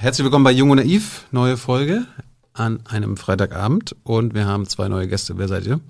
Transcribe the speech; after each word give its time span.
Herzlich 0.00 0.22
willkommen 0.22 0.44
bei 0.44 0.52
Jung 0.52 0.70
und 0.70 0.76
Naiv, 0.76 1.26
neue 1.32 1.56
Folge 1.56 2.06
an 2.52 2.86
einem 2.86 3.16
Freitagabend 3.16 3.96
und 4.04 4.32
wir 4.32 4.46
haben 4.46 4.68
zwei 4.68 4.86
neue 4.86 5.08
Gäste. 5.08 5.38
Wer 5.38 5.48
seid 5.48 5.66
ihr? 5.66 5.80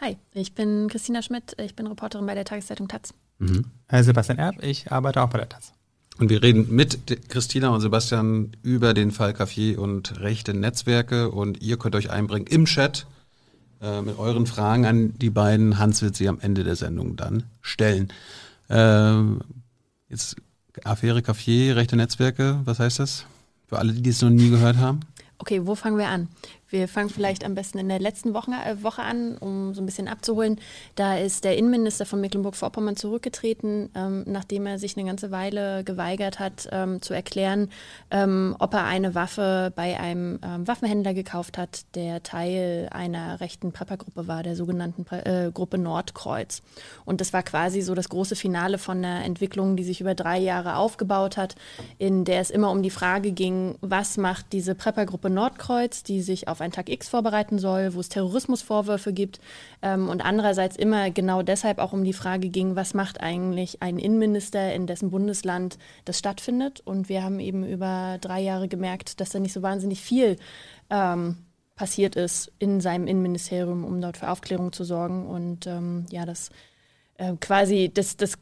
Hi, 0.00 0.16
ich 0.34 0.56
bin 0.56 0.88
Christina 0.88 1.22
Schmidt, 1.22 1.54
ich 1.62 1.76
bin 1.76 1.86
Reporterin 1.86 2.26
bei 2.26 2.34
der 2.34 2.44
Tageszeitung 2.44 2.88
Taz. 2.88 3.14
Mhm. 3.38 3.66
Sebastian 3.92 4.38
Erb, 4.38 4.60
ich 4.60 4.90
arbeite 4.90 5.22
auch 5.22 5.30
bei 5.30 5.38
der 5.38 5.48
Taz. 5.48 5.72
Und 6.18 6.30
wir 6.30 6.42
reden 6.42 6.74
mit 6.74 7.28
Christina 7.28 7.68
und 7.68 7.80
Sebastian 7.80 8.56
über 8.64 8.92
den 8.92 9.12
Fall 9.12 9.30
Café 9.30 9.76
und 9.76 10.18
rechte 10.18 10.52
Netzwerke 10.52 11.30
und 11.30 11.62
ihr 11.62 11.76
könnt 11.78 11.94
euch 11.94 12.10
einbringen 12.10 12.48
im 12.48 12.64
Chat 12.64 13.06
äh, 13.80 14.02
mit 14.02 14.18
euren 14.18 14.46
Fragen 14.46 14.84
an 14.84 15.16
die 15.16 15.30
beiden. 15.30 15.78
Hans 15.78 16.02
wird 16.02 16.16
sie 16.16 16.28
am 16.28 16.40
Ende 16.40 16.64
der 16.64 16.74
Sendung 16.74 17.14
dann 17.14 17.44
stellen. 17.60 18.08
Ähm, 18.68 19.42
jetzt 20.08 20.34
Affäre 20.84 21.20
Café, 21.20 21.74
rechte 21.74 21.96
Netzwerke, 21.96 22.60
was 22.64 22.78
heißt 22.78 22.98
das? 22.98 23.26
Für 23.66 23.78
alle, 23.78 23.92
die 23.92 24.10
es 24.10 24.22
noch 24.22 24.30
nie 24.30 24.50
gehört 24.50 24.76
haben. 24.76 25.00
Okay, 25.38 25.60
wo 25.64 25.74
fangen 25.74 25.98
wir 25.98 26.08
an? 26.08 26.28
Wir 26.70 26.86
fangen 26.86 27.08
vielleicht 27.08 27.44
am 27.44 27.54
besten 27.54 27.78
in 27.78 27.88
der 27.88 27.98
letzten 27.98 28.34
Woche, 28.34 28.50
äh, 28.50 28.82
Woche 28.82 29.02
an, 29.02 29.38
um 29.38 29.72
so 29.74 29.82
ein 29.82 29.86
bisschen 29.86 30.08
abzuholen. 30.08 30.60
Da 30.96 31.16
ist 31.16 31.44
der 31.44 31.56
Innenminister 31.56 32.04
von 32.04 32.20
Mecklenburg-Vorpommern 32.20 32.96
zurückgetreten, 32.96 33.90
ähm, 33.94 34.24
nachdem 34.26 34.66
er 34.66 34.78
sich 34.78 34.96
eine 34.96 35.06
ganze 35.06 35.30
Weile 35.30 35.82
geweigert 35.84 36.38
hat, 36.38 36.68
ähm, 36.70 37.00
zu 37.00 37.14
erklären, 37.14 37.70
ähm, 38.10 38.54
ob 38.58 38.74
er 38.74 38.84
eine 38.84 39.14
Waffe 39.14 39.72
bei 39.74 39.98
einem 39.98 40.38
ähm, 40.42 40.68
Waffenhändler 40.68 41.14
gekauft 41.14 41.56
hat, 41.56 41.86
der 41.94 42.22
Teil 42.22 42.88
einer 42.90 43.40
rechten 43.40 43.72
Preppergruppe 43.72 44.28
war, 44.28 44.42
der 44.42 44.54
sogenannten 44.54 45.06
äh, 45.14 45.50
Gruppe 45.52 45.78
Nordkreuz. 45.78 46.62
Und 47.06 47.22
das 47.22 47.32
war 47.32 47.42
quasi 47.42 47.80
so 47.80 47.94
das 47.94 48.10
große 48.10 48.36
Finale 48.36 48.76
von 48.76 48.98
einer 48.98 49.24
Entwicklung, 49.24 49.76
die 49.76 49.84
sich 49.84 50.02
über 50.02 50.14
drei 50.14 50.38
Jahre 50.38 50.76
aufgebaut 50.76 51.36
hat, 51.38 51.54
in 51.96 52.24
der 52.24 52.40
es 52.40 52.50
immer 52.50 52.70
um 52.70 52.82
die 52.82 52.90
Frage 52.90 53.32
ging, 53.32 53.76
was 53.80 54.18
macht 54.18 54.52
diese 54.52 54.74
Preppergruppe 54.74 55.30
Nordkreuz, 55.30 56.02
die 56.02 56.20
sich 56.20 56.48
auf 56.48 56.57
auf 56.58 56.60
einen 56.60 56.72
Tag 56.72 56.88
X 56.88 57.08
vorbereiten 57.08 57.58
soll, 57.58 57.94
wo 57.94 58.00
es 58.00 58.08
Terrorismusvorwürfe 58.08 59.12
gibt 59.12 59.38
ähm, 59.80 60.08
und 60.08 60.24
andererseits 60.24 60.76
immer 60.76 61.10
genau 61.10 61.42
deshalb 61.42 61.78
auch 61.78 61.92
um 61.92 62.02
die 62.02 62.12
Frage 62.12 62.48
ging, 62.48 62.74
was 62.74 62.94
macht 62.94 63.20
eigentlich 63.20 63.80
ein 63.80 63.98
Innenminister, 63.98 64.74
in 64.74 64.88
dessen 64.88 65.10
Bundesland 65.10 65.78
das 66.04 66.18
stattfindet. 66.18 66.80
Und 66.84 67.08
wir 67.08 67.22
haben 67.22 67.38
eben 67.38 67.64
über 67.64 68.18
drei 68.20 68.40
Jahre 68.40 68.66
gemerkt, 68.66 69.20
dass 69.20 69.30
da 69.30 69.38
nicht 69.38 69.52
so 69.52 69.62
wahnsinnig 69.62 70.00
viel 70.00 70.36
ähm, 70.90 71.36
passiert 71.76 72.16
ist 72.16 72.50
in 72.58 72.80
seinem 72.80 73.06
Innenministerium, 73.06 73.84
um 73.84 74.00
dort 74.00 74.16
für 74.16 74.28
Aufklärung 74.28 74.72
zu 74.72 74.82
sorgen. 74.82 75.26
Und 75.26 75.68
ähm, 75.68 76.06
ja, 76.10 76.26
das 76.26 76.50
äh, 77.18 77.34
quasi 77.40 77.90
das, 77.94 78.16
das 78.16 78.34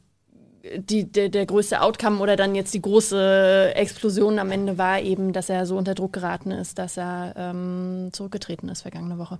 die, 0.76 1.10
der, 1.10 1.28
der 1.28 1.46
größte 1.46 1.80
Outcome 1.80 2.18
oder 2.18 2.36
dann 2.36 2.54
jetzt 2.54 2.74
die 2.74 2.82
große 2.82 3.72
Explosion 3.74 4.38
am 4.38 4.50
Ende 4.50 4.78
war 4.78 5.00
eben, 5.00 5.32
dass 5.32 5.48
er 5.48 5.66
so 5.66 5.76
unter 5.76 5.94
Druck 5.94 6.12
geraten 6.12 6.50
ist, 6.50 6.78
dass 6.78 6.96
er 6.96 7.34
ähm, 7.36 8.10
zurückgetreten 8.12 8.68
ist 8.68 8.82
vergangene 8.82 9.18
Woche. 9.18 9.38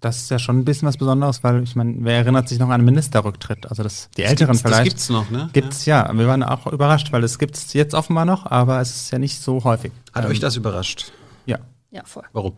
Das 0.00 0.18
ist 0.18 0.30
ja 0.30 0.38
schon 0.38 0.58
ein 0.58 0.64
bisschen 0.64 0.86
was 0.86 0.96
Besonderes, 0.98 1.42
weil 1.42 1.62
ich 1.62 1.74
meine, 1.74 1.96
wer 2.00 2.16
erinnert 2.16 2.48
sich 2.48 2.58
noch 2.58 2.68
an 2.68 2.74
einen 2.74 2.84
Ministerrücktritt? 2.84 3.66
Also 3.68 3.82
das, 3.82 4.08
die 4.16 4.22
das 4.22 4.30
Älteren 4.30 4.56
vielleicht. 4.56 4.76
Das 4.76 4.84
gibt's 4.84 5.08
noch, 5.08 5.30
ne? 5.30 5.50
Gibt's 5.52 5.84
ja. 5.86 6.06
ja. 6.06 6.16
Wir 6.16 6.28
waren 6.28 6.42
auch 6.42 6.66
überrascht, 6.66 7.10
weil 7.12 7.24
es 7.24 7.38
gibt's 7.38 7.72
jetzt 7.72 7.94
offenbar 7.94 8.24
noch, 8.24 8.46
aber 8.46 8.80
es 8.80 8.94
ist 8.94 9.10
ja 9.10 9.18
nicht 9.18 9.40
so 9.40 9.64
häufig. 9.64 9.92
Hat 10.12 10.24
ähm, 10.24 10.30
euch 10.30 10.40
das 10.40 10.56
überrascht? 10.56 11.12
Ja. 11.46 11.58
Ja, 11.90 12.02
voll. 12.04 12.24
Warum? 12.32 12.52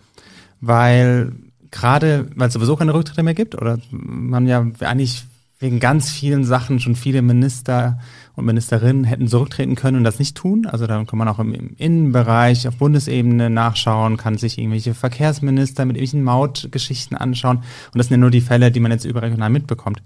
Weil 0.60 1.32
gerade, 1.70 2.28
weil 2.34 2.48
es 2.48 2.54
sowieso 2.54 2.76
keine 2.76 2.92
Rücktritte 2.92 3.22
mehr 3.22 3.34
gibt 3.34 3.54
oder 3.54 3.78
man 3.90 4.46
ja 4.46 4.66
eigentlich 4.80 5.24
wegen 5.58 5.80
ganz 5.80 6.10
vielen 6.10 6.44
Sachen 6.44 6.80
schon 6.80 6.96
viele 6.96 7.22
Minister 7.22 7.98
und 8.34 8.44
Ministerinnen 8.44 9.04
hätten 9.04 9.26
zurücktreten 9.26 9.74
können 9.74 9.98
und 9.98 10.04
das 10.04 10.18
nicht 10.18 10.36
tun. 10.36 10.66
Also 10.66 10.86
da 10.86 11.02
kann 11.04 11.18
man 11.18 11.28
auch 11.28 11.38
im, 11.38 11.54
im 11.54 11.74
Innenbereich 11.78 12.68
auf 12.68 12.76
Bundesebene 12.76 13.48
nachschauen, 13.48 14.18
kann 14.18 14.36
sich 14.36 14.58
irgendwelche 14.58 14.92
Verkehrsminister 14.92 15.86
mit 15.86 15.96
irgendwelchen 15.96 16.24
Mautgeschichten 16.24 17.16
anschauen. 17.16 17.58
Und 17.58 17.98
das 17.98 18.08
sind 18.08 18.14
ja 18.14 18.20
nur 18.20 18.30
die 18.30 18.42
Fälle, 18.42 18.70
die 18.70 18.80
man 18.80 18.92
jetzt 18.92 19.06
überregional 19.06 19.50
mitbekommt. 19.50 20.02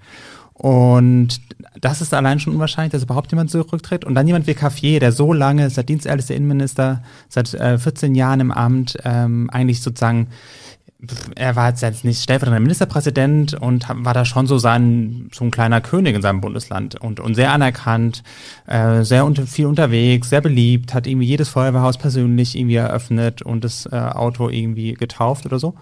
Und 0.60 1.40
das 1.80 2.02
ist 2.02 2.12
allein 2.12 2.38
schon 2.38 2.52
unwahrscheinlich, 2.52 2.92
dass 2.92 3.04
überhaupt 3.04 3.32
jemand 3.32 3.50
zurücktritt. 3.50 4.04
Und 4.04 4.14
dann 4.14 4.26
jemand 4.26 4.46
wie 4.46 4.52
Caffier, 4.52 5.00
der 5.00 5.10
so 5.10 5.32
lange, 5.32 5.70
seit 5.70 5.88
dienstältester 5.88 6.34
Innenminister, 6.34 7.02
seit 7.30 7.54
äh, 7.54 7.78
14 7.78 8.14
Jahren 8.14 8.40
im 8.40 8.52
Amt, 8.52 8.98
ähm, 9.04 9.48
eigentlich 9.50 9.80
sozusagen 9.80 10.28
er 11.34 11.56
war 11.56 11.70
jetzt 11.70 12.04
nicht 12.04 12.22
stellvertretender 12.22 12.60
Ministerpräsident 12.60 13.54
und 13.54 13.86
war 13.88 14.14
da 14.14 14.24
schon 14.24 14.46
so 14.46 14.58
sein, 14.58 15.30
so 15.32 15.44
ein 15.44 15.50
kleiner 15.50 15.80
König 15.80 16.14
in 16.14 16.22
seinem 16.22 16.40
Bundesland 16.40 17.00
und, 17.00 17.20
und 17.20 17.34
sehr 17.34 17.52
anerkannt, 17.52 18.22
äh, 18.66 19.02
sehr 19.02 19.24
unter, 19.24 19.46
viel 19.46 19.66
unterwegs, 19.66 20.28
sehr 20.28 20.40
beliebt, 20.40 20.92
hat 20.92 21.06
irgendwie 21.06 21.26
jedes 21.26 21.48
Feuerwehrhaus 21.48 21.96
persönlich 21.96 22.56
irgendwie 22.56 22.76
eröffnet 22.76 23.42
und 23.42 23.64
das 23.64 23.86
äh, 23.86 23.96
Auto 23.96 24.50
irgendwie 24.50 24.94
getauft 24.94 25.46
oder 25.46 25.58
so. 25.58 25.74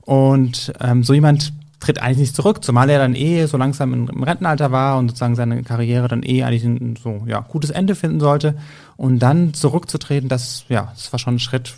Und 0.00 0.72
ähm, 0.80 1.04
so 1.04 1.14
jemand 1.14 1.52
tritt 1.80 2.00
eigentlich 2.00 2.18
nicht 2.18 2.36
zurück, 2.36 2.64
zumal 2.64 2.88
er 2.90 2.98
dann 2.98 3.14
eh 3.14 3.46
so 3.46 3.56
langsam 3.56 3.92
im 3.92 4.22
Rentenalter 4.22 4.72
war 4.72 4.98
und 4.98 5.08
sozusagen 5.08 5.36
seine 5.36 5.62
Karriere 5.62 6.08
dann 6.08 6.22
eh 6.22 6.42
eigentlich 6.42 6.64
ein 6.64 6.96
so 6.96 7.24
ja 7.26 7.40
gutes 7.40 7.70
Ende 7.70 7.94
finden 7.94 8.20
sollte 8.20 8.56
und 8.96 9.18
dann 9.18 9.54
zurückzutreten, 9.54 10.28
das 10.28 10.64
ja, 10.68 10.92
das 10.94 11.12
war 11.12 11.18
schon 11.18 11.36
ein 11.36 11.40
Schritt, 11.40 11.74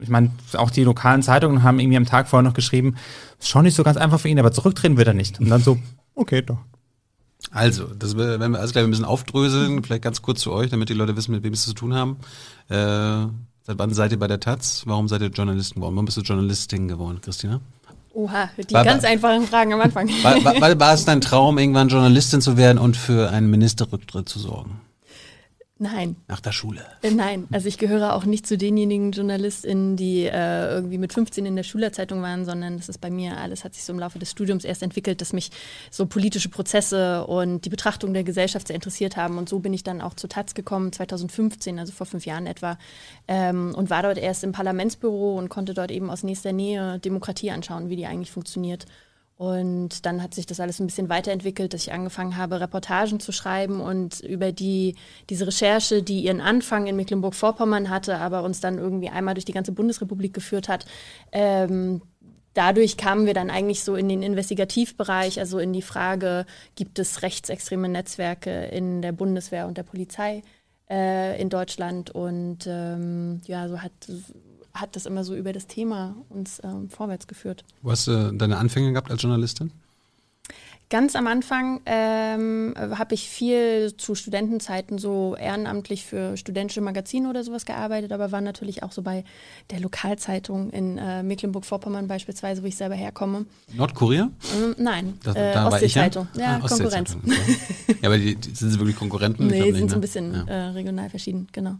ich 0.00 0.08
meine, 0.08 0.30
auch 0.54 0.70
die 0.70 0.84
lokalen 0.84 1.22
Zeitungen 1.22 1.62
haben 1.62 1.78
irgendwie 1.78 1.96
am 1.96 2.06
Tag 2.06 2.28
vorher 2.28 2.42
noch 2.42 2.54
geschrieben, 2.54 2.96
ist 3.38 3.48
schon 3.48 3.64
nicht 3.64 3.74
so 3.74 3.82
ganz 3.82 3.96
einfach 3.96 4.20
für 4.20 4.28
ihn, 4.28 4.38
aber 4.38 4.52
zurücktreten 4.52 4.96
wird 4.96 5.08
er 5.08 5.14
nicht. 5.14 5.40
Und 5.40 5.48
dann 5.48 5.62
so, 5.62 5.78
okay, 6.14 6.42
doch. 6.42 6.58
Also, 7.50 7.84
das 7.84 8.16
werden 8.16 8.52
wir 8.52 8.58
alles 8.58 8.72
gleich 8.72 8.84
ein 8.84 8.90
bisschen 8.90 9.04
aufdröseln. 9.04 9.84
Vielleicht 9.84 10.02
ganz 10.02 10.22
kurz 10.22 10.40
zu 10.40 10.52
euch, 10.52 10.70
damit 10.70 10.88
die 10.88 10.94
Leute 10.94 11.16
wissen, 11.16 11.32
mit 11.32 11.44
wem 11.44 11.54
sie 11.54 11.66
zu 11.66 11.74
tun 11.74 11.94
haben. 11.94 12.16
Äh, 12.68 13.28
seit 13.62 13.78
wann 13.78 13.92
seid 13.92 14.12
ihr 14.12 14.18
bei 14.18 14.26
der 14.26 14.40
Taz? 14.40 14.82
Warum 14.86 15.08
seid 15.08 15.20
ihr 15.20 15.28
Journalisten 15.28 15.76
geworden? 15.76 15.94
Warum 15.94 16.06
bist 16.06 16.16
du 16.16 16.22
Journalistin 16.22 16.88
geworden, 16.88 17.20
Christina? 17.20 17.60
Oha, 18.14 18.48
die 18.56 18.72
war, 18.72 18.84
ganz 18.84 19.04
einfachen 19.04 19.46
Fragen 19.46 19.74
am 19.74 19.80
Anfang. 19.80 20.08
War, 20.22 20.42
war, 20.44 20.78
war 20.80 20.94
es 20.94 21.04
dein 21.04 21.20
Traum, 21.20 21.58
irgendwann 21.58 21.88
Journalistin 21.88 22.40
zu 22.40 22.56
werden 22.56 22.78
und 22.78 22.96
für 22.96 23.30
einen 23.30 23.50
Ministerrücktritt 23.50 24.28
zu 24.28 24.38
sorgen? 24.38 24.80
Nein. 25.84 26.16
Nach 26.28 26.40
der 26.40 26.52
Schule? 26.52 26.80
Äh, 27.02 27.10
nein, 27.10 27.46
also 27.52 27.68
ich 27.68 27.76
gehöre 27.76 28.14
auch 28.14 28.24
nicht 28.24 28.46
zu 28.46 28.56
denjenigen 28.56 29.12
JournalistInnen, 29.12 29.96
die 29.96 30.24
äh, 30.24 30.70
irgendwie 30.70 30.96
mit 30.96 31.12
15 31.12 31.44
in 31.44 31.56
der 31.56 31.62
Schülerzeitung 31.62 32.22
waren, 32.22 32.46
sondern 32.46 32.78
das 32.78 32.88
ist 32.88 33.02
bei 33.02 33.10
mir 33.10 33.36
alles, 33.36 33.64
hat 33.64 33.74
sich 33.74 33.84
so 33.84 33.92
im 33.92 33.98
Laufe 33.98 34.18
des 34.18 34.30
Studiums 34.30 34.64
erst 34.64 34.82
entwickelt, 34.82 35.20
dass 35.20 35.34
mich 35.34 35.50
so 35.90 36.06
politische 36.06 36.48
Prozesse 36.48 37.26
und 37.26 37.66
die 37.66 37.68
Betrachtung 37.68 38.14
der 38.14 38.24
Gesellschaft 38.24 38.68
sehr 38.68 38.76
interessiert 38.76 39.18
haben. 39.18 39.36
Und 39.36 39.50
so 39.50 39.58
bin 39.58 39.74
ich 39.74 39.84
dann 39.84 40.00
auch 40.00 40.14
zu 40.14 40.26
Taz 40.26 40.54
gekommen, 40.54 40.90
2015, 40.90 41.78
also 41.78 41.92
vor 41.92 42.06
fünf 42.06 42.24
Jahren 42.24 42.46
etwa, 42.46 42.78
ähm, 43.28 43.74
und 43.76 43.90
war 43.90 44.02
dort 44.02 44.16
erst 44.16 44.42
im 44.42 44.52
Parlamentsbüro 44.52 45.36
und 45.36 45.50
konnte 45.50 45.74
dort 45.74 45.90
eben 45.90 46.08
aus 46.08 46.22
nächster 46.22 46.52
Nähe 46.52 46.98
Demokratie 46.98 47.50
anschauen, 47.50 47.90
wie 47.90 47.96
die 47.96 48.06
eigentlich 48.06 48.30
funktioniert. 48.30 48.86
Und 49.36 50.06
dann 50.06 50.22
hat 50.22 50.32
sich 50.32 50.46
das 50.46 50.60
alles 50.60 50.78
ein 50.78 50.86
bisschen 50.86 51.08
weiterentwickelt, 51.08 51.74
dass 51.74 51.82
ich 51.82 51.92
angefangen 51.92 52.36
habe, 52.36 52.60
Reportagen 52.60 53.18
zu 53.18 53.32
schreiben 53.32 53.80
und 53.80 54.20
über 54.20 54.52
die, 54.52 54.94
diese 55.28 55.48
Recherche, 55.48 56.04
die 56.04 56.20
ihren 56.20 56.40
Anfang 56.40 56.86
in 56.86 56.94
Mecklenburg-Vorpommern 56.94 57.90
hatte, 57.90 58.18
aber 58.18 58.44
uns 58.44 58.60
dann 58.60 58.78
irgendwie 58.78 59.08
einmal 59.08 59.34
durch 59.34 59.44
die 59.44 59.52
ganze 59.52 59.72
Bundesrepublik 59.72 60.32
geführt 60.32 60.68
hat, 60.68 60.86
ähm, 61.32 62.00
dadurch 62.54 62.96
kamen 62.96 63.26
wir 63.26 63.34
dann 63.34 63.50
eigentlich 63.50 63.82
so 63.82 63.96
in 63.96 64.08
den 64.08 64.22
Investigativbereich, 64.22 65.40
also 65.40 65.58
in 65.58 65.72
die 65.72 65.82
Frage, 65.82 66.46
gibt 66.76 67.00
es 67.00 67.22
rechtsextreme 67.22 67.88
Netzwerke 67.88 68.66
in 68.66 69.02
der 69.02 69.12
Bundeswehr 69.12 69.66
und 69.66 69.76
der 69.76 69.82
Polizei 69.82 70.42
äh, 70.88 71.40
in 71.40 71.50
Deutschland? 71.50 72.10
Und 72.10 72.66
ähm, 72.68 73.40
ja, 73.46 73.68
so 73.68 73.82
hat 73.82 73.92
hat 74.74 74.96
das 74.96 75.06
immer 75.06 75.24
so 75.24 75.34
über 75.34 75.52
das 75.52 75.66
Thema 75.66 76.16
uns 76.28 76.60
ähm, 76.64 76.90
vorwärts 76.90 77.26
geführt. 77.26 77.64
Wo 77.82 77.90
hast 77.90 78.06
du 78.06 78.32
deine 78.32 78.58
Anfänge 78.58 78.90
gehabt 78.90 79.10
als 79.10 79.22
Journalistin? 79.22 79.72
Ganz 80.90 81.16
am 81.16 81.26
Anfang 81.26 81.80
ähm, 81.86 82.74
habe 82.76 83.14
ich 83.14 83.28
viel 83.28 83.96
zu 83.96 84.14
Studentenzeiten 84.14 84.98
so 84.98 85.34
ehrenamtlich 85.34 86.04
für 86.04 86.36
studentische 86.36 86.82
Magazine 86.82 87.30
oder 87.30 87.42
sowas 87.42 87.64
gearbeitet, 87.64 88.12
aber 88.12 88.32
war 88.32 88.42
natürlich 88.42 88.82
auch 88.82 88.92
so 88.92 89.00
bei 89.00 89.24
der 89.70 89.80
Lokalzeitung 89.80 90.70
in 90.70 90.98
äh, 90.98 91.22
Mecklenburg-Vorpommern 91.22 92.06
beispielsweise, 92.06 92.62
wo 92.62 92.66
ich 92.66 92.76
selber 92.76 92.94
herkomme. 92.94 93.46
Nordkorea? 93.72 94.30
Ähm, 94.56 94.74
nein, 94.78 95.18
das, 95.24 95.34
äh, 95.34 95.56
Ostsee-Zeitung. 95.56 96.28
Ja, 96.34 96.42
ja 96.42 96.60
ah, 96.62 96.68
Konkurrenz. 96.68 97.16
ja, 97.88 97.94
aber 98.04 98.18
die, 98.18 98.36
die, 98.36 98.54
sind 98.54 98.70
sie 98.70 98.78
wirklich 98.78 98.96
Konkurrenten? 98.96 99.46
Nee, 99.46 99.72
sind 99.72 99.88
so 99.88 99.96
ein 99.96 100.00
ne? 100.00 100.00
bisschen 100.00 100.34
ja. 100.34 100.44
äh, 100.44 100.68
regional 100.68 101.08
verschieden, 101.08 101.48
genau. 101.50 101.76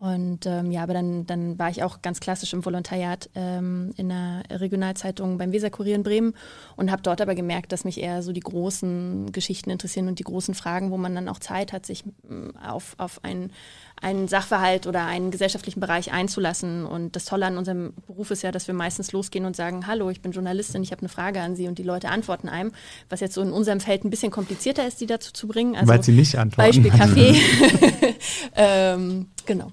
Und 0.00 0.46
ähm, 0.46 0.70
ja, 0.70 0.82
aber 0.82 0.94
dann, 0.94 1.26
dann 1.26 1.58
war 1.58 1.68
ich 1.68 1.82
auch 1.82 2.00
ganz 2.00 2.20
klassisch 2.20 2.54
im 2.54 2.64
Volontariat 2.64 3.28
ähm, 3.34 3.92
in 3.98 4.08
der 4.08 4.44
Regionalzeitung 4.48 5.36
beim 5.36 5.52
Weserkurier 5.52 5.94
in 5.94 6.02
Bremen 6.02 6.32
und 6.76 6.90
habe 6.90 7.02
dort 7.02 7.20
aber 7.20 7.34
gemerkt, 7.34 7.70
dass 7.70 7.84
mich 7.84 8.00
eher 8.00 8.22
so 8.22 8.32
die 8.32 8.40
großen 8.40 9.30
Geschichten 9.30 9.68
interessieren 9.68 10.08
und 10.08 10.18
die 10.18 10.24
großen 10.24 10.54
Fragen, 10.54 10.90
wo 10.90 10.96
man 10.96 11.14
dann 11.14 11.28
auch 11.28 11.38
Zeit 11.38 11.74
hat, 11.74 11.84
sich 11.84 12.06
mm, 12.06 12.56
auf, 12.66 12.94
auf 12.96 13.22
einen, 13.24 13.52
einen 14.00 14.26
Sachverhalt 14.26 14.86
oder 14.86 15.04
einen 15.04 15.30
gesellschaftlichen 15.30 15.80
Bereich 15.80 16.10
einzulassen. 16.12 16.86
Und 16.86 17.14
das 17.14 17.26
Tolle 17.26 17.44
an 17.44 17.58
unserem 17.58 17.92
Beruf 18.06 18.30
ist 18.30 18.42
ja, 18.42 18.52
dass 18.52 18.68
wir 18.68 18.74
meistens 18.74 19.12
losgehen 19.12 19.44
und 19.44 19.54
sagen, 19.54 19.86
hallo, 19.86 20.08
ich 20.08 20.22
bin 20.22 20.32
Journalistin, 20.32 20.82
ich 20.82 20.92
habe 20.92 21.02
eine 21.02 21.10
Frage 21.10 21.42
an 21.42 21.56
Sie 21.56 21.68
und 21.68 21.78
die 21.78 21.82
Leute 21.82 22.08
antworten 22.08 22.48
einem, 22.48 22.72
was 23.10 23.20
jetzt 23.20 23.34
so 23.34 23.42
in 23.42 23.52
unserem 23.52 23.80
Feld 23.80 24.04
ein 24.04 24.08
bisschen 24.10 24.32
komplizierter 24.32 24.88
ist, 24.88 25.02
die 25.02 25.06
dazu 25.06 25.30
zu 25.34 25.46
bringen. 25.46 25.76
Also 25.76 25.88
Weil 25.88 26.02
sie 26.02 26.12
nicht 26.12 26.38
antworten. 26.38 26.68
Beispiel 26.68 26.90
Kaffee. 26.90 27.36
ähm, 28.56 29.26
genau. 29.44 29.70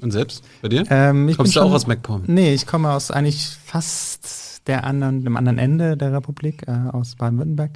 Und 0.00 0.12
selbst 0.12 0.44
bei 0.62 0.68
dir? 0.68 0.84
Ähm, 0.90 1.28
ich 1.28 1.36
Kommst 1.36 1.56
du 1.56 1.60
auch 1.60 1.72
aus 1.72 1.86
MacPom? 1.86 2.22
Nee, 2.26 2.54
ich 2.54 2.66
komme 2.66 2.90
aus 2.90 3.10
eigentlich 3.10 3.48
fast 3.64 4.66
der 4.66 4.84
anderen, 4.84 5.24
dem 5.24 5.36
anderen 5.36 5.58
Ende 5.58 5.96
der 5.96 6.12
Republik, 6.12 6.68
äh, 6.68 6.90
aus 6.92 7.16
Baden-Württemberg. 7.16 7.72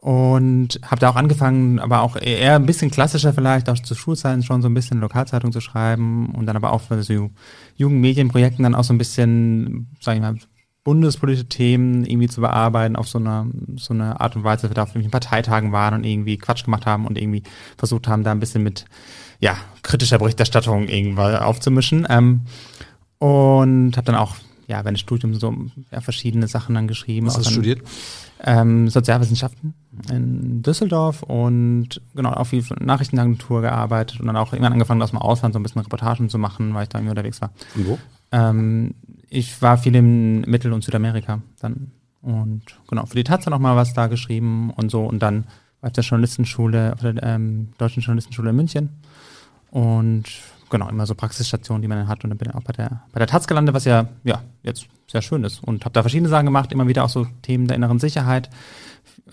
Und 0.00 0.78
habe 0.84 1.00
da 1.00 1.10
auch 1.10 1.16
angefangen, 1.16 1.80
aber 1.80 2.02
auch 2.02 2.14
eher 2.14 2.54
ein 2.54 2.66
bisschen 2.66 2.90
klassischer 2.90 3.32
vielleicht, 3.32 3.68
auch 3.68 3.78
zu 3.80 3.96
Schulzeiten 3.96 4.44
schon 4.44 4.62
so 4.62 4.68
ein 4.68 4.74
bisschen 4.74 5.00
Lokalzeitung 5.00 5.50
zu 5.50 5.60
schreiben 5.60 6.32
und 6.36 6.46
dann 6.46 6.54
aber 6.54 6.72
auch 6.72 6.82
für 6.82 7.02
so 7.02 7.30
Jugendmedienprojekten 7.74 8.62
dann 8.62 8.76
auch 8.76 8.84
so 8.84 8.94
ein 8.94 8.98
bisschen, 8.98 9.88
sag 10.00 10.14
ich 10.14 10.20
mal, 10.20 10.36
bundespolitische 10.84 11.48
Themen 11.48 12.06
irgendwie 12.06 12.28
zu 12.28 12.40
bearbeiten 12.40 12.96
auf 12.96 13.08
so 13.08 13.18
eine, 13.18 13.50
so 13.76 13.92
eine 13.92 14.20
Art 14.20 14.36
und 14.36 14.44
Weise, 14.44 14.62
dass 14.62 14.70
wir 14.70 14.74
da 14.74 14.84
auf 14.84 14.88
irgendwelchen 14.90 15.10
Parteitagen 15.10 15.72
waren 15.72 15.94
und 15.94 16.04
irgendwie 16.04 16.38
Quatsch 16.38 16.64
gemacht 16.64 16.86
haben 16.86 17.06
und 17.06 17.18
irgendwie 17.18 17.42
versucht 17.76 18.06
haben, 18.06 18.24
da 18.24 18.30
ein 18.30 18.40
bisschen 18.40 18.62
mit, 18.62 18.86
ja, 19.40 19.56
kritischer 19.82 20.18
Berichterstattung 20.18 20.88
irgendwann 20.88 21.36
aufzumischen. 21.36 22.06
Ähm, 22.08 22.42
und 23.18 23.96
habe 23.96 24.04
dann 24.04 24.14
auch, 24.14 24.36
ja, 24.66 24.84
während 24.84 24.96
des 24.96 25.00
Studiums 25.00 25.40
so 25.40 25.54
ja, 25.90 26.00
verschiedene 26.00 26.46
Sachen 26.46 26.74
dann 26.74 26.88
geschrieben. 26.88 27.26
Was 27.26 27.36
hast 27.36 27.46
du 27.48 27.52
studiert? 27.52 27.82
ähm, 28.44 28.88
Sozialwissenschaften 28.88 29.74
in 30.10 30.62
Düsseldorf 30.62 31.22
und 31.22 32.00
genau 32.14 32.32
auch 32.32 32.44
viel 32.44 32.64
Nachrichtenagentur 32.80 33.62
gearbeitet 33.62 34.20
und 34.20 34.26
dann 34.26 34.36
auch 34.36 34.52
irgendwann 34.52 34.74
angefangen, 34.74 35.02
aus 35.02 35.10
dem 35.10 35.18
Ausland 35.18 35.54
so 35.54 35.58
ein 35.58 35.62
bisschen 35.62 35.82
Reportagen 35.82 36.28
zu 36.28 36.38
machen, 36.38 36.72
weil 36.74 36.84
ich 36.84 36.88
da 36.88 36.98
irgendwie 36.98 37.10
unterwegs 37.10 37.40
war. 37.40 37.50
Und 37.74 37.88
wo? 37.88 37.98
Ähm, 38.30 38.94
ich 39.28 39.60
war 39.60 39.78
viel 39.78 39.94
in 39.94 40.42
Mittel- 40.42 40.72
und 40.72 40.84
Südamerika 40.84 41.42
dann 41.60 41.92
und 42.20 42.62
genau 42.88 43.06
für 43.06 43.16
die 43.16 43.24
Taz 43.24 43.46
auch 43.46 43.58
mal 43.58 43.76
was 43.76 43.94
da 43.94 44.06
geschrieben 44.06 44.70
und 44.70 44.90
so 44.90 45.04
und 45.04 45.20
dann 45.20 45.44
war 45.80 45.88
ich 45.88 45.90
auf 45.90 45.92
der 45.92 46.04
Journalistenschule, 46.04 46.92
auf 46.92 47.00
der 47.00 47.22
ähm, 47.22 47.68
deutschen 47.78 48.02
Journalistenschule 48.02 48.50
in 48.50 48.56
München 48.56 48.88
und 49.70 50.24
genau 50.70 50.88
immer 50.88 51.06
so 51.06 51.14
Praxisstationen, 51.14 51.82
die 51.82 51.88
man 51.88 51.98
dann 51.98 52.08
hat 52.08 52.24
und 52.24 52.30
dann 52.30 52.38
bin 52.38 52.50
ich 52.50 52.54
auch 52.54 52.62
bei 52.62 52.72
der 52.72 53.02
bei 53.12 53.18
der 53.18 53.26
Taz 53.26 53.46
gelandet, 53.46 53.74
was 53.74 53.84
ja 53.84 54.08
ja 54.24 54.42
jetzt 54.62 54.86
sehr 55.10 55.22
schön 55.22 55.44
ist 55.44 55.62
und 55.64 55.84
habe 55.84 55.92
da 55.92 56.02
verschiedene 56.02 56.28
Sachen 56.28 56.46
gemacht, 56.46 56.72
immer 56.72 56.86
wieder 56.88 57.04
auch 57.04 57.08
so 57.08 57.26
Themen 57.42 57.66
der 57.66 57.76
inneren 57.76 57.98
Sicherheit, 57.98 58.50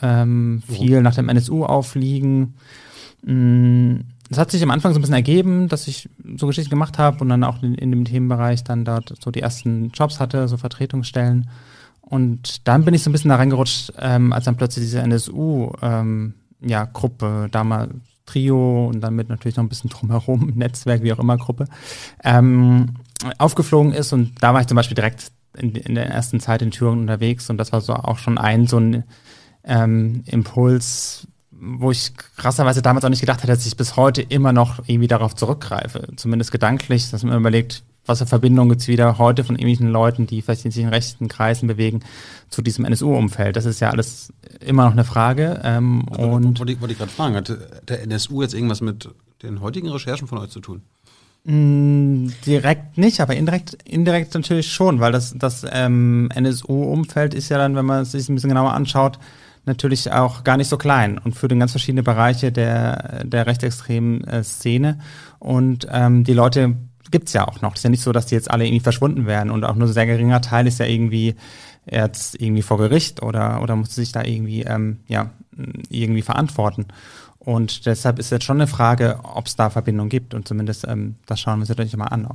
ähm, 0.02 0.64
viel 0.68 1.02
nach 1.02 1.16
dem 1.16 1.30
NSU 1.30 1.66
aufliegen. 1.66 2.56
Mm, 3.24 3.98
Es 4.30 4.38
hat 4.38 4.52
sich 4.52 4.64
am 4.64 4.72
Anfang 4.72 4.94
so 4.94 5.00
ein 5.00 5.02
bisschen 5.02 5.16
ergeben, 5.16 5.68
dass 5.68 5.88
ich 5.88 6.10
so 6.38 6.48
Geschichten 6.48 6.70
gemacht 6.72 6.98
habe 6.98 7.20
und 7.20 7.30
dann 7.30 7.44
auch 7.44 7.62
in, 7.62 7.76
in 7.76 7.92
dem 7.92 8.06
Themenbereich 8.06 8.64
dann 8.64 8.86
dort 8.86 9.14
so 9.24 9.30
die 9.32 9.42
ersten 9.42 9.92
Jobs 9.92 10.20
hatte, 10.20 10.48
so 10.48 10.58
Vertretungsstellen. 10.58 11.50
Und 12.02 12.68
dann 12.68 12.86
bin 12.86 12.94
ich 12.94 13.04
so 13.04 13.10
ein 13.10 13.14
bisschen 13.14 13.30
da 13.30 13.36
reingerutscht, 13.36 13.94
ähm, 14.00 14.32
als 14.32 14.46
dann 14.46 14.58
plötzlich 14.58 14.86
diese 14.86 15.02
NSU-Gruppe, 15.02 15.86
ähm, 15.86 16.34
ja, 16.62 16.86
Gruppe, 16.86 17.50
damals 17.52 17.92
Trio 18.26 18.88
und 18.88 19.02
dann 19.02 19.16
mit 19.16 19.30
natürlich 19.30 19.58
noch 19.58 19.64
ein 19.64 19.70
bisschen 19.70 19.90
drumherum, 19.90 20.52
Netzwerk, 20.56 21.04
wie 21.04 21.14
auch 21.14 21.20
immer, 21.20 21.38
Gruppe, 21.38 21.68
ähm, 22.24 22.96
aufgeflogen 23.38 23.94
ist. 23.94 24.14
Und 24.14 24.34
da 24.42 24.54
war 24.54 24.62
ich 24.62 24.68
zum 24.68 24.76
Beispiel 24.76 24.96
direkt 24.96 25.32
in, 25.58 25.76
in 25.76 25.96
der 25.96 26.08
ersten 26.08 26.40
Zeit 26.40 26.62
in 26.62 26.72
Thüringen 26.72 27.02
unterwegs 27.02 27.50
und 27.50 27.58
das 27.58 27.72
war 27.72 27.82
so 27.82 27.94
auch 27.94 28.18
schon 28.18 28.38
ein 28.38 28.68
so 28.68 28.78
ein 28.78 29.04
ähm, 29.64 30.24
Impuls, 30.26 31.28
wo 31.52 31.92
ich 31.92 32.14
krasserweise 32.36 32.82
damals 32.82 33.06
auch 33.06 33.10
nicht 33.10 33.22
gedacht 33.22 33.40
hätte, 33.42 33.54
dass 33.54 33.66
ich 33.66 33.78
bis 33.78 33.96
heute 33.96 34.22
immer 34.22 34.54
noch 34.54 34.80
irgendwie 34.88 35.08
darauf 35.08 35.36
zurückgreife. 35.36 36.10
Zumindest 36.18 36.52
gedanklich, 36.52 37.10
dass 37.10 37.24
man 37.24 37.38
überlegt, 37.38 37.84
was 38.06 38.20
für 38.20 38.26
Verbindungen 38.26 38.70
gibt's 38.70 38.88
wieder 38.88 39.18
heute 39.18 39.44
von 39.44 39.56
irgendwelchen 39.56 39.90
Leuten, 39.90 40.28
die 40.28 40.42
vielleicht 40.42 40.62
sich 40.62 40.78
in 40.78 40.90
rechten 40.90 41.28
Kreisen 41.28 41.68
bewegen, 41.68 42.02
zu 42.50 42.62
diesem 42.62 42.86
NSU-Umfeld. 42.86 43.56
Das 43.56 43.66
ist 43.66 43.80
ja 43.80 43.90
alles 43.90 44.34
immer 44.60 44.86
noch 44.86 44.94
eine 44.94 45.04
Frage. 45.04 45.62
Ähm, 45.64 46.08
und 46.08 46.60
wollte 46.60 46.74
ich, 46.74 46.82
wollte 46.82 46.94
ich 46.94 47.00
gerade 47.00 47.12
fragen, 47.12 47.36
hat 47.36 47.58
der 47.88 48.04
NSU 48.04 48.42
jetzt 48.42 48.54
irgendwas 48.54 48.82
mit 48.82 49.10
den 49.44 49.62
heutigen 49.62 49.90
Recherchen 49.90 50.28
von 50.28 50.38
euch 50.38 50.50
zu 50.50 50.60
tun? 50.60 50.82
mh, 51.46 52.32
direkt 52.46 52.98
nicht, 52.98 53.22
aber 53.22 53.36
indirekt, 53.36 53.78
indirekt 53.86 54.34
natürlich 54.34 54.72
schon, 54.72 55.00
weil 55.00 55.12
das, 55.12 55.34
das 55.38 55.66
ähm, 55.70 56.30
NSU-Umfeld 56.34 57.34
ist 57.34 57.50
ja 57.50 57.58
dann, 57.58 57.76
wenn 57.76 57.86
man 57.86 58.02
es 58.02 58.12
sich 58.12 58.28
ein 58.28 58.36
bisschen 58.36 58.50
genauer 58.50 58.74
anschaut, 58.74 59.20
natürlich 59.66 60.12
auch 60.12 60.44
gar 60.44 60.58
nicht 60.58 60.68
so 60.68 60.78
klein 60.78 61.18
und 61.18 61.36
führt 61.36 61.52
in 61.52 61.60
ganz 61.60 61.72
verschiedene 61.72 62.04
Bereiche 62.04 62.52
der, 62.52 63.24
der 63.26 63.48
rechtsextremen 63.48 64.24
äh, 64.26 64.44
Szene. 64.44 65.00
Und 65.40 65.88
ähm, 65.92 66.24
die 66.24 66.34
Leute 66.34 66.76
gibt's 67.12 67.34
ja 67.34 67.48
auch 67.48 67.62
noch. 67.62 67.74
Es 67.74 67.80
ist 67.80 67.84
ja 67.84 67.90
nicht 67.90 68.04
so, 68.04 68.12
dass 68.12 68.26
die 68.26 68.36
jetzt 68.36 68.50
alle 68.52 68.66
irgendwie 68.66 68.82
verschwunden 68.82 69.26
werden 69.26 69.52
und 69.52 69.64
auch 69.64 69.76
nur 69.76 69.88
ein 69.88 69.94
sehr 69.94 70.06
geringer 70.06 70.42
Teil 70.42 70.68
ist 70.68 70.80
ja 70.80 70.86
irgendwie 70.86 71.36
jetzt 71.90 72.40
irgendwie 72.42 72.64
vor 72.64 72.78
Gericht 72.78 73.22
oder, 73.22 73.62
oder 73.62 73.76
muss 73.76 73.94
sich 73.94 74.12
da 74.12 74.24
irgendwie, 74.24 74.64
ähm, 74.64 75.00
ja, 75.08 75.30
irgendwie 75.90 76.24
verantworten. 76.24 76.88
Und 77.40 77.86
deshalb 77.86 78.18
ist 78.18 78.32
jetzt 78.32 78.44
schon 78.44 78.58
eine 78.58 78.68
Frage, 78.68 79.20
ob 79.22 79.46
es 79.46 79.56
da 79.56 79.70
Verbindungen 79.70 80.10
gibt. 80.10 80.34
Und 80.34 80.48
zumindest 80.48 80.88
ähm, 80.88 81.16
das 81.28 81.40
schauen 81.40 81.60
wir 81.60 81.62
uns 81.62 81.70
natürlich 81.70 81.96
mal 81.96 82.06
an. 82.06 82.28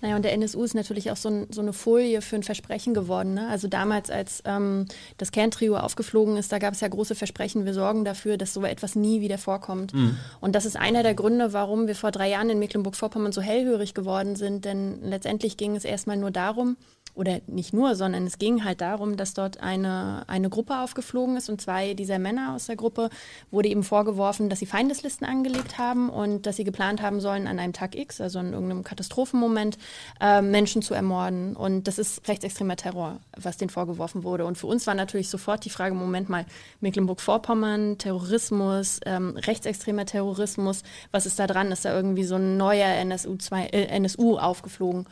Naja, 0.00 0.16
und 0.16 0.24
der 0.24 0.32
NSU 0.32 0.62
ist 0.64 0.74
natürlich 0.74 1.10
auch 1.10 1.16
so, 1.16 1.28
ein, 1.28 1.46
so 1.50 1.60
eine 1.60 1.72
Folie 1.72 2.20
für 2.22 2.36
ein 2.36 2.42
Versprechen 2.42 2.94
geworden. 2.94 3.34
Ne? 3.34 3.48
Also 3.48 3.68
damals, 3.68 4.10
als 4.10 4.42
ähm, 4.44 4.86
das 5.18 5.32
Kerntrio 5.32 5.76
aufgeflogen 5.76 6.36
ist, 6.36 6.52
da 6.52 6.58
gab 6.58 6.74
es 6.74 6.80
ja 6.80 6.88
große 6.88 7.14
Versprechen, 7.14 7.64
wir 7.64 7.74
sorgen 7.74 8.04
dafür, 8.04 8.36
dass 8.36 8.52
so 8.52 8.64
etwas 8.64 8.94
nie 8.94 9.20
wieder 9.20 9.38
vorkommt. 9.38 9.92
Und 10.40 10.54
das 10.54 10.66
ist 10.66 10.76
einer 10.76 11.02
der 11.02 11.14
Gründe, 11.14 11.52
warum 11.52 11.86
wir 11.86 11.94
vor 11.94 12.10
drei 12.10 12.30
Jahren 12.30 12.50
in 12.50 12.58
Mecklenburg-Vorpommern 12.58 13.32
so 13.32 13.40
hellhörig 13.40 13.94
geworden 13.94 14.36
sind. 14.36 14.64
Denn 14.64 15.02
letztendlich 15.02 15.56
ging 15.56 15.76
es 15.76 15.84
erstmal 15.84 16.16
nur 16.16 16.30
darum, 16.30 16.76
oder 17.14 17.40
nicht 17.46 17.74
nur, 17.74 17.94
sondern 17.94 18.26
es 18.26 18.38
ging 18.38 18.64
halt 18.64 18.80
darum, 18.80 19.16
dass 19.16 19.34
dort 19.34 19.60
eine, 19.60 20.24
eine 20.28 20.48
Gruppe 20.48 20.78
aufgeflogen 20.78 21.36
ist 21.36 21.50
und 21.50 21.60
zwei 21.60 21.92
dieser 21.92 22.18
Männer 22.18 22.54
aus 22.54 22.66
der 22.66 22.76
Gruppe 22.76 23.10
wurde 23.50 23.68
eben 23.68 23.82
vorgeworfen, 23.82 24.48
dass 24.48 24.60
sie 24.60 24.66
Feindeslisten 24.66 25.26
angelegt 25.26 25.76
haben 25.76 26.08
und 26.08 26.46
dass 26.46 26.56
sie 26.56 26.64
geplant 26.64 27.02
haben 27.02 27.20
sollen, 27.20 27.46
an 27.46 27.58
einem 27.58 27.74
Tag 27.74 27.96
X, 27.96 28.20
also 28.20 28.38
in 28.38 28.54
irgendeinem 28.54 28.82
Katastrophenmoment, 28.82 29.76
äh, 30.20 30.40
Menschen 30.40 30.80
zu 30.80 30.94
ermorden. 30.94 31.54
Und 31.54 31.86
das 31.86 31.98
ist 31.98 32.26
rechtsextremer 32.28 32.76
Terror, 32.76 33.20
was 33.36 33.58
denen 33.58 33.70
vorgeworfen 33.70 34.24
wurde. 34.24 34.46
Und 34.46 34.56
für 34.56 34.66
uns 34.66 34.86
war 34.86 34.94
natürlich 34.94 35.28
sofort 35.28 35.66
die 35.66 35.70
Frage, 35.70 35.94
Moment 35.94 36.30
mal, 36.30 36.46
Mecklenburg-Vorpommern, 36.80 37.98
Terrorismus, 37.98 39.00
ähm, 39.04 39.36
rechtsextremer 39.36 40.06
Terrorismus, 40.06 40.82
was 41.10 41.26
ist 41.26 41.38
da 41.38 41.46
dran? 41.46 41.72
Ist 41.72 41.84
da 41.84 41.94
irgendwie 41.94 42.24
so 42.24 42.36
ein 42.36 42.56
neuer 42.56 42.88
NSU, 42.88 43.36
2, 43.36 43.66
äh, 43.66 43.86
NSU 43.98 44.38
aufgeflogen? 44.38 45.06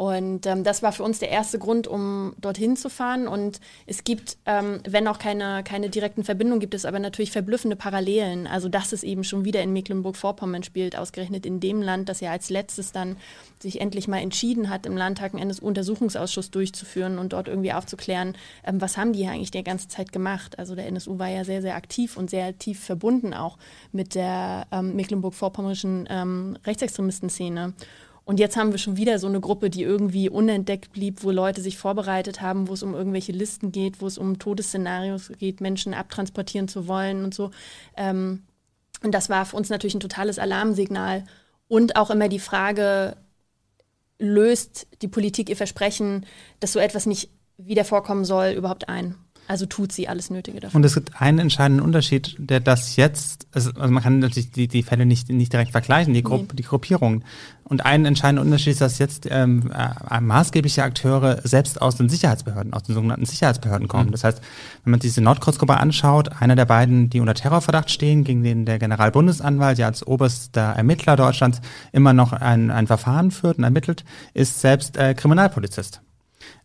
Und 0.00 0.46
ähm, 0.46 0.64
das 0.64 0.82
war 0.82 0.92
für 0.92 1.02
uns 1.02 1.18
der 1.18 1.28
erste 1.28 1.58
Grund, 1.58 1.86
um 1.86 2.32
dorthin 2.40 2.74
zu 2.74 2.88
fahren. 2.88 3.28
Und 3.28 3.60
es 3.84 4.02
gibt, 4.02 4.38
ähm, 4.46 4.80
wenn 4.88 5.06
auch 5.06 5.18
keine, 5.18 5.62
keine 5.62 5.90
direkten 5.90 6.24
Verbindungen, 6.24 6.58
gibt 6.58 6.72
es 6.72 6.86
aber 6.86 6.98
natürlich 6.98 7.32
verblüffende 7.32 7.76
Parallelen. 7.76 8.46
Also 8.46 8.70
dass 8.70 8.94
es 8.94 9.02
eben 9.02 9.24
schon 9.24 9.44
wieder 9.44 9.62
in 9.62 9.74
Mecklenburg-Vorpommern 9.74 10.62
spielt, 10.62 10.96
ausgerechnet 10.96 11.44
in 11.44 11.60
dem 11.60 11.82
Land, 11.82 12.08
das 12.08 12.20
ja 12.20 12.30
als 12.30 12.48
letztes 12.48 12.92
dann 12.92 13.18
sich 13.58 13.82
endlich 13.82 14.08
mal 14.08 14.20
entschieden 14.20 14.70
hat, 14.70 14.86
im 14.86 14.96
Landtag 14.96 15.34
einen 15.34 15.42
NSU-Untersuchungsausschuss 15.42 16.50
durchzuführen 16.50 17.18
und 17.18 17.34
dort 17.34 17.48
irgendwie 17.48 17.74
aufzuklären, 17.74 18.38
ähm, 18.64 18.80
was 18.80 18.96
haben 18.96 19.12
die 19.12 19.26
eigentlich 19.26 19.50
die 19.50 19.62
ganze 19.62 19.88
Zeit 19.88 20.12
gemacht. 20.12 20.58
Also 20.58 20.74
der 20.74 20.86
NSU 20.86 21.18
war 21.18 21.28
ja 21.28 21.44
sehr, 21.44 21.60
sehr 21.60 21.76
aktiv 21.76 22.16
und 22.16 22.30
sehr 22.30 22.56
tief 22.56 22.82
verbunden 22.82 23.34
auch 23.34 23.58
mit 23.92 24.14
der 24.14 24.66
ähm, 24.72 24.96
mecklenburg-vorpommerischen 24.96 26.08
ähm, 26.10 26.56
Rechtsextremistenszene. 26.64 27.74
Und 28.30 28.38
jetzt 28.38 28.56
haben 28.56 28.70
wir 28.70 28.78
schon 28.78 28.96
wieder 28.96 29.18
so 29.18 29.26
eine 29.26 29.40
Gruppe, 29.40 29.70
die 29.70 29.82
irgendwie 29.82 30.28
unentdeckt 30.28 30.92
blieb, 30.92 31.24
wo 31.24 31.32
Leute 31.32 31.60
sich 31.62 31.76
vorbereitet 31.76 32.40
haben, 32.40 32.68
wo 32.68 32.74
es 32.74 32.84
um 32.84 32.94
irgendwelche 32.94 33.32
Listen 33.32 33.72
geht, 33.72 34.00
wo 34.00 34.06
es 34.06 34.18
um 34.18 34.38
Todesszenarios 34.38 35.32
geht, 35.40 35.60
Menschen 35.60 35.94
abtransportieren 35.94 36.68
zu 36.68 36.86
wollen 36.86 37.24
und 37.24 37.34
so. 37.34 37.50
Ähm, 37.96 38.44
und 39.02 39.16
das 39.16 39.30
war 39.30 39.46
für 39.46 39.56
uns 39.56 39.68
natürlich 39.68 39.96
ein 39.96 40.00
totales 40.00 40.38
Alarmsignal. 40.38 41.24
Und 41.66 41.96
auch 41.96 42.08
immer 42.08 42.28
die 42.28 42.38
Frage, 42.38 43.16
löst 44.20 44.86
die 45.02 45.08
Politik 45.08 45.48
ihr 45.48 45.56
Versprechen, 45.56 46.24
dass 46.60 46.72
so 46.72 46.78
etwas 46.78 47.06
nicht 47.06 47.30
wieder 47.58 47.84
vorkommen 47.84 48.24
soll, 48.24 48.50
überhaupt 48.50 48.88
ein? 48.88 49.16
Also 49.50 49.66
tut 49.66 49.90
sie 49.90 50.06
alles 50.06 50.30
Nötige 50.30 50.60
dafür. 50.60 50.76
Und 50.76 50.84
es 50.84 50.94
gibt 50.94 51.20
einen 51.20 51.40
entscheidenden 51.40 51.84
Unterschied, 51.84 52.36
der 52.38 52.60
das 52.60 52.94
jetzt, 52.94 53.48
also 53.50 53.72
also 53.72 53.92
man 53.92 54.00
kann 54.00 54.20
natürlich 54.20 54.52
die, 54.52 54.68
die 54.68 54.84
Fälle 54.84 55.06
nicht, 55.06 55.28
nicht 55.28 55.52
direkt 55.52 55.72
vergleichen, 55.72 56.14
die, 56.14 56.22
Grupp, 56.22 56.52
Nee. 56.52 56.56
die 56.58 56.62
Gruppierungen. 56.62 57.24
Und 57.64 57.84
ein 57.84 58.04
entscheidender 58.04 58.42
Unterschied 58.42 58.74
ist, 58.74 58.80
dass 58.80 59.00
jetzt 59.00 59.26
ähm, 59.28 59.72
äh, 59.76 60.20
maßgebliche 60.20 60.84
Akteure 60.84 61.40
selbst 61.42 61.82
aus 61.82 61.96
den 61.96 62.08
Sicherheitsbehörden, 62.08 62.72
aus 62.72 62.84
den 62.84 62.94
sogenannten 62.94 63.26
Sicherheitsbehörden 63.26 63.88
kommen. 63.88 64.12
Das 64.12 64.22
heißt, 64.22 64.40
wenn 64.84 64.92
man 64.92 65.00
sich 65.00 65.10
diese 65.10 65.20
Nordkreuzgruppe 65.20 65.76
anschaut, 65.76 66.30
einer 66.40 66.54
der 66.54 66.66
beiden, 66.66 67.10
die 67.10 67.18
unter 67.18 67.34
Terrorverdacht 67.34 67.90
stehen, 67.90 68.22
gegen 68.22 68.44
den 68.44 68.66
der 68.66 68.78
Generalbundesanwalt 68.78 69.78
ja 69.78 69.86
als 69.88 70.06
oberster 70.06 70.74
Ermittler 70.76 71.16
Deutschlands 71.16 71.60
immer 71.90 72.12
noch 72.12 72.32
ein, 72.32 72.70
ein 72.70 72.86
Verfahren 72.86 73.32
führt 73.32 73.58
und 73.58 73.64
ermittelt, 73.64 74.04
ist 74.32 74.60
selbst 74.60 74.96
äh, 74.96 75.14
Kriminalpolizist. 75.14 76.02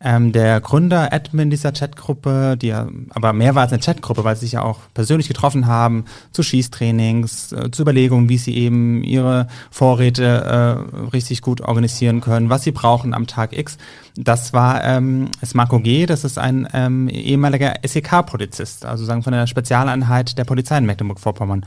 Ähm, 0.02 0.32
der 0.32 0.60
Gründer, 0.60 1.14
Admin 1.14 1.50
dieser 1.50 1.72
Chatgruppe, 1.72 2.58
die 2.58 2.68
ja, 2.68 2.88
aber 3.12 3.34
mehr 3.34 3.56
war 3.56 3.64
als 3.64 3.72
eine 3.72 3.82
Chatgruppe, 3.82 4.24
weil 4.24 4.36
sie 4.36 4.46
sich 4.46 4.54
ja 4.54 4.62
auch 4.62 4.80
persönlich 4.94 5.28
getroffen 5.28 5.68
haben, 5.68 6.06
zu 6.32 6.44
Schießtrainings, 6.44 7.54
äh, 7.54 7.72
zu 7.72 7.82
Überlegungen, 7.82 8.28
wie 8.28 8.38
sie 8.38 8.56
eben 8.56 9.04
ihre 9.04 9.48
Vorräte 9.72 10.24
äh, 10.26 11.08
richtig 11.14 11.42
gut 11.42 11.62
organisieren 11.62 12.22
können, 12.22 12.50
was 12.50 12.64
sie 12.64 12.72
brauchen 12.72 13.14
am 13.14 13.26
Tag 13.28 13.58
X. 13.58 13.78
Das 14.18 14.54
war 14.54 14.84
ähm, 14.84 15.30
ist 15.42 15.56
Marco 15.56 15.80
G., 15.80 16.06
das 16.06 16.24
ist 16.24 16.38
ein 16.38 16.68
ähm, 16.74 17.10
ehemaliger 17.10 17.76
SEK-Polizist, 17.84 18.86
also 18.86 19.06
sagen 19.06 19.24
von 19.24 19.34
der 19.34 19.48
Spezialeinheit 19.48 20.38
der 20.38 20.46
Polizei 20.46 20.78
in 20.78 20.86
Mecklenburg-Vorpommern. 20.86 21.66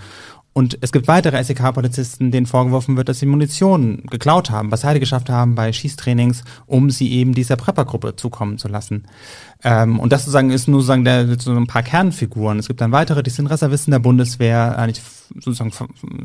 Und 0.59 0.77
es 0.81 0.91
gibt 0.91 1.07
weitere 1.07 1.45
SEK-Polizisten, 1.45 2.33
denen 2.33 2.47
vorgeworfen 2.47 2.97
wird, 2.97 3.09
dass 3.09 3.21
sie 3.21 3.27
Munition 3.27 4.03
geklaut 4.11 4.50
haben, 4.50 4.73
was 4.73 4.83
Heide 4.83 4.99
geschafft 4.99 5.31
haben 5.31 5.55
bei 5.55 5.73
Schießtrainings, 5.73 6.43
um 6.67 6.91
sie 6.91 7.12
eben 7.12 7.33
dieser 7.33 7.55
Prepper-Gruppe 7.55 8.17
zukommen 8.17 8.59
zu 8.59 8.67
lassen. 8.67 9.05
Ähm, 9.65 9.99
und 9.99 10.12
das 10.12 10.23
sozusagen 10.23 10.50
ist 10.50 10.69
nur 10.69 10.81
sozusagen 10.81 11.05
der, 11.05 11.38
so 11.41 11.53
ein 11.53 11.67
paar 11.67 11.83
Kernfiguren. 11.83 12.59
Es 12.59 12.69
gibt 12.69 12.81
dann 12.81 12.93
weitere, 12.93 13.23
die 13.23 13.31
sind 13.31 13.49
Reservisten 13.49 13.91
der 13.91 13.99
Bundeswehr, 13.99 14.79
eigentlich 14.79 15.03
sozusagen 15.35 15.73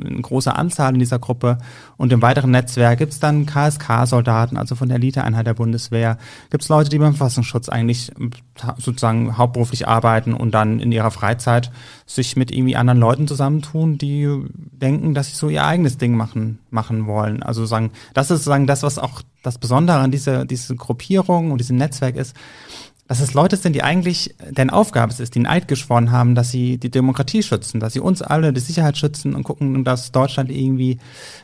eine 0.05 0.21
große 0.21 0.55
Anzahl 0.55 0.93
in 0.93 0.99
dieser 0.99 1.17
Gruppe. 1.17 1.57
Und 1.97 2.13
im 2.13 2.21
weiteren 2.21 2.51
Netzwerk 2.51 2.99
gibt 2.99 3.11
es 3.11 3.19
dann 3.19 3.47
KSK-Soldaten, 3.47 4.55
also 4.55 4.75
von 4.75 4.87
der 4.87 4.97
Eliteeinheit 4.97 5.47
der 5.47 5.55
Bundeswehr. 5.55 6.17
Gibt 6.51 6.63
es 6.63 6.69
Leute, 6.69 6.89
die 6.89 6.99
beim 6.99 7.15
Verfassungsschutz 7.15 7.69
eigentlich 7.69 8.11
sozusagen 8.77 9.35
hauptberuflich 9.37 9.87
arbeiten 9.87 10.33
und 10.33 10.51
dann 10.51 10.79
in 10.79 10.91
ihrer 10.91 11.11
Freizeit 11.11 11.71
sich 12.05 12.35
mit 12.35 12.51
irgendwie 12.51 12.75
anderen 12.75 12.99
Leuten 12.99 13.27
zusammentun, 13.27 13.97
die 13.97 14.29
denken, 14.53 15.15
dass 15.15 15.29
sie 15.29 15.35
so 15.35 15.49
ihr 15.49 15.65
eigenes 15.65 15.97
Ding 15.97 16.15
machen, 16.15 16.59
machen 16.69 17.07
wollen. 17.07 17.41
Also 17.41 17.65
sagen, 17.65 17.91
das 18.13 18.25
ist 18.25 18.37
sozusagen 18.37 18.67
das, 18.67 18.83
was 18.83 18.99
auch 18.99 19.21
das 19.41 19.57
Besondere 19.57 19.97
an 19.97 20.11
dieser, 20.11 20.45
dieser 20.45 20.75
Gruppierung 20.75 21.51
und 21.51 21.57
diesem 21.57 21.77
Netzwerk 21.77 22.15
ist, 22.15 22.35
dass 23.13 23.21
es 23.21 23.35
Leute 23.35 23.57
sind, 23.57 23.73
die 23.73 23.83
eigentlich, 23.83 24.33
deren 24.49 24.71
Aufgabe 24.71 25.13
es 25.13 25.19
ist, 25.19 25.35
die 25.35 25.39
einen 25.39 25.45
Eid 25.45 25.67
geschworen 25.67 26.11
haben, 26.11 26.33
dass 26.33 26.49
sie 26.49 26.79
die 26.79 26.89
Demokratie 26.89 27.43
schützen, 27.43 27.79
dass 27.79 27.93
sie 27.93 27.99
uns 27.99 28.23
alle 28.23 28.51
die 28.53 28.59
Sicherheit 28.59 28.97
schützen 28.97 29.35
und 29.35 29.43
gucken, 29.43 29.83
dass 29.83 30.11
Deutschland 30.11 30.49
irgendwie 30.49 30.97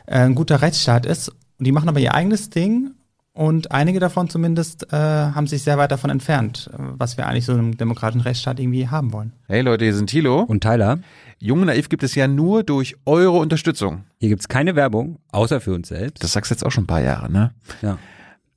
äh, 0.06 0.18
ein 0.18 0.34
guter 0.34 0.62
Rechtsstaat 0.62 1.06
ist. 1.06 1.28
Und 1.28 1.64
die 1.64 1.70
machen 1.70 1.88
aber 1.88 2.00
ihr 2.00 2.12
eigenes 2.12 2.50
Ding 2.50 2.90
und 3.34 3.70
einige 3.70 4.00
davon 4.00 4.28
zumindest 4.28 4.92
äh, 4.92 4.96
haben 4.96 5.46
sich 5.46 5.62
sehr 5.62 5.78
weit 5.78 5.92
davon 5.92 6.10
entfernt, 6.10 6.68
was 6.76 7.16
wir 7.16 7.28
eigentlich 7.28 7.44
so 7.44 7.52
im 7.52 7.76
demokratischen 7.76 8.22
Rechtsstaat 8.22 8.58
irgendwie 8.58 8.88
haben 8.88 9.12
wollen. 9.12 9.32
Hey 9.46 9.60
Leute, 9.60 9.84
hier 9.84 9.94
sind 9.94 10.10
Thilo 10.10 10.40
und 10.40 10.64
Tyler. 10.64 10.98
Jung 11.38 11.64
Naiv 11.64 11.88
gibt 11.88 12.02
es 12.02 12.16
ja 12.16 12.26
nur 12.26 12.64
durch 12.64 12.96
eure 13.06 13.38
Unterstützung. 13.38 14.06
Hier 14.18 14.30
gibt's 14.30 14.48
keine 14.48 14.74
Werbung, 14.74 15.20
außer 15.30 15.60
für 15.60 15.74
uns 15.74 15.86
selbst. 15.86 16.24
Das 16.24 16.32
sagst 16.32 16.50
du 16.50 16.54
jetzt 16.56 16.66
auch 16.66 16.72
schon 16.72 16.82
ein 16.82 16.88
paar 16.88 17.00
Jahre, 17.00 17.30
ne? 17.30 17.54
Ja. 17.80 17.96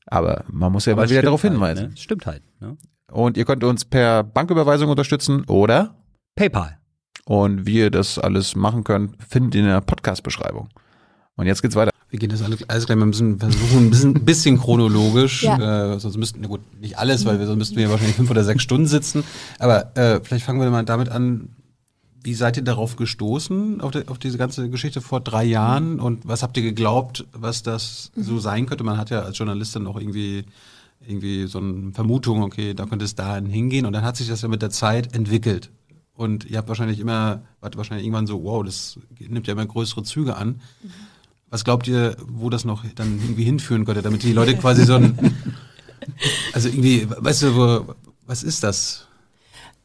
Aber 0.07 0.45
man 0.47 0.71
muss 0.71 0.87
ja 0.87 0.95
mal 0.95 1.07
wieder 1.07 1.21
darauf 1.21 1.43
halt, 1.43 1.53
hinweisen. 1.53 1.89
Ne? 1.89 1.97
Stimmt 1.97 2.25
halt. 2.25 2.41
Ne? 2.59 2.75
Und 3.13 3.37
ihr 3.37 3.45
könnt 3.45 3.63
uns 3.63 3.85
per 3.85 4.23
Banküberweisung 4.23 4.89
unterstützen 4.89 5.43
oder 5.45 5.93
PayPal. 6.35 6.79
Und 7.25 7.67
wie 7.67 7.77
ihr 7.77 7.91
das 7.91 8.17
alles 8.17 8.55
machen 8.55 8.83
könnt, 8.83 9.15
findet 9.23 9.53
ihr 9.53 9.61
in 9.61 9.67
der 9.67 9.81
Podcast-Beschreibung. 9.81 10.69
Und 11.35 11.45
jetzt 11.45 11.61
geht's 11.61 11.75
weiter. 11.75 11.91
Wir 12.09 12.17
gehen 12.17 12.29
das 12.29 12.41
alles, 12.41 12.67
alles 12.67 12.87
gleich 12.87 12.97
mal 12.97 13.05
ein 13.05 13.11
bisschen 13.11 13.39
versuchen, 13.39 13.77
ein 13.77 13.89
bisschen, 13.91 14.13
bisschen 14.25 14.57
chronologisch. 14.57 15.43
Ja. 15.43 15.93
Äh, 15.93 15.99
sonst 15.99 16.17
müssten, 16.17 16.41
na 16.41 16.47
gut, 16.47 16.61
nicht 16.81 16.97
alles, 16.97 17.23
weil 17.25 17.37
wir, 17.37 17.45
sonst 17.45 17.59
müssten 17.59 17.75
wir 17.77 17.91
wahrscheinlich 17.91 18.15
fünf 18.15 18.31
oder 18.31 18.43
sechs 18.43 18.63
Stunden 18.63 18.87
sitzen. 18.87 19.23
Aber 19.59 19.95
äh, 19.95 20.19
vielleicht 20.23 20.45
fangen 20.45 20.59
wir 20.59 20.69
mal 20.71 20.83
damit 20.83 21.09
an. 21.09 21.49
Wie 22.23 22.33
seid 22.33 22.57
ihr 22.57 22.63
darauf 22.63 22.95
gestoßen, 22.95 23.81
auf, 23.81 23.91
die, 23.91 24.07
auf 24.07 24.17
diese 24.17 24.39
ganze 24.39 24.69
Geschichte 24.71 25.01
vor 25.01 25.21
drei 25.21 25.43
Jahren? 25.43 25.99
Und 25.99 26.27
was 26.27 26.41
habt 26.41 26.57
ihr 26.57 26.63
geglaubt, 26.63 27.25
was 27.31 27.61
das 27.61 28.11
so 28.15 28.39
sein 28.39 28.65
könnte? 28.65 28.83
Man 28.83 28.97
hat 28.97 29.11
ja 29.11 29.21
als 29.21 29.37
Journalist 29.37 29.75
dann 29.75 29.85
auch 29.85 29.99
irgendwie 29.99 30.45
irgendwie 31.07 31.47
so 31.47 31.59
eine 31.59 31.91
Vermutung, 31.91 32.43
okay, 32.43 32.73
da 32.73 32.85
könnte 32.85 33.05
es 33.05 33.15
dahin 33.15 33.45
hingehen 33.45 33.85
und 33.85 33.93
dann 33.93 34.03
hat 34.03 34.17
sich 34.17 34.27
das 34.27 34.41
ja 34.41 34.47
mit 34.47 34.61
der 34.61 34.69
Zeit 34.69 35.13
entwickelt. 35.15 35.71
Und 36.15 36.45
ihr 36.45 36.57
habt 36.57 36.67
wahrscheinlich 36.67 36.99
immer, 36.99 37.41
wart 37.59 37.75
wahrscheinlich 37.75 38.05
irgendwann 38.05 38.27
so, 38.27 38.43
wow, 38.43 38.63
das 38.63 38.99
nimmt 39.19 39.47
ja 39.47 39.53
immer 39.53 39.65
größere 39.65 40.03
Züge 40.03 40.35
an. 40.35 40.61
Mhm. 40.81 40.89
Was 41.49 41.63
glaubt 41.63 41.87
ihr, 41.87 42.15
wo 42.27 42.49
das 42.49 42.65
noch 42.65 42.83
dann 42.95 43.19
irgendwie 43.21 43.43
hinführen 43.43 43.85
könnte, 43.85 44.01
damit 44.01 44.23
die 44.23 44.33
Leute 44.33 44.55
quasi 44.55 44.85
so 44.85 44.95
ein, 44.95 45.17
also 46.53 46.69
irgendwie, 46.69 47.07
weißt 47.09 47.43
du, 47.43 47.55
wo, 47.55 47.95
was 48.25 48.43
ist 48.43 48.63
das? 48.63 49.07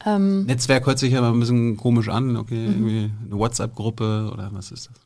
Ähm, 0.05 0.45
Netzwerk 0.45 0.87
hört 0.87 0.99
sich 0.99 1.13
ja 1.13 1.21
mal 1.21 1.33
ein 1.33 1.41
bisschen 1.41 1.77
komisch 1.77 2.09
an, 2.09 2.37
okay, 2.37 2.69
mhm. 2.69 2.73
irgendwie 2.73 3.11
eine 3.27 3.39
WhatsApp-Gruppe 3.39 4.31
oder 4.33 4.51
was 4.53 4.71
ist 4.71 4.89
das? 4.89 5.01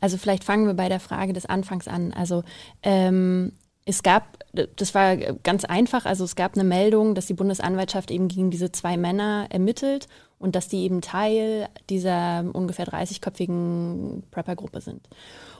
Also 0.00 0.16
vielleicht 0.16 0.44
fangen 0.44 0.66
wir 0.66 0.74
bei 0.74 0.88
der 0.88 1.00
Frage 1.00 1.32
des 1.32 1.46
Anfangs 1.46 1.86
an. 1.88 2.12
Also 2.12 2.44
ähm, 2.82 3.52
es 3.88 4.02
gab, 4.02 4.38
das 4.52 4.94
war 4.94 5.16
ganz 5.16 5.64
einfach, 5.64 6.06
also 6.06 6.24
es 6.24 6.34
gab 6.34 6.54
eine 6.54 6.64
Meldung, 6.64 7.14
dass 7.14 7.26
die 7.26 7.34
Bundesanwaltschaft 7.34 8.10
eben 8.10 8.26
gegen 8.26 8.50
diese 8.50 8.72
zwei 8.72 8.96
Männer 8.96 9.46
ermittelt 9.48 10.08
und 10.40 10.56
dass 10.56 10.66
die 10.66 10.82
eben 10.82 11.00
Teil 11.00 11.68
dieser 11.88 12.44
ungefähr 12.52 12.86
30-köpfigen 12.86 14.22
Prepper-Gruppe 14.32 14.80
sind. 14.80 15.08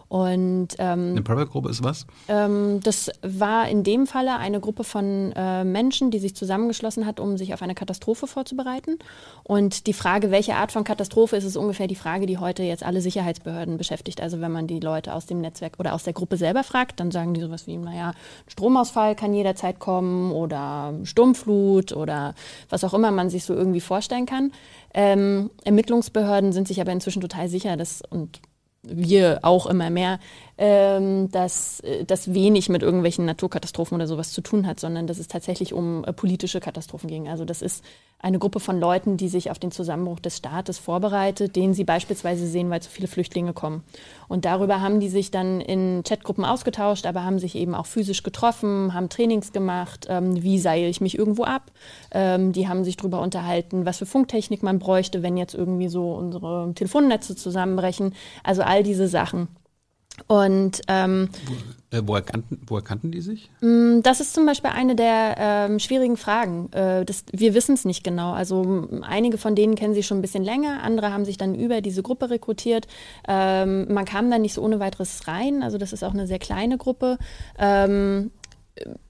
Und 0.08 0.68
ähm, 0.78 1.10
eine 1.10 1.22
Private-Gruppe 1.22 1.68
ist 1.68 1.82
was? 1.82 2.06
Ähm, 2.28 2.80
das 2.82 3.10
war 3.22 3.68
in 3.68 3.82
dem 3.82 4.06
Falle 4.06 4.36
eine 4.36 4.60
Gruppe 4.60 4.84
von 4.84 5.32
äh, 5.34 5.64
Menschen, 5.64 6.12
die 6.12 6.20
sich 6.20 6.36
zusammengeschlossen 6.36 7.06
hat, 7.06 7.18
um 7.18 7.36
sich 7.36 7.52
auf 7.54 7.62
eine 7.62 7.74
Katastrophe 7.74 8.28
vorzubereiten. 8.28 8.98
Und 9.42 9.88
die 9.88 9.92
Frage, 9.92 10.30
welche 10.30 10.54
Art 10.54 10.70
von 10.70 10.84
Katastrophe 10.84 11.36
ist, 11.36 11.44
ist 11.44 11.56
ungefähr 11.56 11.88
die 11.88 11.96
Frage, 11.96 12.26
die 12.26 12.38
heute 12.38 12.62
jetzt 12.62 12.84
alle 12.84 13.00
Sicherheitsbehörden 13.00 13.78
beschäftigt. 13.78 14.20
Also 14.20 14.40
wenn 14.40 14.52
man 14.52 14.68
die 14.68 14.78
Leute 14.78 15.12
aus 15.12 15.26
dem 15.26 15.40
Netzwerk 15.40 15.74
oder 15.78 15.92
aus 15.92 16.04
der 16.04 16.12
Gruppe 16.12 16.36
selber 16.36 16.62
fragt, 16.62 17.00
dann 17.00 17.10
sagen 17.10 17.34
die 17.34 17.40
sowas 17.40 17.66
wie, 17.66 17.76
naja, 17.76 18.12
Stromausfall 18.46 19.16
kann 19.16 19.34
jederzeit 19.34 19.80
kommen 19.80 20.30
oder 20.30 20.94
Sturmflut 21.02 21.92
oder 21.92 22.34
was 22.68 22.84
auch 22.84 22.94
immer 22.94 23.10
man 23.10 23.28
sich 23.28 23.44
so 23.44 23.54
irgendwie 23.54 23.80
vorstellen 23.80 24.26
kann. 24.26 24.52
Ähm, 24.94 25.50
Ermittlungsbehörden 25.64 26.52
sind 26.52 26.68
sich 26.68 26.80
aber 26.80 26.92
inzwischen 26.92 27.20
total 27.20 27.48
sicher, 27.48 27.76
dass 27.76 28.02
und 28.08 28.40
wir 28.88 29.40
auch 29.42 29.66
immer 29.66 29.90
mehr, 29.90 30.18
ähm, 30.58 31.30
dass 31.30 31.82
das 32.06 32.32
wenig 32.32 32.68
mit 32.68 32.82
irgendwelchen 32.82 33.26
Naturkatastrophen 33.26 33.94
oder 33.94 34.06
sowas 34.06 34.32
zu 34.32 34.40
tun 34.40 34.66
hat, 34.66 34.80
sondern 34.80 35.06
dass 35.06 35.18
es 35.18 35.28
tatsächlich 35.28 35.72
um 35.72 36.04
äh, 36.04 36.12
politische 36.12 36.60
Katastrophen 36.60 37.08
ging. 37.08 37.28
Also 37.28 37.44
das 37.44 37.62
ist 37.62 37.84
eine 38.18 38.38
Gruppe 38.38 38.60
von 38.60 38.80
Leuten, 38.80 39.18
die 39.18 39.28
sich 39.28 39.50
auf 39.50 39.58
den 39.58 39.70
Zusammenbruch 39.70 40.20
des 40.20 40.38
Staates 40.38 40.78
vorbereitet, 40.78 41.54
den 41.54 41.74
sie 41.74 41.84
beispielsweise 41.84 42.46
sehen, 42.46 42.70
weil 42.70 42.80
zu 42.80 42.88
viele 42.88 43.08
Flüchtlinge 43.08 43.52
kommen. 43.52 43.84
Und 44.26 44.46
darüber 44.46 44.80
haben 44.80 45.00
die 45.00 45.10
sich 45.10 45.30
dann 45.30 45.60
in 45.60 46.02
Chatgruppen 46.02 46.44
ausgetauscht, 46.44 47.04
aber 47.04 47.24
haben 47.24 47.38
sich 47.38 47.54
eben 47.54 47.74
auch 47.74 47.86
physisch 47.86 48.22
getroffen, 48.22 48.94
haben 48.94 49.10
Trainings 49.10 49.52
gemacht, 49.52 50.06
ähm, 50.08 50.42
wie 50.42 50.58
seile 50.58 50.88
ich 50.88 51.02
mich 51.02 51.18
irgendwo 51.18 51.44
ab. 51.44 51.70
Ähm, 52.10 52.52
die 52.52 52.68
haben 52.68 52.84
sich 52.84 52.96
darüber 52.96 53.20
unterhalten, 53.20 53.84
was 53.84 53.98
für 53.98 54.06
Funktechnik 54.06 54.62
man 54.62 54.78
bräuchte, 54.78 55.22
wenn 55.22 55.36
jetzt 55.36 55.54
irgendwie 55.54 55.88
so 55.88 56.14
unsere 56.14 56.72
Telefonnetze 56.74 57.36
zusammenbrechen. 57.36 58.14
Also 58.42 58.62
all 58.62 58.82
diese 58.82 59.08
Sachen. 59.08 59.48
Und 60.26 60.80
ähm, 60.88 61.28
wo, 61.46 61.96
äh, 61.96 62.02
woher, 62.04 62.22
kannten, 62.22 62.60
woher 62.66 62.82
kannten 62.82 63.12
die 63.12 63.20
sich? 63.20 63.50
Mm, 63.60 64.00
das 64.02 64.20
ist 64.20 64.34
zum 64.34 64.46
Beispiel 64.46 64.70
eine 64.70 64.96
der 64.96 65.36
ähm, 65.38 65.78
schwierigen 65.78 66.16
Fragen. 66.16 66.72
Äh, 66.72 67.04
das, 67.04 67.24
wir 67.32 67.54
wissen 67.54 67.74
es 67.74 67.84
nicht 67.84 68.02
genau. 68.02 68.32
Also 68.32 68.88
einige 69.02 69.38
von 69.38 69.54
denen 69.54 69.74
kennen 69.76 69.94
sie 69.94 70.02
schon 70.02 70.18
ein 70.18 70.22
bisschen 70.22 70.44
länger, 70.44 70.82
andere 70.82 71.12
haben 71.12 71.24
sich 71.24 71.38
dann 71.38 71.54
über 71.54 71.80
diese 71.80 72.02
Gruppe 72.02 72.30
rekrutiert. 72.30 72.86
Ähm, 73.28 73.92
man 73.92 74.04
kam 74.04 74.30
dann 74.30 74.42
nicht 74.42 74.54
so 74.54 74.62
ohne 74.62 74.80
weiteres 74.80 75.28
rein. 75.28 75.62
Also 75.62 75.78
das 75.78 75.92
ist 75.92 76.02
auch 76.02 76.14
eine 76.14 76.26
sehr 76.26 76.38
kleine 76.38 76.76
Gruppe. 76.76 77.18
Ähm, 77.58 78.30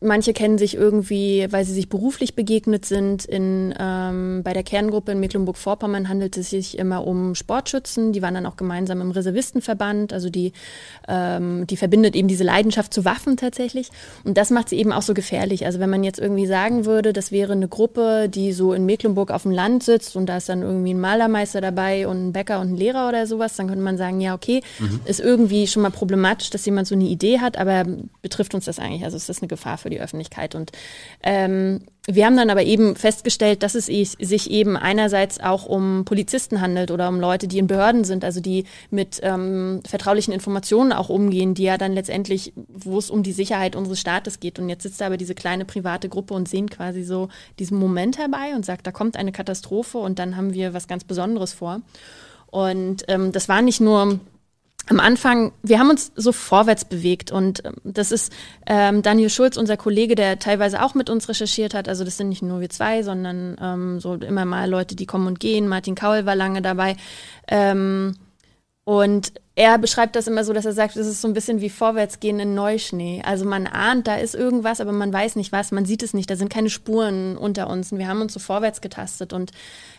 Manche 0.01 0.33
kennen 0.33 0.59
sich 0.59 0.77
irgendwie, 0.77 1.49
weil 1.51 1.65
sie 1.65 1.73
sich 1.73 1.89
beruflich 1.89 2.37
begegnet 2.37 2.85
sind. 2.85 3.25
In, 3.25 3.75
ähm, 3.79 4.43
bei 4.45 4.53
der 4.53 4.63
Kerngruppe 4.63 5.11
in 5.11 5.19
Mecklenburg-Vorpommern 5.19 6.09
handelt 6.09 6.37
es 6.37 6.51
sich 6.51 6.79
immer 6.79 7.05
um 7.05 7.35
Sportschützen. 7.35 8.13
Die 8.13 8.23
waren 8.23 8.35
dann 8.35 8.47
auch 8.47 8.57
gemeinsam 8.57 9.01
im 9.01 9.11
Reservistenverband. 9.11 10.13
Also 10.13 10.31
die, 10.31 10.53
ähm, 11.09 11.67
die 11.67 11.77
verbindet 11.77 12.15
eben 12.15 12.29
diese 12.29 12.45
Leidenschaft 12.45 12.95
zu 12.95 13.05
Waffen 13.05 13.37
tatsächlich. 13.37 13.91
Und 14.23 14.39
das 14.39 14.51
macht 14.51 14.69
sie 14.69 14.79
eben 14.79 14.93
auch 14.93 15.03
so 15.03 15.15
gefährlich. 15.15 15.67
Also 15.67 15.81
wenn 15.81 15.91
man 15.91 16.05
jetzt 16.05 16.21
irgendwie 16.21 16.47
sagen 16.47 16.85
würde, 16.85 17.13
das 17.13 17.33
wäre 17.33 17.53
eine 17.53 17.67
Gruppe, 17.67 18.29
die 18.29 18.53
so 18.53 18.73
in 18.73 18.87
Mecklenburg 18.87 19.33
auf 19.33 19.43
dem 19.43 19.51
Land 19.51 19.83
sitzt 19.83 20.15
und 20.15 20.27
da 20.27 20.37
ist 20.37 20.49
dann 20.49 20.63
irgendwie 20.63 20.95
ein 20.95 21.01
Malermeister 21.01 21.61
dabei 21.61 22.07
und 22.07 22.29
ein 22.29 22.33
Bäcker 22.33 22.61
und 22.61 22.73
ein 22.73 22.77
Lehrer 22.77 23.09
oder 23.09 23.27
sowas, 23.27 23.57
dann 23.57 23.67
könnte 23.67 23.83
man 23.83 23.99
sagen, 23.99 24.21
ja, 24.21 24.35
okay, 24.35 24.63
mhm. 24.79 25.01
ist 25.07 25.19
irgendwie 25.19 25.67
schon 25.67 25.83
mal 25.83 25.91
problematisch, 25.91 26.51
dass 26.51 26.65
jemand 26.67 26.87
so 26.87 26.95
eine 26.95 27.05
Idee 27.05 27.41
hat, 27.41 27.59
aber 27.59 27.85
betrifft 28.23 28.55
uns 28.55 28.67
das 28.67 28.79
eigentlich? 28.79 29.05
Also 29.05 29.17
ist 29.17 29.29
das 29.29 29.41
eine 29.41 29.49
Gefahr 29.57 29.79
für 29.79 29.91
die 29.91 30.01
Öffentlichkeit. 30.01 30.55
Und 30.55 30.73
ähm, 31.23 31.81
wir 32.07 32.25
haben 32.25 32.37
dann 32.37 32.51
aber 32.51 32.63
eben 32.63 32.95
festgestellt, 32.95 33.65
dass 33.65 33.75
es 33.75 33.87
sich 33.87 34.51
eben 34.51 34.77
einerseits 34.77 35.41
auch 35.41 35.67
um 35.67 36.05
Polizisten 36.05 36.61
handelt 36.61 36.93
oder 36.93 37.09
um 37.09 37.19
Leute, 37.19 37.49
die 37.49 37.59
in 37.59 37.67
Behörden 37.67 38.05
sind, 38.05 38.25
also 38.25 38.41
die 38.41 38.65
mit 38.91 39.19
ähm, 39.25 39.81
vertraulichen 39.85 40.33
Informationen 40.33 40.93
auch 40.93 41.09
umgehen, 41.09 41.55
die 41.55 41.65
ja 41.65 41.79
dann 41.79 41.95
letztendlich, 41.95 42.53
wo 42.69 42.99
es 42.99 43.11
um 43.11 43.25
die 43.25 43.33
Sicherheit 43.33 43.75
unseres 43.75 43.99
Staates 43.99 44.39
geht. 44.39 44.61
Und 44.61 44.69
jetzt 44.69 44.85
sitzt 44.85 45.01
da 45.01 45.07
aber 45.07 45.17
diese 45.17 45.35
kleine 45.35 45.65
private 45.65 46.09
Gruppe 46.09 46.35
und 46.35 46.49
sehen 46.49 46.71
quasi 46.71 47.03
so 47.03 47.29
diesen 47.59 47.79
Moment 47.79 48.19
herbei 48.19 48.55
und 48.55 48.65
sagt, 48.65 48.87
da 48.87 48.93
kommt 48.93 49.17
eine 49.17 49.33
Katastrophe 49.33 49.99
und 49.99 50.21
dann 50.21 50.37
haben 50.37 50.55
wir 50.55 50.75
was 50.75 50.87
ganz 50.87 51.03
Besonderes 51.03 51.55
vor. 51.55 51.81
Und 52.47 53.05
ähm, 53.09 53.33
das 53.33 53.49
war 53.49 53.63
nicht 53.63 53.81
nur 53.81 54.21
am 54.89 55.01
Anfang, 55.01 55.53
wir 55.63 55.79
haben 55.79 55.91
uns 55.91 56.13
so 56.15 56.33
vorwärts 56.33 56.85
bewegt 56.85 57.33
und 57.33 57.65
ähm, 57.65 57.75
das 57.85 58.13
ist 58.13 58.33
ähm, 58.67 59.03
Daniel 59.03 59.31
Schulz, 59.31 59.57
unser 59.57 59.77
Kollege, 59.77 60.15
der 60.15 60.39
teilweise 60.39 60.83
auch 60.83 60.95
mit 60.95 61.11
uns 61.11 61.29
recherchiert 61.29 61.75
hat. 61.75 61.89
Also 61.89 62.05
das 62.05 62.17
sind 62.17 62.29
nicht 62.29 62.43
nur 62.43 62.61
wir 62.61 62.71
zwei, 62.71 63.03
sondern 63.03 63.57
ähm, 63.61 64.01
so 64.01 64.15
immer 64.15 64.45
mal 64.45 64.71
Leute, 64.71 64.95
die 64.95 65.07
kommen 65.07 65.27
und 65.27 65.41
gehen. 65.41 65.69
Martin 65.69 65.97
Kaul 65.97 66.25
war 66.25 66.37
lange 66.37 66.63
dabei. 66.63 66.97
Ähm, 67.49 68.17
und 68.85 69.33
er 69.59 69.79
beschreibt 69.79 70.17
das 70.17 70.27
immer 70.27 70.45
so, 70.45 70.53
dass 70.53 70.67
er 70.67 70.75
sagt, 70.75 70.97
es 70.97 71.07
ist 71.07 71.23
so 71.23 71.29
ein 71.29 71.33
bisschen 71.33 71.63
wie 71.63 71.71
vorwärtsgehen 71.71 72.39
in 72.39 72.55
Neuschnee. 72.55 73.23
Also 73.25 73.47
man 73.47 73.67
ahnt, 73.67 74.07
da 74.07 74.17
ist 74.17 74.35
irgendwas, 74.35 74.83
aber 74.83 74.93
man 74.93 75.11
weiß 75.11 75.35
nicht 75.35 75.51
was, 75.51 75.73
man 75.73 75.87
sieht 75.87 76.03
es 76.03 76.13
nicht, 76.13 76.29
da 76.29 76.37
sind 76.37 76.51
keine 76.51 76.69
Spuren 76.69 77.39
unter 77.39 77.71
uns 77.71 77.91
und 77.91 77.99
wir 77.99 78.07
haben 78.07 78.21
uns 78.21 78.35
so 78.35 78.39
vorwärts 78.39 78.83
getastet. 78.83 79.33
Und 79.33 79.53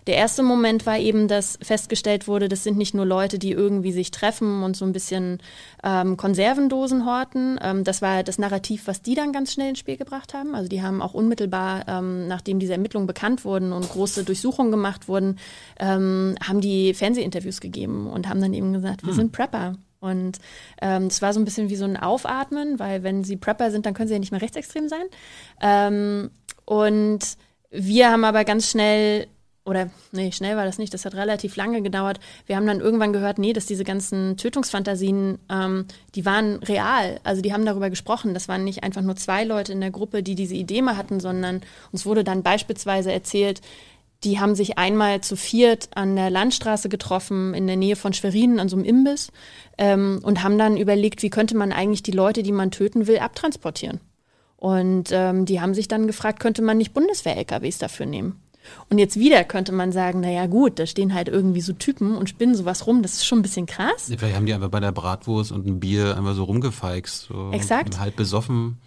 der 0.06 0.16
erste 0.16 0.44
Moment 0.44 0.86
war 0.86 1.00
eben, 1.00 1.28
dass 1.28 1.58
festgestellt 1.60 2.28
wurde, 2.28 2.50
das 2.50 2.64
sind 2.64 2.78
nicht 2.78 2.94
nur 2.94 3.06
Leute, 3.06 3.40
die 3.40 3.52
irgendwie 3.52 3.92
sich 3.92 4.12
treffen 4.12 4.62
und 4.62 4.78
so 4.78 4.86
ein 4.86 4.94
bisschen 4.94 5.40
ähm, 5.84 6.18
Konservendosen 6.18 7.08
horten. 7.08 7.60
Ähm, 7.60 7.84
das 7.84 8.04
war 8.04 8.22
das 8.22 8.38
Narrativ, 8.38 8.86
was 8.86 9.02
die 9.02 9.16
dann 9.16 9.34
ganz 9.34 9.54
schnell 9.54 9.70
ins 9.70 9.80
Spiel 9.80 9.98
gebracht 9.98 10.36
haben. 10.36 10.54
Also 10.54 10.70
die 10.70 10.84
haben 10.84 11.02
auch 11.02 11.16
unmittelbar, 11.16 11.84
ähm, 11.88 12.28
nachdem 12.28 12.60
diese 12.60 12.74
Ermittlungen 12.74 13.08
bekannt 13.08 13.44
wurden 13.44 13.74
und 13.74 13.90
große 13.90 14.24
Durchsuchungen 14.24 14.72
gemacht 14.72 15.08
wurden, 15.08 15.40
ähm, 15.80 16.36
haben 16.48 16.62
die 16.62 16.94
Fernsehinterviews 16.94 17.60
gegeben 17.60 18.06
und 18.06 18.30
haben 18.30 18.40
dann 18.40 18.54
eben 18.54 18.72
gesagt, 18.72 19.02
wir 19.02 19.10
hm. 19.10 19.16
sind 19.16 19.32
Prep 19.32 19.47
Prepper. 19.48 19.74
Und 20.00 20.38
ähm, 20.82 21.08
es 21.08 21.22
war 21.22 21.34
so 21.34 21.40
ein 21.40 21.46
bisschen 21.46 21.70
wie 21.70 21.76
so 21.76 21.86
ein 21.86 21.98
Aufatmen, 21.98 22.80
weil 22.80 23.04
wenn 23.04 23.24
sie 23.24 23.36
Prepper 23.36 23.72
sind, 23.72 23.86
dann 23.86 23.94
können 23.94 24.08
sie 24.08 24.14
ja 24.14 24.20
nicht 24.20 24.32
mehr 24.32 24.42
rechtsextrem 24.42 24.90
sein. 24.90 25.06
Ähm, 25.62 26.30
und 26.66 27.20
wir 27.72 28.12
haben 28.12 28.24
aber 28.24 28.46
ganz 28.46 28.70
schnell, 28.70 29.28
oder 29.66 29.90
nee, 30.12 30.32
schnell 30.32 30.56
war 30.56 30.66
das 30.66 30.78
nicht, 30.78 30.94
das 30.94 31.04
hat 31.04 31.16
relativ 31.16 31.56
lange 31.56 31.82
gedauert. 31.82 32.20
Wir 32.46 32.56
haben 32.56 32.68
dann 32.68 32.80
irgendwann 32.80 33.12
gehört, 33.12 33.40
nee, 33.40 33.54
dass 33.54 33.66
diese 33.66 33.84
ganzen 33.84 34.38
Tötungsfantasien, 34.38 35.40
ähm, 35.50 35.86
die 36.14 36.26
waren 36.26 36.58
real. 36.58 37.20
Also 37.24 37.42
die 37.42 37.52
haben 37.52 37.66
darüber 37.66 37.90
gesprochen. 37.90 38.36
Das 38.36 38.48
waren 38.48 38.64
nicht 38.64 38.84
einfach 38.84 39.02
nur 39.02 39.16
zwei 39.16 39.44
Leute 39.44 39.72
in 39.72 39.82
der 39.82 39.92
Gruppe, 39.92 40.22
die 40.22 40.36
diese 40.36 40.56
Idee 40.56 40.84
mal 40.84 40.96
hatten, 40.96 41.20
sondern 41.20 41.62
uns 41.92 42.06
wurde 42.06 42.24
dann 42.24 42.44
beispielsweise 42.44 43.12
erzählt, 43.12 43.62
die 44.24 44.40
haben 44.40 44.56
sich 44.56 44.78
einmal 44.78 45.22
zu 45.22 45.36
viert 45.36 45.90
an 45.96 46.16
der 46.16 46.30
Landstraße 46.30 46.90
getroffen, 46.90 47.54
in 47.54 47.68
der 47.68 47.76
Nähe 47.76 47.96
von 47.96 48.14
Schwerin, 48.14 48.60
an 48.60 48.70
so 48.70 48.76
einem 48.76 48.86
Imbiss, 48.86 49.32
ähm, 49.78 50.20
und 50.24 50.44
haben 50.44 50.58
dann 50.58 50.78
überlegt, 50.78 51.22
wie 51.22 51.30
könnte 51.30 51.56
man 51.56 51.72
eigentlich 51.72 52.04
die 52.04 52.12
Leute, 52.12 52.44
die 52.44 52.52
man 52.52 52.72
töten 52.72 53.08
will, 53.08 53.20
abtransportieren. 53.20 54.00
Und 54.56 55.10
ähm, 55.12 55.46
die 55.46 55.62
haben 55.62 55.76
sich 55.76 55.88
dann 55.88 56.08
gefragt, 56.08 56.40
könnte 56.40 56.64
man 56.64 56.78
nicht 56.78 56.94
Bundeswehr-LKWs 56.94 57.78
dafür 57.78 58.08
nehmen? 58.08 58.42
Und 58.90 58.98
jetzt 58.98 59.18
wieder 59.18 59.44
könnte 59.44 59.72
man 59.72 59.92
sagen, 59.92 60.20
naja 60.20 60.48
gut, 60.48 60.80
da 60.80 60.86
stehen 60.86 61.14
halt 61.14 61.30
irgendwie 61.30 61.62
so 61.62 61.72
Typen 61.74 62.18
und 62.18 62.28
spinnen 62.28 62.56
sowas 62.56 62.86
rum, 62.86 63.02
das 63.02 63.14
ist 63.14 63.26
schon 63.26 63.40
ein 63.40 63.44
bisschen 63.44 63.66
krass. 63.66 64.12
Vielleicht 64.18 64.36
haben 64.36 64.46
die 64.46 64.54
einfach 64.54 64.70
bei 64.70 64.80
der 64.82 64.92
Bratwurst 64.92 65.54
und 65.54 65.66
ein 65.66 65.80
Bier 65.80 66.18
einfach 66.18 66.36
so 66.36 66.44
rumgefeixt. 66.44 67.28
So 67.30 67.52
Exakt. 67.52 68.00
Halb 68.00 68.18
besoffen 68.18 68.78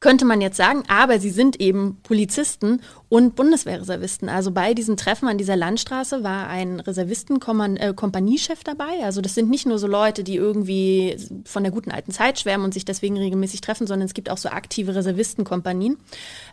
könnte 0.00 0.24
man 0.24 0.40
jetzt 0.40 0.56
sagen, 0.56 0.82
aber 0.88 1.20
sie 1.20 1.28
sind 1.28 1.60
eben 1.60 1.98
Polizisten 2.02 2.80
und 3.10 3.36
Bundeswehrreservisten. 3.36 4.30
Also 4.30 4.50
bei 4.50 4.72
diesem 4.72 4.96
Treffen 4.96 5.28
an 5.28 5.36
dieser 5.36 5.56
Landstraße 5.56 6.24
war 6.24 6.48
ein 6.48 6.80
Reservisten-Kompaniechef 6.80 8.64
dabei. 8.64 9.04
Also 9.04 9.20
das 9.20 9.34
sind 9.34 9.50
nicht 9.50 9.66
nur 9.66 9.78
so 9.78 9.86
Leute, 9.86 10.24
die 10.24 10.36
irgendwie 10.36 11.18
von 11.44 11.64
der 11.64 11.72
guten 11.72 11.90
alten 11.90 12.12
Zeit 12.12 12.40
schwärmen 12.40 12.64
und 12.64 12.72
sich 12.72 12.86
deswegen 12.86 13.18
regelmäßig 13.18 13.60
treffen, 13.60 13.86
sondern 13.86 14.06
es 14.06 14.14
gibt 14.14 14.30
auch 14.30 14.38
so 14.38 14.48
aktive 14.48 14.94
Reservistenkompanien, 14.94 15.98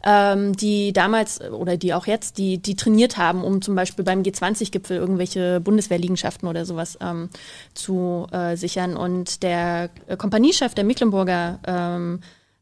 ähm, 0.04 0.54
die 0.54 0.92
damals 0.92 1.40
oder 1.40 1.78
die 1.78 1.94
auch 1.94 2.06
jetzt, 2.06 2.38
die, 2.38 2.58
die 2.58 2.76
trainiert 2.76 3.18
haben, 3.18 3.46
um 3.46 3.62
zum 3.62 3.76
Beispiel 3.76 4.04
beim 4.04 4.24
G20-Gipfel 4.24 4.98
irgendwelche 4.98 5.62
Bundeswehrliegenschaften 5.62 6.50
oder 6.50 6.66
sowas 6.66 6.98
ähm, 7.00 7.30
zu 7.74 8.28
äh, 8.32 8.58
sichern. 8.58 8.98
Und 8.98 9.42
der 9.42 9.90
Kompaniechef 10.18 10.74
der 10.74 10.84
Mecklenburger 10.84 11.60
ähm, 11.66 12.20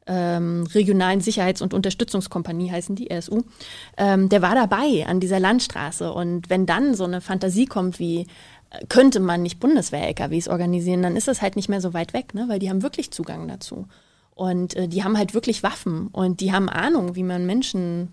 ähm, 0.08 0.68
regionalen 0.74 1.22
Sicherheits- 1.22 1.62
und 1.62 1.74
Unterstützungskompanie 1.74 2.72
heißen 2.72 2.96
die, 2.96 3.12
RSU, 3.12 3.44
ähm, 3.98 4.30
der 4.30 4.42
war 4.42 4.56
dabei 4.56 5.06
an 5.08 5.20
dieser 5.20 5.40
Landstraße. 5.40 6.12
Und 6.12 6.50
wenn 6.50 6.66
dann 6.66 6.96
so 6.96 7.06
eine 7.06 7.22
Fantasie 7.22 7.66
kommt 7.66 8.00
wie, 8.00 8.28
äh, 8.70 8.86
könnte 8.88 9.20
man 9.20 9.42
nicht 9.42 9.60
Bundeswehr-LKWs 9.60 10.48
organisieren, 10.48 11.02
dann 11.02 11.16
ist 11.16 11.28
das 11.28 11.42
halt 11.42 11.56
nicht 11.56 11.70
mehr 11.70 11.82
so 11.82 11.94
weit 11.94 12.14
weg, 12.14 12.34
ne? 12.34 12.46
weil 12.48 12.60
die 12.60 12.70
haben 12.70 12.84
wirklich 12.84 13.12
Zugang 13.12 13.48
dazu. 13.48 13.88
Und 14.36 14.76
äh, 14.76 14.88
die 14.88 15.04
haben 15.04 15.18
halt 15.18 15.34
wirklich 15.34 15.64
Waffen 15.64 16.08
und 16.08 16.42
die 16.42 16.52
haben 16.52 16.70
Ahnung, 16.70 17.16
wie 17.16 17.24
man 17.24 17.46
Menschen 17.46 18.10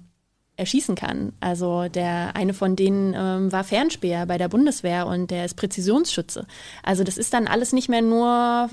erschießen 0.56 0.94
kann. 0.94 1.32
Also 1.40 1.88
der 1.88 2.36
eine 2.36 2.54
von 2.54 2.76
denen 2.76 3.14
ähm, 3.16 3.52
war 3.52 3.64
Fernspäher 3.64 4.26
bei 4.26 4.38
der 4.38 4.48
Bundeswehr 4.48 5.06
und 5.06 5.30
der 5.30 5.44
ist 5.44 5.54
Präzisionsschütze. 5.56 6.46
Also 6.82 7.04
das 7.04 7.18
ist 7.18 7.34
dann 7.34 7.48
alles 7.48 7.72
nicht 7.72 7.88
mehr 7.88 8.02
nur 8.02 8.68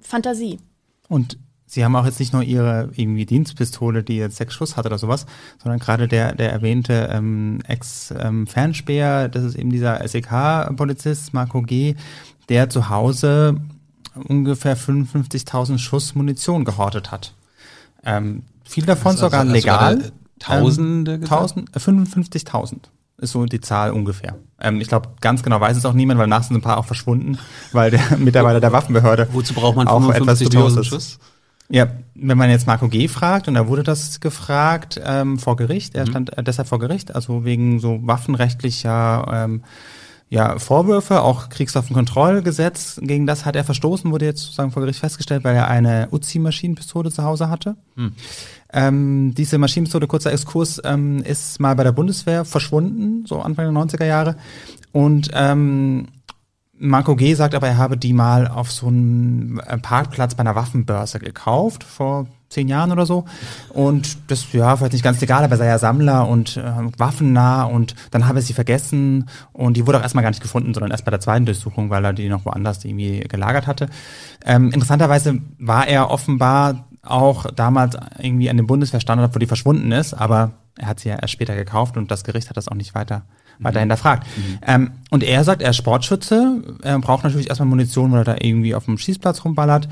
Fantasie. 0.00 0.58
Und 1.08 1.38
Sie 1.68 1.84
haben 1.84 1.94
auch 1.96 2.06
jetzt 2.06 2.18
nicht 2.18 2.32
nur 2.32 2.42
Ihre 2.42 2.88
irgendwie 2.96 3.26
Dienstpistole, 3.26 4.02
die 4.02 4.16
jetzt 4.16 4.36
sechs 4.36 4.54
Schuss 4.54 4.78
hat 4.78 4.86
oder 4.86 4.96
sowas, 4.96 5.26
sondern 5.62 5.78
gerade 5.78 6.08
der, 6.08 6.34
der 6.34 6.50
erwähnte 6.50 7.10
ähm, 7.12 7.58
Ex-Fernspäher, 7.68 9.24
ähm, 9.26 9.30
das 9.30 9.44
ist 9.44 9.54
eben 9.54 9.70
dieser 9.70 10.06
SEK-Polizist, 10.08 11.34
Marco 11.34 11.60
G., 11.60 11.94
der 12.48 12.70
zu 12.70 12.88
Hause 12.88 13.60
ungefähr 14.14 14.78
55.000 14.78 15.76
Schuss 15.76 16.14
Munition 16.14 16.64
gehortet 16.64 17.12
hat. 17.12 17.34
Ähm, 18.02 18.44
viel 18.64 18.86
davon 18.86 19.12
also, 19.12 19.26
sogar 19.26 19.40
also 19.40 19.52
legal. 19.52 20.12
Tausende? 20.38 21.14
Ähm, 21.14 21.22
1000, 21.24 21.76
äh, 21.76 21.78
55.000 21.78 22.76
ist 23.18 23.32
so 23.32 23.44
die 23.44 23.60
Zahl 23.60 23.90
ungefähr. 23.92 24.36
Ähm, 24.58 24.80
ich 24.80 24.88
glaube, 24.88 25.10
ganz 25.20 25.42
genau 25.42 25.60
weiß 25.60 25.76
es 25.76 25.84
auch 25.84 25.92
niemand, 25.92 26.18
weil 26.18 26.28
nach 26.28 26.44
sind 26.44 26.56
ein 26.56 26.62
paar 26.62 26.78
auch 26.78 26.86
verschwunden, 26.86 27.38
weil 27.72 27.90
der 27.90 28.00
Mitarbeiter 28.16 28.60
der 28.60 28.72
Waffenbehörde 28.72 29.28
Wozu 29.32 29.52
braucht 29.52 29.76
man 29.76 29.86
55.000 29.86 30.84
Schuss? 30.84 31.18
Ja, 31.70 31.86
wenn 32.14 32.38
man 32.38 32.50
jetzt 32.50 32.66
Marco 32.66 32.88
G. 32.88 33.08
fragt, 33.08 33.46
und 33.46 33.54
da 33.54 33.68
wurde 33.68 33.82
das 33.82 34.20
gefragt 34.20 35.00
ähm, 35.04 35.38
vor 35.38 35.56
Gericht, 35.56 35.94
er 35.94 36.06
mhm. 36.06 36.10
stand 36.10 36.38
äh, 36.38 36.42
deshalb 36.42 36.68
vor 36.68 36.78
Gericht, 36.78 37.14
also 37.14 37.44
wegen 37.44 37.78
so 37.78 38.00
waffenrechtlicher 38.02 39.26
ähm, 39.32 39.62
ja, 40.30 40.58
Vorwürfe, 40.58 41.22
auch 41.22 41.48
Kriegswaffenkontrollgesetz, 41.48 43.00
gegen 43.02 43.26
das 43.26 43.46
hat 43.46 43.56
er 43.56 43.64
verstoßen, 43.64 44.10
wurde 44.10 44.26
jetzt 44.26 44.42
sozusagen 44.42 44.72
vor 44.72 44.82
Gericht 44.82 45.00
festgestellt, 45.00 45.44
weil 45.44 45.56
er 45.56 45.68
eine 45.68 46.08
Uzi-Maschinenpistole 46.10 47.10
zu 47.10 47.22
Hause 47.22 47.48
hatte. 47.48 47.76
Mhm. 47.96 48.12
Ähm, 48.72 49.34
diese 49.34 49.56
Maschinenpistole, 49.56 50.06
kurzer 50.06 50.32
Exkurs, 50.32 50.80
ähm, 50.84 51.22
ist 51.22 51.60
mal 51.60 51.74
bei 51.76 51.84
der 51.84 51.92
Bundeswehr 51.92 52.44
verschwunden, 52.44 53.24
so 53.26 53.40
Anfang 53.40 53.72
der 53.72 53.82
90er 53.82 54.04
Jahre. 54.04 54.36
Und 54.92 55.30
ähm, 55.32 56.08
Marco 56.78 57.16
G. 57.16 57.34
sagt 57.34 57.54
aber, 57.54 57.68
er 57.68 57.76
habe 57.76 57.96
die 57.96 58.12
mal 58.12 58.46
auf 58.46 58.70
so 58.70 58.86
einem 58.86 59.60
äh, 59.66 59.78
Parkplatz 59.78 60.34
bei 60.34 60.40
einer 60.40 60.54
Waffenbörse 60.54 61.18
gekauft, 61.18 61.84
vor 61.84 62.26
zehn 62.48 62.68
Jahren 62.68 62.92
oder 62.92 63.04
so. 63.04 63.24
Und 63.70 64.30
das, 64.30 64.52
ja, 64.52 64.76
vielleicht 64.76 64.94
nicht 64.94 65.02
ganz 65.02 65.20
legal, 65.20 65.44
aber 65.44 65.54
er 65.54 65.58
sei 65.58 65.66
ja 65.66 65.78
Sammler 65.78 66.26
und 66.28 66.56
äh, 66.56 66.62
waffennah 66.96 67.64
und 67.64 67.94
dann 68.10 68.26
habe 68.26 68.38
er 68.38 68.42
sie 68.42 68.54
vergessen 68.54 69.28
und 69.52 69.76
die 69.76 69.86
wurde 69.86 69.98
auch 69.98 70.02
erstmal 70.02 70.22
gar 70.22 70.30
nicht 70.30 70.42
gefunden, 70.42 70.72
sondern 70.72 70.90
erst 70.90 71.04
bei 71.04 71.10
der 71.10 71.20
zweiten 71.20 71.44
Durchsuchung, 71.44 71.90
weil 71.90 72.04
er 72.04 72.12
die 72.12 72.28
noch 72.28 72.44
woanders 72.44 72.84
irgendwie 72.84 73.20
gelagert 73.20 73.66
hatte. 73.66 73.88
Ähm, 74.46 74.70
interessanterweise 74.72 75.40
war 75.58 75.86
er 75.86 76.10
offenbar 76.10 76.88
auch 77.02 77.46
damals 77.50 77.96
irgendwie 78.18 78.50
an 78.50 78.56
dem 78.56 78.66
Bundeswehrstandort, 78.66 79.34
wo 79.34 79.38
die 79.38 79.46
verschwunden 79.46 79.92
ist, 79.92 80.14
aber 80.14 80.52
er 80.78 80.88
hat 80.88 81.00
sie 81.00 81.08
ja 81.08 81.16
erst 81.16 81.32
später 81.32 81.54
gekauft 81.54 81.96
und 81.96 82.10
das 82.10 82.24
Gericht 82.24 82.48
hat 82.48 82.56
das 82.56 82.68
auch 82.68 82.74
nicht 82.74 82.94
weiter 82.94 83.24
weiter 83.58 83.80
hinterfragt. 83.80 84.26
Mhm. 84.36 84.58
Ähm, 84.66 84.90
und 85.10 85.22
er 85.22 85.44
sagt, 85.44 85.62
er 85.62 85.70
ist 85.70 85.76
Sportschütze, 85.76 86.62
er 86.82 86.98
braucht 86.98 87.24
natürlich 87.24 87.48
erstmal 87.48 87.68
Munition, 87.68 88.12
weil 88.12 88.20
er 88.20 88.24
da 88.24 88.36
irgendwie 88.40 88.74
auf 88.74 88.84
dem 88.84 88.98
Schießplatz 88.98 89.44
rumballert. 89.44 89.88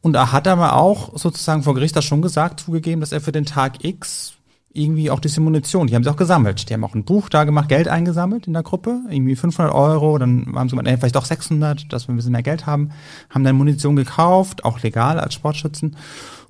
Und 0.00 0.14
er 0.14 0.32
hat 0.32 0.46
aber 0.46 0.76
auch 0.76 1.18
sozusagen 1.18 1.62
vor 1.62 1.74
Gericht 1.74 1.96
das 1.96 2.04
schon 2.04 2.22
gesagt, 2.22 2.60
zugegeben, 2.60 3.00
dass 3.00 3.12
er 3.12 3.20
für 3.20 3.32
den 3.32 3.44
Tag 3.44 3.84
X 3.84 4.34
irgendwie 4.72 5.10
auch 5.10 5.20
diese 5.20 5.40
Munition, 5.40 5.86
die 5.86 5.94
haben 5.94 6.04
sie 6.04 6.10
auch 6.10 6.16
gesammelt. 6.16 6.68
Die 6.68 6.74
haben 6.74 6.84
auch 6.84 6.94
ein 6.94 7.04
Buch 7.04 7.28
da 7.28 7.44
gemacht, 7.44 7.68
Geld 7.68 7.88
eingesammelt 7.88 8.46
in 8.46 8.52
der 8.52 8.62
Gruppe, 8.62 9.00
irgendwie 9.08 9.34
500 9.34 9.74
Euro, 9.74 10.18
dann 10.18 10.52
haben 10.54 10.68
sie 10.68 10.76
gemeint, 10.76 10.88
nee, 10.88 10.96
vielleicht 10.96 11.16
doch 11.16 11.24
600, 11.24 11.92
dass 11.92 12.06
wir 12.06 12.14
ein 12.14 12.16
bisschen 12.16 12.32
mehr 12.32 12.42
Geld 12.42 12.66
haben, 12.66 12.90
haben 13.30 13.44
dann 13.44 13.56
Munition 13.56 13.96
gekauft, 13.96 14.64
auch 14.64 14.80
legal 14.82 15.18
als 15.18 15.34
Sportschützen 15.34 15.96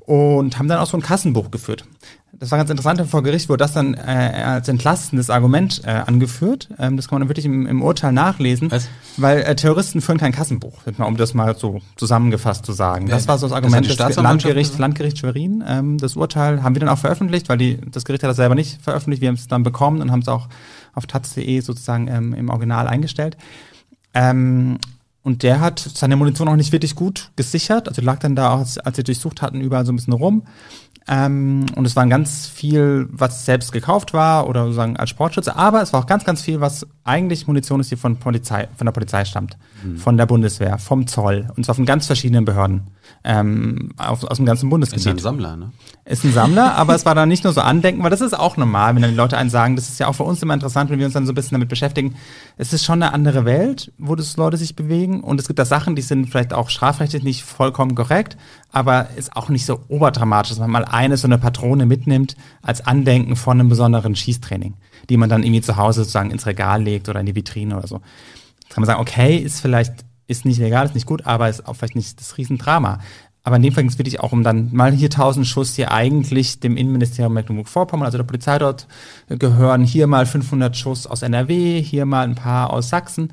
und 0.09 0.59
haben 0.59 0.69
dann 0.69 0.79
auch 0.79 0.87
so 0.87 0.97
ein 0.97 1.03
Kassenbuch 1.03 1.51
geführt 1.51 1.85
das 2.41 2.51
war 2.51 2.59
ganz 2.59 2.71
interessant 2.71 3.01
vor 3.09 3.23
Gericht, 3.23 3.49
wurde 3.49 3.65
das 3.65 3.73
dann 3.73 3.95
äh, 3.95 3.99
als 3.99 4.69
entlastendes 4.69 5.29
Argument 5.29 5.83
äh, 5.85 5.91
angeführt. 5.91 6.69
Ähm, 6.79 6.97
das 6.97 7.09
kann 7.09 7.17
man 7.17 7.23
dann 7.23 7.29
wirklich 7.31 7.47
im, 7.47 7.67
im 7.67 7.83
Urteil 7.83 8.13
nachlesen, 8.13 8.71
Was? 8.71 8.89
weil 9.17 9.41
äh, 9.41 9.57
Terroristen 9.57 10.01
führen 10.01 10.19
kein 10.19 10.33
Kassenbuch, 10.33 10.75
um 10.99 11.17
das 11.17 11.35
mal 11.35 11.57
so 11.57 11.81
zusammengefasst 11.97 12.65
zu 12.65 12.73
sagen. 12.73 13.09
Das 13.09 13.27
war 13.27 13.39
so 13.39 13.47
das 13.47 13.55
Argument 13.55 13.89
das 13.89 13.97
des 13.97 14.17
Landgerichts, 14.17 14.79
Landgericht 14.79 15.19
Schwerin. 15.19 15.65
Ähm, 15.67 15.99
das 15.99 16.17
Urteil 16.17 16.63
haben 16.63 16.75
wir 16.75 16.81
dann 16.81 16.89
auch 16.89 16.99
veröffentlicht, 16.99 17.49
weil 17.49 17.59
die, 17.59 17.81
das 17.91 18.05
Gericht 18.05 18.23
hat 18.23 18.31
das 18.31 18.37
selber 18.37 18.55
nicht 18.55 18.81
veröffentlicht. 18.83 19.21
Wir 19.21 19.29
haben 19.29 19.37
es 19.37 19.49
dann 19.49 19.65
bekommen 19.65 20.01
und 20.01 20.13
haben 20.13 20.21
es 20.21 20.29
auch 20.29 20.49
auf 20.95 21.07
taz.de 21.07 21.61
sozusagen 21.61 22.09
ähm, 22.09 22.35
im 22.35 22.51
Original 22.51 22.87
eingestellt. 22.87 23.37
Ähm, 24.15 24.79
und 25.23 25.43
der 25.43 25.61
hat 25.61 25.79
seine 25.79 26.17
Munition 26.17 26.49
auch 26.49 26.57
nicht 26.57 26.73
wirklich 26.73 26.95
gut 26.95 27.31
gesichert. 27.37 27.89
Also 27.89 28.03
lag 28.03 28.19
dann 28.21 28.37
da, 28.37 28.57
als, 28.57 28.79
als 28.79 28.97
sie 28.97 29.05
durchsucht 29.05 29.43
hatten, 29.43 29.61
überall 29.61 29.85
so 29.85 29.93
ein 29.93 29.97
bisschen 29.97 30.13
rum. 30.13 30.45
Ähm, 31.09 31.67
und 31.75 31.87
es 31.87 31.97
waren 31.97 32.11
ganz 32.11 32.47
viel, 32.47 33.09
was 33.11 33.47
selbst 33.47 33.73
gekauft 33.73 34.13
war 34.13 34.47
oder 34.47 34.65
sozusagen 34.65 34.97
als 34.99 35.09
Sportschütze, 35.09 35.57
aber 35.57 35.81
es 35.81 35.93
war 35.93 36.01
auch 36.01 36.07
ganz, 36.07 36.25
ganz 36.25 36.43
viel, 36.43 36.61
was 36.61 36.87
eigentlich 37.05 37.47
Munition 37.47 37.81
ist, 37.81 37.91
die 37.91 37.97
von 37.97 38.19
Polizei, 38.19 38.69
von 38.77 38.85
der 38.85 38.93
Polizei 38.93 39.25
stammt, 39.25 39.57
von 39.97 40.19
der 40.19 40.27
Bundeswehr, 40.27 40.77
vom 40.77 41.07
Zoll. 41.07 41.49
Und 41.57 41.65
zwar 41.65 41.75
von 41.75 41.87
ganz 41.87 42.07
verschiedenen 42.07 42.45
Behörden. 42.45 42.89
Ähm, 43.25 43.91
auf, 43.97 44.23
aus 44.25 44.37
dem 44.37 44.45
ganzen 44.45 44.59
Ist 44.59 44.63
ja 44.63 44.67
ein 44.67 44.71
Bundesgebiet. 44.71 45.21
Sammler, 45.21 45.57
ne? 45.57 45.73
Ist 46.05 46.25
ein 46.25 46.33
Sammler, 46.33 46.75
aber 46.75 46.95
es 46.95 47.07
war 47.07 47.15
dann 47.15 47.29
nicht 47.29 47.45
nur 47.45 47.55
so 47.55 47.63
Andenken, 47.63 48.03
weil 48.03 48.11
das 48.11 48.21
ist 48.21 48.39
auch 48.39 48.57
normal, 48.59 48.95
wenn 48.95 49.03
dann 49.03 49.11
die 49.11 49.17
Leute 49.17 49.39
einen 49.39 49.51
sagen, 49.51 49.77
das 49.77 49.89
ist 49.89 49.99
ja 49.99 50.09
auch 50.09 50.15
für 50.15 50.25
uns 50.25 50.43
immer 50.43 50.55
interessant, 50.55 50.91
wenn 50.91 50.99
wir 50.99 51.07
uns 51.07 51.15
dann 51.15 51.25
so 51.25 51.33
ein 51.33 51.35
bisschen 51.35 51.57
damit 51.57 51.69
beschäftigen. 51.69 52.17
Es 52.59 52.73
ist 52.73 52.85
schon 52.85 53.03
eine 53.03 53.15
andere 53.15 53.47
Welt, 53.47 53.93
wo 53.99 54.15
das 54.15 54.37
Leute 54.37 54.59
sich 54.59 54.77
bewegen. 54.77 55.23
Und 55.23 55.41
es 55.41 55.47
gibt 55.47 55.59
da 55.59 55.65
Sachen, 55.65 55.97
die 55.97 56.03
sind 56.03 56.27
vielleicht 56.27 56.53
auch 56.53 56.69
strafrechtlich 56.69 57.23
nicht 57.23 57.45
vollkommen 57.45 57.95
korrekt, 57.95 58.37
aber 58.71 59.09
ist 59.17 59.35
auch 59.35 59.49
nicht 59.49 59.65
so 59.65 59.81
oberdramatisch, 59.89 60.51
dass 60.51 60.59
man 60.59 60.71
mal 60.71 60.85
eine 60.85 61.17
so 61.17 61.27
eine 61.27 61.39
Patrone 61.39 61.87
mitnimmt 61.87 62.37
als 62.63 62.87
Andenken 62.87 63.37
von 63.37 63.59
einem 63.59 63.69
besonderen 63.69 64.15
Schießtraining, 64.15 64.75
die 65.09 65.17
man 65.17 65.29
dann 65.31 65.43
irgendwie 65.43 65.63
zu 65.63 65.77
Hause 65.77 66.01
sozusagen 66.01 66.31
ins 66.31 66.47
Regal 66.47 66.83
legt 66.83 67.09
oder 67.09 67.21
in 67.21 67.27
die 67.27 67.35
Vitrine 67.35 67.77
oder 67.77 67.87
so. 67.87 68.01
Jetzt 68.61 68.75
kann 68.75 68.83
man 68.83 68.87
sagen, 68.87 69.01
okay, 69.01 69.37
ist 69.37 69.61
vielleicht, 69.61 70.05
ist 70.27 70.45
nicht 70.45 70.59
legal, 70.59 70.87
ist 70.87 70.95
nicht 70.95 71.07
gut, 71.07 71.27
aber 71.27 71.49
ist 71.49 71.67
auch 71.67 71.75
vielleicht 71.75 71.97
nicht 71.97 72.21
das 72.21 72.37
Riesendrama. 72.37 73.01
Aber 73.43 73.57
in 73.57 73.63
dem 73.63 73.73
Fall 73.73 73.83
ging 73.83 73.91
es 73.91 73.99
wirklich 73.99 74.21
auch 74.21 74.33
um 74.33 74.43
dann 74.45 74.69
mal 74.75 74.93
hier 74.93 75.07
1000 75.07 75.47
Schuss, 75.47 75.75
die 75.75 75.87
eigentlich 75.87 76.61
dem 76.61 76.77
Innenministerium 76.77 77.33
Mecklenburg-Vorpommern, 77.33 78.05
also 78.05 78.19
der 78.19 78.25
Polizei 78.25 78.59
dort 78.59 78.87
gehören. 79.29 79.85
Hier 79.85 80.07
mal 80.07 80.27
500 80.27 80.77
Schuss 80.77 81.07
aus 81.07 81.23
NRW, 81.23 81.81
hier 81.81 82.05
mal 82.05 82.25
ein 82.25 82.35
paar 82.35 82.71
aus 82.71 82.91
Sachsen. 82.91 83.33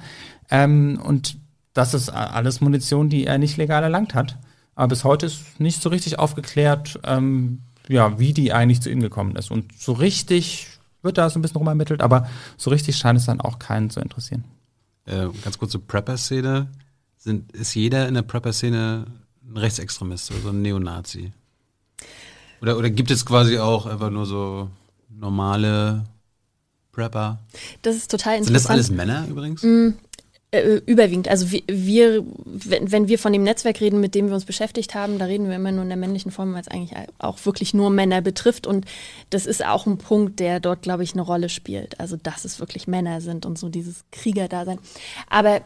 Ähm, 0.50 1.02
und 1.04 1.38
das 1.74 1.93
ist 1.93 2.10
alles 2.10 2.62
Munition, 2.62 3.10
die 3.10 3.26
er 3.26 3.38
nicht 3.38 3.58
legal 3.58 3.84
erlangt 3.84 4.15
hat. 4.15 4.38
Aber 4.75 4.89
bis 4.89 5.03
heute 5.03 5.25
ist 5.25 5.59
nicht 5.59 5.81
so 5.81 5.89
richtig 5.89 6.19
aufgeklärt, 6.19 6.99
ähm, 7.03 7.61
ja, 7.88 8.19
wie 8.19 8.33
die 8.33 8.51
eigentlich 8.53 8.81
zu 8.81 8.89
ihnen 8.89 9.01
gekommen 9.01 9.35
ist. 9.35 9.51
Und 9.51 9.77
so 9.79 9.93
richtig 9.93 10.67
wird 11.01 11.17
da 11.17 11.29
so 11.29 11.39
ein 11.39 11.41
bisschen 11.41 11.57
rumermittelt, 11.57 12.01
aber 12.01 12.27
so 12.57 12.69
richtig 12.69 12.97
scheint 12.97 13.19
es 13.19 13.25
dann 13.25 13.39
auch 13.39 13.59
keinen 13.59 13.89
zu 13.89 13.99
interessieren. 14.01 14.43
Äh, 15.05 15.27
ganz 15.43 15.57
kurz 15.57 15.71
zur 15.71 15.85
Prepper-Szene. 15.85 16.67
Sind, 17.17 17.51
ist 17.53 17.73
jeder 17.75 18.07
in 18.07 18.15
der 18.15 18.21
Prepper-Szene 18.23 19.05
ein 19.47 19.57
Rechtsextremist 19.57 20.31
oder 20.31 20.41
so 20.41 20.49
ein 20.49 20.61
Neonazi? 20.61 21.31
Oder, 22.61 22.77
oder 22.77 22.89
gibt 22.89 23.11
es 23.11 23.25
quasi 23.25 23.59
auch 23.59 23.85
einfach 23.85 24.09
nur 24.09 24.25
so 24.25 24.69
normale 25.09 26.03
Prepper? 26.91 27.39
Das 27.83 27.95
ist 27.95 28.09
total 28.09 28.43
Sind 28.43 28.53
das 28.53 28.63
interessant. 28.63 28.71
alles 28.71 28.91
Männer 28.91 29.27
übrigens? 29.27 29.63
Äh, 30.51 30.81
überwiegend. 30.86 31.27
Also 31.27 31.51
wir, 31.51 31.63
wir 31.67 32.23
wenn, 32.45 32.91
wenn 32.91 33.08
wir 33.08 33.19
von 33.19 33.34
dem 33.34 33.43
Netzwerk 33.43 33.81
reden, 33.81 33.99
mit 33.99 34.15
dem 34.15 34.27
wir 34.27 34.36
uns 34.36 34.45
beschäftigt 34.45 34.95
haben, 34.95 35.17
da 35.17 35.25
reden 35.25 35.49
wir 35.49 35.55
immer 35.55 35.71
nur 35.71 35.84
in 35.84 35.89
der 35.89 35.97
männlichen 35.97 36.31
Form, 36.31 36.53
weil 36.53 36.62
es 36.62 36.67
eigentlich 36.67 36.93
auch 37.17 37.45
wirklich 37.45 37.73
nur 37.73 37.89
Männer 37.89 38.21
betrifft. 38.21 38.67
Und 38.67 38.86
das 39.31 39.47
ist 39.47 39.65
auch 39.65 39.86
ein 39.86 39.97
Punkt, 39.97 40.39
der 40.39 40.60
dort, 40.60 40.84
glaube 40.84 41.03
ich, 41.03 41.13
eine 41.13 41.23
Rolle 41.23 41.49
spielt. 41.49 41.99
Also 41.99 42.15
dass 42.15 42.45
es 42.45 42.60
wirklich 42.60 42.88
Männer 42.88 43.21
sind 43.21 43.45
und 43.45 43.58
so 43.58 43.69
dieses 43.69 44.05
Kriegerdasein. 44.12 44.79
Aber 45.29 45.62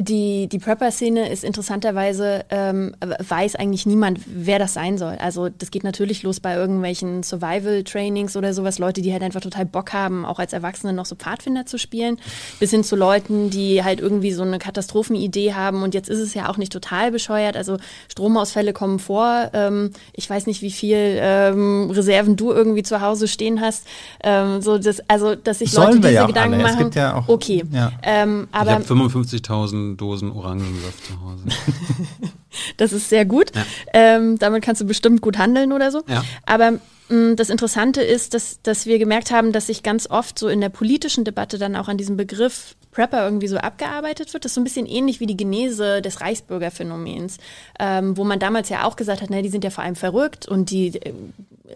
die, 0.00 0.48
die 0.48 0.58
Prepper-Szene 0.58 1.30
ist 1.30 1.44
interessanterweise, 1.44 2.44
ähm, 2.50 2.94
weiß 3.26 3.56
eigentlich 3.56 3.86
niemand, 3.86 4.20
wer 4.26 4.58
das 4.58 4.74
sein 4.74 4.98
soll. 4.98 5.16
Also 5.20 5.48
das 5.48 5.70
geht 5.70 5.84
natürlich 5.84 6.22
los 6.22 6.40
bei 6.40 6.54
irgendwelchen 6.54 7.22
Survival-Trainings 7.22 8.36
oder 8.36 8.54
sowas, 8.54 8.78
Leute, 8.78 9.02
die 9.02 9.12
halt 9.12 9.22
einfach 9.22 9.40
total 9.40 9.66
Bock 9.66 9.92
haben, 9.92 10.24
auch 10.24 10.38
als 10.38 10.52
Erwachsene 10.52 10.92
noch 10.92 11.06
so 11.06 11.14
Pfadfinder 11.16 11.66
zu 11.66 11.78
spielen, 11.78 12.18
bis 12.58 12.70
hin 12.70 12.84
zu 12.84 12.96
Leuten, 12.96 13.50
die 13.50 13.84
halt 13.84 14.00
irgendwie 14.00 14.32
so 14.32 14.42
eine 14.42 14.58
Katastrophenidee 14.58 15.54
haben. 15.54 15.82
Und 15.82 15.94
jetzt 15.94 16.08
ist 16.08 16.18
es 16.20 16.34
ja 16.34 16.48
auch 16.48 16.56
nicht 16.56 16.72
total 16.72 17.10
bescheuert, 17.10 17.56
also 17.56 17.76
Stromausfälle 18.10 18.72
kommen 18.72 18.98
vor, 18.98 19.50
ähm, 19.52 19.90
ich 20.12 20.28
weiß 20.28 20.46
nicht, 20.46 20.62
wie 20.62 20.70
viel 20.70 20.96
ähm, 21.20 21.90
Reserven 21.90 22.36
du 22.36 22.50
irgendwie 22.52 22.82
zu 22.82 23.00
Hause 23.00 23.28
stehen 23.28 23.60
hast, 23.60 23.86
ähm, 24.22 24.60
so 24.62 24.78
das, 24.78 25.00
also 25.08 25.34
dass 25.34 25.58
sich 25.60 25.70
Sollen 25.70 25.88
Leute 25.88 26.02
wir 26.02 26.08
diese 26.10 26.14
ja 26.14 26.26
Gedanken 26.26 26.54
alle. 26.54 26.64
Es 26.64 26.70
machen, 26.72 26.84
gibt 26.84 26.94
ja 26.94 27.14
auch- 27.16 27.28
okay, 27.28 27.64
ja. 27.72 27.92
ähm, 28.02 28.48
Ich 28.50 28.56
aber 28.58 28.70
habe 28.72 28.84
55.000 28.84 29.89
Dosen 29.96 30.32
Orangensaft 30.32 31.04
zu 31.04 31.20
Hause. 31.20 31.44
Das 32.76 32.92
ist 32.92 33.08
sehr 33.08 33.24
gut. 33.24 33.52
Ja. 33.54 33.64
Ähm, 33.92 34.38
damit 34.38 34.62
kannst 34.64 34.80
du 34.80 34.86
bestimmt 34.86 35.20
gut 35.20 35.38
handeln 35.38 35.72
oder 35.72 35.90
so. 35.90 36.02
Ja. 36.06 36.24
Aber 36.46 36.72
mh, 37.08 37.34
das 37.34 37.50
Interessante 37.50 38.02
ist, 38.02 38.34
dass, 38.34 38.60
dass 38.62 38.86
wir 38.86 38.98
gemerkt 38.98 39.30
haben, 39.30 39.52
dass 39.52 39.66
sich 39.66 39.82
ganz 39.82 40.08
oft 40.08 40.38
so 40.38 40.48
in 40.48 40.60
der 40.60 40.68
politischen 40.68 41.24
Debatte 41.24 41.58
dann 41.58 41.76
auch 41.76 41.88
an 41.88 41.96
diesem 41.96 42.16
Begriff 42.16 42.76
Prepper 42.90 43.24
irgendwie 43.24 43.46
so 43.46 43.56
abgearbeitet 43.56 44.32
wird. 44.32 44.44
Das 44.44 44.50
ist 44.50 44.54
so 44.54 44.60
ein 44.60 44.64
bisschen 44.64 44.86
ähnlich 44.86 45.20
wie 45.20 45.26
die 45.26 45.36
Genese 45.36 46.02
des 46.02 46.20
Reichsbürgerphänomens, 46.20 47.38
ähm, 47.78 48.16
wo 48.16 48.24
man 48.24 48.38
damals 48.38 48.68
ja 48.68 48.84
auch 48.84 48.96
gesagt 48.96 49.22
hat, 49.22 49.30
na, 49.30 49.42
die 49.42 49.48
sind 49.48 49.62
ja 49.64 49.70
vor 49.70 49.84
allem 49.84 49.94
verrückt 49.94 50.48
und 50.48 50.70
die 50.70 50.98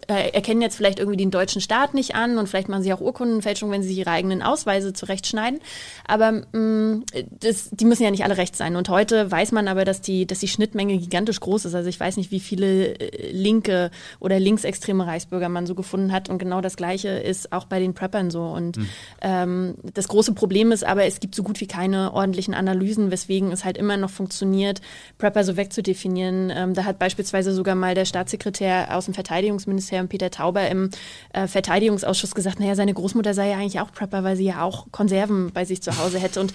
äh, 0.07 0.31
erkennen 0.31 0.61
jetzt 0.61 0.75
vielleicht 0.75 0.99
irgendwie 0.99 1.17
den 1.17 1.31
deutschen 1.31 1.61
Staat 1.61 1.93
nicht 1.93 2.15
an 2.15 2.37
und 2.37 2.47
vielleicht 2.47 2.67
machen 2.67 2.83
sie 2.83 2.91
auch 2.91 2.99
Urkundenfälschung, 2.99 3.71
wenn 3.71 3.81
sie 3.81 3.89
sich 3.89 3.99
ihre 3.99 4.11
eigenen 4.11 4.41
Ausweise 4.41 4.91
zurechtschneiden. 4.91 5.61
Aber 6.05 6.43
mh, 6.51 7.03
das, 7.39 7.69
die 7.71 7.85
müssen 7.85 8.03
ja 8.03 8.11
nicht 8.11 8.25
alle 8.25 8.37
recht 8.37 8.55
sein. 8.55 8.75
Und 8.75 8.89
heute 8.89 9.31
weiß 9.31 9.53
man 9.53 9.67
aber, 9.67 9.85
dass 9.85 10.01
die, 10.01 10.27
dass 10.27 10.39
die 10.39 10.49
Schnittmenge 10.65 10.97
gigantisch 10.97 11.39
groß 11.39 11.65
ist. 11.65 11.75
Also 11.75 11.89
ich 11.89 11.99
weiß 11.99 12.17
nicht, 12.17 12.31
wie 12.31 12.39
viele 12.39 12.95
äh, 12.97 13.31
linke 13.31 13.91
oder 14.19 14.39
linksextreme 14.39 15.05
Reichsbürger 15.05 15.47
man 15.47 15.67
so 15.67 15.75
gefunden 15.75 16.11
hat. 16.11 16.27
Und 16.27 16.39
genau 16.39 16.59
das 16.59 16.75
Gleiche 16.75 17.09
ist 17.09 17.51
auch 17.53 17.65
bei 17.65 17.79
den 17.79 17.93
Preppern 17.93 18.31
so. 18.31 18.43
Und 18.43 18.79
ähm, 19.21 19.75
das 19.93 20.07
große 20.07 20.33
Problem 20.33 20.71
ist 20.71 20.83
aber, 20.83 21.05
es 21.05 21.19
gibt 21.19 21.35
so 21.35 21.43
gut 21.43 21.61
wie 21.61 21.67
keine 21.67 22.13
ordentlichen 22.13 22.55
Analysen, 22.55 23.11
weswegen 23.11 23.51
es 23.51 23.63
halt 23.63 23.77
immer 23.77 23.97
noch 23.97 24.09
funktioniert, 24.09 24.81
Prepper 25.19 25.43
so 25.43 25.55
wegzudefinieren. 25.55 26.51
Ähm, 26.55 26.73
da 26.73 26.85
hat 26.85 26.97
beispielsweise 26.97 27.53
sogar 27.53 27.75
mal 27.75 27.93
der 27.93 28.05
Staatssekretär 28.05 28.95
aus 28.95 29.05
dem 29.05 29.13
Verteidigungsministerium 29.13 30.07
Peter 30.07 30.31
Tauber 30.31 30.67
im 30.67 30.89
äh, 31.33 31.47
Verteidigungsausschuss 31.47 32.33
gesagt, 32.33 32.59
naja, 32.59 32.75
seine 32.75 32.93
Großmutter 32.93 33.35
sei 33.35 33.49
ja 33.49 33.57
eigentlich 33.57 33.79
auch 33.79 33.91
Prepper, 33.91 34.23
weil 34.23 34.35
sie 34.35 34.45
ja 34.45 34.63
auch 34.63 34.87
Konserven 34.91 35.51
bei 35.53 35.65
sich 35.65 35.83
zu 35.83 35.97
Hause 35.99 36.17
hätte. 36.17 36.39
Und 36.39 36.53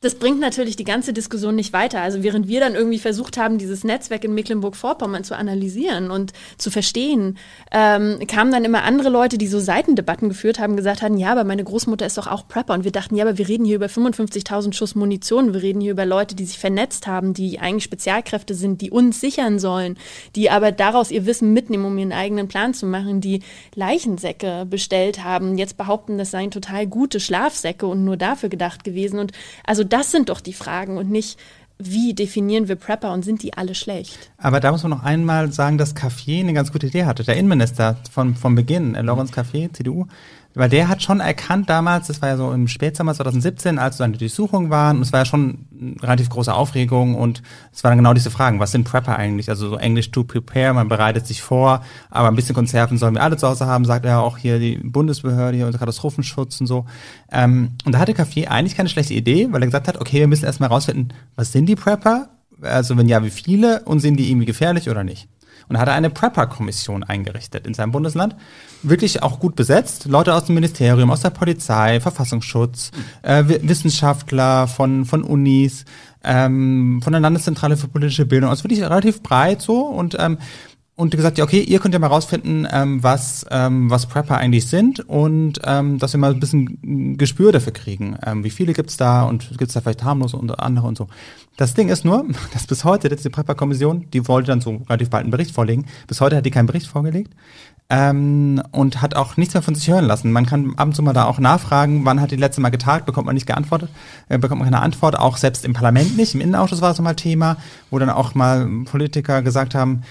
das 0.00 0.14
bringt 0.14 0.38
natürlich 0.38 0.76
die 0.76 0.84
ganze 0.84 1.12
Diskussion 1.12 1.56
nicht 1.56 1.72
weiter. 1.72 2.00
Also 2.00 2.22
während 2.22 2.46
wir 2.46 2.60
dann 2.60 2.76
irgendwie 2.76 3.00
versucht 3.00 3.36
haben, 3.36 3.58
dieses 3.58 3.82
Netzwerk 3.82 4.22
in 4.22 4.32
Mecklenburg-Vorpommern 4.32 5.24
zu 5.24 5.36
analysieren 5.36 6.12
und 6.12 6.32
zu 6.56 6.70
verstehen, 6.70 7.36
ähm, 7.72 8.20
kamen 8.28 8.52
dann 8.52 8.64
immer 8.64 8.84
andere 8.84 9.08
Leute, 9.08 9.38
die 9.38 9.48
so 9.48 9.58
Seitendebatten 9.58 10.28
geführt 10.28 10.60
haben, 10.60 10.76
gesagt 10.76 11.02
haben, 11.02 11.16
ja, 11.16 11.32
aber 11.32 11.42
meine 11.42 11.64
Großmutter 11.64 12.06
ist 12.06 12.16
doch 12.16 12.28
auch 12.28 12.46
Prepper. 12.46 12.74
Und 12.74 12.84
wir 12.84 12.92
dachten, 12.92 13.16
ja, 13.16 13.24
aber 13.24 13.38
wir 13.38 13.48
reden 13.48 13.64
hier 13.64 13.74
über 13.74 13.86
55.000 13.86 14.72
Schuss 14.72 14.94
Munition. 14.94 15.52
Wir 15.52 15.62
reden 15.62 15.80
hier 15.80 15.92
über 15.92 16.06
Leute, 16.06 16.36
die 16.36 16.44
sich 16.44 16.60
vernetzt 16.60 17.08
haben, 17.08 17.34
die 17.34 17.58
eigentlich 17.58 17.84
Spezialkräfte 17.84 18.54
sind, 18.54 18.80
die 18.80 18.92
uns 18.92 19.20
sichern 19.20 19.58
sollen, 19.58 19.98
die 20.36 20.48
aber 20.48 20.70
daraus 20.70 21.10
ihr 21.10 21.26
Wissen 21.26 21.52
mitnehmen, 21.52 21.84
um 21.86 21.98
ihren 21.98 22.12
eigenen 22.12 22.46
Plan 22.46 22.72
zu 22.72 22.86
machen, 22.86 23.20
die 23.20 23.42
Leichensäcke 23.74 24.64
bestellt 24.64 25.24
haben, 25.24 25.58
jetzt 25.58 25.76
behaupten, 25.76 26.18
das 26.18 26.30
seien 26.30 26.52
total 26.52 26.86
gute 26.86 27.18
Schlafsäcke 27.18 27.86
und 27.86 28.04
nur 28.04 28.16
dafür 28.16 28.48
gedacht 28.48 28.84
gewesen. 28.84 29.18
Und 29.18 29.32
also 29.64 29.87
das 29.92 30.10
sind 30.10 30.28
doch 30.28 30.40
die 30.40 30.52
Fragen 30.52 30.96
und 30.98 31.10
nicht, 31.10 31.38
wie 31.78 32.12
definieren 32.12 32.66
wir 32.66 32.74
Prepper 32.74 33.12
und 33.12 33.24
sind 33.24 33.42
die 33.42 33.54
alle 33.54 33.74
schlecht? 33.74 34.30
Aber 34.36 34.58
da 34.58 34.72
muss 34.72 34.82
man 34.82 34.90
noch 34.90 35.04
einmal 35.04 35.52
sagen, 35.52 35.78
dass 35.78 35.94
Café 35.94 36.40
eine 36.40 36.52
ganz 36.52 36.72
gute 36.72 36.88
Idee 36.88 37.04
hatte. 37.04 37.22
Der 37.22 37.36
Innenminister 37.36 37.96
von, 38.10 38.34
vom 38.34 38.56
Beginn, 38.56 38.94
äh, 38.96 39.02
Lorenz 39.02 39.30
Café, 39.30 39.72
CDU, 39.72 40.06
weil 40.58 40.68
der 40.68 40.88
hat 40.88 41.04
schon 41.04 41.20
erkannt 41.20 41.70
damals, 41.70 42.08
das 42.08 42.20
war 42.20 42.30
ja 42.30 42.36
so 42.36 42.52
im 42.52 42.66
Spätsommer 42.66 43.14
2017, 43.14 43.78
als 43.78 43.96
so 43.98 44.02
eine 44.02 44.16
Durchsuchung 44.16 44.70
waren, 44.70 44.96
und 44.96 45.02
es 45.02 45.12
war 45.12 45.20
ja 45.20 45.24
schon 45.24 45.66
relativ 46.02 46.28
große 46.30 46.52
Aufregung 46.52 47.14
und 47.14 47.42
es 47.72 47.84
waren 47.84 47.96
genau 47.96 48.12
diese 48.12 48.32
Fragen, 48.32 48.58
was 48.58 48.72
sind 48.72 48.82
Prepper 48.82 49.16
eigentlich? 49.16 49.50
Also 49.50 49.68
so 49.68 49.76
Englisch 49.76 50.10
to 50.10 50.24
prepare, 50.24 50.74
man 50.74 50.88
bereitet 50.88 51.28
sich 51.28 51.42
vor, 51.42 51.84
aber 52.10 52.26
ein 52.26 52.34
bisschen 52.34 52.56
Konserven 52.56 52.98
sollen 52.98 53.14
wir 53.14 53.22
alle 53.22 53.36
zu 53.36 53.46
Hause 53.46 53.66
haben, 53.66 53.84
sagt 53.84 54.04
er 54.04 54.20
auch 54.20 54.36
hier 54.36 54.58
die 54.58 54.78
Bundesbehörde, 54.78 55.56
hier 55.56 55.66
unser 55.66 55.78
Katastrophenschutz 55.78 56.60
und 56.60 56.66
so. 56.66 56.86
Ähm, 57.30 57.74
und 57.84 57.92
da 57.92 58.00
hatte 58.00 58.12
Café 58.12 58.48
eigentlich 58.48 58.76
keine 58.76 58.88
schlechte 58.88 59.14
Idee, 59.14 59.46
weil 59.52 59.62
er 59.62 59.66
gesagt 59.68 59.86
hat, 59.86 60.00
okay, 60.00 60.18
wir 60.18 60.26
müssen 60.26 60.44
erstmal 60.44 60.70
rausfinden, 60.70 61.12
was 61.36 61.52
sind 61.52 61.66
die 61.66 61.76
Prepper? 61.76 62.30
Also 62.62 62.96
wenn 62.96 63.08
ja, 63.08 63.22
wie 63.22 63.30
viele 63.30 63.84
und 63.84 64.00
sind 64.00 64.16
die 64.16 64.28
irgendwie 64.28 64.46
gefährlich 64.46 64.90
oder 64.90 65.04
nicht? 65.04 65.28
Und 65.68 65.78
hat 65.78 65.88
er 65.88 65.94
eine 65.94 66.08
Prepper-Kommission 66.08 67.04
eingerichtet 67.04 67.66
in 67.66 67.74
seinem 67.74 67.92
Bundesland. 67.92 68.34
Wirklich 68.82 69.22
auch 69.22 69.38
gut 69.38 69.54
besetzt. 69.54 70.06
Leute 70.06 70.34
aus 70.34 70.46
dem 70.46 70.54
Ministerium, 70.54 71.10
aus 71.10 71.20
der 71.20 71.30
Polizei, 71.30 72.00
Verfassungsschutz, 72.00 72.90
äh, 73.22 73.44
Wi- 73.46 73.60
Wissenschaftler 73.68 74.66
von, 74.66 75.04
von 75.04 75.22
Unis, 75.22 75.84
ähm, 76.24 77.00
von 77.02 77.12
der 77.12 77.20
Landeszentrale 77.20 77.76
für 77.76 77.88
politische 77.88 78.24
Bildung. 78.24 78.48
Also 78.48 78.64
wirklich 78.64 78.82
relativ 78.82 79.22
breit 79.22 79.60
so. 79.60 79.82
Und 79.82 80.16
ähm, 80.18 80.38
und 80.98 81.12
gesagt, 81.12 81.38
ja, 81.38 81.44
okay, 81.44 81.60
ihr 81.60 81.78
könnt 81.78 81.94
ja 81.94 82.00
mal 82.00 82.08
rausfinden, 82.08 82.66
ähm, 82.72 83.04
was, 83.04 83.46
ähm, 83.52 83.88
was 83.88 84.06
Prepper 84.06 84.36
eigentlich 84.36 84.66
sind 84.66 84.98
und 85.08 85.60
ähm, 85.62 86.00
dass 86.00 86.12
wir 86.12 86.18
mal 86.18 86.32
ein 86.32 86.40
bisschen 86.40 87.16
Gespür 87.16 87.52
dafür 87.52 87.72
kriegen. 87.72 88.18
Ähm, 88.26 88.42
wie 88.42 88.50
viele 88.50 88.72
gibt's 88.72 88.96
da 88.96 89.22
und 89.22 89.56
gibt's 89.58 89.74
da 89.74 89.80
vielleicht 89.80 90.02
harmlose 90.02 90.36
und 90.36 90.58
andere 90.58 90.88
und 90.88 90.98
so. 90.98 91.06
Das 91.56 91.74
Ding 91.74 91.88
ist 91.88 92.04
nur, 92.04 92.26
dass 92.52 92.66
bis 92.66 92.82
heute, 92.82 93.08
diese 93.08 93.30
Prepper-Kommission, 93.30 94.10
die 94.12 94.26
wollte 94.26 94.48
dann 94.48 94.60
so 94.60 94.82
relativ 94.88 95.08
bald 95.08 95.22
einen 95.22 95.30
Bericht 95.30 95.52
vorlegen, 95.54 95.86
bis 96.08 96.20
heute 96.20 96.34
hat 96.34 96.44
die 96.44 96.50
keinen 96.50 96.66
Bericht 96.66 96.88
vorgelegt 96.88 97.32
ähm, 97.90 98.60
und 98.72 99.00
hat 99.00 99.14
auch 99.14 99.36
nichts 99.36 99.54
mehr 99.54 99.62
von 99.62 99.76
sich 99.76 99.88
hören 99.88 100.04
lassen. 100.04 100.32
Man 100.32 100.46
kann 100.46 100.74
ab 100.78 100.88
und 100.88 100.94
zu 100.96 101.04
mal 101.04 101.12
da 101.12 101.26
auch 101.26 101.38
nachfragen, 101.38 102.04
wann 102.06 102.20
hat 102.20 102.32
die 102.32 102.36
letzte 102.36 102.60
Mal 102.60 102.70
getagt, 102.70 103.06
bekommt 103.06 103.26
man 103.26 103.36
nicht 103.36 103.46
geantwortet, 103.46 103.90
äh, 104.28 104.36
bekommt 104.36 104.60
man 104.60 104.68
keine 104.68 104.82
Antwort, 104.82 105.16
auch 105.16 105.36
selbst 105.36 105.64
im 105.64 105.74
Parlament 105.74 106.16
nicht. 106.16 106.34
Im 106.34 106.40
Innenausschuss 106.40 106.80
war 106.80 106.90
es 106.90 107.00
mal 107.00 107.14
Thema, 107.14 107.56
wo 107.92 108.00
dann 108.00 108.10
auch 108.10 108.34
mal 108.34 108.68
Politiker 108.84 109.42
gesagt 109.42 109.76
haben, 109.76 110.02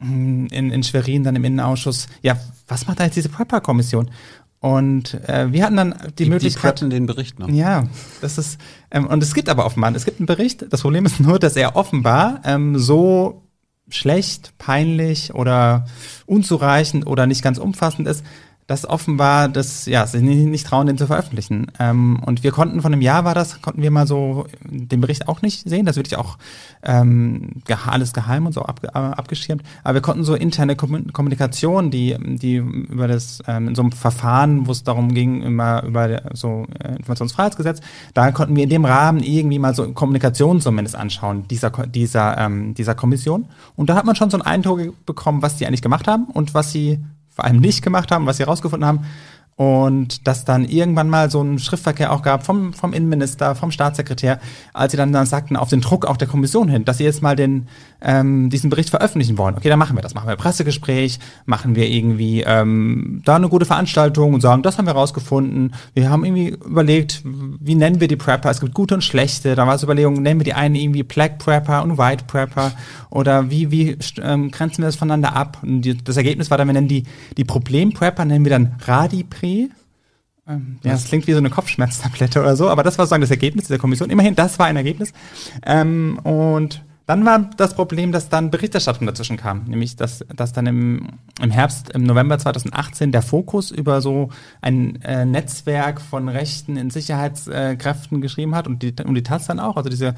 in, 0.00 0.70
in 0.70 0.82
Schwerin, 0.82 1.24
dann 1.24 1.36
im 1.36 1.44
Innenausschuss, 1.44 2.06
ja, 2.22 2.36
was 2.66 2.86
macht 2.86 3.00
da 3.00 3.04
jetzt 3.04 3.16
diese 3.16 3.28
Prepper-Kommission? 3.28 4.10
Und 4.60 5.14
äh, 5.28 5.52
wir 5.52 5.64
hatten 5.64 5.76
dann 5.76 5.94
die, 6.10 6.14
Die, 6.14 6.24
die 6.24 6.30
Möglichkeit. 6.30 6.76
preppen 6.76 6.90
den 6.90 7.06
Bericht 7.06 7.38
noch. 7.38 7.48
Ja, 7.48 7.86
das 8.20 8.38
ist, 8.38 8.58
ähm, 8.90 9.06
und 9.06 9.22
es 9.22 9.34
gibt 9.34 9.48
aber 9.48 9.64
offenbar, 9.64 9.94
es 9.94 10.04
gibt 10.04 10.18
einen 10.18 10.26
Bericht. 10.26 10.66
Das 10.70 10.82
Problem 10.82 11.06
ist 11.06 11.20
nur, 11.20 11.38
dass 11.38 11.54
er 11.54 11.76
offenbar 11.76 12.40
ähm, 12.44 12.76
so 12.78 13.42
schlecht, 13.88 14.52
peinlich 14.58 15.32
oder 15.32 15.86
unzureichend 16.26 17.06
oder 17.06 17.26
nicht 17.26 17.42
ganz 17.42 17.58
umfassend 17.58 18.06
ist, 18.08 18.24
dass 18.68 18.86
offenbar 18.86 19.48
das, 19.48 19.86
ja, 19.86 20.06
sich 20.06 20.20
nicht, 20.20 20.46
nicht 20.46 20.66
trauen, 20.66 20.86
den 20.86 20.98
zu 20.98 21.06
veröffentlichen. 21.06 21.68
Ähm, 21.80 22.20
und 22.24 22.44
wir 22.44 22.52
konnten 22.52 22.82
von 22.82 22.92
einem 22.92 23.00
Jahr 23.00 23.24
war 23.24 23.34
das, 23.34 23.62
konnten 23.62 23.80
wir 23.80 23.90
mal 23.90 24.06
so 24.06 24.46
den 24.62 25.00
Bericht 25.00 25.26
auch 25.26 25.40
nicht 25.40 25.66
sehen. 25.66 25.86
Das 25.86 25.96
wirklich 25.96 26.18
auch 26.18 26.36
ähm, 26.82 27.62
alles 27.86 28.12
geheim 28.12 28.44
und 28.44 28.52
so 28.52 28.60
ab, 28.60 28.80
äh, 28.84 28.88
abgeschirmt. 28.88 29.62
Aber 29.84 29.94
wir 29.94 30.00
konnten 30.02 30.22
so 30.22 30.34
interne 30.34 30.74
Kommun- 30.74 31.14
Kommunikation, 31.14 31.90
die, 31.90 32.14
die 32.20 32.56
über 32.56 33.08
das, 33.08 33.42
ähm, 33.48 33.68
in 33.68 33.74
so 33.74 33.80
einem 33.80 33.92
Verfahren, 33.92 34.66
wo 34.66 34.72
es 34.72 34.84
darum 34.84 35.14
ging, 35.14 35.40
immer 35.40 35.82
über 35.84 36.20
so 36.34 36.66
äh, 36.78 36.96
Informationsfreiheitsgesetz, 36.96 37.80
da 38.12 38.32
konnten 38.32 38.54
wir 38.54 38.64
in 38.64 38.70
dem 38.70 38.84
Rahmen 38.84 39.22
irgendwie 39.22 39.58
mal 39.58 39.74
so 39.74 39.90
Kommunikation 39.92 40.60
zumindest 40.60 40.94
anschauen, 40.94 41.48
dieser, 41.48 41.70
dieser, 41.70 42.36
ähm, 42.36 42.74
dieser 42.74 42.94
Kommission. 42.94 43.46
Und 43.76 43.88
da 43.88 43.94
hat 43.94 44.04
man 44.04 44.14
schon 44.14 44.28
so 44.28 44.36
einen 44.36 44.46
Eindruck 44.46 45.06
bekommen, 45.06 45.40
was 45.40 45.56
die 45.56 45.66
eigentlich 45.66 45.80
gemacht 45.80 46.06
haben 46.06 46.26
und 46.26 46.52
was 46.52 46.70
sie 46.70 46.98
vor 47.38 47.44
allem 47.44 47.60
nicht 47.60 47.82
gemacht 47.82 48.10
haben, 48.10 48.26
was 48.26 48.38
sie 48.38 48.42
herausgefunden 48.42 48.84
haben. 48.84 49.06
Und 49.54 50.26
dass 50.26 50.44
dann 50.44 50.64
irgendwann 50.64 51.08
mal 51.08 51.30
so 51.30 51.40
ein 51.40 51.60
Schriftverkehr 51.60 52.12
auch 52.12 52.22
gab 52.22 52.44
vom, 52.44 52.72
vom 52.72 52.92
Innenminister, 52.92 53.54
vom 53.54 53.70
Staatssekretär, 53.70 54.40
als 54.72 54.90
sie 54.90 54.96
dann, 54.96 55.12
dann 55.12 55.26
sagten, 55.26 55.56
auf 55.56 55.68
den 55.68 55.80
Druck 55.80 56.04
auch 56.04 56.16
der 56.16 56.26
Kommission 56.26 56.68
hin, 56.68 56.84
dass 56.84 56.98
sie 56.98 57.04
jetzt 57.04 57.22
mal 57.22 57.36
den, 57.36 57.68
ähm, 58.00 58.50
diesen 58.50 58.70
Bericht 58.70 58.90
veröffentlichen 58.90 59.38
wollen. 59.38 59.56
Okay, 59.56 59.68
dann 59.68 59.78
machen 59.78 59.96
wir 59.96 60.02
das. 60.02 60.14
Machen 60.14 60.28
wir 60.28 60.32
ein 60.32 60.38
Pressegespräch, 60.38 61.18
machen 61.46 61.74
wir 61.74 61.88
irgendwie 61.88 62.42
ähm, 62.42 63.22
da 63.24 63.36
eine 63.36 63.48
gute 63.48 63.64
Veranstaltung 63.64 64.34
und 64.34 64.40
sagen, 64.40 64.62
das 64.62 64.78
haben 64.78 64.86
wir 64.86 64.92
rausgefunden. 64.92 65.74
Wir 65.94 66.10
haben 66.10 66.24
irgendwie 66.24 66.48
überlegt, 66.48 67.22
wie 67.24 67.74
nennen 67.74 68.00
wir 68.00 68.08
die 68.08 68.16
Prepper? 68.16 68.50
Es 68.50 68.60
gibt 68.60 68.74
gute 68.74 68.94
und 68.94 69.02
schlechte. 69.02 69.54
Da 69.54 69.66
war 69.66 69.74
es 69.74 69.82
Überlegung, 69.82 70.14
nennen 70.22 70.40
wir 70.40 70.44
die 70.44 70.54
einen 70.54 70.74
irgendwie 70.74 71.02
Black 71.02 71.38
Prepper 71.38 71.82
und 71.82 71.98
White 71.98 72.24
Prepper 72.26 72.72
oder 73.10 73.50
wie, 73.50 73.70
wie 73.70 73.98
ähm, 74.22 74.50
grenzen 74.50 74.78
wir 74.78 74.86
das 74.86 74.96
voneinander 74.96 75.34
ab? 75.34 75.58
Und 75.62 75.82
die, 75.82 75.96
das 75.96 76.16
Ergebnis 76.16 76.50
war 76.50 76.58
dann, 76.58 76.68
wir 76.68 76.74
nennen 76.74 76.88
die, 76.88 77.04
die 77.36 77.44
Problem-Prepper, 77.44 78.24
nennen 78.24 78.44
wir 78.44 78.50
dann 78.50 78.76
Radipre. 78.84 79.68
Ähm, 80.46 80.78
ja, 80.82 80.92
das 80.92 81.04
klingt 81.04 81.26
wie 81.26 81.32
so 81.32 81.38
eine 81.38 81.50
Kopfschmerztablette 81.50 82.40
oder 82.40 82.56
so, 82.56 82.68
aber 82.68 82.82
das 82.82 82.96
war 82.96 83.04
sozusagen 83.04 83.22
das 83.22 83.30
Ergebnis 83.30 83.66
dieser 83.66 83.78
Kommission. 83.78 84.08
Immerhin, 84.08 84.34
das 84.34 84.58
war 84.58 84.66
ein 84.66 84.76
Ergebnis. 84.76 85.12
Ähm, 85.66 86.18
und 86.22 86.82
dann 87.08 87.24
war 87.24 87.48
das 87.56 87.72
Problem, 87.72 88.12
dass 88.12 88.28
dann 88.28 88.50
Berichterstattung 88.50 89.06
dazwischen 89.06 89.38
kam, 89.38 89.64
nämlich 89.64 89.96
dass, 89.96 90.26
dass 90.36 90.52
dann 90.52 90.66
im, 90.66 91.08
im 91.40 91.50
Herbst, 91.50 91.88
im 91.92 92.02
November 92.02 92.38
2018 92.38 93.12
der 93.12 93.22
Fokus 93.22 93.70
über 93.70 94.02
so 94.02 94.28
ein 94.60 95.00
äh, 95.00 95.24
Netzwerk 95.24 96.02
von 96.02 96.28
Rechten 96.28 96.76
in 96.76 96.90
Sicherheitskräften 96.90 98.20
geschrieben 98.20 98.54
hat 98.54 98.66
und 98.66 98.82
die, 98.82 98.94
und 99.02 99.14
die 99.14 99.22
Taz 99.22 99.46
dann 99.46 99.58
auch, 99.58 99.78
also 99.78 99.88
diese 99.88 100.16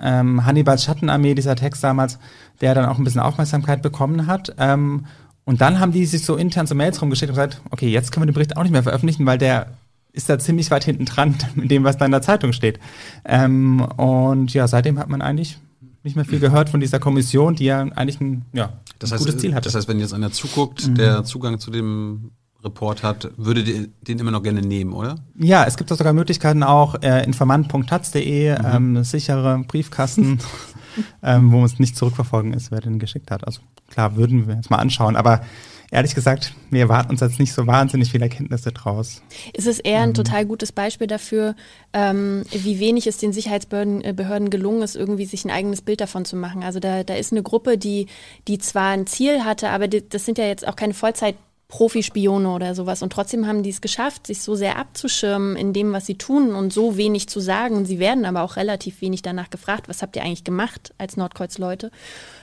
ähm, 0.00 0.46
Hannibals 0.46 0.84
Schattenarmee, 0.84 1.34
dieser 1.34 1.54
Text 1.54 1.84
damals, 1.84 2.18
der 2.62 2.74
dann 2.74 2.86
auch 2.86 2.96
ein 2.96 3.04
bisschen 3.04 3.20
Aufmerksamkeit 3.20 3.82
bekommen 3.82 4.26
hat. 4.26 4.54
Ähm, 4.56 5.04
und 5.44 5.60
dann 5.60 5.80
haben 5.80 5.92
die 5.92 6.06
sich 6.06 6.24
so 6.24 6.36
intern 6.36 6.66
so 6.66 6.74
Mails 6.74 7.02
rumgeschickt 7.02 7.28
und 7.28 7.34
gesagt, 7.34 7.60
okay, 7.68 7.90
jetzt 7.90 8.10
können 8.10 8.22
wir 8.22 8.32
den 8.32 8.34
Bericht 8.34 8.56
auch 8.56 8.62
nicht 8.62 8.72
mehr 8.72 8.82
veröffentlichen, 8.82 9.26
weil 9.26 9.36
der 9.36 9.66
ist 10.14 10.30
da 10.30 10.38
ziemlich 10.38 10.70
weit 10.70 10.84
hinten 10.84 11.04
dran 11.04 11.36
mit 11.56 11.70
dem, 11.70 11.84
was 11.84 11.98
da 11.98 12.06
in 12.06 12.10
der 12.10 12.22
Zeitung 12.22 12.54
steht. 12.54 12.80
Ähm, 13.26 13.82
und 13.82 14.54
ja, 14.54 14.66
seitdem 14.66 14.98
hat 14.98 15.10
man 15.10 15.20
eigentlich 15.20 15.58
nicht 16.04 16.16
mehr 16.16 16.24
viel 16.24 16.40
gehört 16.40 16.68
von 16.70 16.80
dieser 16.80 16.98
Kommission, 16.98 17.54
die 17.54 17.64
ja 17.64 17.80
eigentlich 17.80 18.20
ein, 18.20 18.44
ja, 18.52 18.72
Das 18.98 19.10
ein 19.10 19.14
heißt, 19.16 19.24
gutes 19.26 19.40
Ziel 19.40 19.54
hatte. 19.54 19.64
das 19.64 19.74
heißt, 19.74 19.88
wenn 19.88 20.00
jetzt 20.00 20.14
einer 20.14 20.32
zuguckt, 20.32 20.88
Mhm. 20.88 20.94
der 20.96 21.24
Zugang 21.24 21.58
zu 21.58 21.70
dem 21.70 22.30
Report 22.64 23.02
hat, 23.02 23.30
würde 23.36 23.64
den 23.64 24.18
immer 24.18 24.30
noch 24.30 24.42
gerne 24.42 24.62
nehmen, 24.62 24.92
oder? 24.92 25.16
Ja, 25.36 25.64
es 25.64 25.76
gibt 25.76 25.90
auch 25.92 25.96
sogar 25.96 26.12
Möglichkeiten 26.12 26.62
auch, 26.62 26.94
äh, 27.02 27.24
informant.taz.de, 27.24 28.58
Mhm. 28.58 28.96
ähm, 28.96 29.04
sichere 29.04 29.58
Briefkasten, 29.66 30.38
ähm, 31.22 31.50
wo 31.52 31.64
es 31.64 31.78
nicht 31.78 31.96
zurückverfolgen 31.96 32.52
ist, 32.54 32.70
wer 32.70 32.80
den 32.80 32.98
geschickt 32.98 33.30
hat. 33.30 33.46
Also 33.46 33.60
klar, 33.90 34.16
würden 34.16 34.46
wir 34.46 34.56
uns 34.56 34.70
mal 34.70 34.78
anschauen, 34.78 35.16
aber 35.16 35.42
ehrlich 35.92 36.14
gesagt, 36.14 36.54
wir 36.70 36.80
erwarten 36.80 37.10
uns 37.10 37.20
jetzt 37.20 37.38
nicht 37.38 37.52
so 37.52 37.66
wahnsinnig 37.66 38.10
viele 38.10 38.24
Erkenntnisse 38.24 38.72
draus. 38.72 39.22
Es 39.52 39.66
ist 39.66 39.80
eher 39.80 40.00
ein 40.00 40.14
total 40.14 40.46
gutes 40.46 40.72
Beispiel 40.72 41.06
dafür, 41.06 41.54
ähm, 41.92 42.44
wie 42.50 42.80
wenig 42.80 43.06
es 43.06 43.18
den 43.18 43.32
Sicherheitsbehörden 43.32 44.02
äh, 44.02 44.48
gelungen 44.48 44.82
ist, 44.82 44.96
irgendwie 44.96 45.26
sich 45.26 45.44
ein 45.44 45.50
eigenes 45.50 45.82
Bild 45.82 46.00
davon 46.00 46.24
zu 46.24 46.34
machen. 46.34 46.64
Also 46.64 46.80
da, 46.80 47.04
da 47.04 47.14
ist 47.14 47.30
eine 47.30 47.42
Gruppe, 47.42 47.76
die, 47.76 48.06
die 48.48 48.58
zwar 48.58 48.90
ein 48.90 49.06
Ziel 49.06 49.44
hatte, 49.44 49.68
aber 49.68 49.86
die, 49.86 50.08
das 50.08 50.24
sind 50.24 50.38
ja 50.38 50.46
jetzt 50.46 50.66
auch 50.66 50.76
keine 50.76 50.94
Vollzeit. 50.94 51.36
Profispione 51.68 52.50
oder 52.50 52.74
sowas. 52.74 53.02
Und 53.02 53.14
trotzdem 53.14 53.46
haben 53.46 53.62
die 53.62 53.70
es 53.70 53.80
geschafft, 53.80 54.26
sich 54.26 54.42
so 54.42 54.54
sehr 54.54 54.76
abzuschirmen 54.76 55.56
in 55.56 55.72
dem, 55.72 55.94
was 55.94 56.04
sie 56.04 56.16
tun 56.16 56.54
und 56.54 56.70
so 56.70 56.98
wenig 56.98 57.30
zu 57.30 57.40
sagen. 57.40 57.86
Sie 57.86 57.98
werden 57.98 58.26
aber 58.26 58.42
auch 58.42 58.56
relativ 58.56 59.00
wenig 59.00 59.22
danach 59.22 59.48
gefragt, 59.48 59.88
was 59.88 60.02
habt 60.02 60.14
ihr 60.14 60.22
eigentlich 60.22 60.44
gemacht 60.44 60.92
als 60.98 61.16
Nordkreuz-Leute? 61.16 61.90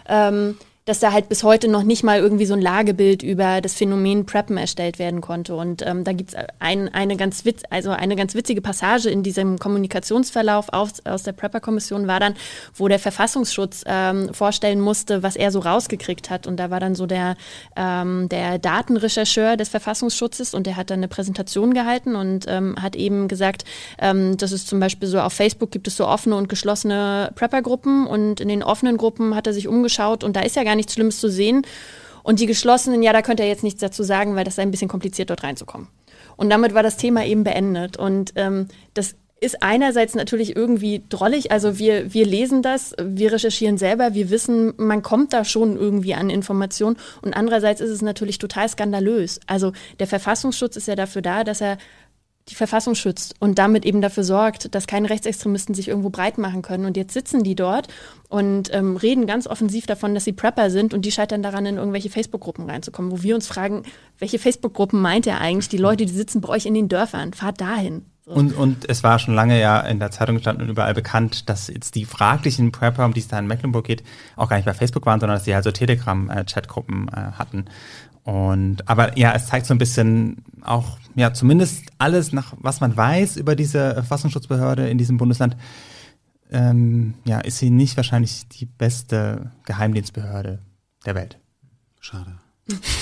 Ähm, 0.07 0.57
dass 0.89 0.99
da 0.99 1.11
halt 1.11 1.29
bis 1.29 1.43
heute 1.43 1.67
noch 1.67 1.83
nicht 1.83 2.03
mal 2.03 2.17
irgendwie 2.17 2.47
so 2.47 2.55
ein 2.55 2.61
Lagebild 2.61 3.21
über 3.21 3.61
das 3.61 3.75
Phänomen 3.75 4.25
Preppen 4.25 4.57
erstellt 4.57 4.97
werden 4.97 5.21
konnte. 5.21 5.55
Und 5.55 5.85
ähm, 5.85 6.03
da 6.03 6.13
gibt's 6.13 6.33
ein, 6.57 6.91
eine, 6.91 7.15
ganz 7.15 7.45
witz, 7.45 7.61
also 7.69 7.91
eine 7.91 8.15
ganz 8.15 8.33
witzige 8.33 8.59
Passage 8.59 9.07
in 9.07 9.21
diesem 9.21 9.59
Kommunikationsverlauf 9.59 10.69
aus, 10.73 11.05
aus 11.05 11.21
der 11.21 11.33
Prepper-Kommission 11.33 12.07
war 12.07 12.19
dann, 12.19 12.33
wo 12.73 12.87
der 12.87 12.97
Verfassungsschutz 12.97 13.83
ähm, 13.85 14.33
vorstellen 14.33 14.81
musste, 14.81 15.21
was 15.21 15.35
er 15.35 15.51
so 15.51 15.59
rausgekriegt 15.59 16.31
hat. 16.31 16.47
Und 16.47 16.57
da 16.57 16.71
war 16.71 16.79
dann 16.79 16.95
so 16.95 17.05
der, 17.05 17.37
ähm, 17.75 18.27
der 18.27 18.57
Datenrechercheur 18.57 19.57
des 19.57 19.69
Verfassungsschutzes 19.69 20.55
und 20.55 20.65
der 20.65 20.75
hat 20.75 20.89
dann 20.89 21.01
eine 21.01 21.07
Präsentation 21.07 21.75
gehalten 21.75 22.15
und 22.15 22.45
ähm, 22.47 22.75
hat 22.81 22.95
eben 22.95 23.27
gesagt, 23.27 23.63
ähm, 23.99 24.37
dass 24.37 24.51
es 24.51 24.65
zum 24.65 24.79
Beispiel 24.79 25.07
so 25.07 25.19
auf 25.19 25.33
Facebook 25.33 25.69
gibt 25.69 25.87
es 25.87 25.95
so 25.95 26.07
offene 26.07 26.35
und 26.35 26.49
geschlossene 26.49 27.31
Prepper-Gruppen 27.35 28.07
und 28.07 28.41
in 28.41 28.47
den 28.47 28.63
offenen 28.63 28.97
Gruppen 28.97 29.35
hat 29.35 29.45
er 29.45 29.53
sich 29.53 29.67
umgeschaut 29.67 30.23
und 30.23 30.35
da 30.35 30.39
ist 30.39 30.55
ja 30.55 30.63
gar 30.63 30.78
nichts 30.79 30.93
Schlimmes 30.93 31.19
zu 31.19 31.29
sehen. 31.29 31.61
Und 32.23 32.39
die 32.39 32.45
geschlossenen, 32.45 33.03
ja, 33.03 33.13
da 33.13 33.21
könnte 33.21 33.43
er 33.43 33.49
jetzt 33.49 33.63
nichts 33.63 33.79
dazu 33.79 34.03
sagen, 34.03 34.35
weil 34.35 34.43
das 34.43 34.55
sei 34.55 34.63
ein 34.63 34.71
bisschen 34.71 34.87
kompliziert, 34.87 35.29
dort 35.29 35.43
reinzukommen. 35.43 35.87
Und 36.35 36.49
damit 36.49 36.73
war 36.73 36.83
das 36.83 36.97
Thema 36.97 37.25
eben 37.25 37.43
beendet. 37.43 37.97
Und 37.97 38.33
ähm, 38.35 38.67
das 38.93 39.15
ist 39.41 39.63
einerseits 39.63 40.15
natürlich 40.15 40.55
irgendwie 40.55 41.03
drollig. 41.09 41.51
Also 41.51 41.79
wir, 41.79 42.13
wir 42.13 42.25
lesen 42.25 42.61
das, 42.61 42.93
wir 43.01 43.31
recherchieren 43.31 43.77
selber, 43.77 44.13
wir 44.13 44.29
wissen, 44.29 44.73
man 44.77 45.01
kommt 45.01 45.33
da 45.33 45.45
schon 45.45 45.77
irgendwie 45.77 46.13
an 46.13 46.29
Informationen. 46.29 46.97
Und 47.21 47.33
andererseits 47.33 47.81
ist 47.81 47.89
es 47.89 48.01
natürlich 48.01 48.37
total 48.37 48.67
skandalös. 48.67 49.39
Also 49.47 49.71
der 49.99 50.07
Verfassungsschutz 50.07 50.75
ist 50.75 50.87
ja 50.87 50.95
dafür 50.95 51.21
da, 51.21 51.43
dass 51.43 51.61
er 51.61 51.77
die 52.49 52.55
Verfassung 52.55 52.95
schützt 52.95 53.35
und 53.39 53.59
damit 53.59 53.85
eben 53.85 54.01
dafür 54.01 54.23
sorgt, 54.23 54.73
dass 54.73 54.87
keine 54.87 55.09
Rechtsextremisten 55.09 55.75
sich 55.75 55.87
irgendwo 55.87 56.09
breit 56.09 56.37
machen 56.37 56.61
können. 56.61 56.85
Und 56.85 56.97
jetzt 56.97 57.13
sitzen 57.13 57.43
die 57.43 57.55
dort 57.55 57.87
und 58.27 58.73
ähm, 58.73 58.97
reden 58.97 59.27
ganz 59.27 59.47
offensiv 59.47 59.85
davon, 59.85 60.13
dass 60.13 60.25
sie 60.25 60.33
Prepper 60.33 60.69
sind 60.69 60.93
und 60.93 61.05
die 61.05 61.11
scheitern 61.11 61.43
daran, 61.43 61.65
in 61.65 61.77
irgendwelche 61.77 62.09
Facebook-Gruppen 62.09 62.69
reinzukommen, 62.69 63.11
wo 63.11 63.21
wir 63.21 63.35
uns 63.35 63.47
fragen, 63.47 63.83
welche 64.17 64.39
Facebook-Gruppen 64.39 64.99
meint 64.99 65.27
er 65.27 65.41
eigentlich? 65.41 65.69
Die 65.69 65.77
Leute, 65.77 66.05
die 66.05 66.13
sitzen 66.13 66.41
bei 66.41 66.49
euch 66.49 66.65
in 66.65 66.73
den 66.73 66.89
Dörfern, 66.89 67.33
fahrt 67.33 67.61
dahin. 67.61 68.05
Und, 68.25 68.55
und 68.55 68.87
es 68.87 69.03
war 69.03 69.17
schon 69.17 69.33
lange 69.33 69.59
ja 69.59 69.79
in 69.79 69.99
der 69.99 70.11
Zeitung 70.11 70.35
gestanden 70.35 70.63
und 70.63 70.69
überall 70.69 70.93
bekannt, 70.93 71.49
dass 71.49 71.67
jetzt 71.67 71.95
die 71.95 72.05
fraglichen 72.05 72.71
Prepper, 72.71 73.05
um 73.05 73.13
die 73.13 73.21
es 73.21 73.27
da 73.27 73.39
in 73.39 73.47
Mecklenburg 73.47 73.85
geht, 73.85 74.03
auch 74.35 74.49
gar 74.49 74.57
nicht 74.57 74.65
bei 74.65 74.73
Facebook 74.75 75.07
waren, 75.07 75.19
sondern 75.19 75.37
dass 75.37 75.45
sie 75.45 75.55
halt 75.55 75.63
so 75.63 75.71
Telegram-Chatgruppen 75.71 77.07
äh, 77.07 77.31
hatten. 77.39 77.65
Und 78.23 78.87
aber 78.87 79.17
ja, 79.17 79.33
es 79.33 79.47
zeigt 79.47 79.65
so 79.65 79.73
ein 79.73 79.79
bisschen 79.79 80.43
auch, 80.61 80.99
ja, 81.19 81.33
zumindest 81.33 81.91
alles 81.97 82.33
nach 82.33 82.53
was 82.57 82.81
man 82.81 82.95
weiß 82.95 83.37
über 83.37 83.55
diese 83.55 83.93
Verfassungsschutzbehörde 83.93 84.89
in 84.89 84.97
diesem 84.97 85.17
Bundesland, 85.17 85.55
ähm, 86.51 87.13
ja, 87.25 87.39
ist 87.39 87.59
sie 87.59 87.69
nicht 87.69 87.95
wahrscheinlich 87.97 88.47
die 88.47 88.65
beste 88.65 89.51
Geheimdienstbehörde 89.65 90.59
der 91.05 91.15
Welt. 91.15 91.37
Schade. 91.99 92.39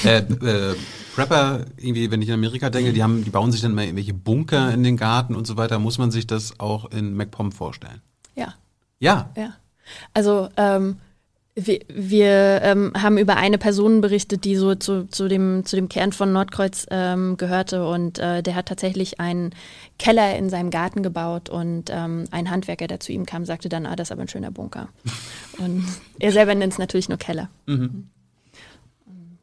äh, 0.03 0.17
äh, 0.19 0.75
Prepper, 1.15 1.65
irgendwie, 1.77 2.09
wenn 2.11 2.21
ich 2.21 2.29
in 2.29 2.33
Amerika 2.33 2.69
denke, 2.69 2.93
die 2.93 3.03
haben, 3.03 3.23
die 3.23 3.29
bauen 3.29 3.51
sich 3.51 3.61
dann 3.61 3.73
mal 3.73 3.83
irgendwelche 3.83 4.13
Bunker 4.13 4.73
in 4.73 4.83
den 4.83 4.97
Garten 4.97 5.35
und 5.35 5.45
so 5.45 5.57
weiter. 5.57 5.79
Muss 5.79 5.97
man 5.97 6.11
sich 6.11 6.27
das 6.27 6.59
auch 6.59 6.91
in 6.91 7.13
MacPom 7.13 7.51
vorstellen? 7.51 8.01
Ja. 8.35 8.53
Ja. 8.99 9.29
Ja. 9.35 9.53
Also 10.13 10.49
ähm, 10.57 10.97
wir, 11.59 11.79
wir 11.87 12.61
ähm, 12.61 12.93
haben 12.95 13.17
über 13.17 13.35
eine 13.35 13.57
Person 13.57 13.99
berichtet, 13.99 14.45
die 14.45 14.55
so 14.55 14.75
zu, 14.75 15.07
zu, 15.07 15.27
dem, 15.27 15.65
zu 15.65 15.75
dem 15.75 15.89
Kern 15.89 16.11
von 16.11 16.31
Nordkreuz 16.31 16.85
ähm, 16.91 17.35
gehörte 17.35 17.87
und 17.87 18.19
äh, 18.19 18.43
der 18.43 18.53
hat 18.53 18.67
tatsächlich 18.67 19.19
einen 19.19 19.55
Keller 19.97 20.37
in 20.37 20.51
seinem 20.51 20.69
Garten 20.69 21.01
gebaut 21.01 21.49
und 21.49 21.85
ähm, 21.89 22.25
ein 22.29 22.51
Handwerker, 22.51 22.85
der 22.85 22.99
zu 22.99 23.11
ihm 23.11 23.25
kam, 23.25 23.43
sagte 23.43 23.69
dann, 23.69 23.87
ah, 23.87 23.95
das 23.95 24.09
ist 24.09 24.11
aber 24.11 24.21
ein 24.21 24.27
schöner 24.27 24.51
Bunker. 24.51 24.89
und 25.57 25.83
er 26.19 26.31
selber 26.31 26.53
nennt 26.53 26.73
es 26.73 26.79
natürlich 26.79 27.09
nur 27.09 27.17
Keller. 27.17 27.49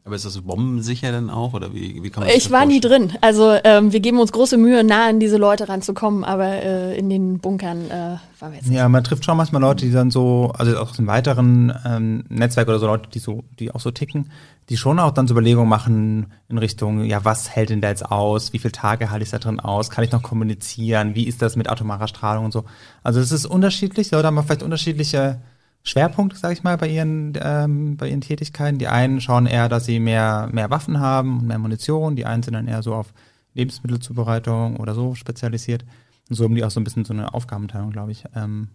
Aber 0.06 0.16
ist 0.16 0.26
das 0.26 0.38
bombensicher 0.42 1.12
dann 1.12 1.30
auch 1.30 1.54
oder 1.54 1.72
wie, 1.72 2.02
wie 2.02 2.10
kann 2.10 2.24
man 2.24 2.28
Ich 2.30 2.44
das 2.44 2.52
war 2.52 2.66
nie 2.66 2.80
drin. 2.80 3.14
Also 3.22 3.56
ähm, 3.64 3.90
wir 3.90 4.00
geben 4.00 4.20
uns 4.20 4.32
große 4.32 4.58
Mühe, 4.58 4.84
nah 4.84 5.08
an 5.08 5.18
diese 5.18 5.38
Leute 5.38 5.66
ranzukommen, 5.66 6.24
aber 6.24 6.44
äh, 6.44 6.98
in 6.98 7.08
den 7.08 7.38
Bunkern 7.38 7.86
äh, 7.86 8.18
waren 8.38 8.52
wir 8.52 8.56
jetzt 8.56 8.68
nicht. 8.68 8.76
Ja, 8.76 8.86
man 8.90 9.02
trifft 9.02 9.24
schon 9.24 9.38
manchmal 9.38 9.62
Leute, 9.62 9.86
die 9.86 9.92
dann 9.92 10.10
so, 10.10 10.52
also 10.58 10.76
auch 10.76 10.98
im 10.98 11.06
weiteren 11.06 11.72
ähm, 11.86 12.24
Netzwerk 12.28 12.68
oder 12.68 12.78
so 12.80 12.86
Leute, 12.86 13.08
die 13.08 13.18
so, 13.18 13.44
die 13.58 13.74
auch 13.74 13.80
so 13.80 13.92
ticken, 13.92 14.30
die 14.68 14.76
schon 14.76 14.98
auch 14.98 15.12
dann 15.12 15.26
so 15.26 15.32
Überlegungen 15.32 15.70
machen 15.70 16.26
in 16.50 16.58
Richtung, 16.58 17.04
ja, 17.04 17.24
was 17.24 17.48
hält 17.48 17.70
denn 17.70 17.80
da 17.80 17.88
jetzt 17.88 18.04
aus? 18.04 18.52
Wie 18.52 18.58
viele 18.58 18.72
Tage 18.72 19.10
halte 19.10 19.24
ich 19.24 19.30
da 19.30 19.38
drin 19.38 19.58
aus? 19.58 19.88
Kann 19.88 20.04
ich 20.04 20.12
noch 20.12 20.22
kommunizieren? 20.22 21.14
Wie 21.14 21.26
ist 21.26 21.40
das 21.40 21.56
mit 21.56 21.70
atomarer 21.70 22.08
Strahlung 22.08 22.44
und 22.44 22.52
so? 22.52 22.64
Also 23.02 23.20
es 23.20 23.32
ist 23.32 23.46
unterschiedlich, 23.46 24.10
Leute 24.10 24.26
haben 24.26 24.42
vielleicht 24.42 24.62
unterschiedliche 24.62 25.40
Schwerpunkte, 25.84 26.38
sag 26.38 26.52
ich 26.52 26.62
mal, 26.62 26.78
bei 26.78 26.88
ihren, 26.88 27.34
ähm, 27.40 27.96
bei 27.96 28.08
ihren 28.08 28.22
Tätigkeiten. 28.22 28.78
Die 28.78 28.88
einen 28.88 29.20
schauen 29.20 29.46
eher, 29.46 29.68
dass 29.68 29.84
sie 29.84 30.00
mehr, 30.00 30.48
mehr 30.50 30.70
Waffen 30.70 30.98
haben 30.98 31.40
und 31.40 31.46
mehr 31.46 31.58
Munition. 31.58 32.16
Die 32.16 32.24
einen 32.24 32.42
sind 32.42 32.54
dann 32.54 32.66
eher 32.66 32.82
so 32.82 32.94
auf 32.94 33.12
Lebensmittelzubereitung 33.52 34.76
oder 34.76 34.94
so 34.94 35.14
spezialisiert. 35.14 35.84
Und 36.30 36.36
so 36.36 36.44
haben 36.44 36.54
die 36.54 36.64
auch 36.64 36.70
so 36.70 36.80
ein 36.80 36.84
bisschen 36.84 37.04
so 37.04 37.12
eine 37.12 37.34
Aufgabenteilung, 37.34 37.90
glaube 37.90 38.12
ich. 38.12 38.24
Ähm, 38.34 38.68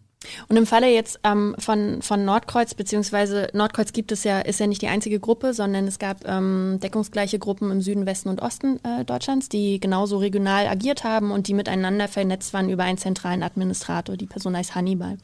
Und 0.49 0.57
im 0.57 0.67
Falle 0.67 0.93
jetzt 0.93 1.19
ähm, 1.23 1.55
von, 1.57 2.01
von 2.03 2.25
Nordkreuz, 2.25 2.75
beziehungsweise 2.75 3.49
Nordkreuz 3.53 3.91
gibt 3.91 4.11
es 4.11 4.23
ja, 4.23 4.39
ist 4.41 4.59
ja 4.59 4.67
nicht 4.67 4.81
die 4.81 4.87
einzige 4.87 5.19
Gruppe, 5.19 5.55
sondern 5.55 5.87
es 5.87 5.97
gab 5.97 6.27
ähm, 6.27 6.79
deckungsgleiche 6.83 7.39
Gruppen 7.39 7.71
im 7.71 7.81
Süden, 7.81 8.05
Westen 8.05 8.29
und 8.29 8.41
Osten 8.41 8.79
äh, 8.83 9.03
Deutschlands, 9.03 9.49
die 9.49 9.79
genauso 9.79 10.17
regional 10.17 10.67
agiert 10.67 11.03
haben 11.03 11.31
und 11.31 11.47
die 11.47 11.55
miteinander 11.55 12.07
vernetzt 12.07 12.53
waren 12.53 12.69
über 12.69 12.83
einen 12.83 12.99
zentralen 12.99 13.41
Administrator. 13.41 14.15
Die 14.15 14.27
Person 14.27 14.55
heißt 14.55 14.75
Hannibal. 14.75 15.17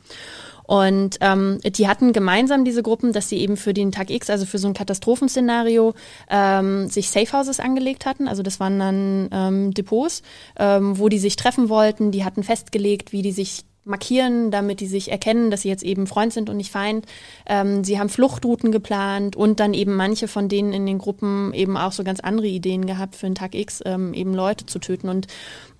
Und 0.67 1.17
ähm, 1.21 1.59
die 1.63 1.87
hatten 1.87 2.13
gemeinsam 2.13 2.65
diese 2.65 2.83
Gruppen, 2.83 3.13
dass 3.13 3.29
sie 3.29 3.37
eben 3.37 3.57
für 3.57 3.73
den 3.73 3.91
Tag 3.91 4.09
X, 4.09 4.29
also 4.29 4.45
für 4.45 4.57
so 4.57 4.67
ein 4.67 4.73
Katastrophenszenario, 4.73 5.93
ähm, 6.29 6.89
sich 6.89 7.09
Safehouses 7.09 7.59
angelegt 7.59 8.05
hatten. 8.05 8.27
Also 8.27 8.43
das 8.43 8.59
waren 8.59 8.79
dann 8.79 9.29
ähm, 9.31 9.73
Depots, 9.73 10.23
ähm, 10.57 10.97
wo 10.97 11.09
die 11.09 11.19
sich 11.19 11.35
treffen 11.35 11.69
wollten. 11.69 12.11
Die 12.11 12.23
hatten 12.23 12.43
festgelegt, 12.43 13.11
wie 13.11 13.21
die 13.21 13.31
sich 13.31 13.65
markieren, 13.85 14.51
damit 14.51 14.79
die 14.79 14.87
sich 14.87 15.11
erkennen, 15.11 15.51
dass 15.51 15.61
sie 15.61 15.69
jetzt 15.69 15.83
eben 15.83 16.07
Freund 16.07 16.33
sind 16.33 16.49
und 16.49 16.57
nicht 16.57 16.71
Feind. 16.71 17.05
Ähm, 17.45 17.83
sie 17.83 17.99
haben 17.99 18.09
Fluchtrouten 18.09 18.71
geplant 18.71 19.35
und 19.35 19.59
dann 19.59 19.73
eben 19.73 19.95
manche 19.95 20.27
von 20.27 20.49
denen 20.49 20.73
in 20.73 20.85
den 20.85 20.97
Gruppen 20.97 21.53
eben 21.53 21.77
auch 21.77 21.91
so 21.91 22.03
ganz 22.03 22.19
andere 22.19 22.47
Ideen 22.47 22.87
gehabt 22.87 23.15
für 23.15 23.27
den 23.27 23.35
Tag 23.35 23.53
X, 23.53 23.81
ähm, 23.85 24.13
eben 24.13 24.33
Leute 24.33 24.65
zu 24.65 24.79
töten. 24.79 25.07
Und 25.07 25.27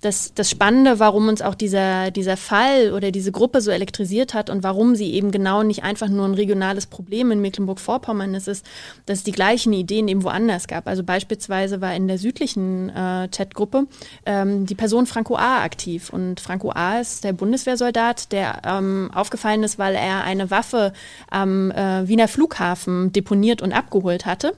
das, 0.00 0.34
das 0.34 0.50
Spannende, 0.50 0.98
warum 0.98 1.28
uns 1.28 1.42
auch 1.42 1.54
dieser, 1.54 2.10
dieser 2.10 2.36
Fall 2.36 2.92
oder 2.92 3.10
diese 3.10 3.32
Gruppe 3.32 3.60
so 3.60 3.70
elektrisiert 3.70 4.34
hat 4.34 4.50
und 4.50 4.62
warum 4.62 4.94
sie 4.94 5.12
eben 5.12 5.30
genau 5.30 5.62
nicht 5.62 5.84
einfach 5.84 6.08
nur 6.08 6.26
ein 6.26 6.34
regionales 6.34 6.86
Problem 6.86 7.30
in 7.30 7.40
Mecklenburg-Vorpommern 7.40 8.34
ist, 8.34 8.48
ist, 8.48 8.66
dass 9.06 9.18
es 9.18 9.24
die 9.24 9.32
gleichen 9.32 9.72
Ideen 9.72 10.08
eben 10.08 10.22
woanders 10.22 10.68
gab. 10.68 10.86
Also 10.86 11.02
beispielsweise 11.02 11.80
war 11.80 11.94
in 11.94 12.08
der 12.08 12.18
südlichen 12.18 12.90
äh, 12.90 13.28
Chatgruppe 13.28 13.86
ähm, 14.26 14.66
die 14.66 14.74
Person 14.74 15.06
Franco 15.06 15.36
A. 15.36 15.62
aktiv. 15.62 16.10
Und 16.10 16.40
Franco 16.40 16.70
A. 16.70 17.00
ist 17.00 17.24
der 17.24 17.32
Bundeswehrsoldat, 17.32 18.32
der 18.32 18.62
ähm, 18.64 19.10
aufgefallen 19.14 19.62
ist, 19.62 19.78
weil 19.78 19.94
er 19.94 20.24
eine 20.24 20.50
Waffe 20.50 20.92
am 21.30 21.70
äh, 21.70 22.06
Wiener 22.06 22.28
Flughafen 22.28 23.12
deponiert 23.12 23.62
und 23.62 23.72
abgeholt 23.72 24.26
hatte. 24.26 24.56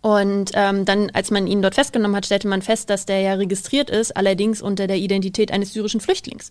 Und 0.00 0.50
ähm, 0.54 0.84
dann, 0.84 1.10
als 1.14 1.30
man 1.30 1.46
ihn 1.46 1.62
dort 1.62 1.74
festgenommen 1.74 2.16
hat, 2.16 2.26
stellte 2.26 2.48
man 2.48 2.62
fest, 2.62 2.90
dass 2.90 3.06
der 3.06 3.20
ja 3.20 3.34
registriert 3.34 3.90
ist, 3.90 4.16
allerdings 4.16 4.60
unter 4.62 4.86
der 4.86 4.96
Identität 4.96 5.52
eines 5.52 5.72
syrischen 5.72 6.00
Flüchtlings. 6.00 6.50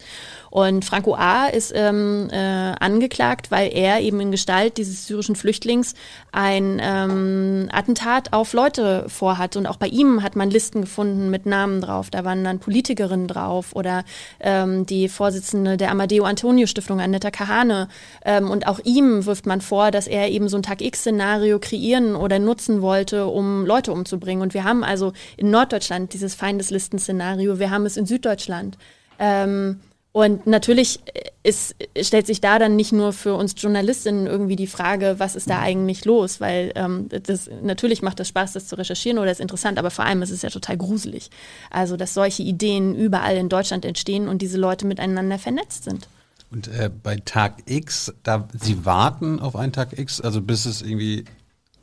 Und 0.49 0.85
Franco 0.85 1.15
A. 1.15 1.47
ist 1.47 1.71
ähm, 1.75 2.29
äh, 2.31 2.35
angeklagt, 2.37 3.51
weil 3.51 3.71
er 3.73 4.01
eben 4.01 4.19
in 4.19 4.31
Gestalt 4.31 4.77
dieses 4.77 5.07
syrischen 5.07 5.35
Flüchtlings 5.35 5.95
ein 6.31 6.79
ähm, 6.81 7.69
Attentat 7.71 8.33
auf 8.33 8.53
Leute 8.53 9.05
vorhat. 9.07 9.55
Und 9.55 9.67
auch 9.67 9.77
bei 9.77 9.87
ihm 9.87 10.23
hat 10.23 10.35
man 10.35 10.49
Listen 10.49 10.81
gefunden 10.81 11.29
mit 11.29 11.45
Namen 11.45 11.81
drauf. 11.81 12.09
Da 12.09 12.23
waren 12.23 12.43
dann 12.43 12.59
Politikerinnen 12.59 13.27
drauf 13.27 13.75
oder 13.75 14.03
ähm, 14.39 14.85
die 14.85 15.09
Vorsitzende 15.09 15.77
der 15.77 15.91
Amadeo 15.91 16.23
Antonio 16.25 16.67
Stiftung, 16.67 16.99
Annetta 16.99 17.31
Kahane. 17.31 17.87
Ähm, 18.25 18.49
und 18.49 18.67
auch 18.67 18.79
ihm 18.83 19.25
wirft 19.25 19.45
man 19.45 19.61
vor, 19.61 19.91
dass 19.91 20.07
er 20.07 20.29
eben 20.29 20.49
so 20.49 20.57
ein 20.57 20.63
Tag 20.63 20.81
X-Szenario 20.81 21.59
kreieren 21.59 22.15
oder 22.15 22.39
nutzen 22.39 22.81
wollte, 22.81 23.27
um 23.33 23.65
Leute 23.65 23.91
umzubringen. 23.91 24.41
Und 24.41 24.53
wir 24.53 24.63
haben 24.63 24.83
also 24.83 25.13
in 25.37 25.51
Norddeutschland 25.51 26.13
dieses 26.13 26.35
Feindeslisten-Szenario, 26.35 27.59
wir 27.59 27.69
haben 27.69 27.85
es 27.85 27.97
in 27.97 28.05
Süddeutschland. 28.05 28.77
Ähm, 29.19 29.79
und 30.13 30.45
natürlich 30.45 30.99
ist, 31.41 31.75
stellt 31.99 32.27
sich 32.27 32.39
da 32.39 32.59
dann 32.59 32.75
nicht 32.75 32.91
nur 32.91 33.13
für 33.13 33.33
uns 33.33 33.55
Journalistinnen 33.57 34.27
irgendwie 34.27 34.55
die 34.55 34.67
Frage, 34.67 35.15
was 35.17 35.35
ist 35.35 35.49
da 35.49 35.59
eigentlich 35.59 36.05
los? 36.05 36.39
Weil 36.39 36.71
ähm, 36.75 37.09
das, 37.09 37.49
natürlich 37.63 38.03
macht 38.03 38.19
das 38.19 38.27
Spaß, 38.27 38.53
das 38.53 38.67
zu 38.67 38.77
recherchieren 38.77 39.17
oder 39.17 39.31
ist 39.31 39.41
interessant, 39.41 39.79
aber 39.79 39.89
vor 39.89 40.05
allem 40.05 40.21
ist 40.21 40.29
es 40.29 40.43
ja 40.43 40.51
total 40.51 40.77
gruselig. 40.77 41.31
Also, 41.71 41.97
dass 41.97 42.13
solche 42.13 42.43
Ideen 42.43 42.93
überall 42.93 43.35
in 43.37 43.49
Deutschland 43.49 43.85
entstehen 43.85 44.27
und 44.27 44.43
diese 44.43 44.59
Leute 44.59 44.85
miteinander 44.85 45.39
vernetzt 45.39 45.85
sind. 45.85 46.07
Und 46.51 46.67
äh, 46.67 46.91
bei 46.91 47.15
Tag 47.15 47.63
X, 47.65 48.13
da 48.21 48.47
Sie 48.53 48.85
warten 48.85 49.39
auf 49.39 49.55
einen 49.55 49.73
Tag 49.73 49.97
X, 49.97 50.21
also 50.21 50.41
bis 50.41 50.67
es 50.67 50.83
irgendwie, 50.83 51.25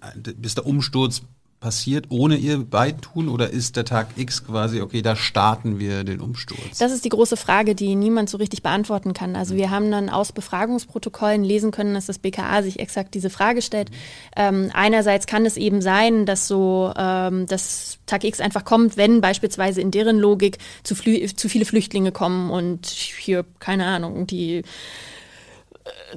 äh, 0.03 0.33
bis 0.37 0.55
der 0.55 0.67
Umsturz 0.67 1.23
passiert 1.61 2.07
ohne 2.09 2.37
ihr 2.37 2.59
Beitun 2.59 3.29
oder 3.29 3.51
ist 3.51 3.77
der 3.77 3.85
Tag 3.85 4.09
X 4.17 4.47
quasi, 4.47 4.81
okay, 4.81 5.03
da 5.03 5.15
starten 5.15 5.79
wir 5.79 6.05
den 6.05 6.21
Umsturz? 6.21 6.79
Das 6.79 6.91
ist 6.91 7.05
die 7.05 7.11
große 7.11 7.37
Frage, 7.37 7.75
die 7.75 7.95
niemand 7.97 8.31
so 8.31 8.39
richtig 8.39 8.63
beantworten 8.63 9.13
kann. 9.13 9.37
Also 9.37 9.55
wir 9.55 9.71
haben 9.71 9.91
dann 9.91 10.09
aus 10.09 10.33
Befragungsprotokollen 10.33 11.45
lesen 11.45 11.71
können, 11.71 11.93
dass 11.93 12.07
das 12.07 12.19
BKA 12.19 12.63
sich 12.63 12.81
exakt 12.81 13.15
diese 13.15 13.29
Frage 13.29 13.61
stellt. 13.61 13.91
Ähm, 14.37 14.71
einerseits 14.73 15.27
kann 15.27 15.45
es 15.45 15.59
eben 15.59 15.83
sein, 15.83 16.25
dass 16.25 16.49
so 16.49 16.95
ähm, 16.97 17.47
dass 17.47 17.99
Tag 18.07 18.25
X 18.25 18.41
einfach 18.41 18.65
kommt, 18.65 18.97
wenn 18.97 19.21
beispielsweise 19.21 19.83
in 19.83 19.91
deren 19.91 20.19
Logik 20.19 20.57
zu, 20.83 20.95
zu 20.95 21.49
viele 21.51 21.65
Flüchtlinge 21.67 22.11
kommen 22.11 22.51
und 22.51 22.87
hier, 22.87 23.45
keine 23.59 23.85
Ahnung, 23.85 24.27
die 24.27 24.57
äh, 24.57 24.63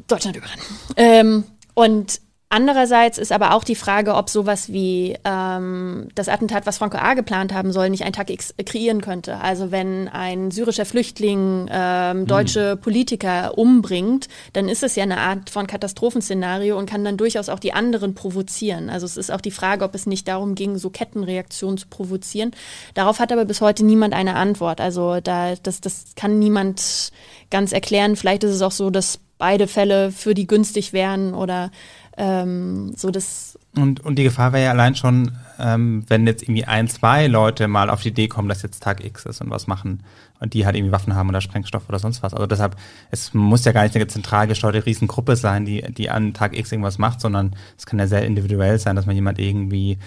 Deutschland 0.08 0.38
überrennen. 0.38 0.65
Ähm, 0.95 1.43
und 1.73 2.21
Andererseits 2.56 3.18
ist 3.18 3.32
aber 3.32 3.56
auch 3.56 3.63
die 3.63 3.74
Frage, 3.74 4.13
ob 4.13 4.30
sowas 4.30 4.72
wie 4.72 5.18
ähm, 5.26 6.10
das 6.13 6.30
Attentat, 6.30 6.68
was 6.68 6.78
Franco 6.78 6.98
A. 7.00 7.16
geplant 7.16 7.52
haben 7.52 7.72
soll, 7.72 7.89
nicht 7.89 8.04
ein 8.04 8.13
Tag 8.13 8.30
X 8.30 8.54
kreieren 8.63 9.02
könnte. 9.02 9.42
Also 9.42 9.72
wenn 9.72 10.08
ein 10.08 10.52
syrischer 10.52 10.86
Flüchtling 10.86 11.68
ähm, 11.72 12.28
deutsche 12.28 12.76
Politiker 12.78 13.58
umbringt, 13.58 14.28
dann 14.54 14.70
ist 14.70 14.84
es 14.84 14.96
ja 14.96 15.02
eine 15.02 15.18
Art 15.18 15.50
von 15.50 15.66
Katastrophenszenario 15.66 16.78
und 16.78 16.88
kann 16.88 17.04
dann 17.04 17.18
durchaus 17.18 17.50
auch 17.50 17.58
die 17.58 17.74
anderen 17.74 18.13
provozieren. 18.13 18.92
Also 18.92 19.08
es 19.08 19.18
ist 19.18 19.32
auch 19.32 19.42
die 19.42 19.50
Frage, 19.50 19.84
ob 19.84 19.96
es 19.96 20.06
nicht 20.06 20.28
darum 20.28 20.54
ging, 20.54 20.78
so 20.78 20.92
Kettenreaktionen 20.92 21.80
zu 21.80 21.88
provozieren. 21.88 22.52
Darauf 22.94 23.18
hat 23.18 23.32
aber 23.32 23.46
bis 23.46 23.62
heute 23.62 23.84
niemand 23.84 24.13
eine 24.13 24.36
Antwort. 24.36 24.80
Also 24.80 25.22
da, 25.22 25.56
das, 25.56 25.82
das 25.82 26.06
kann 26.16 26.38
niemand 26.38 27.12
ganz 27.50 27.72
erklären. 27.72 28.16
Vielleicht 28.16 28.44
ist 28.44 28.54
es 28.54 28.62
auch 28.62 28.72
so, 28.72 28.92
dass 28.92 29.20
beide 29.39 29.68
Fälle 29.68 30.12
für 30.12 30.34
die 30.34 30.48
günstig 30.48 30.94
wären 30.94 31.34
oder 31.34 31.72
ähm, 32.17 32.93
so 32.95 33.12
das. 33.12 33.58
Und, 33.76 34.02
und 34.02 34.17
die 34.19 34.23
Gefahr 34.23 34.54
wäre 34.54 34.65
ja 34.65 34.71
allein 34.71 34.95
schon, 34.95 35.32
ähm, 35.60 36.06
wenn 36.08 36.28
jetzt 36.28 36.43
irgendwie 36.43 36.65
ein, 36.65 36.88
zwei 36.88 37.28
Leute 37.28 37.67
mal 37.67 37.89
auf 37.89 38.02
die 38.02 38.10
Idee 38.10 38.28
kommen, 38.28 38.49
dass 38.49 38.62
jetzt 38.62 38.84
Tag 38.84 39.04
X 39.04 39.26
ist 39.26 39.41
und 39.41 39.49
was 39.49 39.65
machen 39.65 40.04
und 40.39 40.54
die 40.54 40.65
halt 40.65 40.76
irgendwie 40.76 40.91
Waffen 40.91 41.15
haben 41.15 41.30
oder 41.30 41.41
Sprengstoff 41.41 41.89
oder 41.89 41.97
sonst 41.97 42.21
was. 42.21 42.34
Also 42.34 42.45
deshalb, 42.45 42.76
es 43.10 43.34
muss 43.34 43.65
ja 43.65 43.71
gar 43.71 43.84
nicht 43.84 43.95
eine 43.95 44.08
zentral 44.08 44.47
gesteuerte 44.47 44.86
Riesengruppe 44.86 45.36
sein, 45.36 45.65
die, 45.65 45.82
die 45.82 46.10
an 46.10 46.34
Tag 46.34 46.56
X 46.56 46.71
irgendwas 46.71 46.99
macht, 46.99 47.19
sondern 47.19 47.56
es 47.78 47.86
kann 47.86 47.97
ja 47.97 48.06
sehr 48.06 48.26
individuell 48.26 48.78
sein, 48.78 48.95
dass 48.95 49.08
man 49.08 49.15
jemand 49.15 49.39
irgendwie 49.39 49.97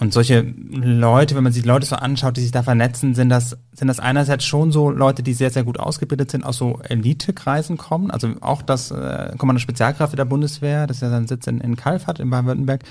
und 0.00 0.12
solche 0.12 0.42
Leute, 0.70 1.34
wenn 1.34 1.42
man 1.42 1.52
sich 1.52 1.64
Leute 1.64 1.84
so 1.84 1.96
anschaut, 1.96 2.36
die 2.36 2.42
sich 2.42 2.52
da 2.52 2.62
vernetzen, 2.62 3.16
sind 3.16 3.30
das, 3.30 3.56
sind 3.72 3.88
das 3.88 3.98
einerseits 3.98 4.44
schon 4.44 4.70
so 4.70 4.90
Leute, 4.90 5.24
die 5.24 5.34
sehr, 5.34 5.50
sehr 5.50 5.64
gut 5.64 5.80
ausgebildet 5.80 6.30
sind, 6.30 6.44
aus 6.44 6.56
so 6.56 6.78
Elitekreisen 6.88 7.78
kommen. 7.78 8.12
Also 8.12 8.30
auch 8.40 8.62
das 8.62 8.92
äh, 8.92 9.32
Kommando 9.36 9.58
Spezialkräfte 9.58 10.14
der 10.16 10.24
Bundeswehr, 10.24 10.86
das 10.86 11.00
ja 11.00 11.10
seinen 11.10 11.26
Sitz 11.26 11.48
in, 11.48 11.60
in 11.60 11.74
Kalfat 11.74 12.20
in 12.20 12.30
Baden-Württemberg. 12.30 12.84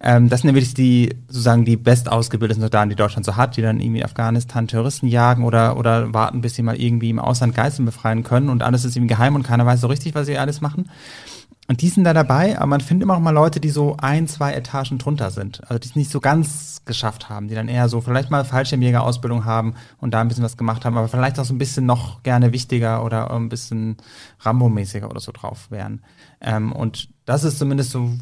Ähm, 0.00 0.30
das 0.30 0.40
sind 0.40 0.54
wirklich 0.54 0.72
die, 0.72 1.14
sozusagen 1.28 1.66
die 1.66 1.76
bestausgebildeten 1.76 2.62
Soldaten, 2.62 2.88
die 2.88 2.96
Deutschland 2.96 3.26
so 3.26 3.36
hat, 3.36 3.58
die 3.58 3.62
dann 3.62 3.78
irgendwie 3.78 4.04
Afghanistan 4.04 4.66
Terroristen 4.66 5.08
jagen 5.08 5.44
oder, 5.44 5.76
oder 5.76 6.14
warten, 6.14 6.40
bis 6.40 6.54
sie 6.54 6.62
mal 6.62 6.76
irgendwie 6.76 7.10
im 7.10 7.18
Ausland 7.18 7.54
Geiseln 7.54 7.84
befreien 7.84 8.22
können 8.22 8.48
und 8.48 8.62
alles 8.62 8.86
ist 8.86 8.96
irgendwie 8.96 9.14
geheim 9.14 9.34
und 9.34 9.42
keiner 9.42 9.66
weiß 9.66 9.82
so 9.82 9.88
richtig, 9.88 10.14
was 10.14 10.26
sie 10.26 10.38
alles 10.38 10.62
machen. 10.62 10.88
Und 11.68 11.82
die 11.82 11.88
sind 11.88 12.04
da 12.04 12.14
dabei, 12.14 12.56
aber 12.56 12.66
man 12.66 12.80
findet 12.80 13.04
immer 13.04 13.14
noch 13.14 13.20
mal 13.20 13.32
Leute, 13.32 13.58
die 13.58 13.70
so 13.70 13.96
ein, 14.00 14.28
zwei 14.28 14.52
Etagen 14.52 14.98
drunter 14.98 15.30
sind. 15.30 15.62
Also 15.68 15.78
die 15.78 15.88
es 15.88 15.96
nicht 15.96 16.10
so 16.10 16.20
ganz 16.20 16.82
geschafft 16.84 17.28
haben, 17.28 17.48
die 17.48 17.56
dann 17.56 17.68
eher 17.68 17.88
so 17.88 18.00
vielleicht 18.00 18.30
mal 18.30 18.44
Fallschirmjäger-Ausbildung 18.44 19.44
haben 19.44 19.74
und 19.98 20.14
da 20.14 20.20
ein 20.20 20.28
bisschen 20.28 20.44
was 20.44 20.56
gemacht 20.56 20.84
haben, 20.84 20.96
aber 20.96 21.08
vielleicht 21.08 21.40
auch 21.40 21.44
so 21.44 21.52
ein 21.52 21.58
bisschen 21.58 21.84
noch 21.84 22.22
gerne 22.22 22.52
wichtiger 22.52 23.04
oder 23.04 23.30
ein 23.32 23.48
bisschen 23.48 23.96
Rambo-mäßiger 24.40 25.10
oder 25.10 25.20
so 25.20 25.32
drauf 25.32 25.70
wären. 25.70 26.02
Ähm, 26.40 26.72
und 26.72 27.08
das 27.24 27.42
ist 27.42 27.58
zumindest 27.58 27.90
so 27.90 28.12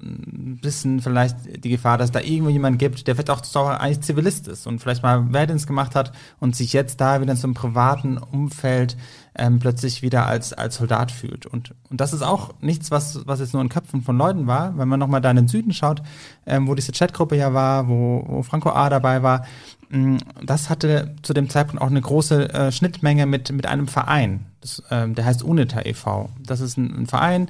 ein 0.00 0.58
bisschen 0.60 1.00
vielleicht 1.00 1.64
die 1.64 1.70
Gefahr, 1.70 1.98
dass 1.98 2.12
da 2.12 2.20
irgendwo 2.20 2.50
jemand 2.50 2.78
gibt, 2.78 3.06
der 3.06 3.14
vielleicht 3.14 3.30
auch 3.30 3.68
eigentlich 3.68 4.00
Zivilist 4.00 4.48
ist 4.48 4.66
und 4.66 4.80
vielleicht 4.80 5.02
mal 5.02 5.32
Wehrdienst 5.32 5.66
gemacht 5.66 5.94
hat 5.94 6.12
und 6.38 6.54
sich 6.56 6.72
jetzt 6.72 7.00
da 7.00 7.20
wieder 7.20 7.32
in 7.32 7.38
so 7.38 7.46
einem 7.46 7.54
privaten 7.54 8.18
Umfeld 8.18 8.96
ähm, 9.38 9.58
plötzlich 9.58 10.02
wieder 10.02 10.26
als, 10.26 10.52
als 10.52 10.76
Soldat 10.76 11.10
fühlt. 11.10 11.46
Und, 11.46 11.74
und 11.90 12.00
das 12.00 12.12
ist 12.12 12.22
auch 12.22 12.54
nichts, 12.60 12.90
was, 12.90 13.26
was 13.26 13.40
jetzt 13.40 13.52
nur 13.52 13.62
in 13.62 13.68
Köpfen 13.68 14.02
von 14.02 14.16
Leuten 14.16 14.46
war. 14.46 14.76
Wenn 14.78 14.88
man 14.88 14.98
nochmal 14.98 15.20
da 15.20 15.30
in 15.30 15.36
den 15.36 15.48
Süden 15.48 15.72
schaut, 15.72 16.02
ähm, 16.46 16.66
wo 16.66 16.74
diese 16.74 16.92
Chatgruppe 16.92 17.36
ja 17.36 17.52
war, 17.52 17.88
wo, 17.88 18.24
wo 18.26 18.42
Franco 18.42 18.70
A. 18.70 18.88
dabei 18.88 19.22
war, 19.22 19.46
mh, 19.90 20.18
das 20.44 20.70
hatte 20.70 21.14
zu 21.22 21.34
dem 21.34 21.50
Zeitpunkt 21.50 21.82
auch 21.82 21.90
eine 21.90 22.00
große 22.00 22.52
äh, 22.52 22.72
Schnittmenge 22.72 23.26
mit, 23.26 23.52
mit 23.52 23.66
einem 23.66 23.88
Verein. 23.88 24.46
Das, 24.60 24.82
ähm, 24.90 25.14
der 25.14 25.24
heißt 25.24 25.42
UNITA 25.42 25.82
e.V. 25.84 26.30
Das 26.44 26.60
ist 26.60 26.76
ein, 26.76 27.02
ein 27.02 27.06
Verein, 27.06 27.48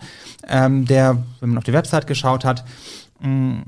ähm, 0.48 0.86
der, 0.86 1.22
wenn 1.40 1.50
man 1.50 1.58
auf 1.58 1.64
die 1.64 1.72
Website 1.72 2.06
geschaut 2.06 2.44
hat, 2.44 2.64
mh, 3.20 3.62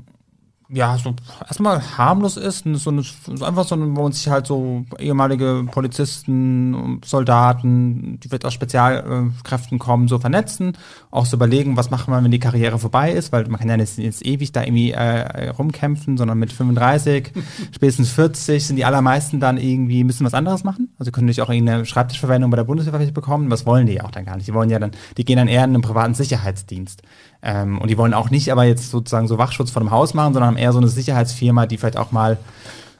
ja, 0.71 0.97
so 0.99 1.15
erstmal 1.41 1.81
harmlos 1.97 2.37
ist, 2.37 2.63
so, 2.75 2.91
eine, 2.91 3.01
so 3.01 3.43
einfach 3.43 3.65
so, 3.65 3.75
wo 3.75 4.03
man 4.03 4.11
sich 4.11 4.27
halt 4.29 4.45
so 4.45 4.85
ehemalige 4.99 5.65
Polizisten, 5.71 7.01
Soldaten, 7.03 8.19
die 8.19 8.27
vielleicht 8.27 8.45
aus 8.45 8.53
Spezialkräften 8.53 9.79
kommen, 9.79 10.07
so 10.07 10.19
vernetzen, 10.19 10.77
auch 11.09 11.25
so 11.25 11.37
überlegen, 11.37 11.75
was 11.75 11.89
macht 11.89 12.07
man, 12.07 12.23
wenn 12.23 12.29
die 12.29 12.39
Karriere 12.39 12.77
vorbei 12.77 13.11
ist, 13.11 13.31
weil 13.31 13.47
man 13.47 13.59
kann 13.59 13.67
ja 13.67 13.77
nicht 13.77 13.97
jetzt 13.97 14.23
ewig 14.23 14.51
da 14.51 14.61
irgendwie 14.61 14.91
äh, 14.91 15.49
rumkämpfen, 15.49 16.17
sondern 16.17 16.37
mit 16.37 16.53
35, 16.53 17.31
spätestens 17.71 18.11
40 18.11 18.67
sind 18.67 18.75
die 18.75 18.85
allermeisten 18.85 19.39
dann 19.39 19.57
irgendwie 19.57 20.03
müssen 20.03 20.23
was 20.23 20.35
anderes 20.35 20.63
machen. 20.63 20.89
Also 20.99 21.11
können 21.11 21.25
natürlich 21.25 21.41
auch 21.41 21.49
irgendeine 21.49 21.85
Schreibtischverwendung 21.87 22.51
bei 22.51 22.57
der 22.57 22.63
Bundeswehr 22.65 22.99
bekommen, 23.11 23.49
was 23.49 23.65
wollen 23.65 23.87
die 23.87 23.93
ja 23.93 24.03
auch 24.03 24.11
dann 24.11 24.25
gar 24.25 24.35
nicht. 24.35 24.47
Die 24.47 24.53
wollen 24.53 24.69
ja 24.69 24.77
dann, 24.77 24.91
die 25.17 25.25
gehen 25.25 25.37
dann 25.37 25.47
eher 25.47 25.63
in 25.63 25.71
einen 25.71 25.81
privaten 25.81 26.13
Sicherheitsdienst. 26.13 27.01
Ähm, 27.41 27.79
und 27.79 27.89
die 27.89 27.97
wollen 27.97 28.13
auch 28.13 28.29
nicht 28.29 28.51
aber 28.51 28.65
jetzt 28.65 28.91
sozusagen 28.91 29.27
so 29.27 29.37
Wachschutz 29.37 29.71
vor 29.71 29.81
dem 29.81 29.91
Haus 29.91 30.13
machen, 30.13 30.33
sondern 30.33 30.49
haben 30.49 30.57
eher 30.57 30.73
so 30.73 30.79
eine 30.79 30.89
Sicherheitsfirma, 30.89 31.65
die 31.65 31.77
vielleicht 31.77 31.97
auch 31.97 32.11
mal 32.11 32.37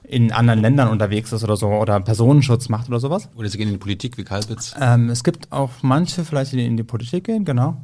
in 0.04 0.32
anderen 0.32 0.60
Ländern 0.60 0.88
unterwegs 0.88 1.32
ist 1.32 1.44
oder 1.44 1.56
so 1.56 1.68
oder 1.68 2.00
Personenschutz 2.00 2.68
macht 2.68 2.90
oder 2.90 3.00
sowas. 3.00 3.30
Oder 3.36 3.48
sie 3.48 3.58
gehen 3.58 3.68
in 3.68 3.76
die 3.76 3.80
Politik 3.80 4.18
wie 4.18 4.24
Kalbitz. 4.24 4.74
Ähm, 4.80 5.10
es 5.10 5.24
gibt 5.24 5.52
auch 5.52 5.70
manche 5.84 6.26
vielleicht, 6.26 6.52
die 6.52 6.66
in 6.66 6.78
die 6.78 6.84
Politik 6.84 7.26
gehen, 7.26 7.46
genau. 7.46 7.78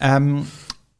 Ähm, 0.00 0.46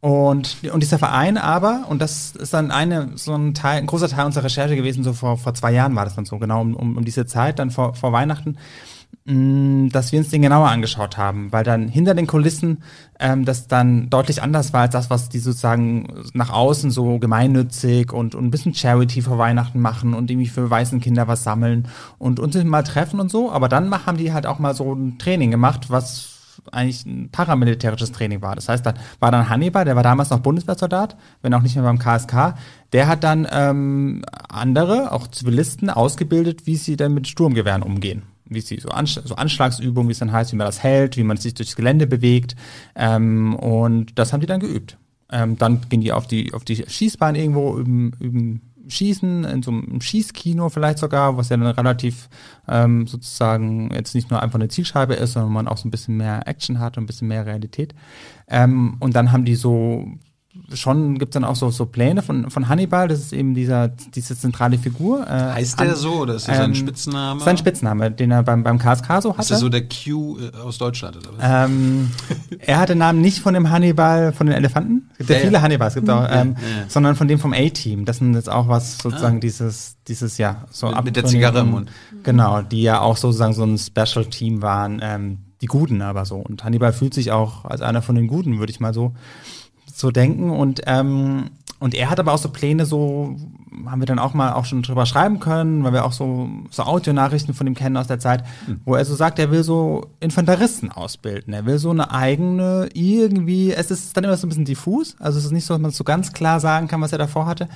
und, 0.00 0.56
und 0.72 0.82
dieser 0.82 0.98
Verein 0.98 1.38
aber, 1.38 1.84
und 1.88 2.02
das 2.02 2.34
ist 2.34 2.52
dann 2.52 2.72
eine, 2.72 3.10
so 3.14 3.36
ein 3.36 3.54
Teil, 3.54 3.78
ein 3.78 3.86
großer 3.86 4.08
Teil 4.08 4.26
unserer 4.26 4.42
Recherche 4.42 4.74
gewesen, 4.74 5.04
so 5.04 5.12
vor, 5.12 5.38
vor 5.38 5.54
zwei 5.54 5.70
Jahren 5.70 5.94
war 5.94 6.04
das 6.04 6.16
dann 6.16 6.24
so, 6.24 6.40
genau 6.40 6.60
um, 6.60 6.74
um, 6.74 6.96
um 6.96 7.04
diese 7.04 7.24
Zeit, 7.24 7.60
dann 7.60 7.70
vor, 7.70 7.94
vor 7.94 8.12
Weihnachten, 8.12 8.58
dass 9.24 10.10
wir 10.10 10.18
uns 10.18 10.30
den 10.30 10.42
genauer 10.42 10.68
angeschaut 10.68 11.16
haben, 11.16 11.52
weil 11.52 11.62
dann 11.62 11.86
hinter 11.86 12.14
den 12.14 12.26
Kulissen 12.26 12.82
ähm, 13.20 13.44
das 13.44 13.68
dann 13.68 14.10
deutlich 14.10 14.42
anders 14.42 14.72
war 14.72 14.80
als 14.80 14.92
das, 14.92 15.10
was 15.10 15.28
die 15.28 15.38
sozusagen 15.38 16.08
nach 16.32 16.50
außen 16.50 16.90
so 16.90 17.20
gemeinnützig 17.20 18.12
und, 18.12 18.34
und 18.34 18.44
ein 18.44 18.50
bisschen 18.50 18.74
Charity 18.74 19.22
vor 19.22 19.38
Weihnachten 19.38 19.78
machen 19.78 20.14
und 20.14 20.28
irgendwie 20.28 20.48
für 20.48 20.68
weißen 20.68 21.00
Kinder 21.00 21.28
was 21.28 21.44
sammeln 21.44 21.86
und 22.18 22.40
uns 22.40 22.56
mal 22.64 22.82
treffen 22.82 23.20
und 23.20 23.30
so. 23.30 23.52
Aber 23.52 23.68
dann 23.68 24.06
haben 24.06 24.18
die 24.18 24.32
halt 24.32 24.46
auch 24.46 24.58
mal 24.58 24.74
so 24.74 24.92
ein 24.92 25.18
Training 25.18 25.52
gemacht, 25.52 25.88
was 25.88 26.58
eigentlich 26.72 27.06
ein 27.06 27.30
paramilitärisches 27.30 28.10
Training 28.10 28.42
war. 28.42 28.56
Das 28.56 28.68
heißt, 28.68 28.84
dann 28.84 28.96
war 29.20 29.30
dann 29.30 29.48
Hannibal, 29.48 29.84
der 29.84 29.94
war 29.94 30.02
damals 30.02 30.30
noch 30.30 30.40
Bundeswehrsoldat, 30.40 31.16
wenn 31.42 31.54
auch 31.54 31.62
nicht 31.62 31.76
mehr 31.76 31.84
beim 31.84 31.98
KSK, 32.00 32.54
der 32.92 33.06
hat 33.06 33.22
dann 33.22 33.46
ähm, 33.50 34.24
andere, 34.48 35.12
auch 35.12 35.28
Zivilisten, 35.28 35.90
ausgebildet, 35.90 36.66
wie 36.66 36.76
sie 36.76 36.96
dann 36.96 37.14
mit 37.14 37.28
Sturmgewehren 37.28 37.82
umgehen 37.82 38.31
wie 38.44 38.60
sie 38.60 38.78
so, 38.78 38.88
Ansch 38.88 39.20
so 39.24 39.34
Anschlagsübungen, 39.34 40.08
wie 40.08 40.12
es 40.12 40.18
dann 40.18 40.32
heißt, 40.32 40.52
wie 40.52 40.56
man 40.56 40.66
das 40.66 40.82
hält, 40.82 41.16
wie 41.16 41.24
man 41.24 41.36
sich 41.36 41.54
durchs 41.54 41.76
Gelände 41.76 42.06
bewegt. 42.06 42.56
Ähm, 42.94 43.54
und 43.56 44.18
das 44.18 44.32
haben 44.32 44.40
die 44.40 44.46
dann 44.46 44.60
geübt. 44.60 44.98
Ähm, 45.30 45.56
dann 45.56 45.80
gehen 45.88 46.00
die 46.02 46.12
auf 46.12 46.26
die 46.26 46.52
auf 46.52 46.64
die 46.64 46.84
Schießbahn 46.86 47.34
irgendwo 47.34 47.78
üben, 47.78 48.12
üben 48.20 48.72
Schießen, 48.88 49.44
in 49.44 49.62
so 49.62 49.70
einem 49.70 50.00
Schießkino 50.00 50.68
vielleicht 50.68 50.98
sogar, 50.98 51.36
was 51.36 51.48
ja 51.48 51.56
dann 51.56 51.66
relativ 51.68 52.28
ähm, 52.68 53.06
sozusagen 53.06 53.90
jetzt 53.92 54.14
nicht 54.14 54.30
nur 54.30 54.42
einfach 54.42 54.58
eine 54.58 54.68
Zielscheibe 54.68 55.14
ist, 55.14 55.32
sondern 55.32 55.52
man 55.52 55.68
auch 55.68 55.78
so 55.78 55.88
ein 55.88 55.90
bisschen 55.90 56.16
mehr 56.16 56.46
Action 56.46 56.78
hat 56.78 56.98
und 56.98 57.04
ein 57.04 57.06
bisschen 57.06 57.28
mehr 57.28 57.46
Realität. 57.46 57.94
Ähm, 58.48 58.96
und 59.00 59.14
dann 59.14 59.32
haben 59.32 59.44
die 59.44 59.54
so 59.54 60.08
schon 60.74 61.18
gibt 61.18 61.34
es 61.34 61.40
dann 61.40 61.44
auch 61.44 61.56
so, 61.56 61.70
so 61.70 61.86
Pläne 61.86 62.22
von, 62.22 62.50
von 62.50 62.68
Hannibal, 62.68 63.08
das 63.08 63.20
ist 63.20 63.32
eben 63.32 63.54
dieser, 63.54 63.88
diese 63.88 64.36
zentrale 64.36 64.78
Figur. 64.78 65.26
Äh, 65.26 65.54
heißt 65.54 65.80
der 65.80 65.96
so 65.96 66.12
oder 66.20 66.34
ist 66.34 66.48
das 66.48 66.56
sein 66.56 66.74
Spitzname? 66.74 67.40
Sein 67.40 67.56
Spitzname, 67.56 68.10
den 68.10 68.30
er 68.30 68.42
beim, 68.42 68.62
beim 68.62 68.78
KSK 68.78 69.22
so 69.22 69.32
hatte. 69.32 69.42
Ist 69.42 69.50
das 69.50 69.60
so 69.60 69.68
der 69.68 69.82
Q 69.88 70.38
äh, 70.38 70.56
aus 70.56 70.78
Deutschland 70.78 71.16
oder 71.16 71.30
was? 71.36 71.70
Ähm, 71.70 72.10
er 72.58 72.80
hat 72.80 72.88
den 72.88 72.98
Namen 72.98 73.20
nicht 73.20 73.40
von 73.40 73.54
dem 73.54 73.70
Hannibal 73.70 74.32
von 74.32 74.46
den 74.46 74.56
Elefanten. 74.56 75.10
Es 75.12 75.18
gibt 75.18 75.30
ja, 75.30 75.36
ja 75.36 75.42
viele. 75.42 75.62
Hannibals, 75.62 75.94
gibt 75.94 76.10
auch, 76.10 76.26
ähm, 76.30 76.56
ja, 76.58 76.84
sondern 76.88 77.16
von 77.16 77.28
dem 77.28 77.38
vom 77.38 77.52
A-Team. 77.52 78.04
Das 78.04 78.18
sind 78.18 78.34
jetzt 78.34 78.50
auch 78.50 78.68
was 78.68 78.98
sozusagen 78.98 79.36
ah. 79.36 79.40
dieses, 79.40 79.96
dieses, 80.08 80.38
ja, 80.38 80.64
so 80.70 80.88
Mit, 80.88 81.04
mit 81.04 81.16
der 81.16 81.24
Zigarre 81.24 81.60
im 81.60 81.70
Mund. 81.70 81.90
Genau, 82.22 82.62
die 82.62 82.82
ja 82.82 83.00
auch 83.00 83.16
sozusagen 83.16 83.52
so 83.52 83.64
ein 83.64 83.78
Special-Team 83.78 84.62
waren, 84.62 85.00
ähm, 85.02 85.38
die 85.60 85.66
Guten 85.66 86.02
aber 86.02 86.24
so. 86.24 86.36
Und 86.36 86.64
Hannibal 86.64 86.92
fühlt 86.92 87.14
sich 87.14 87.30
auch 87.30 87.64
als 87.64 87.80
einer 87.80 88.02
von 88.02 88.16
den 88.16 88.26
Guten, 88.26 88.58
würde 88.58 88.70
ich 88.72 88.80
mal 88.80 88.92
so 88.92 89.14
so 89.92 90.10
denken. 90.10 90.50
Und, 90.50 90.82
ähm, 90.86 91.50
und 91.82 91.94
er 91.94 92.10
hat 92.10 92.20
aber 92.20 92.32
auch 92.32 92.38
so 92.38 92.48
Pläne, 92.48 92.86
so 92.86 93.36
haben 93.86 94.00
wir 94.00 94.06
dann 94.06 94.20
auch 94.20 94.34
mal 94.34 94.52
auch 94.52 94.66
schon 94.66 94.82
drüber 94.82 95.04
schreiben 95.04 95.40
können, 95.40 95.82
weil 95.82 95.92
wir 95.92 96.04
auch 96.04 96.12
so, 96.12 96.48
so 96.70 96.84
Audionachrichten 96.84 97.54
von 97.54 97.66
ihm 97.66 97.74
kennen 97.74 97.96
aus 97.96 98.06
der 98.06 98.20
Zeit, 98.20 98.44
mhm. 98.68 98.80
wo 98.84 98.94
er 98.94 99.04
so 99.04 99.16
sagt, 99.16 99.40
er 99.40 99.50
will 99.50 99.64
so 99.64 100.06
Infanteristen 100.20 100.92
ausbilden. 100.92 101.52
Er 101.52 101.66
will 101.66 101.78
so 101.78 101.90
eine 101.90 102.12
eigene, 102.12 102.88
irgendwie, 102.94 103.72
es 103.72 103.90
ist 103.90 104.16
dann 104.16 104.22
immer 104.22 104.36
so 104.36 104.46
ein 104.46 104.50
bisschen 104.50 104.64
diffus, 104.64 105.16
also 105.18 105.40
es 105.40 105.44
ist 105.44 105.50
nicht 105.50 105.64
so, 105.64 105.74
dass 105.74 105.80
man 105.80 105.90
so 105.90 106.04
ganz 106.04 106.32
klar 106.32 106.60
sagen 106.60 106.86
kann, 106.86 107.00
was 107.00 107.10
er 107.10 107.18
davor 107.18 107.46
hatte 107.46 107.68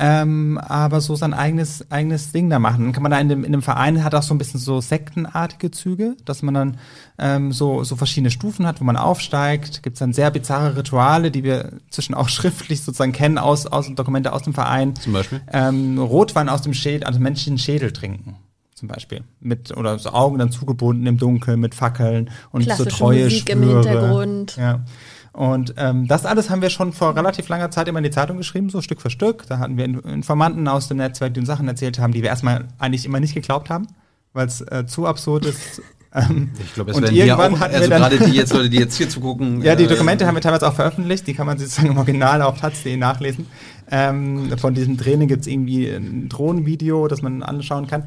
ähm, 0.00 0.58
aber 0.58 1.00
so 1.00 1.16
sein 1.16 1.34
eigenes, 1.34 1.90
eigenes 1.90 2.30
Ding 2.30 2.48
da 2.48 2.60
machen. 2.60 2.84
Dann 2.84 2.92
kann 2.92 3.02
man 3.02 3.10
da 3.10 3.18
in 3.18 3.28
dem, 3.28 3.42
in 3.42 3.50
dem 3.50 3.62
Verein 3.62 4.04
hat 4.04 4.14
auch 4.14 4.22
so 4.22 4.32
ein 4.32 4.38
bisschen 4.38 4.60
so 4.60 4.80
sektenartige 4.80 5.72
Züge, 5.72 6.16
dass 6.24 6.42
man 6.42 6.54
dann 6.54 6.76
ähm, 7.18 7.50
so, 7.50 7.82
so 7.82 7.96
verschiedene 7.96 8.30
Stufen 8.30 8.64
hat, 8.64 8.80
wo 8.80 8.84
man 8.84 8.96
aufsteigt. 8.96 9.82
Gibt 9.82 9.94
es 9.94 9.98
dann 9.98 10.12
sehr 10.12 10.30
bizarre 10.30 10.76
Rituale, 10.76 11.32
die 11.32 11.42
wir 11.42 11.72
zwischen 11.90 12.14
auch 12.14 12.28
schriftlich 12.28 12.82
sozusagen 12.82 13.12
kennen 13.12 13.38
aus, 13.48 13.66
aus 13.66 13.92
Dokumente 13.94 14.32
aus 14.32 14.42
dem 14.42 14.54
Verein. 14.54 14.94
Zum 14.96 15.12
Beispiel? 15.12 15.40
Ähm, 15.52 15.98
Rotwein 15.98 16.48
aus 16.48 16.62
dem 16.62 16.74
Schädel, 16.74 17.04
also 17.04 17.18
menschlichen 17.18 17.58
Schädel 17.58 17.92
trinken 17.92 18.36
zum 18.78 18.88
Beispiel. 18.88 19.24
Mit, 19.40 19.76
oder 19.76 19.98
so 19.98 20.10
Augen 20.10 20.38
dann 20.38 20.52
zugebunden 20.52 21.04
im 21.06 21.18
Dunkeln 21.18 21.58
mit 21.58 21.74
Fackeln 21.74 22.30
und 22.52 22.62
Klassische 22.62 22.90
so 22.90 22.96
treue 22.96 23.24
Musik 23.24 23.50
Schwüre. 23.50 23.58
im 23.58 23.68
Hintergrund. 23.68 24.56
Ja. 24.56 24.84
Und 25.32 25.74
ähm, 25.76 26.08
das 26.08 26.24
alles 26.24 26.48
haben 26.50 26.62
wir 26.62 26.70
schon 26.70 26.92
vor 26.92 27.14
relativ 27.14 27.48
langer 27.48 27.70
Zeit 27.70 27.86
immer 27.88 27.98
in 27.98 28.04
die 28.04 28.10
Zeitung 28.10 28.38
geschrieben, 28.38 28.70
so 28.70 28.80
Stück 28.80 29.00
für 29.00 29.10
Stück. 29.10 29.46
Da 29.46 29.58
hatten 29.58 29.76
wir 29.76 29.84
Informanten 29.84 30.66
aus 30.68 30.88
dem 30.88 30.96
Netzwerk, 30.96 31.34
die 31.34 31.40
uns 31.40 31.48
Sachen 31.48 31.68
erzählt 31.68 31.98
haben, 31.98 32.12
die 32.12 32.22
wir 32.22 32.28
erstmal 32.28 32.68
eigentlich 32.78 33.04
immer 33.04 33.20
nicht 33.20 33.34
geglaubt 33.34 33.68
haben, 33.70 33.88
weil 34.32 34.46
es 34.46 34.60
äh, 34.60 34.86
zu 34.86 35.06
absurd 35.06 35.44
ist. 35.44 35.82
Ähm, 36.14 36.50
ich 36.58 36.74
glaube, 36.74 36.92
es 36.92 36.96
und 36.96 37.12
irgendwann 37.12 37.54
auch, 37.54 37.60
hatten 37.60 37.74
also 37.74 37.90
wir 37.90 37.98
dann, 37.98 38.10
gerade 38.10 38.18
die 38.30 38.36
jetzt 38.36 38.52
Leute, 38.52 38.70
die 38.70 38.78
jetzt 38.78 38.96
hier 38.96 39.08
zugucken. 39.08 39.62
ja, 39.62 39.76
die 39.76 39.84
äh, 39.84 39.88
Dokumente 39.88 40.26
haben 40.26 40.34
wir 40.34 40.40
teilweise 40.40 40.66
auch 40.66 40.74
veröffentlicht, 40.74 41.26
die 41.26 41.34
kann 41.34 41.46
man 41.46 41.58
sozusagen 41.58 41.88
im 41.88 41.98
Original 41.98 42.40
auf 42.42 42.60
taz.de 42.60 42.96
nachlesen. 42.96 43.46
Ähm, 43.90 44.56
von 44.58 44.74
diesem 44.74 44.96
Training 44.96 45.28
gibt 45.28 45.42
es 45.42 45.46
irgendwie 45.46 45.88
ein 45.88 46.28
Drohnenvideo, 46.28 47.08
das 47.08 47.20
man 47.20 47.42
anschauen 47.42 47.86
kann. 47.86 48.04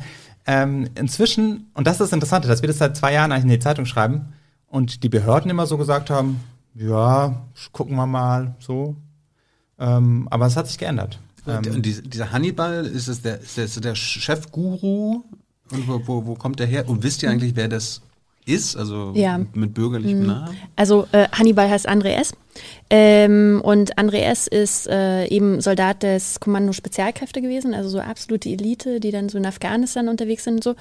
Ähm, 0.47 0.89
inzwischen, 0.95 1.69
und 1.75 1.85
das 1.85 1.95
ist 1.95 2.01
das 2.01 2.13
Interessante, 2.13 2.47
dass 2.47 2.61
wir 2.61 2.67
das 2.67 2.79
seit 2.79 2.97
zwei 2.97 3.13
Jahren 3.13 3.31
eigentlich 3.31 3.43
in 3.43 3.49
die 3.49 3.59
Zeitung 3.59 3.85
schreiben 3.85 4.33
und 4.67 5.03
die 5.03 5.09
Behörden 5.09 5.51
immer 5.51 5.67
so 5.67 5.77
gesagt 5.77 6.09
haben, 6.09 6.39
ja, 6.73 7.43
gucken 7.71 7.95
wir 7.95 8.07
mal 8.07 8.55
so. 8.59 8.95
Ähm, 9.79 10.27
aber 10.31 10.47
es 10.47 10.55
hat 10.55 10.67
sich 10.67 10.77
geändert. 10.77 11.19
Ähm, 11.47 11.75
und 11.75 11.85
dieser 11.85 12.31
Hannibal, 12.31 12.85
ist 12.85 13.07
es 13.07 13.21
der, 13.21 13.41
ist 13.41 13.57
der, 13.57 13.67
der 13.67 13.95
Chefguru? 13.95 15.23
Und 15.71 15.87
wo, 15.87 16.01
wo, 16.05 16.25
wo 16.25 16.35
kommt 16.35 16.59
der 16.59 16.67
her? 16.67 16.87
Und 16.87 17.03
wisst 17.03 17.23
ihr 17.23 17.29
eigentlich, 17.29 17.55
wer 17.55 17.67
das 17.67 18.01
ist? 18.45 18.75
Also 18.75 19.13
ja. 19.15 19.39
mit 19.53 19.73
bürgerlichem 19.73 20.21
mhm. 20.21 20.27
Namen? 20.27 20.57
Also 20.75 21.07
äh, 21.11 21.27
Hannibal 21.31 21.69
heißt 21.69 21.87
André 21.87 22.15
S. 22.15 22.33
Ähm, 22.89 23.61
und 23.63 23.97
André 23.97 24.23
S. 24.23 24.47
ist 24.47 24.87
äh, 24.87 25.25
eben 25.27 25.61
Soldat 25.61 26.03
des 26.03 26.41
Kommando 26.41 26.73
Spezialkräfte 26.73 27.41
gewesen, 27.41 27.73
also 27.73 27.87
so 27.87 27.99
absolute 27.99 28.49
Elite, 28.49 28.99
die 28.99 29.11
dann 29.11 29.29
so 29.29 29.37
in 29.37 29.45
Afghanistan 29.45 30.09
unterwegs 30.09 30.43
sind 30.43 30.55
und 30.55 30.63
so. 30.63 30.75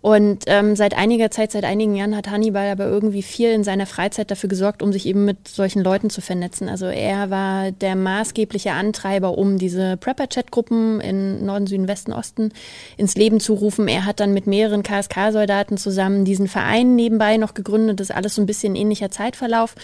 Und 0.00 0.44
ähm, 0.46 0.76
seit 0.76 0.96
einiger 0.96 1.32
Zeit, 1.32 1.50
seit 1.50 1.64
einigen 1.64 1.96
Jahren 1.96 2.16
hat 2.16 2.30
Hannibal 2.30 2.70
aber 2.70 2.86
irgendwie 2.86 3.22
viel 3.22 3.50
in 3.50 3.64
seiner 3.64 3.86
Freizeit 3.86 4.30
dafür 4.30 4.48
gesorgt, 4.48 4.80
um 4.80 4.92
sich 4.92 5.06
eben 5.06 5.24
mit 5.24 5.48
solchen 5.48 5.82
Leuten 5.82 6.08
zu 6.08 6.20
vernetzen. 6.20 6.68
Also 6.68 6.86
er 6.86 7.30
war 7.30 7.72
der 7.72 7.96
maßgebliche 7.96 8.70
Antreiber, 8.70 9.36
um 9.36 9.58
diese 9.58 9.96
Prepper-Chat-Gruppen 9.96 11.00
in 11.00 11.44
Norden, 11.44 11.66
Süden, 11.66 11.88
Westen, 11.88 12.12
Osten 12.12 12.52
ins 12.96 13.16
Leben 13.16 13.40
zu 13.40 13.54
rufen. 13.54 13.88
Er 13.88 14.04
hat 14.04 14.20
dann 14.20 14.32
mit 14.32 14.46
mehreren 14.46 14.84
KSK-Soldaten 14.84 15.78
zusammen 15.78 16.24
diesen 16.24 16.46
Verein 16.46 16.94
nebenbei 16.94 17.38
noch 17.38 17.54
gegründet. 17.54 17.98
Das 17.98 18.10
ist 18.10 18.16
alles 18.16 18.36
so 18.36 18.42
ein 18.42 18.46
bisschen 18.46 18.76
ähnlicher 18.76 19.10
Zeitverlauf. 19.10 19.74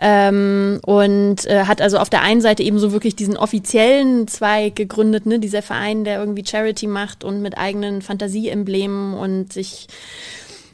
Ähm, 0.00 0.80
und 0.88 1.44
äh, 1.44 1.64
hat 1.64 1.82
also 1.82 1.98
auf 1.98 2.08
der 2.08 2.22
einen 2.22 2.40
Seite 2.40 2.62
eben 2.62 2.78
so 2.78 2.92
wirklich 2.92 3.14
diesen 3.14 3.36
offiziellen 3.36 4.26
Zweig 4.26 4.74
gegründet, 4.74 5.26
ne, 5.26 5.38
dieser 5.38 5.60
Verein, 5.60 6.02
der 6.02 6.18
irgendwie 6.18 6.46
Charity 6.46 6.86
macht 6.86 7.24
und 7.24 7.42
mit 7.42 7.58
eigenen 7.58 8.00
Fantasieemblemen 8.00 9.12
und 9.12 9.52
sich 9.52 9.86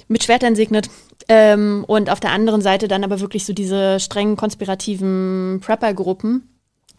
mit 0.07 0.23
Schwertern 0.23 0.55
segnet. 0.55 0.89
Ähm, 1.29 1.85
und 1.89 2.11
auf 2.11 2.21
der 2.21 2.31
anderen 2.31 2.63
Seite 2.63 2.87
dann 2.87 3.03
aber 3.03 3.19
wirklich 3.19 3.45
so 3.45 3.53
diese 3.53 3.99
strengen 3.99 4.37
konspirativen 4.37 5.61
Prepper-Gruppen 5.61 6.49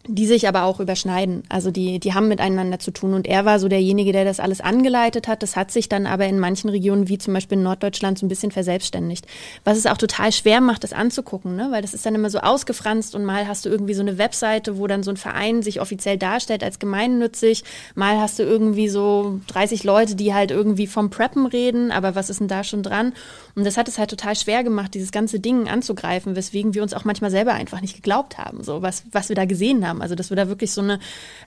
die 0.08 0.26
sich 0.26 0.48
aber 0.48 0.64
auch 0.64 0.80
überschneiden. 0.80 1.42
Also 1.48 1.70
die, 1.70 1.98
die 1.98 2.14
haben 2.14 2.28
miteinander 2.28 2.78
zu 2.78 2.90
tun. 2.90 3.14
Und 3.14 3.26
er 3.26 3.44
war 3.44 3.58
so 3.58 3.68
derjenige, 3.68 4.12
der 4.12 4.24
das 4.24 4.40
alles 4.40 4.60
angeleitet 4.60 5.28
hat. 5.28 5.42
Das 5.42 5.56
hat 5.56 5.70
sich 5.70 5.88
dann 5.88 6.06
aber 6.06 6.26
in 6.26 6.38
manchen 6.38 6.70
Regionen, 6.70 7.08
wie 7.08 7.18
zum 7.18 7.34
Beispiel 7.34 7.58
in 7.58 7.64
Norddeutschland, 7.64 8.18
so 8.18 8.26
ein 8.26 8.28
bisschen 8.28 8.50
verselbstständigt. 8.50 9.26
Was 9.64 9.78
es 9.78 9.86
auch 9.86 9.96
total 9.96 10.32
schwer 10.32 10.60
macht, 10.60 10.84
das 10.84 10.92
anzugucken, 10.92 11.56
ne? 11.56 11.68
weil 11.70 11.82
das 11.82 11.94
ist 11.94 12.06
dann 12.06 12.14
immer 12.14 12.30
so 12.30 12.38
ausgefranst 12.38 13.14
und 13.14 13.24
mal 13.24 13.48
hast 13.48 13.64
du 13.64 13.68
irgendwie 13.68 13.94
so 13.94 14.02
eine 14.02 14.18
Webseite, 14.18 14.78
wo 14.78 14.86
dann 14.86 15.02
so 15.02 15.10
ein 15.10 15.16
Verein 15.16 15.62
sich 15.62 15.80
offiziell 15.80 16.18
darstellt 16.18 16.62
als 16.62 16.78
gemeinnützig. 16.78 17.64
Mal 17.94 18.18
hast 18.20 18.38
du 18.38 18.42
irgendwie 18.42 18.88
so 18.88 19.40
30 19.48 19.84
Leute, 19.84 20.14
die 20.14 20.34
halt 20.34 20.50
irgendwie 20.50 20.86
vom 20.86 21.10
Preppen 21.10 21.46
reden. 21.46 21.90
Aber 21.90 22.14
was 22.14 22.30
ist 22.30 22.40
denn 22.40 22.48
da 22.48 22.64
schon 22.64 22.82
dran? 22.82 23.12
Und 23.54 23.64
das 23.64 23.76
hat 23.76 23.88
es 23.88 23.98
halt 23.98 24.10
total 24.10 24.36
schwer 24.36 24.62
gemacht, 24.64 24.94
dieses 24.94 25.12
ganze 25.12 25.40
Ding 25.40 25.68
anzugreifen, 25.68 26.36
weswegen 26.36 26.74
wir 26.74 26.82
uns 26.82 26.92
auch 26.92 27.04
manchmal 27.04 27.30
selber 27.30 27.54
einfach 27.54 27.80
nicht 27.80 27.96
geglaubt 27.96 28.36
haben, 28.36 28.62
so 28.62 28.82
was, 28.82 29.04
was 29.12 29.30
wir 29.30 29.36
da 29.36 29.46
gesehen 29.46 29.86
haben. 29.86 29.95
Also 30.02 30.14
dass 30.14 30.30
wir 30.30 30.36
da 30.36 30.48
wirklich 30.48 30.72
so 30.72 30.80
eine 30.80 30.98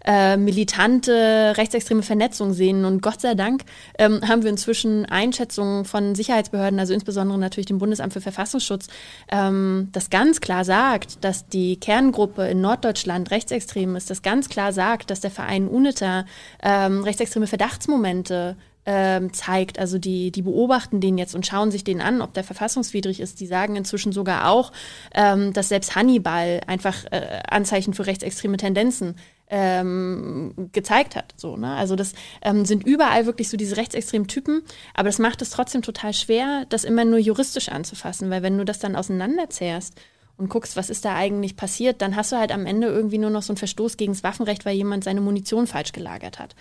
äh, 0.05 0.37
militante 0.37 1.53
rechtsextreme 1.57 2.03
Vernetzung 2.03 2.53
sehen. 2.53 2.85
Und 2.85 3.01
Gott 3.01 3.21
sei 3.21 3.35
Dank 3.35 3.63
ähm, 3.97 4.21
haben 4.27 4.43
wir 4.43 4.49
inzwischen 4.49 5.05
Einschätzungen 5.05 5.85
von 5.85 6.15
Sicherheitsbehörden, 6.15 6.79
also 6.79 6.93
insbesondere 6.93 7.37
natürlich 7.37 7.67
dem 7.67 7.79
Bundesamt 7.79 8.13
für 8.13 8.21
Verfassungsschutz, 8.21 8.87
ähm, 9.31 9.89
das 9.91 10.09
ganz 10.09 10.41
klar 10.41 10.65
sagt, 10.65 11.23
dass 11.23 11.47
die 11.47 11.79
Kerngruppe 11.79 12.47
in 12.47 12.61
Norddeutschland 12.61 13.31
rechtsextrem 13.31 13.95
ist, 13.95 14.09
das 14.09 14.21
ganz 14.21 14.49
klar 14.49 14.73
sagt, 14.73 15.09
dass 15.09 15.19
der 15.19 15.31
Verein 15.31 15.67
UNITA 15.67 16.25
ähm, 16.63 17.03
rechtsextreme 17.03 17.47
Verdachtsmomente 17.47 18.55
ähm, 18.91 19.31
zeigt. 19.33 19.77
Also 19.77 19.99
die, 19.99 20.31
die 20.31 20.41
beobachten 20.41 20.99
den 20.99 21.19
jetzt 21.19 21.35
und 21.35 21.45
schauen 21.45 21.69
sich 21.69 21.83
den 21.83 22.01
an, 22.01 22.23
ob 22.23 22.33
der 22.33 22.43
verfassungswidrig 22.43 23.19
ist. 23.19 23.39
Die 23.39 23.45
sagen 23.45 23.75
inzwischen 23.75 24.11
sogar 24.11 24.49
auch, 24.49 24.71
ähm, 25.13 25.53
dass 25.53 25.69
selbst 25.69 25.95
Hannibal 25.95 26.61
einfach 26.65 27.05
äh, 27.11 27.43
Anzeichen 27.47 27.93
für 27.93 28.07
rechtsextreme 28.07 28.57
Tendenzen 28.57 29.15
ähm, 29.51 30.69
gezeigt 30.71 31.15
hat. 31.15 31.35
So, 31.37 31.55
ne? 31.55 31.75
Also 31.75 31.95
das 31.95 32.13
ähm, 32.41 32.65
sind 32.65 32.83
überall 32.83 33.27
wirklich 33.27 33.49
so 33.49 33.57
diese 33.57 33.77
rechtsextremen 33.77 34.27
Typen, 34.27 34.63
aber 34.95 35.09
das 35.09 35.19
macht 35.19 35.43
es 35.43 35.51
trotzdem 35.51 35.83
total 35.83 36.13
schwer, 36.13 36.65
das 36.69 36.83
immer 36.83 37.05
nur 37.05 37.19
juristisch 37.19 37.69
anzufassen, 37.69 38.31
weil 38.31 38.41
wenn 38.41 38.57
du 38.57 38.65
das 38.65 38.79
dann 38.79 38.95
auseinanderzehrst 38.95 39.93
und 40.37 40.49
guckst, 40.49 40.75
was 40.75 40.89
ist 40.89 41.05
da 41.05 41.13
eigentlich 41.15 41.55
passiert, 41.55 42.01
dann 42.01 42.15
hast 42.15 42.31
du 42.31 42.37
halt 42.37 42.51
am 42.51 42.65
Ende 42.65 42.87
irgendwie 42.87 43.19
nur 43.19 43.29
noch 43.29 43.43
so 43.43 43.53
einen 43.53 43.57
Verstoß 43.57 43.97
gegen 43.97 44.13
das 44.13 44.23
Waffenrecht, 44.23 44.65
weil 44.65 44.75
jemand 44.75 45.03
seine 45.03 45.21
Munition 45.21 45.67
falsch 45.67 45.91
gelagert 45.91 46.39
hat. 46.39 46.55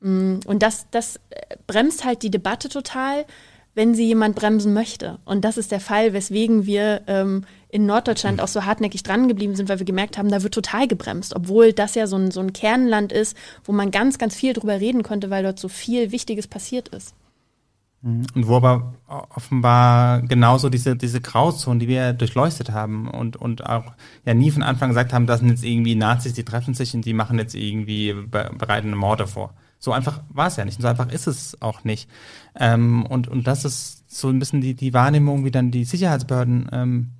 Mm, 0.00 0.40
und 0.46 0.62
das, 0.62 0.86
das 0.90 1.16
äh, 1.30 1.56
bremst 1.66 2.04
halt 2.04 2.22
die 2.22 2.30
Debatte 2.30 2.68
total, 2.68 3.24
wenn 3.74 3.94
sie 3.94 4.06
jemand 4.06 4.36
bremsen 4.36 4.72
möchte. 4.72 5.18
Und 5.24 5.44
das 5.44 5.56
ist 5.56 5.72
der 5.72 5.80
Fall, 5.80 6.12
weswegen 6.12 6.64
wir 6.64 7.02
ähm, 7.06 7.44
in 7.68 7.86
Norddeutschland 7.86 8.40
auch 8.40 8.48
so 8.48 8.64
hartnäckig 8.64 9.02
dran 9.02 9.26
geblieben 9.26 9.56
sind, 9.56 9.68
weil 9.68 9.80
wir 9.80 9.86
gemerkt 9.86 10.16
haben, 10.16 10.30
da 10.30 10.42
wird 10.44 10.54
total 10.54 10.86
gebremst, 10.86 11.34
obwohl 11.34 11.72
das 11.72 11.96
ja 11.96 12.06
so 12.06 12.16
ein, 12.16 12.30
so 12.30 12.40
ein 12.40 12.52
Kernland 12.52 13.10
ist, 13.10 13.36
wo 13.64 13.72
man 13.72 13.90
ganz, 13.90 14.18
ganz 14.18 14.36
viel 14.36 14.52
drüber 14.52 14.80
reden 14.80 15.02
konnte, 15.02 15.28
weil 15.30 15.42
dort 15.42 15.58
so 15.58 15.68
viel 15.68 16.12
Wichtiges 16.12 16.46
passiert 16.46 16.88
ist. 16.88 17.14
Mhm. 18.04 18.26
Und 18.34 18.46
wo 18.46 18.56
aber 18.56 18.94
offenbar 19.08 20.22
genauso 20.22 20.68
diese, 20.68 20.94
diese 20.94 21.20
Grauzonen, 21.20 21.80
die 21.80 21.88
wir 21.88 22.12
durchleuchtet 22.12 22.70
haben 22.70 23.08
und, 23.08 23.36
und 23.36 23.66
auch 23.66 23.92
ja 24.24 24.34
nie 24.34 24.50
von 24.50 24.62
Anfang 24.62 24.90
gesagt 24.90 25.12
haben, 25.12 25.26
das 25.26 25.40
sind 25.40 25.48
jetzt 25.48 25.64
irgendwie 25.64 25.96
Nazis, 25.96 26.34
die 26.34 26.44
treffen 26.44 26.74
sich 26.74 26.94
und 26.94 27.04
die 27.04 27.14
machen 27.14 27.38
jetzt 27.38 27.54
irgendwie, 27.54 28.14
bereiten 28.30 28.94
Morde 28.94 29.26
vor. 29.26 29.54
So 29.84 29.92
einfach 29.92 30.22
war 30.30 30.46
es 30.46 30.56
ja 30.56 30.64
nicht. 30.64 30.78
Und 30.78 30.82
so 30.82 30.88
einfach 30.88 31.12
ist 31.12 31.26
es 31.26 31.60
auch 31.60 31.84
nicht. 31.84 32.08
Ähm, 32.58 33.04
und, 33.04 33.28
und 33.28 33.46
das 33.46 33.66
ist 33.66 34.04
so 34.08 34.30
ein 34.30 34.38
bisschen 34.38 34.62
die, 34.62 34.72
die 34.72 34.94
Wahrnehmung, 34.94 35.44
wie 35.44 35.50
dann 35.50 35.70
die 35.70 35.84
Sicherheitsbehörden, 35.84 36.70
ähm, 36.72 37.10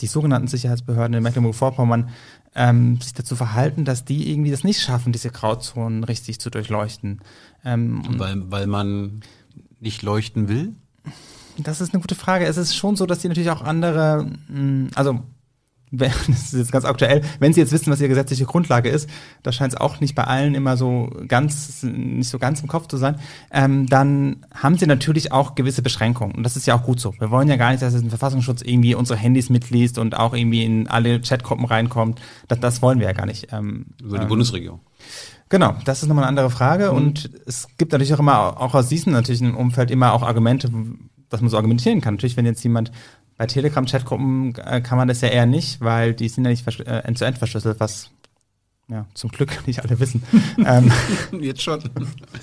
die 0.00 0.06
sogenannten 0.06 0.48
Sicherheitsbehörden 0.48 1.12
in 1.12 1.22
Mecklenburg-Vorpommern, 1.22 2.08
ähm, 2.54 2.98
sich 3.02 3.12
dazu 3.12 3.36
verhalten, 3.36 3.84
dass 3.84 4.06
die 4.06 4.32
irgendwie 4.32 4.50
das 4.50 4.64
nicht 4.64 4.80
schaffen, 4.80 5.12
diese 5.12 5.28
Grauzonen 5.28 6.02
richtig 6.02 6.40
zu 6.40 6.48
durchleuchten. 6.48 7.20
Ähm, 7.62 8.02
weil, 8.16 8.50
weil 8.50 8.66
man 8.66 9.20
nicht 9.78 10.02
leuchten 10.02 10.48
will? 10.48 10.74
Das 11.58 11.82
ist 11.82 11.92
eine 11.92 12.00
gute 12.00 12.14
Frage. 12.14 12.46
Es 12.46 12.56
ist 12.56 12.74
schon 12.74 12.96
so, 12.96 13.04
dass 13.04 13.18
die 13.18 13.28
natürlich 13.28 13.50
auch 13.50 13.60
andere, 13.60 14.30
mh, 14.48 14.92
also 15.92 16.04
das 16.28 16.52
ist 16.52 16.54
jetzt 16.54 16.72
ganz 16.72 16.84
aktuell, 16.84 17.22
wenn 17.38 17.52
Sie 17.52 17.60
jetzt 17.60 17.72
wissen, 17.72 17.90
was 17.90 18.00
Ihre 18.00 18.08
gesetzliche 18.08 18.44
Grundlage 18.44 18.88
ist, 18.88 19.08
da 19.42 19.52
scheint 19.52 19.72
es 19.72 19.80
auch 19.80 20.00
nicht 20.00 20.14
bei 20.14 20.24
allen 20.24 20.54
immer 20.54 20.76
so 20.76 21.10
ganz, 21.28 21.82
nicht 21.82 22.28
so 22.28 22.38
ganz 22.38 22.60
im 22.60 22.68
Kopf 22.68 22.88
zu 22.88 22.96
sein, 22.96 23.16
ähm, 23.52 23.86
dann 23.86 24.44
haben 24.54 24.76
Sie 24.76 24.86
natürlich 24.86 25.32
auch 25.32 25.54
gewisse 25.54 25.82
Beschränkungen. 25.82 26.34
Und 26.34 26.42
das 26.42 26.56
ist 26.56 26.66
ja 26.66 26.76
auch 26.76 26.82
gut 26.82 27.00
so. 27.00 27.14
Wir 27.18 27.30
wollen 27.30 27.48
ja 27.48 27.56
gar 27.56 27.70
nicht, 27.70 27.82
dass 27.82 27.94
ein 27.94 28.10
Verfassungsschutz 28.10 28.62
irgendwie 28.62 28.94
unsere 28.94 29.18
Handys 29.18 29.50
mitliest 29.50 29.98
und 29.98 30.16
auch 30.16 30.34
irgendwie 30.34 30.64
in 30.64 30.88
alle 30.88 31.20
Chatgruppen 31.20 31.64
reinkommt. 31.64 32.20
Das, 32.48 32.60
das 32.60 32.82
wollen 32.82 32.98
wir 32.98 33.06
ja 33.06 33.12
gar 33.12 33.26
nicht. 33.26 33.48
Ähm, 33.52 33.86
Über 34.02 34.18
die 34.18 34.24
ähm, 34.24 34.28
Bundesregierung. 34.28 34.80
Genau, 35.48 35.76
das 35.84 36.02
ist 36.02 36.08
nochmal 36.08 36.24
eine 36.24 36.30
andere 36.30 36.50
Frage. 36.50 36.90
Mhm. 36.90 36.96
Und 36.96 37.30
es 37.46 37.68
gibt 37.78 37.92
natürlich 37.92 38.12
auch 38.14 38.18
immer, 38.18 38.60
auch 38.60 38.74
aus 38.74 38.88
diesem 38.88 39.12
natürlichen 39.12 39.54
Umfeld 39.54 39.90
immer 39.90 40.12
auch 40.12 40.22
Argumente, 40.22 40.70
dass 41.28 41.40
man 41.40 41.50
so 41.50 41.56
argumentieren 41.56 42.00
kann. 42.00 42.14
Natürlich, 42.14 42.36
wenn 42.36 42.46
jetzt 42.46 42.62
jemand 42.64 42.90
bei 43.36 43.46
Telegram-Chatgruppen 43.46 44.54
äh, 44.56 44.80
kann 44.80 44.98
man 44.98 45.08
das 45.08 45.20
ja 45.20 45.28
eher 45.28 45.46
nicht, 45.46 45.80
weil 45.80 46.14
die 46.14 46.28
sind 46.28 46.44
ja 46.44 46.50
nicht 46.50 46.66
äh, 46.80 47.00
end-zu-end 47.00 47.38
verschlüsselt, 47.38 47.80
was 47.80 48.10
ja, 48.88 49.04
zum 49.14 49.30
Glück 49.30 49.50
nicht 49.66 49.82
alle 49.82 49.98
wissen. 49.98 50.22
ähm, 50.64 50.92
Jetzt 51.40 51.62
schon. 51.62 51.82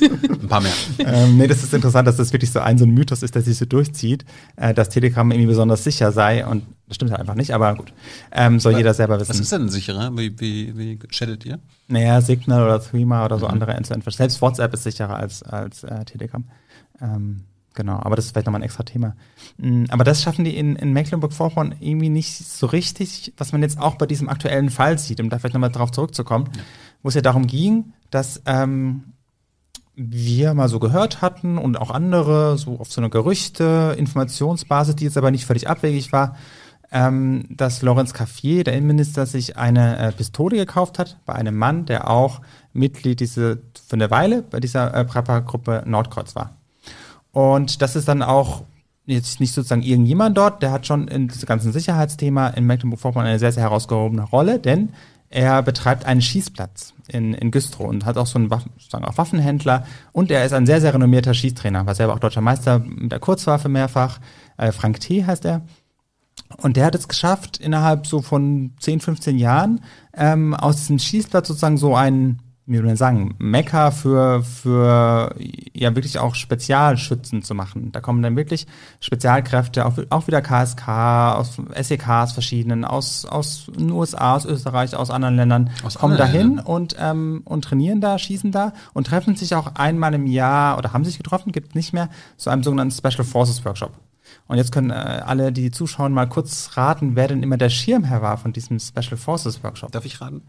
Ein 0.02 0.48
paar 0.48 0.62
mehr. 0.62 0.74
Ähm, 1.00 1.38
nee, 1.38 1.48
das 1.48 1.64
ist 1.64 1.74
interessant, 1.74 2.08
dass 2.08 2.18
das 2.18 2.34
wirklich 2.34 2.52
so 2.52 2.60
ein 2.60 2.78
so 2.78 2.86
ein 2.86 2.92
Mythos 2.92 3.24
ist, 3.24 3.34
der 3.36 3.42
sich 3.42 3.58
so 3.58 3.66
durchzieht, 3.66 4.26
äh, 4.58 4.74
dass 4.74 4.90
Telegram 4.90 5.30
irgendwie 5.32 5.48
besonders 5.48 5.84
sicher 5.84 6.12
sei 6.12 6.46
und 6.46 6.64
das 6.88 6.96
stimmt 6.96 7.12
halt 7.12 7.22
einfach 7.22 7.36
nicht, 7.36 7.52
aber 7.52 7.76
gut. 7.76 7.94
Ähm, 8.32 8.60
soll 8.60 8.74
aber 8.74 8.80
jeder 8.80 8.94
selber 8.94 9.20
wissen. 9.20 9.30
Was 9.30 9.40
ist 9.40 9.52
denn 9.54 9.70
sicherer? 9.70 10.16
Wie, 10.18 10.38
wie, 10.40 10.78
wie 10.78 11.00
chattet 11.08 11.46
ihr? 11.46 11.60
Naja, 11.88 12.20
Signal 12.20 12.64
oder 12.64 12.82
Threema 12.82 13.24
oder 13.24 13.40
so 13.40 13.46
mhm. 13.46 13.54
andere 13.54 13.74
End-to-End. 13.74 14.04
Selbst 14.12 14.42
WhatsApp 14.42 14.74
ist 14.74 14.84
sicherer 14.84 15.16
als, 15.16 15.44
als 15.44 15.86
äh, 15.86 16.04
Telegram. 16.04 16.44
Ähm, 17.02 17.46
Genau, 17.74 18.00
aber 18.00 18.16
das 18.16 18.26
ist 18.26 18.32
vielleicht 18.32 18.46
nochmal 18.46 18.62
ein 18.62 18.66
extra 18.66 18.84
Thema. 18.84 19.16
Mm, 19.58 19.86
aber 19.90 20.04
das 20.04 20.22
schaffen 20.22 20.46
die 20.46 20.56
in, 20.56 20.76
in 20.76 20.94
Mecklenburg-Vorpommern 20.94 21.76
irgendwie 21.80 22.10
nicht 22.10 22.38
so 22.38 22.68
richtig, 22.68 23.34
was 23.38 23.52
man 23.52 23.62
jetzt 23.62 23.80
auch 23.80 23.96
bei 23.96 24.06
diesem 24.06 24.30
aktuellen 24.30 24.70
Fall 24.70 25.00
sieht, 25.00 25.20
um 25.20 25.30
da 25.30 25.40
vielleicht 25.40 25.56
nochmal 25.56 25.72
drauf 25.72 25.92
zurückzukommen, 25.92 26.50
ja. 26.56 26.62
wo 27.02 27.10
es 27.10 27.16
ja 27.16 27.22
darum 27.22 27.48
ging, 27.48 27.94
dass 28.12 28.42
ähm, 28.46 29.14
wir 29.96 30.54
mal 30.54 30.70
so 30.70 30.80
gehört 30.80 31.22
hatten 31.22 31.58
und 31.58 31.78
auch 31.80 31.92
andere, 31.92 32.58
so 32.58 32.80
auf 32.80 32.92
so 32.92 33.02
eine 33.02 33.10
Gerüchte, 33.10 33.96
Informationsbasis, 33.98 34.96
die 34.96 35.06
jetzt 35.06 35.18
aber 35.18 35.32
nicht 35.32 35.46
völlig 35.46 35.68
abwegig 35.68 36.12
war, 36.12 36.36
ähm, 36.92 37.46
dass 37.50 37.82
Lorenz 37.82 38.14
Caffier, 38.14 38.64
der 38.64 38.74
Innenminister, 38.74 39.26
sich 39.26 39.58
eine 39.58 39.98
äh, 39.98 40.12
Pistole 40.12 40.58
gekauft 40.58 41.00
hat 41.00 41.18
bei 41.26 41.34
einem 41.34 41.58
Mann, 41.58 41.86
der 41.86 42.10
auch 42.10 42.42
Mitglied 42.72 43.20
diese 43.20 43.64
für 43.88 43.94
eine 43.94 44.12
Weile 44.12 44.44
bei 44.44 44.60
dieser 44.60 44.94
äh, 44.94 45.04
Prepper-Gruppe 45.04 45.84
Nordkreuz 45.88 46.36
war. 46.36 46.56
Und 47.34 47.82
das 47.82 47.96
ist 47.96 48.08
dann 48.08 48.22
auch 48.22 48.64
jetzt 49.06 49.42
nicht 49.42 49.54
sozusagen 49.54 49.82
irgendjemand 49.82 50.38
dort, 50.38 50.64
der 50.64 50.72
hat 50.72 50.88
schon 50.88 51.08
in 51.10 51.28
diesem 51.28 51.48
ganzen 51.48 51.74
Sicherheitsthema 51.74 52.50
in 52.50 52.66
Mecklenburg-Vorpommern 52.66 53.28
eine 53.28 53.40
sehr, 53.40 53.52
sehr 53.52 53.64
herausgehobene 53.64 54.24
Rolle, 54.24 54.60
denn 54.60 54.90
er 55.30 55.64
betreibt 55.64 56.06
einen 56.06 56.22
Schießplatz 56.22 56.94
in, 57.08 57.34
in 57.34 57.50
Güstrow 57.50 57.90
und 57.90 58.06
hat 58.06 58.18
auch 58.18 58.28
so 58.28 58.38
einen 58.38 58.52
Waffen, 58.52 58.72
sozusagen 58.78 59.04
auch 59.04 59.18
Waffenhändler 59.18 59.86
und 60.12 60.30
er 60.30 60.46
ist 60.46 60.54
ein 60.54 60.68
sehr, 60.68 60.80
sehr 60.80 60.94
renommierter 60.94 61.34
Schießtrainer, 61.34 61.86
war 61.88 61.96
selber 61.96 62.14
auch 62.14 62.20
deutscher 62.20 62.42
Meister 62.42 62.80
mit 62.80 63.12
der 63.12 63.20
Kurzwaffe 63.20 63.68
mehrfach. 63.68 64.20
Äh, 64.58 64.72
Frank 64.72 65.00
T. 65.00 65.26
heißt 65.26 65.44
er. 65.46 65.62
Und 66.58 66.78
der 66.78 66.86
hat 66.86 66.94
es 66.94 67.08
geschafft, 67.08 67.58
innerhalb 67.58 68.06
so 68.06 68.22
von 68.22 68.74
10, 68.80 69.00
15 69.00 69.40
Jahren 69.40 69.82
ähm, 70.16 70.54
aus 70.54 70.78
diesem 70.78 71.00
Schießplatz 71.00 71.48
sozusagen 71.48 71.78
so 71.78 71.96
einen 71.96 72.43
wie 72.66 72.76
würde 72.76 72.88
man 72.88 72.96
sagen, 72.96 73.36
Mekka 73.40 73.92
für, 73.92 74.42
für 74.42 75.36
ja 75.74 75.96
wirklich 75.96 76.20
auch 76.20 76.34
Spezialschützen 76.34 77.42
zu 77.42 77.56
machen. 77.56 77.92
Da 77.92 78.00
kommen 78.00 78.24
dann 78.24 78.38
wirklich 78.38 78.68
Spezialkräfte, 79.02 79.86
auch, 79.86 79.98
auch 80.10 80.28
wieder 80.28 80.42
KSK, 80.42 80.88
aus 80.88 81.58
SEKs 81.78 82.32
verschiedenen, 82.32 82.86
aus, 82.86 83.26
aus 83.26 83.68
den 83.78 83.92
USA, 83.92 84.36
aus 84.36 84.46
Österreich, 84.46 84.96
aus 84.96 85.10
anderen 85.10 85.36
Ländern, 85.36 85.72
aus 85.84 85.96
kommen 85.96 86.18
dahin 86.18 86.60
und, 86.60 86.96
ähm, 87.00 87.42
und 87.44 87.66
trainieren 87.66 88.00
da, 88.00 88.18
schießen 88.18 88.54
da 88.54 88.72
und 88.94 89.08
treffen 89.08 89.36
sich 89.36 89.56
auch 89.56 89.76
einmal 89.76 90.14
im 90.14 90.26
Jahr 90.26 90.78
oder 90.78 90.94
haben 90.94 91.04
sich 91.04 91.18
getroffen, 91.18 91.52
gibt 91.52 91.76
nicht 91.76 91.92
mehr, 91.92 92.10
zu 92.38 92.50
einem 92.50 92.64
sogenannten 92.64 92.96
Special 92.96 93.26
Forces 93.26 93.66
Workshop. 93.66 93.92
Und 94.48 94.58
jetzt 94.58 94.72
können 94.72 94.90
äh, 94.90 94.94
alle, 94.94 95.52
die 95.52 95.72
zuschauen, 95.72 96.14
mal 96.14 96.28
kurz 96.28 96.72
raten, 96.76 97.16
wer 97.16 97.28
denn 97.28 97.44
immer 97.44 97.58
der 97.58 97.70
Schirmherr 97.70 98.22
war 98.22 98.38
von 98.38 98.54
diesem 98.54 98.80
Special 98.80 99.18
Forces 99.18 99.64
Workshop. 99.64 99.92
Darf 99.92 100.06
ich 100.06 100.22
raten? 100.22 100.42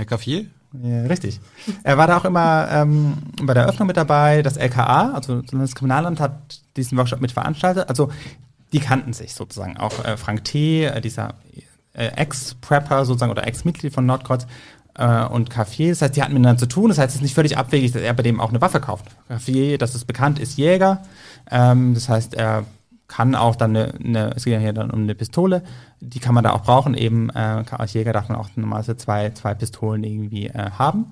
Herr 0.00 0.06
Caffier? 0.06 0.46
Ja, 0.82 1.02
richtig. 1.02 1.40
Er 1.82 1.98
war 1.98 2.06
da 2.06 2.16
auch 2.16 2.24
immer 2.24 2.68
ähm, 2.70 3.18
bei 3.42 3.52
der 3.52 3.64
Eröffnung 3.64 3.86
mit 3.86 3.98
dabei. 3.98 4.40
Das 4.40 4.56
LKA, 4.56 5.12
also 5.12 5.42
das 5.42 5.74
Kriminalamt, 5.74 6.20
hat 6.20 6.62
diesen 6.76 6.96
Workshop 6.96 7.20
mit 7.20 7.32
veranstaltet. 7.32 7.88
Also 7.88 8.10
die 8.72 8.80
kannten 8.80 9.12
sich 9.12 9.34
sozusagen. 9.34 9.76
Auch 9.76 10.02
äh, 10.04 10.16
Frank 10.16 10.44
T., 10.44 10.84
äh, 10.84 11.00
dieser 11.02 11.34
äh, 11.92 12.06
Ex-Prepper 12.06 13.04
sozusagen 13.04 13.30
oder 13.30 13.46
Ex-Mitglied 13.46 13.92
von 13.92 14.06
Nordkreuz 14.06 14.46
äh, 14.94 15.24
und 15.24 15.50
Caffier. 15.50 15.90
Das 15.90 16.00
heißt, 16.00 16.16
die 16.16 16.22
hatten 16.22 16.32
miteinander 16.32 16.60
zu 16.60 16.66
tun. 16.66 16.88
Das 16.88 16.96
heißt, 16.96 17.10
es 17.10 17.16
ist 17.16 17.22
nicht 17.22 17.34
völlig 17.34 17.58
abwegig, 17.58 17.92
dass 17.92 18.00
er 18.00 18.14
bei 18.14 18.22
dem 18.22 18.40
auch 18.40 18.48
eine 18.48 18.62
Waffe 18.62 18.80
kauft. 18.80 19.04
Caffier, 19.28 19.76
das 19.76 19.94
ist 19.94 20.06
bekannt, 20.06 20.38
ist 20.38 20.56
Jäger. 20.56 21.02
Ähm, 21.50 21.92
das 21.92 22.08
heißt, 22.08 22.32
er 22.32 22.64
kann 23.10 23.34
auch 23.34 23.56
dann 23.56 23.76
eine, 23.76 23.92
eine, 24.02 24.34
es 24.36 24.44
geht 24.44 24.54
ja 24.54 24.60
hier 24.60 24.72
dann 24.72 24.90
um 24.90 25.02
eine 25.02 25.16
Pistole, 25.16 25.62
die 26.00 26.20
kann 26.20 26.34
man 26.34 26.44
da 26.44 26.52
auch 26.52 26.62
brauchen. 26.62 26.94
Eben 26.94 27.28
äh, 27.30 27.64
als 27.70 27.92
Jäger 27.92 28.12
darf 28.12 28.28
man 28.28 28.38
auch 28.38 28.48
normalerweise 28.54 28.96
zwei, 28.96 29.30
zwei 29.30 29.52
Pistolen 29.54 30.04
irgendwie 30.04 30.46
äh, 30.46 30.70
haben. 30.70 31.06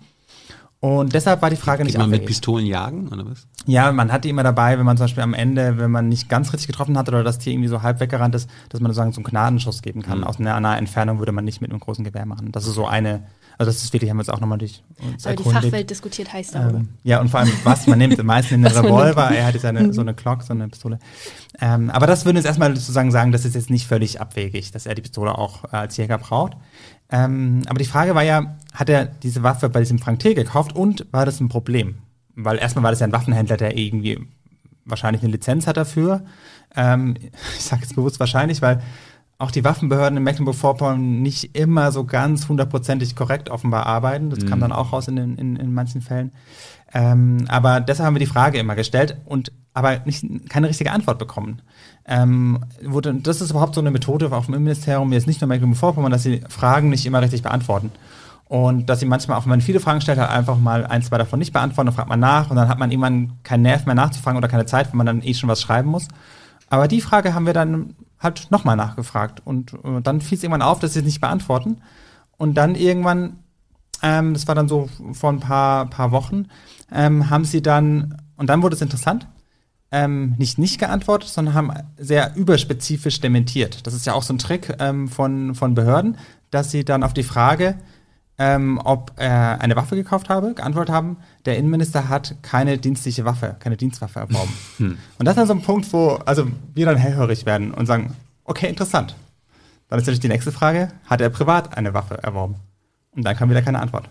Und 0.81 1.13
deshalb 1.13 1.43
war 1.43 1.51
die 1.51 1.57
Frage 1.57 1.79
Geht 1.79 1.87
nicht 1.87 1.99
man 1.99 2.09
mit. 2.09 2.25
Pistolen 2.25 2.65
jagen, 2.65 3.09
oder 3.09 3.27
was? 3.27 3.49
Ja, 3.67 3.91
man 3.91 4.13
hat 4.13 4.25
die 4.25 4.29
immer 4.29 4.45
dabei, 4.45 4.79
wenn 4.79 4.87
man 4.87 4.97
zum 4.97 5.05
Beispiel 5.05 5.25
am 5.25 5.35
Ende, 5.35 5.77
wenn 5.77 5.91
man 5.91 6.09
nicht 6.09 6.29
ganz 6.29 6.53
richtig 6.53 6.69
getroffen 6.69 6.97
hat 6.97 7.09
oder 7.09 7.25
das 7.25 7.41
Tier 7.41 7.53
irgendwie 7.53 7.69
so 7.69 7.83
halb 7.83 7.99
weggerannt 7.99 8.37
ist, 8.37 8.49
dass 8.69 8.81
man 8.81 8.93
sozusagen 8.93 9.11
so 9.11 9.19
einen 9.19 9.25
Gnadenschuss 9.25 9.83
geben 9.83 10.03
kann. 10.03 10.19
Mhm. 10.19 10.25
Aus 10.25 10.39
einer 10.39 10.59
naher 10.61 10.79
Entfernung 10.79 11.19
würde 11.19 11.33
man 11.33 11.45
nicht 11.45 11.61
mit 11.61 11.73
einem 11.73 11.81
großen 11.81 12.05
Gewehr 12.05 12.27
machen. 12.27 12.53
Das 12.53 12.69
ist 12.69 12.75
so 12.75 12.87
eine, 12.87 13.25
also 13.59 13.71
das 13.71 13.83
ist 13.83 13.93
wirklich, 13.93 14.09
haben 14.09 14.19
wir 14.19 14.21
uns 14.21 14.29
auch 14.29 14.41
nochmal 14.41 14.59
durch 14.59 14.85
uns 15.01 15.27
Aber 15.27 15.35
die 15.35 15.43
erkundigt. 15.43 15.65
Fachwelt 15.65 15.91
diskutiert 15.91 16.33
heiß 16.33 16.53
darüber. 16.53 16.79
Ähm, 16.79 16.89
ja, 17.03 17.21
und 17.21 17.29
vor 17.29 17.41
allem, 17.41 17.53
was 17.65 17.89
man 17.89 17.99
nimmt. 17.99 18.23
Meistens 18.23 18.53
einen 18.53 18.65
Was 18.65 18.75
man 18.75 18.85
Revolver, 18.85 19.31
er 19.31 19.47
hat 19.47 19.55
jetzt 19.55 19.65
eine, 19.65 19.93
so 19.93 20.01
eine 20.01 20.15
Glock, 20.15 20.45
so 20.45 20.53
eine 20.53 20.69
Pistole. 20.69 21.01
Ähm, 21.61 21.91
aber 21.91 22.07
das 22.07 22.25
würden 22.25 22.37
wir 22.37 22.41
jetzt 22.41 22.47
erstmal 22.47 22.75
sozusagen 22.77 23.11
sagen, 23.11 23.33
das 23.33 23.45
ist 23.45 23.57
jetzt 23.57 23.69
nicht 23.69 23.89
völlig 23.89 24.21
abwegig, 24.21 24.71
dass 24.71 24.87
er 24.87 24.95
die 24.95 25.03
Pistole 25.03 25.37
auch 25.37 25.65
äh, 25.65 25.77
als 25.77 25.97
Jäger 25.97 26.19
braucht. 26.19 26.57
Ähm, 27.11 27.63
aber 27.67 27.79
die 27.79 27.85
Frage 27.85 28.15
war 28.15 28.23
ja, 28.23 28.57
hat 28.73 28.89
er 28.89 29.07
diese 29.07 29.43
Waffe 29.43 29.69
bei 29.69 29.81
diesem 29.81 29.99
Frank 29.99 30.21
T. 30.21 30.35
gekauft 30.35 30.77
und 30.77 31.07
war 31.11 31.27
das 31.27 31.41
ein 31.41 31.49
Problem? 31.49 31.99
Weil 32.37 32.59
erstmal 32.59 32.85
war 32.85 32.93
das 32.93 33.01
ja 33.01 33.09
ein 33.09 33.13
Waffenhändler, 33.13 33.57
der 33.57 33.77
irgendwie 33.77 34.21
wahrscheinlich 34.85 35.23
eine 35.23 35.33
Lizenz 35.33 35.67
hat 35.67 35.77
dafür. 35.77 36.25
Ähm, 36.77 37.17
ich 37.59 37.65
sage 37.65 37.83
jetzt 37.83 37.97
bewusst 37.97 38.21
wahrscheinlich, 38.21 38.63
weil 38.63 38.81
auch 39.39 39.53
die 39.53 39.63
Waffenbehörden 39.63 40.17
in 40.17 40.25
Mecklenburg-Vorpommern 40.25 41.23
nicht 41.23 41.57
immer 41.57 41.93
so 41.93 42.05
ganz 42.05 42.49
hundertprozentig 42.49 43.15
korrekt 43.15 43.51
offenbar 43.51 43.87
arbeiten. 43.87 44.31
Das 44.31 44.45
kam 44.45 44.59
dann 44.59 44.73
auch 44.73 44.93
raus 44.93 45.07
in, 45.07 45.15
den, 45.15 45.37
in, 45.37 45.55
in 45.55 45.73
manchen 45.73 46.03
Fällen. 46.03 46.33
Ähm, 46.93 47.45
aber 47.49 47.81
deshalb 47.81 48.07
haben 48.07 48.17
wir 48.17 48.21
die 48.21 48.27
Frage 48.27 48.59
immer 48.59 48.75
gestellt 48.75 49.17
und 49.27 49.53
aber 49.75 50.01
nicht, 50.07 50.25
keine 50.49 50.69
richtige 50.69 50.91
Antwort 50.91 51.21
bekommen. 51.21 51.63
Ähm, 52.05 52.65
wurde, 52.83 53.15
das 53.15 53.41
ist 53.41 53.51
überhaupt 53.51 53.77
so 53.77 53.81
eine 53.81 53.93
Methode 53.93 54.27
auch 54.33 54.45
vom 54.45 54.55
Innenministerium, 54.55 55.13
jetzt 55.13 55.29
nicht 55.29 55.41
nur 55.41 55.49
Mecklenburg-Vorpommern, 55.49 56.11
dass 56.11 56.25
sie 56.25 56.41
Fragen 56.49 56.89
nicht 56.89 57.07
immer 57.07 57.23
richtig 57.23 57.43
beantworten. 57.43 57.93
Und 58.47 58.89
dass 58.89 58.99
sie 58.99 59.07
manchmal, 59.07 59.39
auch 59.39 59.45
wenn 59.45 59.51
man 59.51 59.61
viele 59.61 59.79
Fragen 59.79 60.01
stellt, 60.01 60.19
halt 60.19 60.31
einfach 60.31 60.59
mal 60.59 60.85
ein, 60.85 61.03
zwei 61.03 61.19
davon 61.19 61.39
nicht 61.39 61.53
beantworten, 61.53 61.87
dann 61.87 61.95
fragt 61.95 62.09
man 62.09 62.19
nach 62.19 62.51
und 62.51 62.57
dann 62.57 62.69
hat 62.69 62.79
man 62.79 62.91
irgendwann 62.91 63.35
keinen 63.45 63.63
Nerv 63.63 63.87
mehr 63.87 63.95
nachzufragen 63.95 64.39
oder 64.39 64.49
keine 64.49 64.67
Zeit, 64.67 64.91
wenn 64.91 64.97
man 64.97 65.07
dann 65.07 65.23
eh 65.23 65.35
schon 65.35 65.49
was 65.49 65.61
schreiben 65.61 65.91
muss. 65.91 66.09
Aber 66.71 66.89
die 66.89 67.03
Frage 67.03 67.35
haben 67.35 67.47
wir 67.47 67.53
dann 67.53 67.95
halt 68.21 68.51
nochmal 68.51 68.77
nachgefragt 68.77 69.43
und 69.45 69.75
äh, 69.85 70.01
dann 70.03 70.21
fiel 70.21 70.37
es 70.37 70.45
irgendwann 70.45 70.63
auf, 70.63 70.81
dass 70.81 70.95
sie 70.95 71.01
es 71.01 71.05
nicht 71.05 71.21
beantworten. 71.21 71.79
Und 72.37 72.55
dann 72.55 72.75
irgendwann, 72.75 73.39
ähm, 74.03 74.33
das 74.33 74.47
war 74.47 74.55
dann 74.55 74.69
so 74.69 74.89
vor 75.13 75.33
ein 75.33 75.41
paar, 75.41 75.87
paar 75.87 76.13
Wochen, 76.13 76.47
ähm, 76.93 77.31
haben 77.31 77.45
sie 77.45 77.63
dann, 77.63 78.17
und 78.37 78.49
dann 78.49 78.63
wurde 78.63 78.77
es 78.77 78.83
interessant, 78.83 79.27
ähm, 79.91 80.35
nicht 80.37 80.59
nicht 80.59 80.79
geantwortet, 80.79 81.31
sondern 81.31 81.55
haben 81.55 81.73
sehr 81.97 82.37
überspezifisch 82.37 83.21
dementiert. 83.21 83.87
Das 83.87 83.95
ist 83.95 84.07
ja 84.07 84.13
auch 84.13 84.23
so 84.23 84.35
ein 84.35 84.39
Trick 84.39 84.77
ähm, 84.79 85.09
von, 85.09 85.55
von 85.55 85.75
Behörden, 85.75 86.19
dass 86.51 86.71
sie 86.71 86.85
dann 86.85 87.03
auf 87.03 87.15
die 87.15 87.23
Frage, 87.23 87.77
ähm, 88.39 88.81
ob 88.85 89.13
er 89.17 89.61
eine 89.61 89.75
Waffe 89.75 89.97
gekauft 89.97 90.29
habe, 90.29 90.55
geantwortet 90.55 90.95
haben, 90.95 91.17
der 91.45 91.59
Innenminister 91.59 92.09
hat 92.09 92.37
keine 92.43 92.79
dienstliche 92.79 93.25
Waffe, 93.25 93.57
keine 93.59 93.77
Dienstwaffe 93.77 94.21
erworben. 94.21 94.53
Und 94.79 94.99
das 95.19 95.33
ist 95.33 95.39
dann 95.39 95.47
so 95.49 95.55
ein 95.55 95.63
Punkt, 95.63 95.93
wo 95.93 96.11
also 96.25 96.47
wir 96.75 96.87
dann 96.87 96.97
hellhörig 96.97 97.47
werden 97.47 97.73
und 97.73 97.87
sagen, 97.87 98.15
okay, 98.45 98.69
interessant. 98.69 99.17
Dann 99.89 99.99
ist 99.99 100.05
natürlich 100.05 100.21
die 100.21 100.29
nächste 100.29 100.53
Frage, 100.53 100.89
hat 101.07 101.21
er 101.21 101.31
privat 101.31 101.77
eine 101.77 101.95
Waffe 101.95 102.23
erworben? 102.23 102.57
Und 103.17 103.25
dann 103.25 103.37
kam 103.37 103.51
wieder 103.51 103.63
keine 103.63 103.81
Antwort. 103.81 104.09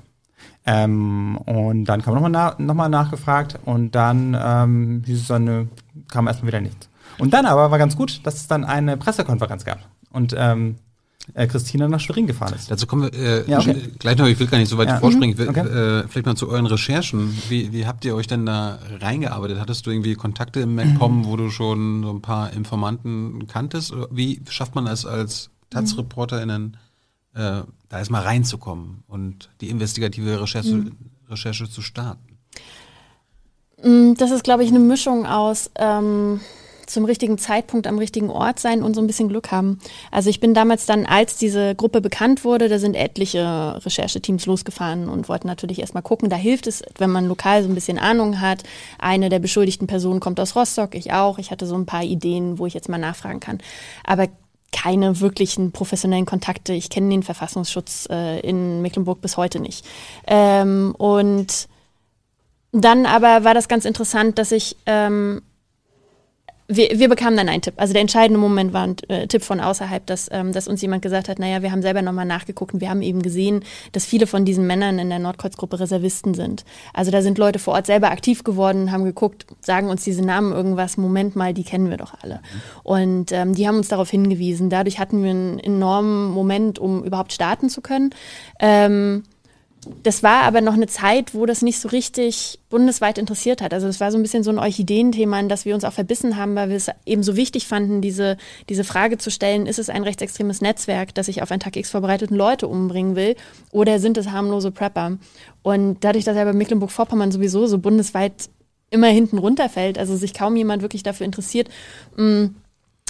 Ähm, 0.66 1.38
und 1.38 1.86
dann 1.86 2.02
kam 2.02 2.14
nochmal 2.14 2.32
na, 2.32 2.56
noch 2.58 2.90
nachgefragt 2.90 3.58
und 3.64 3.96
dann 3.96 4.38
ähm, 4.40 5.04
hieß 5.06 5.22
es 5.22 5.28
dann, 5.28 5.48
äh, 5.48 5.66
kam 6.12 6.28
erstmal 6.28 6.48
wieder 6.48 6.62
nichts. 6.62 6.90
Und 7.18 7.34
dann 7.34 7.46
aber 7.46 7.72
war 7.72 7.78
ganz 7.78 7.96
gut, 7.96 8.26
dass 8.26 8.36
es 8.36 8.48
dann 8.48 8.66
eine 8.66 8.98
Pressekonferenz 8.98 9.64
gab. 9.64 9.80
Und 10.12 10.36
ähm, 10.38 10.76
äh, 11.34 11.48
Christina 11.48 11.88
nach 11.88 12.00
Schwerin 12.00 12.28
gefahren 12.28 12.54
ist. 12.56 12.70
Dazu 12.72 12.88
kommen 12.88 13.04
wir 13.12 13.14
äh, 13.14 13.50
Ja, 13.50 13.60
okay. 13.60 13.76
gleich 14.00 14.18
noch, 14.18 14.28
ich 14.28 14.40
will 14.40 14.48
gar 14.48 14.58
nicht 14.58 14.70
so 14.70 14.78
weit 14.78 14.88
Ja. 14.90 15.00
vorspringen. 15.00 15.32
Ich 15.32 15.38
will, 15.38 15.46
Mhm, 15.46 15.52
okay. 15.52 15.68
äh, 15.68 16.08
vielleicht 16.08 16.26
mal 16.26 16.36
zu 16.36 16.50
euren 16.50 16.66
Recherchen. 16.66 17.38
Wie, 17.50 17.72
wie 17.74 17.86
habt 17.86 18.06
ihr 18.06 18.16
euch 18.16 18.28
denn 18.28 18.46
da 18.46 18.80
reingearbeitet? 19.02 19.60
Hattest 19.60 19.86
du 19.86 19.92
irgendwie 19.92 20.16
Kontakte 20.16 20.60
im 20.62 20.76
MacPom, 20.76 21.26
wo 21.26 21.36
du 21.36 21.50
schon 21.50 22.04
so 22.04 22.12
ein 22.12 22.22
paar 22.22 22.54
Informanten 22.54 23.48
kanntest? 23.48 23.94
Wie 24.12 24.42
schafft 24.50 24.76
man 24.76 24.88
es 24.88 25.06
als 25.06 25.50
Taz-ReporterInnen, 25.70 26.78
äh, 27.34 27.62
da 27.90 27.98
erstmal 28.00 28.24
reinzukommen 28.24 29.04
und 29.08 29.50
die 29.62 29.70
investigative 29.70 30.42
Recherche, 30.42 30.74
Mhm. 30.74 30.92
Recherche 31.30 31.70
zu 31.70 31.82
starten? 31.82 32.38
Mm, 33.84 34.14
Das 34.18 34.32
ist, 34.32 34.44
glaube 34.44 34.64
ich, 34.64 34.70
eine 34.70 34.80
Mischung 34.80 35.26
aus 35.26 35.70
ähm, 35.76 36.40
zum 36.88 37.06
richtigen 37.06 37.38
Zeitpunkt 37.38 37.88
am 37.88 37.98
richtigen 37.98 38.30
Ort 38.30 38.60
sein 38.60 38.82
und 38.82 38.96
so 38.96 39.02
ein 39.02 39.08
bisschen 39.08 39.30
Glück 39.30 39.52
haben. 39.52 39.80
Also 40.12 40.30
ich 40.30 40.40
bin 40.40 40.54
damals 40.54 40.86
dann, 40.86 41.06
als 41.06 41.38
diese 41.38 41.76
Gruppe 41.76 42.02
bekannt 42.02 42.44
wurde, 42.44 42.70
da 42.70 42.80
sind 42.80 42.96
etliche 42.96 43.80
Rechercheteams 43.86 44.46
losgefahren 44.46 45.10
und 45.10 45.30
wollten 45.30 45.48
natürlich 45.48 45.80
erstmal 45.80 46.04
gucken. 46.04 46.30
Da 46.30 46.36
hilft 46.36 46.68
es, 46.68 46.84
wenn 46.98 47.12
man 47.12 47.28
lokal 47.28 47.64
so 47.64 47.70
ein 47.70 47.76
bisschen 47.76 48.00
Ahnung 48.00 48.42
hat. 48.42 48.64
Eine 48.98 49.30
der 49.30 49.40
beschuldigten 49.40 49.88
Personen 49.88 50.20
kommt 50.20 50.40
aus 50.40 50.56
Rostock, 50.56 50.96
ich 50.96 51.14
auch. 51.14 51.38
Ich 51.38 51.52
hatte 51.52 51.66
so 51.66 51.76
ein 51.76 51.86
paar 51.86 52.04
Ideen, 52.04 52.58
wo 52.58 52.66
ich 52.66 52.74
jetzt 52.74 52.90
mal 52.90 52.98
nachfragen 52.98 53.40
kann. 53.40 53.60
Aber 54.04 54.28
keine 54.72 55.20
wirklichen 55.20 55.72
professionellen 55.72 56.26
Kontakte. 56.26 56.74
Ich 56.74 56.90
kenne 56.90 57.10
den 57.10 57.24
Verfassungsschutz 57.24 58.08
äh, 58.10 58.40
in 58.42 58.82
Mecklenburg 58.82 59.22
bis 59.22 59.38
heute 59.38 59.60
nicht. 59.60 59.86
Ähm, 60.28 60.94
und 60.98 61.68
dann 62.72 63.06
aber 63.06 63.44
war 63.44 63.54
das 63.54 63.68
ganz 63.68 63.86
interessant, 63.86 64.38
dass 64.38 64.52
ich, 64.52 64.76
ähm, 64.86 65.42
wir, 66.70 67.00
wir 67.00 67.08
bekamen 67.08 67.38
dann 67.38 67.48
einen 67.48 67.62
Tipp. 67.62 67.76
Also 67.78 67.94
der 67.94 68.02
entscheidende 68.02 68.40
Moment 68.40 68.74
war 68.74 68.84
ein 68.84 68.96
äh, 69.08 69.28
Tipp 69.28 69.42
von 69.42 69.62
außerhalb, 69.62 70.06
dass, 70.06 70.28
ähm, 70.32 70.52
dass 70.52 70.68
uns 70.68 70.82
jemand 70.82 71.02
gesagt 71.02 71.30
hat, 71.30 71.40
naja, 71.40 71.62
wir 71.62 71.72
haben 71.72 71.82
selber 71.82 72.02
nochmal 72.02 72.26
nachgeguckt 72.26 72.74
und 72.74 72.82
wir 72.82 72.90
haben 72.90 73.02
eben 73.02 73.22
gesehen, 73.22 73.64
dass 73.94 74.06
viele 74.06 74.28
von 74.28 74.44
diesen 74.44 74.68
Männern 74.68 75.00
in 75.00 75.10
der 75.10 75.20
Nordkreuzgruppe 75.20 75.80
Reservisten 75.80 76.34
sind. 76.34 76.66
Also 76.94 77.10
da 77.10 77.22
sind 77.22 77.38
Leute 77.38 77.60
vor 77.60 77.74
Ort 77.74 77.86
selber 77.86 78.12
aktiv 78.12 78.44
geworden, 78.44 78.92
haben 78.92 79.06
geguckt, 79.06 79.46
sagen 79.62 79.90
uns 79.90 80.04
diese 80.04 80.26
Namen 80.26 80.52
irgendwas, 80.52 80.98
Moment 80.98 81.38
mal, 81.38 81.54
die 81.54 81.64
kennen 81.64 81.90
wir 81.90 81.98
doch 81.98 82.14
alle. 82.22 82.42
Und 82.84 83.32
ähm, 83.32 83.56
die 83.56 83.68
haben 83.68 83.78
uns 83.78 83.88
darauf 83.88 84.10
hingewiesen. 84.10 84.70
Dadurch 84.70 85.00
hatten 85.00 85.24
wir 85.24 85.30
einen 85.30 85.60
enormen 85.60 86.32
Moment, 86.32 86.80
um 86.80 87.04
überhaupt 87.04 87.32
starten 87.32 87.70
zu 87.70 87.80
können. 87.80 88.10
Ähm, 88.60 89.24
das 90.04 90.24
war 90.24 90.44
aber 90.44 90.62
noch 90.62 90.74
eine 90.74 90.88
Zeit, 90.88 91.34
wo 91.34 91.46
das 91.46 91.62
nicht 91.62 91.80
so 91.80 91.90
richtig 91.90 92.60
bundesweit 92.70 93.18
interessiert 93.18 93.62
hat. 93.62 93.74
Also 93.74 93.88
es 93.88 94.00
war 94.00 94.12
so 94.12 94.18
ein 94.18 94.22
bisschen 94.22 94.44
so 94.44 94.52
ein 94.52 94.60
Orchideenthema, 94.60 95.40
in 95.40 95.50
das 95.50 95.66
wir 95.66 95.76
uns 95.76 95.84
auch 95.84 95.94
verbissen 95.94 96.38
haben, 96.38 96.56
weil 96.56 96.70
wir 96.70 96.76
es 96.76 96.90
eben 97.06 97.24
so 97.24 97.36
wichtig 97.36 97.68
fanden, 97.68 98.02
diese, 98.02 98.38
diese 98.70 98.84
Frage 98.84 99.18
zu 99.18 99.32
stellen, 99.32 99.66
ist 99.66 99.80
es 99.80 99.90
ein 99.90 100.04
rechtsextremes 100.04 100.62
Netzwerk, 100.62 101.14
das 101.16 101.26
sich 101.28 101.42
auf 101.42 101.52
einen 101.52 101.60
Tag 101.60 101.76
X 101.76 101.92
vorbereiteten 101.92 102.36
Leute 102.36 102.68
umbringen 102.68 103.16
will 103.16 103.36
oder 103.72 104.00
sind 104.00 104.18
es 104.18 104.30
harmlose 104.30 104.72
Prepper? 104.72 105.18
Und 105.64 106.04
dadurch, 106.04 106.26
dass 106.26 106.38
er 106.38 106.46
bei 106.46 106.54
Mecklenburg-Vorpommern 106.54 107.32
sowieso 107.32 107.68
so 107.68 107.78
bundesweit 107.78 108.50
immer 108.90 109.08
hinten 109.08 109.38
runterfällt, 109.38 109.98
also 109.98 110.16
sich 110.16 110.34
kaum 110.34 110.56
jemand 110.56 110.82
wirklich 110.82 111.04
dafür 111.04 111.26
interessiert, 111.26 111.70
mh, 112.16 112.52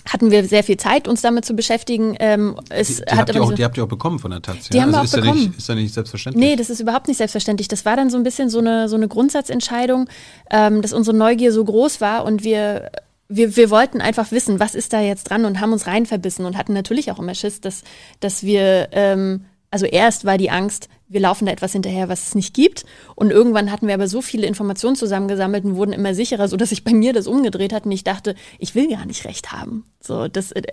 hatten 0.07 0.31
wir 0.31 0.45
sehr 0.45 0.63
viel 0.63 0.77
Zeit, 0.77 1.07
uns 1.07 1.21
damit 1.21 1.45
zu 1.45 1.53
beschäftigen. 1.55 2.15
Ähm, 2.19 2.55
es 2.69 2.87
Die, 2.97 3.03
die, 3.03 3.11
habt 3.17 3.35
ihr 3.35 3.43
auch, 3.43 3.49
so- 3.49 3.55
die 3.55 3.63
habt 3.63 3.77
ihr 3.77 3.83
auch 3.83 3.87
bekommen 3.89 4.19
von 4.19 4.31
der 4.31 4.41
Taz. 4.41 4.69
Die 4.69 4.81
haben 4.81 4.91
wir 4.91 4.99
also 4.99 5.01
auch 5.01 5.03
ist 5.03 5.13
Ja 5.13 5.21
bekommen. 5.21 5.39
nicht, 5.47 5.57
ist 5.57 5.69
ja 5.69 5.75
nicht 5.75 5.93
selbstverständlich. 5.93 6.43
Nee, 6.49 6.55
das 6.55 6.69
ist 6.69 6.79
überhaupt 6.79 7.07
nicht 7.07 7.17
selbstverständlich. 7.17 7.67
Das 7.67 7.85
war 7.85 7.95
dann 7.95 8.09
so 8.09 8.17
ein 8.17 8.23
bisschen 8.23 8.49
so 8.49 8.59
eine, 8.59 8.87
so 8.89 8.95
eine 8.95 9.07
Grundsatzentscheidung, 9.07 10.07
ähm, 10.49 10.81
dass 10.81 10.93
unsere 10.93 11.15
Neugier 11.15 11.51
so 11.51 11.63
groß 11.63 11.99
war 12.01 12.25
und 12.25 12.43
wir, 12.43 12.89
wir, 13.29 13.55
wir 13.57 13.69
wollten 13.69 13.99
einfach 13.99 14.31
wissen, 14.31 14.59
was 14.59 14.75
ist 14.75 14.93
da 14.93 15.01
jetzt 15.01 15.29
dran 15.29 15.43
und 15.45 15.59
haben 15.59 15.73
uns 15.73 15.87
rein 15.87 16.05
verbissen 16.05 16.45
und 16.45 16.57
hatten 16.57 16.73
natürlich 16.73 17.11
auch 17.11 17.19
immer 17.19 17.35
Schiss, 17.35 17.59
dass, 17.61 17.83
dass 18.21 18.43
wir, 18.43 18.87
ähm, 18.93 19.45
also 19.77 19.85
erst 19.85 20.25
war 20.25 20.39
die 20.39 20.49
Angst, 20.49 20.89
wir 21.07 21.19
laufen 21.19 21.45
da 21.45 21.51
etwas 21.51 21.71
hinterher, 21.71 22.09
was 22.09 22.29
es 22.29 22.33
nicht 22.33 22.55
gibt. 22.55 22.83
Und 23.13 23.29
irgendwann 23.29 23.71
hatten 23.71 23.85
wir 23.85 23.93
aber 23.93 24.07
so 24.07 24.23
viele 24.23 24.47
Informationen 24.47 24.95
zusammengesammelt 24.95 25.65
und 25.65 25.75
wurden 25.75 25.93
immer 25.93 26.15
sicherer, 26.15 26.47
so 26.47 26.57
dass 26.57 26.69
sich 26.69 26.83
bei 26.83 26.93
mir 26.93 27.13
das 27.13 27.27
umgedreht 27.27 27.73
hat 27.73 27.85
und 27.85 27.91
ich 27.91 28.03
dachte, 28.03 28.33
ich 28.57 28.73
will 28.73 28.89
gar 28.89 29.05
nicht 29.05 29.23
recht 29.23 29.51
haben. 29.51 29.85
So, 30.01 30.27
das, 30.27 30.51
äh, 30.53 30.63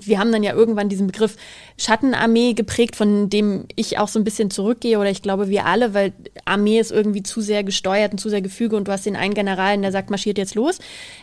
wir 0.00 0.20
haben 0.20 0.30
dann 0.30 0.44
ja 0.44 0.54
irgendwann 0.54 0.88
diesen 0.88 1.08
Begriff 1.08 1.36
Schattenarmee 1.78 2.52
geprägt, 2.52 2.94
von 2.94 3.28
dem 3.28 3.66
ich 3.74 3.98
auch 3.98 4.06
so 4.06 4.20
ein 4.20 4.24
bisschen 4.24 4.52
zurückgehe 4.52 5.00
oder 5.00 5.10
ich 5.10 5.20
glaube 5.20 5.48
wir 5.48 5.66
alle, 5.66 5.94
weil 5.94 6.12
Armee 6.44 6.78
ist 6.78 6.92
irgendwie 6.92 7.24
zu 7.24 7.40
sehr 7.40 7.64
gesteuert 7.64 8.12
und 8.12 8.18
zu 8.18 8.28
sehr 8.28 8.40
Gefüge 8.40 8.76
und 8.76 8.86
du 8.86 8.92
hast 8.92 9.04
den 9.04 9.16
einen 9.16 9.34
Generalen, 9.34 9.82
der 9.82 9.90
sagt, 9.90 10.10
marschiert 10.10 10.38
jetzt 10.38 10.54
los. 10.54 10.78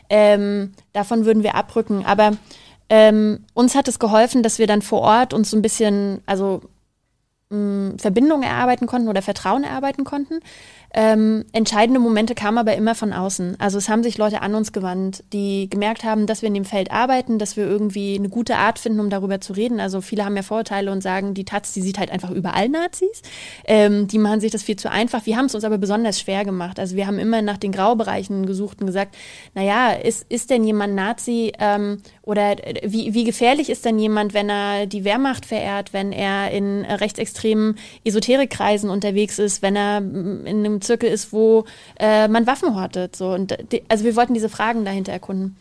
Ähm, 0.09 0.73
davon 0.91 1.23
würden 1.23 1.43
wir 1.43 1.55
abrücken. 1.55 2.03
Aber 2.05 2.33
ähm, 2.89 3.45
uns 3.53 3.73
hat 3.73 3.87
es 3.87 3.99
geholfen, 3.99 4.43
dass 4.43 4.59
wir 4.59 4.67
dann 4.67 4.81
vor 4.81 4.99
Ort 4.99 5.33
uns 5.33 5.49
so 5.49 5.55
ein 5.55 5.61
bisschen, 5.61 6.19
also 6.25 6.61
mh, 7.51 7.95
Verbindungen 7.99 8.43
erarbeiten 8.43 8.87
konnten 8.87 9.09
oder 9.09 9.21
Vertrauen 9.21 9.63
erarbeiten 9.63 10.03
konnten. 10.05 10.39
Ähm, 10.93 11.45
entscheidende 11.53 11.99
Momente 11.99 12.35
kamen 12.35 12.57
aber 12.57 12.75
immer 12.75 12.95
von 12.95 13.13
außen. 13.13 13.55
Also 13.59 13.77
es 13.77 13.87
haben 13.87 14.03
sich 14.03 14.17
Leute 14.17 14.41
an 14.41 14.55
uns 14.55 14.73
gewandt, 14.73 15.23
die 15.31 15.69
gemerkt 15.69 16.03
haben, 16.03 16.25
dass 16.25 16.41
wir 16.41 16.47
in 16.47 16.53
dem 16.53 16.65
Feld 16.65 16.91
arbeiten, 16.91 17.39
dass 17.39 17.55
wir 17.55 17.65
irgendwie 17.65 18.15
eine 18.15 18.27
gute 18.27 18.57
Art 18.57 18.77
finden, 18.77 18.99
um 18.99 19.09
darüber 19.09 19.39
zu 19.39 19.53
reden. 19.53 19.79
Also 19.79 20.01
viele 20.01 20.25
haben 20.25 20.35
ja 20.35 20.43
Vorurteile 20.43 20.91
und 20.91 21.01
sagen, 21.01 21.33
die 21.33 21.45
Taz, 21.45 21.71
die 21.73 21.81
sieht 21.81 21.97
halt 21.97 22.11
einfach 22.11 22.29
überall 22.29 22.67
Nazis. 22.67 23.21
Ähm, 23.65 24.07
die 24.07 24.17
machen 24.17 24.41
sich 24.41 24.51
das 24.51 24.63
viel 24.63 24.75
zu 24.75 24.91
einfach. 24.91 25.25
Wir 25.25 25.37
haben 25.37 25.45
es 25.45 25.55
uns 25.55 25.63
aber 25.63 25.77
besonders 25.77 26.19
schwer 26.19 26.43
gemacht. 26.43 26.77
Also 26.77 26.97
wir 26.97 27.07
haben 27.07 27.19
immer 27.19 27.41
nach 27.41 27.57
den 27.57 27.71
Graubereichen 27.71 28.45
gesucht 28.45 28.81
und 28.81 28.87
gesagt, 28.87 29.15
naja, 29.53 29.91
ist, 29.91 30.25
ist 30.29 30.49
denn 30.49 30.65
jemand 30.65 30.95
Nazi 30.95 31.53
ähm, 31.59 32.01
oder 32.21 32.57
wie, 32.83 33.13
wie 33.13 33.23
gefährlich 33.23 33.69
ist 33.69 33.85
denn 33.85 33.97
jemand, 33.97 34.33
wenn 34.33 34.49
er 34.49 34.87
die 34.87 35.05
Wehrmacht 35.05 35.45
verehrt, 35.45 35.93
wenn 35.93 36.11
er 36.11 36.51
in 36.51 36.83
rechtsextremen 36.83 37.77
Esoterikkreisen 38.03 38.89
unterwegs 38.89 39.39
ist, 39.39 39.61
wenn 39.61 39.77
er 39.77 39.99
in 39.99 40.47
einem 40.47 40.80
Zirkel 40.81 41.09
ist, 41.09 41.31
wo 41.31 41.65
äh, 41.99 42.27
man 42.27 42.47
Waffen 42.47 42.75
hortet. 42.75 43.15
So. 43.15 43.33
Und 43.33 43.57
die, 43.71 43.83
also 43.89 44.03
wir 44.03 44.15
wollten 44.15 44.33
diese 44.33 44.49
Fragen 44.49 44.85
dahinter 44.85 45.11
erkunden. 45.11 45.57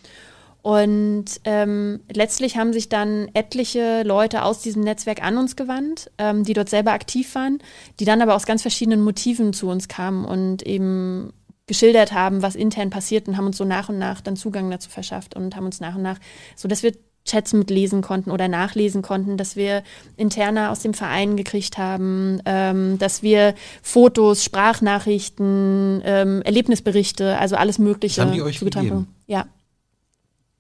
Und 0.63 1.25
ähm, 1.45 2.01
letztlich 2.13 2.59
haben 2.59 2.73
sich 2.73 2.91
dann 2.91 3.29
etliche 3.33 4.03
Leute 4.03 4.45
aus 4.45 4.61
diesem 4.61 4.83
Netzwerk 4.83 5.23
an 5.23 5.39
uns 5.39 5.57
gewandt, 5.57 6.11
ähm, 6.19 6.45
die 6.45 6.53
dort 6.53 6.69
selber 6.69 6.93
aktiv 6.93 7.35
waren, 7.35 7.61
die 7.99 8.05
dann 8.05 8.21
aber 8.21 8.35
aus 8.35 8.45
ganz 8.45 8.61
verschiedenen 8.61 9.03
Motiven 9.03 9.55
zu 9.55 9.69
uns 9.69 9.89
kamen 9.89 10.27
und 10.27 10.63
eben 10.63 11.33
geschildert 11.67 12.13
haben, 12.13 12.43
was 12.43 12.57
intern 12.57 12.91
passiert 12.91 13.29
und 13.29 13.37
haben 13.37 13.47
uns 13.47 13.57
so 13.57 13.65
nach 13.65 13.89
und 13.89 13.99
nach 13.99 14.21
dann 14.21 14.37
Zugang 14.37 14.71
dazu 14.71 14.91
verschafft 14.91 15.35
und 15.35 15.57
haben 15.57 15.67
uns 15.67 15.81
nach 15.81 15.95
und 15.95 16.03
nach, 16.03 16.19
so 16.57 16.69
dass 16.69 16.83
wir 16.83 16.93
Chats 17.27 17.53
mitlesen 17.53 18.01
konnten 18.03 18.31
oder 18.31 18.49
nachlesen 18.49 19.03
konnten, 19.03 19.37
dass 19.37 19.55
wir 19.55 19.83
interner 20.17 20.71
aus 20.71 20.81
dem 20.81 20.95
Verein 20.95 21.37
gekriegt 21.37 21.77
haben, 21.79 22.41
ähm, 22.47 22.99
dass 22.99 23.23
wir 23.23 23.55
Fotos, 23.83 24.43
Sprachnachrichten, 24.45 26.01
ähm, 26.05 26.43
Erlebnisberichte, 26.43 27.39
also 27.39 27.57
alles 27.57 27.79
Mögliche 27.79 28.17
Das 28.17 28.27
haben 28.27 28.35
die 28.35 28.43
euch 28.43 28.59
zugetan 28.59 28.85
gegeben? 28.85 29.01
haben. 29.07 29.15
Ja. 29.27 29.47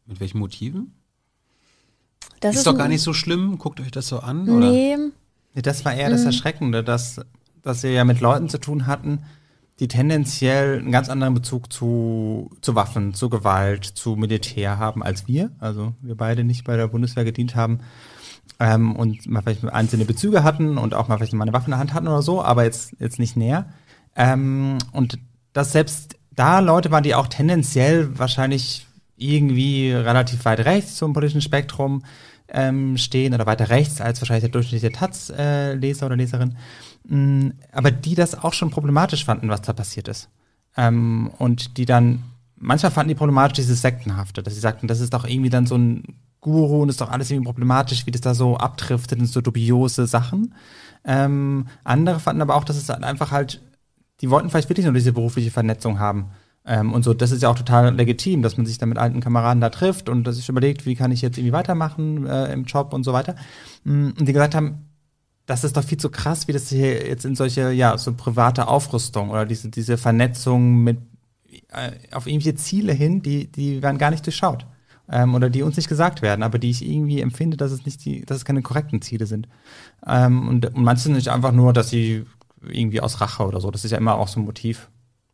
Mit 0.07 0.21
welchen 0.21 0.39
Motiven? 0.39 0.93
Das 2.41 2.57
ist, 2.57 2.67
doch 2.67 2.73
ein- 2.73 2.79
gar 2.79 2.89
nicht 2.89 3.03
so 3.03 3.13
schlimm. 3.13 3.59
Guckt 3.59 3.81
euch 3.81 3.91
das 3.91 4.09
so 4.09 4.19
an. 4.21 4.49
Oder? 4.49 4.71
Nee, 4.71 4.97
Nee, 5.55 5.63
das 5.63 5.85
war 5.85 5.93
eher 5.95 6.11
das 6.11 6.25
Erschreckende, 6.25 6.85
dass, 6.85 7.21
dass 7.63 7.83
wir 7.83 7.91
ja 7.91 8.05
mit 8.05 8.21
Leuten 8.21 8.49
zu 8.49 8.59
tun 8.59 8.87
hatten, 8.87 9.25
die 9.81 9.89
tendenziell 9.89 10.79
einen 10.79 10.93
ganz 10.93 11.09
anderen 11.09 11.35
Bezug 11.35 11.73
zu, 11.73 12.51
zu 12.61 12.75
Waffen, 12.75 13.15
zu 13.15 13.31
Gewalt, 13.31 13.85
zu 13.85 14.15
Militär 14.15 14.79
haben 14.79 15.03
als 15.03 15.27
wir. 15.27 15.51
Also 15.59 15.95
wir 16.03 16.15
beide 16.17 16.45
nicht 16.45 16.65
bei 16.65 16.77
der 16.77 16.87
Bundeswehr 16.89 17.25
gedient 17.25 17.57
haben 17.57 17.81
ähm, 18.61 18.95
und 18.95 19.27
mal 19.27 19.43
vielleicht 19.43 19.65
einzelne 19.65 20.05
Bezüge 20.05 20.45
hatten 20.45 20.77
und 20.77 20.93
auch 20.95 21.09
mal 21.09 21.17
vielleicht 21.17 21.33
mal 21.33 21.45
eine 21.45 21.55
Waffe 21.55 21.67
in 21.67 21.71
der 21.73 21.79
Hand 21.79 21.95
hatten 21.95 22.09
oder 22.09 22.21
so, 22.21 22.43
aber 22.43 22.65
jetzt, 22.65 22.95
jetzt 23.01 23.19
nicht 23.19 23.37
näher. 23.37 23.67
Ähm, 24.15 24.77
und 24.93 25.19
dass 25.55 25.73
selbst 25.73 26.17
da 26.31 26.61
Leute 26.61 26.91
waren, 26.91 27.03
die 27.03 27.15
auch 27.15 27.27
tendenziell 27.27 28.19
wahrscheinlich 28.19 28.87
irgendwie 29.17 29.93
relativ 29.93 30.45
weit 30.45 30.61
rechts 30.61 30.97
zum 30.97 31.15
politischen 31.15 31.41
Spektrum 31.43 32.05
ähm, 32.49 32.99
stehen 32.99 33.33
oder 33.33 33.47
weiter 33.47 33.71
rechts 33.71 34.01
als 34.01 34.21
wahrscheinlich 34.21 34.45
der 34.45 34.51
durchschnittliche 34.51 34.93
Taz-Leser 34.93 36.07
oder 36.07 36.17
Leserin, 36.17 36.57
aber 37.73 37.91
die 37.91 38.15
das 38.15 38.35
auch 38.35 38.53
schon 38.53 38.71
problematisch 38.71 39.25
fanden, 39.25 39.49
was 39.49 39.63
da 39.63 39.73
passiert 39.73 40.09
ist. 40.09 40.29
Ähm, 40.77 41.31
und 41.39 41.77
die 41.77 41.85
dann, 41.85 42.23
manchmal 42.57 42.93
fanden 42.93 43.09
die 43.09 43.15
problematisch 43.15 43.57
dieses 43.57 43.83
Sektenhafte, 43.83 44.43
dass 44.43 44.55
sie 44.55 44.61
sagten, 44.61 44.87
das 44.87 45.01
ist 45.01 45.15
doch 45.15 45.25
irgendwie 45.25 45.51
dann 45.51 45.67
so 45.67 45.77
ein 45.77 46.05
Guru 46.41 46.83
und 46.83 46.89
ist 46.89 47.01
doch 47.01 47.11
alles 47.11 47.31
irgendwie 47.31 47.49
problematisch, 47.49 48.07
wie 48.07 48.11
das 48.11 48.21
da 48.21 48.35
so 48.35 48.57
abdriftet 48.57 49.19
in 49.19 49.27
so 49.27 49.41
dubiose 49.41 50.07
Sachen. 50.07 50.55
Ähm, 51.05 51.67
andere 51.85 52.21
fanden 52.21 52.43
aber 52.43 52.55
auch, 52.55 52.65
dass 52.65 52.77
es 52.77 52.87
dann 52.87 53.05
einfach 53.05 53.31
halt, 53.31 53.61
die 54.21 54.31
wollten 54.31 54.51
vielleicht 54.51 54.69
wirklich 54.69 54.87
nur 54.87 54.95
diese 54.95 55.13
berufliche 55.13 55.51
Vernetzung 55.51 55.99
haben. 55.99 56.31
Ähm, 56.65 56.93
und 56.93 57.03
so, 57.03 57.15
das 57.15 57.31
ist 57.31 57.43
ja 57.43 57.49
auch 57.49 57.59
total 57.59 57.95
legitim, 57.95 58.43
dass 58.43 58.57
man 58.57 58.67
sich 58.67 58.79
dann 58.79 58.91
mit 58.91 58.99
alten 58.99 59.21
Kameraden 59.21 59.61
da 59.61 59.71
trifft 59.71 60.09
und 60.09 60.25
dass 60.25 60.37
sich 60.37 60.49
überlegt, 60.49 60.87
wie 60.87 60.95
kann 60.95 61.13
ich 61.13 61.23
jetzt 61.23 61.39
irgendwie 61.39 61.53
weitermachen 61.53 62.27
äh, 62.27 62.53
im 62.53 62.65
Job 62.65 62.93
und 62.93 63.03
so 63.03 63.13
weiter. 63.13 63.35
Mm, 63.85 64.11
Und 64.19 64.29
die 64.29 64.33
gesagt 64.33 64.55
haben, 64.55 64.90
das 65.51 65.65
ist 65.65 65.77
doch 65.77 65.83
viel 65.83 65.99
zu 65.99 66.11
krass, 66.11 66.47
wie 66.47 66.53
das 66.53 66.69
hier 66.69 67.09
jetzt 67.09 67.25
in 67.25 67.35
solche, 67.35 67.73
ja, 67.73 67.99
so 67.99 68.15
private 68.15 68.69
Aufrüstung 68.69 69.31
oder 69.31 69.45
diese, 69.45 69.69
diese 69.69 69.99
Vernetzung 69.99 70.77
mit 70.85 70.99
äh, 71.73 71.91
auf 72.13 72.29
irgendwelche 72.29 72.55
Ziele 72.55 72.93
hin, 72.93 73.21
die, 73.21 73.51
die 73.51 73.83
werden 73.83 73.99
gar 73.99 74.13
nicht 74.13 74.25
durchschaut. 74.25 74.65
Ähm, 75.11 75.35
oder 75.35 75.51
die 75.51 75.63
uns 75.63 75.77
nicht 75.77 75.89
gesagt 75.89 76.23
werden, 76.23 76.45
aber 76.45 76.61
die 76.61 76.71
ich 76.71 76.87
irgendwie 76.87 77.21
empfinde, 77.21 77.57
dass 77.57 77.73
es 77.73 77.85
nicht 77.85 78.05
die, 78.05 78.25
dass 78.25 78.37
es 78.37 78.45
keine 78.45 78.63
korrekten 78.63 79.03
Ziele 79.03 79.27
sind. 79.27 79.49
Ähm, 80.07 80.49
und, 80.49 80.67
und 80.67 80.85
manche 80.85 81.03
sind 81.03 81.15
nicht 81.15 81.31
einfach 81.31 81.51
nur, 81.51 81.73
dass 81.73 81.91
sie 81.91 82.25
irgendwie 82.63 83.01
aus 83.01 83.21
Rache 83.21 83.45
oder 83.45 83.61
so. 83.61 83.73
Das 83.73 83.85
ist 83.85 83.91
ja 83.91 83.99
immer 83.99 84.15
auch 84.15 84.29
so 84.29 84.39
ein 84.39 84.45
Motiv, 84.45 84.89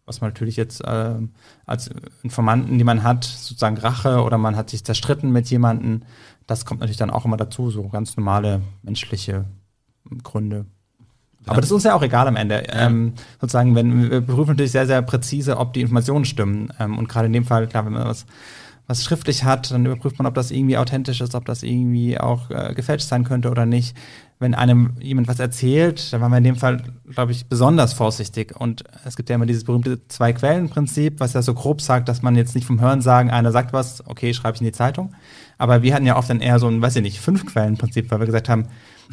was 0.07 0.23
man 0.23 0.31
natürlich 0.31 0.57
jetzt 0.57 0.83
ähm, 0.87 1.33
als 1.67 1.91
Informanten, 2.23 2.79
die 2.79 2.85
man 2.85 3.03
hat, 3.03 3.25
sozusagen 3.25 3.77
Rache 3.77 4.23
oder 4.23 4.39
man 4.39 4.57
hat 4.57 4.71
sich 4.71 4.83
zerstritten 4.83 5.31
mit 5.31 5.51
jemandem, 5.51 6.05
das 6.47 6.65
kommt 6.65 6.81
natürlich 6.81 6.97
dann 6.97 7.11
auch 7.11 7.27
immer 7.27 7.37
dazu, 7.37 7.71
so 7.71 7.87
ganz 7.91 8.17
normale 8.17 8.63
menschliche 8.83 9.45
Gründe. 10.23 10.67
Aber 11.47 11.61
das 11.61 11.67
ist 11.71 11.73
uns 11.73 11.85
ja 11.85 11.95
auch 11.95 12.03
egal 12.03 12.27
am 12.27 12.37
Ende. 12.37 12.65
Ähm, 12.71 13.15
sozusagen, 13.41 13.75
wenn 13.75 14.11
wir 14.11 14.21
prüfen 14.21 14.51
natürlich 14.51 14.73
sehr, 14.73 14.87
sehr 14.87 15.01
präzise, 15.03 15.59
ob 15.59 15.73
die 15.73 15.81
Informationen 15.81 16.25
stimmen. 16.25 16.73
Ähm, 16.79 16.99
und 16.99 17.09
gerade 17.09 17.27
in 17.27 17.33
dem 17.33 17.45
Fall, 17.45 17.69
klar, 17.69 17.87
wenn 17.87 17.93
man 17.93 18.05
was, 18.05 18.27
was 18.89 19.05
schriftlich 19.05 19.45
hat, 19.45 19.71
dann 19.71 19.87
überprüft 19.87 20.19
man, 20.19 20.27
ob 20.27 20.35
das 20.35 20.51
irgendwie 20.51 20.77
authentisch 20.77 21.21
ist, 21.21 21.35
ob 21.35 21.45
das 21.45 21.63
irgendwie 21.63 22.19
auch 22.19 22.51
äh, 22.51 22.75
gefälscht 22.75 23.09
sein 23.09 23.25
könnte 23.25 23.51
oder 23.51 23.65
nicht. 23.65 23.97
Wenn 24.39 24.55
einem 24.55 24.97
jemand 25.01 25.29
was 25.29 25.39
erzählt, 25.39 26.13
dann 26.13 26.21
waren 26.21 26.31
wir 26.31 26.39
in 26.39 26.45
dem 26.45 26.57
Fall, 26.57 26.83
glaube 27.11 27.33
ich, 27.33 27.47
besonders 27.47 27.95
vorsichtig. 27.95 28.55
Und 28.55 28.85
es 29.05 29.17
gibt 29.17 29.31
ja 29.31 29.37
immer 29.37 29.47
dieses 29.47 29.65
berühmte 29.65 30.07
Zwei-Quellen-Prinzip, 30.09 31.21
was 31.21 31.33
ja 31.33 31.43
so 31.43 31.55
grob 31.55 31.81
sagt, 31.81 32.09
dass 32.09 32.23
man 32.23 32.35
jetzt 32.35 32.55
nicht 32.55 32.67
vom 32.67 32.81
Hören 32.81 33.01
sagen, 33.01 33.31
einer 33.31 33.53
sagt 33.53 33.73
was, 33.73 34.07
okay, 34.07 34.35
schreibe 34.35 34.57
ich 34.57 34.61
in 34.61 34.67
die 34.67 34.73
Zeitung. 34.73 35.15
Aber 35.59 35.83
wir 35.83 35.95
hatten 35.95 36.07
ja 36.07 36.17
oft 36.17 36.29
dann 36.29 36.41
eher 36.41 36.59
so 36.59 36.67
ein, 36.67 36.83
weiß 36.83 36.97
ich 36.97 37.03
nicht, 37.03 37.21
Fünf-Quellen-Prinzip, 37.21 38.11
weil 38.11 38.19
wir 38.19 38.27
gesagt 38.27 38.49
haben, 38.49 38.67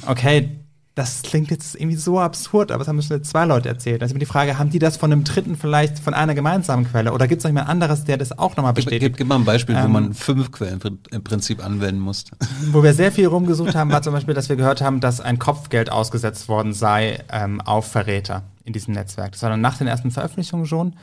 okay, 0.07 0.59
das 0.95 1.23
klingt 1.23 1.49
jetzt 1.49 1.75
irgendwie 1.75 1.95
so 1.95 2.19
absurd, 2.19 2.71
aber 2.71 2.83
es 2.83 2.87
haben 2.87 3.01
schon 3.01 3.23
zwei 3.23 3.45
Leute 3.45 3.67
erzählt. 3.67 4.03
Also 4.03 4.13
immer 4.13 4.19
die 4.19 4.27
Frage, 4.27 4.59
haben 4.59 4.69
die 4.69 4.77
das 4.77 4.95
von 4.95 5.11
einem 5.11 5.23
dritten 5.23 5.55
vielleicht 5.55 5.97
von 5.97 6.13
einer 6.13 6.35
gemeinsamen 6.35 6.85
Quelle 6.85 7.13
oder 7.13 7.27
gibt 7.27 7.39
es 7.39 7.43
noch 7.43 7.49
jemand 7.49 7.67
anderes, 7.67 8.03
der 8.03 8.17
das 8.17 8.37
auch 8.37 8.55
nochmal 8.55 8.73
Gib, 8.73 8.85
bestätigt? 8.85 9.13
gib, 9.13 9.17
gib 9.17 9.27
mal 9.27 9.35
ein 9.37 9.45
Beispiel, 9.45 9.75
wo 9.75 9.79
Ähm, 9.79 9.91
man 9.91 10.13
fünf 10.13 10.51
Quellen 10.51 10.79
im 11.09 11.23
Prinzip 11.23 11.65
anwenden 11.65 11.99
muss. 11.99 12.25
Wo 12.71 12.83
wir 12.83 12.93
sehr 12.93 13.11
viel 13.11 13.25
rumgesucht 13.25 13.73
haben, 13.73 13.91
war 13.91 14.03
zum 14.03 14.13
Beispiel, 14.13 14.35
dass 14.35 14.49
wir 14.49 14.55
gehört 14.55 14.81
haben, 14.81 14.99
dass 14.99 15.19
ein 15.19 15.39
Kopfgeld 15.39 15.91
ausgesetzt 15.91 16.47
worden 16.47 16.73
sei 16.73 17.23
ähm, 17.31 17.59
auf 17.61 17.87
Verräter 17.87 18.43
in 18.63 18.73
diesem 18.73 18.93
Netzwerk. 18.93 19.31
Das 19.31 19.41
war 19.41 19.49
dann 19.49 19.61
nach 19.61 19.77
den 19.79 19.87
ersten 19.87 20.11
Veröffentlichungen 20.11 20.67
schon. 20.67 20.93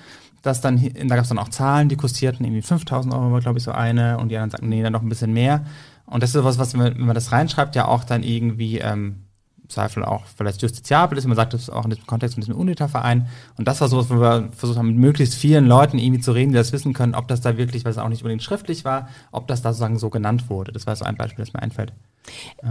Dass 0.43 0.61
dann, 0.62 0.80
da 1.07 1.16
gab 1.16 1.24
es 1.24 1.28
dann 1.28 1.38
auch 1.38 1.51
Zahlen, 1.51 1.88
die 1.91 1.97
kurstierten, 1.97 2.47
irgendwie 2.47 2.62
5000 2.62 3.12
Euro 3.12 3.30
war, 3.32 3.41
glaube 3.41 3.59
ich, 3.59 3.64
so 3.64 3.72
eine 3.72 4.16
und 4.18 4.28
die 4.30 4.36
anderen 4.36 4.51
sagten, 4.53 4.68
nee, 4.70 4.82
dann 4.82 4.93
noch 4.93 5.03
ein 5.03 5.09
bisschen 5.09 5.32
mehr. 5.34 5.64
Und 6.07 6.22
das 6.22 6.34
ist 6.34 6.43
was, 6.45 6.59
was, 6.59 6.78
wenn 6.78 6.99
man 6.99 7.14
das 7.14 7.32
reinschreibt, 7.32 7.76
ja 7.76 7.86
auch 7.86 8.05
dann 8.05 8.22
irgendwie 8.22 8.78
ähm, 8.78 9.24
Zweifel 9.71 10.05
auch 10.05 10.25
vielleicht 10.37 10.61
justiziabel 10.62 11.16
ist. 11.16 11.27
Man 11.27 11.37
sagt 11.37 11.55
das 11.55 11.71
auch 11.71 11.85
in 11.85 11.91
diesem 11.91 12.07
Kontext 12.07 12.35
von 12.35 12.43
diesem 12.43 12.57
UNITA-Verein. 12.57 13.29
Und 13.57 13.68
das 13.68 13.81
war 13.81 13.89
so, 13.89 14.11
wo 14.11 14.21
wir 14.21 14.51
versucht 14.55 14.79
haben, 14.79 14.89
mit 14.89 14.97
möglichst 14.97 15.35
vielen 15.35 15.66
Leuten 15.66 15.99
irgendwie 15.99 16.21
zu 16.21 16.33
reden, 16.33 16.51
die 16.51 16.59
das 16.59 16.73
wissen 16.73 16.93
können, 16.93 17.14
ob 17.14 17.29
das 17.29 17.41
da 17.41 17.57
wirklich, 17.57 17.85
weil 17.85 17.93
es 17.93 17.99
auch 17.99 18.09
nicht 18.09 18.23
unbedingt 18.23 18.43
schriftlich 18.43 18.85
war, 18.85 19.09
ob 19.33 19.49
das 19.49 19.62
da 19.62 19.73
sozusagen 19.73 19.99
so 19.99 20.11
genannt 20.11 20.51
wurde. 20.51 20.73
Das 20.73 20.87
war 20.87 20.95
so 20.97 21.05
ein 21.05 21.16
Beispiel, 21.16 21.45
das 21.45 21.55
mir 21.55 21.62
einfällt. 21.62 21.93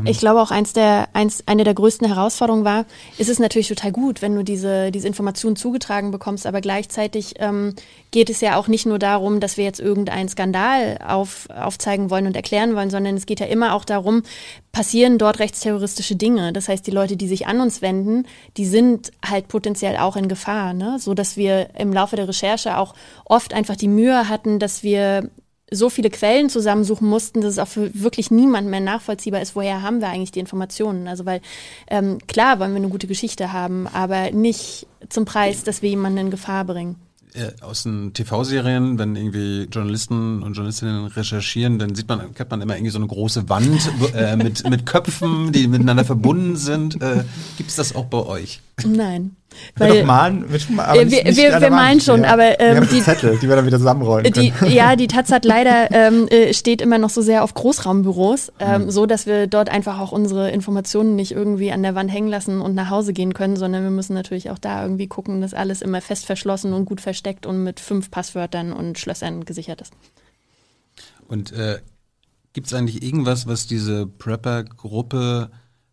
Ich 0.06 0.20
glaube 0.20 0.42
auch 0.42 0.52
eins 0.52 0.74
der, 0.74 1.10
eins, 1.14 1.44
eine 1.46 1.64
der 1.64 1.74
größten 1.74 2.08
Herausforderungen 2.08 2.64
war, 2.64 2.86
ist 3.18 3.30
es 3.30 3.40
natürlich 3.40 3.68
total 3.68 3.92
gut, 3.92 4.22
wenn 4.22 4.36
du 4.36 4.44
diese, 4.44 4.92
diese 4.92 5.08
Informationen 5.08 5.56
zugetragen 5.56 6.12
bekommst, 6.12 6.46
aber 6.46 6.62
gleichzeitig 6.62 7.36
ähm, 7.40 7.74
geht 8.12 8.30
es 8.30 8.40
ja 8.42 8.58
auch 8.58 8.68
nicht 8.68 8.86
nur 8.86 9.00
darum, 9.00 9.40
dass 9.40 9.58
wir 9.58 9.66
jetzt 9.66 9.80
irgendeinen 9.80 10.30
Skandal 10.30 11.00
auf, 11.06 11.50
aufzeigen 11.50 12.10
wollen 12.10 12.28
und 12.28 12.36
erklären 12.36 12.76
wollen, 12.76 12.90
sondern 12.90 13.18
es 13.18 13.26
geht 13.26 13.40
ja 13.40 13.48
immer 13.48 13.74
auch 13.74 13.84
darum, 13.84 14.24
passieren 14.72 15.18
dort 15.18 15.40
rechtsterroristische 15.40 16.16
Dinge. 16.16 16.54
Das 16.54 16.70
heißt, 16.70 16.86
die 16.86 16.92
Leute, 16.92 17.18
die 17.18 17.28
sich 17.28 17.48
an 17.48 17.60
uns 17.60 17.82
wenden, 17.82 18.28
die 18.58 18.66
sind 18.66 19.12
halt 19.26 19.48
potenziell 19.48 19.98
auch 19.98 20.16
in 20.16 20.28
Gefahr, 20.28 20.74
ne? 20.74 20.98
so 21.00 21.14
dass 21.14 21.36
wir 21.36 21.72
im 21.76 21.92
Laufe 21.92 22.16
der 22.16 22.28
Recherche 22.28 22.78
auch 22.78 22.94
oft 23.26 23.54
einfach 23.54 23.76
die 23.76 23.88
Mühe 23.88 24.30
hatten, 24.30 24.60
dass 24.60 24.84
wir 24.84 25.30
so 25.72 25.90
viele 25.90 26.10
Quellen 26.10 26.50
zusammensuchen 26.50 27.08
mussten, 27.08 27.42
dass 27.42 27.54
es 27.54 27.60
auch 27.60 27.68
für 27.68 27.92
wirklich 27.94 28.32
niemand 28.32 28.68
mehr 28.68 28.80
nachvollziehbar 28.80 29.42
ist, 29.42 29.56
woher 29.56 29.82
haben 29.82 30.02
wir 30.02 30.10
eigentlich 30.10 30.32
die 30.32 30.40
Informationen. 30.40 31.08
Also 31.08 31.26
weil 31.26 31.42
ähm, 31.88 32.20
klar 32.28 32.60
wollen 32.60 32.72
wir 32.72 32.78
eine 32.78 32.90
gute 32.90 33.08
Geschichte 33.08 33.54
haben, 33.54 33.88
aber 33.88 34.32
nicht 34.32 34.88
zum 35.10 35.26
Preis, 35.26 35.64
dass 35.64 35.82
wir 35.82 35.90
jemanden 35.90 36.18
in 36.18 36.32
Gefahr 36.32 36.66
bringen. 36.66 36.96
Äh, 37.34 37.52
aus 37.62 37.84
den 37.84 38.14
TV-Serien, 38.14 38.98
wenn 38.98 39.16
irgendwie 39.16 39.68
Journalisten 39.72 40.42
und 40.42 40.54
Journalistinnen 40.54 41.06
recherchieren, 41.06 41.78
dann 41.78 41.94
sieht 41.94 42.08
man, 42.08 42.34
kennt 42.34 42.50
man 42.50 42.60
immer 42.60 42.76
irgendwie 42.76 42.92
so 42.92 42.98
eine 42.98 43.06
große 43.06 43.48
Wand 43.50 43.92
äh, 44.16 44.36
mit, 44.36 44.68
mit 44.68 44.88
Köpfen, 44.88 45.52
die 45.52 45.68
miteinander 45.68 46.06
verbunden 46.06 46.56
sind. 46.56 47.00
Äh, 47.02 47.24
Gibt 47.58 47.70
es 47.70 47.76
das 47.76 47.94
auch 47.94 48.06
bei 48.06 48.18
euch? 48.18 48.62
Nein. 48.86 49.36
Wir 49.76 49.88
Weil, 49.90 50.00
doch 50.02 50.06
malen, 50.06 50.52
wir, 50.52 50.60
schon 50.60 50.76
mal, 50.76 50.86
aber 50.86 51.02
Äh, 51.02 51.06
nicht, 51.06 51.18
wir- 51.18 51.24
nicht 51.24 51.38
wir- 51.38 51.60
wir 51.60 51.70
malen 51.72 52.00
schon, 52.00 52.22
ja. 52.24 52.34
aber, 52.34 52.60
ähm, 52.60 52.76
wir 52.76 52.82
haben 52.82 52.90
die 52.90 53.02
Zettel, 53.02 53.38
die 53.42 53.50
wir 53.50 53.56
dann 53.56 53.66
wieder 53.66 53.80
zusammenrollen 53.80 54.32
Die, 54.32 54.52
können. 54.52 54.72
ja, 54.72 54.96
die 54.96 55.08
Taz 55.16 55.32
hat 55.32 55.44
leider 55.44 55.90
ähm, 55.92 56.28
äh, 56.28 56.54
steht 56.54 56.82
immer 56.82 57.00
noch 57.00 57.10
so 57.10 57.22
sehr 57.24 57.44
auf 57.44 57.56
Großraumbüros, 57.56 58.52
ähm, 58.60 58.84
Mhm. 58.84 58.92
so 58.92 59.08
dass 59.08 59.26
wir 59.26 59.48
dort 59.48 59.70
einfach 59.70 60.00
auch 60.00 60.12
unsere 60.12 60.52
Informationen 60.52 61.16
nicht 61.16 61.32
irgendwie 61.32 61.72
an 61.72 61.82
der 61.82 61.96
Wand 61.96 62.12
hängen 62.12 62.28
lassen 62.30 62.62
und 62.62 62.76
nach 62.76 62.92
Hause 62.92 63.12
gehen 63.12 63.34
können, 63.34 63.56
sondern 63.58 63.82
wir 63.84 63.90
müssen 63.90 64.14
natürlich 64.14 64.52
auch 64.52 64.60
da 64.60 64.84
irgendwie 64.84 65.08
gucken, 65.08 65.42
dass 65.42 65.56
alles 65.56 65.82
immer 65.82 66.02
fest 66.02 66.28
verschlossen 66.28 66.74
und 66.74 66.86
gut 66.86 67.02
versteckt 67.02 67.48
und 67.48 67.64
mit 67.64 67.80
fünf 67.80 68.12
Passwörtern 68.12 68.72
und 68.72 69.00
Schlössern 69.00 69.46
gesichert 69.46 69.82
ist. 69.82 69.94
Und 71.28 71.52
äh, 71.54 71.80
gibt 72.54 72.68
es 72.68 72.74
eigentlich 72.74 73.02
irgendwas, 73.04 73.48
was 73.48 73.66
diese 73.68 74.06
Prepper-Gruppe, 74.08 75.50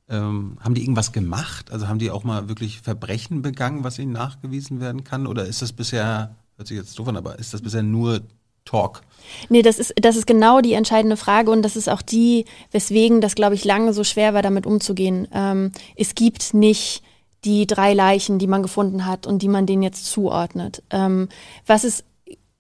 ähm, 0.09 0.59
haben 0.61 0.75
die 0.75 0.83
irgendwas 0.83 1.13
gemacht? 1.13 1.71
Also 1.71 1.89
haben 1.89 1.99
die 1.99 2.11
auch 2.11 2.25
mal 2.25 2.49
wirklich 2.49 2.81
Verbrechen 2.81 3.43
begangen, 3.43 3.85
was 3.85 3.99
ihnen 3.99 4.13
nachgewiesen 4.13 4.81
werden 4.81 5.05
kann? 5.05 5.27
Oder 5.27 5.47
ist 5.47 5.63
das 5.63 5.73
bisher, 5.73 6.37
hört 6.57 6.69
sich 6.69 6.77
jetzt 6.77 6.99
doof 6.99 7.09
an, 7.09 7.17
aber 7.17 7.39
ist 7.39 7.55
das 7.55 7.63
bisher 7.63 7.83
nur 7.83 8.23
Talk? 8.65 9.03
Nee, 9.49 9.63
das 9.63 9.79
ist, 9.79 9.95
das 9.97 10.17
ist 10.17 10.27
genau 10.27 10.61
die 10.61 10.75
entscheidende 10.75 11.17
Frage 11.17 11.51
und 11.51 11.63
das 11.63 11.77
ist 11.77 11.89
auch 11.89 12.03
die, 12.03 12.45
weswegen 12.71 13.21
das, 13.21 13.35
glaube 13.35 13.55
ich, 13.55 13.65
lange 13.65 13.93
so 13.93 14.05
schwer 14.05 14.35
war, 14.35 14.43
damit 14.43 14.67
umzugehen. 14.67 15.27
Ähm, 15.33 15.73
es 15.97 16.15
gibt 16.15 16.55
nicht 16.55 17.03
die 17.45 17.67
drei 17.67 17.95
Leichen, 17.95 18.39
die 18.39 18.49
man 18.49 18.63
gefunden 18.63 19.07
hat 19.07 19.27
und 19.27 19.41
die 19.43 19.49
man 19.49 19.67
denen 19.67 19.83
jetzt 19.83 20.07
zuordnet. 20.07 20.83
Ähm, 20.91 21.29
was 21.65 21.85
es 21.85 22.05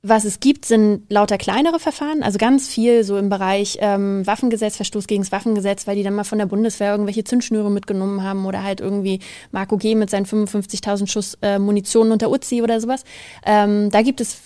was 0.08 0.24
es 0.24 0.40
gibt, 0.40 0.64
sind 0.64 1.02
lauter 1.10 1.38
kleinere 1.38 1.78
Verfahren, 1.78 2.22
also 2.22 2.38
ganz 2.38 2.68
viel 2.68 3.04
so 3.04 3.16
im 3.16 3.28
Bereich 3.28 3.78
ähm, 3.80 4.26
Waffengesetz, 4.26 4.76
Verstoß 4.76 5.06
gegen 5.06 5.22
das 5.22 5.32
Waffengesetz, 5.32 5.86
weil 5.86 5.96
die 5.96 6.02
dann 6.02 6.14
mal 6.14 6.24
von 6.24 6.38
der 6.38 6.46
Bundeswehr 6.46 6.92
irgendwelche 6.92 7.24
Zündschnüre 7.24 7.70
mitgenommen 7.70 8.22
haben 8.22 8.46
oder 8.46 8.62
halt 8.62 8.80
irgendwie 8.80 9.20
Marco 9.50 9.76
G. 9.76 9.94
mit 9.94 10.10
seinen 10.10 10.26
55.000 10.26 11.06
Schuss 11.08 11.38
äh, 11.42 11.58
Munition 11.58 12.12
unter 12.12 12.30
Uzi 12.30 12.62
oder 12.62 12.80
sowas. 12.80 13.04
Ähm, 13.44 13.90
da 13.90 14.02
gibt 14.02 14.20
es 14.20 14.38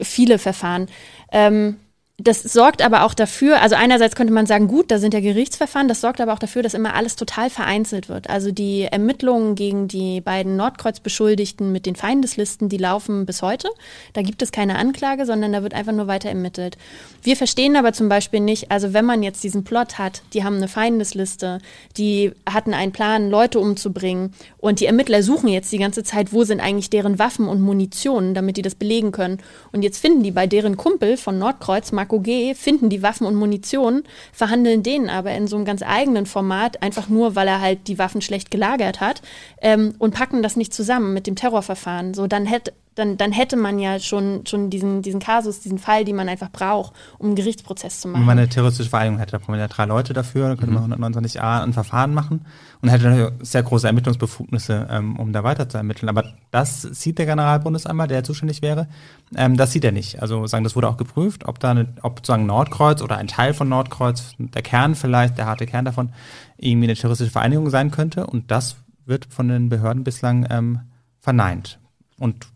viele 0.00 0.38
Verfahren. 0.38 0.88
Ähm, 1.32 1.76
das 2.22 2.42
sorgt 2.42 2.82
aber 2.82 3.04
auch 3.04 3.14
dafür, 3.14 3.62
also 3.62 3.76
einerseits 3.76 4.14
könnte 4.14 4.32
man 4.32 4.46
sagen, 4.46 4.68
gut, 4.68 4.90
da 4.90 4.98
sind 4.98 5.14
ja 5.14 5.20
Gerichtsverfahren, 5.20 5.88
das 5.88 6.00
sorgt 6.00 6.20
aber 6.20 6.32
auch 6.32 6.38
dafür, 6.38 6.62
dass 6.62 6.74
immer 6.74 6.94
alles 6.94 7.16
total 7.16 7.50
vereinzelt 7.50 8.08
wird. 8.08 8.28
Also 8.28 8.52
die 8.52 8.82
Ermittlungen 8.82 9.54
gegen 9.54 9.88
die 9.88 10.20
beiden 10.20 10.56
Nordkreuz-Beschuldigten 10.56 11.72
mit 11.72 11.86
den 11.86 11.96
Feindeslisten, 11.96 12.68
die 12.68 12.76
laufen 12.76 13.26
bis 13.26 13.42
heute. 13.42 13.68
Da 14.12 14.22
gibt 14.22 14.42
es 14.42 14.52
keine 14.52 14.76
Anklage, 14.76 15.24
sondern 15.24 15.52
da 15.52 15.62
wird 15.62 15.74
einfach 15.74 15.92
nur 15.92 16.08
weiter 16.08 16.28
ermittelt. 16.28 16.76
Wir 17.22 17.36
verstehen 17.36 17.76
aber 17.76 17.92
zum 17.92 18.08
Beispiel 18.08 18.40
nicht, 18.40 18.70
also 18.70 18.92
wenn 18.92 19.04
man 19.04 19.22
jetzt 19.22 19.42
diesen 19.42 19.64
Plot 19.64 19.98
hat, 19.98 20.22
die 20.32 20.44
haben 20.44 20.56
eine 20.56 20.68
Feindesliste, 20.68 21.58
die 21.96 22.32
hatten 22.48 22.74
einen 22.74 22.92
Plan, 22.92 23.30
Leute 23.30 23.60
umzubringen 23.60 24.34
und 24.58 24.80
die 24.80 24.86
Ermittler 24.86 25.22
suchen 25.22 25.48
jetzt 25.48 25.72
die 25.72 25.78
ganze 25.78 26.02
Zeit, 26.02 26.32
wo 26.32 26.44
sind 26.44 26.60
eigentlich 26.60 26.90
deren 26.90 27.18
Waffen 27.18 27.48
und 27.48 27.60
Munition, 27.60 28.34
damit 28.34 28.56
die 28.56 28.62
das 28.62 28.74
belegen 28.74 29.12
können. 29.12 29.38
Und 29.72 29.82
jetzt 29.82 29.98
finden 29.98 30.22
die 30.22 30.30
bei 30.30 30.46
deren 30.46 30.76
Kumpel 30.76 31.16
von 31.16 31.38
Nordkreuz, 31.38 31.92
Marco 31.92 32.09
G., 32.18 32.54
finden 32.54 32.90
die 32.90 33.02
Waffen 33.02 33.26
und 33.26 33.36
Munition, 33.36 34.02
verhandeln 34.32 34.82
denen 34.82 35.08
aber 35.08 35.32
in 35.32 35.46
so 35.46 35.56
einem 35.56 35.64
ganz 35.64 35.82
eigenen 35.82 36.26
Format, 36.26 36.82
einfach 36.82 37.08
nur, 37.08 37.36
weil 37.36 37.48
er 37.48 37.60
halt 37.60 37.86
die 37.86 37.98
Waffen 37.98 38.20
schlecht 38.20 38.50
gelagert 38.50 39.00
hat 39.00 39.22
ähm, 39.62 39.94
und 39.98 40.14
packen 40.14 40.42
das 40.42 40.56
nicht 40.56 40.74
zusammen 40.74 41.14
mit 41.14 41.26
dem 41.26 41.36
Terrorverfahren. 41.36 42.14
So, 42.14 42.26
dann 42.26 42.46
hätte 42.46 42.72
dann, 43.00 43.16
dann 43.16 43.32
hätte 43.32 43.56
man 43.56 43.78
ja 43.78 43.98
schon, 43.98 44.46
schon 44.46 44.70
diesen, 44.70 45.02
diesen 45.02 45.20
Kasus, 45.20 45.60
diesen 45.60 45.78
Fall, 45.78 46.04
den 46.04 46.16
man 46.16 46.28
einfach 46.28 46.50
braucht, 46.50 46.92
um 47.18 47.28
einen 47.28 47.34
Gerichtsprozess 47.34 48.00
zu 48.00 48.08
machen. 48.08 48.20
Wenn 48.20 48.26
man 48.26 48.38
eine 48.38 48.48
terroristische 48.48 48.90
Vereinigung 48.90 49.18
hätte, 49.18 49.32
da 49.32 49.38
brauchen 49.38 49.54
wir 49.54 49.60
ja 49.60 49.68
drei 49.68 49.86
Leute 49.86 50.12
dafür, 50.12 50.48
dann 50.48 50.58
könnte 50.58 50.74
man 50.74 50.92
129a 50.92 51.62
ein 51.62 51.72
Verfahren 51.72 52.12
machen 52.12 52.44
und 52.82 52.90
hätte 52.90 53.08
natürlich 53.08 53.32
sehr 53.40 53.62
große 53.62 53.86
Ermittlungsbefugnisse, 53.86 54.86
ähm, 54.90 55.18
um 55.18 55.32
da 55.32 55.42
weiter 55.42 55.68
zu 55.68 55.78
ermitteln. 55.78 56.08
Aber 56.08 56.24
das 56.50 56.82
sieht 56.82 57.18
der 57.18 57.26
Generalbundesanwalt, 57.26 58.10
der 58.10 58.22
zuständig 58.22 58.60
wäre, 58.60 58.86
ähm, 59.34 59.56
das 59.56 59.72
sieht 59.72 59.84
er 59.84 59.92
nicht. 59.92 60.20
Also 60.20 60.46
sagen, 60.46 60.64
das 60.64 60.76
wurde 60.76 60.88
auch 60.88 60.98
geprüft, 60.98 61.46
ob 61.46 61.58
da 61.58 61.70
eine, 61.70 61.88
ob 62.02 62.18
sozusagen 62.18 62.46
Nordkreuz 62.46 63.00
oder 63.00 63.16
ein 63.16 63.28
Teil 63.28 63.54
von 63.54 63.68
Nordkreuz, 63.68 64.34
der 64.38 64.62
Kern 64.62 64.94
vielleicht, 64.94 65.38
der 65.38 65.46
harte 65.46 65.66
Kern 65.66 65.86
davon, 65.86 66.10
irgendwie 66.58 66.86
eine 66.86 66.94
terroristische 66.94 67.30
Vereinigung 67.30 67.70
sein 67.70 67.90
könnte. 67.90 68.26
Und 68.26 68.50
das 68.50 68.76
wird 69.06 69.26
von 69.30 69.48
den 69.48 69.70
Behörden 69.70 70.04
bislang 70.04 70.46
ähm, 70.50 70.80
verneint. 71.18 71.78
Und 72.18 72.46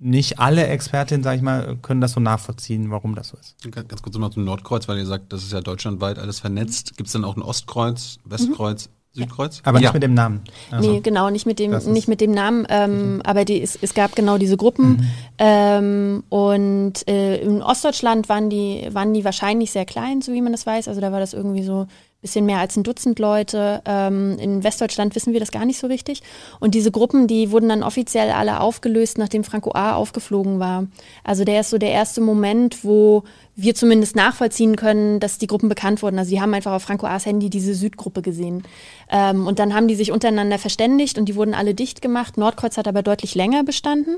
nicht 0.00 0.38
alle 0.38 0.66
Expertinnen, 0.66 1.22
sage 1.22 1.36
ich 1.36 1.42
mal, 1.42 1.76
können 1.82 2.00
das 2.00 2.12
so 2.12 2.20
nachvollziehen, 2.20 2.90
warum 2.90 3.14
das 3.14 3.28
so 3.28 3.36
ist. 3.36 3.54
Ganz 3.70 4.02
kurz 4.02 4.14
nochmal 4.14 4.32
zum 4.32 4.44
Nordkreuz, 4.44 4.88
weil 4.88 4.98
ihr 4.98 5.06
sagt, 5.06 5.32
das 5.32 5.42
ist 5.42 5.52
ja 5.52 5.60
deutschlandweit 5.60 6.18
alles 6.18 6.40
vernetzt. 6.40 6.96
Gibt 6.96 7.08
es 7.08 7.12
dann 7.12 7.24
auch 7.24 7.36
ein 7.36 7.42
Ostkreuz, 7.42 8.18
Westkreuz, 8.24 8.88
Südkreuz? 9.12 9.60
Aber 9.62 9.78
ja. 9.78 9.88
nicht 9.88 9.94
mit 9.94 10.02
dem 10.02 10.14
Namen. 10.14 10.40
Also, 10.70 10.90
nee, 10.90 11.00
genau, 11.00 11.28
nicht 11.28 11.44
mit 11.44 11.58
dem, 11.58 11.72
nicht 11.92 12.08
mit 12.08 12.22
dem 12.22 12.30
Namen, 12.30 12.66
ähm, 12.70 13.20
aber 13.24 13.44
die, 13.44 13.60
es, 13.60 13.78
es 13.80 13.92
gab 13.92 14.16
genau 14.16 14.38
diese 14.38 14.56
Gruppen. 14.56 15.06
Ähm, 15.36 16.24
und 16.30 17.06
äh, 17.06 17.36
in 17.42 17.62
Ostdeutschland 17.62 18.30
waren 18.30 18.48
die, 18.48 18.88
waren 18.92 19.12
die 19.12 19.24
wahrscheinlich 19.24 19.70
sehr 19.70 19.84
klein, 19.84 20.22
so 20.22 20.32
wie 20.32 20.40
man 20.40 20.52
das 20.52 20.64
weiß. 20.64 20.88
Also 20.88 21.02
da 21.02 21.12
war 21.12 21.20
das 21.20 21.34
irgendwie 21.34 21.62
so 21.62 21.86
bisschen 22.20 22.46
mehr 22.46 22.58
als 22.58 22.76
ein 22.76 22.82
Dutzend 22.82 23.18
Leute. 23.18 23.82
Ähm, 23.86 24.38
in 24.38 24.62
Westdeutschland 24.62 25.14
wissen 25.14 25.32
wir 25.32 25.40
das 25.40 25.50
gar 25.50 25.64
nicht 25.64 25.78
so 25.78 25.86
richtig. 25.86 26.22
Und 26.58 26.74
diese 26.74 26.90
Gruppen, 26.90 27.26
die 27.26 27.50
wurden 27.50 27.68
dann 27.68 27.82
offiziell 27.82 28.30
alle 28.30 28.60
aufgelöst, 28.60 29.18
nachdem 29.18 29.44
Franco 29.44 29.72
A. 29.74 29.94
aufgeflogen 29.94 30.58
war. 30.60 30.86
Also 31.24 31.44
der 31.44 31.60
ist 31.60 31.70
so 31.70 31.78
der 31.78 31.90
erste 31.90 32.20
Moment, 32.20 32.84
wo 32.84 33.24
wir 33.56 33.74
zumindest 33.74 34.16
nachvollziehen 34.16 34.76
können, 34.76 35.20
dass 35.20 35.38
die 35.38 35.46
Gruppen 35.46 35.68
bekannt 35.68 36.02
wurden. 36.02 36.18
Also 36.18 36.30
die 36.30 36.40
haben 36.40 36.54
einfach 36.54 36.72
auf 36.72 36.82
Franco 36.82 37.06
A.'s 37.06 37.26
Handy 37.26 37.50
diese 37.50 37.74
Südgruppe 37.74 38.22
gesehen. 38.22 38.62
Ähm, 39.10 39.46
und 39.46 39.58
dann 39.58 39.74
haben 39.74 39.88
die 39.88 39.94
sich 39.94 40.12
untereinander 40.12 40.58
verständigt 40.58 41.18
und 41.18 41.26
die 41.26 41.36
wurden 41.36 41.54
alle 41.54 41.74
dicht 41.74 42.00
gemacht. 42.00 42.36
Nordkreuz 42.38 42.76
hat 42.76 42.88
aber 42.88 43.02
deutlich 43.02 43.34
länger 43.34 43.64
bestanden. 43.64 44.16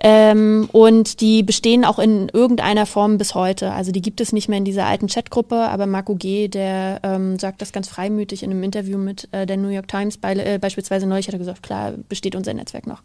Ähm, 0.00 0.68
und 0.72 1.20
die 1.20 1.42
bestehen 1.42 1.84
auch 1.84 1.98
in 1.98 2.28
irgendeiner 2.28 2.86
Form 2.86 3.18
bis 3.18 3.34
heute. 3.34 3.72
Also 3.72 3.90
die 3.90 4.02
gibt 4.02 4.20
es 4.20 4.32
nicht 4.32 4.48
mehr 4.48 4.58
in 4.58 4.64
dieser 4.64 4.86
alten 4.86 5.08
Chatgruppe, 5.08 5.56
aber 5.56 5.86
Marco 5.86 6.14
G., 6.14 6.48
der 6.48 7.00
ähm, 7.02 7.38
sagt 7.38 7.62
das 7.62 7.72
ganz 7.72 7.88
freimütig 7.88 8.42
in 8.42 8.50
einem 8.50 8.62
Interview 8.62 8.98
mit 8.98 9.28
äh, 9.32 9.46
der 9.46 9.56
New 9.56 9.68
York 9.68 9.88
Times 9.88 10.18
bei, 10.18 10.34
äh, 10.34 10.58
beispielsweise 10.58 11.06
neulich, 11.06 11.26
hat 11.26 11.34
er 11.34 11.38
gesagt, 11.38 11.62
klar, 11.62 11.94
besteht 12.08 12.36
unser 12.36 12.54
Netzwerk 12.54 12.86
noch. 12.86 13.02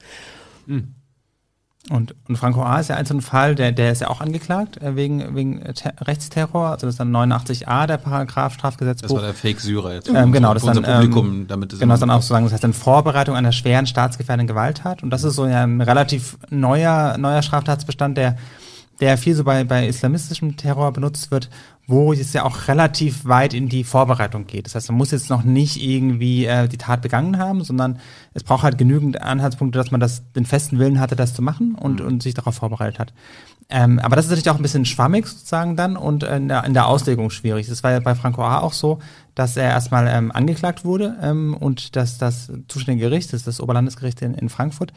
Und, 1.90 2.14
und 2.28 2.36
Franco 2.36 2.62
A. 2.62 2.80
ist 2.80 2.90
ja 2.90 2.98
ein 2.98 3.06
so 3.06 3.16
ein 3.16 3.22
Fall, 3.22 3.56
der, 3.56 3.72
der 3.72 3.92
ist 3.92 4.02
ja 4.02 4.10
auch 4.10 4.20
angeklagt 4.20 4.82
äh, 4.82 4.96
wegen, 4.96 5.34
wegen 5.34 5.64
Ter 5.74 5.94
Rechtsterror. 6.02 6.68
Also 6.72 6.86
das 6.86 6.96
ist 6.96 7.00
dann 7.00 7.16
89a, 7.16 7.88
der 7.88 7.98
Paragraph 7.98 8.54
Strafgesetzbuch. 8.54 9.08
Das 9.08 9.16
war 9.16 9.24
der 9.24 9.34
Fake-Syrer 9.34 9.94
jetzt. 9.94 10.10
Ähm, 10.10 10.32
genau, 10.32 10.54
das 10.54 10.64
dann, 10.64 10.84
Publikum, 10.84 11.28
ähm, 11.28 11.48
damit 11.48 11.72
es 11.74 11.80
Genau, 11.80 11.94
das 11.94 12.02
dann 12.02 12.12
auch 12.12 12.22
sozusagen, 12.22 12.46
das 12.46 12.54
heißt 12.54 12.64
dann 12.64 12.74
Vorbereitung 12.74 13.36
einer 13.36 13.54
schweren 13.54 13.88
staatsgefährdenden 13.88 14.48
Gewalttat. 14.48 15.04
Und 15.04 15.10
das 15.10 15.24
ist 15.24 15.36
so 15.36 15.48
ja 15.48 15.64
ein 15.64 15.80
relativ 15.80 16.38
neuer, 16.50 17.18
neuer 17.18 17.42
Straftatsbestand, 17.42 18.18
der, 18.18 18.38
der 19.00 19.18
viel 19.18 19.36
so 19.36 19.43
bei, 19.43 19.64
bei 19.64 19.88
islamistischem 19.88 20.58
Terror 20.58 20.91
benutzt 20.91 21.32
wird, 21.32 21.50
wo 21.88 22.14
es 22.14 22.34
ja 22.34 22.43
auch 22.43 22.68
relativ 22.68 23.26
weit 23.26 23.56
in 23.56 23.68
die 23.68 23.84
Vorbereitung 23.84 24.45
geht. 24.45 24.68
Das 24.68 24.76
heißt, 24.76 24.89
man 24.89 24.97
muss 24.97 25.10
jetzt 25.10 25.30
noch 25.30 25.43
nicht 25.43 25.82
irgendwie 25.82 26.45
äh, 26.45 26.68
die 26.68 26.78
Tat 26.78 27.02
begangen 27.02 27.39
haben, 27.39 27.64
sondern 27.64 28.00
es 28.36 28.43
braucht 28.43 28.62
halt 28.62 28.78
genügend 28.78 29.22
Anhaltspunkte, 29.22 29.80
dass 29.80 29.89
man 29.89 30.00
das, 30.00 30.22
den 30.34 30.45
festen 30.45 30.78
Willen 30.78 31.00
hatte, 31.00 31.16
das 31.16 31.34
zu 31.34 31.41
machen 31.41 31.74
und, 31.74 32.00
und 32.00 32.22
sich 32.22 32.36
darauf 32.36 32.56
vorbereitet 32.56 33.00
hat. 33.00 33.14
Ähm, 33.72 34.00
aber 34.00 34.16
das 34.16 34.26
ist 34.26 34.32
natürlich 34.32 34.50
auch 34.50 34.58
ein 34.58 34.62
bisschen 34.62 34.86
schwammig 34.86 35.28
sozusagen 35.28 35.76
dann 35.76 35.95
und 35.95 36.24
in 36.24 36.47
der, 36.47 36.64
in 36.64 36.74
der 36.74 36.88
Auslegung 36.88 37.32
schwierig. 37.32 37.68
Das 37.68 37.84
war 37.84 37.91
ja 37.91 38.00
bei 38.00 38.16
Franco 38.16 38.43
A. 38.43 38.60
auch 38.60 38.74
so, 38.74 39.00
dass 39.34 39.58
er 39.58 39.70
erstmal 39.70 40.08
ähm, 40.08 40.32
angeklagt 40.32 40.86
wurde 40.86 41.18
ähm, 41.22 41.56
und 41.56 41.95
dass 41.95 42.18
das 42.18 42.52
zuständige 42.68 43.10
Gericht, 43.10 43.30
das 43.30 43.41
ist 43.41 43.47
das 43.47 43.62
Oberlandesgericht 43.62 44.22
in, 44.22 44.34
in 44.34 44.50
Frankfurt, 44.50 44.91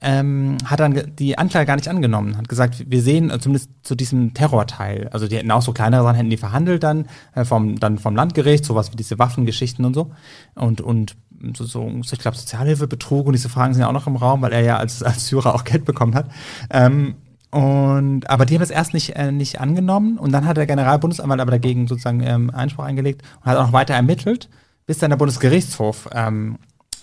ähm, 0.00 0.56
hat 0.64 0.80
dann 0.80 1.12
die 1.18 1.38
Anklage 1.38 1.66
gar 1.66 1.76
nicht 1.76 1.88
angenommen, 1.88 2.36
hat 2.36 2.48
gesagt, 2.48 2.84
wir 2.88 3.02
sehen 3.02 3.30
äh, 3.30 3.38
zumindest 3.38 3.70
zu 3.82 3.94
diesem 3.94 4.34
Terrorteil, 4.34 5.08
also 5.12 5.28
die 5.28 5.36
hätten 5.36 5.50
auch 5.50 5.62
so 5.62 5.72
kleinere 5.72 6.02
Sachen, 6.02 6.16
hätten 6.16 6.30
die 6.30 6.36
verhandelt 6.36 6.82
dann, 6.82 7.06
äh, 7.34 7.44
vom, 7.44 7.78
dann 7.80 7.98
vom 7.98 8.14
Landgericht, 8.14 8.64
sowas 8.64 8.92
wie 8.92 8.96
diese 8.96 9.18
Waffengeschichten 9.18 9.84
und 9.84 9.94
so 9.94 10.10
und, 10.54 10.80
und 10.80 11.16
so, 11.54 11.64
so 11.64 11.88
ich 12.00 12.18
glaube 12.18 12.36
Sozialhilfebetrug 12.36 13.26
und 13.26 13.32
diese 13.32 13.48
Fragen 13.48 13.74
sind 13.74 13.82
ja 13.82 13.88
auch 13.88 13.92
noch 13.92 14.06
im 14.06 14.16
Raum, 14.16 14.42
weil 14.42 14.52
er 14.52 14.60
ja 14.60 14.76
als, 14.76 15.02
als 15.02 15.26
Syrer 15.26 15.54
auch 15.54 15.64
Geld 15.64 15.84
bekommen 15.84 16.14
hat. 16.14 16.30
Ähm, 16.70 17.16
und 17.50 18.28
aber 18.28 18.46
die 18.46 18.54
haben 18.54 18.60
das 18.60 18.70
erst 18.70 18.94
nicht, 18.94 19.14
äh, 19.14 19.30
nicht 19.30 19.60
angenommen 19.60 20.18
und 20.18 20.32
dann 20.32 20.44
hat 20.44 20.56
der 20.56 20.66
Generalbundesanwalt 20.66 21.40
aber 21.40 21.52
dagegen 21.52 21.86
sozusagen 21.86 22.20
ähm, 22.20 22.50
Einspruch 22.50 22.84
eingelegt 22.84 23.22
und 23.40 23.46
hat 23.46 23.58
auch 23.58 23.66
noch 23.66 23.72
weiter 23.72 23.94
ermittelt, 23.94 24.48
bis 24.86 24.98
dann 24.98 25.10
der 25.10 25.16
Bundesgerichtshof 25.16 26.08
ähm, 26.12 26.58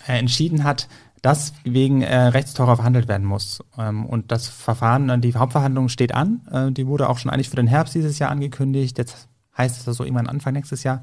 äh, 0.06 0.18
entschieden 0.18 0.64
hat, 0.64 0.88
dass 1.22 1.54
wegen 1.64 2.02
äh, 2.02 2.16
Rechtsterror 2.16 2.76
verhandelt 2.76 3.08
werden 3.08 3.26
muss. 3.26 3.60
Ähm, 3.78 4.04
und 4.06 4.32
das 4.32 4.48
Verfahren, 4.48 5.08
äh, 5.08 5.18
die 5.18 5.34
Hauptverhandlung 5.34 5.88
steht 5.88 6.14
an. 6.14 6.40
Äh, 6.50 6.72
die 6.72 6.86
wurde 6.86 7.08
auch 7.08 7.18
schon 7.18 7.30
eigentlich 7.30 7.48
für 7.48 7.56
den 7.56 7.68
Herbst 7.68 7.94
dieses 7.94 8.18
Jahr 8.18 8.30
angekündigt. 8.30 8.98
Jetzt 8.98 9.28
heißt 9.56 9.80
es 9.80 9.88
also 9.88 10.04
irgendwann 10.04 10.26
Anfang 10.26 10.52
nächstes 10.52 10.82
Jahr. 10.82 11.02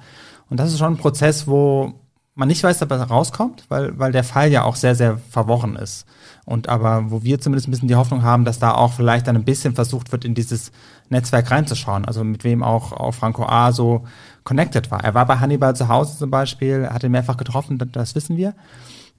Und 0.49 0.59
das 0.59 0.71
ist 0.71 0.79
schon 0.79 0.93
ein 0.93 0.97
Prozess, 0.97 1.47
wo 1.47 1.93
man 2.35 2.47
nicht 2.47 2.63
weiß, 2.63 2.81
ob 2.81 2.91
er 2.91 3.01
rauskommt, 3.01 3.65
weil, 3.69 3.97
weil 3.99 4.11
der 4.11 4.23
Fall 4.23 4.49
ja 4.51 4.63
auch 4.63 4.75
sehr, 4.75 4.95
sehr 4.95 5.17
verworren 5.29 5.75
ist. 5.75 6.05
Und 6.45 6.67
aber 6.69 7.11
wo 7.11 7.21
wir 7.23 7.39
zumindest 7.39 7.67
ein 7.67 7.71
bisschen 7.71 7.87
die 7.89 7.95
Hoffnung 7.95 8.23
haben, 8.23 8.43
dass 8.45 8.59
da 8.59 8.73
auch 8.73 8.93
vielleicht 8.93 9.27
dann 9.27 9.35
ein 9.35 9.43
bisschen 9.43 9.75
versucht 9.75 10.11
wird, 10.11 10.25
in 10.25 10.35
dieses 10.35 10.71
Netzwerk 11.09 11.51
reinzuschauen. 11.51 12.05
Also 12.05 12.23
mit 12.23 12.43
wem 12.43 12.63
auch, 12.63 12.91
auch 12.93 13.13
Franco 13.13 13.45
A. 13.45 13.71
so 13.71 14.05
connected 14.43 14.89
war. 14.89 15.03
Er 15.03 15.13
war 15.13 15.25
bei 15.25 15.37
Hannibal 15.39 15.75
zu 15.75 15.87
Hause 15.89 16.17
zum 16.17 16.31
Beispiel, 16.31 16.87
hat 16.89 17.03
ihn 17.03 17.11
mehrfach 17.11 17.37
getroffen, 17.37 17.77
das- 17.77 17.89
das 17.91 18.15
wissen 18.15 18.35
wir. 18.37 18.53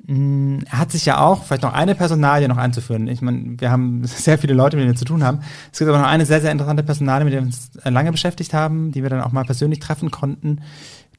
Er 0.09 0.79
hat 0.79 0.91
sich 0.91 1.05
ja 1.05 1.21
auch, 1.21 1.45
vielleicht 1.45 1.63
noch 1.63 1.73
eine 1.73 1.95
Personalie 1.95 2.49
noch 2.49 2.57
einzuführen. 2.57 3.07
Ich 3.07 3.23
meine, 3.23 3.61
wir 3.61 3.71
haben 3.71 4.03
sehr 4.05 4.39
viele 4.39 4.55
Leute, 4.55 4.77
mit 4.77 4.85
denen 4.85 4.95
wir 4.95 4.99
zu 4.99 5.05
tun 5.05 5.23
haben. 5.23 5.41
Es 5.73 5.79
gibt 5.79 5.89
aber 5.89 5.99
noch 5.99 6.07
eine 6.07 6.27
sehr, 6.27 6.41
sehr 6.41 6.53
interessante 6.53 6.83
Personalie, 6.83 7.25
mit 7.25 7.35
der 7.35 7.41
wir 7.41 7.47
uns 7.47 7.71
äh, 7.85 7.91
lange 7.91 8.11
beschäftigt 8.11 8.53
haben, 8.55 8.93
die 8.93 9.03
wir 9.03 9.11
dann 9.11 9.21
auch 9.21 9.33
mal 9.33 9.45
persönlich 9.45 9.79
treffen 9.79 10.11
konnten, 10.11 10.61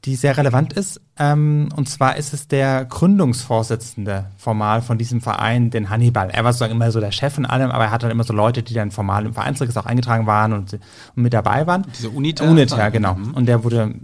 die 0.04 0.16
sehr 0.16 0.36
relevant 0.36 0.72
ist. 0.72 1.00
Ähm, 1.16 1.68
und 1.76 1.88
zwar 1.88 2.16
ist 2.16 2.34
es 2.34 2.48
der 2.48 2.84
Gründungsvorsitzende 2.84 4.26
formal 4.36 4.82
von 4.82 4.98
diesem 4.98 5.20
Verein, 5.20 5.70
den 5.70 5.88
Hannibal. 5.88 6.28
Er 6.30 6.44
war 6.44 6.52
sozusagen 6.52 6.74
immer 6.74 6.90
so 6.90 7.00
der 7.00 7.12
Chef 7.12 7.34
von 7.34 7.46
allem, 7.46 7.70
aber 7.70 7.84
er 7.84 7.90
hat 7.92 8.02
dann 8.02 8.10
immer 8.10 8.24
so 8.24 8.32
Leute, 8.32 8.62
die 8.62 8.74
dann 8.74 8.90
formal 8.90 9.24
im 9.24 9.32
Vereinsregister 9.32 9.80
auch 9.80 9.86
eingetragen 9.86 10.26
waren 10.26 10.52
und, 10.52 10.72
und 10.72 11.22
mit 11.22 11.32
dabei 11.32 11.66
waren. 11.66 11.86
Diese 11.96 12.10
UNITA? 12.10 12.50
UNITA, 12.50 12.88
genau. 12.88 13.16
Und 13.34 13.46
der 13.46 13.62
wurde, 13.62 13.94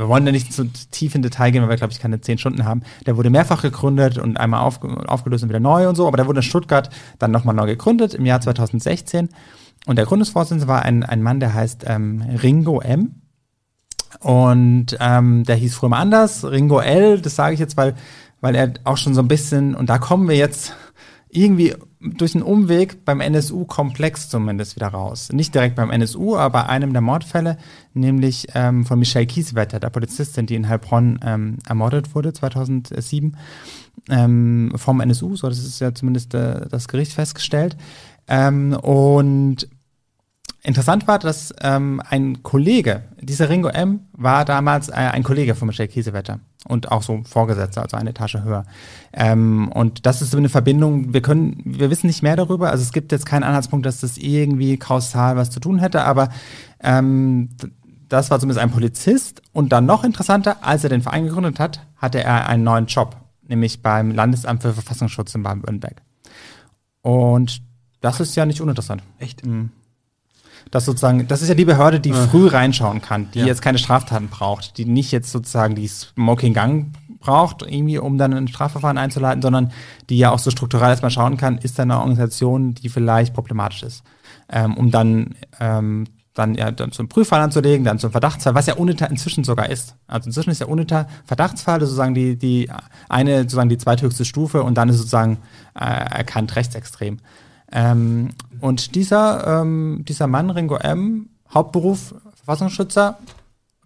wir 0.00 0.08
wollen 0.08 0.24
da 0.24 0.32
nicht 0.32 0.52
zu 0.52 0.64
tief 0.90 1.14
in 1.14 1.22
Detail 1.22 1.50
gehen, 1.50 1.62
weil 1.62 1.68
wir, 1.68 1.76
glaube 1.76 1.92
ich, 1.92 2.00
keine 2.00 2.20
zehn 2.20 2.38
Stunden 2.38 2.64
haben. 2.64 2.82
Der 3.06 3.16
wurde 3.16 3.28
mehrfach 3.28 3.62
gegründet 3.62 4.18
und 4.18 4.38
einmal 4.38 4.62
auf, 4.62 4.82
aufgelöst 4.82 5.42
und 5.42 5.50
wieder 5.50 5.60
neu 5.60 5.88
und 5.88 5.94
so, 5.94 6.06
aber 6.06 6.16
der 6.16 6.26
wurde 6.26 6.40
in 6.40 6.42
Stuttgart 6.42 6.88
dann 7.18 7.30
nochmal 7.30 7.54
neu 7.54 7.66
gegründet 7.66 8.14
im 8.14 8.24
Jahr 8.24 8.40
2016. 8.40 9.28
Und 9.86 9.96
der 9.96 10.06
Gründungsvorsitzende 10.06 10.68
war 10.68 10.82
ein, 10.82 11.02
ein 11.02 11.22
Mann, 11.22 11.38
der 11.38 11.52
heißt 11.52 11.84
ähm, 11.86 12.22
Ringo 12.42 12.80
M. 12.80 13.16
Und 14.20 14.96
ähm, 15.00 15.44
der 15.44 15.56
hieß 15.56 15.74
früher 15.74 15.90
mal 15.90 16.00
anders, 16.00 16.44
Ringo 16.44 16.80
L, 16.80 17.20
das 17.20 17.36
sage 17.36 17.54
ich 17.54 17.60
jetzt, 17.60 17.76
weil, 17.76 17.94
weil 18.40 18.54
er 18.54 18.72
auch 18.84 18.96
schon 18.96 19.14
so 19.14 19.20
ein 19.20 19.28
bisschen, 19.28 19.74
und 19.74 19.88
da 19.88 19.98
kommen 19.98 20.28
wir 20.28 20.36
jetzt 20.36 20.74
irgendwie 21.30 21.74
durch 22.00 22.34
einen 22.34 22.42
Umweg 22.42 23.04
beim 23.04 23.20
NSU-Komplex 23.20 24.30
zumindest 24.30 24.76
wieder 24.76 24.88
raus. 24.88 25.30
Nicht 25.32 25.54
direkt 25.54 25.76
beim 25.76 25.90
NSU, 25.90 26.36
aber 26.36 26.62
bei 26.62 26.66
einem 26.66 26.92
der 26.92 27.02
Mordfälle, 27.02 27.58
nämlich 27.92 28.48
ähm, 28.54 28.84
von 28.84 28.98
Michelle 28.98 29.26
Kieswetter, 29.26 29.80
der 29.80 29.90
Polizistin, 29.90 30.46
die 30.46 30.54
in 30.54 30.68
Heilbronn 30.68 31.20
ähm, 31.22 31.58
ermordet 31.68 32.14
wurde 32.14 32.32
2007 32.32 33.36
ähm, 34.08 34.72
vom 34.76 35.00
NSU, 35.00 35.36
so 35.36 35.48
das 35.48 35.58
ist 35.58 35.80
ja 35.80 35.94
zumindest 35.94 36.34
äh, 36.34 36.66
das 36.68 36.88
Gericht 36.88 37.12
festgestellt. 37.12 37.76
Ähm, 38.26 38.72
und 38.72 39.68
Interessant 40.62 41.08
war, 41.08 41.18
dass 41.18 41.54
ähm, 41.62 42.02
ein 42.06 42.42
Kollege, 42.42 43.04
dieser 43.18 43.48
Ringo 43.48 43.68
M, 43.68 44.00
war 44.12 44.44
damals 44.44 44.90
äh, 44.90 44.92
ein 44.92 45.22
Kollege 45.22 45.54
von 45.54 45.66
Michelle 45.66 45.88
Kiesewetter 45.88 46.40
und 46.66 46.92
auch 46.92 47.02
so 47.02 47.22
Vorgesetzter, 47.24 47.82
also 47.82 47.96
eine 47.96 48.10
Etage 48.10 48.36
höher. 48.44 48.64
Ähm, 49.14 49.70
und 49.72 50.04
das 50.04 50.20
ist 50.20 50.32
so 50.32 50.36
eine 50.36 50.50
Verbindung, 50.50 51.14
wir 51.14 51.22
können, 51.22 51.62
wir 51.64 51.88
wissen 51.88 52.08
nicht 52.08 52.22
mehr 52.22 52.36
darüber, 52.36 52.70
also 52.70 52.82
es 52.82 52.92
gibt 52.92 53.10
jetzt 53.10 53.24
keinen 53.24 53.44
Anhaltspunkt, 53.44 53.86
dass 53.86 54.00
das 54.00 54.18
irgendwie 54.18 54.76
kausal 54.76 55.36
was 55.36 55.50
zu 55.50 55.60
tun 55.60 55.78
hätte, 55.78 56.04
aber 56.04 56.28
ähm, 56.82 57.48
das 58.10 58.30
war 58.30 58.38
zumindest 58.38 58.62
ein 58.62 58.70
Polizist 58.70 59.40
und 59.52 59.72
dann 59.72 59.86
noch 59.86 60.04
interessanter, 60.04 60.58
als 60.60 60.84
er 60.84 60.90
den 60.90 61.00
Verein 61.00 61.24
gegründet 61.24 61.58
hat, 61.58 61.86
hatte 61.96 62.22
er 62.22 62.48
einen 62.50 62.64
neuen 62.64 62.84
Job, 62.84 63.16
nämlich 63.48 63.82
beim 63.82 64.10
Landesamt 64.10 64.60
für 64.60 64.74
Verfassungsschutz 64.74 65.34
in 65.34 65.42
Baden-Württemberg. 65.42 66.02
Und 67.00 67.62
das 68.02 68.20
ist 68.20 68.36
ja 68.36 68.44
nicht 68.44 68.60
uninteressant. 68.60 69.02
Echt? 69.18 69.46
Mhm. 69.46 69.70
Das 70.70 70.84
sozusagen, 70.84 71.26
das 71.26 71.42
ist 71.42 71.48
ja 71.48 71.54
die 71.54 71.64
Behörde, 71.64 71.98
die 71.98 72.12
früh 72.12 72.46
reinschauen 72.46 73.02
kann, 73.02 73.28
die 73.32 73.40
Ja. 73.40 73.46
jetzt 73.46 73.60
keine 73.62 73.78
Straftaten 73.78 74.28
braucht, 74.28 74.78
die 74.78 74.84
nicht 74.84 75.10
jetzt 75.10 75.32
sozusagen 75.32 75.74
die 75.74 75.88
Smoking 75.88 76.54
Gun 76.54 76.92
braucht, 77.18 77.62
irgendwie, 77.62 77.98
um 77.98 78.18
dann 78.18 78.32
ein 78.32 78.48
Strafverfahren 78.48 78.96
einzuleiten, 78.96 79.42
sondern 79.42 79.72
die 80.08 80.18
ja 80.18 80.30
auch 80.30 80.38
so 80.38 80.50
strukturell 80.50 80.90
erstmal 80.90 81.10
schauen 81.10 81.36
kann, 81.36 81.58
ist 81.58 81.78
da 81.78 81.82
eine 81.82 81.98
Organisation, 81.98 82.74
die 82.74 82.88
vielleicht 82.88 83.34
problematisch 83.34 83.82
ist. 83.82 84.04
Ähm, 84.48 84.76
um 84.76 84.90
dann, 84.90 85.34
ähm, 85.58 86.06
dann 86.34 86.54
ja 86.54 86.70
dann 86.70 86.92
zum 86.92 87.08
Prüffall 87.08 87.40
anzulegen, 87.40 87.84
dann 87.84 87.98
zum 87.98 88.12
Verdachtsfall, 88.12 88.54
was 88.54 88.66
ja 88.66 88.74
UNITA 88.74 89.06
inzwischen 89.06 89.42
sogar 89.44 89.68
ist. 89.68 89.96
Also 90.06 90.28
inzwischen 90.28 90.50
ist 90.50 90.60
ja 90.60 90.66
UNITA 90.68 91.08
Verdachtsfall, 91.24 91.80
sozusagen 91.80 92.14
die, 92.14 92.36
die 92.36 92.70
eine, 93.08 93.40
sozusagen 93.42 93.68
die 93.68 93.78
zweithöchste 93.78 94.24
Stufe 94.24 94.62
und 94.62 94.76
dann 94.76 94.88
ist 94.88 94.96
sozusagen 94.98 95.38
äh, 95.74 95.84
erkannt 95.84 96.54
rechtsextrem. 96.56 97.18
Ähm, 97.72 98.30
und 98.60 98.94
dieser, 98.94 99.60
ähm, 99.62 100.04
dieser 100.08 100.26
Mann, 100.26 100.50
Ringo 100.50 100.76
M., 100.76 101.28
Hauptberuf 101.52 102.14
Verfassungsschützer, 102.36 103.18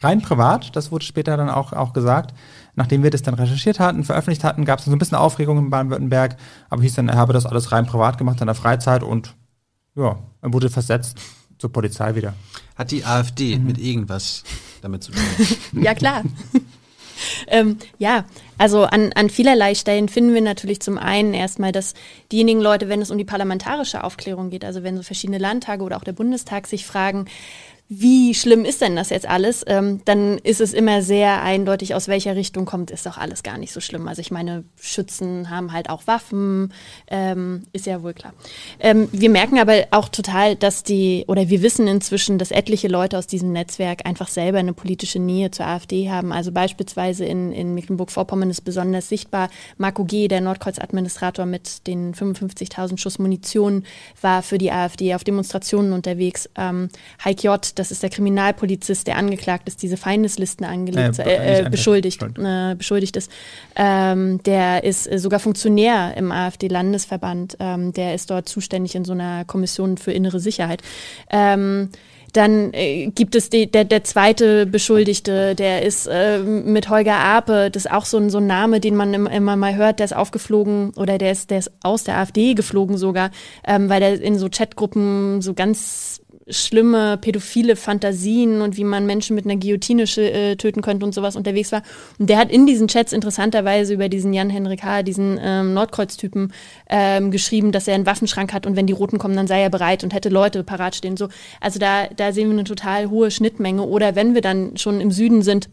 rein 0.01 0.21
privat, 0.21 0.75
das 0.77 0.91
wurde 0.93 1.05
später 1.05 1.37
dann 1.37 1.49
auch, 1.51 1.73
auch 1.73 1.93
gesagt. 1.93 2.35
Nachdem 2.77 3.03
wir 3.03 3.11
das 3.11 3.23
dann 3.23 3.35
recherchiert 3.35 3.79
hatten, 3.81 4.05
veröffentlicht 4.05 4.43
hatten, 4.45 4.65
gab 4.65 4.81
es 4.81 4.85
so 4.87 4.91
ein 4.93 4.99
bisschen 4.99 5.17
Aufregung 5.17 5.59
in 5.59 5.71
Baden-Württemberg, 5.71 6.37
aber 6.69 6.83
hieß 6.83 6.95
dann, 6.95 7.09
er 7.09 7.17
habe 7.17 7.33
das 7.33 7.47
alles 7.47 7.73
rein 7.73 7.87
privat 7.87 8.19
gemacht 8.19 8.41
in 8.41 8.47
der 8.47 8.55
Freizeit 8.55 9.03
und 9.03 9.35
ja, 9.95 10.19
er 10.43 10.53
wurde 10.53 10.71
versetzt 10.71 11.19
zur 11.59 11.73
Polizei 11.73 12.17
wieder. 12.17 12.35
Hat 12.75 12.91
die 12.91 13.05
AfD 13.05 13.57
Mhm. 13.57 13.67
mit 13.67 13.79
irgendwas 13.79 14.43
damit 14.83 15.05
zu 15.05 15.13
tun? 15.13 15.23
Ja, 15.81 15.95
klar. 15.95 16.23
ähm, 17.49 17.79
ja, 17.99 18.25
also 18.59 18.85
an, 18.85 19.13
an 19.15 19.31
vielerlei 19.31 19.75
Stellen 19.75 20.09
finden 20.09 20.35
wir 20.35 20.41
natürlich 20.41 20.81
zum 20.81 20.99
einen 20.99 21.35
erstmal, 21.35 21.73
dass 21.73 21.95
diejenigen 22.31 22.61
Leute, 22.61 22.89
wenn 22.89 23.03
es 23.03 23.11
um 23.11 23.19
die 23.19 23.25
parlamentarische 23.25 24.05
Aufklärung 24.05 24.51
geht, 24.51 24.65
also 24.65 24.83
wenn 24.83 24.97
so 24.97 25.03
verschiedene 25.03 25.39
Landtage 25.39 25.83
oder 25.83 25.97
auch 25.97 26.05
der 26.05 26.13
Bundestag 26.13 26.67
sich 26.67 26.87
fragen, 26.87 27.27
wie 27.91 28.35
schlimm 28.35 28.65
ist 28.65 28.81
denn 28.81 28.97
das 28.97 29.11
jetzt 29.11 29.29
alles, 29.29 29.63
ähm, 29.67 30.01
dann 30.07 30.39
ist 30.39 30.63
es 30.63 30.73
immer 30.73 31.03
sehr 31.03 31.43
eindeutig, 31.43 31.95
aus 31.95 32.09
welcher 32.09 32.35
Richtung 32.35 32.65
kommt, 32.65 32.91
ist 32.91 33.05
doch 33.05 33.19
alles 33.19 33.43
gar 33.43 33.59
nicht 33.59 33.73
so 33.73 33.81
schlimm. 33.81 34.09
Also 34.09 34.23
ich 34.23 34.31
meine, 34.31 34.65
Schützen 34.81 35.51
haben 35.51 35.71
halt 35.71 35.91
auch 35.91 36.07
Waffen, 36.07 36.73
ähm, 37.09 37.65
ist 37.75 37.85
ja 37.85 38.03
wohl 38.03 38.15
klar. 38.15 38.33
Ähm, 38.81 39.09
wir 39.13 39.29
merken 39.29 39.59
aber 39.59 39.85
auch 39.91 40.09
total, 40.09 40.57
dass 40.57 40.83
die, 40.83 41.25
oder 41.29 41.51
wir 41.51 41.61
wissen 41.61 41.87
inzwischen, 41.87 42.39
dass 42.39 42.53
etliche 42.53 42.89
Leute 42.89 43.19
aus 43.19 43.27
diesem 43.27 43.53
Netzwerk 43.53 44.07
einfach 44.07 44.29
selber 44.29 44.59
eine 44.59 44.73
politische 44.73 45.19
Nähe 45.19 45.51
zur 45.51 45.67
AfD 45.67 46.11
haben. 46.11 46.33
Also 46.33 46.53
beispielsweise 46.53 47.27
in, 47.27 47.53
in 47.53 47.75
Mecklenburg-Vorpommern 47.75 48.49
ist 48.49 48.63
besonders 48.63 49.11
sichtbar, 49.11 49.51
Marco 49.77 50.05
G., 50.05 50.29
der 50.29 50.41
Nordkreuz-Administrator 50.41 51.45
mit 51.45 51.87
den 51.87 52.15
55.000 52.15 52.97
Schuss 52.97 53.19
Munition, 53.19 53.85
war 54.23 54.43
für 54.43 54.57
die 54.57 54.73
AfD 54.73 55.15
auf 55.15 55.23
Demonstrationen 55.23 55.93
unterwegs. 55.93 56.49
Ähm, 56.57 56.89
Heik 57.23 57.45
J., 57.45 57.74
das 57.75 57.91
ist 57.91 58.03
der 58.03 58.11
Kriminalpolizist, 58.11 59.07
der 59.07 59.17
angeklagt 59.17 59.69
ist, 59.69 59.83
diese 59.83 59.97
Feindeslisten 59.97 60.67
angelegt, 60.67 61.19
Äh, 61.19 61.23
äh, 61.25 61.67
äh, 61.67 61.71
beschuldigt, 61.71 62.21
beschuldigt. 62.21 62.73
äh, 62.73 62.75
beschuldigt 62.75 63.17
ist. 63.17 63.31
Ähm, 63.77 64.43
der 64.45 64.85
ist 64.85 65.11
äh, 65.11 65.19
sogar 65.19 65.41
Funktionär 65.41 66.15
im 66.17 66.33
AfD-Landesverband. 66.33 67.57
Ähm, 67.61 67.93
der 67.93 68.15
ist 68.15 68.31
dort 68.31 68.49
zuständig 68.49 68.95
in 68.95 69.05
so 69.05 69.13
einer 69.13 69.45
Kommission 69.45 69.97
für 69.97 70.13
innere 70.13 70.41
Sicherheit. 70.41 70.83
Ähm, 71.31 71.91
dann 72.33 72.73
äh, 72.75 73.13
gibt 73.15 73.37
es 73.37 73.49
die, 73.49 73.71
der, 73.71 73.85
der 73.85 74.03
zweite 74.03 74.67
Beschuldigte, 74.67 75.55
der 75.55 75.83
ist 75.83 76.09
äh, 76.09 76.41
mit 76.41 76.89
Holger 76.91 77.17
Ape, 77.17 77.71
das 77.71 77.85
ist 77.85 77.93
auch 77.93 78.05
so 78.05 78.17
ein, 78.19 78.29
so 78.29 78.39
ein 78.39 78.47
Name, 78.49 78.81
den 78.81 78.97
man 78.97 79.15
im, 79.15 79.27
immer 79.29 79.55
mal 79.55 79.77
hört, 79.77 80.01
der 80.01 80.07
ist 80.07 80.17
aufgeflogen 80.17 80.91
oder 80.97 81.17
der 81.17 81.31
ist, 81.31 81.51
der 81.51 81.61
ist 81.61 81.71
aus 81.85 82.03
der 82.03 82.19
AfD 82.19 82.55
geflogen 82.55 82.97
sogar, 82.99 83.31
ähm, 83.65 83.89
weil 83.89 84.03
er 84.03 84.21
in 84.21 84.37
so 84.37 84.49
Chatgruppen 84.49 85.43
so 85.43 85.55
ganz 85.55 86.21
schlimme 86.49 87.17
pädophile 87.17 87.77
Fantasien 87.77 88.61
und 88.61 88.77
wie 88.77 88.85
man 88.85 89.07
Menschen 89.07 89.35
mit 89.35 89.45
einer 89.45 89.57
Guillotine 89.57 90.03
äh, 90.03 90.57
töten 90.57 90.83
könnte 90.83 91.07
und 91.07 91.15
sowas 91.15 91.37
unterwegs 91.37 91.73
war. 91.73 91.83
Und 92.19 92.29
der 92.29 92.39
hat 92.39 92.51
in 92.51 92.67
diesen 92.67 92.89
Chats 92.89 93.13
interessanterweise 93.13 93.95
über 93.95 94.09
diesen 94.09 94.33
Jan-Henrik 94.33 94.83
H., 94.83 95.03
diesen 95.03 95.39
ähm, 95.43 95.75
Nordkreuz-Typen, 95.75 96.53
ähm, 96.89 97.31
geschrieben, 97.31 97.73
dass 97.73 97.89
er 97.89 97.95
einen 97.95 98.07
Waffenschrank 98.07 98.53
hat 98.53 98.67
und 98.67 98.77
wenn 98.77 98.87
die 98.87 98.93
Roten 98.93 99.19
kommen, 99.19 99.37
dann 99.37 99.47
sei 99.47 99.63
er 99.63 99.71
bereit 99.71 100.05
und 100.05 100.13
hätte 100.13 100.29
Leute 100.29 100.65
parat 100.65 100.95
stehen. 100.95 101.17
So. 101.17 101.29
Also 101.61 101.79
da, 101.79 102.09
da 102.09 102.33
sehen 102.33 102.49
wir 102.49 102.55
eine 102.55 102.65
total 102.65 103.11
hohe 103.11 103.31
Schnittmenge. 103.31 103.83
Oder 103.83 104.15
wenn 104.15 104.35
wir 104.35 104.41
dann 104.41 104.77
schon 104.77 105.01
im 105.01 105.11
Süden 105.11 105.43
sind, 105.43 105.69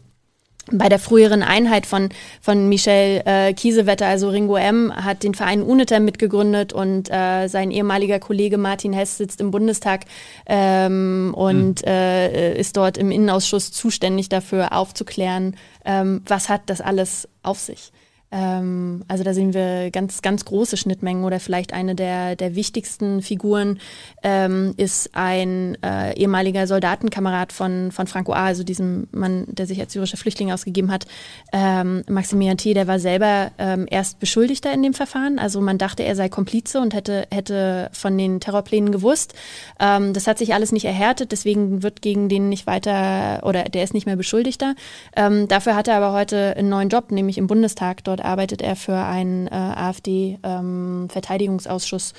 bei 0.70 0.88
der 0.88 0.98
früheren 0.98 1.42
Einheit 1.42 1.86
von, 1.86 2.10
von 2.40 2.68
Michel 2.68 3.22
äh, 3.24 3.52
Kiesewetter, 3.52 4.06
also 4.06 4.28
Ringo 4.28 4.56
M., 4.56 4.92
hat 4.94 5.22
den 5.22 5.34
Verein 5.34 5.62
UNITA 5.62 5.98
mitgegründet 5.98 6.72
und 6.72 7.10
äh, 7.10 7.48
sein 7.48 7.70
ehemaliger 7.70 8.20
Kollege 8.20 8.58
Martin 8.58 8.92
Hess 8.92 9.18
sitzt 9.18 9.40
im 9.40 9.50
Bundestag 9.50 10.04
ähm, 10.46 11.34
und 11.36 11.84
äh, 11.84 12.54
ist 12.56 12.76
dort 12.76 12.96
im 12.96 13.10
Innenausschuss 13.10 13.72
zuständig 13.72 14.28
dafür 14.28 14.72
aufzuklären, 14.72 15.56
ähm, 15.84 16.22
was 16.26 16.48
hat 16.48 16.62
das 16.66 16.80
alles 16.80 17.28
auf 17.42 17.58
sich. 17.58 17.92
Ähm, 18.32 19.04
also 19.08 19.22
da 19.22 19.34
sehen 19.34 19.52
wir 19.52 19.90
ganz, 19.90 20.22
ganz 20.22 20.44
große 20.46 20.78
Schnittmengen 20.78 21.24
oder 21.24 21.38
vielleicht 21.38 21.74
eine 21.74 21.94
der, 21.94 22.34
der 22.34 22.54
wichtigsten 22.54 23.20
Figuren 23.20 23.78
ähm, 24.22 24.72
ist 24.78 25.10
ein 25.12 25.76
äh, 25.82 26.16
ehemaliger 26.18 26.66
Soldatenkamerad 26.66 27.52
von, 27.52 27.92
von 27.92 28.06
Franco 28.06 28.32
A., 28.32 28.46
also 28.46 28.64
diesem 28.64 29.06
Mann, 29.12 29.44
der 29.48 29.66
sich 29.66 29.78
als 29.80 29.92
syrischer 29.92 30.16
Flüchtling 30.16 30.50
ausgegeben 30.50 30.90
hat. 30.90 31.04
Ähm, 31.52 32.02
Maximilian 32.08 32.56
T., 32.56 32.72
der 32.72 32.86
war 32.86 32.98
selber 32.98 33.50
ähm, 33.58 33.86
erst 33.90 34.18
Beschuldigter 34.18 34.72
in 34.72 34.82
dem 34.82 34.94
Verfahren. 34.94 35.38
Also 35.38 35.60
man 35.60 35.76
dachte, 35.76 36.02
er 36.02 36.16
sei 36.16 36.30
Komplize 36.30 36.80
und 36.80 36.94
hätte, 36.94 37.26
hätte 37.30 37.90
von 37.92 38.16
den 38.16 38.40
Terrorplänen 38.40 38.92
gewusst. 38.92 39.34
Ähm, 39.78 40.14
das 40.14 40.26
hat 40.26 40.38
sich 40.38 40.54
alles 40.54 40.72
nicht 40.72 40.86
erhärtet, 40.86 41.32
deswegen 41.32 41.82
wird 41.82 42.00
gegen 42.00 42.30
den 42.30 42.48
nicht 42.48 42.66
weiter, 42.66 43.40
oder 43.44 43.64
der 43.64 43.84
ist 43.84 43.92
nicht 43.92 44.06
mehr 44.06 44.16
Beschuldigter. 44.16 44.74
Ähm, 45.16 45.48
dafür 45.48 45.76
hat 45.76 45.88
er 45.88 45.96
aber 45.96 46.12
heute 46.12 46.56
einen 46.56 46.70
neuen 46.70 46.88
Job, 46.88 47.10
nämlich 47.10 47.36
im 47.36 47.46
Bundestag. 47.46 48.02
Dort 48.04 48.21
arbeitet 48.24 48.62
er 48.62 48.76
für 48.76 48.96
einen 48.96 49.46
äh, 49.46 49.50
AfD-Verteidigungsausschuss 49.50 52.14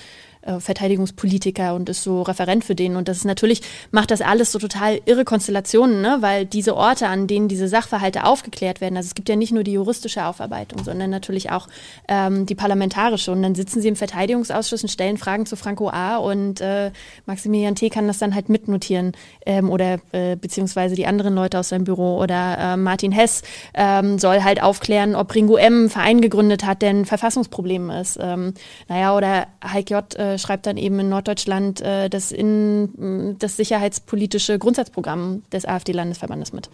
äh, 0.46 0.60
Verteidigungspolitiker 0.60 1.76
und 1.76 1.90
ist 1.90 2.04
so 2.04 2.22
Referent 2.22 2.64
für 2.64 2.76
den. 2.76 2.96
Und 2.96 3.08
das 3.08 3.18
ist 3.18 3.26
natürlich, 3.26 3.62
macht 3.92 4.12
das 4.12 4.22
alles 4.22 4.52
so 4.52 4.60
total 4.60 5.00
irre 5.06 5.26
Konstellationen, 5.26 6.02
ne? 6.02 6.18
weil 6.20 6.46
diese 6.46 6.76
Orte, 6.76 7.08
an 7.08 7.28
denen 7.28 7.48
diese 7.48 7.68
Sachverhalte 7.68 8.26
aufgeklärt 8.26 8.82
werden, 8.82 8.98
also 8.98 9.08
es 9.08 9.16
gibt 9.16 9.30
ja 9.30 9.36
nicht 9.36 9.52
nur 9.52 9.64
die 9.64 9.74
juristische 9.74 10.26
Aufarbeitung, 10.26 10.84
sondern 10.84 11.10
natürlich 11.10 11.52
auch 11.52 11.68
ähm, 12.08 12.46
die 12.46 12.56
parlamentarische. 12.56 13.32
Und 13.32 13.42
dann 13.42 13.56
sitzen 13.56 13.82
sie 13.82 13.88
im 13.88 13.96
Verteidigungsausschuss 13.96 14.84
und 14.84 14.90
stellen 14.90 15.18
Fragen 15.18 15.46
zu 15.46 15.56
Franco 15.56 15.90
A. 15.90 16.18
und 16.18 16.62
äh, 16.62 16.92
Maximilian 17.26 17.76
T. 17.76 17.90
kann 17.90 18.08
das 18.08 18.20
dann 18.20 18.36
halt 18.36 18.50
mitnotieren 18.50 19.14
ähm, 19.46 19.70
oder 19.70 20.00
äh, 20.12 20.36
beziehungsweise 20.36 20.96
die 20.96 21.08
anderen 21.08 21.36
Leute 21.36 21.60
aus 21.60 21.70
seinem 21.70 21.84
Büro 21.86 22.18
oder 22.18 22.58
äh, 22.58 22.78
Martin 22.78 23.12
Hess 23.12 23.44
ähm, 23.74 24.20
soll 24.20 24.44
halt 24.44 24.62
aufklären, 24.62 25.16
ob 25.16 25.34
Ringo 25.34 25.56
M. 25.56 25.74
einen 25.74 25.90
Verein 25.90 26.22
gegründet 26.22 26.66
hat, 26.66 26.82
der 26.82 26.92
ein 26.92 27.06
Verfassungsproblem 27.06 27.90
ist. 27.90 28.18
Ähm, 28.22 28.54
naja, 28.88 29.16
oder 29.16 29.48
Heik 29.64 29.90
J. 29.90 30.16
Äh, 30.16 30.33
schreibt 30.38 30.66
dann 30.66 30.78
eben 30.78 31.00
in 31.00 31.10
Norddeutschland 31.10 31.82
äh, 31.82 32.10
das, 32.10 32.32
in, 32.32 33.38
das 33.40 33.58
sicherheitspolitische 33.58 34.60
Grundsatzprogramm 34.60 35.44
des 35.52 35.66
AfD-Landesverbandes 35.66 36.54
mit. 36.54 36.70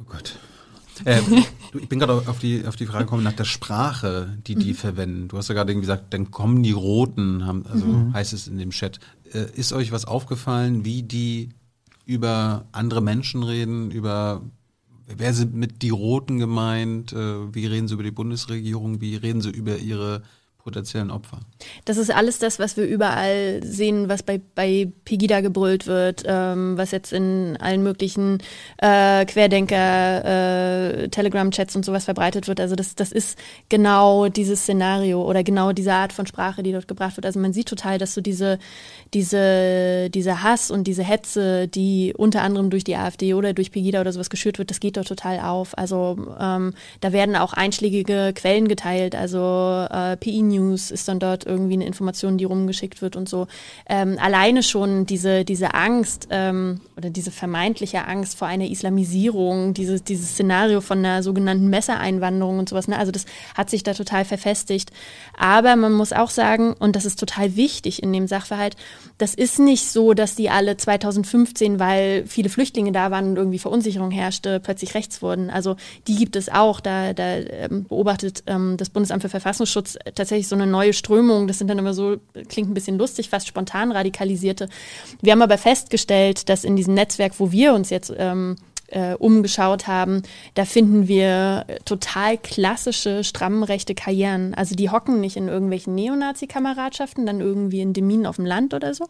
Oh 0.00 0.04
Gott. 0.08 0.38
Äh, 1.04 1.20
ich 1.74 1.88
bin 1.88 1.98
gerade 1.98 2.12
auf 2.26 2.38
die, 2.38 2.66
auf 2.66 2.76
die 2.76 2.86
Frage 2.86 3.04
gekommen 3.04 3.22
nach 3.22 3.32
der 3.32 3.44
Sprache, 3.44 4.36
die 4.46 4.54
die 4.54 4.70
mhm. 4.70 4.76
verwenden. 4.76 5.28
Du 5.28 5.38
hast 5.38 5.48
ja 5.48 5.54
gerade 5.54 5.72
irgendwie 5.72 5.86
gesagt, 5.86 6.12
dann 6.14 6.30
kommen 6.30 6.62
die 6.62 6.72
Roten, 6.72 7.46
haben, 7.46 7.64
also 7.66 7.86
mhm. 7.86 8.14
heißt 8.14 8.32
es 8.32 8.46
in 8.46 8.58
dem 8.58 8.70
Chat. 8.70 9.00
Äh, 9.32 9.46
ist 9.54 9.72
euch 9.72 9.92
was 9.92 10.04
aufgefallen, 10.04 10.84
wie 10.84 11.02
die 11.02 11.50
über 12.04 12.66
andere 12.72 13.00
Menschen 13.00 13.42
reden, 13.42 13.90
über 13.90 14.42
wer 15.06 15.34
sind 15.34 15.54
mit 15.54 15.82
die 15.82 15.90
Roten 15.90 16.38
gemeint, 16.38 17.12
äh, 17.12 17.54
wie 17.54 17.66
reden 17.66 17.88
sie 17.88 17.94
über 17.94 18.02
die 18.02 18.10
Bundesregierung, 18.10 19.00
wie 19.00 19.16
reden 19.16 19.40
sie 19.40 19.50
über 19.50 19.78
ihre 19.78 20.22
potenziellen 20.62 21.10
Opfer. 21.10 21.40
Das 21.84 21.96
ist 21.96 22.10
alles 22.10 22.38
das, 22.38 22.58
was 22.58 22.76
wir 22.76 22.84
überall 22.84 23.60
sehen, 23.64 24.08
was 24.08 24.22
bei, 24.22 24.40
bei 24.54 24.88
Pegida 25.04 25.40
gebrüllt 25.40 25.86
wird, 25.86 26.22
ähm, 26.24 26.76
was 26.76 26.92
jetzt 26.92 27.12
in 27.12 27.56
allen 27.60 27.82
möglichen 27.82 28.38
äh, 28.78 29.24
Querdenker, 29.24 30.24
äh, 31.04 31.08
Telegram-Chats 31.08 31.74
und 31.74 31.84
sowas 31.84 32.04
verbreitet 32.04 32.46
wird. 32.46 32.60
Also 32.60 32.76
das, 32.76 32.94
das 32.94 33.10
ist 33.10 33.38
genau 33.68 34.28
dieses 34.28 34.60
Szenario 34.60 35.22
oder 35.22 35.42
genau 35.42 35.72
diese 35.72 35.92
Art 35.94 36.12
von 36.12 36.26
Sprache, 36.26 36.62
die 36.62 36.72
dort 36.72 36.86
gebracht 36.86 37.16
wird. 37.16 37.26
Also 37.26 37.40
man 37.40 37.52
sieht 37.52 37.68
total, 37.68 37.98
dass 37.98 38.14
so 38.14 38.20
diese, 38.20 38.58
diese, 39.14 40.10
diese 40.10 40.42
Hass 40.44 40.70
und 40.70 40.84
diese 40.84 41.02
Hetze, 41.02 41.66
die 41.66 42.14
unter 42.16 42.42
anderem 42.42 42.70
durch 42.70 42.84
die 42.84 42.96
AfD 42.96 43.34
oder 43.34 43.52
durch 43.52 43.72
Pegida 43.72 44.00
oder 44.00 44.12
sowas 44.12 44.30
geschürt 44.30 44.58
wird, 44.58 44.70
das 44.70 44.78
geht 44.78 44.96
dort 44.96 45.08
total 45.08 45.40
auf. 45.40 45.76
Also 45.76 46.36
ähm, 46.38 46.74
da 47.00 47.12
werden 47.12 47.34
auch 47.34 47.52
einschlägige 47.52 48.32
Quellen 48.34 48.68
geteilt, 48.68 49.16
also 49.16 49.86
äh, 49.90 50.16
PI 50.16 50.51
News 50.52 50.90
ist 50.90 51.08
dann 51.08 51.18
dort 51.18 51.44
irgendwie 51.44 51.74
eine 51.74 51.86
Information, 51.86 52.38
die 52.38 52.44
rumgeschickt 52.44 53.02
wird 53.02 53.16
und 53.16 53.28
so. 53.28 53.46
Ähm, 53.88 54.18
alleine 54.20 54.62
schon 54.62 55.06
diese, 55.06 55.44
diese 55.44 55.74
Angst 55.74 56.28
ähm, 56.30 56.80
oder 56.96 57.10
diese 57.10 57.30
vermeintliche 57.30 58.06
Angst 58.06 58.38
vor 58.38 58.48
einer 58.48 58.66
Islamisierung, 58.66 59.74
dieses, 59.74 60.04
dieses 60.04 60.30
Szenario 60.30 60.80
von 60.80 60.98
einer 60.98 61.22
sogenannten 61.22 61.68
Messereinwanderung 61.68 62.58
und 62.58 62.68
sowas, 62.68 62.88
ne? 62.88 62.98
also 62.98 63.12
das 63.12 63.24
hat 63.56 63.70
sich 63.70 63.82
da 63.82 63.94
total 63.94 64.24
verfestigt. 64.24 64.92
Aber 65.36 65.76
man 65.76 65.92
muss 65.92 66.12
auch 66.12 66.30
sagen, 66.30 66.74
und 66.74 66.96
das 66.96 67.04
ist 67.04 67.18
total 67.18 67.56
wichtig 67.56 68.02
in 68.02 68.12
dem 68.12 68.26
Sachverhalt, 68.26 68.76
das 69.18 69.34
ist 69.34 69.58
nicht 69.58 69.90
so, 69.90 70.14
dass 70.14 70.34
die 70.34 70.50
alle 70.50 70.76
2015, 70.76 71.78
weil 71.78 72.24
viele 72.26 72.48
Flüchtlinge 72.48 72.92
da 72.92 73.10
waren 73.10 73.28
und 73.28 73.36
irgendwie 73.36 73.58
Verunsicherung 73.58 74.10
herrschte, 74.10 74.60
plötzlich 74.60 74.94
rechts 74.94 75.22
wurden. 75.22 75.50
Also 75.50 75.76
die 76.06 76.16
gibt 76.16 76.36
es 76.36 76.48
auch. 76.48 76.80
Da, 76.80 77.12
da 77.12 77.36
ähm, 77.36 77.84
beobachtet 77.84 78.42
ähm, 78.46 78.76
das 78.76 78.90
Bundesamt 78.90 79.22
für 79.22 79.28
Verfassungsschutz 79.28 79.98
tatsächlich 80.14 80.41
so 80.48 80.54
eine 80.54 80.66
neue 80.66 80.92
Strömung. 80.92 81.46
Das 81.46 81.58
sind 81.58 81.68
dann 81.68 81.78
immer 81.78 81.94
so, 81.94 82.16
klingt 82.48 82.70
ein 82.70 82.74
bisschen 82.74 82.98
lustig, 82.98 83.28
fast 83.28 83.48
spontan 83.48 83.92
radikalisierte. 83.92 84.68
Wir 85.20 85.32
haben 85.32 85.42
aber 85.42 85.58
festgestellt, 85.58 86.48
dass 86.48 86.64
in 86.64 86.76
diesem 86.76 86.94
Netzwerk, 86.94 87.34
wo 87.38 87.52
wir 87.52 87.74
uns 87.74 87.90
jetzt 87.90 88.12
ähm, 88.16 88.56
äh, 88.92 89.14
umgeschaut 89.14 89.86
haben, 89.86 90.22
da 90.54 90.64
finden 90.64 91.08
wir 91.08 91.66
total 91.84 92.38
klassische, 92.38 93.24
stramm 93.24 93.62
rechte 93.62 93.94
Karrieren. 93.94 94.54
Also 94.54 94.74
die 94.74 94.90
hocken 94.90 95.20
nicht 95.20 95.36
in 95.36 95.48
irgendwelchen 95.48 95.94
Neonazi-Kameradschaften, 95.94 97.26
dann 97.26 97.40
irgendwie 97.40 97.80
in 97.80 97.92
Deminen 97.92 98.26
auf 98.26 98.36
dem 98.36 98.46
Land 98.46 98.74
oder 98.74 98.94
so, 98.94 99.06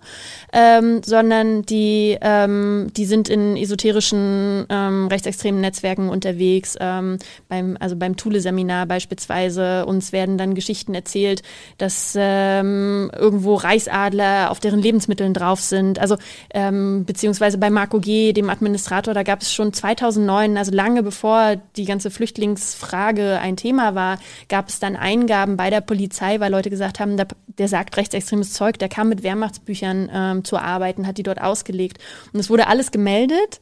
ähm, 0.53 1.03
sondern 1.05 1.63
die, 1.63 2.17
ähm, 2.21 2.91
die 2.97 3.05
sind 3.05 3.29
in 3.29 3.57
esoterischen 3.57 4.67
ähm, 4.69 5.09
rechtsextremen 5.09 5.61
Netzwerken 5.61 6.09
unterwegs, 6.09 6.77
ähm, 6.81 7.19
beim, 7.49 7.77
also 7.81 7.97
beim 7.97 8.17
Thule-Seminar 8.17 8.87
beispielsweise. 8.87 9.87
Uns 9.87 10.13
werden 10.13 10.39
dann 10.39 10.55
Geschichten 10.55 10.95
erzählt, 10.95 11.43
dass 11.79 12.15
ähm, 12.17 13.11
irgendwo 13.19 13.55
Reichsadler 13.55 14.51
auf 14.51 14.61
deren 14.61 14.81
Lebensmitteln 14.81 15.35
drauf 15.35 15.61
sind. 15.61 15.99
Also 15.99 16.17
ähm, 16.55 17.05
beziehungsweise 17.05 17.59
bei 17.59 17.71
Marco 17.71 17.99
G., 17.99 18.33
dem 18.33 18.49
Administrator, 18.49 19.15
da 19.15 19.23
gab 19.23 19.43
es 19.43 19.53
schon 19.53 19.72
2009, 19.73 20.57
also 20.57 20.73
lange 20.73 21.03
bevor 21.03 21.57
die 21.77 21.85
ganze 21.85 22.11
Flüchtlingsfrage 22.11 23.39
ein 23.41 23.57
Thema 23.57 23.95
war, 23.95 24.19
gab 24.49 24.69
es 24.69 24.81
dann 24.81 24.97
Eingaben 24.97 25.57
bei 25.57 25.71
der 25.71 25.81
Polizei, 25.81 26.41
weil 26.41 26.51
Leute 26.51 26.71
gesagt 26.71 27.01
haben, 27.01 27.17
der, 27.17 27.29
der 27.47 27.69
sagt 27.69 27.97
rechtsextremes 27.97 28.53
Zeug, 28.53 28.79
der 28.79 28.89
kam 28.89 29.09
mit 29.09 29.23
Wehrmachtsbüchern 29.23 30.11
ähm, 30.13 30.45
zu 30.45 30.59
arbeiten, 30.59 31.07
hat 31.07 31.19
die 31.19 31.23
dort 31.23 31.41
ausgelegt. 31.41 31.99
Und 32.33 32.41
es 32.41 32.51
wurde 32.51 32.67
alles 32.67 32.91
gemeldet, 32.91 33.61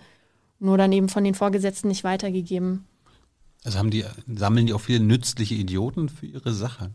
nur 0.59 0.79
dann 0.79 0.93
eben 0.93 1.09
von 1.09 1.25
den 1.25 1.35
Vorgesetzten 1.35 1.89
nicht 1.89 2.05
weitergegeben. 2.05 2.85
Also 3.65 3.79
haben 3.79 3.91
die, 3.91 4.05
sammeln 4.27 4.67
die 4.67 4.73
auch 4.73 4.81
viele 4.81 5.01
nützliche 5.01 5.55
Idioten 5.55 6.09
für 6.09 6.27
ihre 6.27 6.53
Sache? 6.53 6.91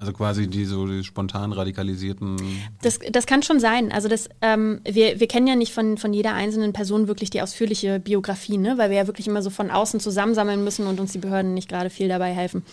Also 0.00 0.14
quasi 0.14 0.48
die 0.48 0.64
so 0.64 0.86
die 0.86 1.04
spontan 1.04 1.52
radikalisierten. 1.52 2.36
Das, 2.80 3.00
das 3.12 3.26
kann 3.26 3.42
schon 3.42 3.60
sein. 3.60 3.92
Also 3.92 4.08
das, 4.08 4.30
ähm, 4.40 4.80
wir, 4.84 5.20
wir 5.20 5.28
kennen 5.28 5.46
ja 5.46 5.56
nicht 5.56 5.74
von, 5.74 5.98
von 5.98 6.14
jeder 6.14 6.32
einzelnen 6.32 6.72
Person 6.72 7.06
wirklich 7.06 7.28
die 7.28 7.42
ausführliche 7.42 8.00
Biografie, 8.00 8.56
ne? 8.56 8.78
weil 8.78 8.88
wir 8.88 8.96
ja 8.96 9.06
wirklich 9.06 9.28
immer 9.28 9.42
so 9.42 9.50
von 9.50 9.70
außen 9.70 10.00
zusammensammeln 10.00 10.64
müssen 10.64 10.86
und 10.86 11.00
uns 11.00 11.12
die 11.12 11.18
Behörden 11.18 11.52
nicht 11.52 11.68
gerade 11.68 11.90
viel 11.90 12.08
dabei 12.08 12.32
helfen. 12.32 12.64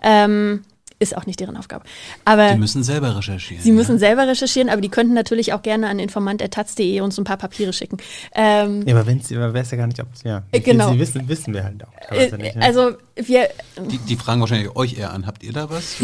Ähm, 0.00 0.62
ist 0.98 1.16
auch 1.16 1.26
nicht 1.26 1.40
deren 1.40 1.56
Aufgabe. 1.56 1.84
Aber 2.24 2.52
die 2.52 2.58
müssen 2.58 2.82
selber 2.82 3.16
recherchieren. 3.16 3.62
Sie 3.62 3.70
ja? 3.70 3.74
müssen 3.74 3.98
selber 3.98 4.26
recherchieren, 4.26 4.68
aber 4.68 4.80
die 4.80 4.88
könnten 4.88 5.14
natürlich 5.14 5.52
auch 5.52 5.62
gerne 5.62 5.88
an 5.88 5.98
informant.taz.de 5.98 7.00
uns 7.00 7.18
ein 7.18 7.24
paar 7.24 7.36
Papiere 7.36 7.72
schicken. 7.72 7.98
Ähm, 8.34 8.86
ja, 8.86 8.94
aber 8.94 9.06
wenn 9.06 9.20
sie, 9.20 9.36
aber 9.36 9.52
weiß 9.52 9.70
ja 9.72 9.76
gar 9.76 9.86
nicht, 9.86 10.00
ob 10.00 10.08
ja, 10.24 10.42
wie 10.52 10.60
genau. 10.60 10.92
sie 10.92 10.98
wissen, 10.98 11.28
wissen 11.28 11.52
wir 11.52 11.64
halt 11.64 11.84
auch. 11.84 12.12
Äh, 12.12 12.36
nicht, 12.36 12.56
ne? 12.56 12.62
Also 12.62 12.92
wir. 13.14 13.48
Die, 13.90 13.98
die, 13.98 14.16
fragen 14.16 14.40
wahrscheinlich 14.40 14.74
euch 14.74 14.98
eher 14.98 15.12
an. 15.12 15.26
Habt 15.26 15.42
ihr 15.42 15.52
da 15.52 15.68
was? 15.68 15.96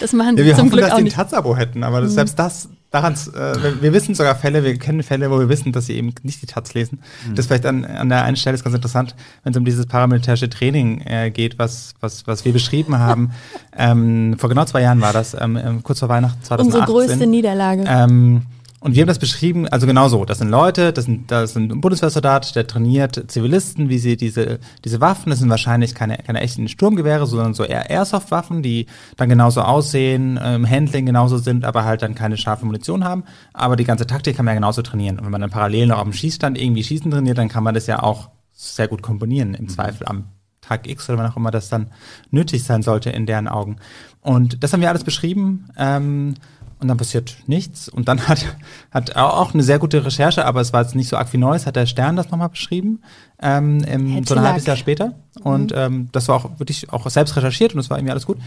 das 0.00 0.12
machen 0.12 0.36
ja, 0.36 0.44
wir 0.44 0.54
zum 0.54 0.66
hoffen, 0.66 0.70
Glück 0.70 0.84
dass 0.84 0.92
auch 0.92 0.96
sie 0.98 1.04
nicht. 1.04 1.18
ein 1.18 1.24
Taz-Abo 1.24 1.56
hätten, 1.56 1.82
aber 1.82 2.00
das, 2.00 2.10
mhm. 2.10 2.14
selbst 2.14 2.38
das 2.38 2.68
daran, 2.90 3.14
äh, 3.14 3.62
wir, 3.62 3.82
wir, 3.82 3.92
wissen 3.92 4.14
sogar 4.14 4.34
Fälle, 4.34 4.64
wir 4.64 4.76
kennen 4.78 5.02
Fälle, 5.02 5.30
wo 5.30 5.38
wir 5.38 5.48
wissen, 5.48 5.72
dass 5.72 5.86
sie 5.86 5.94
eben 5.94 6.14
nicht 6.22 6.42
die 6.42 6.46
Taz 6.46 6.74
lesen. 6.74 7.00
Mhm. 7.28 7.34
Das 7.34 7.46
vielleicht 7.46 7.66
an, 7.66 7.84
an 7.84 8.08
der 8.08 8.24
einen 8.24 8.36
Stelle 8.36 8.54
ist 8.54 8.64
ganz 8.64 8.74
interessant, 8.74 9.14
wenn 9.42 9.52
es 9.52 9.56
um 9.58 9.64
dieses 9.64 9.86
paramilitärische 9.86 10.48
Training 10.48 11.02
äh, 11.02 11.30
geht, 11.30 11.58
was, 11.58 11.94
was, 12.00 12.26
was 12.26 12.44
wir 12.44 12.52
beschrieben 12.52 12.98
haben. 12.98 13.32
ähm, 13.76 14.36
vor 14.38 14.48
genau 14.48 14.64
zwei 14.64 14.82
Jahren 14.82 15.00
war 15.00 15.12
das, 15.12 15.36
ähm, 15.38 15.80
kurz 15.82 16.00
vor 16.00 16.08
Weihnachten 16.08 16.42
2018. 16.42 16.66
Unsere 16.66 16.84
größte 16.84 17.26
Niederlage. 17.26 17.84
Ähm, 17.86 18.42
und 18.80 18.94
wir 18.94 19.02
haben 19.02 19.08
das 19.08 19.18
beschrieben, 19.18 19.66
also 19.66 19.88
genau 19.88 20.08
so. 20.08 20.24
Das 20.24 20.38
sind 20.38 20.50
Leute, 20.50 20.92
das 20.92 21.06
sind, 21.06 21.30
das 21.32 21.54
sind 21.54 21.72
ein 21.72 21.80
Bundeswehrsoldat, 21.80 22.54
der 22.54 22.66
trainiert 22.66 23.24
Zivilisten, 23.28 23.88
wie 23.88 23.98
sie 23.98 24.16
diese, 24.16 24.60
diese 24.84 25.00
Waffen, 25.00 25.30
das 25.30 25.40
sind 25.40 25.50
wahrscheinlich 25.50 25.96
keine, 25.96 26.16
keine 26.18 26.40
echten 26.40 26.68
Sturmgewehre, 26.68 27.26
sondern 27.26 27.54
so 27.54 27.64
eher 27.64 27.90
Airsoft-Waffen, 27.90 28.62
die 28.62 28.86
dann 29.16 29.28
genauso 29.28 29.62
aussehen, 29.62 30.36
im 30.36 30.42
ähm, 30.44 30.70
Handling 30.70 31.06
genauso 31.06 31.38
sind, 31.38 31.64
aber 31.64 31.84
halt 31.84 32.02
dann 32.02 32.14
keine 32.14 32.36
scharfe 32.36 32.66
Munition 32.66 33.02
haben. 33.02 33.24
Aber 33.52 33.74
die 33.74 33.84
ganze 33.84 34.06
Taktik 34.06 34.36
kann 34.36 34.44
man 34.44 34.54
ja 34.54 34.60
genauso 34.60 34.82
trainieren. 34.82 35.18
Und 35.18 35.24
wenn 35.24 35.32
man 35.32 35.40
dann 35.40 35.50
parallel 35.50 35.88
noch 35.88 35.98
auf 35.98 36.04
dem 36.04 36.12
Schießstand 36.12 36.56
irgendwie 36.56 36.84
Schießen 36.84 37.10
trainiert, 37.10 37.38
dann 37.38 37.48
kann 37.48 37.64
man 37.64 37.74
das 37.74 37.88
ja 37.88 38.02
auch 38.02 38.30
sehr 38.52 38.86
gut 38.86 39.02
komponieren, 39.02 39.54
im 39.54 39.64
mhm. 39.64 39.68
Zweifel 39.70 40.06
am 40.06 40.26
Tag 40.60 40.88
X 40.88 41.08
oder 41.08 41.18
wann 41.18 41.30
auch 41.30 41.36
immer 41.36 41.50
das 41.50 41.68
dann 41.68 41.88
nötig 42.30 42.62
sein 42.62 42.82
sollte 42.82 43.10
in 43.10 43.26
deren 43.26 43.48
Augen. 43.48 43.76
Und 44.20 44.62
das 44.62 44.72
haben 44.72 44.82
wir 44.82 44.88
alles 44.88 45.04
beschrieben. 45.04 45.68
Ähm, 45.76 46.34
und 46.80 46.88
dann 46.88 46.96
passiert 46.96 47.36
nichts. 47.46 47.88
Und 47.88 48.08
dann 48.08 48.28
hat, 48.28 48.46
hat 48.90 49.16
auch 49.16 49.52
eine 49.52 49.62
sehr 49.62 49.78
gute 49.78 50.04
Recherche, 50.04 50.44
aber 50.44 50.60
es 50.60 50.72
war 50.72 50.82
jetzt 50.82 50.94
nicht 50.94 51.08
so 51.08 51.16
arg 51.16 51.32
wie 51.32 51.38
Neues, 51.38 51.66
hat 51.66 51.76
der 51.76 51.86
Stern 51.86 52.16
das 52.16 52.30
nochmal 52.30 52.48
beschrieben, 52.48 53.02
ähm, 53.40 53.82
im, 53.84 54.24
so 54.24 54.34
ein 54.34 54.42
halbes 54.42 54.66
Jahr 54.66 54.76
später. 54.76 55.14
Und 55.42 55.72
mhm. 55.72 55.78
ähm, 55.78 56.08
das 56.12 56.28
war 56.28 56.36
auch 56.36 56.58
wirklich 56.58 56.92
auch 56.92 57.08
selbst 57.10 57.36
recherchiert 57.36 57.74
und 57.74 57.80
es 57.80 57.90
war 57.90 57.98
irgendwie 57.98 58.12
alles 58.12 58.26
gut. 58.26 58.38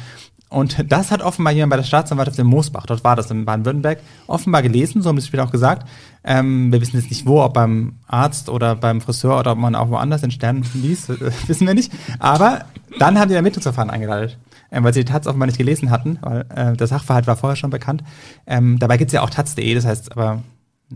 Und 0.50 0.92
das 0.92 1.12
hat 1.12 1.22
offenbar 1.22 1.54
jemand 1.54 1.72
bei 1.72 1.78
der 1.78 1.84
Staatsanwaltschaft 1.84 2.40
in 2.40 2.48
Moosbach, 2.48 2.86
dort 2.86 3.04
war 3.06 3.16
das 3.16 3.32
in 3.32 3.46
Baden-Württemberg, 3.46 4.00
offenbar 4.28 4.62
gelesen, 4.62 5.02
so 5.02 5.08
haben 5.08 5.20
sie 5.20 5.28
später 5.28 5.46
auch 5.46 5.52
gesagt. 5.52 5.88
Ähm, 6.24 6.74
wir 6.74 6.82
wissen 6.82 6.98
jetzt 6.98 7.10
nicht 7.10 7.26
wo, 7.26 7.42
ob 7.42 7.54
beim 7.54 7.94
Arzt 8.06 8.50
oder 8.50 8.76
beim 8.76 9.00
Friseur 9.00 9.40
oder 9.40 9.54
ob 9.54 9.58
man 9.58 9.76
auch 9.76 9.90
woanders 9.90 10.22
den 10.22 10.32
Stern 10.32 10.66
liest, 10.74 11.10
wissen 11.48 11.68
wir 11.68 11.74
nicht. 11.74 11.92
Aber 12.20 12.66
dann 13.00 13.18
haben 13.18 13.30
die 13.30 13.36
Ermittlungsverfahren 13.36 13.90
eingeleitet 13.90 14.38
äh, 14.72 14.82
weil 14.82 14.94
sie 14.94 15.06
die 15.06 15.12
Taz 15.12 15.28
offenbar 15.28 15.46
nicht 15.46 15.58
gelesen 15.58 15.92
hatten, 15.92 16.18
weil 16.22 16.46
äh, 16.56 16.76
der 16.76 16.88
Sachverhalt 16.88 17.28
war 17.28 17.38
vorher 17.38 17.56
schon 17.56 17.70
bekannt. 17.70 18.04
Ähm, 18.48 18.80
dabei 18.80 18.98
gibt's 18.98 19.14
ja 19.14 19.22
auch 19.22 19.30
taz.de, 19.30 19.76
das 19.76 19.86
heißt 19.86 20.14
aber 20.14 20.42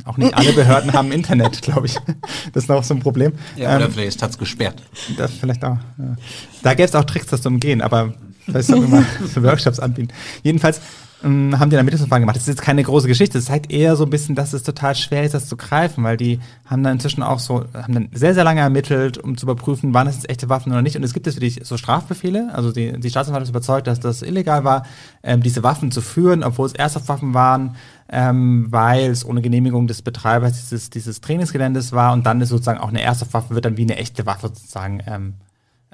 auch 0.03 0.17
nicht 0.17 0.33
alle 0.33 0.51
Behörden 0.51 0.91
haben 0.91 1.11
Internet, 1.11 1.61
glaube 1.61 1.85
ich. 1.85 1.97
Das 2.53 2.63
ist 2.63 2.69
noch 2.69 2.83
so 2.83 2.93
ein 2.93 2.99
Problem. 2.99 3.33
Ja, 3.55 3.75
oder 3.75 3.85
ähm, 3.85 3.91
vielleicht 3.91 4.09
ist 4.09 4.19
Taz 4.19 4.37
gesperrt. 4.37 4.81
Das 5.17 5.31
vielleicht 5.31 5.63
auch. 5.63 5.77
Ja. 5.97 6.15
Da 6.63 6.73
gäbe 6.73 6.87
es 6.87 6.95
auch 6.95 7.03
Tricks, 7.03 7.27
das 7.27 7.41
zu 7.41 7.49
umgehen, 7.49 7.81
aber 7.81 8.13
vielleicht 8.45 8.67
sollten 8.67 8.91
wir 8.91 8.99
mal 8.99 9.05
so 9.33 9.43
Workshops 9.43 9.79
anbieten. 9.79 10.09
Jedenfalls 10.43 10.81
ähm, 11.23 11.57
haben 11.57 11.69
die 11.69 11.75
dann 11.75 11.79
Ermittlungsverfahren 11.79 12.21
gemacht. 12.21 12.35
Das 12.35 12.43
ist 12.43 12.49
jetzt 12.49 12.61
keine 12.61 12.83
große 12.83 13.07
Geschichte. 13.07 13.37
Das 13.37 13.45
zeigt 13.45 13.71
eher 13.71 13.95
so 13.95 14.03
ein 14.03 14.09
bisschen, 14.09 14.35
dass 14.35 14.53
es 14.53 14.63
total 14.63 14.95
schwer 14.95 15.23
ist, 15.23 15.33
das 15.33 15.47
zu 15.47 15.57
greifen, 15.57 16.03
weil 16.03 16.17
die 16.17 16.39
haben 16.65 16.83
dann 16.83 16.93
inzwischen 16.93 17.23
auch 17.23 17.39
so, 17.39 17.65
haben 17.73 17.93
dann 17.93 18.09
sehr, 18.13 18.33
sehr 18.33 18.43
lange 18.43 18.61
ermittelt, 18.61 19.17
um 19.17 19.37
zu 19.37 19.45
überprüfen, 19.45 19.93
waren 19.93 20.07
das 20.07 20.15
jetzt 20.15 20.29
echte 20.29 20.49
Waffen 20.49 20.71
oder 20.71 20.81
nicht. 20.81 20.95
Und 20.95 21.03
es 21.03 21.13
gibt 21.13 21.25
jetzt 21.25 21.39
wirklich 21.39 21.65
so 21.65 21.77
Strafbefehle. 21.77 22.49
Also 22.53 22.71
die, 22.71 22.99
die 22.99 23.09
Staatsanwaltschaft 23.09 23.45
ist 23.45 23.49
überzeugt, 23.49 23.87
dass 23.87 23.99
das 23.99 24.21
illegal 24.21 24.63
war, 24.63 24.85
ähm, 25.23 25.41
diese 25.41 25.63
Waffen 25.63 25.91
zu 25.91 26.01
führen, 26.01 26.43
obwohl 26.43 26.67
es 26.67 26.73
Airsoft-Waffen 26.73 27.33
waren, 27.33 27.75
ähm, 28.09 28.67
weil 28.69 29.09
es 29.09 29.25
ohne 29.25 29.41
Genehmigung 29.41 29.87
des 29.87 30.01
Betreibers 30.01 30.53
dieses, 30.53 30.89
dieses 30.89 31.21
Trainingsgeländes 31.21 31.91
war. 31.91 32.13
Und 32.13 32.25
dann 32.25 32.41
ist 32.41 32.49
sozusagen 32.49 32.79
auch 32.79 32.89
eine 32.89 33.01
Airsoft-Waffe, 33.01 33.55
wird 33.55 33.65
dann 33.65 33.77
wie 33.77 33.83
eine 33.83 33.97
echte 33.97 34.25
Waffe 34.25 34.47
sozusagen 34.47 35.01
ähm, 35.07 35.35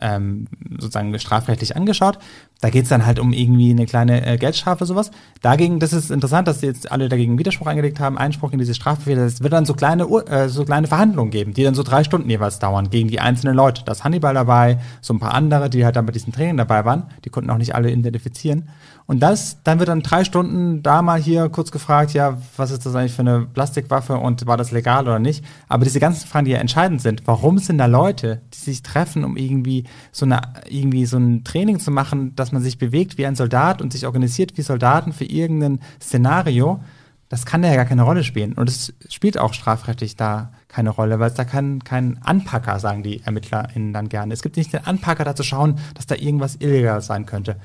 ähm, 0.02 0.48
sozusagen 0.80 1.18
strafrechtlich 1.20 1.76
angeschaut. 1.76 2.20
Da 2.60 2.70
geht's 2.70 2.90
dann 2.90 3.06
halt 3.06 3.20
um 3.20 3.34
irgendwie 3.34 3.72
eine 3.72 3.86
kleine 3.86 4.26
äh, 4.26 4.38
Geldstrafe 4.38 4.86
sowas. 4.86 5.10
Dagegen, 5.42 5.80
das 5.80 5.94
ist 5.94 6.12
interessant, 6.12 6.48
dass 6.48 6.62
jetzt 6.62 6.92
alle 6.92 7.10
dagegen 7.10 7.40
Widerspruch 7.40 7.68
eingelegt 7.68 8.00
haben, 8.00 8.18
Einspruch 8.18 8.52
in 8.52 8.60
diese 8.60 8.76
Strafbefehle. 8.76 9.26
Es 9.26 9.42
wird 9.42 9.54
dann 9.54 9.66
so 9.66 9.74
kleine, 9.74 10.04
äh, 10.04 10.48
so 10.48 10.64
kleine 10.64 10.88
Verhandlungen 10.88 11.32
geben, 11.32 11.54
die 11.54 11.64
dann 11.64 11.74
so 11.74 11.84
drei 11.84 12.04
Stunden 12.04 12.30
jeweils 12.30 12.60
dauern 12.60 12.90
gegen 12.90 13.08
die 13.08 13.20
einzelnen 13.20 13.56
Leute. 13.56 13.84
Da 13.84 13.94
ist 13.94 14.04
Hannibal 14.04 14.34
dabei, 14.34 14.80
so 15.02 15.14
ein 15.14 15.20
paar 15.20 15.34
andere, 15.34 15.70
die 15.70 15.86
halt 15.86 15.96
dann 15.96 16.06
bei 16.06 16.12
diesem 16.12 16.34
Training 16.34 16.58
dabei 16.58 16.86
waren. 16.86 17.06
Die 17.26 17.30
konnten 17.30 17.50
auch 17.50 17.58
nicht 17.58 17.74
alle 17.74 17.92
identifizieren. 17.92 18.70
Und 19.12 19.20
das, 19.20 19.62
dann 19.66 19.80
wird 19.80 19.90
dann 19.90 20.04
drei 20.04 20.24
Stunden 20.24 20.84
da 20.84 21.02
mal 21.02 21.20
hier 21.22 21.50
kurz 21.50 21.70
gefragt, 21.74 22.14
ja, 22.14 22.38
was 22.56 22.72
ist 22.72 22.86
das 22.86 22.96
eigentlich 22.96 23.12
für 23.12 23.24
eine 23.24 23.42
Plastikwaffe 23.42 24.16
und 24.16 24.48
war 24.48 24.56
das 24.56 24.72
legal 24.72 25.04
oder 25.04 25.20
nicht? 25.20 25.44
Aber 25.68 25.84
diese 25.84 26.00
ganzen 26.00 26.30
Fragen, 26.30 26.46
die 26.46 26.52
ja 26.52 26.60
entscheidend 26.60 27.02
sind, 27.02 27.24
warum 27.26 27.58
sind 27.58 27.78
da 27.78 27.88
Leute, 27.88 28.40
die 28.54 28.60
sich 28.60 28.84
treffen, 28.84 29.26
um 29.26 29.36
irgendwie 29.36 29.84
so 30.14 30.24
eine, 30.24 30.40
irgendwie 30.70 31.06
so 31.06 31.18
ein 31.18 31.44
Training 31.44 31.82
zu 31.82 31.92
machen, 31.92 32.38
dass 32.38 32.54
man 32.54 32.62
sich 32.62 32.78
bewegt 32.78 33.18
wie 33.18 33.26
ein 33.26 33.36
Soldat 33.36 33.82
und 33.82 33.92
sich 33.92 34.06
organisiert 34.06 34.58
wie 34.58 34.62
Soldaten 34.62 35.12
für 35.12 35.26
irgendein 35.26 35.82
Szenario, 36.02 36.80
das 37.28 37.46
kann 37.46 37.66
ja 37.66 37.76
gar 37.76 37.84
keine 37.84 38.04
Rolle 38.04 38.24
spielen. 38.24 38.54
Und 38.54 38.70
es 38.70 38.94
spielt 39.10 39.38
auch 39.38 39.54
strafrechtlich 39.54 40.16
da 40.16 40.54
keine 40.70 40.90
Rolle, 40.90 41.20
weil 41.20 41.32
es 41.32 41.36
da 41.36 41.44
kein, 41.44 41.84
kein 41.84 42.18
Anpacker, 42.24 42.80
sagen 42.80 43.04
die 43.04 43.22
ErmittlerInnen 43.26 43.92
dann 43.92 44.08
gerne. 44.08 44.34
Es 44.34 44.42
gibt 44.42 44.56
nicht 44.56 44.72
den 44.72 44.86
Anpacker, 44.86 45.26
da 45.26 45.36
zu 45.36 45.44
schauen, 45.44 45.80
dass 45.96 46.06
da 46.08 46.16
irgendwas 46.16 46.56
illegal 46.62 47.02
sein 47.02 47.26
könnte. 47.26 47.58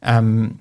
Ähm, 0.00 0.60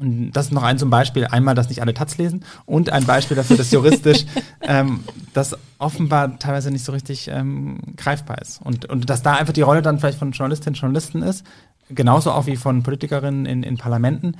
und 0.00 0.32
das 0.32 0.46
ist 0.46 0.52
noch 0.52 0.62
ein 0.62 0.78
zum 0.78 0.88
Beispiel, 0.88 1.26
einmal, 1.26 1.54
dass 1.54 1.68
nicht 1.68 1.82
alle 1.82 1.92
Taz 1.92 2.16
lesen 2.16 2.42
und 2.64 2.90
ein 2.90 3.04
Beispiel 3.04 3.36
dafür, 3.36 3.58
dass 3.58 3.70
juristisch 3.70 4.24
ähm, 4.62 5.00
das 5.34 5.56
offenbar 5.78 6.38
teilweise 6.38 6.70
nicht 6.70 6.84
so 6.84 6.92
richtig 6.92 7.28
ähm, 7.28 7.78
greifbar 7.96 8.40
ist. 8.40 8.62
Und, 8.62 8.86
und 8.86 9.10
dass 9.10 9.22
da 9.22 9.34
einfach 9.34 9.52
die 9.52 9.60
Rolle 9.60 9.82
dann 9.82 9.98
vielleicht 9.98 10.18
von 10.18 10.32
Journalistinnen 10.32 10.74
und 10.74 10.80
Journalisten 10.80 11.22
ist, 11.22 11.44
genauso 11.90 12.32
auch 12.32 12.46
wie 12.46 12.56
von 12.56 12.82
Politikerinnen 12.82 13.44
in, 13.44 13.62
in 13.62 13.76
Parlamenten, 13.76 14.36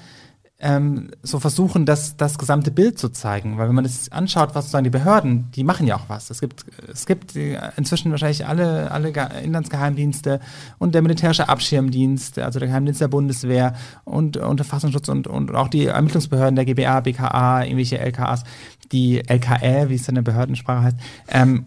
ähm, 0.61 1.11
so 1.23 1.41
versuchen, 1.41 1.87
das, 1.87 2.16
das 2.16 2.39
gesamte 2.39 2.70
Bild 2.70 2.99
zu 2.99 3.09
zeigen. 3.09 3.57
Weil 3.59 3.69
wenn 3.69 3.74
man 3.74 3.85
das 3.85 4.12
anschaut, 4.12 4.51
was 4.55 4.66
sozusagen 4.66 4.85
die 4.85 4.91
Behörden, 4.91 5.51
die 5.53 5.65
machen 5.65 5.87
ja 5.87 5.97
auch 5.97 6.09
was. 6.09 6.31
Es 6.31 6.41
gibt, 6.41 6.66
es 6.93 7.07
gibt 7.07 7.35
inzwischen 7.77 8.11
wahrscheinlich 8.11 8.47
alle, 8.47 8.91
alle 8.91 9.12
Ge- 9.12 9.43
Inlandsgeheimdienste 9.43 10.41
und 10.78 10.95
der 10.95 11.03
militärische 11.03 11.49
Abschirmdienst, 11.49 12.39
also 12.39 12.59
der 12.59 12.69
Geheimdienst 12.69 13.01
der 13.01 13.09
Bundeswehr 13.09 13.74
und, 14.05 14.37
Verfassungsschutz 14.61 15.09
und, 15.09 15.27
und 15.27 15.55
auch 15.55 15.69
die 15.69 15.87
Ermittlungsbehörden 15.87 16.57
der 16.57 16.66
GBA, 16.66 17.01
BKA, 17.01 17.65
irgendwelche 17.65 17.99
LKAs, 17.99 18.45
die 18.93 19.27
LKL, 19.27 19.89
wie 19.89 19.95
es 19.95 20.09
in 20.09 20.16
der 20.16 20.23
Behördensprache 20.23 20.82
heißt, 20.82 20.97
ähm, 21.28 21.65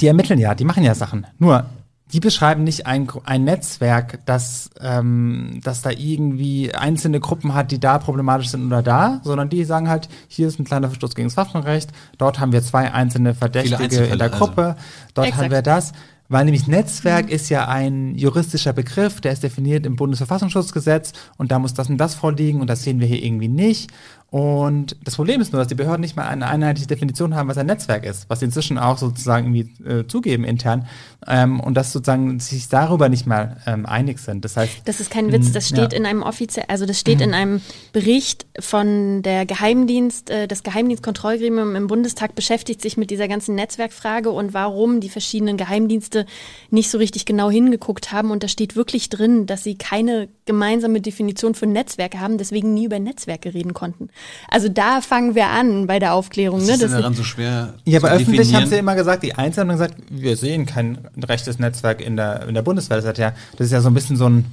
die 0.00 0.06
ermitteln 0.06 0.38
ja, 0.38 0.54
die 0.54 0.64
machen 0.64 0.84
ja 0.84 0.94
Sachen. 0.94 1.26
Nur, 1.38 1.66
die 2.12 2.20
beschreiben 2.20 2.64
nicht 2.64 2.86
ein, 2.86 3.08
ein 3.24 3.44
Netzwerk, 3.44 4.20
das, 4.24 4.70
ähm, 4.80 5.60
das 5.62 5.82
da 5.82 5.90
irgendwie 5.90 6.74
einzelne 6.74 7.20
Gruppen 7.20 7.54
hat, 7.54 7.70
die 7.70 7.80
da 7.80 7.98
problematisch 7.98 8.48
sind 8.48 8.66
oder 8.66 8.82
da, 8.82 9.20
sondern 9.24 9.50
die 9.50 9.64
sagen 9.64 9.88
halt, 9.88 10.08
hier 10.26 10.48
ist 10.48 10.58
ein 10.58 10.64
kleiner 10.64 10.88
Verstoß 10.88 11.14
gegen 11.14 11.28
das 11.28 11.36
Waffenrecht, 11.36 11.90
dort 12.16 12.40
haben 12.40 12.52
wir 12.52 12.62
zwei 12.62 12.92
einzelne 12.92 13.34
Verdächtige 13.34 14.04
in 14.04 14.18
der 14.18 14.32
also. 14.32 14.38
Gruppe, 14.38 14.76
dort 15.14 15.28
Exakt. 15.28 15.44
haben 15.44 15.52
wir 15.52 15.62
das. 15.62 15.92
Weil 16.30 16.44
nämlich 16.44 16.66
Netzwerk 16.66 17.30
ist 17.30 17.48
ja 17.48 17.68
ein 17.68 18.14
juristischer 18.14 18.74
Begriff, 18.74 19.22
der 19.22 19.32
ist 19.32 19.42
definiert 19.42 19.86
im 19.86 19.96
Bundesverfassungsschutzgesetz 19.96 21.14
und 21.38 21.50
da 21.50 21.58
muss 21.58 21.72
das 21.72 21.88
und 21.88 21.96
das 21.96 22.14
vorliegen 22.14 22.60
und 22.60 22.68
das 22.68 22.82
sehen 22.82 23.00
wir 23.00 23.06
hier 23.06 23.22
irgendwie 23.22 23.48
nicht. 23.48 23.90
Und 24.30 24.96
das 25.02 25.16
Problem 25.16 25.40
ist 25.40 25.54
nur, 25.54 25.60
dass 25.60 25.68
die 25.68 25.74
Behörden 25.74 26.02
nicht 26.02 26.14
mal 26.14 26.28
eine 26.28 26.46
einheitliche 26.48 26.86
Definition 26.86 27.34
haben, 27.34 27.48
was 27.48 27.56
ein 27.56 27.64
Netzwerk 27.64 28.04
ist, 28.04 28.28
was 28.28 28.40
sie 28.40 28.44
inzwischen 28.44 28.76
auch 28.76 28.98
sozusagen 28.98 29.54
irgendwie 29.54 29.82
äh, 29.84 30.06
zugeben 30.06 30.44
intern 30.44 30.86
ähm, 31.26 31.60
und 31.60 31.74
dass 31.74 31.92
sozusagen 31.94 32.38
sich 32.38 32.68
darüber 32.68 33.08
nicht 33.08 33.26
mal 33.26 33.56
ähm, 33.66 33.86
einig 33.86 34.18
sind. 34.18 34.44
Das 34.44 34.58
heißt, 34.58 34.82
Das 34.84 35.00
ist 35.00 35.10
kein 35.10 35.32
Witz, 35.32 35.52
das 35.52 35.70
Mhm, 35.70 35.76
steht 35.76 35.92
ja. 35.92 35.98
in 35.98 36.04
einem 36.04 36.22
offiziell, 36.22 36.66
also 36.68 36.84
das 36.84 37.00
steht 37.00 37.22
in 37.22 37.32
einem 37.32 37.62
Bericht 37.94 38.44
von 38.60 39.22
der 39.22 39.46
Geheimdienst, 39.46 40.28
äh, 40.28 40.46
das 40.46 40.62
Geheimdienstkontrollgremium 40.62 41.74
im 41.74 41.86
Bundestag 41.86 42.34
beschäftigt 42.34 42.82
sich 42.82 42.98
mit 42.98 43.10
dieser 43.10 43.28
ganzen 43.28 43.54
Netzwerkfrage 43.54 44.30
und 44.30 44.52
warum 44.52 45.00
die 45.00 45.08
verschiedenen 45.08 45.56
Geheimdienste 45.56 46.26
nicht 46.70 46.90
so 46.90 46.98
richtig 46.98 47.24
genau 47.24 47.50
hingeguckt 47.50 48.12
haben. 48.12 48.30
Und 48.30 48.42
da 48.42 48.48
steht 48.48 48.76
wirklich 48.76 49.08
drin, 49.08 49.46
dass 49.46 49.64
sie 49.64 49.76
keine 49.76 50.28
gemeinsame 50.48 51.00
Definition 51.00 51.54
für 51.54 51.66
Netzwerke 51.66 52.18
haben, 52.18 52.38
deswegen 52.38 52.74
nie 52.74 52.86
über 52.86 52.98
Netzwerke 52.98 53.54
reden 53.54 53.74
konnten. 53.74 54.08
Also 54.50 54.68
da 54.68 55.00
fangen 55.00 55.36
wir 55.36 55.46
an 55.46 55.86
bei 55.86 56.00
der 56.00 56.14
Aufklärung. 56.14 56.58
Was 56.60 56.66
Ne? 56.66 56.72
ist 56.72 56.80
denn 56.82 56.90
Das- 56.90 56.98
daran 57.00 57.14
so 57.14 57.22
schwer 57.22 57.74
Ja, 57.84 58.00
aber 58.00 58.10
öffentlich 58.10 58.52
haben 58.54 58.66
sie 58.66 58.76
immer 58.76 58.96
gesagt, 58.96 59.22
die 59.22 59.34
Einzelnen 59.34 59.70
haben 59.70 59.78
gesagt, 59.78 59.94
wir 60.10 60.36
sehen 60.36 60.66
kein 60.66 60.98
rechtes 61.28 61.60
Netzwerk 61.60 62.00
in 62.00 62.16
der, 62.16 62.48
in 62.48 62.54
der 62.54 62.62
Bundeswehr. 62.62 62.96
Das, 62.96 63.06
hat 63.06 63.18
ja, 63.18 63.32
das 63.56 63.66
ist 63.66 63.72
ja 63.72 63.80
so 63.80 63.88
ein 63.90 63.94
bisschen 63.94 64.16
so 64.16 64.28
ein, 64.28 64.46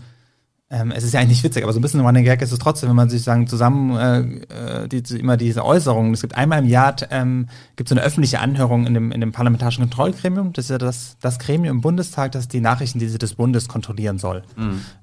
ähm, 0.72 0.92
es 0.92 1.04
ist 1.04 1.14
ja 1.14 1.20
eigentlich 1.20 1.44
witzig, 1.44 1.64
aber 1.64 1.74
so 1.74 1.80
ein 1.80 1.84
bisschen 1.84 2.00
ein 2.00 2.06
Running 2.08 2.26
Gag 2.26 2.42
ist 2.42 2.52
es 2.52 2.58
trotzdem, 2.58 2.90
wenn 2.90 2.96
man 2.96 3.08
sich 3.08 3.22
sagen, 3.22 3.46
zusammen 3.46 3.96
äh, 3.96 4.84
äh, 4.84 4.88
die, 4.88 5.04
die, 5.04 5.20
immer 5.20 5.38
diese 5.38 5.64
Äußerungen. 5.64 6.12
Es 6.12 6.22
gibt 6.22 6.36
einmal 6.36 6.58
im 6.58 6.66
Jahr 6.66 6.96
ähm, 7.12 7.48
gibt 7.76 7.92
eine 7.92 8.02
öffentliche 8.02 8.40
Anhörung 8.40 8.88
in 8.88 8.96
dem, 8.96 9.12
in 9.12 9.22
dem 9.22 9.32
parlamentarischen 9.32 9.84
Kontrollgremium. 9.84 10.54
Das 10.54 10.66
ist 10.66 10.72
ja 10.72 10.80
das, 10.80 11.18
das 11.22 11.38
Gremium 11.38 11.76
im 11.76 11.82
Bundestag, 11.82 12.32
das 12.32 12.48
die 12.48 12.62
Nachrichtendienste 12.62 13.20
des 13.20 13.36
Bundes 13.36 13.68
kontrollieren 13.68 14.18
soll. 14.18 14.42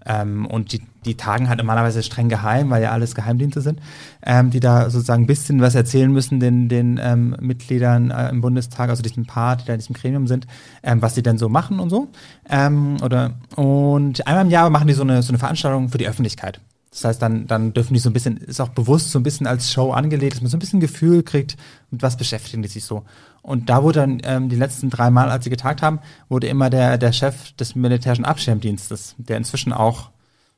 Ähm, 0.05 0.47
und 0.47 0.72
die, 0.72 0.82
die 1.05 1.16
tagen 1.16 1.48
halt 1.48 1.59
normalerweise 1.59 2.02
streng 2.02 2.28
geheim, 2.28 2.70
weil 2.70 2.82
ja 2.82 2.90
alles 2.90 3.14
Geheimdienste 3.14 3.60
sind, 3.60 3.80
ähm, 4.24 4.51
die 4.51 4.59
da 4.59 4.90
sozusagen 4.90 5.24
ein 5.24 5.26
bisschen 5.28 5.60
was 5.60 5.76
erzählen 5.76 6.10
müssen 6.10 6.40
den, 6.40 6.68
den 6.68 6.98
ähm, 7.01 7.36
Mitgliedern 7.40 8.10
äh, 8.10 8.30
im 8.30 8.40
Bundestag, 8.40 8.90
also 8.90 9.02
diesem 9.02 9.26
Paar, 9.26 9.56
die 9.56 9.64
da 9.66 9.74
in 9.74 9.78
diesem 9.78 9.94
Gremium 9.94 10.26
sind, 10.26 10.48
ähm, 10.82 11.02
was 11.02 11.14
die 11.14 11.22
denn 11.22 11.39
so 11.39 11.48
machen 11.48 11.78
und 11.78 11.90
so. 11.90 12.09
Ähm, 12.48 12.97
oder 13.01 13.34
und 13.55 14.26
einmal 14.26 14.44
im 14.44 14.51
Jahr 14.51 14.68
machen 14.68 14.89
die 14.89 14.94
so 14.94 15.02
eine, 15.02 15.22
so 15.22 15.30
eine 15.30 15.39
Veranstaltung 15.39 15.52
für 15.57 15.99
die 15.99 16.09
Öffentlichkeit. 16.09 16.61
Das 16.91 17.05
heißt, 17.05 17.23
dann, 17.23 17.47
dann 17.47 17.73
dürfen 17.73 17.95
die 17.95 18.01
so 18.01 18.11
ein 18.11 18.12
bisschen, 18.12 18.37
ist 18.37 18.61
auch 18.61 18.69
bewusst 18.69 19.11
so 19.11 19.19
ein 19.19 19.23
bisschen 19.23 19.47
als 19.47 19.73
Show 19.73 19.93
angelegt, 19.93 20.35
dass 20.35 20.43
man 20.43 20.51
so 20.51 20.59
ein 20.59 20.61
bisschen 20.61 20.81
Gefühl 20.81 21.23
kriegt, 21.23 21.57
mit 21.91 22.03
was 22.03 22.19
beschäftigen 22.19 22.62
die 22.62 22.69
sich 22.69 22.85
so. 22.85 23.05
Und 23.41 23.70
da 23.70 23.83
wurde 23.83 24.01
dann 24.01 24.20
ähm, 24.24 24.51
die 24.51 24.57
letzten 24.57 24.91
drei 24.91 25.11
Mal, 25.11 25.31
als 25.31 25.45
sie 25.45 25.51
getagt 25.51 25.81
haben, 25.81 26.01
wurde 26.29 26.49
immer 26.49 26.69
der, 26.69 26.99
der 26.99 27.12
Chef 27.12 27.53
des 27.53 27.74
militärischen 27.74 28.27
Abschirmdienstes, 28.27 29.15
der 29.16 29.39
inzwischen 29.39 29.73
auch 29.73 30.11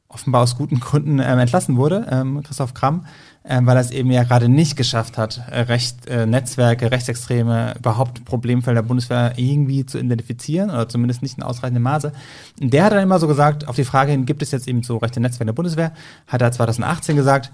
offenbar 0.09 0.43
aus 0.43 0.57
guten 0.57 0.81
Gründen 0.81 1.21
ähm, 1.21 1.39
entlassen 1.39 1.77
wurde, 1.77 2.07
ähm, 2.11 2.43
Christoph 2.43 2.75
Kramm, 2.75 3.07
weil 3.45 3.77
er 3.77 3.81
es 3.81 3.91
eben 3.91 4.11
ja 4.11 4.25
gerade 4.25 4.49
nicht 4.49 4.75
geschafft 4.77 5.19
hat, 5.19 5.43
äh, 5.51 5.61
Recht, 5.61 6.07
äh, 6.07 6.25
Netzwerke, 6.25 6.91
Rechtsextreme, 6.91 7.75
überhaupt 7.79 8.25
Problemfelder 8.25 8.81
der 8.81 8.89
Bundeswehr 8.89 9.35
irgendwie 9.37 9.85
zu 9.85 9.99
identifizieren 9.99 10.71
oder 10.71 10.89
zumindest 10.89 11.23
nicht 11.23 11.37
in 11.37 11.43
ausreichendem 11.43 11.83
Maße. 11.83 12.12
Und 12.61 12.73
der 12.73 12.85
hat 12.85 12.93
dann 12.93 13.03
immer 13.03 13.19
so 13.19 13.29
gesagt, 13.29 13.69
auf 13.69 13.77
die 13.77 13.85
Frage 13.85 14.12
hin, 14.12 14.25
gibt 14.25 14.43
es 14.43 14.51
jetzt 14.51 14.66
eben 14.66 14.83
so 14.83 14.97
rechte 14.97 15.21
Netzwerke 15.21 15.43
in 15.43 15.49
der 15.49 15.53
Bundeswehr, 15.53 15.93
hat 16.27 16.41
er 16.41 16.53
2018 16.53 17.16
gesagt, 17.16 17.53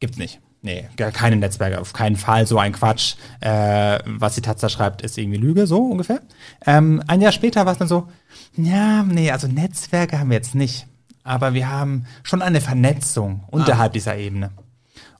gibt's 0.00 0.16
nicht. 0.16 0.40
Nee, 0.62 0.88
gar 0.96 1.12
keine 1.12 1.36
Netzwerke, 1.36 1.80
auf 1.80 1.92
keinen 1.92 2.16
Fall, 2.16 2.46
so 2.46 2.58
ein 2.58 2.72
Quatsch. 2.72 3.16
Äh, 3.40 3.98
was 4.06 4.34
die 4.34 4.40
Taz 4.40 4.60
da 4.60 4.68
schreibt, 4.68 5.02
ist 5.02 5.18
irgendwie 5.18 5.38
Lüge, 5.38 5.66
so 5.66 5.84
ungefähr. 5.84 6.22
Ähm, 6.64 7.02
ein 7.06 7.20
Jahr 7.20 7.32
später 7.32 7.66
war 7.66 7.72
es 7.72 7.78
dann 7.78 7.88
so, 7.88 8.08
ja, 8.56 9.02
nee, 9.02 9.30
also 9.30 9.46
Netzwerke 9.46 10.18
haben 10.18 10.30
wir 10.30 10.36
jetzt 10.36 10.54
nicht. 10.54 10.86
Aber 11.22 11.54
wir 11.54 11.70
haben 11.70 12.06
schon 12.22 12.40
eine 12.40 12.60
Vernetzung 12.60 13.44
unterhalb 13.50 13.92
dieser 13.92 14.16
Ebene. 14.16 14.50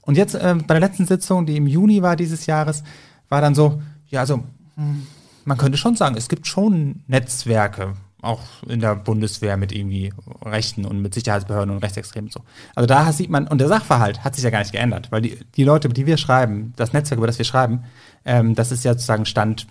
Und 0.07 0.16
jetzt 0.16 0.35
äh, 0.35 0.55
bei 0.66 0.78
der 0.78 0.89
letzten 0.89 1.05
Sitzung, 1.05 1.45
die 1.45 1.57
im 1.57 1.66
Juni 1.66 2.01
war 2.01 2.16
dieses 2.16 2.47
Jahres, 2.47 2.83
war 3.28 3.41
dann 3.41 3.55
so, 3.55 3.83
ja, 4.09 4.20
also 4.20 4.45
hm, 4.77 5.07
man 5.45 5.59
könnte 5.59 5.77
schon 5.77 5.97
sagen, 5.97 6.16
es 6.16 6.28
gibt 6.28 6.47
schon 6.47 7.03
Netzwerke, 7.07 7.95
auch 8.23 8.41
in 8.66 8.81
der 8.81 8.97
Bundeswehr 8.97 9.57
mit 9.57 9.73
irgendwie 9.73 10.12
Rechten 10.45 10.85
und 10.85 11.03
mit 11.03 11.15
Sicherheitsbehörden 11.15 11.74
und 11.74 11.83
Rechtsextremen 11.83 12.28
und 12.28 12.33
so. 12.33 12.41
Also 12.74 12.87
da 12.87 13.12
sieht 13.12 13.31
man, 13.31 13.47
und 13.47 13.61
der 13.61 13.69
Sachverhalt 13.69 14.24
hat 14.24 14.35
sich 14.35 14.45
ja 14.45 14.51
gar 14.51 14.61
nicht 14.61 14.73
geändert, 14.73 15.12
weil 15.12 15.23
die, 15.23 15.39
die 15.57 15.65
Leute, 15.65 15.89
die 15.89 16.07
wir 16.07 16.16
schreiben, 16.16 16.73
das 16.77 16.93
Netzwerk, 16.93 17.19
über 17.19 17.27
das 17.27 17.39
wir 17.39 17.45
schreiben, 17.45 17.85
ähm, 18.24 18.55
das 18.55 18.73
ist 18.73 18.85
ja 18.85 18.93
sozusagen 18.93 19.27
Stand 19.27 19.66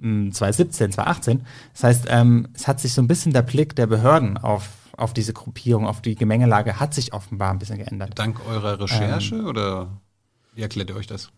mh, 0.00 0.32
2017, 0.32 0.92
2018. 0.92 1.46
Das 1.72 1.84
heißt, 1.84 2.06
ähm, 2.08 2.48
es 2.54 2.68
hat 2.68 2.80
sich 2.80 2.92
so 2.94 3.02
ein 3.02 3.08
bisschen 3.08 3.32
der 3.32 3.42
Blick 3.42 3.76
der 3.76 3.86
Behörden 3.86 4.38
auf, 4.38 4.68
auf 5.00 5.12
diese 5.14 5.32
Gruppierung, 5.32 5.86
auf 5.86 6.02
die 6.02 6.14
Gemengelage, 6.14 6.78
hat 6.80 6.94
sich 6.94 7.12
offenbar 7.12 7.50
ein 7.50 7.58
bisschen 7.58 7.78
geändert. 7.78 8.18
Dank 8.18 8.40
eurer 8.48 8.80
Recherche 8.80 9.36
Ähm. 9.36 9.46
oder 9.46 10.00
wie 10.54 10.62
erklärt 10.62 10.90
ihr 10.90 10.96
euch 10.96 11.06
das? 11.06 11.30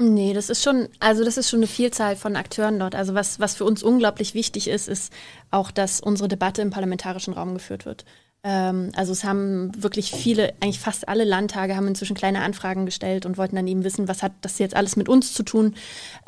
Nee, 0.00 0.32
das 0.32 0.48
ist 0.48 0.62
schon, 0.62 0.88
also 1.00 1.24
das 1.24 1.36
ist 1.36 1.50
schon 1.50 1.58
eine 1.58 1.66
Vielzahl 1.66 2.14
von 2.14 2.36
Akteuren 2.36 2.78
dort. 2.78 2.94
Also 2.94 3.14
was, 3.14 3.40
was 3.40 3.56
für 3.56 3.64
uns 3.64 3.82
unglaublich 3.82 4.32
wichtig 4.32 4.68
ist, 4.68 4.88
ist 4.88 5.12
auch, 5.50 5.72
dass 5.72 6.00
unsere 6.00 6.28
Debatte 6.28 6.62
im 6.62 6.70
parlamentarischen 6.70 7.34
Raum 7.34 7.54
geführt 7.54 7.84
wird. 7.84 8.04
Ähm, 8.44 8.92
also 8.94 9.10
es 9.12 9.24
haben 9.24 9.72
wirklich 9.82 10.12
viele, 10.12 10.54
eigentlich 10.60 10.78
fast 10.78 11.08
alle 11.08 11.24
Landtage 11.24 11.74
haben 11.74 11.88
inzwischen 11.88 12.14
kleine 12.14 12.40
Anfragen 12.42 12.86
gestellt 12.86 13.26
und 13.26 13.36
wollten 13.36 13.56
dann 13.56 13.66
eben 13.66 13.82
wissen, 13.82 14.06
was 14.06 14.22
hat 14.22 14.32
das 14.42 14.60
jetzt 14.60 14.76
alles 14.76 14.94
mit 14.94 15.08
uns 15.08 15.34
zu 15.34 15.42
tun. 15.42 15.74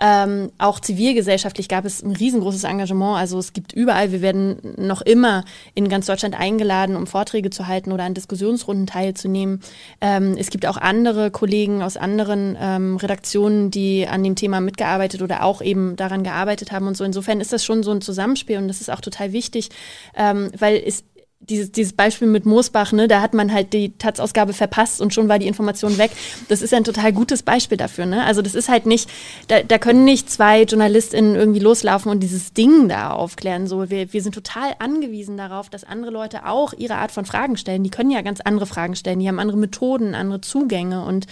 Ähm, 0.00 0.50
auch 0.58 0.80
zivilgesellschaftlich 0.80 1.68
gab 1.68 1.84
es 1.84 2.02
ein 2.02 2.16
riesengroßes 2.16 2.64
Engagement. 2.64 3.16
Also 3.16 3.38
es 3.38 3.52
gibt 3.52 3.72
überall, 3.72 4.10
wir 4.10 4.22
werden 4.22 4.58
noch 4.76 5.02
immer 5.02 5.44
in 5.74 5.88
ganz 5.88 6.06
Deutschland 6.06 6.38
eingeladen, 6.38 6.96
um 6.96 7.06
Vorträge 7.06 7.50
zu 7.50 7.68
halten 7.68 7.92
oder 7.92 8.02
an 8.02 8.14
Diskussionsrunden 8.14 8.88
teilzunehmen. 8.88 9.60
Ähm, 10.00 10.34
es 10.36 10.50
gibt 10.50 10.66
auch 10.66 10.78
andere 10.78 11.30
Kollegen 11.30 11.80
aus 11.80 11.96
anderen 11.96 12.56
ähm, 12.60 12.96
Redaktionen, 12.96 13.70
die 13.70 14.08
an 14.08 14.24
dem 14.24 14.34
Thema 14.34 14.60
mitgearbeitet 14.60 15.22
oder 15.22 15.44
auch 15.44 15.62
eben 15.62 15.94
daran 15.94 16.24
gearbeitet 16.24 16.72
haben 16.72 16.88
und 16.88 16.96
so. 16.96 17.04
Insofern 17.04 17.40
ist 17.40 17.52
das 17.52 17.64
schon 17.64 17.84
so 17.84 17.92
ein 17.92 18.00
Zusammenspiel 18.00 18.58
und 18.58 18.66
das 18.66 18.80
ist 18.80 18.90
auch 18.90 19.00
total 19.00 19.32
wichtig, 19.32 19.68
ähm, 20.16 20.50
weil 20.58 20.82
es 20.84 21.04
dieses, 21.40 21.72
dieses 21.72 21.94
Beispiel 21.94 22.28
mit 22.28 22.44
Moosbach, 22.44 22.92
ne, 22.92 23.08
da 23.08 23.22
hat 23.22 23.32
man 23.32 23.52
halt 23.52 23.72
die 23.72 23.96
Taz-Ausgabe 23.96 24.52
verpasst 24.52 25.00
und 25.00 25.14
schon 25.14 25.28
war 25.28 25.38
die 25.38 25.46
Information 25.46 25.96
weg. 25.96 26.10
Das 26.48 26.60
ist 26.60 26.74
ein 26.74 26.84
total 26.84 27.12
gutes 27.12 27.42
Beispiel 27.42 27.78
dafür. 27.78 28.04
Ne? 28.04 28.24
Also 28.24 28.42
das 28.42 28.54
ist 28.54 28.68
halt 28.68 28.84
nicht, 28.84 29.10
da, 29.48 29.62
da 29.62 29.78
können 29.78 30.04
nicht 30.04 30.30
zwei 30.30 30.62
JournalistInnen 30.62 31.36
irgendwie 31.36 31.60
loslaufen 31.60 32.10
und 32.10 32.20
dieses 32.20 32.52
Ding 32.52 32.88
da 32.88 33.12
aufklären. 33.12 33.66
So, 33.66 33.88
wir, 33.88 34.12
wir 34.12 34.22
sind 34.22 34.34
total 34.34 34.74
angewiesen 34.78 35.38
darauf, 35.38 35.70
dass 35.70 35.84
andere 35.84 36.10
Leute 36.10 36.46
auch 36.46 36.74
ihre 36.74 36.96
Art 36.96 37.10
von 37.10 37.24
Fragen 37.24 37.56
stellen. 37.56 37.84
Die 37.84 37.90
können 37.90 38.10
ja 38.10 38.20
ganz 38.20 38.40
andere 38.42 38.66
Fragen 38.66 38.94
stellen, 38.94 39.18
die 39.18 39.28
haben 39.28 39.38
andere 39.38 39.58
Methoden, 39.58 40.14
andere 40.14 40.42
Zugänge. 40.42 41.04
Und 41.04 41.26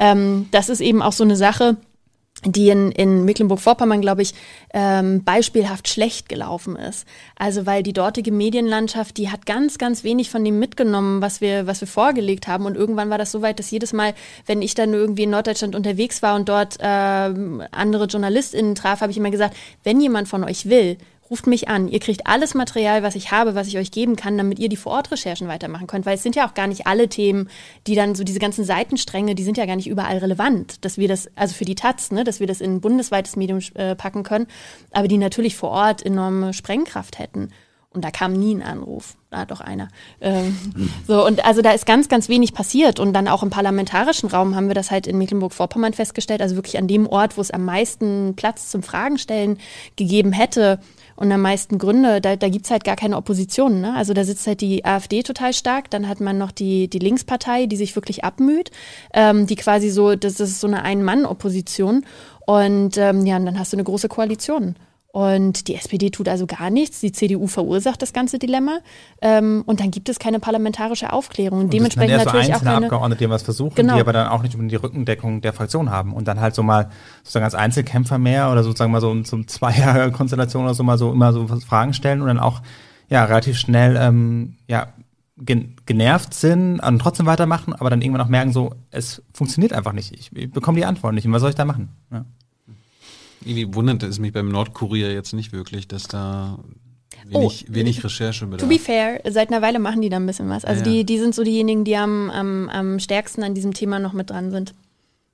ähm, 0.00 0.48
das 0.50 0.70
ist 0.70 0.80
eben 0.80 1.02
auch 1.02 1.12
so 1.12 1.22
eine 1.22 1.36
Sache, 1.36 1.76
die 2.44 2.70
in, 2.70 2.90
in 2.92 3.24
Mecklenburg-Vorpommern, 3.24 4.00
glaube 4.00 4.22
ich, 4.22 4.34
ähm, 4.74 5.22
beispielhaft 5.24 5.88
schlecht 5.88 6.28
gelaufen 6.28 6.76
ist. 6.76 7.06
Also 7.36 7.66
weil 7.66 7.82
die 7.82 7.92
dortige 7.92 8.32
Medienlandschaft, 8.32 9.16
die 9.16 9.30
hat 9.30 9.46
ganz, 9.46 9.78
ganz 9.78 10.04
wenig 10.04 10.30
von 10.30 10.44
dem 10.44 10.58
mitgenommen, 10.58 11.22
was 11.22 11.40
wir, 11.40 11.66
was 11.66 11.80
wir 11.80 11.88
vorgelegt 11.88 12.48
haben. 12.48 12.66
Und 12.66 12.76
irgendwann 12.76 13.10
war 13.10 13.18
das 13.18 13.32
so 13.32 13.42
weit, 13.42 13.58
dass 13.58 13.70
jedes 13.70 13.92
Mal, 13.92 14.14
wenn 14.46 14.62
ich 14.62 14.74
dann 14.74 14.92
irgendwie 14.92 15.24
in 15.24 15.30
Norddeutschland 15.30 15.74
unterwegs 15.74 16.22
war 16.22 16.34
und 16.34 16.48
dort 16.48 16.78
ähm, 16.80 17.62
andere 17.70 18.06
JournalistInnen 18.06 18.74
traf, 18.74 19.00
habe 19.00 19.12
ich 19.12 19.18
immer 19.18 19.30
gesagt, 19.30 19.56
wenn 19.84 20.00
jemand 20.00 20.28
von 20.28 20.44
euch 20.44 20.68
will, 20.68 20.98
ruft 21.32 21.46
mich 21.46 21.66
an. 21.68 21.88
Ihr 21.88 21.98
kriegt 21.98 22.26
alles 22.26 22.52
Material, 22.52 23.02
was 23.02 23.14
ich 23.14 23.30
habe, 23.30 23.54
was 23.54 23.66
ich 23.66 23.78
euch 23.78 23.90
geben 23.90 24.16
kann, 24.16 24.36
damit 24.36 24.58
ihr 24.58 24.68
die 24.68 24.76
Vorortrecherchen 24.76 25.48
weitermachen 25.48 25.86
könnt. 25.86 26.04
Weil 26.04 26.16
es 26.16 26.22
sind 26.22 26.36
ja 26.36 26.46
auch 26.46 26.52
gar 26.52 26.66
nicht 26.66 26.86
alle 26.86 27.08
Themen, 27.08 27.48
die 27.86 27.94
dann 27.94 28.14
so 28.14 28.22
diese 28.22 28.38
ganzen 28.38 28.64
Seitenstränge, 28.66 29.34
die 29.34 29.42
sind 29.42 29.56
ja 29.56 29.64
gar 29.64 29.76
nicht 29.76 29.88
überall 29.88 30.18
relevant, 30.18 30.84
dass 30.84 30.98
wir 30.98 31.08
das, 31.08 31.30
also 31.34 31.54
für 31.54 31.64
die 31.64 31.74
Taz, 31.74 32.12
ne, 32.12 32.22
dass 32.22 32.38
wir 32.38 32.46
das 32.46 32.60
in 32.60 32.74
ein 32.74 32.80
bundesweites 32.82 33.36
Medium 33.36 33.60
äh, 33.74 33.96
packen 33.96 34.24
können, 34.24 34.46
aber 34.90 35.08
die 35.08 35.16
natürlich 35.16 35.56
vor 35.56 35.70
Ort 35.70 36.04
enorme 36.04 36.52
Sprengkraft 36.52 37.18
hätten. 37.18 37.48
Und 37.92 38.04
da 38.04 38.10
kam 38.10 38.32
nie 38.32 38.54
ein 38.54 38.62
Anruf. 38.62 39.16
Da 39.30 39.38
hat 39.38 39.50
doch 39.50 39.60
einer. 39.60 39.88
Ähm, 40.20 40.56
so, 41.06 41.26
und 41.26 41.44
also 41.44 41.62
da 41.62 41.72
ist 41.72 41.86
ganz, 41.86 42.08
ganz 42.08 42.28
wenig 42.28 42.54
passiert. 42.54 43.00
Und 43.00 43.12
dann 43.12 43.28
auch 43.28 43.42
im 43.42 43.50
parlamentarischen 43.50 44.28
Raum 44.28 44.56
haben 44.56 44.68
wir 44.68 44.74
das 44.74 44.90
halt 44.90 45.06
in 45.06 45.18
Mecklenburg-Vorpommern 45.18 45.92
festgestellt. 45.92 46.40
Also 46.40 46.56
wirklich 46.56 46.78
an 46.78 46.88
dem 46.88 47.06
Ort, 47.06 47.36
wo 47.36 47.40
es 47.40 47.50
am 47.50 47.64
meisten 47.64 48.34
Platz 48.36 48.70
zum 48.70 48.82
Fragenstellen 48.82 49.58
gegeben 49.96 50.32
hätte, 50.32 50.78
und 51.14 51.30
am 51.30 51.42
meisten 51.42 51.78
Gründe, 51.78 52.20
da, 52.20 52.36
da 52.36 52.48
gibt 52.48 52.64
es 52.64 52.70
halt 52.70 52.84
gar 52.84 52.96
keine 52.96 53.16
Opposition. 53.16 53.80
Ne? 53.80 53.94
Also 53.94 54.14
da 54.14 54.24
sitzt 54.24 54.46
halt 54.46 54.60
die 54.60 54.84
AfD 54.84 55.22
total 55.22 55.52
stark, 55.52 55.90
dann 55.90 56.08
hat 56.08 56.20
man 56.20 56.38
noch 56.38 56.50
die, 56.50 56.88
die 56.88 56.98
Linkspartei, 56.98 57.66
die 57.66 57.76
sich 57.76 57.94
wirklich 57.94 58.24
abmüht, 58.24 58.70
ähm, 59.12 59.46
die 59.46 59.56
quasi 59.56 59.90
so, 59.90 60.16
das 60.16 60.40
ist 60.40 60.60
so 60.60 60.66
eine 60.66 60.82
Ein-Mann-Opposition. 60.82 62.04
Und 62.46 62.96
ähm, 62.96 63.24
ja, 63.24 63.36
und 63.36 63.46
dann 63.46 63.58
hast 63.58 63.72
du 63.72 63.76
eine 63.76 63.84
große 63.84 64.08
Koalition. 64.08 64.74
Und 65.12 65.68
die 65.68 65.74
SPD 65.74 66.08
tut 66.10 66.26
also 66.26 66.46
gar 66.46 66.70
nichts. 66.70 67.00
Die 67.00 67.12
CDU 67.12 67.46
verursacht 67.46 68.00
das 68.00 68.14
ganze 68.14 68.38
Dilemma. 68.38 68.78
Ähm, 69.20 69.62
und 69.66 69.78
dann 69.80 69.90
gibt 69.90 70.08
es 70.08 70.18
keine 70.18 70.40
parlamentarische 70.40 71.12
Aufklärung. 71.12 71.60
Und 71.60 71.72
dementsprechend 71.74 72.16
das 72.16 72.24
natürlich 72.24 72.46
so 72.46 72.52
auch 72.54 72.62
keine. 72.62 72.86
Abgeordnete, 72.86 73.24
die 73.24 73.30
was 73.30 73.42
versuchen, 73.42 73.74
Genau. 73.74 73.94
die 73.94 74.00
aber 74.00 74.14
dann 74.14 74.28
auch 74.28 74.40
nicht 74.42 74.54
unbedingt 74.54 74.72
die 74.72 74.76
Rückendeckung 74.76 75.42
der 75.42 75.52
Fraktion 75.52 75.90
haben 75.90 76.14
und 76.14 76.28
dann 76.28 76.40
halt 76.40 76.54
so 76.54 76.62
mal 76.62 76.88
sozusagen 77.24 77.44
als 77.44 77.54
Einzelkämpfer 77.54 78.16
mehr 78.16 78.50
oder 78.50 78.64
sozusagen 78.64 78.90
mal 78.90 79.02
so 79.02 79.14
zum 79.22 79.46
Zweierkonstellation 79.46 80.64
oder 80.64 80.72
so 80.74 80.82
mal 80.82 80.96
so 80.96 81.12
immer 81.12 81.34
so 81.34 81.46
Fragen 81.46 81.92
stellen 81.92 82.22
und 82.22 82.28
dann 82.28 82.40
auch 82.40 82.62
ja 83.10 83.24
relativ 83.24 83.58
schnell 83.58 83.98
ähm, 84.00 84.56
ja 84.66 84.94
gen 85.36 85.76
genervt 85.84 86.32
sind 86.32 86.80
und 86.80 86.98
trotzdem 87.00 87.26
weitermachen, 87.26 87.74
aber 87.74 87.90
dann 87.90 88.00
irgendwann 88.00 88.22
auch 88.22 88.28
merken 88.30 88.52
so, 88.52 88.74
es 88.90 89.22
funktioniert 89.34 89.74
einfach 89.74 89.92
nicht. 89.92 90.12
Ich, 90.12 90.34
ich 90.34 90.50
bekomme 90.50 90.78
die 90.78 90.86
Antwort 90.86 91.12
nicht. 91.14 91.26
Und 91.26 91.32
was 91.32 91.40
soll 91.40 91.50
ich 91.50 91.56
da 91.56 91.64
machen? 91.66 91.90
Ja. 92.10 92.24
Irgendwie 93.44 93.74
wunderte 93.74 94.06
es 94.06 94.18
mich 94.18 94.32
beim 94.32 94.48
Nordkurier 94.50 95.12
jetzt 95.12 95.32
nicht 95.32 95.52
wirklich, 95.52 95.88
dass 95.88 96.04
da 96.08 96.58
wenig, 97.26 97.66
Oh, 97.68 97.74
wenig 97.74 98.04
Recherche 98.04 98.46
bedarf. 98.46 98.62
To 98.62 98.68
be 98.68 98.78
fair, 98.78 99.20
seit 99.30 99.50
einer 99.50 99.62
Weile 99.62 99.78
machen 99.78 100.00
die 100.00 100.08
da 100.08 100.16
ein 100.16 100.26
bisschen 100.26 100.48
was. 100.48 100.64
Also 100.64 100.82
Ja, 100.82 100.86
ja. 100.86 100.92
die, 100.92 101.04
die 101.04 101.18
sind 101.18 101.34
so 101.34 101.42
diejenigen, 101.44 101.84
die 101.84 101.96
am, 101.96 102.30
am, 102.30 102.68
am 102.68 102.98
stärksten 102.98 103.42
an 103.42 103.54
diesem 103.54 103.74
Thema 103.74 103.98
noch 103.98 104.12
mit 104.12 104.30
dran 104.30 104.50
sind. 104.50 104.74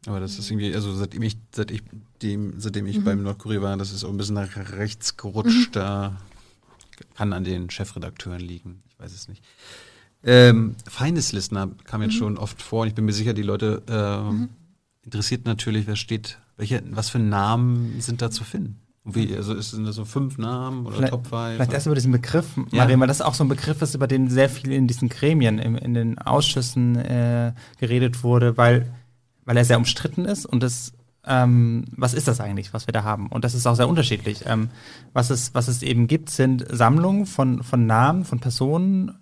Aber 0.06 0.20
das 0.20 0.38
ist 0.38 0.50
irgendwie, 0.50 0.74
also 0.74 0.94
seitdem 0.94 1.22
ich, 1.22 1.36
seit 1.54 1.70
ich 1.70 1.82
dem, 2.22 2.54
seitdem 2.58 2.86
ich 2.86 3.02
beim 3.02 3.22
Nordkurier 3.22 3.62
war, 3.62 3.76
das 3.76 3.92
ist 3.92 4.04
auch 4.04 4.10
ein 4.10 4.16
bisschen 4.16 4.36
nach 4.36 4.56
rechts 4.72 5.16
gerutscht. 5.16 5.70
Da 5.72 6.16
kann 7.14 7.32
an 7.32 7.44
den 7.44 7.70
Chefredakteuren 7.70 8.40
liegen. 8.40 8.82
Ich 8.88 8.98
weiß 8.98 9.12
es 9.12 9.28
nicht. 9.28 9.44
Ähm, 10.24 10.74
Feindeslisten 10.88 11.76
kam 11.84 12.02
jetzt 12.02 12.14
schon 12.14 12.38
oft 12.38 12.60
vor 12.60 12.82
und 12.82 12.88
ich 12.88 12.94
bin 12.94 13.04
mir 13.04 13.12
sicher, 13.12 13.34
die 13.34 13.42
Leute 13.42 13.82
ähm, 13.88 14.48
interessiert 15.04 15.46
natürlich, 15.46 15.86
wer 15.86 15.94
steht, 15.94 16.38
welche, 16.58 16.82
was 16.90 17.08
für 17.08 17.18
Namen 17.18 18.00
sind 18.00 18.20
da 18.20 18.30
zu 18.30 18.44
finden? 18.44 18.80
Wie, 19.04 19.34
also 19.34 19.54
ist, 19.54 19.70
sind 19.70 19.86
das 19.86 19.94
so 19.94 20.04
fünf 20.04 20.36
Namen 20.36 20.84
oder 20.84 20.96
Vielleicht, 20.96 21.12
Top 21.12 21.26
Five? 21.28 21.54
vielleicht 21.54 21.72
erst 21.72 21.86
über 21.86 21.94
diesen 21.94 22.12
Begriff, 22.12 22.44
Ja. 22.70 22.82
Maria, 22.82 23.00
weil 23.00 23.06
das 23.06 23.22
auch 23.22 23.32
so 23.32 23.42
ein 23.42 23.48
Begriff 23.48 23.80
ist, 23.80 23.94
über 23.94 24.06
den 24.06 24.28
sehr 24.28 24.50
viel 24.50 24.72
in 24.72 24.86
diesen 24.86 25.08
Gremien, 25.08 25.58
in, 25.58 25.76
in 25.76 25.94
den 25.94 26.18
Ausschüssen 26.18 26.96
äh, 26.96 27.54
geredet 27.78 28.22
wurde, 28.22 28.58
weil, 28.58 28.92
weil 29.46 29.56
er 29.56 29.64
sehr 29.64 29.78
umstritten 29.78 30.26
ist 30.26 30.44
und 30.44 30.62
das 30.62 30.92
ähm, 31.26 31.84
was 31.96 32.14
ist 32.14 32.26
das 32.26 32.40
eigentlich, 32.40 32.72
was 32.72 32.86
wir 32.86 32.92
da 32.92 33.02
haben? 33.02 33.26
Und 33.28 33.44
das 33.44 33.54
ist 33.54 33.66
auch 33.66 33.74
sehr 33.74 33.88
unterschiedlich. 33.88 34.44
Ähm, 34.46 34.70
was, 35.12 35.28
es, 35.30 35.54
was 35.54 35.68
es 35.68 35.82
eben 35.82 36.06
gibt, 36.06 36.30
sind 36.30 36.64
Sammlungen 36.70 37.26
von, 37.26 37.62
von 37.62 37.86
Namen, 37.86 38.24
von 38.24 38.40
Personen 38.40 39.18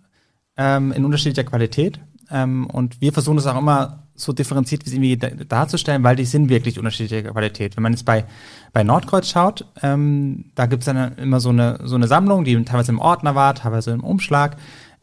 ähm, 0.57 0.93
in 0.93 1.05
unterschiedlicher 1.05 1.49
Qualität. 1.49 1.99
Ähm, 2.31 2.67
und 2.67 3.01
wir 3.01 3.13
versuchen 3.13 3.37
das 3.37 3.47
auch 3.47 3.59
immer 3.59 4.06
so 4.17 4.33
differenziert 4.33 4.85
wie 4.85 4.89
es 4.89 4.95
irgendwie 4.95 5.17
da- 5.17 5.31
darzustellen, 5.31 6.03
weil 6.03 6.17
die 6.17 6.25
sind 6.25 6.49
wirklich 6.49 6.79
unterschiedlicher 6.79 7.31
Qualität. 7.31 7.77
Wenn 7.77 7.83
man 7.83 7.93
jetzt 7.93 8.05
bei, 8.05 8.25
bei 8.73 8.83
Nordkreuz 8.85 9.29
schaut, 9.29 9.65
ähm, 9.83 10.47
da 10.55 10.67
gibt 10.67 10.83
es 10.83 10.87
dann 10.87 11.17
immer 11.17 11.41
so 11.41 11.51
eine, 11.51 11.79
so 11.85 11.95
eine 11.95 12.09
Sammlung, 12.09 12.45
die 12.45 12.63
teilweise 12.65 12.93
im 12.93 12.99
Ordner 12.99 13.35
war, 13.35 13.55
teilweise 13.55 13.93
im 13.93 14.03
Umschlag. 14.03 14.57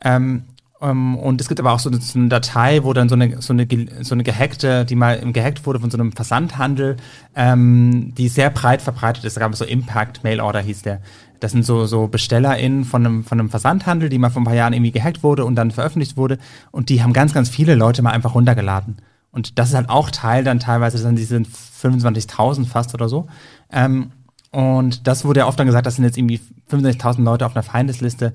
Ähm, 0.04 0.44
ähm, 0.84 1.18
und 1.18 1.40
es 1.40 1.48
gibt 1.48 1.60
aber 1.60 1.72
auch 1.72 1.80
so 1.80 1.90
eine, 1.90 2.02
so 2.02 2.20
eine 2.20 2.28
Datei, 2.28 2.84
wo 2.84 2.94
dann 2.94 3.10
so 3.10 3.16
eine, 3.16 3.42
so 3.42 3.54
eine, 3.54 3.68
so 4.02 4.14
eine 4.14 4.24
gehackte, 4.24 4.86
die 4.86 4.96
mal 4.96 5.20
gehackt 5.32 5.66
wurde 5.66 5.80
von 5.80 5.90
so 5.90 5.98
einem 5.98 6.12
Versandhandel, 6.12 6.98
ähm, 7.36 8.14
die 8.16 8.28
sehr 8.28 8.50
breit 8.50 8.82
verbreitet 8.82 9.24
ist. 9.24 9.38
Da 9.38 9.42
gab 9.42 9.54
es 9.54 9.60
so 9.60 9.66
Impact 9.66 10.24
Mail 10.24 10.42
Order 10.42 10.60
hieß 10.60 10.82
der. 10.82 11.02
Das 11.44 11.52
sind 11.52 11.66
so, 11.66 11.86
so 11.86 12.08
BestellerInnen 12.08 12.86
von 12.86 13.06
einem, 13.06 13.24
von 13.26 13.38
einem 13.38 13.50
Versandhandel, 13.50 14.08
die 14.08 14.18
mal 14.18 14.30
vor 14.30 14.42
ein 14.42 14.46
paar 14.46 14.56
Jahren 14.56 14.72
irgendwie 14.72 14.94
gehackt 14.94 15.24
wurde 15.24 15.44
und 15.44 15.56
dann 15.56 15.72
veröffentlicht 15.72 16.16
wurde. 16.16 16.38
Und 16.72 16.88
die 16.88 17.04
haben 17.04 17.12
ganz, 17.12 17.34
ganz 17.34 17.50
viele 17.50 17.76
Leute 17.76 18.02
mal 18.02 18.12
einfach 18.12 18.34
runtergeladen. 18.34 19.02
Und 19.30 19.60
das 19.60 19.68
ist 19.68 19.76
halt 19.76 19.90
auch 19.90 20.10
Teil 20.10 20.46
dann 20.46 20.60
teilweise, 20.60 20.98
sind 20.98 21.20
diese 21.20 21.36
25.000 21.36 22.66
fast 22.66 22.94
oder 22.94 23.10
so. 23.10 23.28
Ähm, 23.70 24.14
und 24.52 25.06
das 25.06 25.26
wurde 25.26 25.42
ja 25.42 25.48
oft 25.48 25.60
dann 25.60 25.68
gesagt, 25.68 25.86
das 25.86 25.96
sind 25.96 26.06
jetzt 26.06 26.18
irgendwie 26.18 26.40
65.000 26.72 27.24
Leute 27.24 27.46
auf 27.46 27.58
einer 27.58 27.64
Feindesliste. 27.64 28.34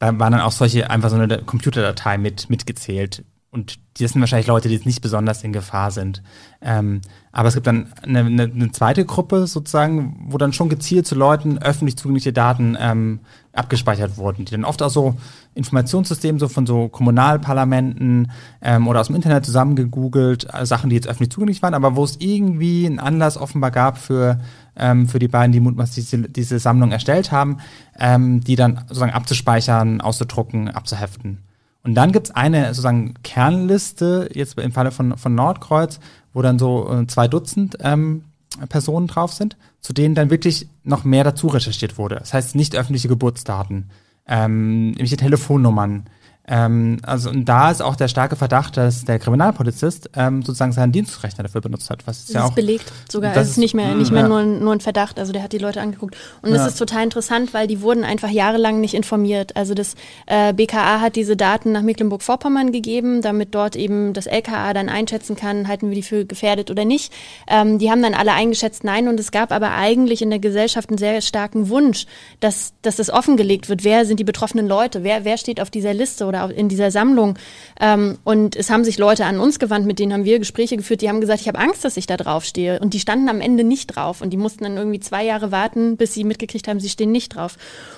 Da 0.00 0.18
waren 0.18 0.32
dann 0.32 0.40
auch 0.40 0.50
solche, 0.50 0.90
einfach 0.90 1.10
so 1.10 1.14
eine 1.14 1.42
Computerdatei 1.42 2.18
mit, 2.18 2.50
mitgezählt. 2.50 3.24
Und 3.52 3.78
das 4.00 4.10
sind 4.10 4.20
wahrscheinlich 4.20 4.48
Leute, 4.48 4.66
die 4.66 4.74
jetzt 4.74 4.86
nicht 4.86 5.02
besonders 5.02 5.44
in 5.44 5.52
Gefahr 5.52 5.92
sind. 5.92 6.20
Ähm, 6.60 7.00
aber 7.32 7.48
es 7.48 7.54
gibt 7.54 7.66
dann 7.66 7.92
eine, 8.02 8.20
eine, 8.20 8.42
eine 8.42 8.72
zweite 8.72 9.04
Gruppe 9.04 9.46
sozusagen, 9.46 10.26
wo 10.28 10.36
dann 10.36 10.52
schon 10.52 10.68
gezielt 10.68 11.06
zu 11.06 11.14
Leuten 11.14 11.58
öffentlich 11.58 11.96
zugängliche 11.96 12.32
Daten 12.32 12.76
ähm, 12.80 13.20
abgespeichert 13.52 14.16
wurden, 14.16 14.44
die 14.44 14.52
dann 14.52 14.64
oft 14.64 14.82
aus 14.82 14.92
so 14.94 15.14
Informationssystemen, 15.54 16.40
so 16.40 16.48
von 16.48 16.66
so 16.66 16.88
Kommunalparlamenten 16.88 18.32
ähm, 18.62 18.88
oder 18.88 19.00
aus 19.00 19.06
dem 19.06 19.16
Internet 19.16 19.44
zusammengegoogelt, 19.44 20.48
äh, 20.52 20.66
Sachen, 20.66 20.90
die 20.90 20.96
jetzt 20.96 21.06
öffentlich 21.06 21.30
zugänglich 21.30 21.62
waren, 21.62 21.74
aber 21.74 21.94
wo 21.94 22.02
es 22.02 22.16
irgendwie 22.18 22.86
einen 22.86 22.98
Anlass 22.98 23.36
offenbar 23.36 23.70
gab 23.70 23.98
für, 23.98 24.40
ähm, 24.76 25.08
für 25.08 25.20
die 25.20 25.28
beiden, 25.28 25.52
die 25.52 25.60
mutmaßlich 25.60 26.10
diese, 26.10 26.28
diese 26.28 26.58
Sammlung 26.58 26.90
erstellt 26.90 27.30
haben, 27.30 27.58
ähm, 27.98 28.40
die 28.40 28.56
dann 28.56 28.84
sozusagen 28.88 29.12
abzuspeichern, 29.12 30.00
auszudrucken, 30.00 30.68
abzuheften. 30.68 31.38
Und 31.82 31.94
dann 31.94 32.12
gibt's 32.12 32.30
eine 32.30 32.66
sozusagen 32.68 33.14
Kernliste, 33.22 34.28
jetzt 34.34 34.58
im 34.58 34.72
Falle 34.72 34.90
von, 34.90 35.16
von 35.16 35.34
Nordkreuz, 35.34 35.98
wo 36.32 36.42
dann 36.42 36.58
so 36.58 36.90
äh, 36.92 37.06
zwei 37.06 37.26
Dutzend 37.26 37.78
ähm, 37.80 38.24
Personen 38.68 39.06
drauf 39.06 39.32
sind, 39.32 39.56
zu 39.80 39.92
denen 39.92 40.14
dann 40.14 40.30
wirklich 40.30 40.68
noch 40.84 41.04
mehr 41.04 41.24
dazu 41.24 41.46
recherchiert 41.46 41.98
wurde. 41.98 42.16
Das 42.16 42.34
heißt 42.34 42.54
nicht 42.54 42.76
öffentliche 42.76 43.08
Geburtsdaten, 43.08 43.90
ähm, 44.26 44.88
irgendwelche 44.88 45.16
Telefonnummern, 45.16 46.04
Ähm, 46.50 46.98
also 47.02 47.30
und 47.30 47.44
da 47.44 47.70
ist 47.70 47.80
auch 47.80 47.94
der 47.94 48.08
starke 48.08 48.34
Verdacht, 48.34 48.76
dass 48.76 49.04
der 49.04 49.18
Kriminalpolizist 49.20 50.10
ähm, 50.16 50.42
sozusagen 50.42 50.72
seinen 50.72 50.90
Dienstrechner 50.92 51.44
dafür 51.44 51.60
benutzt 51.60 51.88
hat. 51.90 52.06
Was 52.06 52.26
Das 52.26 52.34
ja 52.34 52.40
ist 52.44 52.50
auch 52.50 52.54
belegt 52.54 52.92
sogar. 53.10 53.32
das 53.32 53.44
Es 53.44 53.50
ist 53.52 53.56
nicht 53.58 53.74
mehr, 53.74 53.94
nicht 53.94 54.02
ist- 54.02 54.10
mehr 54.10 54.22
ja. 54.22 54.28
nur, 54.28 54.38
ein- 54.40 54.58
nur 54.58 54.72
ein 54.72 54.80
Verdacht. 54.80 55.18
Also 55.20 55.32
der 55.32 55.42
hat 55.44 55.52
die 55.52 55.58
Leute 55.58 55.80
angeguckt. 55.80 56.16
Und 56.42 56.50
das 56.50 56.60
Ja. 56.62 56.66
ist 56.66 56.76
total 56.78 57.04
interessant, 57.04 57.54
weil 57.54 57.66
die 57.68 57.80
wurden 57.82 58.02
einfach 58.04 58.28
jahrelang 58.30 58.80
nicht 58.80 58.94
informiert. 58.94 59.56
Also 59.56 59.74
das 59.74 59.94
äh, 60.26 60.52
BKA 60.52 61.00
hat 61.00 61.14
diese 61.16 61.36
Daten 61.36 61.72
nach 61.72 61.82
Mecklenburg-Vorpommern 61.82 62.72
gegeben, 62.72 63.22
damit 63.22 63.54
dort 63.54 63.76
eben 63.76 64.12
das 64.12 64.26
LKA 64.26 64.74
dann 64.74 64.88
einschätzen 64.88 65.36
kann, 65.36 65.68
halten 65.68 65.88
wir 65.88 65.94
die 65.94 66.02
für 66.02 66.24
gefährdet 66.24 66.70
oder 66.70 66.84
nicht. 66.84 67.12
Ähm, 67.46 67.78
die 67.78 67.90
haben 67.90 68.02
dann 68.02 68.14
alle 68.14 68.32
eingeschätzt, 68.32 68.82
nein. 68.82 69.06
Und 69.08 69.20
es 69.20 69.30
gab 69.30 69.52
aber 69.52 69.70
eigentlich 69.72 70.20
in 70.20 70.30
der 70.30 70.40
Gesellschaft 70.40 70.88
einen 70.90 70.98
sehr 70.98 71.20
starken 71.20 71.68
Wunsch, 71.68 72.06
dass, 72.40 72.72
dass 72.82 72.96
das 72.96 73.10
offengelegt 73.10 73.68
wird. 73.68 73.84
Wer 73.84 74.04
sind 74.04 74.18
die 74.18 74.24
betroffenen 74.24 74.66
Leute? 74.66 75.04
Wer, 75.04 75.24
wer 75.24 75.36
steht 75.38 75.60
auf 75.60 75.70
dieser 75.70 75.94
Liste 75.94 76.26
oder 76.26 76.39
auf- 76.44 76.50
in 76.50 76.68
dieser 76.68 76.90
Sammlung? 76.90 77.38
Ähm, 77.80 78.18
und 78.24 78.56
es 78.56 78.70
haben 78.70 78.84
sich 78.84 78.98
Leute 78.98 79.24
an 79.24 79.40
uns 79.40 79.58
gewandt, 79.58 79.86
mit 79.86 79.98
denen 79.98 80.12
haben 80.12 80.24
wir 80.24 80.38
Gespräche 80.38 80.76
geführt, 80.76 81.02
die 81.02 81.08
haben 81.08 81.20
gesagt, 81.20 81.40
ich 81.40 81.48
habe 81.48 81.58
Angst, 81.58 81.84
dass 81.84 81.96
ich 81.96 82.06
da 82.06 82.16
drauf 82.16 82.44
stehe. 82.44 82.80
Und 82.80 82.94
die 82.94 83.00
standen 83.00 83.28
am 83.28 83.40
Ende 83.40 83.64
nicht 83.64 83.86
drauf. 83.88 84.20
Und 84.20 84.30
die 84.30 84.36
mussten 84.36 84.64
dann 84.64 84.76
irgendwie 84.76 85.00
zwei 85.00 85.24
Jahre 85.24 85.52
warten, 85.52 85.96
bis 85.96 86.14
sie 86.14 86.24
mitgekriegt 86.24 86.68
haben, 86.68 86.80
sie 86.80 86.88
stehen 86.88 87.12
nicht 87.12 87.34
drauf. 87.36 87.56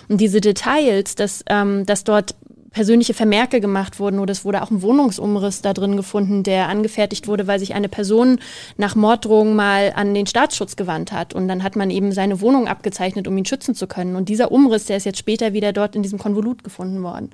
Und 0.09 0.21
diese 0.21 0.41
Details, 0.41 1.15
dass, 1.15 1.45
ähm, 1.49 1.87
dass 1.87 2.05
dort 2.05 2.35
persönliche 2.73 3.15
Vermerke 3.15 3.61
gemacht 3.61 4.01
wurden 4.01 4.19
oder 4.19 4.33
es 4.33 4.45
wurde 4.45 4.63
auch 4.63 4.71
ein 4.71 4.83
Wohnungsumriss 4.83 5.61
da 5.63 5.73
drin 5.73 5.97
gefunden, 5.97 6.43
der 6.43 6.69
angefertigt 6.69 7.29
wurde, 7.29 7.47
weil 7.47 7.59
sich 7.59 7.75
eine 7.75 7.89
Person 7.89 8.41
nach 8.77 8.95
Morddrohung 8.95 9.55
mal 9.55 9.93
an 9.95 10.15
den 10.15 10.27
Staatsschutz 10.27 10.77
gewandt 10.77 11.13
hat 11.13 11.35
und 11.35 11.49
dann 11.49 11.63
hat 11.63 11.77
man 11.77 11.91
eben 11.91 12.13
seine 12.13 12.41
Wohnung 12.41 12.69
abgezeichnet, 12.69 13.29
um 13.29 13.37
ihn 13.37 13.45
schützen 13.45 13.75
zu 13.75 13.87
können 13.87 14.17
und 14.17 14.29
dieser 14.29 14.51
Umriss, 14.51 14.87
der 14.87 14.97
ist 14.97 15.05
jetzt 15.05 15.19
später 15.19 15.53
wieder 15.53 15.73
dort 15.73 15.95
in 15.95 16.03
diesem 16.03 16.19
Konvolut 16.19 16.65
gefunden 16.65 17.03
worden. 17.03 17.31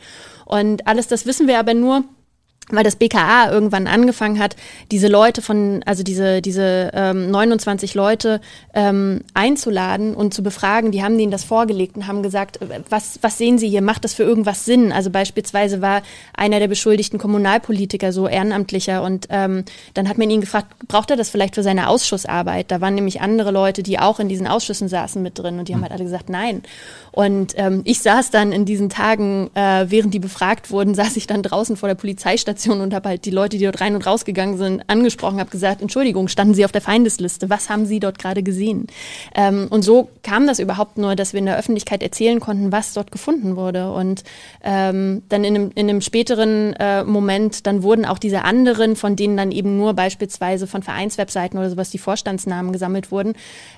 Und 0.48 0.86
alles 0.86 1.08
das 1.08 1.26
wissen 1.26 1.46
wir 1.46 1.58
aber 1.58 1.74
nur, 1.74 2.04
weil 2.70 2.84
das 2.84 2.96
BKA 2.96 3.50
irgendwann 3.50 3.86
angefangen 3.86 4.38
hat, 4.38 4.56
diese 4.90 5.08
Leute 5.08 5.42
von, 5.42 5.82
also 5.86 6.02
diese, 6.02 6.42
diese 6.42 6.90
ähm, 6.92 7.30
29 7.30 7.94
Leute 7.94 8.40
ähm, 8.74 9.20
einzuladen 9.34 10.14
und 10.14 10.34
zu 10.34 10.42
befragen. 10.42 10.92
Die 10.92 11.02
haben 11.02 11.16
denen 11.16 11.32
das 11.32 11.44
vorgelegt 11.44 11.96
und 11.96 12.06
haben 12.06 12.22
gesagt, 12.22 12.60
äh, 12.60 12.80
was, 12.90 13.18
was 13.22 13.38
sehen 13.38 13.58
Sie 13.58 13.68
hier? 13.68 13.82
Macht 13.82 14.04
das 14.04 14.14
für 14.14 14.22
irgendwas 14.22 14.64
Sinn? 14.64 14.92
Also 14.92 15.10
beispielsweise 15.10 15.80
war 15.80 16.02
einer 16.36 16.58
der 16.58 16.68
beschuldigten 16.68 17.18
Kommunalpolitiker 17.18 18.12
so 18.12 18.28
ehrenamtlicher 18.28 19.02
und 19.02 19.26
ähm, 19.30 19.64
dann 19.94 20.08
hat 20.08 20.18
man 20.18 20.28
ihn 20.28 20.40
gefragt, 20.40 20.88
braucht 20.88 21.10
er 21.10 21.16
das 21.16 21.30
vielleicht 21.30 21.54
für 21.54 21.62
seine 21.62 21.88
Ausschussarbeit? 21.88 22.70
Da 22.70 22.80
waren 22.80 22.94
nämlich 22.94 23.20
andere 23.20 23.50
Leute, 23.50 23.82
die 23.82 23.98
auch 23.98 24.20
in 24.20 24.28
diesen 24.28 24.46
Ausschüssen 24.46 24.88
saßen 24.88 25.22
mit 25.22 25.38
drin 25.38 25.58
und 25.58 25.68
die 25.68 25.74
haben 25.74 25.82
halt 25.82 25.92
alle 25.92 26.04
gesagt, 26.04 26.28
nein. 26.28 26.62
Und 27.12 27.54
ähm, 27.56 27.80
ich 27.84 28.00
saß 28.00 28.30
dann 28.30 28.52
in 28.52 28.64
diesen 28.64 28.90
Tagen, 28.90 29.50
äh, 29.54 29.86
während 29.88 30.12
die 30.12 30.18
befragt 30.18 30.70
wurden, 30.70 30.94
saß 30.98 31.16
ich 31.16 31.26
dann 31.26 31.42
draußen 31.42 31.76
vor 31.76 31.88
der 31.88 31.96
Polizeistation 31.96 32.57
und 32.66 32.94
habe 32.94 33.10
halt 33.10 33.24
die 33.24 33.30
Leute, 33.30 33.58
die 33.58 33.64
dort 33.64 33.80
rein 33.80 33.94
und 33.94 34.06
rausgegangen 34.06 34.58
sind, 34.58 34.82
angesprochen, 34.88 35.38
habe 35.38 35.50
gesagt, 35.50 35.82
Entschuldigung, 35.82 36.28
standen 36.28 36.54
Sie 36.54 36.64
auf 36.64 36.72
der 36.72 36.80
Feindesliste? 36.80 37.50
Was 37.50 37.70
haben 37.70 37.86
Sie 37.86 38.00
dort 38.00 38.18
gerade 38.18 38.42
gesehen? 38.42 38.86
Ähm, 39.34 39.68
und 39.70 39.82
so 39.82 40.08
kam 40.22 40.46
das 40.46 40.58
überhaupt 40.58 40.98
nur, 40.98 41.16
dass 41.16 41.32
wir 41.32 41.38
in 41.38 41.46
der 41.46 41.58
Öffentlichkeit 41.58 42.02
erzählen 42.02 42.40
konnten, 42.40 42.72
was 42.72 42.92
dort 42.92 43.12
gefunden 43.12 43.56
wurde. 43.56 43.92
Und 43.92 44.24
ähm, 44.62 45.22
dann 45.28 45.44
in 45.44 45.54
einem, 45.54 45.70
in 45.74 45.88
einem 45.88 46.00
späteren 46.00 46.72
äh, 46.74 47.04
Moment, 47.04 47.66
dann 47.66 47.82
wurden 47.82 48.04
auch 48.04 48.18
diese 48.18 48.42
anderen, 48.42 48.96
von 48.96 49.16
denen 49.16 49.36
dann 49.36 49.52
eben 49.52 49.76
nur 49.76 49.94
beispielsweise 49.94 50.66
von 50.66 50.82
Vereinswebseiten 50.82 51.58
oder 51.58 51.70
sowas 51.70 51.90
die 51.90 51.98
Vorstandsnamen 51.98 52.72
gesammelt 52.72 53.12
wurden, 53.12 53.34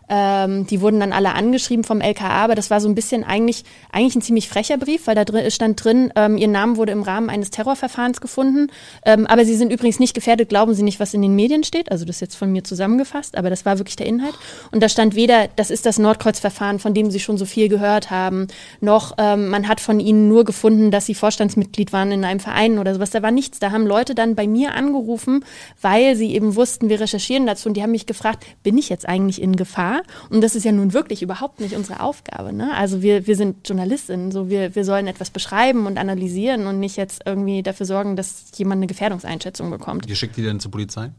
ähm, 0.08 0.66
die 0.66 0.80
wurden 0.80 1.00
dann 1.00 1.12
alle 1.12 1.34
angeschrieben 1.34 1.84
vom 1.84 2.00
LKA, 2.00 2.44
aber 2.44 2.54
das 2.54 2.70
war 2.70 2.80
so 2.80 2.88
ein 2.88 2.94
bisschen 2.94 3.24
eigentlich, 3.24 3.64
eigentlich 3.92 4.16
ein 4.16 4.22
ziemlich 4.22 4.48
frecher 4.48 4.76
Brief, 4.76 5.06
weil 5.06 5.14
da 5.14 5.24
drin, 5.24 5.50
stand 5.50 5.82
drin, 5.84 6.12
ähm, 6.16 6.36
ihr 6.36 6.48
Name 6.48 6.76
wurde 6.76 6.92
im 6.92 7.02
Rahmen 7.02 7.30
eines 7.30 7.50
Terrorverfahrens 7.50 8.20
gefunden, 8.20 8.69
ähm, 9.04 9.26
aber 9.26 9.44
sie 9.44 9.56
sind 9.56 9.72
übrigens 9.72 9.98
nicht 9.98 10.14
gefährdet, 10.14 10.48
glauben 10.48 10.74
Sie 10.74 10.82
nicht, 10.82 11.00
was 11.00 11.14
in 11.14 11.22
den 11.22 11.34
Medien 11.34 11.64
steht, 11.64 11.90
also 11.90 12.04
das 12.04 12.16
ist 12.16 12.20
jetzt 12.20 12.36
von 12.36 12.52
mir 12.52 12.64
zusammengefasst, 12.64 13.36
aber 13.36 13.50
das 13.50 13.64
war 13.64 13.78
wirklich 13.78 13.96
der 13.96 14.06
Inhalt. 14.06 14.34
Und 14.70 14.82
da 14.82 14.88
stand 14.88 15.14
weder, 15.14 15.48
das 15.56 15.70
ist 15.70 15.86
das 15.86 15.98
Nordkreuzverfahren, 15.98 16.78
von 16.78 16.94
dem 16.94 17.10
Sie 17.10 17.20
schon 17.20 17.38
so 17.38 17.44
viel 17.44 17.68
gehört 17.68 18.10
haben, 18.10 18.46
noch 18.80 19.14
ähm, 19.18 19.48
man 19.48 19.68
hat 19.68 19.80
von 19.80 20.00
Ihnen 20.00 20.28
nur 20.28 20.44
gefunden, 20.44 20.90
dass 20.90 21.06
Sie 21.06 21.14
Vorstandsmitglied 21.14 21.92
waren 21.92 22.12
in 22.12 22.24
einem 22.24 22.40
Verein 22.40 22.78
oder 22.78 22.94
sowas, 22.94 23.10
da 23.10 23.22
war 23.22 23.30
nichts. 23.30 23.58
Da 23.58 23.70
haben 23.70 23.86
Leute 23.86 24.14
dann 24.14 24.34
bei 24.34 24.46
mir 24.46 24.74
angerufen, 24.74 25.44
weil 25.80 26.16
sie 26.16 26.34
eben 26.34 26.56
wussten, 26.56 26.88
wir 26.88 27.00
recherchieren 27.00 27.46
dazu 27.46 27.68
und 27.68 27.76
die 27.76 27.82
haben 27.82 27.90
mich 27.90 28.06
gefragt, 28.06 28.44
bin 28.62 28.78
ich 28.78 28.88
jetzt 28.88 29.08
eigentlich 29.08 29.40
in 29.40 29.56
Gefahr? 29.56 30.02
Und 30.30 30.42
das 30.42 30.54
ist 30.54 30.64
ja 30.64 30.72
nun 30.72 30.92
wirklich 30.92 31.22
überhaupt 31.22 31.60
nicht 31.60 31.76
unsere 31.76 32.00
Aufgabe. 32.00 32.52
Ne? 32.52 32.74
Also 32.74 33.02
wir, 33.02 33.26
wir 33.26 33.36
sind 33.36 33.68
Journalistinnen, 33.68 34.32
so 34.32 34.48
wir, 34.48 34.74
wir 34.74 34.84
sollen 34.84 35.06
etwas 35.06 35.30
beschreiben 35.30 35.86
und 35.86 35.98
analysieren 35.98 36.66
und 36.66 36.80
nicht 36.80 36.96
jetzt 36.96 37.22
irgendwie 37.26 37.62
dafür 37.62 37.86
sorgen, 37.86 38.16
dass 38.16 38.50
jemand 38.60 38.78
eine 38.78 38.86
Gefährdungseinschätzung 38.86 39.70
bekommt. 39.70 40.06
Ihr 40.06 40.14
schickt 40.14 40.36
die 40.36 40.42
denn 40.42 40.60
zur 40.60 40.70
Polizei? 40.70 41.10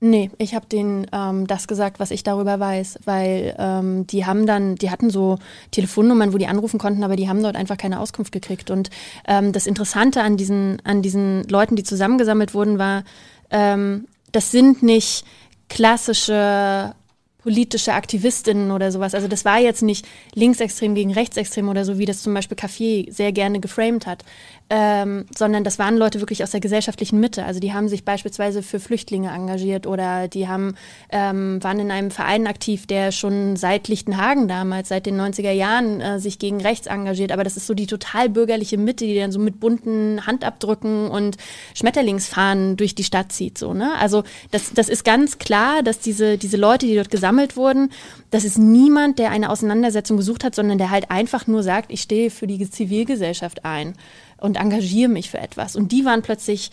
Nee, 0.00 0.30
ich 0.38 0.54
habe 0.54 0.66
denen 0.66 1.08
ähm, 1.12 1.48
das 1.48 1.66
gesagt, 1.66 1.98
was 1.98 2.12
ich 2.12 2.22
darüber 2.22 2.60
weiß, 2.60 3.00
weil 3.04 3.56
ähm, 3.58 4.06
die 4.06 4.26
haben 4.26 4.46
dann, 4.46 4.76
die 4.76 4.90
hatten 4.90 5.10
so 5.10 5.38
Telefonnummern, 5.72 6.32
wo 6.32 6.38
die 6.38 6.46
anrufen 6.46 6.78
konnten, 6.78 7.02
aber 7.02 7.16
die 7.16 7.28
haben 7.28 7.42
dort 7.42 7.56
einfach 7.56 7.76
keine 7.76 7.98
Auskunft 7.98 8.30
gekriegt. 8.30 8.70
Und 8.70 8.90
ähm, 9.26 9.52
das 9.52 9.66
Interessante 9.66 10.22
an 10.22 10.36
diesen, 10.36 10.80
an 10.84 11.02
diesen 11.02 11.42
Leuten, 11.48 11.74
die 11.74 11.82
zusammengesammelt 11.82 12.54
wurden, 12.54 12.78
war, 12.78 13.02
ähm, 13.50 14.06
das 14.30 14.52
sind 14.52 14.84
nicht 14.84 15.24
klassische 15.68 16.94
politische 17.38 17.94
Aktivistinnen 17.94 18.72
oder 18.72 18.92
sowas. 18.92 19.14
Also 19.14 19.26
das 19.26 19.44
war 19.44 19.58
jetzt 19.58 19.82
nicht 19.82 20.06
linksextrem 20.34 20.94
gegen 20.94 21.12
rechtsextrem 21.12 21.68
oder 21.68 21.84
so, 21.84 21.96
wie 21.96 22.04
das 22.04 22.22
zum 22.22 22.34
Beispiel 22.34 22.58
Café 22.58 23.10
sehr 23.10 23.32
gerne 23.32 23.58
geframed 23.58 24.06
hat, 24.06 24.24
ähm, 24.70 25.24
sondern 25.34 25.64
das 25.64 25.78
waren 25.78 25.96
Leute 25.96 26.20
wirklich 26.20 26.42
aus 26.42 26.50
der 26.50 26.60
gesellschaftlichen 26.60 27.18
Mitte. 27.20 27.44
Also 27.44 27.58
die 27.58 27.72
haben 27.72 27.88
sich 27.88 28.04
beispielsweise 28.04 28.62
für 28.62 28.80
Flüchtlinge 28.80 29.30
engagiert 29.30 29.86
oder 29.86 30.28
die 30.28 30.46
haben, 30.46 30.74
ähm, 31.10 31.62
waren 31.62 31.80
in 31.80 31.90
einem 31.90 32.10
Verein 32.10 32.46
aktiv, 32.46 32.86
der 32.86 33.10
schon 33.10 33.56
seit 33.56 33.88
Lichtenhagen 33.88 34.46
damals, 34.46 34.88
seit 34.88 35.06
den 35.06 35.18
90er 35.18 35.52
Jahren, 35.52 36.00
äh, 36.02 36.20
sich 36.20 36.38
gegen 36.38 36.60
rechts 36.60 36.86
engagiert. 36.86 37.32
Aber 37.32 37.44
das 37.44 37.56
ist 37.56 37.66
so 37.66 37.72
die 37.72 37.86
total 37.86 38.28
bürgerliche 38.28 38.76
Mitte, 38.76 39.06
die 39.06 39.18
dann 39.18 39.32
so 39.32 39.38
mit 39.38 39.58
bunten 39.58 40.26
Handabdrücken 40.26 41.08
und 41.08 41.38
Schmetterlingsfahnen 41.74 42.76
durch 42.76 42.94
die 42.94 43.04
Stadt 43.04 43.32
zieht. 43.32 43.56
So, 43.56 43.72
ne? 43.72 43.92
Also 43.98 44.24
das, 44.50 44.74
das 44.74 44.90
ist 44.90 45.02
ganz 45.02 45.38
klar, 45.38 45.82
dass 45.82 45.98
diese, 45.98 46.36
diese 46.36 46.58
Leute, 46.58 46.84
die 46.84 46.94
dort 46.94 47.10
gesammelt 47.10 47.56
wurden, 47.56 47.90
das 48.30 48.44
ist 48.44 48.58
niemand, 48.58 49.18
der 49.18 49.30
eine 49.30 49.48
Auseinandersetzung 49.48 50.18
gesucht 50.18 50.44
hat, 50.44 50.54
sondern 50.54 50.76
der 50.76 50.90
halt 50.90 51.10
einfach 51.10 51.46
nur 51.46 51.62
sagt, 51.62 51.90
ich 51.90 52.02
stehe 52.02 52.30
für 52.30 52.46
die 52.46 52.70
Zivilgesellschaft 52.70 53.64
ein 53.64 53.94
und 54.40 54.56
engagiere 54.56 55.08
mich 55.08 55.30
für 55.30 55.38
etwas. 55.38 55.76
Und 55.76 55.92
die 55.92 56.04
waren 56.04 56.22
plötzlich 56.22 56.70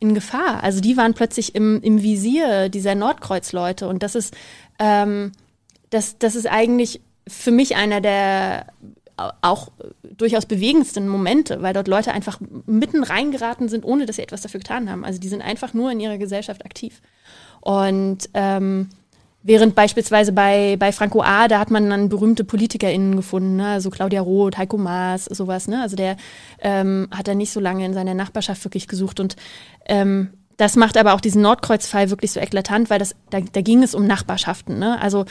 in 0.00 0.14
Gefahr. 0.14 0.62
Also 0.62 0.80
die 0.80 0.96
waren 0.96 1.14
plötzlich 1.14 1.54
im, 1.54 1.80
im 1.82 2.02
Visier 2.02 2.68
dieser 2.68 2.94
Nordkreuz-Leute. 2.94 3.88
Und 3.88 4.02
das 4.02 4.14
ist, 4.14 4.34
ähm, 4.78 5.32
das, 5.90 6.18
das 6.18 6.34
ist 6.34 6.46
eigentlich 6.46 7.00
für 7.28 7.52
mich 7.52 7.76
einer 7.76 8.00
der 8.00 8.66
auch 9.40 9.70
durchaus 10.02 10.46
bewegendsten 10.46 11.06
Momente, 11.06 11.62
weil 11.62 11.74
dort 11.74 11.86
Leute 11.86 12.12
einfach 12.12 12.40
mitten 12.66 13.04
reingeraten 13.04 13.68
sind, 13.68 13.84
ohne 13.84 14.06
dass 14.06 14.16
sie 14.16 14.22
etwas 14.22 14.40
dafür 14.40 14.58
getan 14.58 14.90
haben. 14.90 15.04
Also 15.04 15.20
die 15.20 15.28
sind 15.28 15.42
einfach 15.42 15.74
nur 15.74 15.92
in 15.92 16.00
ihrer 16.00 16.18
Gesellschaft 16.18 16.64
aktiv. 16.64 17.00
Und 17.60 18.28
ähm, 18.34 18.88
Während 19.44 19.74
beispielsweise 19.74 20.32
bei, 20.32 20.76
bei 20.78 20.92
Franco 20.92 21.20
A., 21.20 21.48
da 21.48 21.58
hat 21.58 21.70
man 21.70 21.90
dann 21.90 22.08
berühmte 22.08 22.44
PolitikerInnen 22.44 23.16
gefunden, 23.16 23.56
ne? 23.56 23.68
also 23.68 23.90
Claudia 23.90 24.20
Roth, 24.20 24.56
Heiko 24.56 24.78
Maas, 24.78 25.24
sowas. 25.24 25.66
Ne? 25.66 25.82
Also 25.82 25.96
der 25.96 26.16
ähm, 26.60 27.08
hat 27.10 27.26
er 27.26 27.34
nicht 27.34 27.50
so 27.50 27.58
lange 27.58 27.84
in 27.84 27.92
seiner 27.92 28.14
Nachbarschaft 28.14 28.64
wirklich 28.64 28.86
gesucht. 28.86 29.18
Und 29.18 29.34
ähm, 29.86 30.30
das 30.56 30.76
macht 30.76 30.96
aber 30.96 31.14
auch 31.14 31.20
diesen 31.20 31.42
Nordkreuz-Fall 31.42 32.10
wirklich 32.10 32.32
so 32.32 32.40
eklatant, 32.40 32.90
weil 32.90 32.98
das, 32.98 33.14
da, 33.30 33.40
da 33.40 33.60
ging 33.60 33.82
es 33.82 33.94
um 33.94 34.06
Nachbarschaften. 34.06 34.78
Ne? 34.78 35.00
Also 35.00 35.24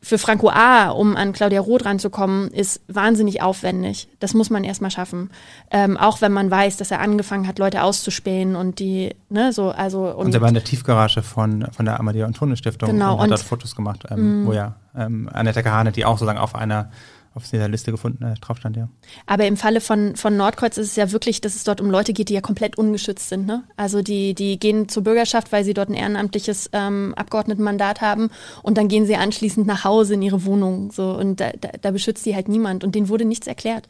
für 0.00 0.18
Franco 0.18 0.48
A., 0.50 0.90
um 0.90 1.16
an 1.16 1.32
Claudia 1.32 1.60
Roth 1.60 1.84
ranzukommen, 1.84 2.48
ist 2.48 2.80
wahnsinnig 2.88 3.42
aufwendig. 3.42 4.08
Das 4.18 4.34
muss 4.34 4.50
man 4.50 4.64
erstmal 4.64 4.90
schaffen. 4.90 5.30
Ähm, 5.70 5.96
auch 5.96 6.20
wenn 6.20 6.32
man 6.32 6.50
weiß, 6.50 6.76
dass 6.76 6.90
er 6.90 7.00
angefangen 7.00 7.46
hat, 7.46 7.58
Leute 7.58 7.82
auszuspähen 7.82 8.56
und 8.56 8.78
die, 8.78 9.14
ne, 9.28 9.52
so, 9.52 9.70
also. 9.70 10.06
Und, 10.10 10.26
und 10.26 10.34
er 10.34 10.40
war 10.40 10.48
in 10.48 10.54
der 10.54 10.64
Tiefgarage 10.64 11.22
von, 11.22 11.66
von 11.72 11.84
der 11.84 11.98
Amadeo 11.98 12.26
Antonio 12.26 12.56
Stiftung 12.56 12.90
Genau, 12.90 13.14
und 13.14 13.18
hat 13.18 13.24
und- 13.24 13.30
dort 13.30 13.42
Fotos 13.42 13.74
gemacht, 13.74 14.04
ähm, 14.10 14.46
wo 14.46 14.52
ja 14.52 14.76
ähm, 14.96 15.28
Annette 15.32 15.62
Kahane, 15.62 15.92
die 15.92 16.04
auch 16.04 16.18
sozusagen 16.18 16.38
auf 16.38 16.54
einer 16.54 16.90
auf 17.34 17.48
dieser 17.48 17.68
Liste 17.68 17.92
gefunden 17.92 18.24
äh, 18.24 18.34
drauf 18.34 18.56
stand, 18.56 18.76
ja. 18.76 18.88
Aber 19.26 19.46
im 19.46 19.56
Falle 19.56 19.80
von, 19.80 20.16
von 20.16 20.36
Nordkreuz 20.36 20.78
ist 20.78 20.88
es 20.88 20.96
ja 20.96 21.12
wirklich, 21.12 21.40
dass 21.40 21.54
es 21.54 21.64
dort 21.64 21.80
um 21.80 21.90
Leute 21.90 22.12
geht, 22.12 22.28
die 22.28 22.34
ja 22.34 22.40
komplett 22.40 22.76
ungeschützt 22.76 23.28
sind. 23.28 23.46
Ne? 23.46 23.62
Also 23.76 24.02
die, 24.02 24.34
die 24.34 24.58
gehen 24.58 24.88
zur 24.88 25.04
Bürgerschaft, 25.04 25.52
weil 25.52 25.64
sie 25.64 25.74
dort 25.74 25.88
ein 25.88 25.94
ehrenamtliches 25.94 26.70
ähm, 26.72 27.14
Abgeordnetenmandat 27.16 28.00
haben 28.00 28.30
und 28.62 28.76
dann 28.78 28.88
gehen 28.88 29.06
sie 29.06 29.16
anschließend 29.16 29.66
nach 29.66 29.84
Hause 29.84 30.14
in 30.14 30.22
ihre 30.22 30.44
Wohnung. 30.44 30.90
So, 30.90 31.12
und 31.12 31.40
da, 31.40 31.50
da, 31.60 31.68
da 31.80 31.90
beschützt 31.92 32.26
die 32.26 32.34
halt 32.34 32.48
niemand 32.48 32.82
und 32.82 32.94
denen 32.94 33.08
wurde 33.08 33.24
nichts 33.24 33.46
erklärt. 33.46 33.88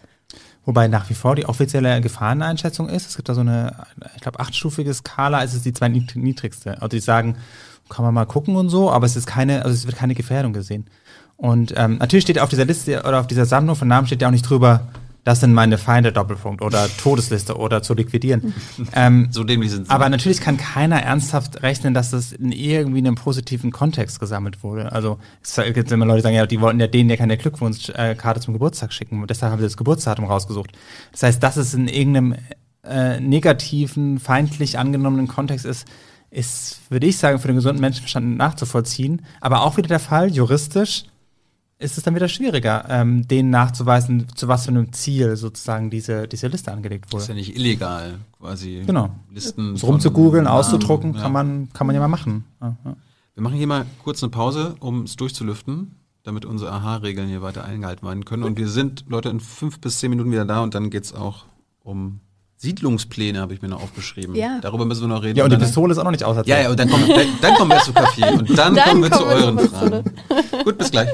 Wobei 0.66 0.88
nach 0.88 1.08
wie 1.08 1.14
vor 1.14 1.34
die 1.34 1.46
offizielle 1.46 2.00
Gefahreneinschätzung 2.02 2.88
ist. 2.88 3.08
Es 3.08 3.16
gibt 3.16 3.28
da 3.28 3.34
so 3.34 3.40
eine, 3.40 3.86
ich 4.14 4.20
glaube, 4.20 4.38
achtstufige 4.40 4.92
Skala, 4.92 5.42
es 5.42 5.54
ist 5.54 5.64
die 5.64 5.72
zwei 5.72 5.88
nied- 5.88 6.14
niedrigste. 6.14 6.74
Also 6.74 6.88
die 6.88 7.00
sagen, 7.00 7.36
kann 7.88 8.04
man 8.04 8.14
mal 8.14 8.26
gucken 8.26 8.54
und 8.56 8.68
so, 8.68 8.90
aber 8.90 9.06
es 9.06 9.16
ist 9.16 9.26
keine, 9.26 9.64
also 9.64 9.74
es 9.74 9.86
wird 9.86 9.96
keine 9.96 10.14
Gefährdung 10.14 10.52
gesehen. 10.52 10.86
Und 11.40 11.72
ähm, 11.76 11.96
natürlich 11.96 12.24
steht 12.24 12.38
auf 12.38 12.50
dieser 12.50 12.66
Liste 12.66 13.00
oder 13.00 13.18
auf 13.18 13.26
dieser 13.26 13.46
Sammlung 13.46 13.74
von 13.74 13.88
Namen 13.88 14.06
steht 14.06 14.20
ja 14.20 14.28
auch 14.28 14.32
nicht 14.32 14.48
drüber, 14.48 14.88
das 15.24 15.40
sind 15.40 15.54
meine 15.54 15.78
Feinde 15.78 16.12
Doppelpunkt 16.12 16.60
oder 16.60 16.86
Todesliste 16.98 17.56
oder 17.56 17.82
zu 17.82 17.94
liquidieren. 17.94 18.52
ähm, 18.94 19.28
So 19.30 19.42
dämlich 19.42 19.70
sind 19.70 19.86
sie. 19.86 19.90
aber 19.90 20.10
natürlich 20.10 20.42
kann 20.42 20.58
keiner 20.58 21.02
ernsthaft 21.02 21.62
rechnen, 21.62 21.94
dass 21.94 22.10
das 22.10 22.32
in 22.32 22.52
irgendwie 22.52 22.98
einem 22.98 23.14
positiven 23.14 23.70
Kontext 23.70 24.20
gesammelt 24.20 24.62
wurde. 24.62 24.92
Also 24.92 25.18
es 25.42 25.58
gibt 25.72 25.90
immer 25.90 26.04
Leute, 26.04 26.18
die 26.18 26.22
sagen, 26.24 26.36
ja, 26.36 26.46
die 26.46 26.60
wollten 26.60 26.78
ja 26.78 26.86
denen 26.86 27.08
ja 27.08 27.16
keine 27.16 27.38
Glückwunschkarte 27.38 28.40
zum 28.40 28.52
Geburtstag 28.52 28.92
schicken. 28.92 29.22
Und 29.22 29.30
deshalb 29.30 29.50
haben 29.52 29.60
sie 29.60 29.66
das 29.66 29.78
Geburtsdatum 29.78 30.26
rausgesucht. 30.26 30.72
Das 31.12 31.22
heißt, 31.22 31.42
dass 31.42 31.56
es 31.56 31.72
in 31.72 31.88
irgendeinem 31.88 32.34
äh, 32.84 33.18
negativen, 33.18 34.18
feindlich 34.18 34.78
angenommenen 34.78 35.26
Kontext 35.26 35.64
ist, 35.64 35.86
ist, 36.30 36.80
würde 36.90 37.06
ich 37.06 37.16
sagen, 37.16 37.38
für 37.38 37.48
den 37.48 37.56
gesunden 37.56 37.80
Menschenverstand 37.80 38.36
nachzuvollziehen. 38.36 39.22
Aber 39.40 39.62
auch 39.62 39.78
wieder 39.78 39.88
der 39.88 40.00
Fall, 40.00 40.30
juristisch 40.30 41.04
ist 41.80 41.96
es 41.98 42.04
dann 42.04 42.14
wieder 42.14 42.28
schwieriger, 42.28 42.84
ähm, 42.88 43.26
denen 43.26 43.50
nachzuweisen, 43.50 44.26
zu 44.34 44.48
was 44.48 44.64
für 44.66 44.70
einem 44.70 44.92
Ziel 44.92 45.36
sozusagen 45.36 45.90
diese, 45.90 46.28
diese 46.28 46.46
Liste 46.48 46.70
angelegt 46.72 47.06
Das 47.12 47.22
ist 47.22 47.28
wurde. 47.28 47.38
ja 47.38 47.44
nicht 47.46 47.56
illegal, 47.56 48.18
quasi. 48.38 48.82
Genau. 48.86 49.10
Listen 49.32 49.76
So 49.76 49.86
rumzugoogeln, 49.88 50.46
auszudrucken, 50.46 51.14
Ja. 51.14 51.22
kann 51.22 51.32
man, 51.32 51.68
kann 51.72 51.86
man 51.86 51.94
ja 51.94 52.00
mal 52.00 52.08
machen. 52.08 52.44
Ja, 52.60 52.76
ja. 52.84 52.96
Wir 53.34 53.42
machen 53.42 53.56
hier 53.56 53.66
mal 53.66 53.86
kurz 54.04 54.22
eine 54.22 54.30
Pause, 54.30 54.74
um 54.80 55.04
es 55.04 55.16
durchzulüften, 55.16 55.96
damit 56.22 56.44
unsere 56.44 56.70
Aha-Regeln 56.72 57.28
hier 57.28 57.40
weiter 57.40 57.64
eingehalten 57.64 58.06
werden 58.06 58.24
können. 58.26 58.42
Und 58.42 58.58
wir 58.58 58.68
sind, 58.68 59.04
Leute, 59.08 59.30
in 59.30 59.40
fünf 59.40 59.80
bis 59.80 59.98
zehn 59.98 60.10
Minuten 60.10 60.30
wieder 60.30 60.44
da 60.44 60.60
und 60.62 60.74
dann 60.74 60.90
geht's 60.90 61.14
auch 61.14 61.46
um 61.82 62.20
Siedlungspläne, 62.56 63.40
habe 63.40 63.54
ich 63.54 63.62
mir 63.62 63.68
noch 63.68 63.82
aufgeschrieben. 63.82 64.34
Ja. 64.34 64.58
Darüber 64.60 64.84
müssen 64.84 65.00
wir 65.00 65.08
noch 65.08 65.22
reden. 65.22 65.38
ja, 65.38 65.44
und 65.44 65.50
die 65.50 65.56
Pistole 65.56 65.92
ist 65.92 65.98
auch 65.98 66.04
noch 66.04 66.10
nicht 66.10 66.24
auserzählt. 66.24 66.58
ja, 66.58 66.64
ja, 66.64 66.70
und 66.70 66.78
dann 66.78 66.90
kommen, 66.90 67.08
dann, 67.08 67.26
dann 67.40 67.54
kommen 67.54 67.70
wir 67.70 67.78
zu 67.80 67.94
Kaffee 67.94 68.28
und 68.34 68.50
dann, 68.58 68.74
Dann 68.74 68.84
kommen 68.90 69.02
wir 69.04 69.10
zu 69.10 69.18
kommen 69.20 69.30
wir 69.30 69.36
euren 69.46 69.58
zur 69.60 69.68
Fragen. 69.70 70.04
Gut, 70.64 70.76
bis 70.76 70.90
gleich. 70.90 71.08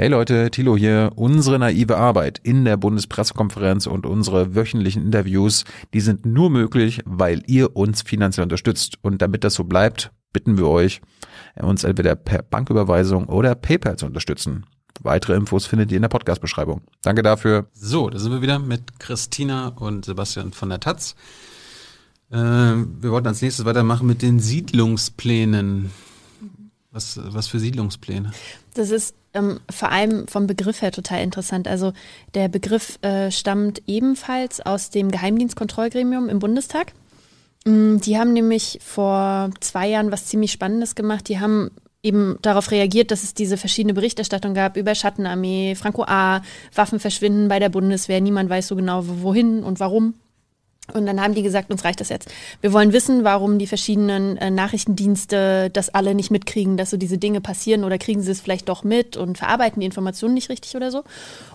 Hey 0.00 0.06
Leute, 0.06 0.48
Thilo 0.52 0.76
hier. 0.76 1.10
Unsere 1.16 1.58
naive 1.58 1.96
Arbeit 1.96 2.38
in 2.44 2.64
der 2.64 2.76
Bundespressekonferenz 2.76 3.88
und 3.88 4.06
unsere 4.06 4.54
wöchentlichen 4.54 5.02
Interviews, 5.02 5.64
die 5.92 6.00
sind 6.00 6.24
nur 6.24 6.50
möglich, 6.50 7.00
weil 7.04 7.42
ihr 7.48 7.74
uns 7.74 8.02
finanziell 8.02 8.44
unterstützt. 8.44 8.98
Und 9.02 9.20
damit 9.20 9.42
das 9.42 9.54
so 9.54 9.64
bleibt, 9.64 10.12
bitten 10.32 10.56
wir 10.56 10.68
euch, 10.68 11.00
uns 11.56 11.82
entweder 11.82 12.14
per 12.14 12.42
Banküberweisung 12.42 13.26
oder 13.26 13.56
PayPal 13.56 13.96
zu 13.96 14.06
unterstützen. 14.06 14.66
Weitere 15.00 15.34
Infos 15.34 15.66
findet 15.66 15.90
ihr 15.90 15.96
in 15.96 16.02
der 16.02 16.10
Podcast-Beschreibung. 16.10 16.82
Danke 17.02 17.24
dafür. 17.24 17.66
So, 17.72 18.08
da 18.08 18.20
sind 18.20 18.30
wir 18.30 18.40
wieder 18.40 18.60
mit 18.60 19.00
Christina 19.00 19.66
und 19.66 20.04
Sebastian 20.04 20.52
von 20.52 20.68
der 20.68 20.78
Taz. 20.78 21.16
Ähm, 22.30 22.98
wir 23.00 23.10
wollten 23.10 23.26
als 23.26 23.42
nächstes 23.42 23.64
weitermachen 23.64 24.06
mit 24.06 24.22
den 24.22 24.38
Siedlungsplänen. 24.38 25.90
Was, 26.90 27.20
was 27.22 27.48
für 27.48 27.58
Siedlungspläne? 27.58 28.32
Das 28.74 28.90
ist 28.90 29.14
ähm, 29.34 29.60
vor 29.70 29.90
allem 29.90 30.26
vom 30.26 30.46
Begriff 30.46 30.80
her 30.80 30.90
total 30.92 31.22
interessant. 31.22 31.68
Also 31.68 31.92
der 32.34 32.48
Begriff 32.48 32.98
äh, 33.02 33.30
stammt 33.30 33.82
ebenfalls 33.86 34.60
aus 34.60 34.90
dem 34.90 35.10
Geheimdienstkontrollgremium 35.10 36.28
im 36.28 36.38
Bundestag. 36.38 36.94
Mm, 37.64 37.98
Die 37.98 38.18
haben 38.18 38.32
nämlich 38.32 38.78
vor 38.82 39.50
zwei 39.60 39.88
Jahren 39.88 40.10
was 40.12 40.26
ziemlich 40.26 40.52
Spannendes 40.52 40.94
gemacht. 40.94 41.28
Die 41.28 41.40
haben 41.40 41.70
eben 42.02 42.38
darauf 42.42 42.70
reagiert, 42.70 43.10
dass 43.10 43.22
es 43.22 43.34
diese 43.34 43.56
verschiedene 43.56 43.92
Berichterstattung 43.94 44.54
gab 44.54 44.76
über 44.76 44.94
Schattenarmee, 44.94 45.74
Franco 45.74 46.04
A., 46.04 46.42
Waffen 46.74 47.00
verschwinden 47.00 47.48
bei 47.48 47.58
der 47.58 47.68
Bundeswehr, 47.68 48.20
niemand 48.20 48.48
weiß 48.48 48.68
so 48.68 48.76
genau 48.76 49.02
wohin 49.04 49.62
und 49.64 49.80
warum. 49.80 50.14
Und 50.94 51.04
dann 51.06 51.20
haben 51.20 51.34
die 51.34 51.42
gesagt, 51.42 51.70
uns 51.70 51.84
reicht 51.84 52.00
das 52.00 52.08
jetzt. 52.08 52.30
Wir 52.62 52.72
wollen 52.72 52.92
wissen, 52.94 53.22
warum 53.22 53.58
die 53.58 53.66
verschiedenen 53.66 54.38
äh, 54.38 54.50
Nachrichtendienste 54.50 55.68
das 55.70 55.90
alle 55.90 56.14
nicht 56.14 56.30
mitkriegen, 56.30 56.76
dass 56.78 56.90
so 56.90 56.96
diese 56.96 57.18
Dinge 57.18 57.40
passieren 57.42 57.84
oder 57.84 57.98
kriegen 57.98 58.22
sie 58.22 58.30
es 58.30 58.40
vielleicht 58.40 58.68
doch 58.70 58.84
mit 58.84 59.16
und 59.16 59.36
verarbeiten 59.38 59.80
die 59.80 59.86
Informationen 59.86 60.34
nicht 60.34 60.48
richtig 60.48 60.76
oder 60.76 60.90
so. 60.90 61.04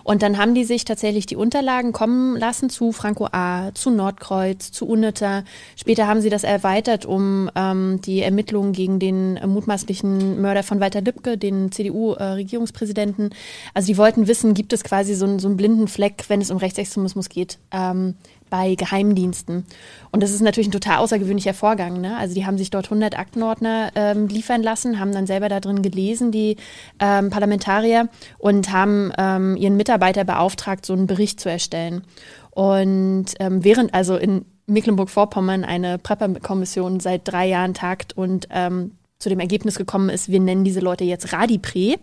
Und 0.04 0.22
dann 0.22 0.38
haben 0.38 0.54
die 0.54 0.64
sich 0.64 0.84
tatsächlich 0.84 1.26
die 1.26 1.34
Unterlagen 1.36 1.92
kommen 1.92 2.36
lassen 2.36 2.70
zu 2.70 2.92
Franco 2.92 3.26
A., 3.32 3.72
zu 3.74 3.90
Nordkreuz, 3.90 4.70
zu 4.70 4.86
UNITA. 4.86 5.42
Später 5.76 6.06
haben 6.06 6.20
sie 6.20 6.30
das 6.30 6.44
erweitert 6.44 7.04
um 7.04 7.50
ähm, 7.56 8.00
die 8.04 8.22
Ermittlungen 8.22 8.72
gegen 8.72 8.98
den 9.00 9.36
äh, 9.36 9.46
mutmaßlichen 9.46 10.40
Mörder 10.40 10.62
von 10.62 10.78
Walter 10.80 11.00
Lübcke, 11.00 11.36
den 11.38 11.72
CDU-Regierungspräsidenten. 11.72 13.30
also 13.74 13.86
die 13.86 13.96
wollten 13.98 14.26
wissen, 14.26 14.54
gibt 14.54 14.72
es 14.72 14.84
quasi 14.84 15.14
so, 15.14 15.24
einen- 15.26 15.38
so 15.38 15.48
einen 15.48 15.56
blinden 15.56 15.88
Fleck, 15.88 16.24
wenn 16.28 16.40
es 16.40 16.50
um 16.50 16.58
Rechtsextremismus 16.58 17.28
geht. 17.28 17.58
Ähm, 17.72 18.14
bei 18.54 18.76
Geheimdiensten. 18.76 19.64
Und 20.12 20.22
das 20.22 20.30
ist 20.30 20.40
natürlich 20.40 20.68
ein 20.68 20.72
total 20.72 20.98
außergewöhnlicher 20.98 21.54
Vorgang. 21.54 22.00
Ne? 22.00 22.16
Also 22.16 22.36
die 22.36 22.46
haben 22.46 22.56
sich 22.56 22.70
dort 22.70 22.84
100 22.86 23.18
Aktenordner 23.18 23.90
ähm, 23.96 24.28
liefern 24.28 24.62
lassen, 24.62 25.00
haben 25.00 25.10
dann 25.10 25.26
selber 25.26 25.48
da 25.48 25.58
drin 25.58 25.82
gelesen, 25.82 26.30
die 26.30 26.56
ähm, 27.00 27.30
Parlamentarier, 27.30 28.08
und 28.38 28.70
haben 28.70 29.10
ähm, 29.18 29.56
ihren 29.56 29.76
Mitarbeiter 29.76 30.22
beauftragt, 30.22 30.86
so 30.86 30.92
einen 30.92 31.08
Bericht 31.08 31.40
zu 31.40 31.50
erstellen. 31.50 32.04
Und 32.52 33.34
ähm, 33.40 33.64
während 33.64 33.92
also 33.92 34.16
in 34.16 34.44
Mecklenburg-Vorpommern 34.66 35.64
eine 35.64 35.98
Prepper-Kommission 35.98 37.00
seit 37.00 37.22
drei 37.24 37.48
Jahren 37.48 37.74
tagt 37.74 38.16
und 38.16 38.46
ähm, 38.50 38.92
zu 39.24 39.28
dem 39.28 39.40
Ergebnis 39.40 39.76
gekommen 39.76 40.08
ist, 40.08 40.28
wir 40.28 40.38
nennen 40.38 40.62
diese 40.62 40.80
Leute 40.80 41.02
jetzt 41.02 41.32
Radipre, 41.32 41.96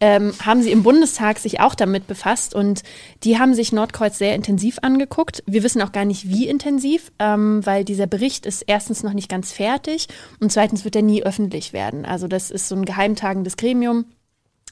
ähm, 0.00 0.32
haben 0.44 0.62
sie 0.62 0.72
im 0.72 0.82
Bundestag 0.82 1.38
sich 1.38 1.60
auch 1.60 1.76
damit 1.76 2.08
befasst 2.08 2.54
und 2.54 2.82
die 3.22 3.38
haben 3.38 3.54
sich 3.54 3.72
Nordkreuz 3.72 4.18
sehr 4.18 4.34
intensiv 4.34 4.78
angeguckt. 4.82 5.44
Wir 5.46 5.62
wissen 5.62 5.82
auch 5.82 5.92
gar 5.92 6.04
nicht, 6.04 6.28
wie 6.28 6.48
intensiv, 6.48 7.12
ähm, 7.20 7.64
weil 7.64 7.84
dieser 7.84 8.08
Bericht 8.08 8.46
ist 8.46 8.62
erstens 8.66 9.04
noch 9.04 9.12
nicht 9.12 9.28
ganz 9.28 9.52
fertig 9.52 10.08
und 10.40 10.50
zweitens 10.50 10.84
wird 10.84 10.96
er 10.96 11.02
nie 11.02 11.22
öffentlich 11.22 11.72
werden. 11.72 12.04
Also 12.04 12.26
das 12.26 12.50
ist 12.50 12.68
so 12.68 12.74
ein 12.74 12.84
geheimtagendes 12.84 13.56
Gremium 13.56 14.06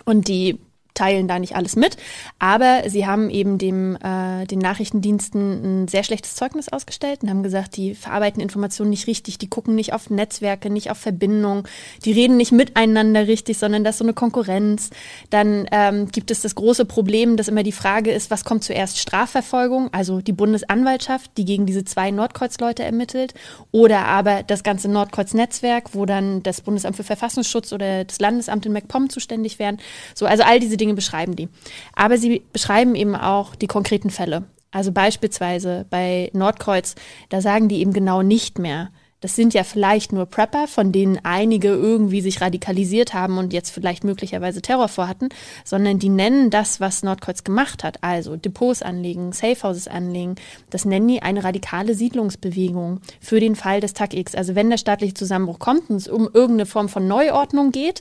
und 0.05 0.27
die 0.27 0.59
teilen 1.01 1.29
da 1.29 1.39
nicht 1.39 1.57
alles 1.57 1.77
mit, 1.77 1.97
aber 2.39 2.83
sie 2.89 3.07
haben 3.07 3.31
eben 3.31 3.57
dem 3.57 3.97
äh, 3.97 4.45
den 4.45 4.59
Nachrichtendiensten 4.59 5.85
ein 5.85 5.89
sehr 5.89 6.05
schlechtes 6.05 6.35
Zeugnis 6.35 6.69
ausgestellt 6.69 7.23
und 7.23 7.31
haben 7.31 7.43
gesagt, 7.43 7.79
die 7.79 7.95
verarbeiten 7.95 8.43
Informationen 8.43 8.91
nicht 8.91 9.07
richtig, 9.07 9.39
die 9.39 9.49
gucken 9.49 9.75
nicht 9.75 9.95
auf 9.95 10.11
Netzwerke, 10.11 10.69
nicht 10.69 10.91
auf 10.91 10.99
Verbindungen, 10.99 11.65
die 12.05 12.13
reden 12.13 12.37
nicht 12.37 12.53
miteinander 12.53 13.27
richtig, 13.27 13.57
sondern 13.57 13.83
das 13.83 13.95
ist 13.95 14.01
so 14.01 14.05
eine 14.05 14.13
Konkurrenz. 14.13 14.91
Dann 15.31 15.67
ähm, 15.73 16.09
gibt 16.09 16.31
es 16.31 16.43
das 16.43 16.55
große 16.55 16.85
Problem, 16.85 17.39
dass 17.39 17.49
immer 17.49 17.63
die 17.63 17.73
Frage 17.73 18.11
ist, 18.11 18.31
was 18.31 18.45
kommt 18.45 18.63
zuerst 18.63 18.99
Strafverfolgung, 18.99 19.89
also 19.93 20.21
die 20.21 20.33
Bundesanwaltschaft, 20.33 21.31
die 21.39 21.47
gegen 21.47 21.65
diese 21.65 21.85
zwei 21.85 22.11
Nordkreuz-Leute 22.11 22.83
ermittelt, 22.83 23.33
oder 23.73 24.05
aber 24.05 24.43
das 24.43 24.63
ganze 24.63 24.91
Nordkreuz-Netzwerk, 24.91 25.95
wo 25.95 26.05
dann 26.05 26.43
das 26.43 26.61
Bundesamt 26.61 26.97
für 26.97 27.05
Verfassungsschutz 27.05 27.73
oder 27.73 28.05
das 28.05 28.21
Landesamt 28.21 28.67
in 28.67 28.73
MacPom 28.73 29.09
zuständig 29.09 29.59
wären. 29.59 29.79
So, 30.15 30.27
also 30.27 30.43
all 30.43 30.61
diese 30.61 30.77
Dinge 30.77 30.90
beschreiben 30.95 31.37
die. 31.37 31.49
Aber 31.95 32.19
sie 32.19 32.43
beschreiben 32.53 32.95
eben 32.95 33.17
auch 33.17 33.55
die 33.55 33.67
konkreten 33.67 34.11
Fälle. 34.11 34.45
Also 34.71 34.93
beispielsweise 34.93 35.87
bei 35.91 36.31
Nordkreuz, 36.33 36.95
da 37.29 37.41
sagen 37.41 37.69
die 37.69 37.81
eben 37.81 37.93
genau 37.93 38.23
nicht 38.23 38.59
mehr. 38.59 38.91
Das 39.21 39.37
sind 39.37 39.53
ja 39.53 39.65
vielleicht 39.65 40.13
nur 40.13 40.25
Prepper, 40.25 40.67
von 40.67 40.93
denen 40.93 41.19
einige 41.25 41.69
irgendwie 41.69 42.23
sich 42.23 42.41
radikalisiert 42.41 43.13
haben 43.13 43.37
und 43.37 43.53
jetzt 43.53 43.69
vielleicht 43.69 44.03
möglicherweise 44.03 44.63
Terror 44.63 44.89
vorhatten, 44.89 45.29
sondern 45.63 45.99
die 45.99 46.09
nennen 46.09 46.49
das, 46.49 46.81
was 46.81 47.03
Nordkreuz 47.03 47.45
gemacht 47.45 47.85
hat, 47.85 48.03
also 48.03 48.37
Depots 48.37 48.81
anlegen, 48.81 49.33
Safehouses 49.33 49.89
anlegen, 49.89 50.37
das 50.71 50.87
nennen 50.87 51.09
die 51.09 51.23
eine 51.23 51.45
radikale 51.45 51.95
Siedlungsbewegung 51.95 53.01
für 53.21 53.41
den 53.41 53.57
Fall 53.57 53.81
des 53.81 53.93
Tag 53.93 54.15
X. 54.15 54.35
Also 54.35 54.55
wenn 54.55 54.71
der 54.71 54.79
staatliche 54.79 55.15
Zusammenbruch 55.15 55.59
kommt 55.59 55.91
und 55.91 55.97
es 55.97 56.09
um 56.09 56.25
irgendeine 56.33 56.67
Form 56.67 56.89
von 56.89 57.07
Neuordnung 57.07 57.73
geht, 57.73 58.01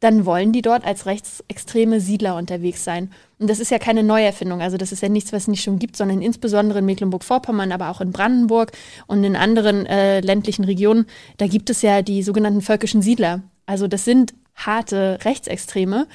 dann 0.00 0.26
wollen 0.26 0.52
die 0.52 0.62
dort 0.62 0.84
als 0.84 1.06
rechtsextreme 1.06 2.00
Siedler 2.00 2.36
unterwegs 2.36 2.84
sein. 2.84 3.10
Und 3.38 3.48
das 3.48 3.60
ist 3.60 3.70
ja 3.70 3.78
keine 3.78 4.02
Neuerfindung. 4.02 4.60
Also 4.60 4.76
das 4.76 4.92
ist 4.92 5.02
ja 5.02 5.08
nichts, 5.08 5.32
was 5.32 5.42
es 5.42 5.48
nicht 5.48 5.62
schon 5.62 5.78
gibt, 5.78 5.96
sondern 5.96 6.20
insbesondere 6.20 6.80
in 6.80 6.86
Mecklenburg-Vorpommern, 6.86 7.72
aber 7.72 7.90
auch 7.90 8.00
in 8.00 8.12
Brandenburg 8.12 8.72
und 9.06 9.24
in 9.24 9.36
anderen 9.36 9.86
äh, 9.86 10.20
ländlichen 10.20 10.64
Regionen, 10.64 11.06
da 11.38 11.46
gibt 11.46 11.70
es 11.70 11.82
ja 11.82 12.02
die 12.02 12.22
sogenannten 12.22 12.60
völkischen 12.60 13.00
Siedler. 13.00 13.42
Also 13.64 13.88
das 13.88 14.04
sind 14.04 14.34
harte 14.54 15.18
Rechtsextreme, 15.22 16.06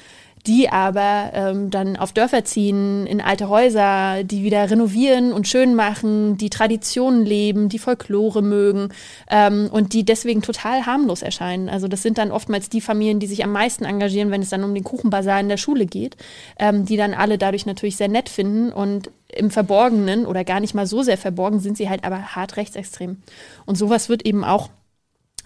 die 0.46 0.68
aber 0.68 1.30
ähm, 1.34 1.70
dann 1.70 1.96
auf 1.96 2.12
Dörfer 2.12 2.44
ziehen, 2.44 3.06
in 3.06 3.20
alte 3.20 3.48
Häuser, 3.48 4.24
die 4.24 4.42
wieder 4.42 4.68
renovieren 4.68 5.32
und 5.32 5.46
schön 5.46 5.76
machen, 5.76 6.36
die 6.36 6.50
Traditionen 6.50 7.24
leben, 7.24 7.68
die 7.68 7.78
Folklore 7.78 8.42
mögen 8.42 8.88
ähm, 9.30 9.68
und 9.70 9.92
die 9.92 10.04
deswegen 10.04 10.42
total 10.42 10.84
harmlos 10.84 11.22
erscheinen. 11.22 11.68
Also 11.68 11.86
das 11.86 12.02
sind 12.02 12.18
dann 12.18 12.32
oftmals 12.32 12.68
die 12.68 12.80
Familien, 12.80 13.20
die 13.20 13.28
sich 13.28 13.44
am 13.44 13.52
meisten 13.52 13.84
engagieren, 13.84 14.32
wenn 14.32 14.42
es 14.42 14.48
dann 14.48 14.64
um 14.64 14.74
den 14.74 14.82
Kuchenbazar 14.82 15.38
in 15.38 15.48
der 15.48 15.58
Schule 15.58 15.86
geht, 15.86 16.16
ähm, 16.58 16.86
die 16.86 16.96
dann 16.96 17.14
alle 17.14 17.38
dadurch 17.38 17.64
natürlich 17.64 17.96
sehr 17.96 18.08
nett 18.08 18.28
finden 18.28 18.72
und 18.72 19.10
im 19.28 19.50
Verborgenen 19.50 20.26
oder 20.26 20.44
gar 20.44 20.58
nicht 20.58 20.74
mal 20.74 20.86
so 20.86 21.02
sehr 21.02 21.18
verborgen 21.18 21.60
sind 21.60 21.76
sie 21.76 21.88
halt 21.88 22.04
aber 22.04 22.34
hart 22.34 22.56
rechtsextrem. 22.56 23.22
Und 23.64 23.76
sowas 23.76 24.08
wird 24.08 24.26
eben 24.26 24.44
auch 24.44 24.70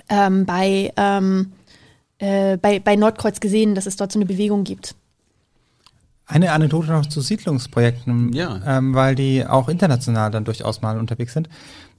ähm, 0.08 0.46
bei 0.46 0.92
ähm, 0.96 1.52
äh, 2.18 2.56
bei, 2.56 2.78
bei 2.80 2.96
Nordkreuz 2.96 3.40
gesehen, 3.40 3.74
dass 3.74 3.86
es 3.86 3.96
dort 3.96 4.12
so 4.12 4.18
eine 4.18 4.26
Bewegung 4.26 4.64
gibt. 4.64 4.94
Eine 6.28 6.52
Anekdote 6.52 6.90
noch 6.90 7.06
zu 7.06 7.20
Siedlungsprojekten, 7.20 8.32
Ja. 8.32 8.60
ähm, 8.66 8.94
weil 8.94 9.14
die 9.14 9.46
auch 9.46 9.68
international 9.68 10.30
dann 10.32 10.44
durchaus 10.44 10.82
mal 10.82 10.98
unterwegs 10.98 11.32
sind. 11.32 11.48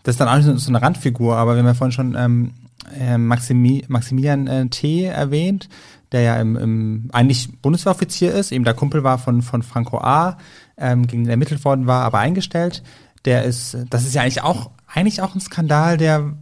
Das 0.04 0.16
ist 0.16 0.20
dann 0.20 0.28
auch 0.28 0.36
nicht 0.36 0.46
so- 0.46 0.58
so 0.58 0.70
eine 0.70 0.82
Randfigur, 0.82 1.38
aber 1.38 1.54
wir 1.54 1.60
haben 1.60 1.66
ja 1.68 1.74
vorhin 1.74 1.92
schon 1.94 2.16
ähm, 2.18 2.52
äh, 3.00 3.18
Maximi 3.18 3.86
Maximilian 3.88 4.48
äh, 4.48 4.68
T. 4.68 5.04
erwähnt, 5.06 5.70
der 6.12 6.22
ja 6.22 6.36
im, 6.42 6.56
im 6.58 7.10
eigentlich 7.14 7.50
Bundeswehroffizier 7.62 8.34
ist, 8.34 8.52
eben 8.52 8.64
der 8.66 8.74
Kumpel 8.74 9.04
war 9.04 9.18
von, 9.18 9.42
von 9.42 9.64
Franco 9.64 9.98
A., 10.00 10.38
ähm, 10.78 11.08
gegen 11.08 11.24
den 11.24 11.32
ermittelt 11.32 11.64
worden 11.66 11.88
war, 11.88 12.04
aber 12.04 12.20
eingestellt. 12.20 12.84
Der 13.26 13.44
ist, 13.44 13.78
das 13.90 14.06
ist 14.06 14.14
ja 14.14 14.22
eigentlich 14.22 14.44
auch, 14.44 14.72
eigentlich 14.94 15.22
auch 15.22 15.36
ein 15.36 15.42
Skandal, 15.42 15.98
der, 15.98 16.34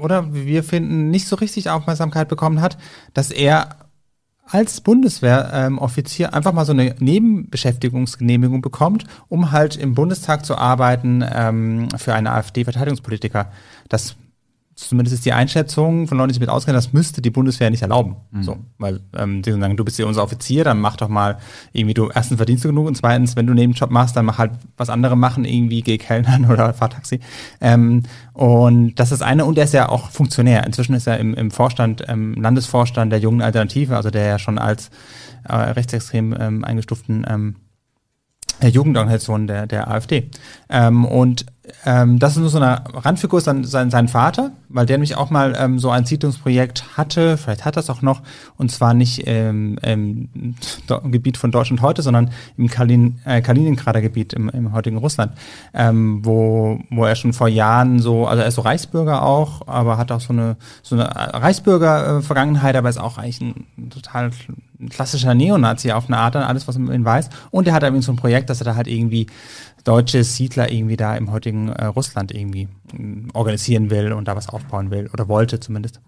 oder 0.00 0.32
wir 0.32 0.64
finden, 0.64 1.10
nicht 1.10 1.26
so 1.26 1.36
richtig 1.36 1.70
Aufmerksamkeit 1.70 2.28
bekommen 2.28 2.60
hat, 2.60 2.78
dass 3.14 3.30
er 3.30 3.76
als 4.46 4.80
Bundeswehroffizier 4.80 6.28
ähm, 6.28 6.34
einfach 6.34 6.52
mal 6.52 6.64
so 6.64 6.72
eine 6.72 6.96
Nebenbeschäftigungsgenehmigung 6.98 8.62
bekommt, 8.62 9.04
um 9.28 9.52
halt 9.52 9.76
im 9.76 9.94
Bundestag 9.94 10.44
zu 10.44 10.56
arbeiten 10.56 11.24
ähm, 11.32 11.88
für 11.96 12.14
einen 12.14 12.26
AfD-Verteidigungspolitiker. 12.26 13.52
Das 13.88 14.16
zumindest 14.88 15.14
ist 15.14 15.26
die 15.26 15.32
Einschätzung 15.32 16.08
von 16.08 16.16
Leuten, 16.16 16.28
die 16.28 16.34
sich 16.34 16.40
mit 16.40 16.48
auskennen, 16.48 16.76
das 16.76 16.92
müsste 16.92 17.20
die 17.20 17.30
Bundeswehr 17.30 17.70
nicht 17.70 17.82
erlauben. 17.82 18.16
Mhm. 18.30 18.42
So, 18.42 18.56
weil 18.78 19.00
ähm, 19.16 19.42
die 19.42 19.52
sagen, 19.52 19.76
du 19.76 19.84
bist 19.84 19.98
ja 19.98 20.06
unser 20.06 20.22
Offizier, 20.22 20.64
dann 20.64 20.80
mach 20.80 20.96
doch 20.96 21.08
mal 21.08 21.38
irgendwie 21.72 21.94
du 21.94 22.08
erstens 22.08 22.38
verdienst 22.38 22.64
du 22.64 22.68
genug 22.68 22.86
und 22.86 22.96
zweitens, 22.96 23.36
wenn 23.36 23.46
du 23.46 23.52
einen 23.52 23.60
Nebenjob 23.60 23.90
machst, 23.90 24.16
dann 24.16 24.24
mach 24.24 24.38
halt 24.38 24.52
was 24.76 24.88
andere 24.88 25.16
machen, 25.16 25.44
irgendwie 25.44 25.82
geh 25.82 25.98
Kellnern 25.98 26.44
oder 26.50 26.72
fahr 26.72 26.90
Taxi. 26.90 27.20
Ähm, 27.60 28.04
und 28.32 28.94
das 28.96 29.12
ist 29.12 29.22
eine 29.22 29.44
und 29.44 29.58
er 29.58 29.64
ist 29.64 29.74
ja 29.74 29.88
auch 29.88 30.10
Funktionär. 30.10 30.66
Inzwischen 30.66 30.94
ist 30.94 31.06
er 31.06 31.18
im, 31.18 31.34
im 31.34 31.50
Vorstand, 31.50 32.04
ähm, 32.08 32.34
Landesvorstand 32.34 33.12
der 33.12 33.20
jungen 33.20 33.42
Alternative, 33.42 33.96
also 33.96 34.10
der 34.10 34.26
ja 34.26 34.38
schon 34.38 34.58
als 34.58 34.90
äh, 35.44 35.54
rechtsextrem 35.54 36.34
ähm, 36.38 36.64
eingestuften 36.64 37.26
ähm, 37.28 37.56
Jugendorganisation 38.68 39.46
der, 39.46 39.66
der 39.66 39.90
AfD. 39.90 40.28
Ähm, 40.68 41.04
und 41.04 41.46
ähm, 41.84 42.18
das 42.18 42.32
ist 42.32 42.38
nur 42.38 42.48
so 42.48 42.58
eine 42.58 42.82
Randfigur, 42.92 43.40
dann 43.42 43.64
sein, 43.64 43.90
sein 43.90 44.08
Vater, 44.08 44.52
weil 44.68 44.86
der 44.86 44.96
nämlich 44.96 45.16
auch 45.16 45.30
mal 45.30 45.56
ähm, 45.58 45.78
so 45.78 45.90
ein 45.90 46.04
Siedlungsprojekt 46.04 46.96
hatte, 46.96 47.36
vielleicht 47.36 47.64
hat 47.64 47.76
das 47.76 47.90
auch 47.90 48.02
noch, 48.02 48.22
und 48.56 48.70
zwar 48.70 48.94
nicht 48.94 49.24
ähm, 49.26 49.78
im 49.82 50.28
Gebiet 51.10 51.36
von 51.36 51.50
Deutschland 51.50 51.82
heute, 51.82 52.02
sondern 52.02 52.30
im 52.56 52.68
Kalin, 52.68 53.20
äh, 53.24 53.40
Kaliningrader 53.42 54.00
Gebiet 54.00 54.32
im, 54.32 54.48
im 54.50 54.72
heutigen 54.72 54.98
Russland, 54.98 55.32
ähm, 55.74 56.24
wo, 56.24 56.80
wo 56.90 57.04
er 57.04 57.16
schon 57.16 57.32
vor 57.32 57.48
Jahren 57.48 58.00
so, 58.00 58.26
also 58.26 58.42
er 58.42 58.48
ist 58.48 58.54
so 58.54 58.62
Reichsbürger 58.62 59.22
auch, 59.22 59.66
aber 59.66 59.98
hat 59.98 60.12
auch 60.12 60.20
so 60.20 60.32
eine, 60.32 60.56
so 60.82 60.94
eine 60.94 61.08
Reichsbürger-Vergangenheit, 61.14 62.76
aber 62.76 62.88
ist 62.88 62.98
auch 62.98 63.18
eigentlich 63.18 63.40
ein 63.40 63.90
total 63.90 64.30
klassischer 64.88 65.34
Neonazi 65.34 65.92
auf 65.92 66.06
eine 66.06 66.16
Art, 66.16 66.34
dann 66.34 66.42
alles, 66.42 66.66
was 66.66 66.78
man 66.78 67.04
weiß. 67.04 67.28
Und 67.50 67.68
er 67.68 67.74
hat 67.74 67.82
irgendwie 67.82 68.02
so 68.02 68.12
ein 68.12 68.16
Projekt, 68.16 68.48
dass 68.48 68.60
er 68.60 68.64
da 68.64 68.76
halt 68.76 68.86
irgendwie 68.86 69.26
deutsche 69.84 70.24
Siedler 70.24 70.70
irgendwie 70.70 70.96
da 70.96 71.16
im 71.16 71.30
heutigen 71.30 71.68
äh, 71.68 71.86
Russland 71.86 72.32
irgendwie 72.32 72.68
äh, 72.92 73.28
organisieren 73.32 73.90
will 73.90 74.12
und 74.12 74.28
da 74.28 74.36
was 74.36 74.48
aufbauen 74.48 74.90
will 74.90 75.08
oder 75.12 75.28
wollte 75.28 75.60
zumindest. 75.60 76.00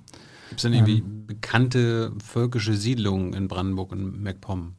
Gibt 0.49 0.61
es 0.61 0.63
denn 0.63 0.75
irgendwie 0.75 0.99
ähm. 0.99 1.27
bekannte 1.27 2.13
völkische 2.23 2.75
Siedlungen 2.75 3.33
in 3.33 3.49
Brandenburg 3.49 3.93
und 3.93 4.23
MacPom? 4.23 4.75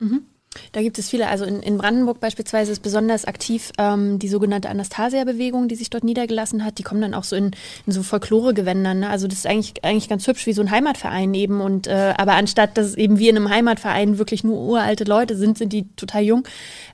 Mhm. 0.00 0.22
Da 0.72 0.82
gibt 0.82 0.98
es 0.98 1.10
viele. 1.10 1.28
Also 1.28 1.44
in, 1.44 1.60
in 1.60 1.78
Brandenburg 1.78 2.20
beispielsweise 2.20 2.72
ist 2.72 2.82
besonders 2.82 3.24
aktiv 3.24 3.72
ähm, 3.78 4.18
die 4.18 4.28
sogenannte 4.28 4.68
Anastasia-Bewegung, 4.68 5.68
die 5.68 5.74
sich 5.76 5.90
dort 5.90 6.04
niedergelassen 6.04 6.64
hat. 6.64 6.78
Die 6.78 6.82
kommen 6.82 7.00
dann 7.00 7.14
auch 7.14 7.24
so 7.24 7.36
in, 7.36 7.52
in 7.86 7.92
so 7.92 8.02
Folklore-Gewändern. 8.02 9.00
Ne? 9.00 9.10
Also 9.10 9.26
das 9.28 9.38
ist 9.38 9.46
eigentlich, 9.46 9.84
eigentlich 9.84 10.08
ganz 10.08 10.26
hübsch 10.26 10.46
wie 10.46 10.52
so 10.52 10.62
ein 10.62 10.70
Heimatverein 10.70 11.32
eben. 11.34 11.60
Und 11.60 11.86
äh, 11.86 12.14
aber 12.16 12.34
anstatt 12.34 12.76
dass 12.76 12.94
eben 12.94 13.18
wie 13.18 13.28
in 13.28 13.36
einem 13.36 13.48
Heimatverein 13.48 14.18
wirklich 14.18 14.44
nur 14.44 14.58
uralte 14.58 15.04
Leute 15.04 15.36
sind, 15.36 15.58
sind 15.58 15.72
die 15.72 15.86
total 15.96 16.22
jung. 16.22 16.44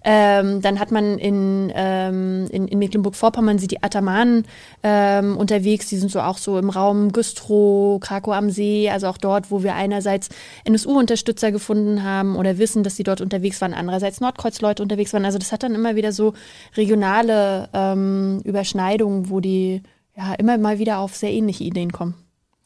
Ähm, 0.04 0.62
dann 0.62 0.78
hat 0.80 0.90
man 0.90 1.18
in, 1.18 1.72
ähm, 1.74 2.46
in, 2.50 2.68
in 2.68 2.78
Mecklenburg-Vorpommern 2.78 3.58
sie 3.58 3.66
die 3.66 3.82
Atamanen 3.82 4.46
ähm, 4.82 5.36
unterwegs. 5.36 5.88
Die 5.88 5.98
sind 5.98 6.10
so 6.10 6.20
auch 6.20 6.38
so 6.38 6.58
im 6.58 6.70
Raum 6.70 7.12
Güstrow, 7.12 8.00
Krakow 8.00 8.34
am 8.34 8.50
See, 8.50 8.88
also 8.90 9.08
auch 9.08 9.18
dort, 9.18 9.50
wo 9.50 9.62
wir 9.62 9.74
einerseits 9.74 10.28
NSU-Unterstützer 10.64 11.52
gefunden 11.52 12.02
haben 12.02 12.36
oder 12.36 12.58
wissen, 12.58 12.82
dass 12.82 12.96
sie 12.96 13.02
dort 13.02 13.20
unterwegs 13.20 13.49
unterwegs 13.50 13.60
waren, 13.60 13.74
andererseits 13.74 14.20
Nordkreuzleute 14.20 14.82
unterwegs 14.82 15.12
waren. 15.12 15.24
Also 15.24 15.38
das 15.38 15.52
hat 15.52 15.62
dann 15.62 15.74
immer 15.74 15.96
wieder 15.96 16.12
so 16.12 16.34
regionale 16.76 17.68
ähm, 17.72 18.40
Überschneidungen, 18.44 19.30
wo 19.30 19.40
die 19.40 19.82
ja 20.16 20.34
immer 20.34 20.58
mal 20.58 20.78
wieder 20.78 20.98
auf 20.98 21.16
sehr 21.16 21.32
ähnliche 21.32 21.64
Ideen 21.64 21.92
kommen. 21.92 22.14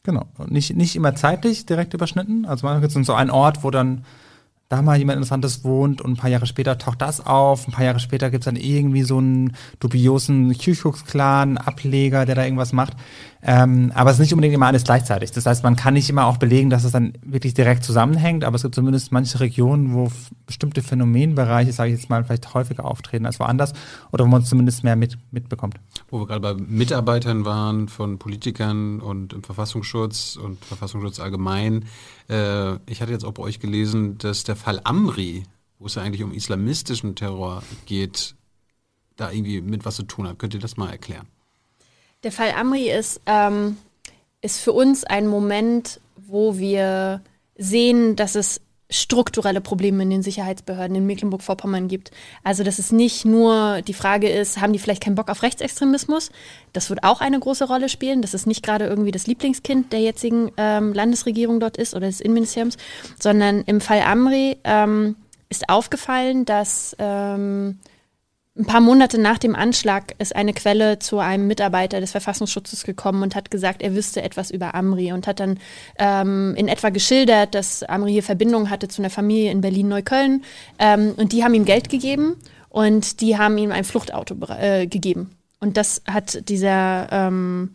Genau. 0.03 0.25
Und 0.37 0.51
nicht, 0.51 0.75
nicht 0.75 0.95
immer 0.95 1.15
zeitlich 1.15 1.65
direkt 1.65 1.93
überschnitten. 1.93 2.45
Also 2.45 2.65
manchmal 2.65 2.81
gibt 2.81 2.95
es 2.95 3.07
so 3.07 3.13
einen 3.13 3.31
Ort, 3.31 3.63
wo 3.63 3.71
dann 3.71 4.05
da 4.69 4.81
mal 4.81 4.97
jemand 4.97 5.17
Interessantes 5.17 5.63
wohnt 5.63 6.01
und 6.01 6.13
ein 6.13 6.17
paar 6.17 6.29
Jahre 6.29 6.47
später 6.47 6.77
taucht 6.77 7.01
das 7.01 7.25
auf. 7.25 7.67
Ein 7.67 7.71
paar 7.71 7.85
Jahre 7.85 7.99
später 7.99 8.31
gibt's 8.31 8.45
dann 8.45 8.55
irgendwie 8.55 9.03
so 9.03 9.17
einen 9.17 9.53
dubiosen 9.79 10.53
Kyuchux-Clan, 10.53 11.57
Ableger, 11.57 12.25
der 12.25 12.35
da 12.35 12.43
irgendwas 12.43 12.73
macht. 12.73 12.93
Ähm, 13.47 13.91
aber 13.93 14.09
es 14.09 14.15
ist 14.15 14.21
nicht 14.21 14.33
unbedingt 14.33 14.55
immer 14.55 14.65
alles 14.65 14.83
gleichzeitig. 14.83 15.31
Das 15.31 15.45
heißt, 15.45 15.63
man 15.63 15.75
kann 15.75 15.93
nicht 15.93 16.09
immer 16.09 16.25
auch 16.25 16.37
belegen, 16.37 16.71
dass 16.71 16.83
es 16.83 16.91
dann 16.91 17.13
wirklich 17.23 17.53
direkt 17.53 17.83
zusammenhängt, 17.83 18.43
aber 18.43 18.55
es 18.55 18.63
gibt 18.63 18.73
zumindest 18.73 19.11
manche 19.11 19.39
Regionen, 19.39 19.93
wo 19.93 20.11
bestimmte 20.47 20.81
Phänomenbereiche, 20.81 21.71
sage 21.71 21.91
ich 21.91 21.99
jetzt 21.99 22.09
mal, 22.09 22.23
vielleicht 22.23 22.55
häufiger 22.55 22.85
auftreten 22.85 23.27
als 23.27 23.39
woanders 23.39 23.73
oder 24.11 24.25
wo 24.25 24.29
man 24.29 24.41
es 24.41 24.49
zumindest 24.49 24.83
mehr 24.83 24.95
mit, 24.95 25.19
mitbekommt. 25.29 25.75
Wo 26.09 26.21
wir 26.21 26.25
gerade 26.25 26.41
bei 26.41 26.53
Mitarbeitern 26.55 27.45
waren 27.45 27.87
von 27.87 28.17
Politikern 28.17 28.99
und 28.99 29.33
im 29.33 29.43
Verfassungsschutz 29.43 30.37
und 30.37 30.65
Verfassungsschutz 30.65 31.19
allgemein. 31.19 31.85
Äh, 32.27 32.77
ich 32.87 33.03
hatte 33.03 33.11
jetzt 33.11 33.25
auch 33.25 33.33
bei 33.33 33.43
euch 33.43 33.59
gelesen, 33.59 34.17
dass 34.17 34.43
der 34.43 34.55
Fall 34.55 34.81
Amri, 34.83 35.43
wo 35.77 35.85
es 35.85 35.93
ja 35.93 36.01
eigentlich 36.01 36.23
um 36.23 36.31
islamistischen 36.31 37.15
Terror 37.15 37.61
geht, 37.85 38.35
da 39.17 39.29
irgendwie 39.29 39.61
mit 39.61 39.85
was 39.85 39.97
zu 39.97 40.03
tun 40.03 40.27
hat. 40.27 40.39
Könnt 40.39 40.55
ihr 40.55 40.59
das 40.59 40.77
mal 40.77 40.89
erklären? 40.89 41.27
Der 42.25 42.31
Fall 42.31 42.53
Amri 42.57 42.89
ist, 42.89 43.21
ähm, 43.27 43.77
ist 44.41 44.59
für 44.59 44.73
uns 44.73 45.03
ein 45.03 45.27
Moment, 45.27 46.01
wo 46.17 46.57
wir 46.57 47.21
sehen, 47.55 48.15
dass 48.15 48.33
es 48.33 48.61
strukturelle 48.89 49.61
Probleme 49.61 50.01
in 50.01 50.09
den 50.09 50.23
Sicherheitsbehörden 50.23 50.95
in 50.95 51.05
Mecklenburg-Vorpommern 51.05 51.87
gibt. 51.87 52.09
Also, 52.43 52.63
dass 52.63 52.79
es 52.79 52.91
nicht 52.91 53.25
nur 53.25 53.83
die 53.83 53.93
Frage 53.93 54.27
ist, 54.27 54.59
haben 54.59 54.73
die 54.73 54.79
vielleicht 54.79 55.03
keinen 55.03 55.13
Bock 55.13 55.29
auf 55.29 55.43
Rechtsextremismus? 55.43 56.31
Das 56.73 56.89
wird 56.89 57.03
auch 57.03 57.21
eine 57.21 57.39
große 57.39 57.67
Rolle 57.67 57.89
spielen. 57.89 58.23
Das 58.23 58.33
ist 58.33 58.47
nicht 58.47 58.63
gerade 58.63 58.87
irgendwie 58.87 59.11
das 59.11 59.27
Lieblingskind 59.27 59.93
der 59.93 60.01
jetzigen 60.01 60.51
ähm, 60.57 60.93
Landesregierung 60.93 61.59
dort 61.59 61.77
ist 61.77 61.93
oder 61.93 62.07
des 62.07 62.21
Innenministeriums, 62.21 62.77
sondern 63.19 63.61
im 63.67 63.81
Fall 63.81 64.01
Amri 64.01 64.57
ähm, 64.63 65.15
ist 65.49 65.69
aufgefallen, 65.69 66.45
dass 66.45 66.95
ähm, 66.97 67.77
ein 68.57 68.65
paar 68.65 68.79
Monate 68.79 69.17
nach 69.17 69.37
dem 69.37 69.53
Anschlag 69.53 70.15
ist 70.17 70.35
eine 70.35 70.53
Quelle 70.53 70.97
zu 70.99 71.19
einem 71.19 71.45
Mitarbeiter 71.45 71.99
des 71.99 72.11
Verfassungsschutzes 72.11 72.85
gekommen 72.85 73.21
und 73.21 73.35
hat 73.35 73.51
gesagt, 73.51 73.81
er 73.81 73.95
wüsste 73.95 74.21
etwas 74.21 74.49
über 74.49 74.75
Amri 74.75 75.11
und 75.11 75.27
hat 75.27 75.41
dann 75.41 75.59
ähm, 75.99 76.55
in 76.55 76.69
etwa 76.69 76.89
geschildert, 76.89 77.53
dass 77.53 77.83
Amri 77.83 78.13
hier 78.13 78.23
Verbindungen 78.23 78.69
hatte 78.69 78.87
zu 78.87 79.01
einer 79.01 79.09
Familie 79.09 79.51
in 79.51 79.59
Berlin-Neukölln 79.59 80.43
ähm, 80.79 81.13
und 81.17 81.33
die 81.33 81.43
haben 81.43 81.53
ihm 81.53 81.65
Geld 81.65 81.89
gegeben 81.89 82.37
und 82.69 83.19
die 83.19 83.37
haben 83.37 83.57
ihm 83.57 83.73
ein 83.73 83.83
Fluchtauto 83.83 84.35
äh, 84.57 84.87
gegeben. 84.87 85.31
Und 85.59 85.75
das 85.75 86.01
hat 86.09 86.47
dieser 86.47 87.09
ähm, 87.11 87.71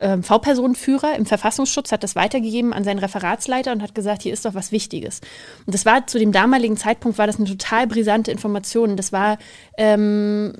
ähm, 0.00 0.22
V-Personenführer 0.22 1.16
im 1.16 1.26
Verfassungsschutz 1.26 1.92
hat 1.92 2.02
das 2.02 2.14
weitergegeben 2.14 2.72
an 2.72 2.84
seinen 2.84 2.98
Referatsleiter 2.98 3.72
und 3.72 3.82
hat 3.82 3.94
gesagt, 3.94 4.22
hier 4.22 4.32
ist 4.32 4.44
doch 4.44 4.54
was 4.54 4.72
Wichtiges. 4.72 5.20
Und 5.66 5.74
das 5.74 5.84
war 5.86 6.06
zu 6.06 6.18
dem 6.18 6.32
damaligen 6.32 6.76
Zeitpunkt 6.76 7.18
war 7.18 7.26
das 7.26 7.38
eine 7.38 7.48
total 7.48 7.86
brisante 7.86 8.30
Information. 8.30 8.96
Das 8.96 9.12
war 9.12 9.38
ähm, 9.76 10.52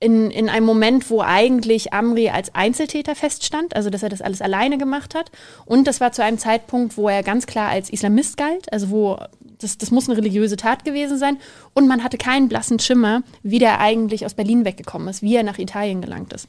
in, 0.00 0.30
in 0.30 0.48
einem 0.48 0.66
Moment, 0.66 1.08
wo 1.08 1.20
eigentlich 1.22 1.92
Amri 1.92 2.28
als 2.28 2.54
Einzeltäter 2.54 3.14
feststand, 3.14 3.76
also 3.76 3.90
dass 3.90 4.02
er 4.02 4.08
das 4.08 4.22
alles 4.22 4.42
alleine 4.42 4.76
gemacht 4.76 5.14
hat. 5.14 5.30
Und 5.64 5.86
das 5.86 6.00
war 6.00 6.12
zu 6.12 6.22
einem 6.22 6.38
Zeitpunkt, 6.38 6.96
wo 6.96 7.08
er 7.08 7.22
ganz 7.22 7.46
klar 7.46 7.70
als 7.70 7.90
Islamist 7.90 8.36
galt, 8.36 8.72
also 8.72 8.90
wo 8.90 9.18
das, 9.58 9.78
das 9.78 9.90
muss 9.90 10.08
eine 10.08 10.18
religiöse 10.18 10.56
Tat 10.56 10.84
gewesen 10.84 11.16
sein. 11.16 11.38
Und 11.74 11.86
man 11.86 12.02
hatte 12.02 12.18
keinen 12.18 12.48
blassen 12.48 12.80
Schimmer, 12.80 13.22
wie 13.42 13.58
der 13.58 13.80
eigentlich 13.80 14.26
aus 14.26 14.34
Berlin 14.34 14.64
weggekommen 14.64 15.08
ist, 15.08 15.22
wie 15.22 15.36
er 15.36 15.42
nach 15.44 15.58
Italien 15.58 16.02
gelangt 16.02 16.32
ist. 16.32 16.48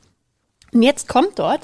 Und 0.73 0.81
jetzt 0.81 1.07
kommt 1.07 1.39
dort 1.39 1.61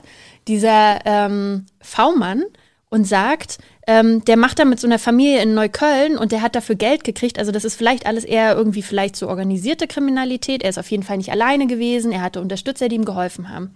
dieser 0.48 1.00
ähm, 1.06 1.66
V-Mann 1.80 2.44
und 2.90 3.06
sagt, 3.06 3.58
ähm, 3.88 4.24
der 4.26 4.38
macht 4.38 4.60
da 4.60 4.66
mit 4.66 4.80
so 4.80 4.88
einer 4.88 5.00
Familie 5.00 5.42
in 5.42 5.54
Neukölln 5.54 6.18
und 6.18 6.32
der 6.32 6.42
hat 6.42 6.56
dafür 6.56 6.76
Geld 6.76 7.04
gekriegt. 7.04 7.40
Also 7.40 7.52
das 7.52 7.64
ist 7.64 7.76
vielleicht 7.76 8.06
alles 8.06 8.26
eher 8.26 8.56
irgendwie 8.56 8.82
vielleicht 8.82 9.16
so 9.16 9.30
organisierte 9.30 9.88
Kriminalität. 9.88 10.62
Er 10.62 10.70
ist 10.70 10.78
auf 10.78 10.92
jeden 10.92 11.04
Fall 11.04 11.18
nicht 11.18 11.32
alleine 11.32 11.68
gewesen. 11.68 12.12
Er 12.12 12.22
hatte 12.22 12.42
Unterstützer, 12.42 12.90
die 12.90 12.96
ihm 12.96 13.06
geholfen 13.06 13.50
haben. 13.50 13.76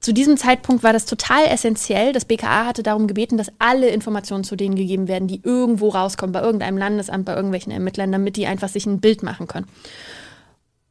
Zu 0.00 0.12
diesem 0.12 0.36
Zeitpunkt 0.36 0.82
war 0.82 0.92
das 0.92 1.06
total 1.06 1.46
essentiell. 1.46 2.12
Das 2.12 2.26
BKA 2.26 2.66
hatte 2.66 2.82
darum 2.82 3.06
gebeten, 3.06 3.38
dass 3.38 3.50
alle 3.58 3.88
Informationen 3.88 4.44
zu 4.44 4.54
denen 4.54 4.76
gegeben 4.76 5.08
werden, 5.08 5.28
die 5.28 5.40
irgendwo 5.42 5.88
rauskommen, 5.88 6.34
bei 6.34 6.42
irgendeinem 6.42 6.76
Landesamt, 6.76 7.24
bei 7.24 7.34
irgendwelchen 7.34 7.72
Ermittlern, 7.72 8.12
damit 8.12 8.36
die 8.36 8.46
einfach 8.46 8.68
sich 8.68 8.84
ein 8.84 9.00
Bild 9.00 9.22
machen 9.22 9.46
können. 9.46 9.66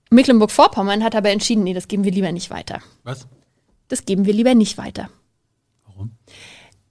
Mecklenburg-Vorpommern 0.10 1.04
hat 1.04 1.16
aber 1.16 1.30
entschieden, 1.30 1.64
nee, 1.64 1.76
das 1.76 1.88
geben 1.88 2.04
wir 2.04 2.12
lieber 2.12 2.32
nicht 2.32 2.50
weiter. 2.50 2.80
Was? 3.04 3.28
Das 3.94 4.06
geben 4.06 4.26
wir 4.26 4.34
lieber 4.34 4.56
nicht 4.56 4.80
weiter. 4.80 5.08
Warum? 5.86 6.18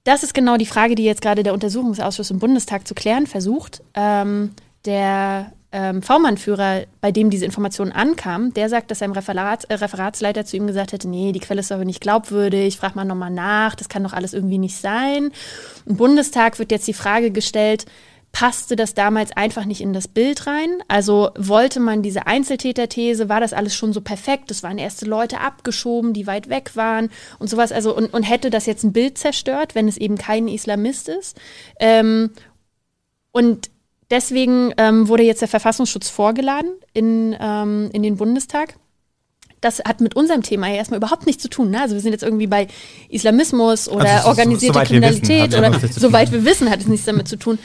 Das 0.05 0.23
ist 0.23 0.35
genau 0.35 0.57
die 0.57 0.67
Frage, 0.67 0.95
die 0.95 1.03
jetzt 1.03 1.21
gerade 1.21 1.43
der 1.43 1.53
Untersuchungsausschuss 1.53 2.31
im 2.31 2.39
Bundestag 2.39 2.87
zu 2.87 2.95
klären 2.95 3.27
versucht. 3.27 3.83
Ähm, 3.95 4.53
der 4.85 5.51
ähm, 5.73 6.01
V-Mann-Führer, 6.01 6.83
bei 7.01 7.11
dem 7.11 7.29
diese 7.29 7.45
Information 7.45 7.91
ankam, 7.91 8.55
der 8.55 8.69
sagt, 8.69 8.93
dass 8.93 9.01
sein 9.01 9.11
Referat, 9.11 9.65
äh, 9.65 9.75
Referatsleiter 9.75 10.45
zu 10.45 10.57
ihm 10.57 10.69
gesagt 10.69 10.93
hätte, 10.93 11.09
nee, 11.09 11.33
die 11.33 11.41
Quelle 11.41 11.59
ist 11.59 11.73
aber 11.73 11.85
nicht 11.85 12.01
glaubwürdig, 12.01 12.77
frag 12.77 12.95
mal 12.95 13.05
nochmal 13.05 13.33
nach, 13.33 13.75
das 13.75 13.89
kann 13.89 14.05
doch 14.05 14.13
alles 14.13 14.33
irgendwie 14.33 14.59
nicht 14.59 14.77
sein. 14.77 15.33
Im 15.87 15.97
Bundestag 15.97 16.61
wird 16.61 16.71
jetzt 16.71 16.87
die 16.87 16.95
Frage 16.95 17.33
gestellt, 17.33 17.85
passte 18.33 18.77
das 18.77 18.95
damals 18.95 19.31
einfach 19.37 19.67
nicht 19.67 19.81
in 19.83 19.93
das 19.93 20.09
Bild 20.09 20.47
rein? 20.47 20.79
Also 20.89 21.31
wollte 21.37 21.81
man 21.81 22.03
diese 22.03 22.27
Einzeltäterthese, 22.27 23.29
war 23.29 23.41
das 23.41 23.53
alles 23.53 23.75
schon 23.77 23.93
so 23.93 24.01
perfekt? 24.01 24.51
Es 24.51 24.63
waren 24.63 24.79
erste 24.79 25.05
Leute 25.05 25.41
abgeschoben, 25.41 26.13
die 26.15 26.27
weit 26.27 26.49
weg 26.49 26.73
waren 26.75 27.11
und 27.39 27.49
sowas. 27.51 27.73
Also 27.73 27.95
und, 27.95 28.13
und 28.15 28.23
hätte 28.23 28.49
das 28.51 28.67
jetzt 28.67 28.85
ein 28.85 28.93
Bild 28.93 29.19
zerstört, 29.19 29.75
wenn 29.75 29.87
es 29.87 29.99
eben 29.99 30.17
kein 30.17 30.49
Islamist 30.49 31.09
ist? 31.09 31.39
Ähm, 31.79 32.31
und 33.33 33.71
deswegen 34.11 34.73
ähm, 34.79 35.09
wurde 35.09 35.23
jetzt 35.23 35.43
der 35.43 35.49
Verfassungsschutz 35.49 36.09
vorgeladen 36.09 36.71
in, 36.95 37.37
ähm, 37.39 37.91
in 37.93 38.03
den 38.03 38.17
Bundestag 38.17 38.75
das 39.61 39.79
hat 39.87 40.01
mit 40.01 40.17
unserem 40.17 40.43
Thema 40.43 40.67
ja 40.67 40.75
erstmal 40.75 40.97
überhaupt 40.99 41.25
nichts 41.25 41.41
zu 41.41 41.49
tun. 41.49 41.71
Ne? 41.71 41.81
Also 41.81 41.95
wir 41.95 42.03
sind 42.03 42.11
jetzt 42.11 42.25
irgendwie 42.25 42.49
bei 42.49 42.67
Islamismus 43.09 43.89
oder 43.89 44.07
Also, 44.11 44.23
so- 44.25 44.29
organisierte 44.31 44.75
wir 44.75 44.81
wissen, 44.83 45.23
Kriminalität 45.23 45.53
ja 45.53 45.59
oder 45.61 45.79
soweit 45.89 46.33
wir 46.33 46.45
wissen, 46.45 46.69
hat 46.69 46.81
es 46.81 46.89
nichts 46.89 47.07
damit 47.07 47.29
zu 47.29 47.37
tun. 47.37 47.61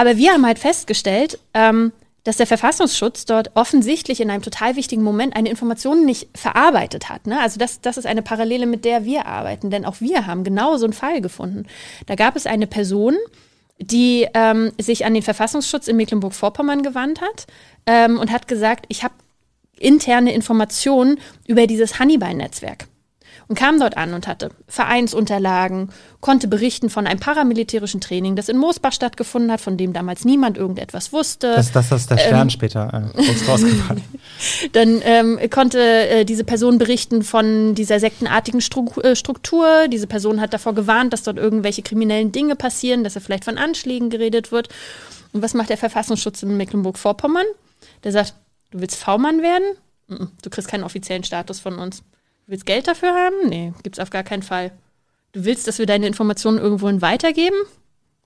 Aber 0.00 0.16
wir 0.16 0.32
haben 0.32 0.46
halt 0.46 0.58
festgestellt, 0.58 1.38
ähm, 1.52 1.92
dass 2.24 2.38
der 2.38 2.46
Verfassungsschutz 2.46 3.26
dort 3.26 3.50
offensichtlich 3.54 4.22
in 4.22 4.30
einem 4.30 4.40
total 4.40 4.74
wichtigen 4.74 5.02
Moment 5.02 5.36
eine 5.36 5.50
Information 5.50 6.06
nicht 6.06 6.30
verarbeitet 6.34 7.10
hat. 7.10 7.26
Ne? 7.26 7.38
Also 7.38 7.58
das, 7.58 7.82
das 7.82 7.98
ist 7.98 8.06
eine 8.06 8.22
Parallele, 8.22 8.64
mit 8.64 8.86
der 8.86 9.04
wir 9.04 9.26
arbeiten, 9.26 9.68
denn 9.68 9.84
auch 9.84 10.00
wir 10.00 10.26
haben 10.26 10.42
genau 10.42 10.78
so 10.78 10.86
einen 10.86 10.94
Fall 10.94 11.20
gefunden. 11.20 11.66
Da 12.06 12.14
gab 12.14 12.34
es 12.34 12.46
eine 12.46 12.66
Person, 12.66 13.14
die 13.78 14.26
ähm, 14.32 14.72
sich 14.80 15.04
an 15.04 15.12
den 15.12 15.22
Verfassungsschutz 15.22 15.86
in 15.86 15.98
Mecklenburg-Vorpommern 15.98 16.82
gewandt 16.82 17.20
hat 17.20 17.46
ähm, 17.84 18.18
und 18.18 18.32
hat 18.32 18.48
gesagt, 18.48 18.86
ich 18.88 19.04
habe 19.04 19.12
interne 19.78 20.32
Informationen 20.32 21.20
über 21.46 21.66
dieses 21.66 21.98
Hannibal-Netzwerk 21.98 22.86
und 23.50 23.56
kam 23.56 23.80
dort 23.80 23.96
an 23.96 24.14
und 24.14 24.28
hatte 24.28 24.50
Vereinsunterlagen, 24.68 25.90
konnte 26.20 26.46
berichten 26.46 26.88
von 26.88 27.08
einem 27.08 27.18
paramilitärischen 27.18 28.00
Training, 28.00 28.36
das 28.36 28.48
in 28.48 28.56
Moosbach 28.56 28.92
stattgefunden 28.92 29.50
hat, 29.50 29.60
von 29.60 29.76
dem 29.76 29.92
damals 29.92 30.24
niemand 30.24 30.56
irgendetwas 30.56 31.12
wusste. 31.12 31.54
Das, 31.56 31.72
das 31.72 31.90
ist 31.90 32.08
der 32.12 32.18
Stern 32.18 32.50
später 32.50 33.10
äh, 33.12 33.50
rausgebracht. 33.50 33.98
Dann 34.72 35.02
ähm, 35.02 35.40
konnte 35.50 35.80
äh, 35.80 36.24
diese 36.24 36.44
Person 36.44 36.78
berichten 36.78 37.24
von 37.24 37.74
dieser 37.74 37.98
sektenartigen 37.98 38.60
Stru 38.60 38.88
äh, 39.00 39.16
Struktur. 39.16 39.88
Diese 39.88 40.06
Person 40.06 40.40
hat 40.40 40.54
davor 40.54 40.76
gewarnt, 40.76 41.12
dass 41.12 41.24
dort 41.24 41.36
irgendwelche 41.36 41.82
kriminellen 41.82 42.30
Dinge 42.30 42.54
passieren, 42.54 43.02
dass 43.02 43.16
er 43.16 43.20
vielleicht 43.20 43.44
von 43.44 43.58
Anschlägen 43.58 44.10
geredet 44.10 44.52
wird. 44.52 44.68
Und 45.32 45.42
was 45.42 45.54
macht 45.54 45.70
der 45.70 45.76
Verfassungsschutz 45.76 46.44
in 46.44 46.56
Mecklenburg-Vorpommern? 46.56 47.46
Der 48.04 48.12
sagt, 48.12 48.34
du 48.70 48.80
willst 48.80 48.94
V-Mann 48.94 49.42
werden? 49.42 49.64
Du 50.40 50.50
kriegst 50.50 50.68
keinen 50.68 50.84
offiziellen 50.84 51.24
Status 51.24 51.58
von 51.58 51.80
uns. 51.80 52.04
Du 52.50 52.54
willst 52.54 52.66
Geld 52.66 52.88
dafür 52.88 53.14
haben? 53.14 53.48
Nee, 53.48 53.72
gibt's 53.84 54.00
auf 54.00 54.10
gar 54.10 54.24
keinen 54.24 54.42
Fall. 54.42 54.72
Du 55.30 55.44
willst, 55.44 55.68
dass 55.68 55.78
wir 55.78 55.86
deine 55.86 56.08
Informationen 56.08 56.58
irgendwohin 56.58 57.00
weitergeben? 57.00 57.54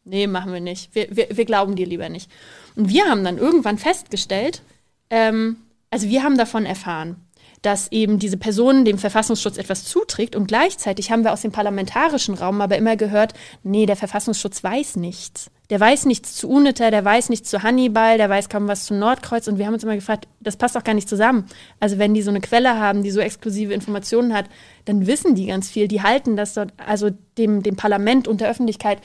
Nee, 0.06 0.26
machen 0.28 0.50
wir 0.50 0.60
nicht. 0.60 0.94
Wir, 0.94 1.14
wir, 1.14 1.28
wir 1.36 1.44
glauben 1.44 1.76
dir 1.76 1.84
lieber 1.84 2.08
nicht. 2.08 2.30
Und 2.74 2.88
wir 2.88 3.04
haben 3.04 3.22
dann 3.22 3.36
irgendwann 3.36 3.76
festgestellt, 3.76 4.62
ähm, 5.10 5.58
also 5.90 6.08
wir 6.08 6.22
haben 6.22 6.38
davon 6.38 6.64
erfahren, 6.64 7.16
dass 7.60 7.92
eben 7.92 8.18
diese 8.18 8.38
Person 8.38 8.86
dem 8.86 8.96
Verfassungsschutz 8.96 9.58
etwas 9.58 9.84
zuträgt 9.84 10.36
und 10.36 10.46
gleichzeitig 10.46 11.10
haben 11.10 11.24
wir 11.24 11.34
aus 11.34 11.42
dem 11.42 11.52
parlamentarischen 11.52 12.34
Raum 12.34 12.62
aber 12.62 12.78
immer 12.78 12.96
gehört, 12.96 13.34
nee, 13.62 13.84
der 13.84 13.96
Verfassungsschutz 13.96 14.64
weiß 14.64 14.96
nichts. 14.96 15.50
Der 15.70 15.80
weiß 15.80 16.04
nichts 16.04 16.34
zu 16.34 16.48
UNITA, 16.48 16.90
der 16.90 17.04
weiß 17.04 17.30
nichts 17.30 17.48
zu 17.48 17.62
Hannibal, 17.62 18.18
der 18.18 18.28
weiß 18.28 18.50
kaum 18.50 18.68
was 18.68 18.84
zu 18.84 18.94
Nordkreuz 18.94 19.48
und 19.48 19.56
wir 19.56 19.66
haben 19.66 19.72
uns 19.74 19.82
immer 19.82 19.94
gefragt, 19.94 20.28
das 20.40 20.56
passt 20.56 20.76
doch 20.76 20.84
gar 20.84 20.94
nicht 20.94 21.08
zusammen. 21.08 21.46
Also 21.80 21.98
wenn 21.98 22.12
die 22.12 22.20
so 22.20 22.30
eine 22.30 22.40
Quelle 22.40 22.78
haben, 22.78 23.02
die 23.02 23.10
so 23.10 23.20
exklusive 23.20 23.72
Informationen 23.72 24.34
hat, 24.34 24.46
dann 24.84 25.06
wissen 25.06 25.34
die 25.34 25.46
ganz 25.46 25.70
viel, 25.70 25.88
die 25.88 26.02
halten 26.02 26.36
das 26.36 26.52
dort, 26.52 26.74
also 26.76 27.10
dem, 27.38 27.62
dem 27.62 27.76
Parlament 27.76 28.28
und 28.28 28.42
der 28.42 28.50
Öffentlichkeit 28.50 28.98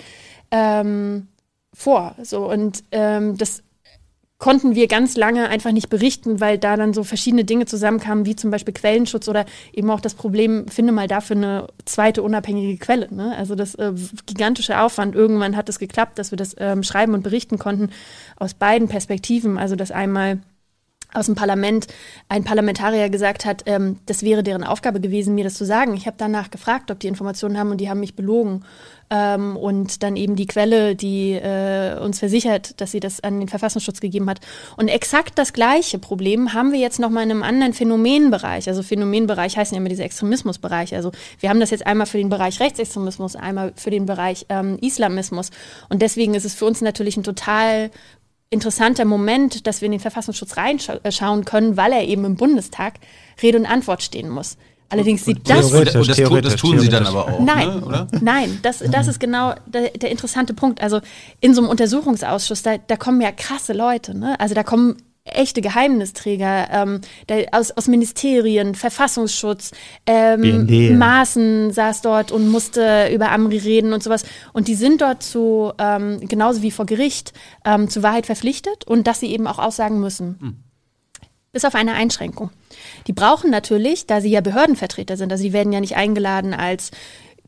ähm, 0.51 1.27
vor. 1.73 2.15
So 2.21 2.49
und 2.51 2.83
ähm, 2.91 3.37
das 3.37 3.63
konnten 4.39 4.73
wir 4.73 4.87
ganz 4.87 5.17
lange 5.17 5.49
einfach 5.49 5.73
nicht 5.73 5.89
berichten, 5.89 6.39
weil 6.39 6.57
da 6.57 6.77
dann 6.77 6.93
so 6.93 7.03
verschiedene 7.03 7.43
Dinge 7.43 7.65
zusammenkamen, 7.65 8.25
wie 8.25 8.37
zum 8.37 8.51
Beispiel 8.51 8.73
Quellenschutz 8.73 9.27
oder 9.27 9.45
eben 9.73 9.91
auch 9.91 9.99
das 9.99 10.15
Problem, 10.15 10.67
finde 10.69 10.93
mal 10.93 11.09
dafür 11.09 11.35
eine 11.35 11.67
zweite 11.83 12.23
unabhängige 12.23 12.77
Quelle. 12.77 13.13
Ne? 13.13 13.35
Also 13.37 13.55
das 13.55 13.75
äh, 13.75 13.91
gigantische 14.25 14.79
Aufwand. 14.79 15.13
Irgendwann 15.13 15.57
hat 15.57 15.67
es 15.67 15.77
geklappt, 15.77 16.17
dass 16.17 16.31
wir 16.31 16.37
das 16.37 16.55
ähm, 16.57 16.83
schreiben 16.83 17.13
und 17.13 17.21
berichten 17.21 17.59
konnten 17.59 17.89
aus 18.37 18.53
beiden 18.53 18.87
Perspektiven. 18.87 19.57
Also 19.57 19.75
dass 19.75 19.91
einmal 19.91 20.39
aus 21.13 21.25
dem 21.25 21.35
Parlament 21.35 21.87
ein 22.27 22.43
Parlamentarier 22.43 23.09
gesagt 23.09 23.45
hat, 23.45 23.63
ähm, 23.65 23.97
das 24.05 24.23
wäre 24.23 24.43
deren 24.43 24.63
Aufgabe 24.63 24.99
gewesen, 25.01 25.35
mir 25.35 25.43
das 25.43 25.55
zu 25.55 25.65
sagen. 25.65 25.95
Ich 25.95 26.05
habe 26.05 26.17
danach 26.19 26.51
gefragt, 26.51 26.91
ob 26.91 26.99
die 26.99 27.07
Informationen 27.07 27.57
haben 27.57 27.71
und 27.71 27.77
die 27.77 27.89
haben 27.89 27.99
mich 27.99 28.15
belogen. 28.15 28.63
Ähm, 29.11 29.57
und 29.57 30.03
dann 30.03 30.15
eben 30.15 30.35
die 30.35 30.45
Quelle, 30.45 30.95
die 30.95 31.31
äh, 31.31 31.97
uns 31.99 32.19
versichert, 32.19 32.79
dass 32.79 32.91
sie 32.91 32.99
das 32.99 33.21
an 33.21 33.39
den 33.39 33.49
Verfassungsschutz 33.49 34.01
gegeben 34.01 34.29
hat. 34.29 34.39
Und 34.77 34.87
exakt 34.87 35.39
das 35.39 35.51
gleiche 35.51 35.97
Problem 35.97 36.53
haben 36.53 36.71
wir 36.71 36.79
jetzt 36.79 36.99
nochmal 36.99 37.23
in 37.23 37.31
einem 37.31 37.41
anderen 37.41 37.73
Phänomenbereich. 37.73 38.67
Also 38.67 38.83
Phänomenbereich 38.83 39.57
heißen 39.57 39.73
ja 39.73 39.79
immer 39.79 39.89
diese 39.89 40.03
Extremismusbereiche. 40.03 40.95
Also 40.95 41.11
wir 41.39 41.49
haben 41.49 41.59
das 41.59 41.71
jetzt 41.71 41.87
einmal 41.87 42.05
für 42.05 42.19
den 42.19 42.29
Bereich 42.29 42.59
Rechtsextremismus, 42.59 43.35
einmal 43.35 43.73
für 43.75 43.89
den 43.89 44.05
Bereich 44.05 44.45
ähm, 44.49 44.77
Islamismus. 44.79 45.49
Und 45.89 46.03
deswegen 46.03 46.35
ist 46.35 46.45
es 46.45 46.53
für 46.53 46.65
uns 46.65 46.81
natürlich 46.81 47.17
ein 47.17 47.23
total 47.23 47.89
interessanter 48.51 49.05
Moment, 49.05 49.67
dass 49.67 49.81
wir 49.81 49.85
in 49.85 49.91
den 49.91 49.99
Verfassungsschutz 49.99 50.57
reinschauen 50.57 51.45
können, 51.45 51.77
weil 51.77 51.91
er 51.91 52.03
eben 52.07 52.25
im 52.25 52.35
Bundestag 52.35 52.95
Rede 53.41 53.57
und 53.59 53.65
Antwort 53.65 54.01
stehen 54.01 54.29
muss. 54.29 54.57
Allerdings 54.91 55.23
sieht 55.23 55.47
das 55.47 55.71
Und, 55.71 55.77
und 55.79 55.85
das, 55.85 55.93
tu, 55.93 56.03
das 56.03 56.15
theoretisch, 56.17 56.55
tun 56.55 56.79
sie 56.79 56.89
dann 56.89 57.03
theoretisch. 57.05 57.29
aber 57.29 57.35
auch, 57.35 57.39
Nein, 57.45 57.67
ne? 57.67 57.85
oder? 57.85 58.07
nein, 58.21 58.59
das, 58.63 58.79
das 58.79 59.07
ist 59.07 59.19
genau 59.19 59.53
der, 59.67 59.91
der 59.91 60.09
interessante 60.09 60.55
Punkt. 60.55 60.81
Also 60.81 60.99
in 61.41 61.53
so 61.53 61.61
einem 61.61 61.69
Untersuchungsausschuss, 61.69 62.63
da, 62.63 62.77
da 62.79 62.97
kommen 62.97 63.21
ja 63.21 63.31
krasse 63.31 63.73
Leute, 63.73 64.17
ne? 64.17 64.39
Also 64.39 64.55
da 64.55 64.63
kommen 64.63 64.97
echte 65.35 65.61
Geheimnisträger 65.61 66.67
ähm, 66.71 67.01
der, 67.27 67.47
aus, 67.51 67.71
aus 67.71 67.87
Ministerien, 67.87 68.75
Verfassungsschutz, 68.75 69.71
ähm, 70.05 70.67
BND. 70.67 70.97
Maaßen 70.97 71.71
saß 71.71 72.01
dort 72.01 72.31
und 72.31 72.49
musste 72.49 73.09
über 73.13 73.31
Amri 73.31 73.57
reden 73.57 73.93
und 73.93 74.03
sowas. 74.03 74.23
Und 74.53 74.67
die 74.67 74.75
sind 74.75 75.01
dort 75.01 75.23
zu, 75.23 75.71
ähm, 75.77 76.19
genauso 76.27 76.61
wie 76.61 76.71
vor 76.71 76.85
Gericht, 76.85 77.33
ähm, 77.65 77.89
zur 77.89 78.03
Wahrheit 78.03 78.25
verpflichtet 78.25 78.85
und 78.85 79.07
dass 79.07 79.19
sie 79.19 79.31
eben 79.31 79.47
auch 79.47 79.59
aussagen 79.59 79.99
müssen. 79.99 80.63
Bis 81.51 81.65
auf 81.65 81.73
eine 81.73 81.93
Einschränkung. 81.93 82.51
Die 83.07 83.13
brauchen 83.13 83.49
natürlich, 83.49 84.05
da 84.05 84.21
sie 84.21 84.29
ja 84.29 84.41
Behördenvertreter 84.41 85.17
sind, 85.17 85.31
also 85.31 85.43
die 85.43 85.53
werden 85.53 85.73
ja 85.73 85.79
nicht 85.79 85.95
eingeladen 85.95 86.53
als 86.53 86.91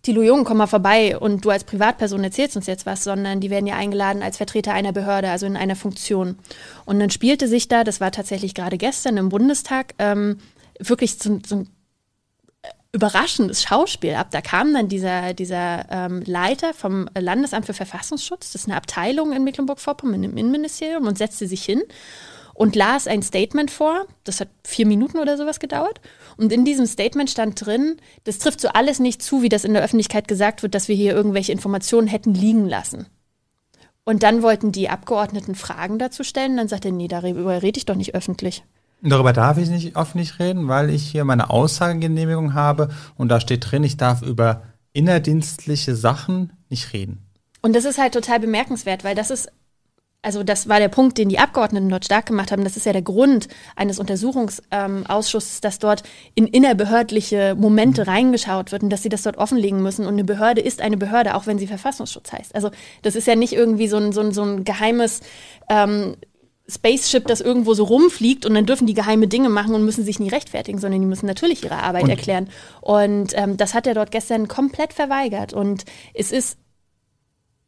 Thilo 0.02 0.24
Jung, 0.24 0.46
komm 0.46 0.58
mal 0.58 0.68
vorbei 0.68 1.18
und 1.18 1.46
du 1.46 1.52
als 1.52 1.64
Privatperson 1.64 2.24
erzählst 2.24 2.56
uns 2.56 2.66
jetzt 2.66 2.88
was, 2.88 3.04
sondern 3.04 3.40
die 3.40 3.52
werden 3.52 3.68
ja 3.68 3.76
eingeladen 3.76 4.24
als 4.24 4.38
Vertreter 4.38 4.74
einer 4.74 4.94
Behörde, 4.94 5.30
also 5.30 5.46
in 5.46 5.56
einer 5.56 5.76
Funktion. 5.76 6.40
Und 6.86 7.00
dann 7.00 7.12
spielte 7.12 7.48
sich 7.48 7.68
da, 7.68 7.84
das 7.84 8.02
war 8.02 8.12
tatsächlich 8.12 8.56
gerade 8.56 8.78
gestern 8.78 9.18
im 9.18 9.30
Bundestag, 9.30 9.94
ähm, 10.00 10.40
wirklich 10.80 11.20
so, 11.20 11.40
so 11.46 11.56
ein 11.58 11.70
überraschendes 12.94 13.64
Schauspiel 13.64 14.16
ab. 14.16 14.32
Da 14.32 14.42
kam 14.42 14.74
dann 14.74 14.88
dieser, 14.88 15.34
dieser 15.34 15.86
ähm, 15.90 16.24
Leiter 16.26 16.74
vom 16.74 17.08
Landesamt 17.18 17.66
für 17.66 17.74
Verfassungsschutz, 17.74 18.52
das 18.52 18.64
ist 18.64 18.68
eine 18.68 18.78
Abteilung 18.78 19.32
in 19.32 19.44
Mecklenburg-Vorpommern 19.44 20.24
im 20.24 20.36
Innenministerium, 20.36 21.08
und 21.08 21.18
setzte 21.18 21.48
sich 21.48 21.64
hin 21.64 21.82
und 22.54 22.76
las 22.76 23.08
ein 23.08 23.22
Statement 23.22 23.72
vor. 23.72 24.06
Das 24.24 24.42
hat 24.42 24.50
vier 24.66 24.86
Minuten 24.86 25.20
oder 25.20 25.38
sowas 25.38 25.60
gedauert. 25.60 26.02
Und 26.42 26.52
in 26.52 26.66
diesem 26.66 26.88
Statement 26.88 27.30
stand 27.30 27.64
drin, 27.64 27.98
das 28.24 28.40
trifft 28.40 28.62
so 28.62 28.70
alles 28.70 28.98
nicht 28.98 29.22
zu, 29.22 29.44
wie 29.44 29.50
das 29.50 29.64
in 29.64 29.74
der 29.74 29.84
Öffentlichkeit 29.84 30.28
gesagt 30.28 30.64
wird, 30.64 30.74
dass 30.74 30.88
wir 30.88 30.96
hier 30.96 31.14
irgendwelche 31.14 31.52
Informationen 31.52 32.08
hätten 32.08 32.34
liegen 32.34 32.68
lassen. 32.68 33.06
Und 34.06 34.24
dann 34.24 34.42
wollten 34.42 34.72
die 34.72 34.90
Abgeordneten 34.90 35.54
Fragen 35.54 36.00
dazu 36.00 36.24
stellen. 36.24 36.58
Dann 36.58 36.68
sagt 36.68 36.86
er, 36.86 36.92
nee, 36.92 37.08
darüber 37.08 37.62
rede 37.62 37.78
ich 37.78 37.86
doch 37.86 37.94
nicht 37.94 38.16
öffentlich. 38.16 38.64
Darüber 39.04 39.34
darf 39.34 39.60
ich 39.60 39.70
nicht 39.70 39.96
öffentlich 39.96 40.40
reden, 40.40 40.68
weil 40.68 40.90
ich 40.90 41.04
hier 41.04 41.26
meine 41.26 41.52
Aussagegenehmigung 41.52 42.56
habe 42.56 42.90
und 43.18 43.30
da 43.30 43.40
steht 43.40 43.70
drin, 43.70 43.84
ich 43.84 43.98
darf 43.98 44.24
über 44.24 44.64
innerdienstliche 44.94 45.96
Sachen 45.96 46.54
nicht 46.70 46.92
reden. 46.92 47.20
Und 47.62 47.76
das 47.76 47.86
ist 47.86 48.00
halt 48.00 48.16
total 48.16 48.40
bemerkenswert, 48.40 49.04
weil 49.04 49.14
das 49.14 49.30
ist, 49.30 49.52
also 50.24 50.44
das 50.44 50.70
war 50.70 50.80
der 50.80 50.88
Punkt, 50.88 51.18
den 51.18 51.30
die 51.30 51.40
Abgeordneten 51.40 51.90
dort 51.90 52.06
stark 52.06 52.28
gemacht 52.28 52.52
haben. 52.52 52.64
Das 52.64 52.78
ist 52.78 52.86
ja 52.86 52.94
der 52.94 53.02
Grund 53.02 53.48
eines 53.76 53.98
Untersuchungsausschusses, 53.98 55.62
dass 55.62 55.80
dort 55.80 56.04
in 56.36 56.46
innerbehördliche 56.46 57.56
Momente 57.56 58.06
reingeschaut 58.06 58.72
wird 58.72 58.84
und 58.84 58.90
dass 58.92 59.02
sie 59.02 59.10
das 59.10 59.24
dort 59.24 59.38
offenlegen 59.38 59.82
müssen. 59.82 60.06
Und 60.06 60.14
eine 60.14 60.24
Behörde 60.24 60.62
ist 60.62 60.82
eine 60.82 60.98
Behörde, 60.98 61.36
auch 61.36 61.48
wenn 61.48 61.58
sie 61.58 61.66
Verfassungsschutz 61.66 62.32
heißt. 62.32 62.54
Also 62.54 62.70
das 63.02 63.16
ist 63.16 63.26
ja 63.26 63.36
nicht 63.36 63.54
irgendwie 63.54 63.88
so 63.88 63.98
ein, 63.98 64.12
so 64.12 64.22
ein, 64.22 64.32
so 64.32 64.44
ein 64.44 64.64
geheimes 64.64 65.22
ähm, 65.70 66.16
Spaceship, 66.68 67.26
das 67.26 67.42
irgendwo 67.42 67.74
so 67.74 67.84
rumfliegt 67.84 68.46
und 68.46 68.54
dann 68.54 68.68
dürfen 68.68 68.86
die 68.86 68.94
geheime 68.94 69.28
Dinge 69.28 69.50
machen 69.50 69.74
und 69.74 69.84
müssen 69.84 70.06
sich 70.06 70.20
nie 70.20 70.30
rechtfertigen, 70.30 70.78
sondern 70.80 71.02
die 71.02 71.08
müssen 71.08 71.26
natürlich 71.26 71.64
ihre 71.64 71.78
Arbeit 71.78 72.04
Und- 72.04 72.10
erklären. 72.12 72.48
Und 72.80 73.34
ähm, 73.36 73.58
das 73.58 73.74
hat 73.74 73.88
er 73.88 73.96
dort 73.96 74.12
gestern 74.12 74.48
komplett 74.48 74.94
verweigert. 74.94 75.52
Und 75.52 75.84
es 76.14 76.32
ist 76.32 76.60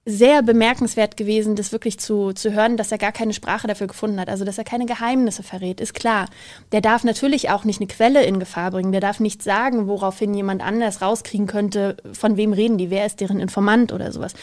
sehr 0.06 0.42
bemerkenswert 0.44 1.16
gewesen, 1.16 1.56
das 1.56 1.72
wirklich 1.72 1.98
zu, 1.98 2.34
zu 2.34 2.52
hören, 2.52 2.76
dass 2.76 2.92
er 2.92 2.98
gar 2.98 3.14
keine 3.14 3.32
Sprache 3.32 3.68
dafür 3.68 3.88
gefunden 3.88 4.20
hat, 4.20 4.28
also 4.28 4.44
dass 4.44 4.58
er 4.58 4.66
keine 4.66 4.86
Geheimnisse 4.86 5.44
verrät, 5.44 5.80
ist 5.80 5.94
klar. 5.94 6.28
Der 6.74 6.82
darf 6.82 7.06
natürlich 7.06 7.50
auch 7.50 7.64
nicht 7.64 7.80
eine 7.80 7.88
Quelle 7.88 8.24
in 8.26 8.38
Gefahr 8.38 8.72
bringen, 8.72 8.92
der 8.92 9.00
darf 9.00 9.22
nicht 9.22 9.42
sagen, 9.42 9.88
woraufhin 9.88 10.34
jemand 10.34 10.62
anders 10.62 11.02
rauskriegen 11.02 11.48
könnte, 11.48 11.96
von 12.12 12.36
wem 12.36 12.52
reden 12.52 12.78
die, 12.78 12.90
wer 12.90 13.06
ist 13.06 13.22
deren 13.22 13.40
Informant 13.40 13.94
oder 13.94 14.12
sowas. 14.12 14.34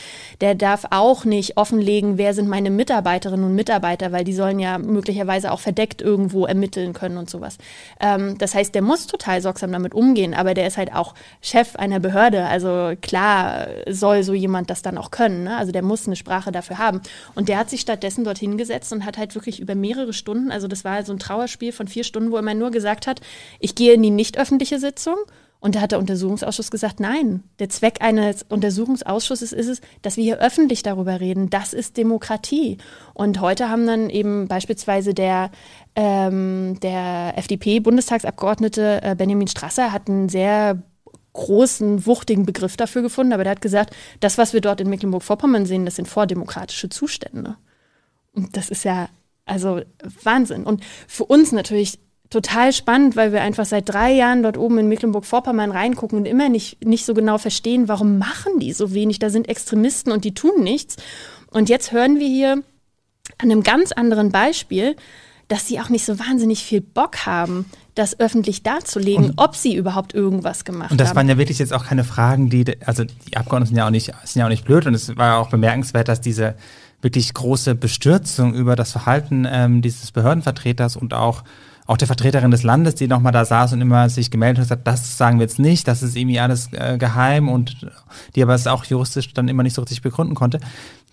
Der 0.40 0.54
darf 0.54 0.86
auch 0.90 1.26
nicht 1.26 1.58
offenlegen, 1.58 2.16
wer 2.16 2.32
sind 2.32 2.48
meine 2.48 2.70
Mitarbeiterinnen 2.70 3.44
und 3.44 3.54
Mitarbeiter, 3.54 4.12
weil 4.12 4.24
die 4.24 4.32
sollen 4.32 4.60
ja 4.60 4.78
möglicherweise 4.78 5.52
auch 5.52 5.60
verdeckt 5.60 6.00
irgendwo 6.00 6.46
ermitteln 6.46 6.94
können 6.94 7.18
und 7.18 7.28
sowas. 7.28 7.58
Ähm, 8.00 8.38
das 8.38 8.54
heißt, 8.54 8.74
der 8.74 8.82
muss 8.82 9.06
total 9.06 9.42
sorgsam 9.42 9.72
damit 9.72 9.92
umgehen, 9.92 10.32
aber 10.32 10.54
der 10.54 10.66
ist 10.66 10.78
halt 10.78 10.94
auch 10.94 11.14
Chef 11.42 11.76
einer 11.76 12.00
Behörde, 12.00 12.46
also 12.46 12.92
klar 13.02 13.66
soll 13.86 14.22
so 14.22 14.32
jemand 14.32 14.70
das 14.70 14.80
dann 14.80 14.96
auch 14.96 15.10
können. 15.10 15.49
Ne? 15.49 15.49
Also 15.56 15.72
der 15.72 15.82
muss 15.82 16.06
eine 16.06 16.16
Sprache 16.16 16.52
dafür 16.52 16.78
haben. 16.78 17.00
Und 17.34 17.48
der 17.48 17.58
hat 17.58 17.70
sich 17.70 17.80
stattdessen 17.80 18.24
dort 18.24 18.38
hingesetzt 18.38 18.92
und 18.92 19.04
hat 19.04 19.18
halt 19.18 19.34
wirklich 19.34 19.60
über 19.60 19.74
mehrere 19.74 20.12
Stunden, 20.12 20.50
also 20.50 20.68
das 20.68 20.84
war 20.84 21.04
so 21.04 21.12
ein 21.12 21.18
Trauerspiel 21.18 21.72
von 21.72 21.88
vier 21.88 22.04
Stunden, 22.04 22.30
wo 22.30 22.36
er 22.36 22.54
nur 22.54 22.70
gesagt 22.70 23.06
hat, 23.06 23.20
ich 23.58 23.74
gehe 23.74 23.94
in 23.94 24.02
die 24.02 24.10
nicht 24.10 24.38
öffentliche 24.38 24.78
Sitzung. 24.78 25.16
Und 25.60 25.74
da 25.74 25.82
hat 25.82 25.92
der 25.92 25.98
Untersuchungsausschuss 25.98 26.70
gesagt, 26.70 27.00
nein, 27.00 27.42
der 27.58 27.68
Zweck 27.68 27.98
eines 28.00 28.46
Untersuchungsausschusses 28.48 29.52
ist 29.52 29.68
es, 29.68 29.80
dass 30.00 30.16
wir 30.16 30.24
hier 30.24 30.38
öffentlich 30.38 30.82
darüber 30.82 31.20
reden. 31.20 31.50
Das 31.50 31.74
ist 31.74 31.98
Demokratie. 31.98 32.78
Und 33.12 33.42
heute 33.42 33.68
haben 33.68 33.86
dann 33.86 34.08
eben 34.08 34.48
beispielsweise 34.48 35.12
der, 35.12 35.50
ähm, 35.94 36.80
der 36.80 37.34
FDP-Bundestagsabgeordnete 37.36 39.02
äh, 39.02 39.14
Benjamin 39.14 39.48
Strasser 39.48 39.92
hat 39.92 40.08
einen 40.08 40.30
sehr 40.30 40.82
großen, 41.32 42.06
wuchtigen 42.06 42.46
Begriff 42.46 42.76
dafür 42.76 43.02
gefunden, 43.02 43.32
aber 43.32 43.44
der 43.44 43.52
hat 43.52 43.60
gesagt, 43.60 43.94
das, 44.20 44.38
was 44.38 44.52
wir 44.52 44.60
dort 44.60 44.80
in 44.80 44.90
Mecklenburg-Vorpommern 44.90 45.66
sehen, 45.66 45.84
das 45.84 45.96
sind 45.96 46.08
vordemokratische 46.08 46.88
Zustände. 46.88 47.56
Und 48.32 48.56
das 48.56 48.68
ist 48.68 48.84
ja, 48.84 49.08
also 49.44 49.82
Wahnsinn. 50.22 50.64
Und 50.64 50.84
für 51.06 51.24
uns 51.24 51.52
natürlich 51.52 51.98
total 52.30 52.72
spannend, 52.72 53.16
weil 53.16 53.32
wir 53.32 53.42
einfach 53.42 53.66
seit 53.66 53.88
drei 53.88 54.12
Jahren 54.12 54.42
dort 54.42 54.56
oben 54.56 54.78
in 54.78 54.88
Mecklenburg-Vorpommern 54.88 55.72
reingucken 55.72 56.18
und 56.18 56.26
immer 56.26 56.48
nicht, 56.48 56.84
nicht 56.84 57.04
so 57.04 57.12
genau 57.12 57.38
verstehen, 57.38 57.88
warum 57.88 58.18
machen 58.18 58.60
die 58.60 58.72
so 58.72 58.94
wenig? 58.94 59.18
Da 59.18 59.30
sind 59.30 59.48
Extremisten 59.48 60.12
und 60.12 60.24
die 60.24 60.34
tun 60.34 60.62
nichts. 60.62 60.96
Und 61.50 61.68
jetzt 61.68 61.90
hören 61.90 62.20
wir 62.20 62.28
hier 62.28 62.62
an 63.38 63.50
einem 63.50 63.62
ganz 63.62 63.90
anderen 63.92 64.30
Beispiel, 64.30 64.96
dass 65.50 65.66
sie 65.66 65.80
auch 65.80 65.88
nicht 65.88 66.04
so 66.04 66.18
wahnsinnig 66.20 66.62
viel 66.62 66.80
Bock 66.80 67.26
haben, 67.26 67.66
das 67.96 68.18
öffentlich 68.20 68.62
darzulegen, 68.62 69.30
und, 69.30 69.38
ob 69.38 69.56
sie 69.56 69.74
überhaupt 69.74 70.14
irgendwas 70.14 70.64
gemacht 70.64 70.84
haben. 70.84 70.92
Und 70.92 71.00
das 71.00 71.08
haben. 71.08 71.16
waren 71.16 71.28
ja 71.28 71.38
wirklich 71.38 71.58
jetzt 71.58 71.72
auch 71.72 71.84
keine 71.84 72.04
Fragen, 72.04 72.50
die, 72.50 72.64
also 72.86 73.02
die 73.04 73.36
Abgeordneten 73.36 73.70
sind 73.70 73.76
ja 73.76 73.86
auch 73.86 73.90
nicht, 73.90 74.12
sind 74.24 74.40
ja 74.40 74.46
auch 74.46 74.50
nicht 74.50 74.64
blöd 74.64 74.86
und 74.86 74.94
es 74.94 75.16
war 75.16 75.26
ja 75.26 75.36
auch 75.38 75.50
bemerkenswert, 75.50 76.06
dass 76.06 76.20
diese 76.20 76.54
wirklich 77.02 77.34
große 77.34 77.74
Bestürzung 77.74 78.54
über 78.54 78.76
das 78.76 78.92
Verhalten 78.92 79.44
ähm, 79.50 79.82
dieses 79.82 80.12
Behördenvertreters 80.12 80.96
und 80.96 81.14
auch 81.14 81.42
auch 81.86 81.96
der 81.96 82.06
Vertreterin 82.06 82.52
des 82.52 82.62
Landes, 82.62 82.94
die 82.94 83.08
nochmal 83.08 83.32
da 83.32 83.44
saß 83.44 83.72
und 83.72 83.80
immer 83.80 84.08
sich 84.08 84.30
gemeldet 84.30 84.58
hat, 84.58 84.64
gesagt, 84.66 84.86
das 84.86 85.18
sagen 85.18 85.40
wir 85.40 85.46
jetzt 85.46 85.58
nicht, 85.58 85.88
das 85.88 86.04
ist 86.04 86.14
irgendwie 86.14 86.38
alles 86.38 86.72
äh, 86.72 86.98
geheim 86.98 87.48
und 87.48 87.84
die 88.36 88.44
aber 88.44 88.54
es 88.54 88.68
auch 88.68 88.84
juristisch 88.84 89.34
dann 89.34 89.48
immer 89.48 89.64
nicht 89.64 89.74
so 89.74 89.82
richtig 89.82 90.00
begründen 90.00 90.36
konnte. 90.36 90.60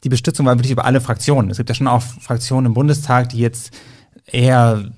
Die 0.04 0.10
Bestützung 0.10 0.46
war 0.46 0.54
wirklich 0.54 0.74
über 0.74 0.86
alle 0.86 1.02
Fraktionen. 1.02 1.50
Es 1.50 1.58
gibt 1.58 1.70
ja 1.70 1.74
schon 1.74 1.88
auch 1.88 2.04
Fraktionen 2.04 2.68
im 2.68 2.74
Bundestag, 2.76 3.30
die 3.30 3.40
jetzt 3.40 3.72
eher 4.28 4.92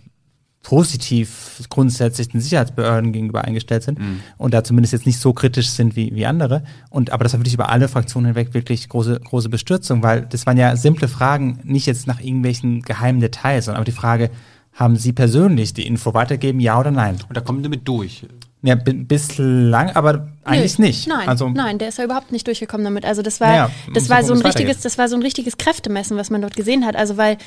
positiv 0.62 1.64
grundsätzlich 1.70 2.30
den 2.30 2.42
Sicherheitsbehörden 2.42 3.12
gegenüber 3.14 3.44
eingestellt 3.44 3.84
sind 3.84 3.98
mhm. 3.98 4.20
und 4.38 4.54
da 4.54 4.64
zumindest 4.64 4.94
jetzt 4.94 5.06
nicht 5.06 5.20
so 5.20 5.34
kritisch 5.34 5.70
sind 5.70 5.96
wie, 5.96 6.14
wie 6.14 6.26
andere. 6.26 6.64
Und 6.90 7.12
aber 7.12 7.24
das 7.24 7.34
war 7.34 7.40
wirklich 7.40 7.54
über 7.54 7.70
alle 7.70 7.88
Fraktionen 7.88 8.28
hinweg 8.28 8.54
wirklich 8.54 8.90
große, 8.90 9.20
große 9.20 9.50
Bestürzung, 9.50 10.04
weil 10.04 10.28
das 10.30 10.46
waren 10.46 10.58
ja 10.58 10.76
simple 10.76 11.08
Fragen, 11.08 11.60
nicht 11.64 11.86
jetzt 11.88 12.08
nach 12.08 12.20
irgendwelchen 12.20 12.82
geheimen 12.82 13.20
Details, 13.20 13.66
sondern 13.66 13.78
aber 13.78 13.86
die 13.86 13.92
Frage, 13.94 14.30
haben 14.74 14.96
Sie 14.96 15.12
persönlich 15.12 15.74
die 15.74 15.88
Info 15.88 16.14
weitergeben, 16.14 16.60
ja 16.60 16.80
oder 16.80 16.92
nein? 16.92 17.18
Und 17.28 17.36
da 17.36 17.42
kommen 17.42 17.64
Sie 17.64 17.70
mit 17.70 17.88
durch. 17.88 18.26
Ja, 18.62 18.76
bislang, 18.76 19.92
aber 19.96 20.28
eigentlich 20.44 20.80
Nö, 20.80 20.88
nicht. 20.88 21.08
Nein, 21.08 21.30
also, 21.30 21.48
nein, 21.48 21.78
der 21.78 21.90
ist 21.90 21.98
ja 21.98 22.04
überhaupt 22.04 22.34
nicht 22.34 22.46
durchgekommen 22.46 22.84
damit. 22.84 23.06
Also 23.06 23.22
das 23.22 23.40
war, 23.40 23.56
ja, 23.56 23.72
das 23.94 24.10
war 24.10 24.22
so 24.22 24.34
ein 24.34 24.42
richtiges, 24.42 24.82
das 24.82 24.98
war 24.98 25.08
so 25.08 25.16
ein 25.16 25.22
richtiges 25.22 25.58
Kräftemessen, 25.58 26.18
was 26.18 26.30
man 26.30 26.42
dort 26.42 26.58
gesehen 26.58 26.86
hat. 26.86 26.98
Also 26.98 27.16
weil 27.16 27.38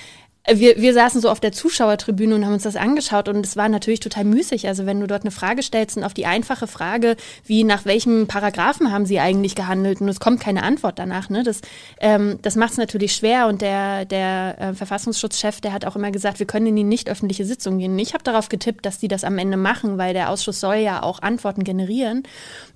wir, 0.51 0.77
wir 0.77 0.93
saßen 0.93 1.21
so 1.21 1.31
auf 1.31 1.39
der 1.39 1.53
Zuschauertribüne 1.53 2.35
und 2.35 2.45
haben 2.45 2.55
uns 2.55 2.65
das 2.65 2.75
angeschaut 2.75 3.29
und 3.29 3.47
es 3.47 3.57
war 3.57 3.69
natürlich 3.69 4.01
total 4.01 4.25
müßig. 4.25 4.67
Also 4.67 4.87
wenn 4.87 4.99
du 5.01 5.07
dort 5.07 5.23
eine 5.23 5.31
Frage 5.31 5.63
stellst 5.63 5.97
und 5.97 6.03
auf 6.03 6.15
die 6.15 6.27
einfache 6.27 6.67
Frage, 6.67 7.17
wie 7.47 7.63
nach 7.63 7.85
welchem 7.85 8.27
Paragraphen 8.27 8.91
haben 8.91 9.07
sie 9.07 9.21
eigentlich 9.21 9.55
gehandelt 9.55 10.01
und 10.01 10.09
es 10.09 10.19
kommt 10.19 10.41
keine 10.41 10.65
Antwort 10.65 10.99
danach, 10.99 11.31
ne? 11.31 11.45
Das, 11.45 11.61
ähm, 12.01 12.41
das 12.43 12.57
macht 12.57 12.73
es 12.73 12.79
natürlich 12.79 13.15
schwer 13.15 13.47
und 13.47 13.63
der, 13.63 14.05
der 14.05 14.57
äh, 14.61 14.75
Verfassungsschutzchef, 14.75 15.61
der 15.61 15.73
hat 15.73 15.85
auch 15.85 15.95
immer 15.95 16.11
gesagt, 16.11 16.41
wir 16.41 16.47
können 16.47 16.67
in 16.67 16.77
die 16.77 16.85
nicht 16.85 17.09
öffentliche 17.09 17.45
Sitzung 17.45 17.79
gehen. 17.79 17.97
Ich 18.01 18.13
habe 18.13 18.25
darauf 18.25 18.49
getippt, 18.49 18.85
dass 18.85 18.99
die 18.99 19.09
das 19.09 19.23
am 19.23 19.39
Ende 19.39 19.57
machen, 19.57 19.97
weil 19.97 20.13
der 20.13 20.29
Ausschuss 20.29 20.59
soll 20.59 20.77
ja 20.77 21.05
auch 21.05 21.23
Antworten 21.23 21.63
generieren. 21.63 22.25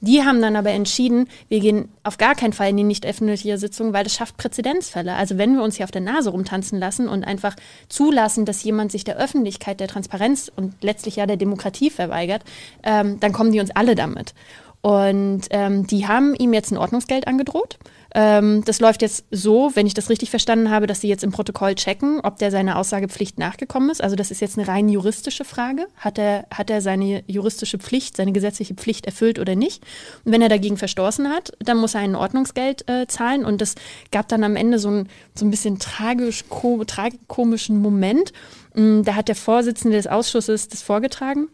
Die 0.01 0.22
haben 0.22 0.40
dann 0.40 0.55
aber 0.55 0.70
entschieden, 0.70 1.28
wir 1.48 1.59
gehen 1.59 1.88
auf 2.05 2.16
gar 2.16 2.36
keinen 2.36 2.52
Fall 2.52 2.70
in 2.70 2.76
die 2.76 2.84
nicht 2.84 3.05
öffentliche 3.05 3.59
Sitzung, 3.59 3.93
weil 3.93 4.05
das 4.05 4.14
schafft 4.14 4.36
Präzedenzfälle. 4.36 5.14
Also 5.14 5.36
wenn 5.36 5.56
wir 5.56 5.64
uns 5.64 5.76
hier 5.76 5.84
auf 5.84 5.90
der 5.90 6.01
Nase 6.01 6.30
rumtanzen 6.30 6.78
lassen 6.78 7.09
und 7.09 7.24
einfach 7.24 7.56
zulassen, 7.89 8.45
dass 8.45 8.62
jemand 8.62 8.93
sich 8.93 9.05
der 9.05 9.16
Öffentlichkeit, 9.16 9.81
der 9.81 9.89
Transparenz 9.89 10.51
und 10.55 10.74
letztlich 10.83 11.16
ja 11.16 11.27
der 11.27 11.37
Demokratie 11.37 11.91
verweigert, 11.91 12.43
ähm, 12.83 13.20
dann 13.20 13.33
kommen 13.33 13.53
die 13.53 13.61
uns 13.61 13.70
alle 13.70 13.95
damit. 13.95 14.35
Und 14.83 15.43
ähm, 15.51 15.87
die 15.87 16.07
haben 16.07 16.35
ihm 16.35 16.53
jetzt 16.53 16.70
ein 16.70 16.78
Ordnungsgeld 16.78 17.27
angedroht. 17.27 17.78
Ähm, 18.15 18.65
das 18.65 18.81
läuft 18.81 19.03
jetzt 19.03 19.24
so, 19.31 19.70
wenn 19.74 19.87
ich 19.87 19.95
das 19.95 20.11
richtig 20.11 20.31
verstanden 20.31 20.70
habe, 20.70 20.87
dass 20.87 21.01
sie 21.01 21.09
jetzt 21.09 21.24
im 21.24 21.33
Protokoll 21.33 21.74
checken, 21.74 22.20
ob 22.23 22.39
der 22.39 22.51
seiner 22.51 22.78
Aussagepflicht 22.78 23.39
nachgekommen 23.39 23.91
ist. 23.91 24.03
Also 24.03 24.16
das 24.16 24.31
ist 24.31 24.41
jetzt 24.41 24.59
eine 24.59 24.69
rein 24.69 24.89
juristische 24.89 25.45
Frage. 25.45 25.87
Hat 25.97 26.19
er, 26.19 26.47
hat 26.53 26.70
er 26.70 26.81
seine 26.81 27.24
juristische 27.27 27.78
Pflicht, 27.78 28.16
seine 28.16 28.33
gesetzliche 28.33 28.74
Pflicht 28.74 29.07
erfüllt 29.07 29.39
oder 29.39 29.55
nicht? 29.55 29.83
Und 30.24 30.33
wenn 30.33 30.43
er 30.43 30.49
dagegen 30.49 30.77
verstoßen 30.77 31.28
hat, 31.28 31.53
dann 31.59 31.78
muss 31.78 31.95
er 31.95 32.01
ein 32.01 32.15
Ordnungsgeld 32.15 32.89
äh, 32.89 33.07
zahlen. 33.07 33.45
Und 33.45 33.61
das 33.61 33.74
gab 34.11 34.28
dann 34.28 34.45
am 34.45 34.57
Ende 34.57 34.78
so 34.78 34.91
ein, 34.91 35.09
so 35.35 35.45
ein 35.45 35.51
bisschen 35.51 35.78
tragisch, 35.78 36.45
ko 36.49 36.85
tragikomischen 36.85 37.81
Moment. 37.81 38.33
Mm, 38.74 39.03
da 39.03 39.15
hat 39.15 39.28
der 39.28 39.37
Vorsitzende 39.37 39.97
des 39.97 40.07
Ausschusses 40.07 40.69
das 40.69 40.83
vorgetragen 40.83 41.49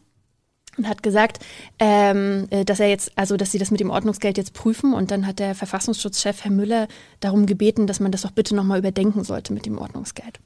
und 0.79 0.89
hat 0.89 1.03
gesagt, 1.03 1.39
ähm, 1.79 2.47
äh, 2.51 2.65
dass 2.65 2.81
er 2.81 2.89
jetzt, 2.89 3.13
also 3.17 3.37
dass 3.37 3.53
sie 3.53 3.59
das 3.59 3.71
mit 3.71 3.81
dem 3.81 3.91
Ordnungsgeld 3.91 4.39
jetzt 4.39 4.55
prüfen 4.55 4.95
und 4.95 5.11
dann 5.11 5.27
hat 5.27 5.39
der 5.39 5.55
Verfassungsschutzchef 5.55 6.45
Herr 6.45 6.51
Müller 6.51 6.89
darum 7.21 7.47
gebeten, 7.47 7.87
dass 7.87 8.01
man 8.01 8.13
das 8.13 8.23
doch 8.23 8.31
bitte 8.31 8.55
nochmal 8.55 8.79
überdenken 8.79 9.25
sollte 9.25 9.53
mit 9.53 9.67
dem 9.67 9.79
Ordnungsgeld. 9.79 10.41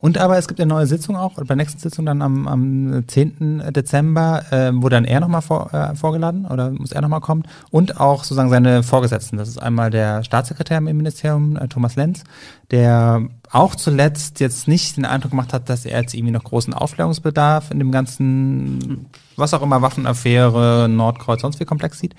Und 0.00 0.16
aber 0.16 0.38
es 0.38 0.48
gibt 0.48 0.58
eine 0.58 0.68
neue 0.68 0.86
Sitzung 0.86 1.14
auch, 1.14 1.34
bei 1.34 1.44
der 1.44 1.56
nächsten 1.56 1.78
Sitzung 1.78 2.06
dann 2.06 2.22
am, 2.22 2.48
am 2.48 3.04
10. 3.06 3.64
Dezember, 3.70 4.42
äh, 4.50 4.72
wo 4.74 4.88
dann 4.88 5.04
er 5.04 5.20
nochmal 5.20 5.42
vor, 5.42 5.74
äh, 5.74 5.94
vorgeladen 5.94 6.46
oder 6.46 6.70
muss 6.70 6.92
er 6.92 7.02
nochmal 7.02 7.20
kommen 7.20 7.42
und 7.70 8.00
auch 8.00 8.24
sozusagen 8.24 8.48
seine 8.48 8.82
Vorgesetzten. 8.82 9.36
Das 9.36 9.48
ist 9.48 9.58
einmal 9.58 9.90
der 9.90 10.24
Staatssekretär 10.24 10.78
im 10.78 10.84
Ministerium, 10.84 11.56
äh, 11.56 11.68
Thomas 11.68 11.96
Lenz, 11.96 12.24
der 12.70 13.28
auch 13.52 13.74
zuletzt 13.74 14.38
jetzt 14.38 14.68
nicht 14.68 14.96
den 14.96 15.04
Eindruck 15.04 15.32
gemacht 15.32 15.52
hat, 15.52 15.68
dass 15.68 15.84
er 15.84 16.00
jetzt 16.00 16.14
irgendwie 16.14 16.32
noch 16.32 16.44
großen 16.44 16.72
Aufklärungsbedarf 16.72 17.72
in 17.72 17.80
dem 17.80 17.90
ganzen, 17.90 19.06
was 19.36 19.54
auch 19.54 19.62
immer, 19.62 19.82
Waffenaffäre, 19.82 20.88
Nordkreuz, 20.88 21.40
sonst 21.40 21.58
wie 21.58 21.64
komplex 21.64 21.98
sieht. 21.98 22.14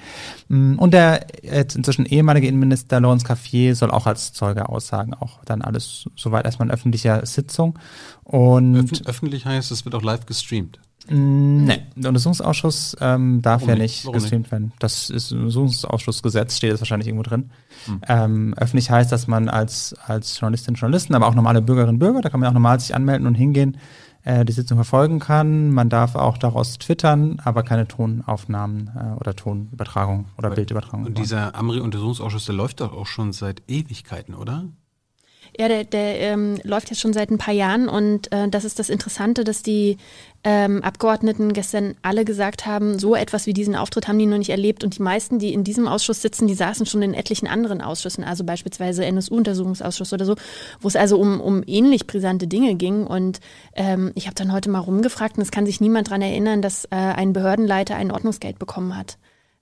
Mm, 0.49 0.76
und 0.76 0.94
der 0.94 1.26
jetzt 1.41 1.76
inzwischen 1.76 2.06
ehemalige 2.06 2.48
Innenminister 2.48 2.99
Laurence 2.99 3.24
Caffier 3.24 3.76
soll 3.76 3.91
auch 3.91 4.08
als 4.08 4.34
Zeuge 4.34 4.68
aussagen, 4.68 5.14
auch 5.14 5.40
dann 5.45 5.62
alles 5.62 6.10
soweit 6.18 6.45
erstmal 6.45 6.68
in 6.68 6.74
öffentlicher 6.74 7.26
Sitzung. 7.26 7.80
Und 8.24 8.76
Öff 8.76 9.06
öffentlich 9.06 9.45
heißt, 9.45 9.72
es 9.72 9.86
wird 9.86 9.95
auch 9.95 10.03
live 10.03 10.26
gestreamt. 10.26 10.80
Nee, 11.07 11.82
der 11.95 12.10
Untersuchungsausschuss 12.10 12.95
ähm, 13.02 13.41
darf 13.41 13.61
Warum 13.61 13.69
ja 13.69 13.82
nicht, 13.82 14.06
nicht? 14.06 14.14
gestreamt 14.14 14.44
nicht? 14.44 14.52
werden. 14.52 14.72
Das 14.80 15.10
ist 15.10 15.32
im 15.32 15.40
Untersuchungsausschussgesetz, 15.40 16.57
steht 16.57 16.72
das 16.72 16.82
wahrscheinlich 16.82 17.07
irgendwo 17.07 17.23
drin. 17.23 17.49
Hm. 17.86 18.02
Ähm, 18.07 18.53
öffentlich 18.57 18.91
heißt, 18.91 19.11
dass 19.11 19.28
man 19.28 19.49
als, 19.49 19.95
als 20.06 20.40
Journalistin, 20.40 20.76
Journalisten, 20.76 21.15
aber 21.15 21.28
auch 21.28 21.36
normale 21.36 21.61
Bürgerinnen 21.61 21.95
und 21.95 21.99
Bürger, 21.99 22.22
da 22.22 22.30
kann 22.30 22.40
man 22.40 22.49
auch 22.49 22.53
normal 22.53 22.80
sich 22.80 22.94
anmelden 22.94 23.26
und 23.26 23.36
hingehen, 23.36 23.78
äh, 24.23 24.45
die 24.45 24.53
Sitzung 24.53 24.78
verfolgen 24.78 25.19
kann. 25.19 25.72
Man 25.72 25.90
darf 25.90 26.15
auch 26.15 26.38
daraus 26.38 26.78
twittern, 26.78 27.41
aber 27.44 27.64
keine 27.64 27.88
Tonaufnahmen 27.88 28.91
äh, 28.95 29.19
oder 29.19 29.36
Tonübertragung 29.36 30.26
oder 30.38 30.48
aber 30.48 30.56
Bildübertragung. 30.56 31.06
Und 31.06 31.18
dieser 31.18 31.56
Amri-Untersuchungsausschuss, 31.56 32.45
der 32.45 32.56
läuft 32.56 32.82
doch 32.82 32.94
auch 32.94 33.07
schon 33.07 33.34
seit 33.34 33.64
Ewigkeiten, 33.68 34.36
oder? 34.36 34.65
Ja, 35.57 35.68
der, 35.68 35.84
der 35.84 36.19
ähm, 36.19 36.60
läuft 36.64 36.90
jetzt 36.91 37.02
schon 37.02 37.14
seit 37.14 37.30
ein 37.30 37.38
paar 37.38 37.53
Jahren 37.53 37.90
und 37.90 38.32
äh, 38.32 38.48
das 38.48 38.64
ist 38.64 38.80
das 38.80 38.90
Interessante, 38.90 39.44
dass 39.44 39.64
die 39.64 39.98
ähm, 40.43 40.81
Abgeordneten 40.84 41.53
gestern 41.53 41.95
alle 42.01 42.26
gesagt 42.26 42.65
haben, 42.65 42.97
so 42.97 43.15
etwas 43.15 43.45
wie 43.45 43.53
diesen 43.53 43.76
Auftritt 43.76 44.07
haben 44.07 44.18
die 44.18 44.26
noch 44.26 44.39
nicht 44.39 44.49
erlebt 44.49 44.84
und 44.84 44.97
die 44.97 45.01
meisten, 45.01 45.38
die 45.38 45.53
in 45.53 45.63
diesem 45.63 45.88
Ausschuss 45.88 46.22
sitzen, 46.22 46.47
die 46.47 46.55
saßen 46.55 46.85
schon 46.85 47.03
in 47.03 47.13
etlichen 47.13 47.47
anderen 47.47 47.81
Ausschüssen, 47.81 48.23
also 48.23 48.43
beispielsweise 48.43 49.05
NSU-Untersuchungsausschuss 49.05 50.13
oder 50.13 50.26
so, 50.26 50.35
wo 50.80 50.88
es 50.88 50.95
also 50.95 51.19
um, 51.19 51.39
um 51.39 51.63
ähnlich 51.68 52.07
brisante 52.07 52.47
Dinge 52.47 52.76
ging 52.76 53.05
und 53.05 53.39
ähm, 53.76 54.11
ich 54.15 54.26
habe 54.26 54.35
dann 54.35 54.51
heute 54.51 54.69
mal 54.69 54.80
rumgefragt 54.80 55.38
und 55.38 55.43
es 55.43 55.51
kann 55.51 55.65
sich 55.65 55.80
niemand 55.80 56.07
daran 56.07 56.23
erinnern, 56.23 56.61
dass 56.61 56.85
äh, 56.85 56.95
ein 56.95 57.34
Behördenleiter 57.34 57.95
ein 57.95 58.11
Ordnungsgeld 58.11 58.57
bekommen 58.57 58.97
hat. 58.97 59.18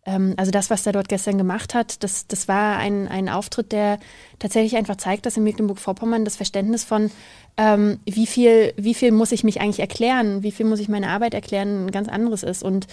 Ähm, 0.05 0.33
also 0.37 0.51
das, 0.51 0.69
was 0.69 0.85
er 0.85 0.93
dort 0.93 1.09
gestern 1.09 1.37
gemacht 1.37 1.73
hat, 1.73 2.03
das, 2.03 2.27
das 2.27 2.47
war 2.47 2.77
ein, 2.77 3.07
ein 3.07 3.29
Auftritt, 3.29 3.71
der 3.71 3.99
tatsächlich 4.39 4.75
einfach 4.75 4.95
zeigt, 4.95 5.25
dass 5.25 5.37
in 5.37 5.43
Mecklenburg-Vorpommern 5.43 6.25
das 6.25 6.35
Verständnis 6.35 6.83
von, 6.83 7.11
ähm, 7.59 7.99
wie, 8.05 8.25
viel, 8.25 8.73
wie 8.77 8.93
viel 8.93 9.11
muss 9.11 9.33
ich 9.33 9.43
mich 9.43 9.59
eigentlich 9.59 9.81
erklären, 9.81 10.43
wie 10.43 10.51
viel 10.51 10.65
muss 10.65 10.79
ich 10.79 10.87
meine 10.87 11.09
Arbeit 11.09 11.33
erklären, 11.33 11.85
ein 11.85 11.91
ganz 11.91 12.07
anderes 12.07 12.41
ist. 12.41 12.63
Und 12.63 12.87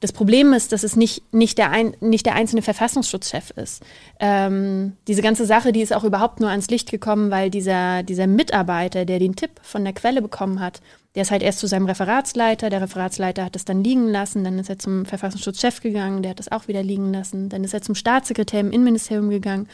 das 0.00 0.12
Problem 0.12 0.52
ist, 0.52 0.72
dass 0.72 0.82
es 0.82 0.94
nicht, 0.94 1.22
nicht, 1.32 1.56
der, 1.56 1.70
ein, 1.70 1.96
nicht 2.00 2.26
der 2.26 2.34
einzelne 2.34 2.60
Verfassungsschutzchef 2.60 3.50
ist. 3.56 3.82
Ähm, 4.18 4.92
diese 5.08 5.22
ganze 5.22 5.46
Sache, 5.46 5.72
die 5.72 5.80
ist 5.80 5.94
auch 5.94 6.04
überhaupt 6.04 6.38
nur 6.38 6.50
ans 6.50 6.68
Licht 6.68 6.90
gekommen, 6.90 7.30
weil 7.30 7.48
dieser, 7.48 8.02
dieser 8.02 8.26
Mitarbeiter, 8.26 9.06
der 9.06 9.18
den 9.18 9.36
Tipp 9.36 9.52
von 9.62 9.84
der 9.84 9.94
Quelle 9.94 10.20
bekommen 10.20 10.60
hat, 10.60 10.82
der 11.14 11.22
ist 11.22 11.30
halt 11.30 11.42
erst 11.42 11.58
zu 11.58 11.66
seinem 11.66 11.86
Referatsleiter, 11.86 12.68
der 12.68 12.82
Referatsleiter 12.82 13.46
hat 13.46 13.56
es 13.56 13.64
dann 13.64 13.82
liegen 13.82 14.08
lassen, 14.08 14.44
dann 14.44 14.58
ist 14.58 14.68
er 14.68 14.78
zum 14.78 15.06
Verfassungsschutzchef 15.06 15.80
gegangen, 15.80 16.22
der 16.22 16.32
hat 16.32 16.40
es 16.40 16.52
auch 16.52 16.68
wieder 16.68 16.82
liegen 16.82 17.10
lassen, 17.10 17.48
dann 17.48 17.64
ist 17.64 17.72
er 17.72 17.80
zum 17.80 17.94
Staatssekretär 17.94 18.60
im 18.60 18.70
Innenministerium 18.70 19.30
gegangen. 19.30 19.66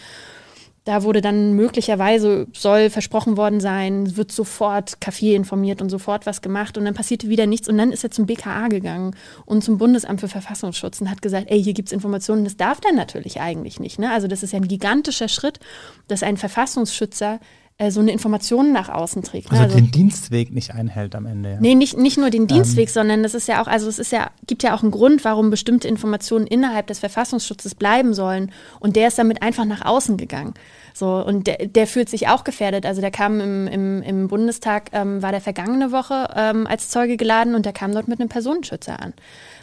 Da 0.86 1.02
wurde 1.02 1.20
dann 1.20 1.54
möglicherweise, 1.54 2.46
soll 2.52 2.90
versprochen 2.90 3.36
worden 3.36 3.58
sein, 3.58 4.16
wird 4.16 4.30
sofort 4.30 5.00
Kaffee 5.00 5.34
informiert 5.34 5.82
und 5.82 5.90
sofort 5.90 6.26
was 6.26 6.42
gemacht 6.42 6.78
und 6.78 6.84
dann 6.84 6.94
passierte 6.94 7.28
wieder 7.28 7.46
nichts 7.46 7.68
und 7.68 7.76
dann 7.76 7.90
ist 7.90 8.04
er 8.04 8.12
zum 8.12 8.26
BKA 8.26 8.68
gegangen 8.68 9.16
und 9.46 9.64
zum 9.64 9.78
Bundesamt 9.78 10.20
für 10.20 10.28
Verfassungsschutz 10.28 11.00
und 11.00 11.10
hat 11.10 11.22
gesagt, 11.22 11.46
ey, 11.50 11.60
hier 11.60 11.74
gibt's 11.74 11.90
Informationen, 11.90 12.44
das 12.44 12.56
darf 12.56 12.80
der 12.80 12.92
natürlich 12.92 13.40
eigentlich 13.40 13.80
nicht. 13.80 13.98
Ne? 13.98 14.12
Also 14.12 14.28
das 14.28 14.44
ist 14.44 14.52
ja 14.52 14.60
ein 14.60 14.68
gigantischer 14.68 15.26
Schritt, 15.26 15.58
dass 16.06 16.22
ein 16.22 16.36
Verfassungsschützer 16.36 17.40
äh, 17.78 17.90
so 17.90 18.00
eine 18.00 18.10
Information 18.10 18.72
nach 18.72 18.88
außen 18.88 19.22
trägt. 19.22 19.52
Ne? 19.52 19.60
Also, 19.60 19.76
den 19.76 19.90
Dienstweg 19.90 20.50
nicht 20.50 20.72
einhält 20.72 21.14
am 21.14 21.26
Ende. 21.26 21.52
Ja. 21.52 21.56
Nee, 21.60 21.74
nicht, 21.74 21.98
nicht 21.98 22.16
nur 22.16 22.30
den 22.30 22.46
Dienstweg, 22.46 22.88
ähm. 22.88 22.92
sondern 22.92 23.22
das 23.22 23.34
ist 23.34 23.48
ja 23.48 23.62
auch, 23.62 23.66
also 23.66 23.86
es 23.86 23.98
ist 23.98 24.12
ja, 24.12 24.30
gibt 24.46 24.62
ja 24.62 24.74
auch 24.74 24.82
einen 24.82 24.92
Grund, 24.92 25.24
warum 25.24 25.50
bestimmte 25.50 25.86
Informationen 25.86 26.46
innerhalb 26.46 26.86
des 26.86 27.00
Verfassungsschutzes 27.00 27.74
bleiben 27.74 28.14
sollen. 28.14 28.50
Und 28.80 28.96
der 28.96 29.08
ist 29.08 29.18
damit 29.18 29.42
einfach 29.42 29.66
nach 29.66 29.84
außen 29.84 30.16
gegangen. 30.16 30.54
So, 30.94 31.22
und 31.22 31.46
der, 31.46 31.66
der 31.66 31.86
fühlt 31.86 32.08
sich 32.08 32.28
auch 32.28 32.44
gefährdet. 32.44 32.86
Also 32.86 33.02
der 33.02 33.10
kam 33.10 33.40
im, 33.40 33.66
im, 33.66 34.02
im 34.02 34.28
Bundestag, 34.28 34.88
ähm, 34.92 35.20
war 35.20 35.30
der 35.30 35.42
vergangene 35.42 35.92
Woche 35.92 36.30
ähm, 36.34 36.66
als 36.66 36.88
Zeuge 36.88 37.18
geladen 37.18 37.54
und 37.54 37.66
der 37.66 37.74
kam 37.74 37.92
dort 37.92 38.08
mit 38.08 38.20
einem 38.20 38.30
Personenschützer 38.30 39.02
an. 39.02 39.12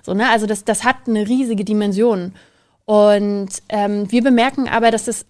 So, 0.04 0.14
ne? 0.14 0.30
Also 0.30 0.46
das, 0.46 0.66
das 0.66 0.84
hat 0.84 0.98
eine 1.08 1.28
riesige 1.28 1.66
Dimension. 1.66 2.34
Und 2.86 3.50
ähm, 3.70 4.12
wir 4.12 4.22
bemerken 4.22 4.68
aber, 4.70 4.92
dass 4.92 5.06
das 5.06 5.26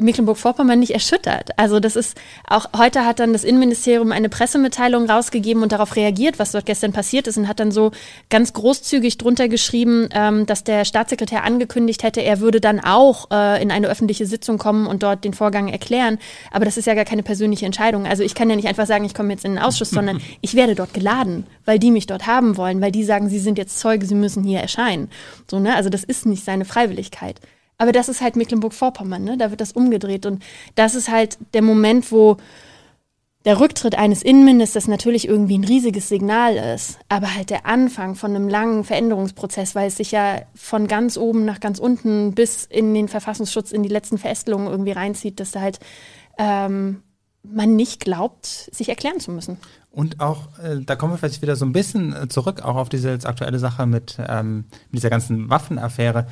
Mecklenburg-Vorpommern 0.00 0.78
nicht 0.78 0.92
erschüttert. 0.92 1.50
Also 1.56 1.80
das 1.80 1.96
ist 1.96 2.18
auch 2.46 2.66
heute 2.76 3.04
hat 3.04 3.20
dann 3.20 3.32
das 3.32 3.44
Innenministerium 3.44 4.12
eine 4.12 4.28
Pressemitteilung 4.28 5.08
rausgegeben 5.08 5.62
und 5.62 5.72
darauf 5.72 5.96
reagiert, 5.96 6.38
was 6.38 6.52
dort 6.52 6.66
gestern 6.66 6.92
passiert 6.92 7.26
ist 7.26 7.36
und 7.36 7.48
hat 7.48 7.60
dann 7.60 7.70
so 7.70 7.92
ganz 8.28 8.52
großzügig 8.52 9.18
drunter 9.18 9.48
geschrieben, 9.48 10.08
ähm, 10.12 10.46
dass 10.46 10.64
der 10.64 10.84
Staatssekretär 10.84 11.44
angekündigt 11.44 12.02
hätte, 12.02 12.20
er 12.20 12.40
würde 12.40 12.60
dann 12.60 12.80
auch 12.80 13.30
äh, 13.30 13.62
in 13.62 13.70
eine 13.70 13.88
öffentliche 13.88 14.26
Sitzung 14.26 14.58
kommen 14.58 14.86
und 14.86 15.02
dort 15.02 15.24
den 15.24 15.34
Vorgang 15.34 15.68
erklären. 15.68 16.18
Aber 16.50 16.64
das 16.64 16.76
ist 16.76 16.86
ja 16.86 16.94
gar 16.94 17.04
keine 17.04 17.22
persönliche 17.22 17.66
Entscheidung. 17.66 18.06
Also 18.06 18.22
ich 18.22 18.34
kann 18.34 18.50
ja 18.50 18.56
nicht 18.56 18.68
einfach 18.68 18.86
sagen, 18.86 19.04
ich 19.04 19.14
komme 19.14 19.32
jetzt 19.32 19.44
in 19.44 19.52
den 19.54 19.62
Ausschuss, 19.62 19.90
sondern 19.90 20.20
ich 20.40 20.54
werde 20.54 20.74
dort 20.74 20.94
geladen, 20.94 21.46
weil 21.64 21.78
die 21.78 21.90
mich 21.90 22.06
dort 22.06 22.26
haben 22.26 22.56
wollen, 22.56 22.80
weil 22.80 22.92
die 22.92 23.04
sagen, 23.04 23.28
sie 23.28 23.38
sind 23.38 23.58
jetzt 23.58 23.78
Zeuge, 23.78 24.06
sie 24.06 24.14
müssen 24.14 24.44
hier 24.44 24.60
erscheinen. 24.60 25.10
So 25.50 25.58
ne, 25.58 25.74
also 25.74 25.90
das 25.90 26.04
ist 26.04 26.26
nicht 26.26 26.44
seine 26.44 26.64
Freiwilligkeit. 26.64 27.40
Aber 27.80 27.92
das 27.92 28.10
ist 28.10 28.20
halt 28.20 28.36
Mecklenburg-Vorpommern, 28.36 29.24
ne? 29.24 29.38
da 29.38 29.48
wird 29.48 29.62
das 29.62 29.72
umgedreht. 29.72 30.26
Und 30.26 30.42
das 30.74 30.94
ist 30.94 31.10
halt 31.10 31.38
der 31.54 31.62
Moment, 31.62 32.12
wo 32.12 32.36
der 33.46 33.58
Rücktritt 33.58 33.94
eines 33.94 34.22
Innenministers 34.22 34.86
natürlich 34.86 35.26
irgendwie 35.26 35.56
ein 35.56 35.64
riesiges 35.64 36.10
Signal 36.10 36.56
ist, 36.56 36.98
aber 37.08 37.34
halt 37.34 37.48
der 37.48 37.64
Anfang 37.64 38.16
von 38.16 38.36
einem 38.36 38.50
langen 38.50 38.84
Veränderungsprozess, 38.84 39.74
weil 39.74 39.88
es 39.88 39.96
sich 39.96 40.10
ja 40.10 40.42
von 40.54 40.88
ganz 40.88 41.16
oben 41.16 41.46
nach 41.46 41.58
ganz 41.58 41.78
unten 41.78 42.34
bis 42.34 42.66
in 42.66 42.92
den 42.92 43.08
Verfassungsschutz, 43.08 43.72
in 43.72 43.82
die 43.82 43.88
letzten 43.88 44.18
Verästelungen 44.18 44.68
irgendwie 44.68 44.92
reinzieht, 44.92 45.40
dass 45.40 45.52
da 45.52 45.62
halt 45.62 45.80
ähm, 46.36 47.02
man 47.42 47.76
nicht 47.76 48.00
glaubt, 48.00 48.44
sich 48.44 48.90
erklären 48.90 49.20
zu 49.20 49.30
müssen. 49.30 49.56
Und 49.90 50.20
auch, 50.20 50.58
äh, 50.58 50.80
da 50.84 50.96
kommen 50.96 51.14
wir 51.14 51.16
vielleicht 51.16 51.40
wieder 51.40 51.56
so 51.56 51.64
ein 51.64 51.72
bisschen 51.72 52.12
äh, 52.12 52.28
zurück, 52.28 52.60
auch 52.62 52.76
auf 52.76 52.90
diese 52.90 53.18
aktuelle 53.24 53.58
Sache 53.58 53.86
mit, 53.86 54.18
ähm, 54.28 54.66
mit 54.90 54.98
dieser 54.98 55.08
ganzen 55.08 55.48
Waffenaffäre 55.48 56.26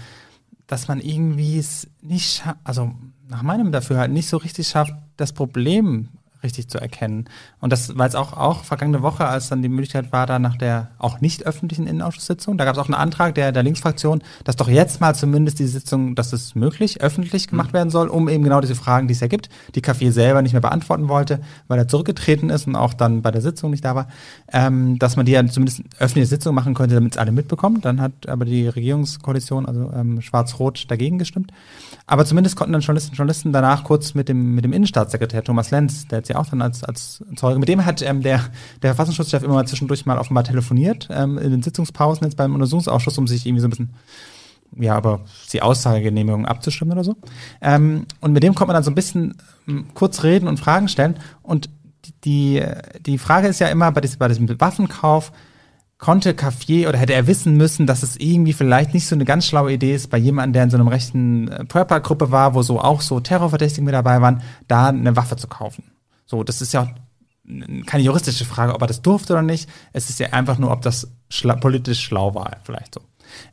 dass 0.69 0.87
man 0.87 1.01
irgendwie 1.01 1.59
es 1.59 1.89
nicht, 2.03 2.45
also 2.63 2.93
nach 3.27 3.43
meinem 3.43 3.73
Dafürhalten 3.73 4.15
nicht 4.15 4.29
so 4.29 4.37
richtig 4.37 4.69
schafft, 4.69 4.93
das 5.17 5.33
Problem 5.33 6.09
richtig 6.43 6.69
zu 6.69 6.79
erkennen. 6.79 7.29
Und 7.61 7.73
das 7.73 7.97
war 7.97 8.07
jetzt 8.07 8.17
auch, 8.17 8.33
auch 8.33 8.65
vergangene 8.65 9.03
Woche, 9.03 9.27
als 9.27 9.49
dann 9.49 9.63
die 9.63 9.69
Möglichkeit 9.69 10.13
war, 10.13 10.27
da 10.27 10.39
nach 10.39 10.57
der 10.57 10.89
auch 10.99 11.21
nicht 11.21 11.45
öffentlichen 11.47 11.87
Innenausschusssitzung, 11.87 12.59
da 12.59 12.65
gab 12.65 12.75
es 12.75 12.81
auch 12.81 12.87
einen 12.87 12.95
Antrag 12.95 13.35
der, 13.35 13.53
der 13.53 13.63
Linksfraktion, 13.63 14.23
dass 14.45 14.57
doch 14.57 14.69
jetzt 14.69 15.01
mal 15.01 15.15
zumindest 15.15 15.59
die 15.59 15.67
Sitzung, 15.67 16.15
dass 16.15 16.33
es 16.33 16.55
möglich 16.55 17.01
öffentlich 17.01 17.49
gemacht 17.49 17.71
mhm. 17.71 17.75
werden 17.75 17.91
soll, 17.91 18.09
um 18.09 18.29
eben 18.29 18.45
genau 18.45 18.61
diese 18.61 18.75
Fragen, 18.75 19.09
die 19.09 19.15
es 19.15 19.21
ja 19.21 19.27
gibt, 19.27 19.49
die 19.75 19.83
Kaffee 19.83 20.11
selber 20.11 20.43
nicht 20.43 20.53
mehr 20.53 20.63
beantworten 20.63 21.09
wollte, 21.09 21.41
weil 21.67 21.79
er 21.79 21.89
zurückgetreten 21.89 22.51
ist 22.51 22.67
und 22.67 22.77
auch 22.77 22.95
dann 22.95 23.23
bei 23.23 23.31
der 23.31 23.43
Sitzung 23.43 23.71
nicht 23.71 23.85
da 23.85 23.95
war, 23.95 24.09
ähm, 24.53 24.99
dass 24.99 25.17
man 25.17 25.27
die 25.27 25.33
ja 25.33 25.47
zumindest 25.47 25.83
öffentliche 25.99 26.27
Sitzung 26.27 26.55
machen 26.55 26.75
könnte, 26.75 26.95
damit 26.95 27.15
es 27.15 27.19
alle 27.19 27.33
mitbekommen. 27.33 27.81
Dann 27.81 28.01
hat 28.01 28.29
aber 28.29 28.45
die 28.45 28.69
Regierungskoalition, 28.69 29.67
also 29.67 29.91
ähm, 29.95 30.21
Schwarz-Rot, 30.21 30.87
dagegen 30.89 31.19
gestimmt. 31.19 31.53
Aber 32.09 32.25
zumindest 32.25 32.57
konnten 32.57 32.73
dann 32.73 32.81
Journalisten 32.81 33.15
Journalisten 33.15 33.53
danach 33.53 33.85
kurz 33.85 34.15
mit 34.15 34.31
dem, 34.31 34.55
mit 34.55 34.65
dem 34.65 34.73
Innenstaatssekretär 34.73 35.45
Thomas 35.45 35.71
Lenz, 35.71 36.09
der 36.09 36.19
jetzt 36.19 36.29
ja 36.29 36.37
auch 36.37 36.47
dann 36.47 36.63
als, 36.63 36.83
als 36.83 37.23
Zeuge, 37.37 37.59
mit 37.59 37.69
dem 37.69 37.85
hat 37.85 38.01
ähm, 38.01 38.23
der, 38.23 38.41
der 38.83 38.95
Verfassungsschutzchef 38.95 39.43
immer 39.43 39.55
mal 39.55 39.69
zwischendurch 39.69 40.07
mal 40.07 40.17
offenbar 40.17 40.43
telefoniert, 40.43 41.09
ähm, 41.13 41.37
in 41.37 41.51
den 41.51 41.63
Sitzungspausen 41.63 42.25
jetzt 42.25 42.37
beim 42.37 42.55
Untersuchungsausschuss, 42.55 43.19
um 43.19 43.27
sich 43.27 43.45
irgendwie 43.45 43.61
so 43.61 43.67
ein 43.67 43.71
bisschen 43.71 43.91
ja, 44.77 44.95
aber 44.95 45.21
die 45.53 45.63
Aussagegenehmigung 45.63 46.47
abzustimmen 46.47 46.93
oder 46.93 47.05
so. 47.05 47.17
Ähm, 47.61 48.07
und 48.21 48.33
mit 48.33 48.43
dem 48.43 48.55
konnte 48.55 48.69
man 48.69 48.75
dann 48.75 48.85
so 48.85 48.91
ein 48.91 48.95
bisschen 48.95 49.35
ähm, 49.67 49.87
kurz 49.95 50.23
reden 50.23 50.49
und 50.49 50.59
Fragen 50.59 50.89
stellen. 50.89 51.17
Und 51.43 51.71
die, 52.25 52.63
die 53.05 53.19
Frage 53.19 53.49
ist 53.49 53.61
ja 53.61 53.69
immer 53.69 53.93
bei 53.93 54.01
diesem, 54.01 54.19
bei 54.19 54.29
diesem 54.29 54.61
Waffenkauf, 54.61 55.33
konnte 55.99 56.35
Cafier 56.35 56.89
oder 56.89 56.99
hätte 56.99 57.13
er 57.13 57.27
wissen 57.27 57.57
müssen, 57.57 57.87
dass 57.87 58.03
es 58.03 58.17
irgendwie 58.17 58.53
vielleicht 58.53 58.95
nicht 58.95 59.07
so 59.07 59.17
eine 59.17 59.25
ganz 59.25 59.47
schlaue 59.47 59.73
Idee 59.73 59.95
ist, 59.95 60.11
bei 60.11 60.19
jemandem, 60.19 60.53
der 60.53 60.65
in 60.65 60.71
so 60.71 60.77
einem 60.77 60.89
rechten 60.89 61.49
äh, 61.49 61.65
Prepper-Gruppe 61.65 62.31
war, 62.31 62.55
wo 62.55 62.63
so 62.63 62.81
auch 62.81 63.01
so 63.01 63.21
Terrorverdächtige 63.21 63.85
mit 63.85 63.95
dabei 63.95 64.21
waren, 64.21 64.43
da 64.69 64.89
eine 64.89 65.17
Waffe 65.17 65.37
zu 65.37 65.49
kaufen. 65.49 65.85
So, 66.25 66.45
das 66.45 66.63
ist 66.63 66.73
ja 66.73 66.89
keine 67.87 68.05
juristische 68.05 68.45
Frage, 68.45 68.75
ob 68.75 68.83
er 68.83 68.87
das 68.87 69.03
durfte 69.03 69.33
oder 69.33 69.43
nicht. 69.43 69.69
Es 69.93 70.11
ist 70.11 70.21
ja 70.21 70.29
einfach 70.33 70.59
nur, 70.59 70.71
ob 70.71 70.83
das 70.83 71.11
schla 71.31 71.57
politisch 71.57 72.01
schlau 72.01 72.35
war, 72.35 72.59
vielleicht 72.63 72.95
so. 72.95 73.01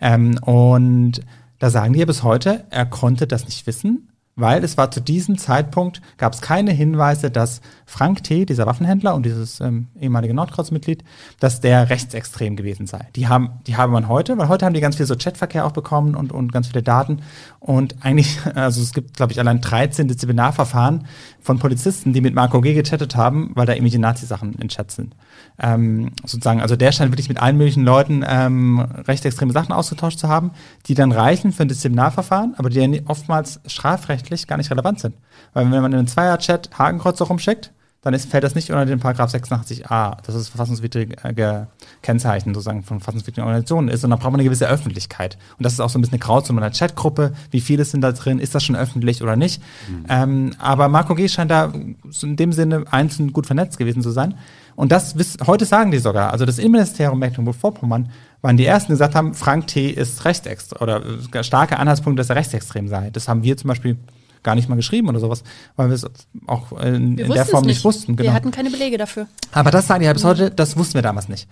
Ähm, 0.01 0.37
und 0.43 1.21
da 1.59 1.69
sagen 1.69 1.93
die 1.93 1.99
ja 1.99 2.05
bis 2.05 2.21
heute, 2.21 2.65
er 2.69 2.85
konnte 2.85 3.25
das 3.25 3.45
nicht 3.45 3.65
wissen 3.65 4.09
weil 4.35 4.63
es 4.63 4.77
war 4.77 4.91
zu 4.91 4.99
diesem 4.99 5.37
Zeitpunkt, 5.37 6.01
gab 6.17 6.33
es 6.33 6.41
keine 6.41 6.71
Hinweise, 6.71 7.31
dass 7.31 7.61
Frank 7.85 8.23
T., 8.23 8.45
dieser 8.45 8.65
Waffenhändler 8.65 9.15
und 9.15 9.25
dieses 9.25 9.61
ähm, 9.61 9.87
ehemalige 9.99 10.33
Nordkreuzmitglied, 10.33 11.05
dass 11.39 11.61
der 11.61 11.89
rechtsextrem 11.89 12.57
gewesen 12.57 12.85
sei. 12.85 13.07
Die 13.15 13.29
haben, 13.29 13.51
die 13.65 13.77
haben 13.77 13.93
man 13.93 14.09
heute, 14.09 14.37
weil 14.37 14.49
heute 14.49 14.65
haben 14.65 14.73
die 14.73 14.81
ganz 14.81 14.97
viel 14.97 15.05
so 15.05 15.15
Chatverkehr 15.15 15.65
auch 15.65 15.71
bekommen 15.71 16.15
und, 16.15 16.33
und 16.33 16.51
ganz 16.51 16.67
viele 16.67 16.83
Daten. 16.83 17.21
Und 17.61 17.95
eigentlich, 18.01 18.37
also 18.55 18.81
es 18.81 18.91
gibt, 18.91 19.15
glaube 19.15 19.31
ich, 19.31 19.39
allein 19.39 19.61
13 19.61 20.09
Disziplinarverfahren 20.09 21.07
von 21.39 21.59
Polizisten, 21.59 22.11
die 22.11 22.21
mit 22.21 22.35
Marco 22.35 22.59
G. 22.59 22.73
gechattet 22.73 23.15
haben, 23.15 23.51
weil 23.55 23.65
da 23.65 23.73
irgendwie 23.73 23.91
die 23.91 23.99
Nazi-Sachen 23.99 24.55
in 24.55 24.67
Chat 24.67 24.91
sind. 24.91 25.15
Ähm, 25.59 26.11
sozusagen, 26.25 26.61
also 26.61 26.75
der 26.75 26.91
scheint 26.91 27.11
wirklich 27.11 27.29
mit 27.29 27.41
allen 27.41 27.55
möglichen 27.55 27.85
Leuten 27.85 28.25
ähm, 28.27 28.79
rechtsextreme 28.79 29.53
Sachen 29.53 29.71
ausgetauscht 29.71 30.19
zu 30.19 30.27
haben, 30.27 30.51
die 30.87 30.95
dann 30.95 31.13
reichen 31.13 31.53
für 31.53 31.63
ein 31.63 31.69
Disziplinarverfahren, 31.69 32.55
aber 32.57 32.69
die 32.69 33.03
oftmals 33.05 33.61
strafrechtlich 33.65 34.24
gar 34.47 34.57
nicht 34.57 34.71
relevant 34.71 34.99
sind. 34.99 35.15
Weil 35.53 35.65
wenn 35.71 35.81
man 35.81 35.91
in 35.91 35.99
einem 35.99 36.07
Zweier-Chat 36.07 36.77
Hakenkreuze 36.77 37.23
rumschickt, 37.23 37.71
dann 38.05 38.13
ist, 38.13 38.29
fällt 38.29 38.43
das 38.43 38.53
nicht 38.53 38.69
unter 38.69 38.85
den 38.85 38.99
Paragraph 38.99 39.33
86a. 39.33 40.17
Das 40.23 40.35
ist 40.35 40.49
verfassungswidrige 40.49 41.67
Kennzeichen 42.03 42.53
sozusagen 42.53 42.83
von 42.83 42.99
verfassungswidrigen 42.99 43.43
Organisationen 43.45 43.87
ist. 43.87 44.03
Und 44.03 44.11
dann 44.11 44.19
braucht 44.19 44.31
man 44.31 44.39
eine 44.39 44.43
gewisse 44.43 44.69
Öffentlichkeit. 44.69 45.39
Und 45.57 45.65
das 45.65 45.73
ist 45.73 45.79
auch 45.79 45.89
so 45.89 45.97
ein 45.97 46.01
bisschen 46.01 46.13
eine 46.13 46.19
Grauzone 46.19 46.59
in 46.59 46.63
einer 46.63 46.71
Chatgruppe. 46.71 47.33
Wie 47.49 47.61
viele 47.61 47.83
sind 47.83 48.01
da 48.01 48.11
drin? 48.11 48.37
Ist 48.37 48.53
das 48.53 48.63
schon 48.63 48.75
öffentlich 48.75 49.23
oder 49.23 49.35
nicht? 49.35 49.59
Mhm. 49.89 50.05
Ähm, 50.07 50.55
aber 50.59 50.87
Marco 50.87 51.15
G. 51.15 51.27
scheint 51.27 51.49
da 51.49 51.73
in 52.21 52.35
dem 52.35 52.53
Sinne 52.53 52.85
einzeln 52.91 53.33
gut 53.33 53.47
vernetzt 53.47 53.79
gewesen 53.79 54.03
zu 54.03 54.11
sein. 54.11 54.35
Und 54.75 54.91
das 54.91 55.15
heute 55.47 55.65
sagen 55.65 55.89
die 55.89 55.97
sogar. 55.97 56.31
Also 56.31 56.45
das 56.45 56.59
Innenministerium 56.59 57.17
Mecklenburg-Vorpommern 57.17 58.09
waren 58.43 58.57
die 58.57 58.67
ersten, 58.67 58.91
die 58.91 58.93
gesagt 58.93 59.15
haben, 59.15 59.33
Frank 59.33 59.65
T. 59.65 59.89
ist 59.89 60.25
rechtsextrem 60.25 60.79
oder 60.79 61.01
starke 61.41 61.79
Anhaltspunkte, 61.79 62.19
dass 62.19 62.29
er 62.29 62.35
rechtsextrem 62.35 62.87
sei. 62.87 63.09
Das 63.09 63.27
haben 63.27 63.41
wir 63.41 63.57
zum 63.57 63.69
Beispiel 63.69 63.97
gar 64.45 64.55
nicht 64.55 64.69
mal 64.69 64.75
geschrieben 64.75 65.09
oder 65.09 65.19
sowas, 65.19 65.43
weil 65.75 65.89
wir 65.89 65.95
es 65.95 66.05
auch 66.47 66.71
in, 66.79 67.17
in 67.17 67.31
der 67.31 67.45
Form 67.45 67.65
nicht. 67.65 67.75
nicht 67.75 67.83
wussten. 67.83 68.15
Genau. 68.15 68.29
Wir 68.29 68.33
hatten 68.33 68.51
keine 68.51 68.69
Belege 68.69 68.97
dafür. 68.97 69.27
Aber 69.51 69.71
das 69.71 69.87
sagen 69.87 69.99
die 69.99 70.07
halt 70.07 70.15
bis 70.15 70.23
heute, 70.23 70.51
das 70.51 70.77
wussten 70.77 70.93
wir 70.93 71.01
damals 71.01 71.27
nicht. 71.27 71.49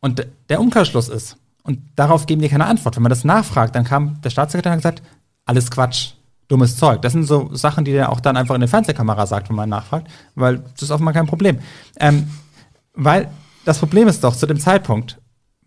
Und 0.00 0.26
der 0.48 0.60
Umkehrschluss 0.60 1.08
ist, 1.08 1.36
und 1.62 1.78
darauf 1.94 2.26
geben 2.26 2.40
die 2.40 2.48
keine 2.48 2.66
Antwort. 2.66 2.96
Wenn 2.96 3.02
man 3.02 3.10
das 3.10 3.22
nachfragt, 3.22 3.76
dann 3.76 3.84
kam 3.84 4.20
der 4.22 4.30
Staatssekretär 4.30 4.72
und 4.72 4.84
hat 4.84 4.96
gesagt, 4.96 5.02
alles 5.44 5.70
Quatsch, 5.70 6.14
dummes 6.48 6.76
Zeug. 6.76 7.02
Das 7.02 7.12
sind 7.12 7.24
so 7.24 7.54
Sachen, 7.54 7.84
die 7.84 7.92
er 7.92 8.10
auch 8.10 8.20
dann 8.20 8.36
einfach 8.36 8.54
in 8.54 8.60
der 8.60 8.68
Fernsehkamera 8.68 9.26
sagt, 9.26 9.50
wenn 9.50 9.56
man 9.56 9.68
nachfragt, 9.68 10.08
weil 10.34 10.58
das 10.58 10.82
ist 10.82 10.90
offenbar 10.90 11.14
kein 11.14 11.26
Problem. 11.26 11.58
Ähm, 11.98 12.30
weil 12.94 13.30
das 13.64 13.78
Problem 13.78 14.08
ist 14.08 14.24
doch, 14.24 14.34
zu 14.34 14.46
dem 14.46 14.58
Zeitpunkt 14.58 15.19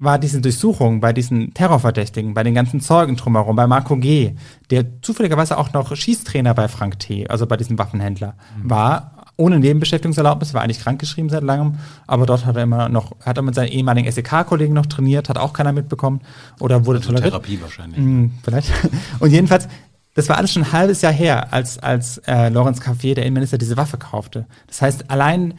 war 0.03 0.19
diese 0.19 0.41
Durchsuchung 0.41 0.99
bei 0.99 1.13
diesen 1.13 1.53
Terrorverdächtigen, 1.53 2.33
bei 2.33 2.43
den 2.43 2.53
ganzen 2.53 2.81
Zeugen 2.81 3.15
drumherum, 3.15 3.55
bei 3.55 3.67
Marco 3.67 3.97
G., 3.97 4.33
der 4.69 5.01
zufälligerweise 5.01 5.57
auch 5.57 5.73
noch 5.73 5.95
Schießtrainer 5.95 6.53
bei 6.53 6.67
Frank 6.67 6.99
T., 6.99 7.27
also 7.27 7.47
bei 7.47 7.57
diesem 7.57 7.77
Waffenhändler, 7.77 8.35
war, 8.61 9.31
ohne 9.37 9.59
Nebenbeschäftigungserlaubnis, 9.59 10.53
war 10.53 10.61
eigentlich 10.61 10.79
krankgeschrieben 10.79 11.29
seit 11.29 11.43
langem, 11.43 11.79
aber 12.05 12.25
dort 12.25 12.45
hat 12.45 12.55
er 12.55 12.63
immer 12.63 12.89
noch, 12.89 13.15
hat 13.21 13.37
er 13.37 13.43
mit 13.43 13.55
seinen 13.55 13.69
ehemaligen 13.69 14.11
SEK-Kollegen 14.11 14.73
noch 14.73 14.85
trainiert, 14.85 15.29
hat 15.29 15.37
auch 15.37 15.53
keiner 15.53 15.71
mitbekommen 15.71 16.21
oder 16.59 16.85
wurde 16.85 16.99
Also 16.99 17.09
toleriert. 17.09 17.31
Therapie 17.31 17.61
wahrscheinlich. 17.61 17.97
Hm, 17.97 18.31
vielleicht. 18.43 18.71
Und 19.19 19.31
jedenfalls, 19.31 19.67
das 20.15 20.29
war 20.29 20.37
alles 20.37 20.53
schon 20.53 20.63
ein 20.63 20.71
halbes 20.71 21.01
Jahr 21.01 21.13
her, 21.13 21.51
als, 21.53 21.79
als 21.79 22.19
äh, 22.19 22.49
Lorenz 22.49 22.79
Caffier, 22.79 23.15
der 23.15 23.25
Innenminister, 23.25 23.57
diese 23.57 23.77
Waffe 23.77 23.97
kaufte. 23.97 24.45
Das 24.67 24.81
heißt, 24.81 25.09
allein 25.09 25.55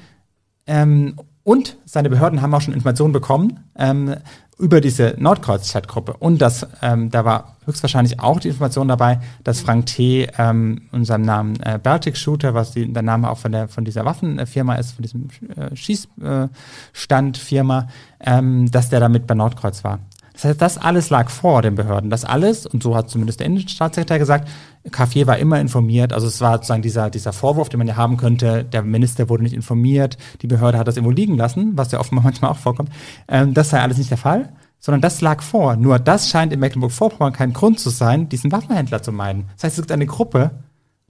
ähm, 0.66 1.16
und 1.44 1.76
seine 1.84 2.10
Behörden 2.10 2.42
haben 2.42 2.52
auch 2.54 2.62
schon 2.62 2.74
Informationen 2.74 3.12
bekommen 3.12 3.60
ähm, 3.76 4.16
über 4.58 4.80
diese 4.80 5.14
Nordkreuz-Chat-Gruppe. 5.18 6.14
Und 6.18 6.40
das, 6.40 6.66
ähm, 6.80 7.10
da 7.10 7.26
war 7.26 7.58
höchstwahrscheinlich 7.66 8.20
auch 8.20 8.40
die 8.40 8.48
Information 8.48 8.88
dabei, 8.88 9.20
dass 9.42 9.60
Frank 9.60 9.84
T. 9.86 10.26
Ähm, 10.38 10.88
in 10.92 11.04
seinem 11.04 11.26
Namen 11.26 11.60
äh, 11.60 11.78
Baltic 11.82 12.16
Shooter, 12.16 12.54
was 12.54 12.70
die, 12.72 12.90
der 12.92 13.02
Name 13.02 13.28
auch 13.30 13.38
von, 13.38 13.52
der, 13.52 13.68
von 13.68 13.84
dieser 13.84 14.06
Waffenfirma 14.06 14.76
ist, 14.76 14.92
von 14.92 15.02
diesem 15.02 15.28
äh, 15.56 15.76
Schießstandfirma, 15.76 17.88
ähm, 18.20 18.70
dass 18.70 18.88
der 18.88 19.00
damit 19.00 19.26
bei 19.26 19.34
Nordkreuz 19.34 19.84
war. 19.84 19.98
Das 20.34 20.44
heißt, 20.44 20.60
das 20.60 20.78
alles 20.78 21.10
lag 21.10 21.30
vor 21.30 21.62
den 21.62 21.76
Behörden. 21.76 22.10
Das 22.10 22.24
alles, 22.24 22.66
und 22.66 22.82
so 22.82 22.96
hat 22.96 23.08
zumindest 23.08 23.38
der 23.38 23.46
Innenstaatssekretär 23.46 24.18
gesagt, 24.18 24.48
Cafier 24.90 25.28
war 25.28 25.38
immer 25.38 25.60
informiert. 25.60 26.12
Also 26.12 26.26
es 26.26 26.40
war 26.40 26.54
sozusagen 26.54 26.82
dieser, 26.82 27.08
dieser 27.08 27.32
Vorwurf, 27.32 27.68
den 27.68 27.78
man 27.78 27.86
ja 27.86 27.96
haben 27.96 28.16
könnte, 28.16 28.64
der 28.64 28.82
Minister 28.82 29.28
wurde 29.28 29.44
nicht 29.44 29.54
informiert, 29.54 30.18
die 30.42 30.48
Behörde 30.48 30.76
hat 30.76 30.88
das 30.88 30.96
irgendwo 30.96 31.12
liegen 31.12 31.36
lassen, 31.36 31.72
was 31.76 31.92
ja 31.92 32.00
offenbar 32.00 32.24
manchmal 32.24 32.50
auch 32.50 32.58
vorkommt. 32.58 32.90
Ähm, 33.28 33.54
das 33.54 33.70
sei 33.70 33.80
alles 33.80 33.96
nicht 33.96 34.10
der 34.10 34.18
Fall, 34.18 34.52
sondern 34.80 35.00
das 35.00 35.20
lag 35.20 35.40
vor. 35.40 35.76
Nur 35.76 36.00
das 36.00 36.28
scheint 36.28 36.52
in 36.52 36.58
Mecklenburg-Vorpommern 36.58 37.32
kein 37.32 37.52
Grund 37.52 37.78
zu 37.78 37.90
sein, 37.90 38.28
diesen 38.28 38.50
Waffenhändler 38.50 39.02
zu 39.02 39.12
meiden. 39.12 39.46
Das 39.54 39.64
heißt, 39.64 39.78
es 39.78 39.82
gibt 39.82 39.92
eine 39.92 40.06
Gruppe, 40.06 40.50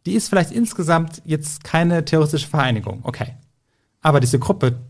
die 0.04 0.12
ist 0.12 0.28
vielleicht 0.28 0.52
insgesamt 0.52 1.22
jetzt 1.24 1.64
keine 1.64 2.04
terroristische 2.04 2.48
Vereinigung. 2.48 3.00
Okay. 3.04 3.36
Aber 4.02 4.20
diese 4.20 4.38
Gruppe 4.38 4.80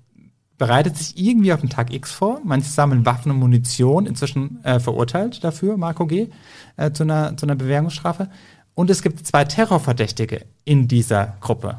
bereitet 0.58 0.96
sich 0.96 1.18
irgendwie 1.18 1.52
auf 1.52 1.60
den 1.60 1.70
Tag 1.70 1.92
X 1.92 2.12
vor. 2.12 2.40
Manche 2.44 2.70
sammeln 2.70 3.04
Waffen 3.04 3.30
und 3.30 3.38
Munition, 3.38 4.06
inzwischen 4.06 4.62
äh, 4.64 4.78
verurteilt 4.80 5.42
dafür, 5.42 5.76
Marco 5.76 6.06
G., 6.06 6.28
äh, 6.76 6.92
zu, 6.92 7.02
einer, 7.02 7.36
zu 7.36 7.46
einer 7.46 7.56
Bewährungsstrafe. 7.56 8.28
Und 8.74 8.90
es 8.90 9.02
gibt 9.02 9.26
zwei 9.26 9.44
Terrorverdächtige 9.44 10.46
in 10.64 10.88
dieser 10.88 11.36
Gruppe. 11.40 11.78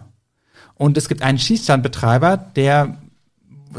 Und 0.76 0.98
es 0.98 1.08
gibt 1.08 1.22
einen 1.22 1.40
Schießstandbetreiber, 1.40 2.38
der 2.38 2.98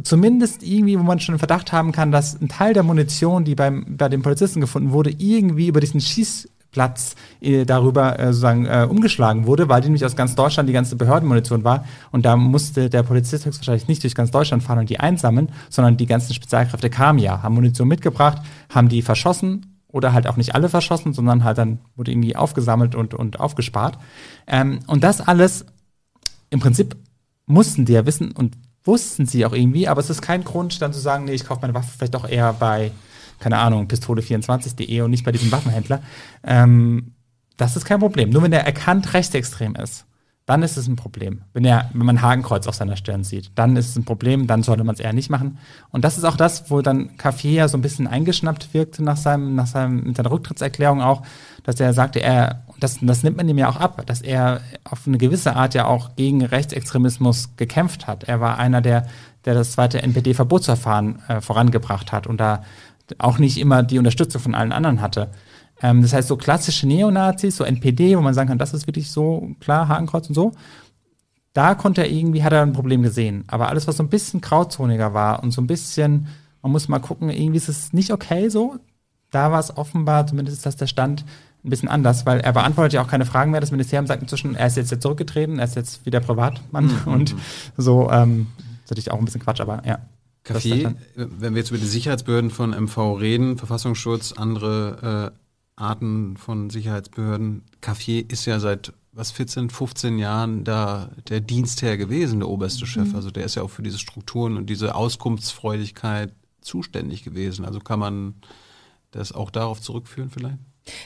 zumindest 0.03 0.63
irgendwie, 0.63 0.99
wo 0.99 1.03
man 1.03 1.21
schon 1.21 1.39
Verdacht 1.39 1.73
haben 1.73 1.93
kann, 1.93 2.13
dass 2.13 2.41
ein 2.41 2.49
Teil 2.49 2.75
der 2.75 2.83
Munition, 2.83 3.45
die 3.45 3.55
beim, 3.55 3.97
bei 3.97 4.09
den 4.09 4.23
Polizisten 4.23 4.61
gefunden 4.61 4.93
wurde, 4.93 5.11
irgendwie 5.11 5.69
über 5.69 5.81
diesen 5.81 6.01
Schießplatz 6.77 7.17
äh, 7.41 7.65
darüber 7.65 8.19
äh, 8.19 8.27
sozusagen 8.27 8.67
äh, 8.67 8.87
umgeschlagen 8.89 9.47
wurde, 9.47 9.69
weil 9.69 9.81
die 9.81 9.89
nämlich 9.89 10.05
aus 10.05 10.17
ganz 10.17 10.35
Deutschland 10.35 10.69
die 10.69 10.73
ganze 10.73 10.97
Behördenmunition 10.97 11.65
war. 11.65 11.85
Und 12.13 12.25
da 12.25 12.37
musste 12.37 12.91
der 12.91 13.03
Polizist 13.03 13.47
höchstwahrscheinlich 13.47 13.89
nicht 13.89 14.03
durch 14.03 14.15
ganz 14.15 14.31
Deutschland 14.31 14.63
fahren 14.63 14.81
und 14.81 14.91
die 14.91 15.01
einsammeln, 15.01 15.51
sondern 15.71 15.97
die 15.97 16.07
ganzen 16.07 16.35
Spezialkräfte 16.35 16.91
kamen 16.91 17.19
ja, 17.19 17.43
haben 17.43 17.55
Munition 17.55 17.89
mitgebracht, 17.89 18.43
haben 18.69 18.89
die 18.89 19.03
verschossen 19.03 19.81
oder 19.89 20.13
halt 20.13 20.27
auch 20.27 20.37
nicht 20.37 20.55
alle 20.55 20.69
verschossen, 20.69 21.15
sondern 21.15 21.45
halt 21.45 21.59
dann 21.59 21.79
wurde 21.97 22.11
irgendwie 22.11 22.37
aufgesammelt 22.37 22.95
und, 22.95 23.15
und 23.15 23.41
aufgespart. 23.41 23.99
Ähm, 24.47 24.81
und 24.87 25.03
das 25.03 25.21
alles 25.21 25.65
im 26.51 26.61
Prinzip 26.61 26.97
mussten 27.47 27.85
die 27.85 27.93
ja 27.93 28.05
wissen 28.05 28.33
und 28.33 28.57
wussten 28.85 29.27
sie 29.27 29.45
auch 29.45 29.53
irgendwie, 29.53 29.89
aber 29.89 30.01
es 30.01 30.11
ist 30.11 30.23
kein 30.23 30.45
Grund, 30.45 30.81
dann 30.81 30.93
zu 30.93 31.01
sagen, 31.01 31.25
nee, 31.25 31.33
ich 31.33 31.45
kaufe 31.45 31.63
meine 31.63 31.75
Waffe 31.75 31.91
vielleicht 31.97 32.15
doch 32.15 32.29
eher 32.29 32.53
bei, 32.53 32.93
keine 33.39 33.59
Ahnung, 33.59 33.87
pistole24.de 33.87 35.01
und 35.03 35.11
nicht 35.11 35.25
bei 35.25 35.33
diesem 35.33 35.53
Waffenhändler. 35.53 36.03
Ähm, 36.45 37.13
das 37.57 37.77
ist 37.77 37.85
kein 37.85 38.01
Problem. 38.01 38.31
Nur 38.31 38.43
wenn 38.43 38.51
der 38.51 38.67
erkannt 38.67 39.15
rechtsextrem 39.15 39.75
ist, 39.77 40.07
dann 40.47 40.63
ist 40.63 40.77
es 40.77 40.87
ein 40.87 40.95
Problem. 40.95 41.43
Wenn 41.53 41.65
er, 41.65 41.91
wenn 41.93 42.07
man 42.07 42.23
Hakenkreuz 42.23 42.69
auf 42.69 42.77
seiner 42.77 42.97
Stirn 42.97 43.25
sieht, 43.25 43.51
dann 43.57 43.75
ist 43.75 43.89
es 43.89 43.97
ein 43.97 44.05
Problem, 44.05 44.47
dann 44.47 44.63
sollte 44.63 44.85
man 44.85 44.95
es 44.95 45.01
eher 45.01 45.13
nicht 45.13 45.29
machen. 45.29 45.59
Und 45.91 46.05
das 46.05 46.17
ist 46.17 46.25
auch 46.25 46.37
das, 46.37 46.71
wo 46.71 46.83
dann 46.83 47.17
Café 47.17 47.49
ja 47.51 47.67
so 47.67 47.77
ein 47.77 47.83
bisschen 47.83 48.07
eingeschnappt 48.07 48.73
wirkte 48.73 49.03
nach 49.03 49.17
seinem, 49.17 49.57
nach 49.57 49.67
seinem, 49.67 50.05
mit 50.05 50.17
seiner 50.17 50.31
Rücktrittserklärung 50.31 51.03
auch, 51.03 51.23
dass 51.65 51.81
er 51.81 51.93
sagte, 51.93 52.21
er, 52.21 52.63
das, 52.79 52.99
das 53.03 53.25
nimmt 53.25 53.39
man 53.39 53.49
ihm 53.49 53.59
ja 53.59 53.69
auch 53.69 53.77
ab, 53.77 54.07
dass 54.07 54.23
er 54.23 54.61
auf 54.85 55.09
eine 55.09 55.19
gewisse 55.19 55.57
Art 55.57 55.75
ja 55.75 55.87
auch 55.87 56.15
gegen 56.15 56.45
Rechtsextremismus 56.45 57.57
gekämpft 57.57 58.07
hat. 58.07 58.23
Er 58.25 58.41
war 58.41 58.57
einer, 58.57 58.81
der, 58.81 59.09
der 59.47 59.55
das 59.55 59.73
zweite 59.73 60.01
NPD-Verbotsverfahren 60.01 61.23
äh, 61.27 61.41
vorangebracht 61.41 62.13
hat 62.13 62.29
und 62.29 62.39
da 62.39 62.63
auch 63.19 63.39
nicht 63.39 63.59
immer 63.59 63.83
die 63.83 63.99
Unterstützung 63.99 64.41
von 64.41 64.55
allen 64.55 64.73
anderen 64.73 65.01
hatte. 65.01 65.31
Ähm, 65.83 66.03
das 66.03 66.13
heißt, 66.13 66.29
so 66.29 66.37
klassische 66.37 66.87
Neonazis, 66.87 67.57
so 67.57 67.65
NPD, 67.65 68.17
wo 68.17 68.23
man 68.23 68.35
sagen 68.35 68.49
kann, 68.49 68.59
das 68.59 68.75
ist 68.75 68.87
wirklich 68.87 69.11
so 69.11 69.51
klar, 69.61 69.89
Hakenkreuz 69.89 70.29
und 70.29 70.35
so, 70.35 70.53
da 71.53 71.75
konnte 71.75 72.03
er 72.03 72.11
irgendwie, 72.11 72.43
hat 72.43 72.53
er 72.53 72.63
ein 72.63 72.73
Problem 72.73 73.03
gesehen. 73.03 73.45
Aber 73.47 73.69
alles, 73.69 73.87
was 73.87 73.97
so 73.97 74.03
ein 74.03 74.09
bisschen 74.09 74.41
grauzoniger 74.41 75.15
war 75.15 75.43
und 75.43 75.53
so 75.53 75.61
ein 75.63 75.67
bisschen, 75.67 76.29
man 76.63 76.73
muss 76.73 76.89
mal 76.89 76.99
gucken, 76.99 77.31
irgendwie 77.31 77.57
ist 77.57 77.69
es 77.69 77.93
nicht 77.93 78.13
okay 78.13 78.49
so, 78.49 78.77
da 79.31 79.51
war 79.53 79.61
es 79.61 79.77
offenbar, 79.77 80.27
zumindest 80.27 80.59
ist 80.59 80.67
das 80.67 80.77
der 80.77 80.87
Stand, 80.87 81.25
ein 81.67 81.71
bisschen 81.71 81.89
anders, 81.89 82.25
weil 82.27 82.41
er 82.41 82.53
beantwortet 82.53 82.93
ja 82.93 83.03
auch 83.03 83.09
keine 83.09 83.27
Fragen 83.27 83.51
mehr. 83.51 83.61
Das 83.61 83.73
Ministerium 83.73 84.07
sagt 84.07 84.23
inzwischen, 84.23 84.55
er 84.55 84.69
ist 84.69 84.77
jetzt, 84.77 84.91
jetzt 84.93 85.03
zurückgetreten, 85.03 85.59
er 85.59 85.65
ist 85.65 85.75
jetzt 85.75 86.07
wieder 86.07 86.21
Privatmann 86.21 86.91
und 87.07 87.35
so, 87.77 88.11
ähm, 88.11 88.47
das 88.57 88.65
ist 88.85 88.91
natürlich 88.91 89.11
auch 89.11 89.19
ein 89.19 89.25
bisschen 89.25 89.43
Quatsch, 89.43 89.61
aber 89.61 89.83
ja. 89.85 89.99
Kaffee, 90.47 90.95
wenn 91.15 91.55
wir 91.55 91.61
jetzt 91.61 91.71
über 91.71 91.79
die 91.79 91.87
Sicherheitsbehörden 91.87 92.51
von 92.51 92.71
MV 92.71 93.19
reden, 93.19 93.59
Verfassungsschutz, 93.59 94.33
andere 94.33 95.33
äh, 95.35 95.81
Arten 95.81 96.37
von 96.37 96.71
Sicherheitsbehörden, 96.71 97.65
Kaffee 97.81 98.21
ist 98.21 98.47
ja 98.47 98.61
seit 98.61 98.93
was 99.13 99.33
14, 99.33 99.71
15 99.71 100.19
Jahren 100.19 100.63
da 100.65 101.11
der 101.29 101.41
Dienstherr 101.41 101.97
gewesen, 101.97 102.41
der 102.41 102.49
oberste 102.49 102.87
Chef. 102.87 103.15
Also 103.15 103.31
der 103.31 103.45
ist 103.45 103.55
ja 103.57 103.63
auch 103.63 103.71
für 103.71 103.83
diese 103.83 103.99
Strukturen 103.99 104.57
und 104.57 104.71
diese 104.71 104.95
Auskunftsfreudigkeit 104.95 106.33
zuständig 106.61 107.25
gewesen. 107.25 107.65
Also 107.65 107.81
kann 107.81 107.99
man 107.99 108.35
das 109.11 109.33
auch 109.33 109.51
darauf 109.51 109.81
zurückführen 109.81 110.31
vielleicht? 110.31 110.59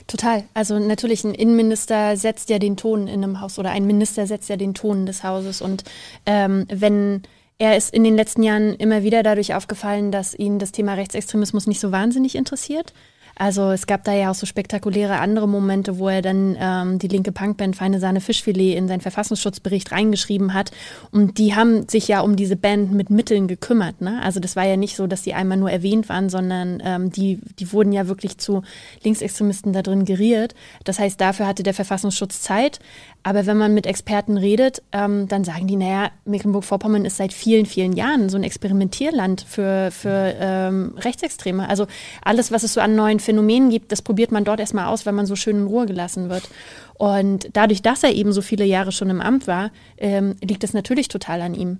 Total. 0.06 0.44
Also 0.52 0.78
natürlich, 0.78 1.24
ein 1.24 1.34
Innenminister 1.34 2.16
setzt 2.16 2.50
ja 2.50 2.58
den 2.58 2.76
Ton 2.76 3.06
in 3.06 3.24
einem 3.24 3.40
Haus 3.40 3.58
oder 3.58 3.70
ein 3.70 3.86
Minister 3.86 4.26
setzt 4.26 4.48
ja 4.48 4.56
den 4.56 4.74
Ton 4.74 5.06
des 5.06 5.24
Hauses. 5.24 5.62
Und 5.62 5.84
ähm, 6.26 6.66
wenn 6.68 7.22
er 7.60 7.76
ist 7.76 7.92
in 7.92 8.04
den 8.04 8.16
letzten 8.16 8.42
Jahren 8.42 8.74
immer 8.74 9.02
wieder 9.02 9.22
dadurch 9.22 9.54
aufgefallen, 9.54 10.10
dass 10.10 10.34
ihn 10.34 10.58
das 10.58 10.72
Thema 10.72 10.94
Rechtsextremismus 10.94 11.66
nicht 11.66 11.78
so 11.78 11.92
wahnsinnig 11.92 12.34
interessiert. 12.34 12.94
Also 13.36 13.70
es 13.70 13.86
gab 13.86 14.04
da 14.04 14.12
ja 14.12 14.30
auch 14.30 14.34
so 14.34 14.44
spektakuläre 14.44 15.18
andere 15.18 15.48
Momente, 15.48 15.98
wo 15.98 16.08
er 16.08 16.20
dann 16.22 16.56
ähm, 16.58 16.98
die 16.98 17.08
linke 17.08 17.32
Punkband 17.32 17.76
Feine 17.76 18.00
Sahne 18.00 18.20
Fischfilet 18.20 18.76
in 18.76 18.88
seinen 18.88 19.00
Verfassungsschutzbericht 19.00 19.92
reingeschrieben 19.92 20.52
hat. 20.52 20.72
Und 21.10 21.38
die 21.38 21.54
haben 21.54 21.88
sich 21.88 22.08
ja 22.08 22.20
um 22.20 22.36
diese 22.36 22.56
Band 22.56 22.92
mit 22.92 23.10
Mitteln 23.10 23.46
gekümmert. 23.46 24.00
Ne? 24.00 24.20
Also 24.22 24.40
das 24.40 24.56
war 24.56 24.66
ja 24.66 24.76
nicht 24.76 24.96
so, 24.96 25.06
dass 25.06 25.22
die 25.22 25.34
einmal 25.34 25.58
nur 25.58 25.70
erwähnt 25.70 26.08
waren, 26.08 26.28
sondern 26.28 26.82
ähm, 26.84 27.10
die, 27.12 27.40
die 27.58 27.72
wurden 27.72 27.92
ja 27.92 28.08
wirklich 28.08 28.38
zu 28.38 28.62
Linksextremisten 29.04 29.72
da 29.72 29.82
drin 29.82 30.04
geriert. 30.04 30.54
Das 30.84 30.98
heißt, 30.98 31.20
dafür 31.20 31.46
hatte 31.46 31.62
der 31.62 31.74
Verfassungsschutz 31.74 32.42
Zeit. 32.42 32.78
Aber 33.22 33.44
wenn 33.44 33.58
man 33.58 33.74
mit 33.74 33.86
Experten 33.86 34.38
redet, 34.38 34.82
ähm, 34.92 35.28
dann 35.28 35.44
sagen 35.44 35.66
die, 35.66 35.76
naja, 35.76 36.10
Mecklenburg-Vorpommern 36.24 37.04
ist 37.04 37.18
seit 37.18 37.32
vielen, 37.32 37.66
vielen 37.66 37.92
Jahren 37.92 38.30
so 38.30 38.38
ein 38.38 38.44
Experimentierland 38.44 39.42
für, 39.46 39.90
für 39.90 40.34
ähm, 40.38 40.94
Rechtsextreme. 40.96 41.68
Also 41.68 41.86
alles, 42.22 42.50
was 42.50 42.62
es 42.62 42.74
so 42.74 42.80
an 42.80 42.94
neuen 42.94 43.20
Phänomenen 43.20 43.68
gibt, 43.68 43.92
das 43.92 44.00
probiert 44.00 44.32
man 44.32 44.44
dort 44.44 44.60
erstmal 44.60 44.86
aus, 44.86 45.04
weil 45.04 45.12
man 45.12 45.26
so 45.26 45.36
schön 45.36 45.56
in 45.56 45.66
Ruhe 45.66 45.84
gelassen 45.84 46.30
wird. 46.30 46.48
Und 46.94 47.50
dadurch, 47.52 47.82
dass 47.82 48.02
er 48.02 48.14
eben 48.14 48.32
so 48.32 48.40
viele 48.40 48.64
Jahre 48.64 48.92
schon 48.92 49.10
im 49.10 49.20
Amt 49.20 49.46
war, 49.46 49.70
ähm, 49.98 50.36
liegt 50.42 50.64
es 50.64 50.72
natürlich 50.72 51.08
total 51.08 51.42
an 51.42 51.54
ihm. 51.54 51.78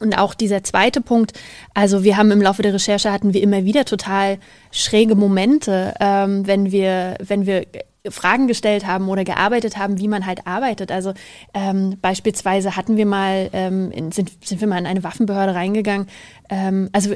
Und 0.00 0.16
auch 0.16 0.34
dieser 0.34 0.64
zweite 0.64 1.02
Punkt, 1.02 1.32
also 1.74 2.04
wir 2.04 2.16
haben 2.16 2.30
im 2.30 2.40
Laufe 2.40 2.62
der 2.62 2.72
Recherche 2.72 3.12
hatten 3.12 3.34
wir 3.34 3.42
immer 3.42 3.64
wieder 3.64 3.84
total 3.84 4.38
schräge 4.72 5.14
Momente, 5.14 5.94
ähm, 6.00 6.46
wenn 6.46 6.72
wir, 6.72 7.16
wenn 7.20 7.44
wir 7.44 7.66
Fragen 8.08 8.46
gestellt 8.46 8.86
haben 8.86 9.08
oder 9.08 9.24
gearbeitet 9.24 9.76
haben, 9.76 9.98
wie 9.98 10.08
man 10.08 10.26
halt 10.26 10.46
arbeitet. 10.46 10.90
Also 10.90 11.12
ähm, 11.52 11.98
beispielsweise 12.00 12.76
hatten 12.76 12.96
wir 12.96 13.06
mal, 13.06 13.50
ähm, 13.52 13.90
in, 13.90 14.12
sind, 14.12 14.44
sind 14.44 14.60
wir 14.60 14.68
mal 14.68 14.78
in 14.78 14.86
eine 14.86 15.04
Waffenbehörde 15.04 15.54
reingegangen. 15.54 16.06
Ähm, 16.48 16.88
also 16.92 17.14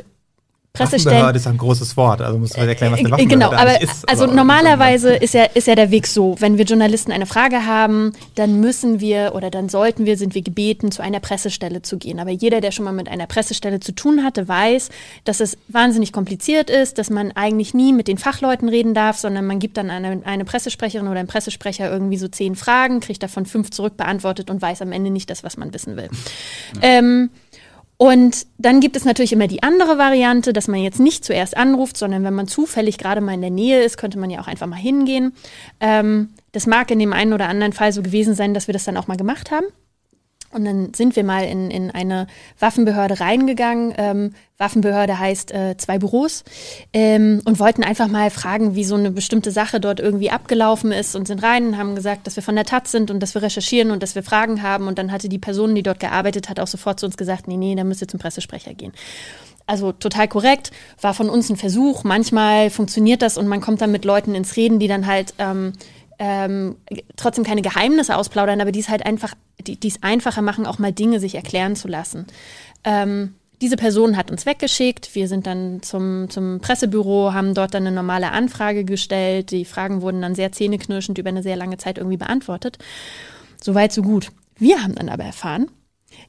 Pressestellen. 0.77 1.15
Waffenbehörde 1.19 1.39
ist 1.39 1.47
ein 1.47 1.57
großes 1.57 1.97
Wort, 1.97 2.21
also 2.21 2.37
muss 2.37 2.57
man 2.57 2.67
erklären, 2.67 2.93
was 2.95 2.99
eine 2.99 3.09
Äh, 3.09 3.13
Waffenbehörde 3.13 3.47
Genau, 3.47 3.53
aber 3.63 3.81
ist. 3.81 4.09
also 4.09 4.25
aber- 4.25 4.35
normalerweise 4.35 5.15
ist 5.15 5.33
ja, 5.33 5.45
ist 5.45 5.69
ja 5.69 5.77
der 5.77 5.93
Weg 5.93 6.09
so, 6.09 6.35
wenn 6.41 6.59
wir 6.59 6.65
Journalisten 6.65 7.13
eine 7.13 7.27
Frage 7.27 7.65
haben, 7.65 8.13
dann 8.35 8.59
müssen 8.59 8.99
wir 8.99 9.35
oder 9.37 9.51
dann 9.53 9.69
sollten 9.69 10.05
wir, 10.05 10.19
sind 10.19 10.35
wir 10.35 10.43
gebeten, 10.43 10.91
zu 10.91 11.01
einer 11.01 11.21
Pressestelle 11.21 11.83
zu 11.83 11.97
gehen. 11.97 12.19
Aber 12.19 12.31
jeder, 12.33 12.61
der 12.61 12.73
schon 12.73 12.85
mal 12.87 12.91
mit 12.91 13.09
einer 13.09 13.27
Pressestelle 13.29 13.79
zu 13.79 13.93
tun 13.93 14.25
hatte, 14.25 14.49
weiß, 14.49 14.89
dass 15.23 15.39
es 15.39 15.57
wahnsinnig 15.69 16.13
kompliziert 16.13 16.71
ist, 16.71 16.99
dass 16.99 17.09
man 17.09 17.31
eigentlich 17.31 17.73
nie 17.73 17.93
mit 17.93 18.09
den 18.09 18.19
Fachleuten 18.19 18.69
reden 18.69 18.95
darf, 18.95 19.17
sondern 19.19 19.47
man 19.47 19.61
gibt 19.61 19.77
dann 19.77 19.91
eine, 19.91 20.23
eine 20.25 20.45
Pressesprecherin 20.45 21.07
oder 21.07 21.21
einen 21.21 21.29
Pressesprecher 21.29 21.89
irgendwie 21.89 22.17
so 22.19 22.27
zehn 22.27 22.57
Fragen, 22.57 22.99
kriegt 22.99 23.23
davon 23.23 23.47
fünf 23.47 23.71
zurück 23.71 23.97
beantwortet 23.97 24.51
und 24.51 24.61
weiß 24.61 24.83
am 24.83 24.91
Ende 24.91 25.11
nicht 25.13 25.31
das, 25.31 25.45
was 25.45 25.57
man 25.57 25.73
wissen 25.73 25.97
will. 25.97 26.09
Ähm, 26.83 27.31
Und 27.97 28.47
dann 28.59 28.81
gibt 28.81 28.97
es 28.97 29.05
natürlich 29.05 29.33
immer 29.33 29.47
die 29.47 29.63
andere 29.63 29.99
Variante, 29.99 30.53
dass 30.53 30.67
man 30.67 30.81
jetzt 30.81 30.99
nicht 30.99 31.25
zuerst 31.25 31.57
anruft, 31.57 31.97
sondern 31.97 32.25
wenn 32.25 32.35
man 32.35 32.49
zufällig 32.49 32.99
gerade 32.99 33.21
mal 33.21 33.35
in 33.35 33.41
der 33.41 33.51
Nähe 33.51 33.83
ist, 33.83 33.99
könnte 33.99 34.19
man 34.19 34.31
ja 34.31 34.41
auch 34.41 34.49
einfach 34.49 34.67
mal 34.67 34.77
hingehen. 34.77 35.33
Ähm, 35.81 36.31
das 36.53 36.67
mag 36.67 36.91
in 36.91 36.99
dem 36.99 37.13
einen 37.13 37.33
oder 37.33 37.49
anderen 37.49 37.73
Fall 37.73 37.93
so 37.93 38.03
gewesen 38.03 38.35
sein, 38.35 38.53
dass 38.53 38.67
wir 38.67 38.73
das 38.73 38.85
dann 38.85 38.97
auch 38.97 39.07
mal 39.07 39.17
gemacht 39.17 39.51
haben. 39.51 39.67
Und 40.55 40.65
dann 40.65 40.95
sind 40.95 41.17
wir 41.17 41.25
mal 41.25 41.45
in, 41.45 41.71
in 41.71 41.91
eine 41.91 42.29
Waffenbehörde 42.61 43.19
reingegangen. 43.19 43.93
Ähm, 43.97 44.35
Waffenbehörde 44.57 45.19
heißt 45.19 45.53
äh, 45.53 45.77
zwei 45.77 45.99
Büros 45.99 46.45
ähm, 46.93 47.43
und 47.45 47.59
wollten 47.59 47.83
einfach 47.83 48.07
mal 48.07 48.31
fragen, 48.31 48.77
wie 48.77 48.85
so 48.85 48.95
eine 48.95 49.11
bestimmte 49.11 49.51
Sache 49.51 49.81
dort 49.81 49.99
irgendwie 49.99 50.31
abgelaufen 50.31 50.93
ist 50.93 51.17
und 51.17 51.27
sind 51.27 51.43
rein 51.43 51.67
und 51.67 51.79
haben 51.79 51.97
gesagt, 51.97 52.27
dass 52.27 52.37
wir 52.37 52.43
von 52.43 52.55
der 52.55 52.65
Taz 52.65 52.93
sind 52.93 53.11
und 53.11 53.19
dass 53.21 53.35
wir 53.35 53.43
recherchieren 53.43 53.91
und 53.91 54.03
dass 54.03 54.15
wir 54.15 54.23
Fragen 54.23 54.63
haben. 54.63 54.87
Und 54.87 54.99
dann 54.99 55.11
hatte 55.11 55.29
die 55.29 55.41
Person, 55.41 55.75
die 55.75 55.83
dort 55.83 55.99
gearbeitet 55.99 56.49
hat, 56.49 56.61
auch 56.61 56.69
sofort 56.69 57.01
zu 57.01 57.07
uns 57.07 57.17
gesagt, 57.17 57.49
nee, 57.49 57.57
nee, 57.57 57.75
da 57.75 57.83
müsst 57.83 58.01
ihr 58.01 58.09
zum 58.09 58.21
Pressesprecher 58.21 58.75
gehen. 58.75 58.93
Also 59.67 59.93
total 59.93 60.29
korrekt, 60.29 60.73
war 61.01 61.15
von 61.15 61.31
uns 61.31 61.49
ein 61.49 61.57
Versuch. 61.57 62.05
Manchmal 62.05 62.71
funktioniert 62.71 63.23
das 63.23 63.39
und 63.39 63.49
man 63.49 63.61
kommt 63.61 63.81
dann 63.81 63.91
mit 63.91 64.05
Leuten 64.05 64.35
ins 64.35 64.57
Reden, 64.57 64.79
die 64.79 64.89
dann 64.89 65.07
halt 65.07 65.35
ähm, 65.39 65.73
ähm, 66.19 66.77
trotzdem 67.17 67.45
keine 67.45 67.63
Geheimnisse 67.63 68.17
ausplaudern, 68.17 68.61
aber 68.61 68.73
die 68.73 68.81
es 68.81 68.89
halt 68.89 69.05
einfach, 69.05 69.35
die 69.59 69.87
es 69.87 70.03
einfacher 70.03 70.43
machen, 70.43 70.67
auch 70.67 70.79
mal 70.79 70.93
Dinge 70.93 71.21
sich 71.21 71.35
erklären 71.35 71.77
zu 71.77 71.89
lassen. 71.89 72.27
Ähm, 72.85 73.35
diese 73.61 73.77
Person 73.77 74.17
hat 74.17 74.31
uns 74.31 74.47
weggeschickt. 74.47 75.15
Wir 75.15 75.29
sind 75.29 75.47
dann 75.47 75.83
zum, 75.83 76.29
zum 76.29 76.61
Pressebüro, 76.61 77.33
haben 77.33 77.55
dort 77.55 77.73
dann 77.75 77.87
eine 77.87 77.95
normale 77.95 78.31
Anfrage 78.33 78.85
gestellt. 78.85 79.53
Die 79.53 79.65
Fragen 79.65 80.03
wurden 80.03 80.21
dann 80.21 80.35
sehr 80.35 80.53
zähneknirschend 80.53 81.19
über 81.19 81.31
eine 81.31 81.43
sehr 81.43 81.57
lange 81.57 81.79
Zeit 81.79 81.99
irgendwie 81.99 82.17
beantwortet. 82.17 82.79
Soweit, 83.63 83.93
so 83.93 84.03
gut. 84.03 84.31
Wir 84.57 84.83
haben 84.83 84.95
dann 84.95 85.09
aber 85.09 85.25
erfahren, 85.25 85.71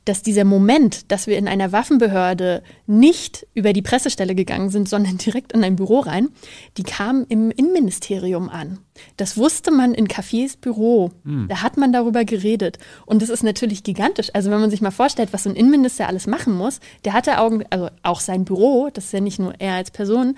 dass 0.06 0.22
dieser 0.22 0.44
Moment, 0.44 1.12
dass 1.12 1.28
wir 1.28 1.38
in 1.38 1.48
einer 1.48 1.72
Waffenbehörde 1.72 2.64
nicht 2.86 3.46
über 3.54 3.74
die 3.74 3.82
Pressestelle 3.82 4.36
gegangen 4.36 4.70
sind, 4.70 4.88
sondern 4.88 5.18
direkt 5.26 5.52
in 5.54 5.64
ein 5.64 5.76
Büro 5.76 6.00
rein, 6.00 6.30
die 6.78 6.84
kam 6.84 7.26
im 7.28 7.52
Innenministerium 7.52 8.50
an. 8.50 8.80
Das 9.18 9.38
wusste 9.38 9.72
man 9.72 9.94
in 9.94 10.08
Cafés 10.08 10.58
Büro. 10.60 11.12
Mhm. 11.24 11.48
Da 11.50 11.62
hat 11.62 11.76
man 11.76 11.92
darüber 11.92 12.24
geredet. 12.24 12.80
Und 13.06 13.22
das 13.22 13.30
ist 13.30 13.44
natürlich 13.44 13.84
gigantisch. 13.84 14.30
Also 14.34 14.52
wenn 14.52 14.62
man 14.62 14.70
sich 14.70 14.82
mal 14.82 14.92
vorstellt, 14.92 15.34
was 15.34 15.44
so 15.44 15.50
ein 15.50 15.56
Innenminister 15.56 16.08
alles 16.08 16.28
machen 16.28 16.54
muss, 16.54 16.80
der 17.04 17.14
hatte 17.14 17.40
Augen, 17.40 17.64
also 17.70 17.90
auch 18.04 18.22
sein 18.22 18.46
Büro, 18.46 18.90
das 18.94 19.06
ist 19.06 19.14
ja 19.14 19.20
nicht 19.20 19.40
nur 19.40 19.54
er 19.60 19.74
als 19.74 19.92
Person, 19.92 20.36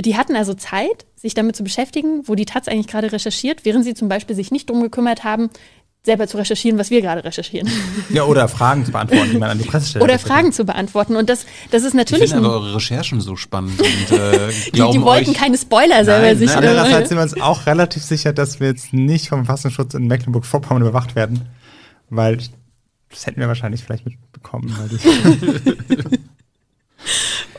die 0.00 0.16
hatten 0.16 0.34
also 0.34 0.54
Zeit, 0.54 1.06
sich 1.14 1.34
damit 1.34 1.56
zu 1.56 1.62
beschäftigen, 1.62 2.26
wo 2.26 2.34
die 2.34 2.46
Taz 2.46 2.66
eigentlich 2.68 2.88
gerade 2.88 3.12
recherchiert, 3.12 3.64
während 3.64 3.84
sie 3.84 3.94
zum 3.94 4.08
Beispiel 4.08 4.34
sich 4.34 4.50
nicht 4.50 4.68
drum 4.68 4.82
gekümmert 4.82 5.22
haben, 5.24 5.50
selber 6.04 6.28
zu 6.28 6.36
recherchieren, 6.36 6.78
was 6.78 6.90
wir 6.90 7.00
gerade 7.00 7.24
recherchieren. 7.24 7.70
Ja, 8.10 8.24
oder 8.24 8.46
Fragen 8.48 8.84
zu 8.84 8.92
beantworten, 8.92 9.30
die 9.30 9.38
man 9.38 9.50
an 9.50 9.58
die 9.58 9.64
Pressestelle 9.64 10.04
Oder 10.04 10.18
Fragen 10.18 10.52
zu 10.52 10.64
beantworten. 10.64 11.16
Und 11.16 11.30
das, 11.30 11.46
das 11.70 11.82
ist 11.82 11.94
natürlich. 11.94 12.24
Ich 12.24 12.30
finde 12.30 12.46
aber 12.46 12.56
eure 12.56 12.76
Recherchen 12.76 13.22
so 13.22 13.36
spannend. 13.36 13.80
Und, 13.80 14.18
äh, 14.18 14.52
die, 14.66 14.70
die 14.72 15.00
wollten 15.00 15.30
euch, 15.30 15.36
keine 15.36 15.56
Spoiler 15.56 16.04
selber 16.04 16.26
nein, 16.26 16.38
sich. 16.38 16.50
Andererseits 16.50 17.08
sind 17.08 17.18
wir 17.18 17.22
uns 17.22 17.40
auch 17.40 17.66
relativ 17.66 18.02
sicher, 18.02 18.34
dass 18.34 18.60
wir 18.60 18.68
jetzt 18.68 18.92
nicht 18.92 19.28
vom 19.28 19.46
Verfassungsschutz 19.46 19.94
in 19.94 20.06
Mecklenburg-Vorpommern 20.06 20.82
überwacht 20.82 21.16
werden. 21.16 21.48
Weil 22.10 22.38
das 23.08 23.26
hätten 23.26 23.40
wir 23.40 23.48
wahrscheinlich 23.48 23.82
vielleicht 23.82 24.04
mitbekommen. 24.04 24.76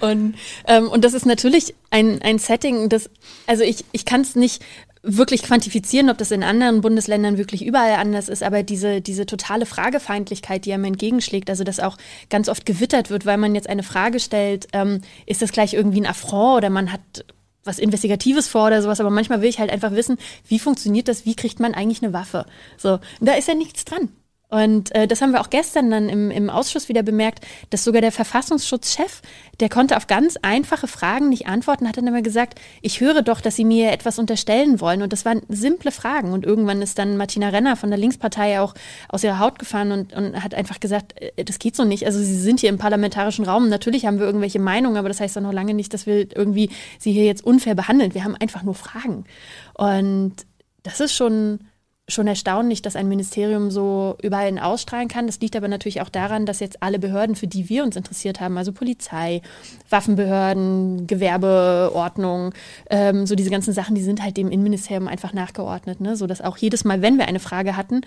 und, 0.01 0.35
ähm, 0.67 0.88
und 0.89 1.03
das 1.03 1.13
ist 1.13 1.26
natürlich 1.26 1.73
ein, 1.89 2.22
ein 2.22 2.38
Setting, 2.38 2.89
das, 2.89 3.09
also 3.47 3.63
ich, 3.63 3.85
ich 3.91 4.05
kann 4.05 4.22
es 4.22 4.35
nicht 4.35 4.63
wirklich 5.06 5.44
quantifizieren, 5.44 6.10
ob 6.10 6.18
das 6.18 6.32
in 6.32 6.44
anderen 6.44 6.82
Bundesländern 6.82 7.38
wirklich 7.38 7.64
überall 7.64 7.94
anders 7.94 8.27
ist, 8.27 8.44
aber 8.44 8.64
diese, 8.64 9.02
diese 9.02 9.26
totale 9.26 9.65
Fragefeindlichkeit, 9.65 10.65
die 10.65 10.73
einem 10.73 10.86
entgegenschlägt, 10.86 11.49
also 11.49 11.64
dass 11.64 11.80
auch 11.80 11.98
ganz 12.30 12.49
oft 12.49 12.65
gewittert 12.65 13.10
wird, 13.10 13.26
weil 13.26 13.38
man 13.38 13.56
jetzt 13.56 13.69
eine 13.69 13.84
Frage 13.84 14.19
stellt, 14.19 14.68
ähm, 14.73 15.02
ist 15.26 15.41
das 15.41 15.52
gleich 15.52 15.73
irgendwie 15.73 16.02
ein 16.02 16.07
Affront 16.07 16.57
oder 16.57 16.69
man 16.69 16.91
hat 16.91 17.26
was 17.64 17.80
Investigatives 17.80 18.48
vor 18.48 18.68
oder 18.68 18.82
sowas, 18.82 18.99
aber 18.99 19.10
manchmal 19.10 19.41
will 19.41 19.49
ich 19.49 19.60
halt 19.60 19.72
einfach 19.72 19.91
wissen, 19.91 20.18
wie 20.48 20.60
funktioniert 20.60 21.07
das, 21.07 21.26
wie 21.26 21.36
kriegt 21.36 21.60
man 21.60 21.73
eigentlich 21.73 22.03
eine 22.03 22.14
Waffe? 22.14 22.45
So, 22.77 22.99
da 23.22 23.34
ist 23.34 23.48
ja 23.48 23.56
nichts 23.56 23.86
dran. 23.86 24.10
Und 24.49 24.93
äh, 24.93 25.07
das 25.07 25.22
haben 25.22 25.31
wir 25.31 25.41
auch 25.41 25.49
gestern 25.49 25.89
dann 25.89 26.07
im, 26.07 26.30
im 26.30 26.49
Ausschuss 26.49 26.88
wieder 26.88 27.03
bemerkt, 27.03 27.45
dass 27.72 27.84
sogar 27.84 28.01
der 28.01 28.11
Verfassungsschutzchef, 28.11 29.22
der 29.59 29.69
konnte 29.69 29.97
auf 29.97 30.07
ganz 30.07 30.38
einfache 30.41 30.88
Fragen 30.88 31.30
nicht 31.30 31.47
antworten, 31.47 31.88
hat 31.88 31.97
dann 31.97 32.07
immer 32.07 32.22
gesagt, 32.22 32.59
ich 32.81 33.01
höre 33.01 33.22
doch, 33.22 33.41
dass 33.41 33.55
Sie 33.55 33.65
mir 33.65 33.91
etwas 33.91 34.19
unterstellen 34.19 34.80
wollen. 34.80 35.01
Und 35.01 35.13
das 35.13 35.26
waren 35.26 35.41
simple 35.49 35.91
Fragen. 35.91 36.31
Und 36.31 36.45
irgendwann 36.45 36.81
ist 36.81 36.99
dann 36.99 37.17
Martina 37.17 37.49
Renner 37.49 37.76
von 37.76 37.89
der 37.89 37.97
Linkspartei 37.97 38.59
auch 38.61 38.76
aus 39.09 39.23
ihrer 39.23 39.39
Haut 39.39 39.57
gefahren 39.57 39.91
und, 39.91 40.13
und 40.13 40.43
hat 40.43 40.53
einfach 40.53 40.80
gesagt, 40.80 41.19
äh, 41.19 41.43
das 41.43 41.59
geht 41.59 41.76
so 41.76 41.84
nicht. 41.84 42.05
Also 42.05 42.19
Sie 42.19 42.39
sind 42.39 42.59
hier 42.59 42.69
im 42.69 42.77
parlamentarischen 42.77 43.45
Raum. 43.45 43.67
Natürlich 43.69 44.05
haben 44.05 44.19
wir 44.19 44.26
irgendwelche 44.26 44.59
Meinungen, 44.59 44.97
aber 44.97 45.07
das 45.07 45.19
heißt 45.19 45.35
doch 45.35 45.41
noch 45.41 45.53
lange 45.53 45.73
nicht, 45.73 45.93
dass 45.93 46.05
wir 46.05 46.35
irgendwie 46.35 46.69
Sie 46.99 47.11
hier 47.11 47.26
jetzt 47.26 47.43
unfair 47.43 47.76
behandeln. 47.76 48.13
Wir 48.13 48.23
haben 48.23 48.35
einfach 48.35 48.63
nur 48.63 48.76
Fragen. 48.76 49.26
Und 49.73 50.35
das 50.84 50.99
ist 50.99 51.13
schon 51.13 51.59
schon 52.07 52.27
erstaunlich, 52.27 52.84
dass 52.84 52.95
ein 52.95 53.07
Ministerium 53.07 53.72
so 53.72 54.15
überall 54.22 54.60
ausstrahlen 54.60 55.07
kann. 55.07 55.26
Das 55.26 55.40
liegt 55.40 55.56
aber 55.56 55.68
natürlich 55.68 56.02
auch 56.02 56.10
daran, 56.10 56.45
dass 56.45 56.60
jetzt 56.60 56.84
alle 56.84 56.99
Behörden, 56.99 57.36
für 57.36 57.48
die 57.48 57.68
wir 57.68 57.84
uns 57.84 57.95
interessiert 57.95 58.40
haben, 58.40 58.57
also 58.60 58.72
Polizei, 58.72 59.41
Waffenbehörden, 59.90 61.07
Gewerbeordnung, 61.07 62.53
ähm, 62.91 63.26
so 63.26 63.34
diese 63.34 63.49
ganzen 63.49 63.73
Sachen, 63.73 63.95
die 63.95 64.03
sind 64.03 64.22
halt 64.22 64.38
dem 64.38 64.52
Innenministerium 64.52 65.07
einfach 65.07 65.34
nachgeordnet, 65.34 65.99
ne? 65.99 66.15
so 66.15 66.27
dass 66.27 66.41
auch 66.41 66.57
jedes 66.57 66.86
Mal, 66.86 67.02
wenn 67.02 67.18
wir 67.18 67.27
eine 67.27 67.40
Frage 67.40 67.76
hatten, 67.76 68.02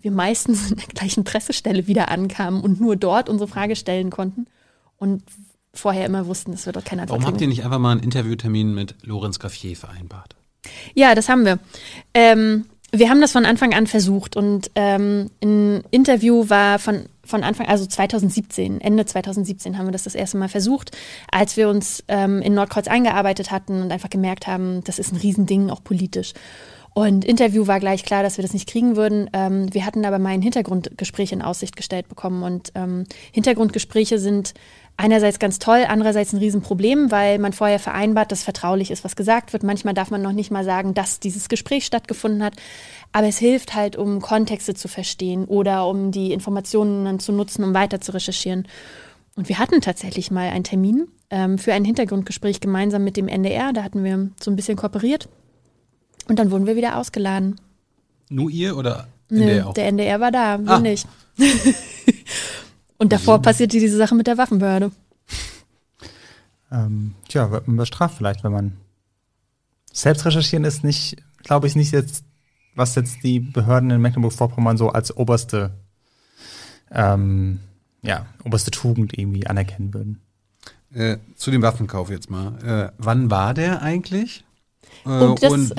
wir 0.00 0.12
meistens 0.12 0.70
in 0.70 0.78
der 0.78 0.86
gleichen 0.86 1.24
Pressestelle 1.24 1.86
wieder 1.86 2.10
ankamen 2.10 2.62
und 2.62 2.80
nur 2.80 2.96
dort 2.96 3.28
unsere 3.28 3.48
Frage 3.48 3.76
stellen 3.76 4.08
konnten 4.08 4.46
und 4.96 5.22
vorher 5.74 6.06
immer 6.06 6.26
wussten, 6.26 6.54
es 6.54 6.64
wird 6.64 6.76
dort 6.76 6.86
keiner 6.86 7.06
Warum 7.08 7.26
habt 7.26 7.40
ihr 7.40 7.48
nicht 7.48 7.64
einfach 7.64 7.78
mal 7.78 7.92
einen 7.92 8.02
Interviewtermin 8.02 8.74
mit 8.74 8.94
Lorenz 9.02 9.38
Graffier 9.38 9.76
vereinbart? 9.76 10.36
Ja, 10.94 11.14
das 11.14 11.28
haben 11.28 11.44
wir. 11.44 11.58
Ähm, 12.14 12.66
wir 12.94 13.08
haben 13.08 13.22
das 13.22 13.32
von 13.32 13.46
Anfang 13.46 13.72
an 13.72 13.86
versucht 13.86 14.36
und 14.36 14.70
ähm, 14.74 15.30
ein 15.42 15.82
Interview 15.90 16.50
war 16.50 16.78
von, 16.78 17.06
von 17.24 17.42
Anfang, 17.42 17.66
also 17.66 17.86
2017, 17.86 18.82
Ende 18.82 19.06
2017 19.06 19.78
haben 19.78 19.86
wir 19.86 19.92
das 19.92 20.04
das 20.04 20.14
erste 20.14 20.36
Mal 20.36 20.50
versucht, 20.50 20.94
als 21.30 21.56
wir 21.56 21.70
uns 21.70 22.04
ähm, 22.08 22.42
in 22.42 22.52
Nordkreuz 22.52 22.88
eingearbeitet 22.88 23.50
hatten 23.50 23.80
und 23.80 23.92
einfach 23.92 24.10
gemerkt 24.10 24.46
haben, 24.46 24.84
das 24.84 24.98
ist 24.98 25.12
ein 25.12 25.16
Riesending, 25.16 25.70
auch 25.70 25.82
politisch. 25.82 26.34
Und 26.94 27.24
Interview 27.24 27.66
war 27.66 27.80
gleich 27.80 28.04
klar, 28.04 28.22
dass 28.22 28.36
wir 28.36 28.42
das 28.42 28.52
nicht 28.52 28.68
kriegen 28.68 28.96
würden. 28.96 29.30
Ähm, 29.32 29.72
wir 29.72 29.86
hatten 29.86 30.04
aber 30.04 30.18
mal 30.18 30.28
ein 30.28 30.42
Hintergrundgespräch 30.42 31.32
in 31.32 31.40
Aussicht 31.40 31.74
gestellt 31.74 32.10
bekommen 32.10 32.42
und 32.42 32.72
ähm, 32.74 33.04
Hintergrundgespräche 33.32 34.18
sind 34.18 34.52
einerseits 34.96 35.38
ganz 35.38 35.58
toll, 35.58 35.84
andererseits 35.88 36.32
ein 36.32 36.38
Riesenproblem, 36.38 37.10
weil 37.10 37.38
man 37.38 37.52
vorher 37.52 37.78
vereinbart, 37.78 38.30
dass 38.30 38.42
vertraulich 38.42 38.90
ist, 38.90 39.04
was 39.04 39.16
gesagt 39.16 39.52
wird. 39.52 39.62
Manchmal 39.62 39.94
darf 39.94 40.10
man 40.10 40.22
noch 40.22 40.32
nicht 40.32 40.50
mal 40.50 40.64
sagen, 40.64 40.94
dass 40.94 41.20
dieses 41.20 41.48
Gespräch 41.48 41.84
stattgefunden 41.86 42.42
hat. 42.42 42.54
Aber 43.10 43.26
es 43.26 43.38
hilft 43.38 43.74
halt, 43.74 43.96
um 43.96 44.20
Kontexte 44.20 44.74
zu 44.74 44.88
verstehen 44.88 45.44
oder 45.44 45.86
um 45.86 46.12
die 46.12 46.32
Informationen 46.32 47.04
dann 47.04 47.20
zu 47.20 47.32
nutzen, 47.32 47.64
um 47.64 47.74
weiter 47.74 48.00
zu 48.00 48.12
recherchieren. 48.12 48.68
Und 49.34 49.48
wir 49.48 49.58
hatten 49.58 49.80
tatsächlich 49.80 50.30
mal 50.30 50.50
einen 50.50 50.64
Termin 50.64 51.08
ähm, 51.30 51.58
für 51.58 51.72
ein 51.72 51.84
Hintergrundgespräch 51.84 52.60
gemeinsam 52.60 53.02
mit 53.02 53.16
dem 53.16 53.28
NDR. 53.28 53.72
Da 53.72 53.82
hatten 53.82 54.04
wir 54.04 54.30
so 54.40 54.50
ein 54.50 54.56
bisschen 54.56 54.76
kooperiert. 54.76 55.28
Und 56.28 56.38
dann 56.38 56.50
wurden 56.50 56.66
wir 56.66 56.76
wieder 56.76 56.98
ausgeladen. 56.98 57.60
Nur 58.28 58.50
ihr 58.50 58.76
oder 58.76 59.08
NDR 59.30 59.54
Nö, 59.54 59.62
auch? 59.68 59.74
Der 59.74 59.86
NDR 59.86 60.20
war 60.20 60.30
da, 60.30 60.58
wir 60.58 60.70
ah. 60.70 60.80
nicht. 60.80 61.06
Und 63.02 63.12
davor 63.12 63.34
also. 63.34 63.42
passierte 63.42 63.80
diese 63.80 63.96
Sache 63.96 64.14
mit 64.14 64.28
der 64.28 64.38
Waffenbehörde. 64.38 64.92
Ähm, 66.70 67.16
tja, 67.28 67.50
wird 67.50 67.66
man 67.66 67.76
bestraft 67.76 68.16
vielleicht, 68.16 68.44
wenn 68.44 68.52
man 68.52 68.74
selbst 69.92 70.24
recherchieren 70.24 70.64
ist 70.64 70.84
nicht, 70.84 71.16
glaube 71.42 71.66
ich, 71.66 71.74
nicht 71.74 71.90
jetzt, 71.90 72.24
was 72.76 72.94
jetzt 72.94 73.24
die 73.24 73.40
Behörden 73.40 73.90
in 73.90 74.00
Mecklenburg-Vorpommern 74.00 74.76
so 74.76 74.90
als 74.90 75.16
oberste, 75.16 75.72
ähm, 76.92 77.58
ja, 78.02 78.26
oberste 78.44 78.70
Tugend 78.70 79.18
irgendwie 79.18 79.48
anerkennen 79.48 79.92
würden. 79.92 80.20
Äh, 80.94 81.16
zu 81.34 81.50
dem 81.50 81.62
Waffenkauf 81.62 82.08
jetzt 82.08 82.30
mal. 82.30 82.56
Äh, 82.64 82.92
wann 82.98 83.32
war 83.32 83.52
der 83.52 83.82
eigentlich? 83.82 84.44
Äh, 85.04 85.08
und, 85.08 85.42
das, 85.42 85.52
und, 85.52 85.72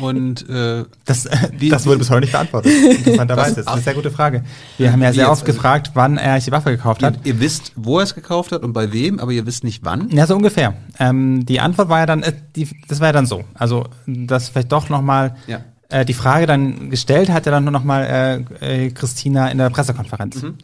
und 0.00 0.48
äh, 0.48 0.84
das, 1.04 1.28
wie, 1.56 1.68
das 1.68 1.86
wurde 1.86 1.98
bis 1.98 2.10
heute 2.10 2.22
nicht 2.22 2.32
beantwortet. 2.32 2.72
Interessanterweise. 2.98 3.56
Das 3.56 3.58
ist 3.58 3.68
eine 3.68 3.82
sehr 3.82 3.94
gute 3.94 4.10
Frage. 4.10 4.44
Wir 4.78 4.92
haben 4.92 5.02
ja 5.02 5.12
sehr 5.12 5.30
oft 5.30 5.42
also, 5.42 5.52
gefragt, 5.52 5.90
wann 5.94 6.16
er 6.16 6.38
die 6.38 6.52
Waffe 6.52 6.70
gekauft 6.70 7.02
hat. 7.02 7.18
Ihr, 7.24 7.34
ihr, 7.34 7.40
wisst, 7.40 7.72
wo 7.76 7.98
er 7.98 8.04
es 8.04 8.14
gekauft 8.14 8.52
hat 8.52 8.62
und 8.62 8.72
bei 8.72 8.92
wem, 8.92 9.18
aber 9.18 9.32
ihr 9.32 9.46
wisst 9.46 9.64
nicht 9.64 9.84
wann? 9.84 10.08
Ja, 10.10 10.26
so 10.26 10.36
ungefähr. 10.36 10.74
Ähm, 10.98 11.44
die 11.46 11.60
Antwort 11.60 11.88
war 11.88 11.98
ja 11.98 12.06
dann, 12.06 12.22
äh, 12.22 12.32
die, 12.56 12.68
das 12.88 13.00
war 13.00 13.08
ja 13.08 13.12
dann 13.12 13.26
so. 13.26 13.44
Also, 13.54 13.86
das 14.06 14.48
vielleicht 14.48 14.72
doch 14.72 14.88
nochmal 14.88 15.36
ja. 15.46 15.60
Äh, 15.90 16.04
die 16.04 16.14
Frage 16.14 16.46
dann 16.46 16.90
gestellt 16.90 17.30
hat 17.30 17.46
ja 17.46 17.52
dann 17.52 17.64
nur 17.64 17.72
nochmal 17.72 18.46
äh, 18.60 18.84
äh, 18.86 18.90
Christina 18.90 19.48
in 19.48 19.58
der 19.58 19.70
Pressekonferenz. 19.70 20.42
Mhm. 20.42 20.54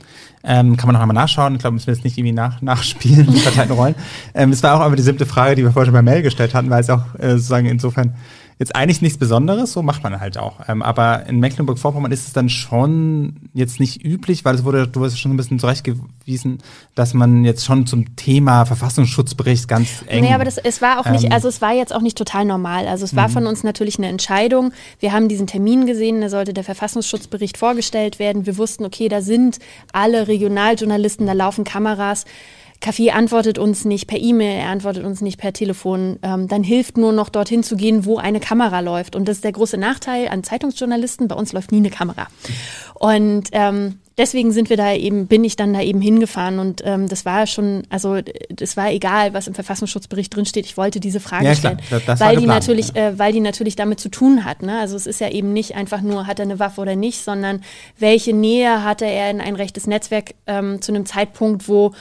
Ähm, 0.45 0.77
kann 0.77 0.87
man 0.87 0.95
noch 0.95 1.03
einmal 1.03 1.15
nachschauen. 1.15 1.55
Ich 1.55 1.61
glaube, 1.61 1.75
müssen 1.75 1.89
wir 1.89 1.95
jetzt 1.95 2.05
nicht 2.05 2.17
irgendwie 2.17 2.33
nach, 2.33 2.63
nachspielen, 2.63 3.27
die 3.27 3.41
verteilten 3.41 3.75
Rollen. 3.75 3.97
Ähm, 4.35 4.53
es 4.53 4.63
war 4.63 4.77
auch 4.77 4.81
aber 4.81 4.97
die 4.97 5.03
siebte 5.03 5.27
Frage, 5.27 5.57
die 5.57 5.65
wir 5.65 5.73
vorher 5.73 5.87
schon 5.87 5.95
bei 5.95 6.03
Mail 6.03 6.23
gestellt 6.23 6.55
hatten, 6.55 6.71
weil 6.71 6.81
es 6.81 6.91
auch 6.91 7.03
äh, 7.19 7.33
sozusagen 7.33 7.67
insofern 7.67 8.15
jetzt 8.59 8.75
eigentlich 8.75 9.03
nichts 9.03 9.19
Besonderes, 9.19 9.73
so 9.73 9.83
macht 9.83 10.03
man 10.03 10.19
halt 10.19 10.39
auch. 10.39 10.61
Ähm, 10.69 10.83
aber 10.83 11.27
in 11.27 11.41
Mecklenburg-Vorpommern 11.41 12.11
ist 12.11 12.27
es 12.27 12.33
dann 12.33 12.49
schon 12.49 13.37
jetzt 13.53 13.81
nicht 13.81 14.03
üblich, 14.03 14.45
weil 14.45 14.55
es 14.55 14.65
wurde, 14.65 14.89
du 14.89 15.05
hast 15.05 15.19
schon 15.19 15.33
ein 15.33 15.37
bisschen 15.37 15.59
zurechtgewiesen, 15.59 16.59
dass 16.95 17.13
man 17.13 17.45
jetzt 17.45 17.65
schon 17.65 17.87
zum 17.87 18.17
Thema 18.17 18.65
Verfassungsschutzbericht 18.65 19.69
ganz 19.69 19.89
eng. 20.07 20.25
Nee, 20.25 20.33
aber 20.33 20.45
das, 20.45 20.57
es 20.57 20.81
war 20.81 21.01
auch 21.01 21.11
nicht, 21.11 21.25
Ähm, 21.25 21.33
also 21.33 21.49
es 21.49 21.61
war 21.61 21.75
jetzt 21.75 21.95
auch 21.95 22.01
nicht 22.01 22.17
total 22.17 22.47
normal. 22.47 22.89
Also 22.89 23.05
es 23.05 23.15
war 23.15 23.29
von 23.29 23.47
uns 23.47 23.63
natürlich 23.63 23.99
eine 23.99 24.09
Entscheidung. 24.09 24.73
Wir 25.01 25.13
haben 25.13 25.29
diesen 25.29 25.47
Termin 25.47 25.85
gesehen, 25.85 26.21
da 26.23 26.31
sollte 26.31 26.55
der 26.55 26.65
Verfassungsschutzbericht 26.65 27.59
vorgestellt 27.59 28.19
werden. 28.19 28.47
Wir 28.47 28.57
wussten, 28.57 28.85
okay, 28.85 29.09
da 29.09 29.21
sind 29.21 29.59
alle 29.93 30.29
Regionaljournalisten, 30.29 31.27
da 31.27 31.35
laufen 31.35 31.65
Kameras. 31.65 32.25
Kaffee 32.81 33.11
antwortet 33.11 33.59
uns 33.59 33.85
nicht 33.85 34.07
per 34.07 34.19
E-Mail, 34.19 34.61
er 34.61 34.69
antwortet 34.69 35.05
uns 35.05 35.21
nicht 35.21 35.39
per 35.39 35.53
Telefon. 35.53 36.19
Ähm, 36.23 36.49
dann 36.49 36.63
hilft 36.63 36.97
nur 36.99 37.13
noch 37.13 37.29
dorthin 37.29 37.63
zu 37.63 37.77
gehen, 37.77 38.05
wo 38.05 38.19
eine 38.19 38.41
Kamera 38.41 38.81
läuft. 38.81 39.17
Und 39.17 39.27
das 39.27 39.39
ist 39.39 39.45
der 39.45 39.53
große 39.53 39.79
Nachteil 39.79 40.29
an 40.29 40.45
Zeitungsjournalisten. 40.45 41.29
Bei 41.29 41.37
uns 41.37 41.53
läuft 41.53 41.73
nie 41.73 41.79
eine 41.79 41.91
Kamera. 41.91 42.27
Und 42.95 43.49
ähm, 43.53 43.99
deswegen 44.19 44.53
sind 44.53 44.71
wir 44.71 44.77
da 44.77 44.95
eben, 44.95 45.27
bin 45.27 45.45
ich 45.45 45.57
dann 45.57 45.75
da 45.75 45.81
eben 45.83 46.01
hingefahren 46.01 46.59
und 46.59 46.83
ähm, 46.85 47.09
das 47.09 47.25
war 47.25 47.47
schon, 47.47 47.83
also 47.91 48.19
das 48.49 48.77
war 48.77 48.91
egal, 48.91 49.35
was 49.35 49.47
im 49.47 49.55
Verfassungsschutzbericht 49.55 50.35
drinsteht. 50.35 50.65
Ich 50.67 50.77
wollte 50.77 51.01
diese 51.01 51.21
Frage 51.21 51.47
Ja, 51.47 51.55
stellen, 51.55 51.79
weil 52.19 52.37
die 52.37 52.47
natürlich, 52.47 52.95
ja. 52.95 53.09
äh, 53.09 53.19
weil 53.19 53.33
die 53.33 53.41
natürlich 53.41 53.77
damit 53.77 54.01
zu 54.01 54.09
tun 54.09 54.45
hat. 54.45 54.63
Ne? 54.63 54.79
Also 54.79 54.97
es 54.97 55.07
ist 55.07 55.21
ja 55.21 55.29
eben 55.29 55.53
nicht 55.53 55.75
einfach 55.75 56.01
nur, 56.01 56.27
hat 56.27 56.39
er 56.39 56.45
eine 56.45 56.59
Waffe 56.59 56.81
oder 56.81 56.97
nicht, 56.97 57.23
sondern 57.23 57.63
welche 57.99 58.33
Nähe 58.33 58.85
hatte 58.85 59.05
er 59.05 59.31
in 59.31 59.41
ein 59.41 59.57
rechtes 59.57 59.87
Netzwerk 59.87 60.35
ähm, 60.47 60.81
zu 60.81 60.93
einem 60.93 61.07
Zeitpunkt, 61.07 61.69
wo 61.69 61.93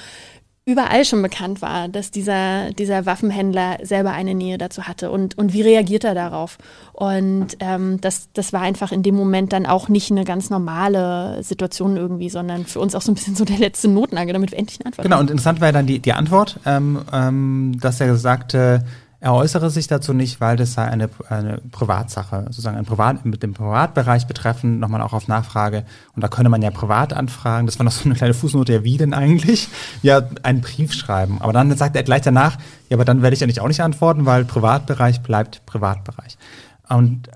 überall 0.68 1.06
schon 1.06 1.22
bekannt 1.22 1.62
war, 1.62 1.88
dass 1.88 2.10
dieser, 2.10 2.72
dieser 2.72 3.06
Waffenhändler 3.06 3.78
selber 3.84 4.14
eine 4.14 4.34
Nähe 4.34 4.58
dazu 4.58 4.84
hatte 4.84 5.12
und, 5.12 5.38
und 5.38 5.54
wie 5.54 5.62
reagiert 5.62 6.04
er 6.04 6.16
darauf? 6.16 6.58
Und 6.92 7.58
ähm, 7.60 8.02
das, 8.02 8.30
das 8.34 8.52
war 8.52 8.62
einfach 8.62 8.92
in 8.92 9.04
dem 9.04 9.14
Moment 9.16 9.54
dann 9.54 9.68
auch 9.68 9.90
nicht 9.90 10.10
eine 10.10 10.26
ganz 10.26 10.50
normale 10.50 11.44
Situation 11.44 11.98
irgendwie, 11.98 12.30
sondern 12.30 12.66
für 12.66 12.80
uns 12.80 12.96
auch 12.96 13.04
so 13.04 13.12
ein 13.12 13.16
bisschen 13.16 13.36
so 13.36 13.46
der 13.46 13.60
letzte 13.60 13.88
Notnagel, 13.90 14.34
damit 14.34 14.52
wir 14.52 14.58
endlich 14.58 14.80
eine 14.80 14.88
Antwort 14.88 15.04
Genau, 15.04 15.18
haben. 15.18 15.22
und 15.22 15.32
interessant 15.32 15.62
war 15.62 15.68
ja 15.68 15.72
dann 15.72 15.86
die, 15.86 16.00
die 16.00 16.14
Antwort, 16.14 16.60
ähm, 16.66 17.00
ähm, 17.14 17.78
dass 17.80 18.02
er 18.02 18.16
sagte, 18.16 18.84
er 19.26 19.34
äußere 19.34 19.72
sich 19.72 19.88
dazu 19.88 20.14
nicht, 20.14 20.40
weil 20.40 20.56
das 20.56 20.74
sei 20.74 20.84
eine, 20.84 21.10
eine 21.30 21.58
Privatsache, 21.72 22.44
sozusagen 22.46 22.78
ein 22.78 22.86
Privat, 22.86 23.26
mit 23.26 23.42
dem 23.42 23.56
Privatbereich 23.56 24.28
betreffend, 24.28 24.80
nochmal 24.80 25.02
auch 25.02 25.14
auf 25.14 25.28
Nachfrage. 25.28 25.84
Und 26.16 26.24
da 26.24 26.28
könne 26.28 26.48
man 26.48 26.62
ja 26.62 26.70
privat 26.70 27.12
anfragen. 27.12 27.66
Das 27.66 27.80
war 27.80 27.86
noch 27.86 27.92
so 27.92 28.06
eine 28.06 28.14
kleine 28.14 28.36
Fußnote, 28.36 28.72
ja, 28.72 28.84
wie 28.84 28.98
denn 28.98 29.16
eigentlich? 29.16 29.68
Ja, 30.04 30.22
einen 30.44 30.62
Brief 30.62 30.94
schreiben. 30.94 31.38
Aber 31.42 31.54
dann 31.54 31.76
sagt 31.76 31.96
er 31.96 32.04
gleich 32.04 32.22
danach, 32.22 32.60
ja, 32.90 32.98
aber 32.98 33.04
dann 33.04 33.24
werde 33.24 33.34
ich 33.34 33.40
ja 33.40 33.48
nicht 33.48 33.62
auch 33.62 33.68
nicht 33.68 33.82
antworten, 33.82 34.28
weil 34.28 34.46
Privatbereich 34.46 35.22
bleibt 35.22 35.66
Privatbereich. 35.66 36.38
Und 36.88 37.30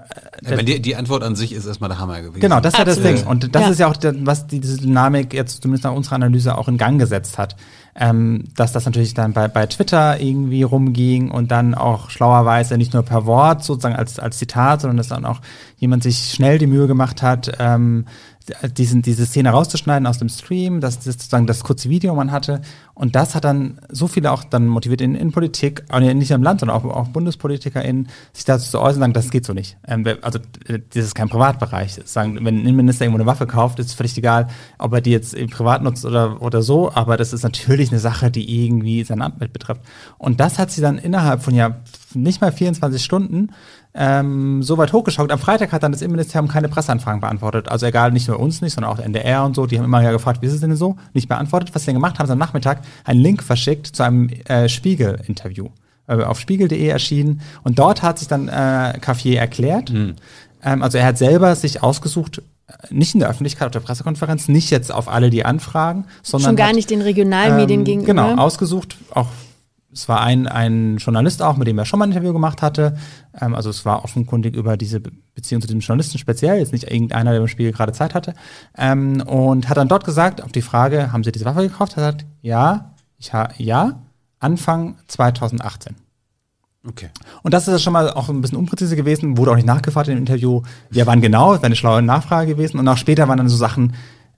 Ja, 0.45 0.53
aber 0.53 0.63
die, 0.63 0.80
die 0.81 0.95
Antwort 0.95 1.23
an 1.23 1.35
sich 1.35 1.53
ist 1.53 1.65
erstmal 1.65 1.89
der 1.89 1.99
Hammer 1.99 2.21
gewesen. 2.21 2.39
Genau, 2.39 2.59
das 2.59 2.73
ist 2.73 2.77
ja 2.80 2.85
das. 2.85 3.01
Ding. 3.01 3.26
Und 3.26 3.55
das 3.55 3.61
Ja. 3.63 3.69
ist 3.69 3.80
ja 3.80 3.88
auch, 3.88 3.97
der- 3.97 4.13
was 4.26 4.45
die- 4.47 4.59
diese 4.59 4.77
Dynamik 4.77 5.34
jetzt 5.34 5.61
zumindest 5.63 5.85
nach 5.85 5.93
unserer 5.93 6.15
Analyse 6.15 6.57
auch 6.57 6.67
in 6.67 6.77
Gang 6.77 6.99
gesetzt 6.99 7.38
hat. 7.38 7.55
Ähm, 7.95 8.45
dass 8.55 8.71
das 8.71 8.85
natürlich 8.85 9.13
dann 9.13 9.34
bei, 9.34 9.47
bei 9.47 9.65
Twitter 9.65 10.21
irgendwie 10.21 10.63
rumging 10.63 11.31
und 11.31 11.51
dann 11.51 11.73
auch 11.76 12.09
schlauerweise 12.11 12.77
nicht 12.77 12.93
nur 12.93 13.03
per 13.03 13.26
Wort 13.26 13.63
sozusagen 13.63 13.95
als, 13.95 14.19
als 14.19 14.38
Zitat, 14.38 14.81
sondern 14.81 14.97
dass 14.97 15.07
dann 15.09 15.26
auch 15.26 15.41
jemand 15.77 16.03
sich 16.03 16.31
schnell 16.31 16.59
die 16.59 16.67
Mühe 16.67 16.88
gemacht 16.88 17.21
hat, 17.21 17.51
ähm, 17.59 18.05
diesen, 18.77 19.01
diese 19.01 19.26
Szene 19.26 19.49
rauszuschneiden 19.51 20.07
aus 20.07 20.17
dem 20.17 20.30
Stream, 20.30 20.80
dass 20.81 20.95
das 20.97 21.05
sozusagen 21.05 21.45
das 21.45 21.63
kurze 21.63 21.89
Video 21.89 22.15
man 22.15 22.31
hatte. 22.31 22.61
Und 22.99 23.15
das 23.15 23.34
hat 23.34 23.45
dann 23.45 23.80
so 23.88 24.09
viele 24.09 24.30
auch 24.30 24.43
dann 24.43 24.67
motiviert 24.67 24.99
in, 24.99 25.15
in 25.15 25.31
Politik, 25.31 25.85
nicht 26.01 26.30
nur 26.31 26.35
im 26.35 26.43
Land, 26.43 26.59
sondern 26.59 26.76
auch, 26.76 26.84
auch 26.84 27.07
BundespolitikerInnen, 27.07 28.09
sich 28.34 28.43
dazu 28.43 28.69
zu 28.69 28.81
äußern, 28.81 28.99
sagen, 28.99 29.13
das 29.13 29.31
geht 29.31 29.45
so 29.45 29.53
nicht. 29.53 29.77
Ähm, 29.88 30.05
also 30.21 30.39
das 30.67 31.05
ist 31.05 31.15
kein 31.15 31.30
Privatbereich. 31.30 31.97
Sagen, 32.03 32.35
wenn 32.35 32.57
ein 32.57 32.65
Innenminister 32.65 33.05
irgendwo 33.05 33.21
eine 33.21 33.26
Waffe 33.26 33.47
kauft, 33.47 33.80
ist 33.80 33.93
völlig 33.93 34.17
egal, 34.17 34.49
ob 34.80 34.91
er 34.91 34.99
die 34.99 35.11
jetzt 35.11 35.34
privat 35.49 35.81
nutzt 35.81 36.03
oder, 36.03 36.41
oder 36.41 36.61
so, 36.61 36.91
aber 36.93 37.15
das 37.15 37.31
ist 37.31 37.43
natürlich 37.43 37.89
eine 37.89 38.01
Sache, 38.01 38.31
die 38.31 38.65
irgendwie 38.65 39.05
sein 39.05 39.21
Amt 39.21 39.39
mit 39.39 39.53
betrifft. 39.53 39.81
Und 40.17 40.41
das 40.41 40.59
hat 40.59 40.69
sie 40.69 40.81
dann 40.81 40.97
innerhalb 40.97 41.41
von 41.41 41.55
ja 41.55 41.77
nicht 42.13 42.41
mal 42.41 42.51
24 42.51 43.01
Stunden 43.01 43.51
ähm, 43.94 44.61
so 44.61 44.78
weit 44.78 44.94
hochgeschaut. 44.94 45.32
Am 45.32 45.40
Freitag 45.40 45.72
hat 45.72 45.84
dann 45.84 45.91
das 45.91 46.02
Innenministerium 46.02 46.48
keine 46.48 46.70
Presseanfragen 46.70 47.22
beantwortet. 47.22 47.70
Also 47.70 47.86
egal, 47.86 48.11
nicht 48.11 48.28
nur 48.28 48.40
uns 48.40 48.61
nicht, 48.61 48.74
sondern 48.74 48.91
auch 48.91 48.98
der 48.98 49.06
NDR 49.06 49.44
und 49.45 49.56
so. 49.56 49.66
Die 49.66 49.78
haben 49.78 49.86
immer 49.86 50.02
ja 50.02 50.11
gefragt, 50.11 50.41
wie 50.41 50.45
ist 50.45 50.53
es 50.53 50.61
denn 50.61 50.76
so? 50.76 50.95
Nicht 51.14 51.28
beantwortet. 51.28 51.74
Was 51.74 51.84
sie 51.84 51.88
denn 51.88 51.95
gemacht 51.95 52.20
haben, 52.20 52.28
sie 52.28 52.34
am 52.34 52.40
Nachmittag 52.40 52.82
einen 53.03 53.20
Link 53.20 53.44
verschickt 53.44 53.88
zu 53.88 54.03
einem 54.03 54.30
äh, 54.45 54.70
Spiegel-Interview. 54.70 55.70
Äh, 56.10 56.24
auf 56.24 56.40
spiegel.de 56.40 56.88
erschienen. 56.88 57.41
Und 57.64 57.78
dort 57.78 58.02
hat 58.02 58.18
sich 58.18 58.28
dann 58.28 58.48
äh, 58.48 58.98
Cafier 58.99 59.40
erklärt. 59.40 59.91
Ähm, 59.91 60.16
also 60.82 60.98
er 60.98 61.06
hat 61.06 61.18
selber 61.20 61.56
sich 61.56 61.84
ausgesucht, 61.84 62.41
äh, 62.68 62.74
nicht 62.90 63.14
in 63.14 63.20
der 63.20 63.30
Öffentlichkeit 63.30 63.68
auf 63.68 63.72
der 63.72 63.80
Pressekonferenz, 63.80 64.48
nicht 64.48 64.72
jetzt 64.72 64.91
auf 64.91 65.07
alle 65.07 65.30
die 65.30 65.45
Anfragen, 65.45 66.06
sondern 66.24 66.49
Schon 66.49 66.56
gar 66.56 66.70
hat, 66.70 66.76
nicht 66.76 66.90
den 66.90 67.02
Regionalmedien 67.02 67.82
ähm, 67.82 67.86
gegenüber. 67.86 68.07
Genau, 68.07 68.41
ausgesucht, 68.41 68.98
auch 69.14 69.28
es 69.91 70.07
war 70.07 70.22
ein, 70.22 70.48
ein 70.48 70.98
Journalist 70.98 71.41
auch, 71.41 71.57
mit 71.57 71.68
dem 71.68 71.78
er 71.78 71.86
schon 71.86 71.99
mal 71.99 72.06
ein 72.06 72.11
Interview 72.11 72.34
gemacht 72.34 72.61
hatte. 72.61 72.95
Ähm, 73.40 73.56
also 73.56 73.70
es 73.70 73.86
war 73.86 74.03
offenkundig 74.03 74.56
über 74.56 74.78
diese 74.78 74.99
Be- 74.99 75.11
Beziehung 75.34 75.61
zu 75.61 75.68
dem 75.68 75.80
Journalisten 75.80 76.18
speziell, 76.18 76.60
jetzt 76.60 76.74
nicht 76.74 76.91
irgendeiner, 76.91 77.32
der 77.32 77.41
im 77.41 77.48
Spiegel 77.48 77.72
gerade 77.72 77.94
Zeit 77.94 78.14
hatte. 78.14 78.34
Ähm, 78.78 79.22
und 79.22 79.68
hat 79.70 79.78
dann 79.78 79.88
dort 79.88 80.06
gesagt, 80.06 80.44
auf 80.44 80.52
die 80.52 80.61
Frage, 80.61 81.11
haben 81.11 81.24
Sie 81.24 81.32
diese 81.32 81.45
Waffe 81.45 81.61
gekauft? 81.61 81.98
Er 81.98 82.06
hat 82.06 82.18
gesagt, 82.20 82.26
ja, 82.41 82.94
ich 83.18 83.34
ha 83.34 83.49
ja, 83.57 84.03
Anfang 84.40 84.98
2018. 85.07 85.95
Okay. 86.88 87.10
Und 87.44 87.53
das 87.53 87.68
ist 87.68 87.72
ja 87.74 87.80
schon 87.80 87.94
mal 87.94 88.10
auch 88.11 88.30
ein 88.30 88.41
bisschen 88.41 88.57
unpräzise 88.57 88.95
gewesen, 88.95 89.38
wurde 89.38 89.52
auch 89.52 89.56
nicht 89.56 89.68
nachgefragt 89.68 90.07
im 90.07 90.18
Interview. 90.18 90.61
Ja, 90.91 91.06
wann 91.07 91.20
genau? 91.22 91.52
Das 91.52 91.60
wäre 91.61 91.66
eine 91.68 91.76
schlaue 91.76 92.02
Nachfrage 92.02 92.56
gewesen. 92.56 92.80
Und 92.80 92.88
auch 92.88 92.98
später 92.98 93.28
waren 93.28 93.38
dann 93.38 93.49
so 93.49 93.57
Sachen, 93.57 93.95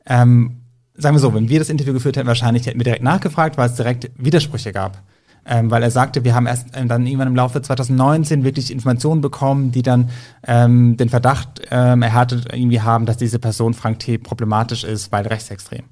ähm, 0.08 0.62
sagen 0.96 1.16
wir 1.16 1.20
so, 1.20 1.34
wenn 1.36 1.50
wir 1.50 1.60
das 1.60 1.70
Interview 1.70 1.94
geführt 1.94 2.18
hätten, 2.18 2.28
wahrscheinlich 2.28 2.66
hätten 2.66 2.80
wir 2.80 2.84
direkt 2.84 3.04
nachgefragt, 3.04 3.58
weil 3.58 3.70
es 3.70 3.76
direkt 3.76 4.10
Widersprüche 4.18 4.72
gab. 4.72 5.04
Ähm, 5.44 5.72
weil 5.72 5.82
er 5.82 5.90
sagte, 5.90 6.24
wir 6.24 6.36
haben 6.36 6.46
erst 6.46 6.68
ähm, 6.76 6.88
dann 6.88 7.06
irgendwann 7.06 7.28
im 7.28 7.36
Laufe 7.36 7.62
2019 7.62 8.44
wirklich 8.44 8.72
Informationen 8.72 9.22
bekommen, 9.22 9.72
die 9.72 9.82
dann 9.82 10.10
ähm, 10.46 10.98
den 10.98 11.10
Verdacht 11.10 11.62
ähm, 11.72 12.04
erhärtet 12.04 12.48
irgendwie 12.54 12.82
haben, 12.82 13.08
dass 13.08 13.18
diese 13.18 13.40
Person 13.40 13.74
Frank 13.74 14.00
T. 14.00 14.20
problematisch 14.20 14.84
ist, 14.84 15.12
weil 15.12 15.26
rechtsextrem. 15.26 15.86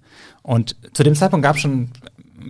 Und 0.43 0.75
zu 0.93 1.03
dem 1.03 1.15
Zeitpunkt 1.15 1.43
gab 1.43 1.55
es 1.55 1.61
schon 1.63 1.89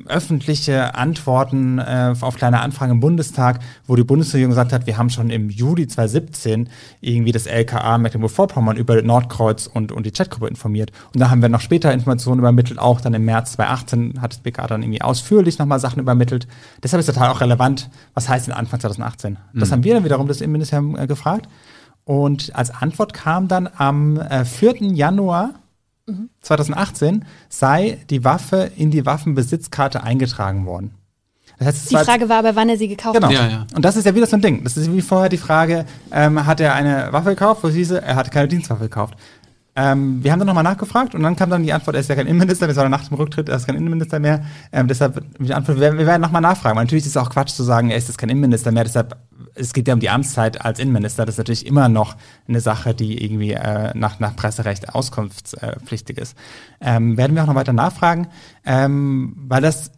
öffentliche 0.07 0.95
Antworten 0.95 1.79
äh, 1.79 2.13
auf 2.19 2.35
kleine 2.35 2.61
Anfragen 2.61 2.93
im 2.93 2.99
Bundestag, 2.99 3.59
wo 3.87 3.95
die 3.95 4.03
Bundesregierung 4.03 4.51
gesagt 4.51 4.73
hat, 4.73 4.87
wir 4.87 4.97
haben 4.97 5.09
schon 5.09 5.29
im 5.29 5.49
Juli 5.49 5.87
2017 5.87 6.69
irgendwie 7.01 7.31
das 7.31 7.45
LKA 7.45 7.97
Mecklenburg-Vorpommern 7.97 8.77
über 8.77 9.01
Nordkreuz 9.01 9.67
und, 9.67 9.91
und 9.91 10.05
die 10.05 10.11
Chatgruppe 10.11 10.47
informiert. 10.47 10.91
Und 11.13 11.19
da 11.19 11.29
haben 11.29 11.41
wir 11.41 11.49
noch 11.49 11.61
später 11.61 11.91
Informationen 11.93 12.39
übermittelt, 12.39 12.79
auch 12.79 13.01
dann 13.01 13.13
im 13.13 13.25
März 13.25 13.53
2018 13.53 14.21
hat 14.21 14.33
das 14.33 14.39
BK 14.39 14.67
dann 14.67 14.83
irgendwie 14.83 15.01
ausführlich 15.01 15.59
nochmal 15.59 15.79
Sachen 15.79 15.99
übermittelt. 15.99 16.47
Deshalb 16.83 16.99
ist 16.99 17.07
total 17.07 17.29
auch 17.29 17.41
relevant, 17.41 17.89
was 18.13 18.29
heißt 18.29 18.47
denn 18.47 18.53
Anfang 18.53 18.79
2018? 18.79 19.37
Das 19.53 19.71
haben 19.71 19.83
wir 19.83 19.93
dann 19.93 20.03
wiederum 20.03 20.27
das 20.27 20.41
Innenministerium 20.41 20.97
äh, 20.97 21.07
gefragt. 21.07 21.47
Und 22.05 22.55
als 22.55 22.71
Antwort 22.71 23.13
kam 23.13 23.47
dann 23.47 23.69
am 23.77 24.17
äh, 24.17 24.43
4. 24.43 24.77
Januar 24.93 25.51
2018 26.41 27.25
sei 27.49 27.99
die 28.09 28.23
Waffe 28.23 28.71
in 28.75 28.91
die 28.91 29.05
Waffenbesitzkarte 29.05 30.03
eingetragen 30.03 30.65
worden. 30.65 30.91
Das 31.57 31.67
heißt, 31.67 31.91
die 31.91 31.95
Frage 31.97 32.29
war 32.29 32.37
aber, 32.37 32.55
wann 32.55 32.69
er 32.69 32.77
sie 32.77 32.87
gekauft 32.87 33.15
Genau. 33.15 33.27
hat. 33.27 33.33
Ja, 33.33 33.47
ja. 33.49 33.67
Und 33.75 33.83
das 33.83 33.97
ist 33.97 34.05
ja 34.05 34.15
wieder 34.15 34.25
so 34.27 34.37
ein 34.37 34.41
Ding. 34.41 34.63
Das 34.63 34.77
ist 34.77 34.93
wie 34.93 35.01
vorher 35.01 35.27
die 35.27 35.37
Frage, 35.37 35.85
ähm, 36.11 36.45
hat 36.45 36.61
er 36.61 36.73
eine 36.73 37.11
Waffe 37.11 37.31
gekauft? 37.31 37.63
Wo 37.63 37.67
es 37.67 37.75
hieße, 37.75 38.01
er 38.01 38.15
hat 38.15 38.31
keine 38.31 38.47
Dienstwaffe 38.47 38.83
gekauft. 38.83 39.15
Ähm, 39.75 40.23
wir 40.23 40.31
haben 40.31 40.39
dann 40.39 40.47
nochmal 40.47 40.63
nachgefragt 40.63 41.15
und 41.15 41.23
dann 41.23 41.35
kam 41.35 41.49
dann 41.49 41.63
die 41.63 41.71
Antwort, 41.71 41.95
er 41.95 42.01
ist 42.01 42.09
ja 42.09 42.15
kein 42.15 42.27
Innenminister, 42.27 42.67
wir 42.67 42.73
sollen 42.73 42.91
nach 42.91 43.07
dem 43.07 43.17
Rücktritt, 43.17 43.49
er 43.49 43.55
ist 43.55 43.65
kein 43.67 43.75
Innenminister 43.75 44.19
mehr. 44.19 44.43
Ähm, 44.71 44.87
deshalb 44.87 45.23
die 45.39 45.53
Antwort, 45.53 45.79
wir, 45.79 45.97
wir 45.97 46.05
werden 46.05 46.21
nochmal 46.21 46.41
nachfragen. 46.41 46.77
Weil 46.77 46.85
natürlich 46.85 47.05
ist 47.05 47.11
es 47.11 47.17
auch 47.17 47.29
Quatsch 47.29 47.51
zu 47.51 47.63
sagen, 47.63 47.89
er 47.89 47.97
ist 47.97 48.07
jetzt 48.07 48.17
kein 48.17 48.29
Innenminister 48.29 48.71
mehr. 48.71 48.83
Deshalb, 48.83 49.17
es 49.55 49.73
geht 49.73 49.87
ja 49.87 49.93
um 49.93 49.99
die 49.99 50.09
Amtszeit 50.09 50.65
als 50.65 50.79
Innenminister. 50.79 51.25
Das 51.25 51.35
ist 51.35 51.39
natürlich 51.39 51.65
immer 51.65 51.87
noch 51.87 52.15
eine 52.47 52.61
Sache, 52.61 52.93
die 52.93 53.23
irgendwie 53.23 53.53
äh, 53.53 53.91
nach, 53.95 54.19
nach 54.19 54.35
Presserecht 54.35 54.93
auskunftspflichtig 54.93 56.17
ist. 56.17 56.35
Ähm, 56.81 57.15
werden 57.17 57.35
wir 57.35 57.43
auch 57.43 57.47
noch 57.47 57.55
weiter 57.55 57.73
nachfragen, 57.73 58.27
ähm, 58.65 59.35
weil 59.37 59.61
das 59.61 59.91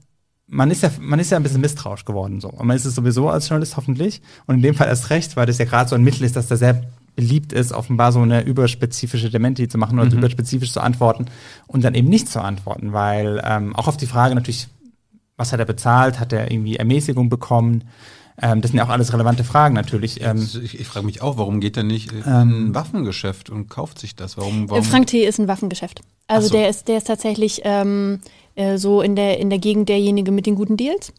man 0.54 0.70
ist 0.70 0.84
ja, 0.84 0.92
man 1.00 1.18
ist 1.18 1.32
ja 1.32 1.38
ein 1.38 1.44
bisschen 1.44 1.62
misstrauisch 1.62 2.04
geworden 2.04 2.42
so. 2.42 2.50
Und 2.50 2.68
man 2.68 2.76
ist 2.76 2.84
es 2.84 2.94
sowieso 2.94 3.30
als 3.30 3.48
Journalist 3.48 3.78
hoffentlich. 3.78 4.22
Und 4.46 4.56
in 4.56 4.62
dem 4.62 4.76
Fall 4.76 4.88
erst 4.88 5.10
recht, 5.10 5.38
weil 5.38 5.46
das 5.46 5.58
ja 5.58 5.66
gerade 5.66 5.90
so 5.90 5.96
ein 5.96 6.04
Mittel 6.04 6.26
ist, 6.26 6.36
dass 6.36 6.48
da 6.48 6.58
sehr 6.58 6.84
beliebt 7.16 7.54
ist, 7.54 7.72
offenbar 7.72 8.12
so 8.12 8.22
eine 8.22 8.44
überspezifische 8.44 9.30
Dementi 9.30 9.68
zu 9.68 9.78
machen 9.78 10.00
oder 10.00 10.12
überspezifisch 10.12 10.72
zu 10.72 10.82
antworten 10.82 11.26
und 11.68 11.84
dann 11.84 11.94
eben 11.94 12.10
nicht 12.10 12.30
zu 12.30 12.42
antworten, 12.42 12.94
weil 12.94 13.42
ähm, 13.46 13.76
auch 13.76 13.88
auf 13.88 13.98
die 13.98 14.08
Frage 14.08 14.36
natürlich, 14.36 14.68
was 15.38 15.52
hat 15.52 15.60
er 15.60 15.66
bezahlt, 15.66 16.20
hat 16.20 16.34
er 16.34 16.52
irgendwie 16.52 16.78
Ermäßigung 16.78 17.30
bekommen, 17.30 17.84
ähm, 18.42 18.62
das 18.62 18.72
sind 18.72 18.78
ja 18.78 18.86
auch 18.86 18.90
alles 18.90 19.14
relevante 19.14 19.44
Fragen 19.44 19.76
natürlich. 19.76 20.22
Ähm, 20.22 20.48
Ich, 20.64 20.80
ich 20.80 20.88
frage 20.88 21.06
mich 21.06 21.22
auch, 21.22 21.38
warum 21.38 21.60
geht 21.60 21.78
er 21.78 21.84
nicht 21.84 22.12
in 22.12 22.24
Ähm, 22.26 22.70
ein 22.70 22.76
Waffengeschäft 22.76 23.50
und 23.50 23.70
kauft 23.70 24.00
sich 24.00 24.16
das? 24.16 24.38
Warum? 24.38 24.66
Äh, 24.66 24.70
warum? 24.70 24.84
Frank 24.84 25.08
T. 25.08 25.26
ist 25.26 25.40
ein 25.40 25.48
Waffengeschäft. 25.48 26.02
Also 26.28 26.48
so. 26.48 26.56
der 26.56 26.70
ist, 26.70 26.88
der 26.88 26.98
ist 26.98 27.08
tatsächlich 27.08 27.62
ähm, 27.64 28.20
äh, 28.56 28.78
so 28.78 29.02
in 29.02 29.16
der, 29.16 29.40
in 29.40 29.50
der 29.50 29.60
Gegend 29.60 29.90
derjenige 29.90 30.32
mit 30.32 30.46
den 30.46 30.56
guten 30.56 30.78
Deals. 30.78 31.14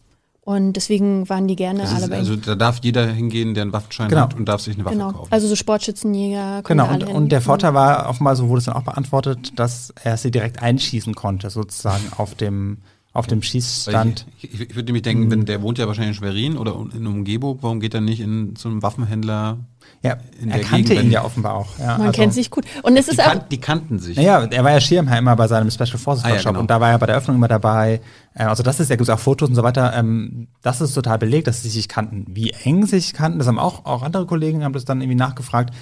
Und 0.45 0.73
deswegen 0.73 1.29
waren 1.29 1.47
die 1.47 1.55
gerne 1.55 1.83
Das 1.83 1.91
alle 1.93 2.03
ist, 2.03 2.09
bei 2.09 2.17
also 2.17 2.35
da 2.35 2.55
darf 2.55 2.79
jeder 2.83 3.07
hingehen, 3.07 3.53
der 3.53 3.61
einen 3.63 3.71
Waffenschein 3.71 4.09
Genau. 4.09 4.23
hat 4.23 4.35
und 4.35 4.45
darf 4.45 4.59
sich 4.59 4.75
eine 4.75 4.83
Waffe 4.83 4.95
Genau. 4.97 5.11
kaufen. 5.13 5.31
Also 5.31 5.47
so 5.47 5.55
Sportschützenjäger. 5.55 6.63
Genau, 6.63 6.91
und, 6.91 7.03
und 7.05 7.29
der 7.31 7.41
Vorteil 7.41 7.73
war 7.73 8.09
offenbar, 8.09 8.35
so 8.35 8.49
wurde 8.49 8.59
es 8.59 8.65
dann 8.65 8.75
auch 8.75 8.83
beantwortet, 8.83 9.53
dass 9.57 9.93
er 10.03 10.17
sie 10.17 10.31
direkt 10.31 10.61
einschießen 10.61 11.15
konnte, 11.15 11.49
sozusagen 11.49 12.03
auf 12.17 12.35
dem, 12.35 12.79
auf 13.13 13.27
dem 13.27 13.41
Schießstand. 13.41 14.25
Ich, 14.39 14.53
ich, 14.53 14.59
ich 14.59 14.75
würde 14.75 14.87
nämlich 14.87 15.03
denken, 15.03 15.31
wenn 15.31 15.45
der 15.45 15.61
wohnt 15.61 15.77
ja 15.77 15.87
wahrscheinlich 15.87 16.17
in 16.17 16.23
Schwerin 16.25 16.57
oder 16.57 16.75
in 16.93 17.07
Umgebung, 17.07 17.59
warum 17.61 17.79
geht 17.79 17.93
er 17.93 18.01
nicht 18.01 18.19
in 18.19 18.55
so 18.57 18.67
einen 18.67 18.81
Waffenhändler? 18.81 19.59
Ja, 20.01 20.17
in 20.41 20.51
er 20.51 20.57
der 20.57 20.65
kannte 20.67 20.89
Gegend, 20.89 21.05
ihn 21.05 21.11
ja 21.11 21.23
offenbar 21.23 21.53
auch. 21.53 21.79
Ja, 21.79 21.97
Man 21.97 22.07
also- 22.07 22.11
kennt 22.11 22.33
sich 22.33 22.49
gut. 22.49 22.65
Und 22.83 22.97
es 22.97 23.05
Die, 23.05 23.11
ist 23.13 23.21
auch, 23.21 23.25
kan 23.25 23.41
die 23.49 23.57
kannten 23.61 23.99
sich. 23.99 24.17
Naja, 24.17 24.43
er 24.43 24.63
war 24.63 24.71
ja 24.71 24.81
Schirmherr 24.81 25.35
bei 25.37 25.47
seinem 25.47 25.71
Special 25.71 25.97
Forces 25.97 26.25
Ah, 26.25 26.27
ja, 26.27 26.33
Workshop 26.35 26.49
genau. 26.51 26.59
und 26.59 26.69
da 26.69 26.81
war 26.81 26.89
er 26.89 26.99
bei 26.99 27.05
der 27.05 27.15
Öffnung 27.15 27.37
immer 27.37 27.47
dabei. 27.47 28.01
Äh, 28.33 28.43
Also 28.43 28.63
das 28.63 28.81
ist 28.81 28.89
ja, 28.89 28.97
gibt 28.97 29.09
auch 29.09 29.19
Fotos 29.19 29.47
und 29.47 29.55
so 29.55 29.63
weiter. 29.63 29.93
Ähm, 29.95 30.47
das 30.61 30.81
ist 30.81 30.93
total 30.93 31.19
belegt, 31.19 31.47
dass 31.47 31.63
sie 31.63 31.69
sich 31.69 31.87
kannten. 31.87 32.25
Wie 32.27 32.51
eng 32.63 32.85
sie 32.85 32.99
sich 32.99 33.13
kannten, 33.13 33.39
das 33.39 33.47
haben 33.47 33.59
auch, 33.59 33.85
auch 33.85 34.03
andere 34.03 34.25
Kollegen 34.25 34.63
haben 34.65 34.73
das 34.73 34.83
dann 34.83 34.99
irgendwie 34.99 35.15
nachgefragt. 35.15 35.73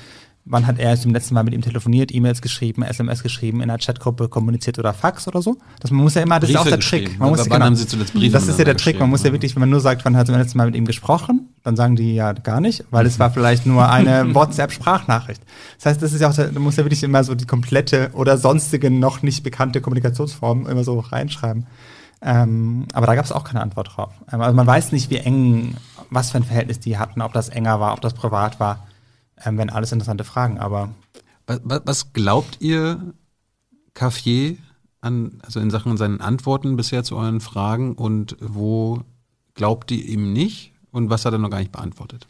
Wann 0.44 0.66
hat 0.66 0.80
er 0.80 0.98
zum 0.98 1.14
letzten 1.14 1.36
Mal 1.36 1.44
mit 1.44 1.54
ihm 1.54 1.62
telefoniert, 1.62 2.14
E-Mails 2.14 2.42
geschrieben, 2.42 2.82
SMS 2.82 3.22
geschrieben, 3.22 3.62
in 3.62 3.70
einer 3.70 3.78
Chatgruppe 3.78 4.28
kommuniziert 4.28 4.80
oder 4.80 4.92
Fax 4.92 5.28
oder 5.28 5.42
so? 5.42 5.58
Das 5.80 5.92
man 5.92 6.02
muss 6.04 6.16
ja 6.16 6.24
immer, 6.24 6.40
das 6.40 6.50
ist 6.50 6.56
Briefe 6.56 6.68
auch 6.68 6.70
der. 6.70 6.80
Trick. 6.80 7.20
Man 7.20 7.30
muss, 7.30 7.48
Wann 7.50 7.64
haben 7.64 7.76
Sie 7.76 7.86
zuletzt 7.86 8.14
Briefe 8.14 8.34
das 8.34 8.48
ist 8.48 8.58
ja 8.58 8.66
der 8.66 8.76
Trick. 8.76 9.00
Man 9.00 9.10
muss 9.10 9.22
ja 9.24 9.32
wirklich, 9.32 9.56
wenn 9.56 9.60
man 9.60 9.70
nur 9.70 9.82
sagt, 9.82 10.04
wann 10.04 10.18
hat 10.18 10.26
sie 10.26 10.34
zum 10.34 10.40
letzten 10.42 10.58
Mal 10.58 10.66
mit 10.66 10.76
ihm 10.76 10.86
gesprochen, 10.86 11.50
dann 11.64 11.76
sagen 11.76 11.96
die 11.96 12.16
ja 12.16 12.34
gar 12.34 12.60
nicht, 12.60 12.84
weil 12.90 13.06
es 13.06 13.20
war 13.20 13.30
vielleicht 13.30 13.68
nur 13.68 13.88
eine 13.90 14.34
WhatsApp-Sprachnachricht. 14.36 15.42
Das 15.78 15.86
heißt, 15.86 16.02
das 16.02 16.12
ist 16.14 16.22
ja 16.22 16.30
auch, 16.30 16.36
da 16.36 16.60
muss 16.60 16.76
ja 16.76 16.84
wirklich 16.84 17.04
immer 17.04 17.24
so 17.24 17.36
die 17.36 17.46
komplette 17.46 18.10
oder 18.14 18.38
sonstige 18.38 18.90
noch 18.90 19.22
nicht 19.22 19.44
bekannte 19.44 19.80
Kommunikationsform 19.80 20.66
immer 20.66 20.84
so 20.84 21.00
reinschreiben. 21.00 21.68
Ähm, 22.24 22.86
aber 22.94 23.08
da 23.08 23.16
gab 23.16 23.26
es 23.26 23.32
auch 23.32 23.44
keine 23.44 23.62
Antwort 23.62 23.96
drauf. 23.96 24.14
Ähm, 24.32 24.42
Also 24.42 24.56
man 24.56 24.68
weiß 24.68 24.92
nicht, 24.92 25.10
wie 25.10 25.18
eng, 25.18 25.76
was 26.10 26.32
für 26.32 26.38
ein 26.38 26.44
Verhältnis 26.44 26.80
die 26.80 26.98
hatten, 26.98 27.22
ob 27.22 27.34
das 27.34 27.50
enger 27.50 27.80
war, 27.80 27.94
ob 27.94 28.02
das 28.02 28.14
privat 28.14 28.60
war. 28.60 28.88
Ähm, 29.44 29.58
wenn 29.58 29.70
alles 29.70 29.92
interessante 29.92 30.24
Fragen, 30.24 30.60
aber 30.60 30.90
Was, 31.48 31.62
was, 31.64 31.82
was 31.86 32.14
glaubt 32.14 32.58
ihr, 32.60 33.14
Cafier, 33.94 34.58
an, 35.02 35.40
also 35.44 35.60
in 35.60 35.72
Sachen 35.72 35.98
seinen 35.98 36.22
Antworten 36.22 36.78
bisher 36.78 37.04
zu 37.04 37.16
euren 37.18 37.42
Fragen 37.42 37.96
und 37.96 38.38
wo 38.40 39.02
glaubt 39.56 39.92
ihr 39.92 40.06
ihm 40.06 40.32
nicht 40.32 40.74
und 40.92 41.10
was 41.10 41.26
hat 41.26 41.34
er 41.34 41.40
noch 41.40 41.50
gar 41.50 41.60
nicht 41.60 41.72
beantwortet? 41.72 42.28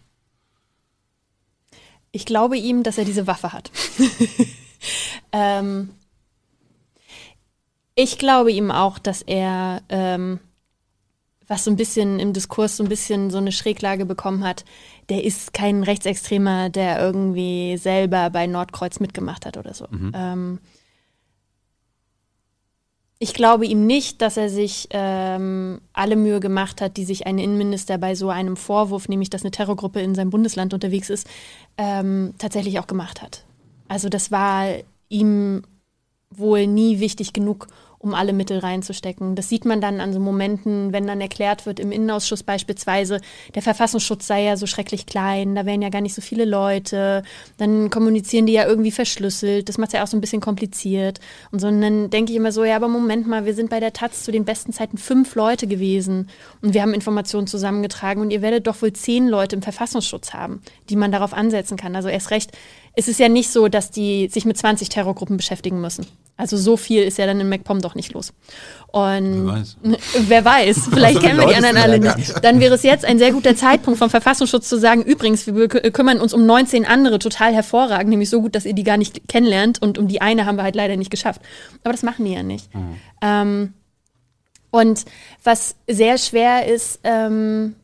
ich 2.12 2.26
glaube 2.26 2.58
ihm, 2.58 2.84
dass 2.84 2.98
er 2.98 3.06
diese 3.06 3.28
Waffe 3.28 3.54
hat. 3.54 3.72
ähm, 5.32 5.90
ich 7.96 8.18
glaube 8.18 8.52
ihm 8.52 8.72
auch, 8.72 9.00
dass 9.00 9.22
er, 9.22 9.82
ähm, 9.90 10.40
was 11.48 11.64
so 11.64 11.72
ein 11.72 11.78
bisschen 11.78 12.20
im 12.20 12.34
Diskurs 12.34 12.78
so 12.78 12.84
ein 12.84 12.90
bisschen 12.90 13.30
so 13.30 13.38
eine 13.38 13.52
Schräglage 13.52 14.06
bekommen 14.06 14.44
hat, 14.44 14.66
der 15.12 15.26
ist 15.26 15.54
kein 15.54 15.84
Rechtsextremer, 15.84 16.70
der 16.70 16.98
irgendwie 16.98 17.76
selber 17.76 18.30
bei 18.30 18.48
Nordkreuz 18.48 19.02
mitgemacht 19.02 19.46
hat 19.46 19.58
oder 19.58 19.74
so. 19.74 19.86
Ähm, 20.14 20.60
ich 23.20 23.34
glaube 23.34 23.66
ihm 23.66 23.86
nicht, 23.86 24.22
dass 24.22 24.38
er 24.38 24.50
sich 24.50 24.88
ähm, 24.92 25.82
alle 25.92 26.16
Mühe 26.16 26.40
gemacht 26.40 26.80
hat, 26.80 26.96
die 26.96 27.04
sich 27.04 27.28
ein 27.28 27.40
Innenminister 27.40 27.98
bei 27.98 28.16
so 28.16 28.30
einem 28.30 28.56
Vorwurf, 28.56 29.10
nämlich 29.10 29.30
dass 29.30 29.42
eine 29.44 29.52
Terrorgruppe 29.52 30.00
in 30.00 30.16
seinem 30.16 30.30
Bundesland 30.30 30.74
unterwegs 30.74 31.10
ist, 31.10 31.28
ähm, 31.78 32.34
tatsächlich 32.38 32.80
auch 32.80 32.88
gemacht 32.88 33.22
hat. 33.22 33.44
Also 33.90 34.08
das 34.08 34.32
war 34.32 34.68
ihm 35.10 35.64
wohl 36.30 36.68
nie 36.68 37.02
wichtig 37.02 37.34
genug, 37.34 37.68
um 38.02 38.16
alle 38.16 38.34
Mittel 38.34 38.60
reinzustecken. 38.60 39.36
Das 39.36 39.48
sieht 39.48 39.64
man 39.64 39.80
dann 39.80 40.02
an 40.02 40.12
so 40.12 40.20
Momenten, 40.20 40.92
wenn 40.92 41.06
dann 41.06 41.22
erklärt 41.22 41.66
wird, 41.66 41.80
im 41.80 41.92
Innenausschuss 41.92 42.44
beispielsweise, 42.44 43.22
der 43.54 43.62
Verfassungsschutz 43.62 44.26
sei 44.26 44.44
ja 44.44 44.58
so 44.58 44.66
schrecklich 44.66 45.06
klein, 45.06 45.54
da 45.56 45.66
wären 45.66 45.82
ja 45.82 45.90
gar 45.90 46.02
nicht 46.02 46.16
so 46.16 46.22
viele 46.22 46.46
Leute, 46.46 47.24
dann 47.58 47.90
kommunizieren 47.92 48.48
die 48.48 48.54
ja 48.54 48.66
irgendwie 48.66 48.92
verschlüsselt, 48.92 49.70
das 49.70 49.78
macht 49.78 49.90
es 49.90 49.94
ja 49.94 50.04
auch 50.04 50.08
so 50.08 50.18
ein 50.18 50.22
bisschen 50.22 50.42
kompliziert. 50.42 51.20
Und 51.52 51.60
so, 51.60 51.68
und 51.68 51.82
dann 51.82 52.10
denke 52.10 52.32
ich 52.32 52.38
immer 52.38 52.52
so, 52.52 52.64
ja, 52.64 52.76
aber 52.76 52.88
Moment 52.88 53.28
mal, 53.28 53.46
wir 53.46 53.54
sind 53.54 53.70
bei 53.70 53.80
der 53.80 53.94
Taz 53.94 54.24
zu 54.24 54.32
den 54.32 54.46
besten 54.46 54.74
Zeiten 54.74 54.98
fünf 54.98 55.36
Leute 55.36 55.68
gewesen 55.68 56.30
und 56.62 56.74
wir 56.74 56.82
haben 56.82 56.94
Informationen 56.94 57.48
zusammengetragen 57.48 58.22
und 58.22 58.32
ihr 58.32 58.42
werdet 58.42 58.66
doch 58.66 58.82
wohl 58.82 58.94
zehn 58.94 59.28
Leute 59.28 59.56
im 59.56 59.62
Verfassungsschutz 59.62 60.34
haben, 60.34 60.62
die 60.90 60.96
man 60.96 61.12
darauf 61.12 61.34
ansetzen 61.34 61.78
kann. 61.78 61.96
Also 61.96 62.10
erst 62.10 62.32
recht, 62.32 62.52
es 62.96 63.08
ist 63.08 63.20
ja 63.20 63.30
nicht 63.30 63.50
so, 63.50 63.68
dass 63.68 63.92
die 63.92 64.28
sich 64.28 64.46
mit 64.46 64.58
20 64.58 64.90
Terrorgruppen 64.90 65.38
beschäftigen 65.38 65.80
müssen. 65.80 66.06
Also 66.42 66.58
so 66.58 66.76
viel 66.76 67.04
ist 67.04 67.18
ja 67.18 67.26
dann 67.26 67.40
in 67.40 67.48
MacPom 67.48 67.80
doch 67.82 67.96
nicht 67.96 68.12
los. 68.14 68.34
Und 68.88 69.46
Wer 69.46 69.54
weiß. 69.54 69.78
wer 70.28 70.44
weiß, 70.46 70.90
vielleicht 70.92 71.14
So 71.16 71.20
viele 71.22 71.30
kennen 71.36 71.40
wir 71.40 71.48
die 71.48 71.56
anderen 71.56 71.78
alle 71.78 72.00
nicht. 72.00 72.44
Dann 72.44 72.60
wäre 72.60 72.76
es 72.76 72.84
jetzt 72.84 73.06
ein 73.06 73.18
sehr 73.20 73.32
guter 73.32 73.56
Zeitpunkt 73.56 73.98
vom 74.00 74.10
Verfassungsschutz 74.10 74.68
zu 74.68 74.78
sagen, 74.78 75.04
übrigens, 75.04 75.48
wir 75.48 75.54
kü- 75.68 75.92
kümmern 75.92 76.20
uns 76.20 76.34
um 76.34 76.46
19 76.46 76.86
andere 76.86 77.20
total 77.20 77.54
hervorragend, 77.54 78.10
nämlich 78.10 78.30
so 78.30 78.42
gut, 78.42 78.54
dass 78.56 78.66
ihr 78.66 78.74
die 78.74 78.84
gar 78.84 78.98
nicht 78.98 79.30
kennenlernt 79.30 79.82
und 79.82 79.98
um 79.98 80.08
die 80.10 80.22
eine 80.22 80.46
haben 80.46 80.58
wir 80.58 80.64
halt 80.64 80.76
leider 80.76 80.98
nicht 80.98 81.12
geschafft. 81.12 81.42
Aber 81.84 81.94
das 81.94 82.04
machen 82.04 82.26
die 82.26 82.34
ja 82.34 82.44
nicht. 82.44 82.70
Ähm, 83.22 83.74
und 84.72 85.06
was 85.44 85.76
sehr 85.88 86.18
schwer 86.18 86.66
ist, 86.68 87.00
ähm, 87.04 87.76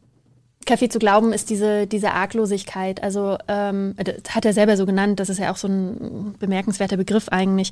Kaffee 0.68 0.90
zu 0.90 1.00
glauben, 1.00 1.34
ist 1.34 1.50
diese, 1.50 1.88
diese 1.88 2.12
Arglosigkeit. 2.12 3.02
Also 3.02 3.38
ähm, 3.48 3.96
das 3.98 4.36
hat 4.36 4.46
er 4.46 4.54
selber 4.54 4.78
so 4.78 4.86
genannt, 4.86 5.20
das 5.20 5.30
ist 5.30 5.40
ja 5.40 5.52
auch 5.52 5.58
so 5.58 5.68
ein 5.68 6.36
bemerkenswerter 6.40 6.98
Begriff 6.98 7.30
eigentlich. 7.30 7.72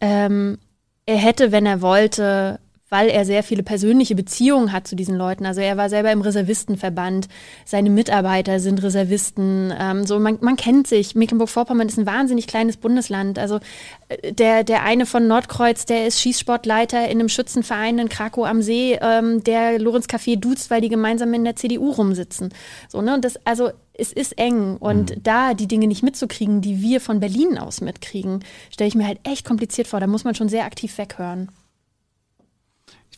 Ähm, 0.00 0.58
er 1.04 1.16
hätte, 1.16 1.52
wenn 1.52 1.66
er 1.66 1.82
wollte, 1.82 2.60
weil 2.88 3.08
er 3.08 3.24
sehr 3.24 3.42
viele 3.42 3.62
persönliche 3.62 4.14
Beziehungen 4.14 4.72
hat 4.72 4.86
zu 4.86 4.96
diesen 4.96 5.16
Leuten. 5.16 5.46
Also 5.46 5.60
er 5.60 5.76
war 5.76 5.88
selber 5.88 6.12
im 6.12 6.20
Reservistenverband, 6.20 7.28
seine 7.64 7.90
Mitarbeiter 7.90 8.60
sind 8.60 8.82
Reservisten. 8.82 9.72
Ähm, 9.78 10.06
so 10.06 10.18
man, 10.18 10.38
man 10.40 10.56
kennt 10.56 10.86
sich. 10.86 11.14
Mecklenburg-Vorpommern 11.14 11.88
ist 11.88 11.98
ein 11.98 12.06
wahnsinnig 12.06 12.46
kleines 12.46 12.76
Bundesland. 12.76 13.38
Also 13.38 13.60
äh, 14.08 14.32
der 14.32 14.64
der 14.64 14.82
eine 14.82 15.06
von 15.06 15.26
Nordkreuz, 15.26 15.84
der 15.84 16.06
ist 16.06 16.20
Schießsportleiter 16.20 17.04
in 17.04 17.18
einem 17.18 17.28
Schützenverein 17.28 17.98
in 17.98 18.08
Krakow 18.08 18.46
am 18.46 18.62
See, 18.62 18.98
ähm, 19.00 19.44
der 19.44 19.78
Lorenz 19.78 20.06
Café 20.06 20.38
duzt, 20.38 20.70
weil 20.70 20.80
die 20.80 20.88
gemeinsam 20.88 21.34
in 21.34 21.44
der 21.44 21.56
CDU 21.56 21.90
rumsitzen. 21.90 22.50
So 22.88 23.02
ne, 23.02 23.14
und 23.14 23.24
das 23.24 23.38
also 23.44 23.70
es 23.98 24.12
ist 24.12 24.38
eng 24.38 24.76
und 24.76 25.16
da 25.24 25.54
die 25.54 25.66
Dinge 25.66 25.88
nicht 25.88 26.04
mitzukriegen, 26.04 26.60
die 26.60 26.80
wir 26.80 27.00
von 27.00 27.20
Berlin 27.20 27.58
aus 27.58 27.80
mitkriegen, 27.80 28.44
stelle 28.70 28.88
ich 28.88 28.94
mir 28.94 29.06
halt 29.06 29.18
echt 29.24 29.44
kompliziert 29.44 29.88
vor. 29.88 30.00
Da 30.00 30.06
muss 30.06 30.24
man 30.24 30.36
schon 30.36 30.48
sehr 30.48 30.64
aktiv 30.64 30.96
weghören. 30.98 31.48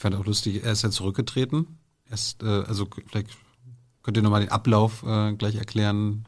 Ich 0.00 0.02
fand 0.02 0.16
auch 0.16 0.24
lustig, 0.24 0.64
er 0.64 0.72
ist 0.72 0.80
ja 0.80 0.88
zurückgetreten. 0.88 1.66
Erst, 2.10 2.42
äh, 2.42 2.46
also 2.46 2.88
vielleicht 3.10 3.28
könnt 4.02 4.16
ihr 4.16 4.22
nochmal 4.22 4.40
den 4.40 4.50
Ablauf 4.50 5.02
äh, 5.02 5.34
gleich 5.34 5.56
erklären 5.56 6.24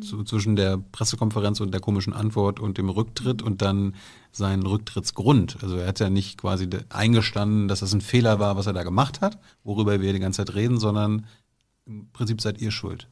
zu, 0.00 0.24
zwischen 0.24 0.56
der 0.56 0.78
Pressekonferenz 0.78 1.60
und 1.60 1.70
der 1.70 1.82
komischen 1.82 2.14
Antwort 2.14 2.60
und 2.60 2.78
dem 2.78 2.88
Rücktritt 2.88 3.42
und 3.42 3.60
dann 3.60 3.94
seinen 4.32 4.64
Rücktrittsgrund. 4.64 5.58
Also 5.60 5.76
er 5.76 5.86
hat 5.86 6.00
ja 6.00 6.08
nicht 6.08 6.38
quasi 6.38 6.66
de- 6.70 6.84
eingestanden, 6.88 7.68
dass 7.68 7.80
das 7.80 7.92
ein 7.92 8.00
Fehler 8.00 8.38
war, 8.38 8.56
was 8.56 8.66
er 8.66 8.72
da 8.72 8.84
gemacht 8.84 9.20
hat, 9.20 9.38
worüber 9.64 10.00
wir 10.00 10.14
die 10.14 10.18
ganze 10.18 10.46
Zeit 10.46 10.54
reden, 10.54 10.80
sondern 10.80 11.26
im 11.84 12.08
Prinzip 12.14 12.40
seid 12.40 12.58
ihr 12.58 12.70
schuld. 12.70 13.06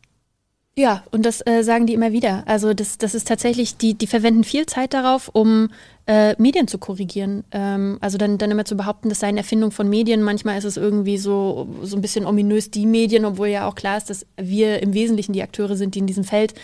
Ja, 0.74 1.04
und 1.10 1.26
das 1.26 1.46
äh, 1.46 1.62
sagen 1.62 1.86
die 1.86 1.92
immer 1.92 2.12
wieder. 2.12 2.48
Also 2.48 2.72
das, 2.72 2.96
das 2.96 3.14
ist 3.14 3.28
tatsächlich, 3.28 3.76
die, 3.76 3.92
die 3.92 4.06
verwenden 4.06 4.42
viel 4.42 4.64
Zeit 4.64 4.94
darauf, 4.94 5.28
um 5.28 5.68
äh, 6.06 6.34
Medien 6.38 6.68
zu 6.68 6.78
korrigieren. 6.78 7.44
Ähm, 7.50 7.98
also 8.00 8.18
dann, 8.18 8.38
dann 8.38 8.50
immer 8.50 8.64
zu 8.64 8.76
behaupten, 8.76 9.08
das 9.08 9.20
sei 9.20 9.28
eine 9.28 9.38
Erfindung 9.38 9.72
von 9.72 9.88
Medien. 9.88 10.22
Manchmal 10.22 10.56
ist 10.56 10.64
es 10.64 10.76
irgendwie 10.76 11.18
so, 11.18 11.68
so 11.82 11.96
ein 11.96 12.02
bisschen 12.02 12.26
ominös 12.26 12.70
die 12.70 12.86
Medien, 12.86 13.24
obwohl 13.24 13.48
ja 13.48 13.68
auch 13.68 13.74
klar 13.74 13.96
ist, 13.96 14.10
dass 14.10 14.26
wir 14.36 14.82
im 14.82 14.94
Wesentlichen 14.94 15.32
die 15.32 15.42
Akteure 15.42 15.76
sind, 15.76 15.94
die 15.94 15.98
in 15.98 16.06
diesem 16.06 16.24
Feld 16.24 16.54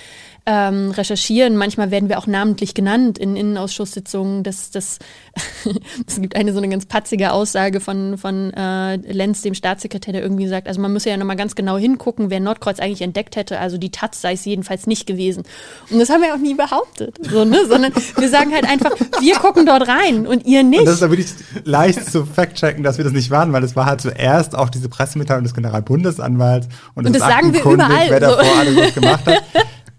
ähm, 0.45 0.91
recherchieren. 0.91 1.57
Manchmal 1.57 1.91
werden 1.91 2.09
wir 2.09 2.19
auch 2.19 2.27
namentlich 2.27 2.75
genannt 2.75 3.19
in 3.19 3.37
Innenausschusssitzungen. 3.37 4.43
Das, 4.43 4.71
das, 4.71 4.99
es 6.07 6.21
gibt 6.21 6.35
eine 6.35 6.53
so 6.53 6.59
eine 6.59 6.69
ganz 6.69 6.87
patzige 6.87 7.33
Aussage 7.33 7.81
von, 7.81 8.19
von 8.19 8.53
äh, 8.53 8.97
Lenz, 8.97 9.43
dem 9.43 9.55
Staatssekretär, 9.55 10.13
der 10.13 10.23
irgendwie 10.23 10.49
sagt, 10.49 10.67
also 10.67 10.81
man 10.81 10.93
müsse 10.93 11.11
ja 11.11 11.17
nochmal 11.17 11.37
ganz 11.37 11.55
genau 11.55 11.79
hingucken, 11.79 12.31
wer 12.31 12.41
Nordkreuz 12.41 12.81
eigentlich 12.81 13.03
entdeckt 13.03 13.37
hätte. 13.37 13.61
Also 13.61 13.79
die 13.79 13.91
Taz 13.91 14.21
sei 14.21 14.33
es 14.33 14.45
jedenfalls 14.45 14.87
nicht 14.87 15.07
gewesen. 15.07 15.45
Und 15.91 16.01
das 16.01 16.11
haben 16.11 16.23
wir 16.23 16.35
auch 16.35 16.39
nie 16.39 16.55
behauptet, 16.55 17.19
so, 17.23 17.45
ne? 17.45 17.67
sondern 17.67 17.93
wir 18.17 18.29
sagen 18.29 18.53
halt 18.53 18.69
einfach, 18.69 18.93
wir 19.33 19.41
gucken 19.41 19.67
dort 19.67 19.89
rein 19.89 20.27
und 20.27 20.45
ihr 20.45 20.63
nicht. 20.63 20.81
Und 20.81 20.87
das 20.87 20.95
ist 20.95 21.03
dann 21.03 21.11
wirklich 21.11 21.33
leicht 21.65 22.11
zu 22.11 22.25
fact-checken, 22.25 22.83
dass 22.83 22.99
wir 22.99 23.05
das 23.05 23.13
nicht 23.13 23.31
waren, 23.31 23.53
weil 23.53 23.65
es 23.65 23.77
war 23.77 23.87
halt 23.87 24.01
zuerst 24.01 24.55
auch 24.55 24.69
diese 24.69 24.89
Pressemitteilung 24.89 25.45
des 25.45 25.55
Generalbundesanwalts 25.55 26.69
und, 26.95 27.07
Und 27.07 27.15
das 27.17 27.23
ist 27.23 27.29
sagen 27.29 27.53
wir 27.53 27.65
überall 27.65 28.11
wer 28.11 28.21
so. 28.21 28.37
davor 28.37 28.59
alles 28.59 28.77
was 28.77 28.95
gemacht 28.95 29.27
hat. 29.27 29.43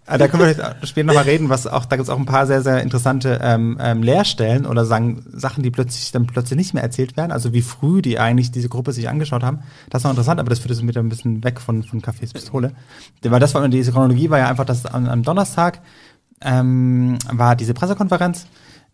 Äh, 0.05 0.17
Da 0.17 0.27
können 0.27 0.43
wir 0.43 0.53
vielleicht 0.53 0.87
später 0.87 1.07
nochmal 1.07 1.23
reden, 1.23 1.49
was 1.49 1.67
auch, 1.67 1.85
da 1.85 1.95
gibt 1.95 2.07
es 2.07 2.13
auch 2.13 2.19
ein 2.19 2.25
paar 2.25 2.45
sehr, 2.45 2.61
sehr 2.61 2.81
interessante 2.81 3.39
ähm, 3.41 3.77
ähm, 3.79 4.03
Leerstellen 4.03 4.65
oder 4.65 4.85
sagen 4.85 5.23
Sachen, 5.31 5.63
die 5.63 5.71
plötzlich 5.71 6.11
dann 6.11 6.27
plötzlich 6.27 6.57
nicht 6.57 6.73
mehr 6.73 6.83
erzählt 6.83 7.15
werden. 7.15 7.31
Also 7.31 7.53
wie 7.53 7.61
früh 7.61 8.01
die 8.01 8.19
eigentlich 8.19 8.51
diese 8.51 8.69
Gruppe 8.69 8.91
sich 8.91 9.07
angeschaut 9.07 9.43
haben. 9.43 9.59
Das 9.89 10.01
ist 10.01 10.03
noch 10.03 10.11
interessant, 10.11 10.39
aber 10.39 10.49
das 10.49 10.59
führt 10.59 10.71
uns 10.71 10.85
wieder 10.85 11.01
ein 11.01 11.09
bisschen 11.09 11.43
weg 11.43 11.61
von, 11.61 11.83
von 11.83 12.01
Cafés 12.01 12.33
Pistole. 12.33 12.73
Weil 13.21 13.39
das 13.39 13.55
war 13.55 13.67
diese 13.69 13.91
Chronologie 13.91 14.29
war 14.29 14.39
ja 14.39 14.47
einfach, 14.49 14.65
dass 14.65 14.85
am, 14.85 15.07
am 15.07 15.23
Donnerstag 15.23 15.79
ähm, 16.41 17.17
war 17.31 17.55
diese 17.55 17.73
Pressekonferenz. 17.73 18.47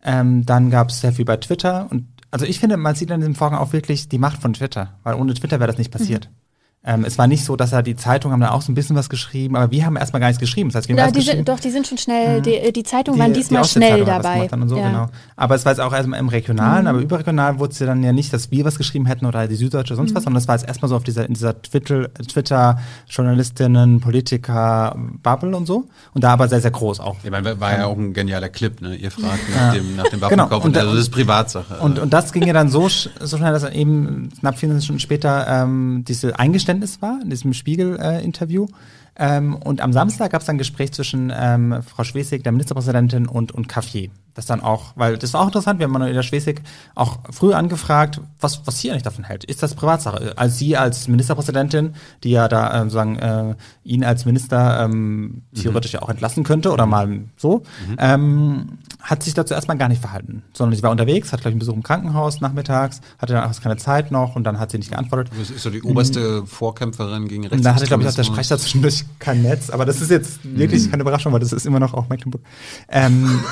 Ähm, 0.04 0.46
dann 0.46 0.70
gab 0.70 0.90
es 0.90 1.02
sehr 1.02 1.14
viel 1.14 1.26
bei 1.26 1.38
Twitter 1.38 1.88
und 1.90 2.06
also 2.32 2.46
ich 2.46 2.60
finde, 2.60 2.78
man 2.78 2.96
sieht 2.96 3.12
an 3.12 3.22
diesem 3.22 3.36
Vorgang 3.36 3.60
auch 3.60 3.74
wirklich 3.74 4.08
die 4.08 4.20
Macht 4.20 4.42
von 4.42 4.54
Twitter, 4.54 4.94
weil 5.04 5.16
ohne 5.16 5.34
Twitter 5.34 5.60
wäre 5.60 5.68
das 5.68 5.78
nicht 5.80 5.92
passiert. 5.92 6.30
Ähm, 6.82 7.04
es 7.04 7.18
war 7.18 7.28
nicht 7.28 7.44
so, 7.44 7.58
dass 7.58 7.74
er 7.74 7.84
die 7.84 7.98
Zeitung 7.98 8.32
haben 8.32 8.40
da 8.40 8.52
auch 8.52 8.62
so 8.62 8.72
ein 8.72 8.76
bisschen 8.76 8.96
was 8.96 9.10
geschrieben, 9.10 9.58
aber 9.58 9.70
wir 9.70 9.86
haben 9.86 9.98
erstmal 9.98 10.22
gar 10.22 10.28
nichts 10.28 10.40
geschrieben. 10.40 10.70
Das 10.70 10.76
heißt, 10.78 10.88
wir 10.88 10.94
haben 10.94 11.00
Ja, 11.00 11.04
erst 11.06 11.16
die 11.16 11.20
geschrieben, 11.20 11.38
sind, 11.40 11.50
doch, 11.50 11.60
die 11.60 11.70
sind 11.72 11.86
schon 11.88 11.98
schnell, 11.98 12.42
die, 12.42 12.72
die 12.72 12.84
Zeitungen 12.84 13.18
die- 13.18 13.22
waren 13.22 13.34
die 13.34 13.40
diesmal 13.42 13.66
schnell 13.66 14.00
hat 14.06 14.08
das 14.08 14.24
dabei. 14.24 14.50
Und 14.50 14.70
so, 14.70 14.78
ja. 14.78 14.88
Mhm. 14.88 14.92
genau. 14.94 15.06
Aber 15.36 15.56
es 15.56 15.66
war 15.66 15.74
jetzt 15.74 15.82
auch 15.82 15.92
erstmal 15.94 16.20
im 16.22 16.30
Regionalen, 16.30 16.88
aber 16.88 17.00
überregional 17.00 17.60
wurde 17.60 17.74
es 17.74 17.80
ja 17.80 17.86
dann 17.86 18.02
ja 18.02 18.14
nicht, 18.14 18.32
dass 18.32 18.50
wir 18.52 18.64
was 18.64 18.78
geschrieben 18.78 19.06
hätten 19.08 19.26
oder 19.26 19.46
die 19.50 19.56
Süddeutsche 19.56 19.96
sonst 19.96 20.12
Mhm. 20.12 20.16
was, 20.16 20.24
sondern 20.24 20.42
es 20.42 20.48
war 20.48 20.56
jetzt 20.56 20.68
erstmal 20.70 20.88
so 20.88 20.96
auf 20.96 21.04
dieser, 21.04 21.26
in 21.28 21.34
dieser 21.34 21.62
Twitter, 21.62 22.10
Twitter-Journalistinnen, 22.14 24.00
Politiker-Bubble 24.00 25.56
und 25.56 25.66
so. 25.66 25.86
Und 26.14 26.24
da 26.24 26.32
aber 26.34 26.48
sehr, 26.48 26.62
sehr 26.62 26.72
groß 26.72 27.00
auch. 27.00 27.18
Ich 27.24 27.30
meine, 27.32 27.60
war 27.60 27.78
ja 27.78 27.86
auch 27.86 27.98
ein 27.98 28.14
genialer 28.14 28.50
Clip, 28.50 28.80
ne? 28.82 28.96
Ihr 28.96 29.12
fragt 29.12 29.40
nach 29.56 29.74
dem, 29.74 29.96
nach 29.96 30.06
dem 30.08 30.20
Genau. 30.30 30.44
Waffenkauf. 30.44 30.64
Und 30.64 30.68
Und 30.70 30.76
da- 30.76 30.82
also 30.82 30.94
das 30.94 31.02
ist 31.04 31.10
Privatsache. 31.12 31.80
Und, 31.80 32.00
und 32.00 32.14
das 32.14 32.32
ging 32.34 32.46
ja 32.46 32.54
dann 32.54 32.70
so, 32.70 32.88
so 32.88 33.38
schnell, 33.38 33.52
dass 33.52 33.64
eben 33.70 34.30
knapp 34.40 34.58
24 34.58 34.86
Stunden 34.86 35.00
später 35.00 35.46
ähm, 35.48 36.04
diese 36.08 36.38
Eingeständnis 36.70 37.02
war, 37.02 37.20
in 37.22 37.32
diesem 37.32 37.54
Spiegel-Interview. 37.54 38.68
Ähm, 39.20 39.56
und 39.56 39.82
am 39.82 39.92
Samstag 39.94 40.32
gab 40.32 40.42
es 40.42 40.48
dann 40.48 40.56
ein 40.56 40.60
Gespräch 40.60 40.94
zwischen 40.94 41.32
ähm, 41.36 41.84
Frau 41.84 42.04
Schwesig, 42.04 42.44
der 42.44 42.54
Ministerpräsidentin, 42.54 43.28
und, 43.28 43.52
und 43.52 43.68
Caffier. 43.68 44.10
Das 44.36 44.46
dann 44.46 44.62
auch, 44.62 44.94
weil 44.96 45.18
das 45.18 45.34
war 45.34 45.42
auch 45.42 45.48
interessant, 45.48 45.80
wir 45.80 45.86
haben 45.86 45.92
Manuela 45.92 46.24
Schwesig 46.24 46.62
auch 46.96 47.20
früh 47.30 47.54
angefragt, 47.54 48.22
was, 48.40 48.66
was 48.66 48.80
sie 48.80 48.90
eigentlich 48.90 49.04
davon 49.04 49.26
hält. 49.26 49.44
Ist 49.44 49.62
das 49.62 49.76
Privatsache? 49.76 50.38
Als 50.38 50.58
sie 50.58 50.78
als 50.78 51.10
Ministerpräsidentin, 51.10 51.96
die 52.24 52.30
ja 52.32 52.48
da 52.48 52.82
ähm, 52.82 52.90
sagen, 52.90 53.18
äh, 53.18 53.56
ihn 53.84 54.06
als 54.06 54.26
Minister 54.26 54.86
ähm, 54.86 55.42
theoretisch 55.54 55.94
ja 55.94 56.02
auch 56.02 56.10
entlassen 56.10 56.46
könnte 56.46 56.72
oder 56.72 56.86
mal 56.86 57.24
so, 57.36 57.64
ähm, 57.98 58.78
hat 59.02 59.24
sich 59.24 59.34
dazu 59.34 59.54
erstmal 59.54 59.78
gar 59.78 59.90
nicht 59.90 60.00
verhalten, 60.00 60.44
sondern 60.54 60.78
sie 60.78 60.84
war 60.84 60.92
unterwegs, 60.92 61.34
hat, 61.34 61.42
glaube 61.42 61.50
ich, 61.50 61.54
einen 61.56 61.60
Besuch 61.60 61.74
im 61.74 61.84
Krankenhaus 61.84 62.40
nachmittags, 62.40 63.02
hatte 63.18 63.34
dann 63.34 63.50
auch 63.50 63.62
keine 63.62 63.78
Zeit 63.78 64.12
noch 64.12 64.38
und 64.38 64.46
dann 64.46 64.60
hat 64.60 64.72
sie 64.72 64.78
nicht 64.78 64.92
geantwortet. 64.92 65.34
das 65.38 65.50
ist 65.50 65.64
so 65.64 65.70
die 65.70 65.82
oberste 65.82 66.46
Vorkämpferin 66.46 67.28
gegen 67.28 67.48
Und 67.48 67.66
da 67.66 67.76
hatte, 67.76 67.88
glaube 67.88 68.04
ich, 68.04 68.10
auf 68.10 68.16
der 68.16 68.26
Rechtsextremismus. 68.26 68.28
Sprechstation 68.28 68.60
zwischendurch 68.60 69.06
kein 69.18 69.42
Netz, 69.42 69.70
aber 69.70 69.86
das 69.86 70.02
ist 70.02 70.12
jetzt 70.12 70.40
wirklich 70.44 70.90
keine 70.90 71.02
Überraschung, 71.02 71.34
weil 71.34 71.40
das 71.40 71.54
ist 71.54 71.66
immer 71.66 71.80
noch 71.80 71.94
auch 71.94 72.10
Mecklenburg. 72.10 72.44
Ähm, 72.90 73.42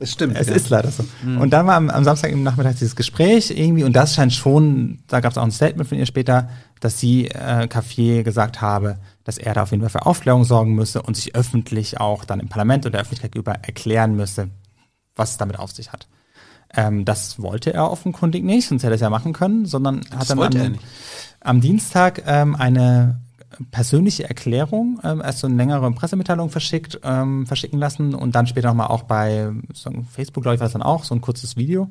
Es 0.00 0.12
stimmt. 0.12 0.36
es 0.36 0.48
ja. 0.48 0.54
ist 0.54 0.68
leider 0.68 0.90
so. 0.90 1.04
Und 1.24 1.50
dann 1.50 1.66
war 1.66 1.76
am, 1.76 1.90
am 1.90 2.04
Samstag 2.04 2.30
im 2.30 2.42
Nachmittag 2.42 2.72
dieses 2.72 2.96
Gespräch 2.96 3.50
irgendwie, 3.50 3.84
und 3.84 3.94
das 3.94 4.14
scheint 4.14 4.32
schon, 4.32 5.00
da 5.06 5.20
gab 5.20 5.32
es 5.32 5.38
auch 5.38 5.42
ein 5.42 5.50
Statement 5.50 5.88
von 5.88 5.98
ihr 5.98 6.06
später, 6.06 6.48
dass 6.80 7.00
sie 7.00 7.28
äh, 7.28 7.66
Caffier 7.68 8.22
gesagt 8.22 8.60
habe, 8.60 8.98
dass 9.24 9.38
er 9.38 9.54
da 9.54 9.62
auf 9.62 9.70
jeden 9.70 9.82
Fall 9.82 9.90
für 9.90 10.06
Aufklärung 10.06 10.44
sorgen 10.44 10.74
müsse 10.74 11.02
und 11.02 11.16
sich 11.16 11.34
öffentlich 11.34 12.00
auch 12.00 12.24
dann 12.24 12.40
im 12.40 12.48
Parlament 12.48 12.86
und 12.86 12.92
der 12.92 13.00
Öffentlichkeit 13.00 13.32
gegenüber 13.32 13.54
erklären 13.54 14.14
müsse, 14.16 14.48
was 15.14 15.32
es 15.32 15.36
damit 15.36 15.58
auf 15.58 15.72
sich 15.72 15.92
hat. 15.92 16.06
Ähm, 16.74 17.04
das 17.04 17.40
wollte 17.40 17.72
er 17.72 17.90
offenkundig 17.90 18.44
nicht, 18.44 18.68
sonst 18.68 18.82
hätte 18.82 18.92
er 18.92 18.96
es 18.96 19.00
ja 19.00 19.10
machen 19.10 19.32
können, 19.32 19.66
sondern 19.66 20.00
hat 20.10 20.22
Das 20.22 20.28
dann 20.28 20.38
wollte 20.38 20.60
am, 20.60 20.78
am 21.40 21.60
Dienstag 21.60 22.22
ähm, 22.26 22.54
eine 22.54 23.20
persönliche 23.70 24.28
Erklärung, 24.28 25.00
ähm, 25.04 25.22
erst 25.24 25.40
so 25.40 25.46
eine 25.46 25.56
längere 25.56 25.90
Pressemitteilung 25.92 26.50
verschickt, 26.50 27.00
ähm, 27.04 27.46
verschicken 27.46 27.78
lassen 27.78 28.14
und 28.14 28.34
dann 28.34 28.46
später 28.46 28.68
nochmal 28.68 28.88
auch 28.88 29.04
bei 29.04 29.50
so 29.72 29.90
Facebook, 30.10 30.42
glaube 30.42 30.56
ich, 30.56 30.60
war 30.60 30.66
es 30.66 30.72
dann 30.72 30.82
auch, 30.82 31.04
so 31.04 31.14
ein 31.14 31.20
kurzes 31.20 31.56
Video 31.56 31.88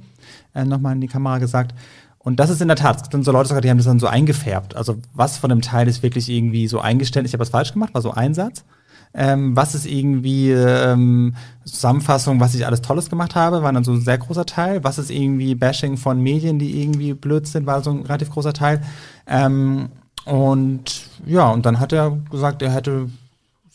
äh, 0.54 0.66
nochmal 0.66 0.94
in 0.94 1.02
die 1.02 1.08
Kamera 1.08 1.40
gesagt. 1.40 1.74
Und 2.20 2.40
das 2.40 2.50
ist 2.50 2.62
in 2.62 2.68
der 2.68 2.78
Tat, 2.78 2.98
es 2.98 3.04
gibt 3.04 3.14
dann 3.14 3.24
so 3.24 3.32
Leute 3.32 3.62
die 3.62 3.70
haben 3.70 3.78
das 3.78 3.86
dann 3.86 4.00
so 4.00 4.08
eingefärbt. 4.08 4.76
Also 4.76 4.98
was 5.14 5.38
von 5.38 5.50
dem 5.50 5.62
Teil 5.62 5.88
ist 5.88 6.02
wirklich 6.02 6.30
irgendwie 6.30 6.68
so 6.68 6.80
eingestellt, 6.80 7.26
ich 7.26 7.34
habe 7.34 7.42
was 7.42 7.50
falsch 7.50 7.74
gemacht, 7.74 7.94
war 7.94 8.02
so 8.02 8.12
ein 8.12 8.34
Satz. 8.34 8.66
Ähm, 9.14 9.56
was 9.56 9.76
ist 9.76 9.86
irgendwie 9.86 10.52
ähm, 10.52 11.36
Zusammenfassung, 11.64 12.42
was 12.42 12.54
ich 12.54 12.66
alles 12.66 12.82
Tolles 12.82 13.10
gemacht 13.10 13.36
habe, 13.36 13.64
war 13.64 13.72
dann 13.72 13.86
so 13.86 13.94
ein 13.94 14.02
sehr 14.02 14.18
großer 14.18 14.46
Teil. 14.46 14.84
Was 14.84 14.98
ist 14.98 15.10
irgendwie 15.10 15.56
Bashing 15.56 15.96
von 15.96 16.20
Medien, 16.20 16.60
die 16.60 16.82
irgendwie 16.82 17.14
blöd 17.14 17.48
sind, 17.48 17.66
war 17.66 17.82
so 17.82 17.92
ein 17.92 18.02
relativ 18.02 18.30
großer 18.32 18.52
Teil. 18.52 18.82
Ähm, 19.26 19.90
und 20.26 21.08
ja, 21.26 21.50
und 21.50 21.66
dann 21.66 21.80
hat 21.80 21.94
er 21.94 22.18
gesagt, 22.30 22.62
er 22.62 22.72
hätte 22.72 23.10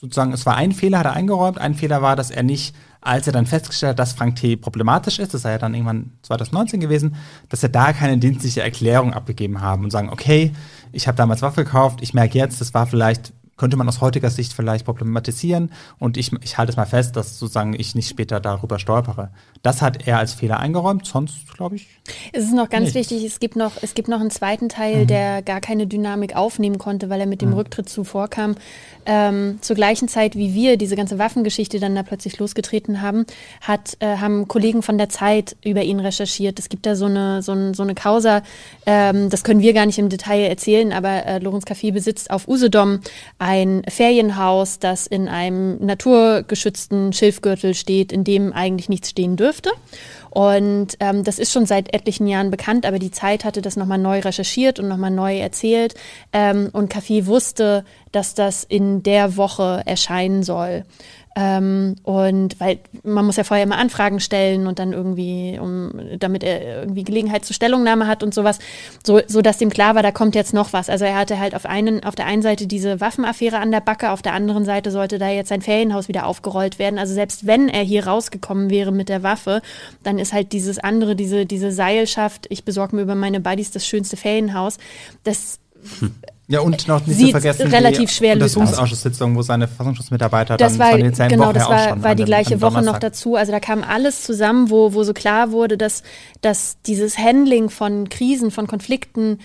sozusagen, 0.00 0.32
es 0.32 0.46
war 0.46 0.56
ein 0.56 0.72
Fehler, 0.72 0.98
hat 0.98 1.06
er 1.06 1.12
eingeräumt. 1.12 1.58
Ein 1.58 1.74
Fehler 1.74 2.02
war, 2.02 2.16
dass 2.16 2.30
er 2.30 2.42
nicht, 2.42 2.74
als 3.00 3.26
er 3.26 3.32
dann 3.32 3.46
festgestellt 3.46 3.90
hat, 3.90 3.98
dass 3.98 4.12
Frank 4.12 4.36
T. 4.36 4.56
problematisch 4.56 5.18
ist, 5.18 5.34
das 5.34 5.42
sei 5.42 5.52
ja 5.52 5.58
dann 5.58 5.74
irgendwann 5.74 6.12
2019 6.22 6.80
gewesen, 6.80 7.16
dass 7.48 7.62
er 7.62 7.68
da 7.68 7.92
keine 7.92 8.18
dienstliche 8.18 8.62
Erklärung 8.62 9.14
abgegeben 9.14 9.60
haben 9.60 9.84
und 9.84 9.90
sagen, 9.90 10.08
okay, 10.10 10.52
ich 10.92 11.06
habe 11.06 11.16
damals 11.16 11.42
Waffe 11.42 11.64
gekauft, 11.64 12.00
ich 12.02 12.14
merke 12.14 12.38
jetzt, 12.38 12.60
das 12.60 12.74
war 12.74 12.86
vielleicht 12.86 13.32
könnte 13.60 13.76
man 13.76 13.86
aus 13.86 14.00
heutiger 14.00 14.30
Sicht 14.30 14.54
vielleicht 14.54 14.86
problematisieren 14.86 15.70
und 15.98 16.16
ich, 16.16 16.32
ich 16.42 16.56
halte 16.56 16.70
es 16.70 16.76
mal 16.76 16.86
fest, 16.86 17.14
dass 17.14 17.38
sozusagen 17.38 17.74
ich 17.78 17.94
nicht 17.94 18.08
später 18.08 18.40
darüber 18.40 18.78
stolpere. 18.78 19.28
Das 19.62 19.82
hat 19.82 20.06
er 20.06 20.18
als 20.18 20.32
Fehler 20.32 20.58
eingeräumt, 20.60 21.04
sonst 21.04 21.52
glaube 21.54 21.76
ich. 21.76 21.86
Es 22.32 22.44
ist 22.44 22.54
noch 22.54 22.70
ganz 22.70 22.86
Nicht. 22.86 23.10
wichtig, 23.10 23.22
es 23.22 23.38
gibt 23.38 23.56
noch, 23.56 23.72
es 23.82 23.92
gibt 23.92 24.08
noch 24.08 24.20
einen 24.20 24.30
zweiten 24.30 24.64
Mhm. 24.64 24.68
Teil, 24.70 25.06
der 25.06 25.42
gar 25.42 25.60
keine 25.60 25.86
Dynamik 25.86 26.36
aufnehmen 26.36 26.78
konnte, 26.78 27.10
weil 27.10 27.20
er 27.20 27.26
mit 27.26 27.42
dem 27.42 27.52
Rücktritt 27.52 27.88
zuvorkam. 27.90 28.54
Ähm, 29.06 29.58
zur 29.60 29.76
gleichen 29.76 30.08
Zeit, 30.08 30.36
wie 30.36 30.54
wir 30.54 30.76
diese 30.76 30.94
ganze 30.96 31.18
Waffengeschichte 31.18 31.80
dann 31.80 31.94
da 31.94 32.02
plötzlich 32.02 32.38
losgetreten 32.38 33.02
haben, 33.02 33.26
hat, 33.60 33.96
äh, 34.00 34.16
haben 34.18 34.46
Kollegen 34.48 34.82
von 34.82 34.98
der 34.98 35.08
Zeit 35.08 35.56
über 35.64 35.82
ihn 35.82 36.00
recherchiert. 36.00 36.58
Es 36.58 36.68
gibt 36.68 36.86
da 36.86 36.94
so 36.94 37.06
eine, 37.06 37.42
so, 37.42 37.52
ein, 37.52 37.74
so 37.74 37.82
eine 37.82 37.94
Causa, 37.94 38.42
ähm, 38.86 39.28
das 39.30 39.42
können 39.44 39.60
wir 39.60 39.72
gar 39.72 39.86
nicht 39.86 39.98
im 39.98 40.08
Detail 40.08 40.48
erzählen, 40.48 40.92
aber 40.92 41.26
äh, 41.26 41.38
Lorenz 41.38 41.64
Café 41.64 41.92
besitzt 41.92 42.30
auf 42.30 42.46
Usedom 42.46 43.00
ein 43.50 43.82
Ferienhaus, 43.88 44.78
das 44.78 45.08
in 45.08 45.26
einem 45.26 45.84
naturgeschützten 45.84 47.12
Schilfgürtel 47.12 47.74
steht, 47.74 48.12
in 48.12 48.22
dem 48.22 48.52
eigentlich 48.52 48.88
nichts 48.88 49.10
stehen 49.10 49.34
dürfte. 49.34 49.70
Und 50.30 50.96
ähm, 51.00 51.24
das 51.24 51.40
ist 51.40 51.50
schon 51.50 51.66
seit 51.66 51.92
etlichen 51.92 52.28
Jahren 52.28 52.52
bekannt, 52.52 52.86
aber 52.86 53.00
die 53.00 53.10
Zeit 53.10 53.44
hatte 53.44 53.60
das 53.60 53.76
nochmal 53.76 53.98
neu 53.98 54.20
recherchiert 54.20 54.78
und 54.78 54.86
nochmal 54.86 55.10
neu 55.10 55.36
erzählt. 55.36 55.96
Ähm, 56.32 56.68
und 56.72 56.94
Café 56.94 57.26
wusste, 57.26 57.84
dass 58.12 58.34
das 58.34 58.62
in 58.62 59.02
der 59.02 59.36
Woche 59.36 59.82
erscheinen 59.84 60.44
soll. 60.44 60.84
Ähm, 61.40 61.96
und 62.02 62.60
weil 62.60 62.80
man 63.02 63.24
muss 63.24 63.36
ja 63.36 63.44
vorher 63.44 63.64
immer 63.64 63.78
Anfragen 63.78 64.20
stellen 64.20 64.66
und 64.66 64.78
dann 64.78 64.92
irgendwie, 64.92 65.58
um, 65.58 65.90
damit 66.18 66.44
er 66.44 66.82
irgendwie 66.82 67.02
Gelegenheit 67.02 67.46
zur 67.46 67.56
Stellungnahme 67.56 68.06
hat 68.06 68.22
und 68.22 68.34
sowas, 68.34 68.58
so, 69.06 69.22
so 69.26 69.40
dass 69.40 69.56
dem 69.56 69.70
klar 69.70 69.94
war, 69.94 70.02
da 70.02 70.12
kommt 70.12 70.34
jetzt 70.34 70.52
noch 70.52 70.74
was. 70.74 70.90
Also 70.90 71.06
er 71.06 71.16
hatte 71.16 71.38
halt 71.38 71.54
auf 71.54 71.64
einen, 71.64 72.04
auf 72.04 72.14
der 72.14 72.26
einen 72.26 72.42
Seite 72.42 72.66
diese 72.66 73.00
Waffenaffäre 73.00 73.58
an 73.58 73.70
der 73.70 73.80
Backe, 73.80 74.10
auf 74.10 74.20
der 74.20 74.34
anderen 74.34 74.66
Seite 74.66 74.90
sollte 74.90 75.18
da 75.18 75.30
jetzt 75.30 75.48
sein 75.48 75.62
Ferienhaus 75.62 76.08
wieder 76.08 76.26
aufgerollt 76.26 76.78
werden. 76.78 76.98
Also 76.98 77.14
selbst 77.14 77.46
wenn 77.46 77.70
er 77.70 77.84
hier 77.84 78.06
rausgekommen 78.06 78.68
wäre 78.68 78.92
mit 78.92 79.08
der 79.08 79.22
Waffe, 79.22 79.62
dann 80.02 80.18
ist 80.18 80.34
halt 80.34 80.52
dieses 80.52 80.78
andere, 80.78 81.16
diese, 81.16 81.46
diese 81.46 81.72
Seilschaft, 81.72 82.48
ich 82.50 82.64
besorge 82.66 82.96
mir 82.96 83.02
über 83.02 83.14
meine 83.14 83.40
Buddies 83.40 83.70
das 83.70 83.86
schönste 83.86 84.18
Ferienhaus, 84.18 84.76
das 85.24 85.58
Ja, 86.50 86.60
und 86.62 86.88
noch 86.88 87.06
nicht 87.06 87.16
Sieht 87.16 87.26
zu 87.26 87.30
vergessen, 87.40 87.68
relativ 87.68 88.10
die 88.10 88.14
schwer. 88.16 88.32
Untersuchungsausschusssitzung, 88.34 89.36
wo 89.36 89.42
seine 89.42 89.68
Verfassungsschutzmitarbeiter 89.68 90.56
Das 90.56 90.72
dann 90.72 90.78
war, 90.80 90.90
von 90.90 91.00
denselben 91.00 91.30
genau, 91.34 91.44
Woche 91.44 91.52
das 91.54 91.68
war, 91.68 92.02
war 92.02 92.14
die 92.16 92.22
dem- 92.24 92.26
gleiche 92.26 92.54
am 92.54 92.60
Woche 92.62 92.82
noch 92.82 92.98
dazu. 92.98 93.36
Also 93.36 93.52
da 93.52 93.60
kam 93.60 93.84
alles 93.84 94.24
zusammen, 94.24 94.68
wo, 94.68 94.92
wo 94.92 95.04
so 95.04 95.12
klar 95.12 95.52
wurde, 95.52 95.78
dass, 95.78 96.02
dass 96.40 96.82
dieses 96.82 97.16
Handling 97.18 97.70
von 97.70 98.08
Krisen, 98.08 98.50
von 98.50 98.66
Konflikten, 98.66 99.38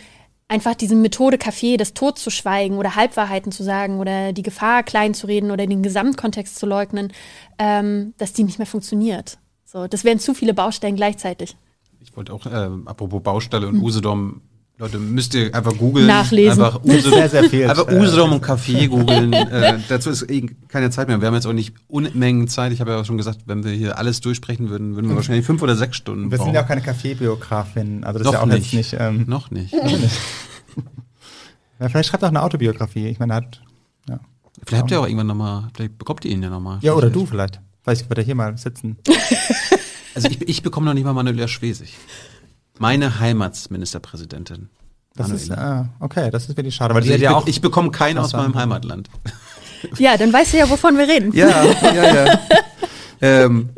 einfach 0.47 0.73
diese 0.73 0.95
Methode 0.95 1.37
Kaffee, 1.37 1.77
das 1.77 1.93
Tod 1.93 2.17
zu 2.17 2.29
schweigen 2.31 2.77
oder 2.77 2.95
Halbwahrheiten 2.95 3.51
zu 3.51 3.63
sagen 3.63 3.99
oder 3.99 4.33
die 4.33 4.43
Gefahr 4.43 4.81
klein 4.83 5.13
zu 5.13 5.27
reden 5.27 5.51
oder 5.51 5.67
den 5.67 5.83
Gesamtkontext 5.83 6.57
zu 6.57 6.65
leugnen, 6.65 7.13
ähm, 7.59 8.13
dass 8.17 8.33
die 8.33 8.43
nicht 8.43 8.57
mehr 8.57 8.67
funktioniert. 8.67 9.37
So, 9.63 9.87
das 9.87 10.03
wären 10.03 10.19
zu 10.19 10.33
viele 10.33 10.53
Baustellen 10.53 10.95
gleichzeitig. 10.95 11.55
Ich 11.99 12.15
wollte 12.15 12.33
auch, 12.33 12.45
äh, 12.45 12.69
apropos 12.85 13.21
Baustelle 13.23 13.67
und 13.67 13.79
Usedom, 13.81 14.41
Leute, 14.77 14.99
müsst 14.99 15.33
ihr 15.35 15.55
einfach 15.55 15.77
googeln. 15.77 16.05
Nachlesen. 16.05 16.61
Einfach 16.61 16.83
Usedom, 16.83 17.13
Sehr, 17.13 17.29
sehr 17.29 17.43
viel. 17.49 17.69
Einfach 17.69 17.87
Usedom 17.87 18.33
und 18.33 18.41
Kaffee 18.41 18.87
googeln. 18.87 19.31
äh, 19.31 19.79
dazu 19.87 20.09
ist 20.09 20.29
eh 20.29 20.47
keine 20.67 20.89
Zeit 20.89 21.07
mehr. 21.07 21.21
Wir 21.21 21.27
haben 21.29 21.33
jetzt 21.33 21.47
auch 21.47 21.53
nicht 21.53 21.73
Unmengen 21.87 22.49
Zeit. 22.49 22.73
Ich 22.73 22.81
habe 22.81 22.91
ja 22.91 22.99
auch 22.99 23.05
schon 23.05 23.17
gesagt, 23.17 23.39
wenn 23.45 23.63
wir 23.63 23.71
hier 23.71 23.97
alles 23.97 24.19
durchsprechen 24.19 24.69
würden, 24.69 24.95
würden 24.95 25.07
wir 25.09 25.15
wahrscheinlich 25.15 25.45
fünf 25.45 25.61
oder 25.61 25.77
sechs 25.77 25.95
Stunden 25.95 26.29
Wir 26.29 26.37
sind 26.37 26.45
brauchen. 26.47 26.55
ja 26.55 26.63
auch 26.63 26.67
keine 26.67 26.81
Kaffeebiografin, 26.81 28.03
also 28.03 28.19
das 28.19 28.25
Noch 28.25 28.33
ist 28.33 28.37
ja 28.37 28.41
auch 28.43 28.45
nicht. 28.47 28.73
jetzt 28.73 28.91
nicht. 28.91 29.01
Ähm, 29.01 29.23
Noch 29.27 29.49
nicht. 29.49 29.73
ja, 31.79 31.89
vielleicht 31.89 32.09
schreibt 32.09 32.23
er 32.23 32.27
auch 32.27 32.31
eine 32.31 32.43
Autobiografie. 32.43 33.07
Ich 33.07 33.19
meine, 33.19 33.33
er 33.33 33.37
hat. 33.37 33.61
Ja, 34.09 34.19
Vielleicht 34.65 34.81
habt 34.81 34.91
ihr 34.91 34.99
auch 34.99 35.05
irgendwann 35.05 35.27
nochmal, 35.27 35.69
vielleicht 35.73 35.97
bekommt 35.97 36.25
ihr 36.25 36.31
ihn 36.31 36.43
ja 36.43 36.49
nochmal. 36.49 36.79
ja 36.81 36.93
oder 36.93 37.09
du 37.09 37.25
vielleicht. 37.25 37.59
Vielleicht 37.83 38.09
wird 38.09 38.17
er 38.17 38.23
hier 38.25 38.35
mal 38.35 38.57
sitzen. 38.57 38.97
Also 40.15 40.27
ich, 40.29 40.41
ich 40.47 40.63
bekomme 40.63 40.85
noch 40.87 40.93
nicht 40.93 41.03
mal 41.03 41.13
Manuela 41.13 41.47
Schwesig. 41.47 41.95
Meine 42.79 43.19
Heimatsministerpräsidentin. 43.19 44.69
Das 45.15 45.29
ist, 45.29 45.49
Manuela. 45.49 45.81
äh, 45.81 46.03
okay, 46.03 46.29
das 46.29 46.49
ist 46.49 46.57
wirklich 46.57 46.75
schade, 46.75 46.93
weil 46.93 47.01
Also 47.01 47.13
die 47.13 47.15
ich, 47.15 47.25
hat 47.27 47.31
ja 47.33 47.37
be 47.37 47.43
auch. 47.43 47.47
ich 47.47 47.61
bekomme 47.61 47.91
keinen 47.91 48.17
aus 48.17 48.33
meinem 48.33 48.55
Heimatland. 48.55 49.09
Ja, 49.97 50.17
dann 50.17 50.33
weißt 50.33 50.53
du 50.53 50.57
ja, 50.57 50.69
wovon 50.69 50.97
wir 50.97 51.07
reden. 51.07 51.31
Ja, 51.33 51.63
ja, 51.63 52.25
ja. 52.25 52.39
ähm, 53.21 53.69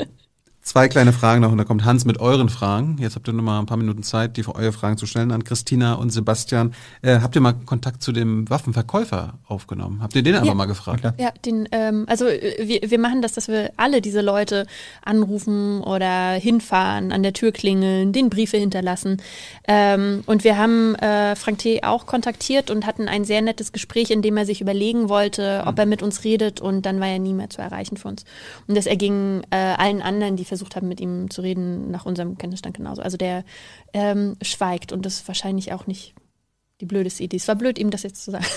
Zwei 0.68 0.90
kleine 0.90 1.14
Fragen 1.14 1.44
noch 1.44 1.54
und 1.54 1.58
da 1.60 1.64
kommt 1.64 1.86
Hans 1.86 2.04
mit 2.04 2.20
euren 2.20 2.50
Fragen. 2.50 2.98
Jetzt 3.00 3.16
habt 3.16 3.26
ihr 3.30 3.34
noch 3.34 3.42
mal 3.42 3.58
ein 3.58 3.68
paar 3.68 3.78
Minuten 3.78 4.04
Zeit, 4.04 4.36
die 4.36 4.44
für 4.44 4.54
eure 4.54 4.74
Fragen 4.74 4.98
zu 4.98 5.06
stellen 5.06 5.32
an 5.32 5.46
Christina 5.46 5.94
und 5.94 6.10
Sebastian. 6.10 6.74
Äh, 7.02 7.22
habt 7.22 7.36
ihr 7.36 7.42
mal 7.42 7.54
Kontakt 7.54 8.04
zu 8.04 8.12
dem 8.12 8.50
Waffenverkäufer 8.50 9.36
aufgenommen? 9.48 10.02
Habt 10.02 10.14
ihr 10.18 10.24
den 10.24 10.36
einfach 10.36 10.48
Ja. 10.50 10.54
mal 10.56 10.66
gefragt? 10.66 11.00
klar. 11.00 11.14
Ja, 11.18 11.32
den, 11.46 11.70
ähm, 11.72 12.04
also 12.10 12.26
äh, 12.28 12.68
wir, 12.68 12.82
wir 12.92 13.00
machen 13.00 13.22
das, 13.22 13.32
dass 13.32 13.48
wir 13.48 13.72
alle 13.78 14.02
diese 14.02 14.20
Leute 14.20 14.68
anrufen 15.06 15.80
oder 15.84 16.34
hinfahren, 16.34 17.14
an 17.14 17.24
der 17.24 17.32
Tür 17.32 17.54
klingeln, 17.54 18.12
den 18.12 18.30
Briefe 18.30 18.58
hinterlassen. 18.58 19.22
Ähm, 19.70 20.24
und 20.26 20.44
wir 20.44 20.58
haben 20.58 20.96
äh, 20.96 21.38
Frank 21.38 21.60
T. 21.60 21.82
auch 21.84 22.06
kontaktiert 22.06 22.70
und 22.72 22.86
hatten 22.86 23.08
ein 23.08 23.24
sehr 23.24 23.42
nettes 23.42 23.72
Gespräch, 23.72 24.12
in 24.12 24.22
dem 24.22 24.36
er 24.36 24.46
sich 24.46 24.60
überlegen 24.60 25.08
wollte, 25.08 25.64
ob 25.66 25.80
er 25.80 25.86
mit 25.86 26.04
uns 26.04 26.26
redet 26.26 26.60
und 26.60 26.86
dann 26.86 27.00
war 27.00 27.08
er 27.08 27.20
nie 27.20 27.32
mehr 27.32 27.50
zu 27.50 27.62
erreichen 27.62 27.96
für 27.96 28.10
uns. 28.10 28.26
Und 28.68 28.76
das 28.76 28.86
erging 28.86 29.44
äh, 29.50 29.56
allen 29.56 30.02
anderen, 30.02 30.36
die 30.36 30.44
versucht 30.44 30.57
haben, 30.76 30.88
mit 30.88 31.00
ihm 31.00 31.30
zu 31.30 31.42
reden, 31.42 31.92
nach 31.92 32.06
unserem 32.06 32.38
Kenntnisstand 32.38 32.78
genauso. 32.78 33.02
Also 33.02 33.18
der 33.18 33.44
ähm, 33.94 34.36
schweigt 34.42 34.92
und 34.92 35.06
das 35.06 35.16
ist 35.16 35.28
wahrscheinlich 35.28 35.74
auch 35.74 35.88
nicht 35.88 36.14
die 36.80 36.86
blödeste 36.86 37.24
Idee. 37.24 37.38
Es 37.38 37.48
war 37.48 37.56
blöd, 37.56 37.80
ihm 37.80 37.90
das 37.90 38.04
jetzt 38.04 38.24
zu 38.24 38.32
sagen. 38.32 38.46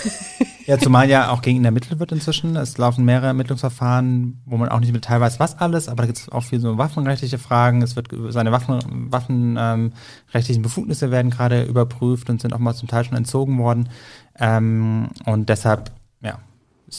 Ja, 0.67 0.77
zumal 0.77 1.09
ja 1.09 1.31
auch 1.31 1.41
gegen 1.41 1.57
ihn 1.57 1.65
ermittelt 1.65 1.99
wird 1.99 2.11
inzwischen. 2.11 2.55
Es 2.55 2.77
laufen 2.77 3.03
mehrere 3.03 3.27
Ermittlungsverfahren, 3.27 4.41
wo 4.45 4.57
man 4.57 4.69
auch 4.69 4.79
nicht 4.79 4.89
im 4.89 4.93
Detail 4.93 5.19
weiß, 5.19 5.39
was 5.39 5.57
alles, 5.57 5.89
aber 5.89 6.03
da 6.03 6.05
gibt 6.05 6.19
es 6.19 6.29
auch 6.29 6.43
viel 6.43 6.59
so 6.59 6.77
waffenrechtliche 6.77 7.39
Fragen. 7.39 7.81
Es 7.81 7.95
wird 7.95 8.09
seine 8.29 8.51
Waffen, 8.51 9.11
waffenrechtlichen 9.11 9.57
ähm, 9.57 9.93
rechtlichen 10.31 10.61
Befugnisse 10.61 11.09
werden 11.09 11.31
gerade 11.31 11.63
überprüft 11.63 12.29
und 12.29 12.41
sind 12.41 12.53
auch 12.53 12.59
mal 12.59 12.75
zum 12.75 12.87
Teil 12.87 13.03
schon 13.03 13.17
entzogen 13.17 13.57
worden. 13.57 13.89
Ähm, 14.39 15.09
und 15.25 15.49
deshalb, 15.49 15.91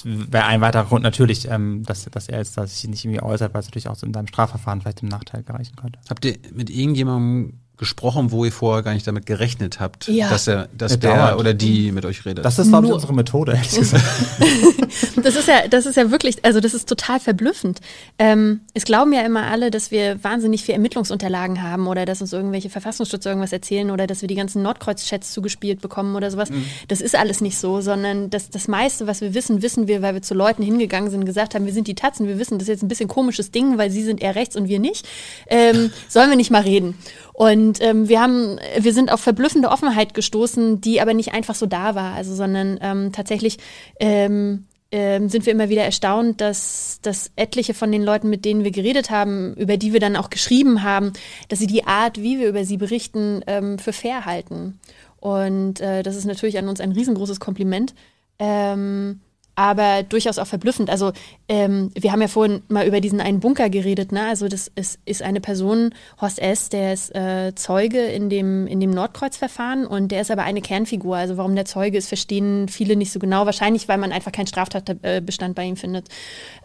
wäre 0.04 0.44
ein 0.46 0.60
weiterer 0.60 0.84
Grund 0.84 1.02
natürlich, 1.02 1.48
ähm, 1.50 1.82
dass, 1.84 2.04
dass 2.06 2.28
er 2.28 2.38
jetzt 2.38 2.56
dass 2.56 2.80
sich 2.80 2.88
nicht 2.90 3.04
irgendwie 3.04 3.22
äußert, 3.22 3.52
weil 3.54 3.60
es 3.60 3.66
natürlich 3.66 3.88
auch 3.88 3.96
so 3.96 4.06
in 4.06 4.14
seinem 4.14 4.26
Strafverfahren 4.26 4.80
vielleicht 4.80 5.02
im 5.02 5.08
Nachteil 5.08 5.42
gereichen 5.42 5.76
könnte. 5.76 5.98
Habt 6.08 6.24
ihr 6.24 6.36
mit 6.54 6.70
irgendjemandem 6.70 7.54
gesprochen, 7.76 8.30
wo 8.30 8.44
ihr 8.44 8.52
vorher 8.52 8.82
gar 8.84 8.94
nicht 8.94 9.06
damit 9.06 9.26
gerechnet 9.26 9.80
habt, 9.80 10.06
Ja. 10.06 10.30
dass, 10.30 10.46
er, 10.46 10.68
dass 10.76 10.98
der 11.00 11.16
dauernd. 11.16 11.40
oder 11.40 11.52
die 11.54 11.90
mit 11.90 12.04
euch 12.04 12.24
redet? 12.24 12.44
Das 12.44 12.58
ist, 12.58 12.68
glaube 12.68 12.86
ich, 12.86 12.90
Nur- 12.90 12.94
unsere 12.96 13.12
Methode, 13.14 13.52
ehrlich 13.52 13.70
gesagt. 13.76 14.04
Das 15.22 15.36
ist 15.36 15.48
ja, 15.48 15.68
das 15.68 15.86
ist 15.86 15.96
ja 15.96 16.10
wirklich, 16.10 16.44
also 16.44 16.60
das 16.60 16.74
ist 16.74 16.88
total 16.88 17.20
verblüffend. 17.20 17.80
Ähm, 18.18 18.60
es 18.74 18.84
glauben 18.84 19.12
ja 19.12 19.22
immer 19.22 19.46
alle, 19.46 19.70
dass 19.70 19.90
wir 19.90 20.22
wahnsinnig 20.22 20.64
viel 20.64 20.74
Ermittlungsunterlagen 20.74 21.62
haben 21.62 21.86
oder 21.86 22.04
dass 22.04 22.20
uns 22.20 22.32
irgendwelche 22.32 22.70
Verfassungsschützer 22.70 23.30
irgendwas 23.30 23.52
erzählen 23.52 23.90
oder 23.90 24.06
dass 24.06 24.22
wir 24.22 24.28
die 24.28 24.34
ganzen 24.34 24.62
Nordkreuz-Chats 24.62 25.32
zugespielt 25.32 25.80
bekommen 25.80 26.16
oder 26.16 26.30
sowas. 26.30 26.50
Das 26.88 27.00
ist 27.00 27.14
alles 27.16 27.40
nicht 27.40 27.58
so, 27.58 27.80
sondern 27.80 28.30
das, 28.30 28.50
das 28.50 28.68
meiste, 28.68 29.06
was 29.06 29.20
wir 29.20 29.34
wissen, 29.34 29.62
wissen 29.62 29.88
wir, 29.88 30.02
weil 30.02 30.14
wir 30.14 30.22
zu 30.22 30.34
Leuten 30.34 30.62
hingegangen 30.62 31.10
sind 31.10 31.20
und 31.20 31.26
gesagt 31.26 31.54
haben, 31.54 31.66
wir 31.66 31.72
sind 31.72 31.88
die 31.88 31.94
Tatzen, 31.94 32.26
wir 32.26 32.38
wissen, 32.38 32.58
das 32.58 32.64
ist 32.64 32.68
jetzt 32.68 32.82
ein 32.82 32.88
bisschen 32.88 33.08
komisches 33.08 33.50
Ding, 33.50 33.78
weil 33.78 33.90
sie 33.90 34.02
sind 34.02 34.20
eher 34.20 34.34
rechts 34.34 34.56
und 34.56 34.68
wir 34.68 34.78
nicht. 34.78 35.08
Ähm, 35.48 35.92
sollen 36.08 36.30
wir 36.30 36.36
nicht 36.36 36.50
mal 36.50 36.62
reden? 36.62 36.98
Und 37.32 37.80
ähm, 37.80 38.08
wir 38.08 38.20
haben, 38.20 38.58
wir 38.78 38.92
sind 38.92 39.10
auf 39.10 39.20
verblüffende 39.20 39.68
Offenheit 39.68 40.14
gestoßen, 40.14 40.80
die 40.80 41.00
aber 41.00 41.14
nicht 41.14 41.32
einfach 41.32 41.54
so 41.54 41.66
da 41.66 41.94
war, 41.94 42.14
also 42.14 42.34
sondern 42.34 42.78
ähm, 42.82 43.12
tatsächlich 43.12 43.58
ähm, 43.98 44.66
ähm, 44.92 45.28
sind 45.28 45.46
wir 45.46 45.52
immer 45.52 45.70
wieder 45.70 45.82
erstaunt, 45.82 46.40
dass, 46.40 47.00
dass 47.02 47.32
etliche 47.34 47.74
von 47.74 47.90
den 47.90 48.02
Leuten, 48.02 48.28
mit 48.28 48.44
denen 48.44 48.62
wir 48.62 48.70
geredet 48.70 49.10
haben, 49.10 49.54
über 49.54 49.76
die 49.78 49.92
wir 49.92 50.00
dann 50.00 50.16
auch 50.16 50.30
geschrieben 50.30 50.82
haben, 50.82 51.12
dass 51.48 51.58
sie 51.58 51.66
die 51.66 51.86
Art, 51.86 52.20
wie 52.20 52.38
wir 52.38 52.48
über 52.48 52.64
sie 52.64 52.76
berichten, 52.76 53.42
ähm, 53.46 53.78
für 53.78 53.92
fair 53.92 54.26
halten. 54.26 54.78
Und 55.18 55.80
äh, 55.80 56.02
das 56.02 56.16
ist 56.16 56.26
natürlich 56.26 56.58
an 56.58 56.68
uns 56.68 56.80
ein 56.80 56.92
riesengroßes 56.92 57.40
Kompliment. 57.40 57.94
Ähm, 58.38 59.20
aber 59.54 60.02
durchaus 60.02 60.38
auch 60.38 60.46
verblüffend. 60.46 60.88
Also 60.88 61.12
ähm, 61.48 61.90
wir 61.94 62.12
haben 62.12 62.22
ja 62.22 62.28
vorhin 62.28 62.62
mal 62.68 62.86
über 62.86 63.00
diesen 63.00 63.20
einen 63.20 63.40
Bunker 63.40 63.68
geredet. 63.68 64.10
Ne? 64.10 64.26
Also 64.26 64.48
das 64.48 64.70
ist, 64.74 64.98
ist 65.04 65.22
eine 65.22 65.40
Person, 65.40 65.94
Horst 66.20 66.38
S., 66.38 66.70
der 66.70 66.94
ist 66.94 67.14
äh, 67.14 67.54
Zeuge 67.54 68.02
in 68.02 68.30
dem, 68.30 68.66
in 68.66 68.80
dem 68.80 68.90
Nordkreuz-Verfahren 68.90 69.86
und 69.86 70.08
der 70.08 70.22
ist 70.22 70.30
aber 70.30 70.44
eine 70.44 70.62
Kernfigur. 70.62 71.16
Also 71.16 71.36
warum 71.36 71.54
der 71.54 71.66
Zeuge 71.66 71.98
ist, 71.98 72.08
verstehen 72.08 72.68
viele 72.68 72.96
nicht 72.96 73.12
so 73.12 73.18
genau. 73.18 73.44
Wahrscheinlich, 73.44 73.88
weil 73.88 73.98
man 73.98 74.12
einfach 74.12 74.32
keinen 74.32 74.46
Straftatbestand 74.46 75.54
bei 75.54 75.64
ihm 75.64 75.76
findet. 75.76 76.08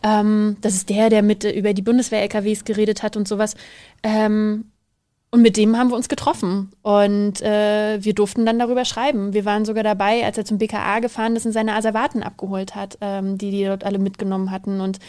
Ähm, 0.03 0.57
das 0.61 0.75
ist 0.75 0.89
der, 0.89 1.09
der 1.09 1.23
mit 1.23 1.43
äh, 1.43 1.51
über 1.51 1.73
die 1.73 1.81
Bundeswehr-LKWs 1.81 2.63
geredet 2.63 3.03
hat 3.03 3.17
und 3.17 3.27
sowas. 3.27 3.55
Ähm, 4.03 4.71
und 5.29 5.41
mit 5.41 5.57
dem 5.57 5.77
haben 5.77 5.89
wir 5.89 5.97
uns 5.97 6.07
getroffen 6.07 6.71
und 6.83 7.41
äh, 7.41 8.01
wir 8.01 8.13
durften 8.13 8.45
dann 8.45 8.59
darüber 8.59 8.85
schreiben. 8.85 9.33
Wir 9.33 9.43
waren 9.43 9.65
sogar 9.65 9.83
dabei, 9.83 10.23
als 10.23 10.37
er 10.37 10.45
zum 10.45 10.57
BKA 10.57 10.99
gefahren 10.99 11.35
ist 11.35 11.45
und 11.45 11.51
seine 11.51 11.75
Asservaten 11.75 12.23
abgeholt 12.23 12.75
hat, 12.75 12.97
ähm, 13.01 13.37
die 13.37 13.51
die 13.51 13.65
dort 13.65 13.83
alle 13.83 13.99
mitgenommen 13.99 14.51
hatten. 14.51 14.79
Und 14.79 14.99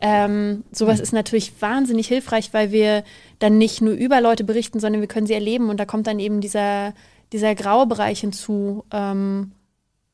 ähm, 0.00 0.64
sowas 0.72 0.98
ist 0.98 1.12
natürlich 1.12 1.62
wahnsinnig 1.62 2.08
hilfreich, 2.08 2.52
weil 2.52 2.72
wir 2.72 3.04
dann 3.38 3.56
nicht 3.56 3.80
nur 3.80 3.94
über 3.94 4.20
Leute 4.20 4.42
berichten, 4.42 4.80
sondern 4.80 5.00
wir 5.00 5.08
können 5.08 5.28
sie 5.28 5.34
erleben. 5.34 5.70
Und 5.70 5.78
da 5.78 5.84
kommt 5.84 6.08
dann 6.08 6.18
eben 6.18 6.40
dieser, 6.40 6.92
dieser 7.32 7.54
graue 7.54 7.86
Bereich 7.86 8.18
hinzu. 8.18 8.84
Ähm, 8.90 9.52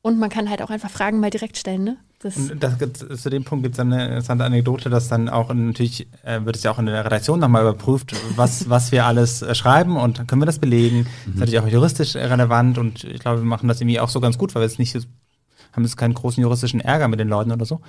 und 0.03 0.19
man 0.19 0.28
kann 0.28 0.51
halt 0.51 0.61
auch 0.61 0.69
einfach 0.69 0.91
Fragen 0.91 1.20
mal 1.20 1.31
direkt 1.31 1.57
stellen. 1.57 1.85
Ne? 1.85 1.97
Das, 2.25 2.39
Und 2.39 2.59
das, 2.59 2.79
zu 3.21 3.29
dem 3.29 3.45
Punkt 3.45 3.65
gibt 3.65 3.75
es 3.75 3.81
eine 3.81 4.07
interessante 4.07 4.45
Anekdote, 4.45 4.89
dass 4.89 5.09
dann 5.09 5.29
auch 5.29 5.51
in, 5.51 5.67
natürlich 5.67 6.09
äh, 6.23 6.43
wird 6.43 6.57
es 6.57 6.63
ja 6.63 6.71
auch 6.71 6.79
in 6.79 6.87
der 6.87 7.05
Redaktion 7.05 7.39
nochmal 7.39 7.61
überprüft, 7.61 8.15
was, 8.35 8.71
was 8.71 8.93
wir 8.93 9.05
alles 9.05 9.43
äh, 9.43 9.55
schreiben 9.55 9.99
und 9.99 10.27
können 10.27 10.41
wir 10.41 10.47
das 10.47 10.59
belegen. 10.59 11.05
Das 11.05 11.35
ist 11.35 11.41
natürlich 11.41 11.61
auch 11.61 11.69
juristisch 11.69 12.17
relevant 12.17 12.79
und 12.79 13.05
ich 13.05 13.21
glaube, 13.21 13.41
wir 13.41 13.47
machen 13.47 13.69
das 13.69 13.83
irgendwie 13.83 14.01
auch 14.01 14.09
so 14.09 14.21
ganz 14.21 14.39
gut, 14.39 14.55
weil 14.55 14.63
wir 14.63 14.67
jetzt 14.67 14.79
nicht 14.79 14.97
haben 15.73 15.83
jetzt 15.83 15.99
keinen 15.99 16.15
großen 16.15 16.43
juristischen 16.43 16.81
Ärger 16.81 17.09
mit 17.09 17.21
den 17.21 17.29
Leuten 17.29 17.53
oder 17.53 17.67
so. 17.67 17.81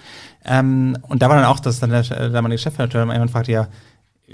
Ähm, 0.43 0.97
und 1.03 1.21
da 1.21 1.29
war 1.29 1.37
dann 1.37 1.45
auch, 1.45 1.61
dass 1.61 1.79
dann 1.79 1.91
der 1.91 2.03
damalige 2.29 2.59
Chefredakteur 2.59 3.03
irgendwann 3.03 3.29
fragte, 3.29 3.53
ja, 3.53 3.67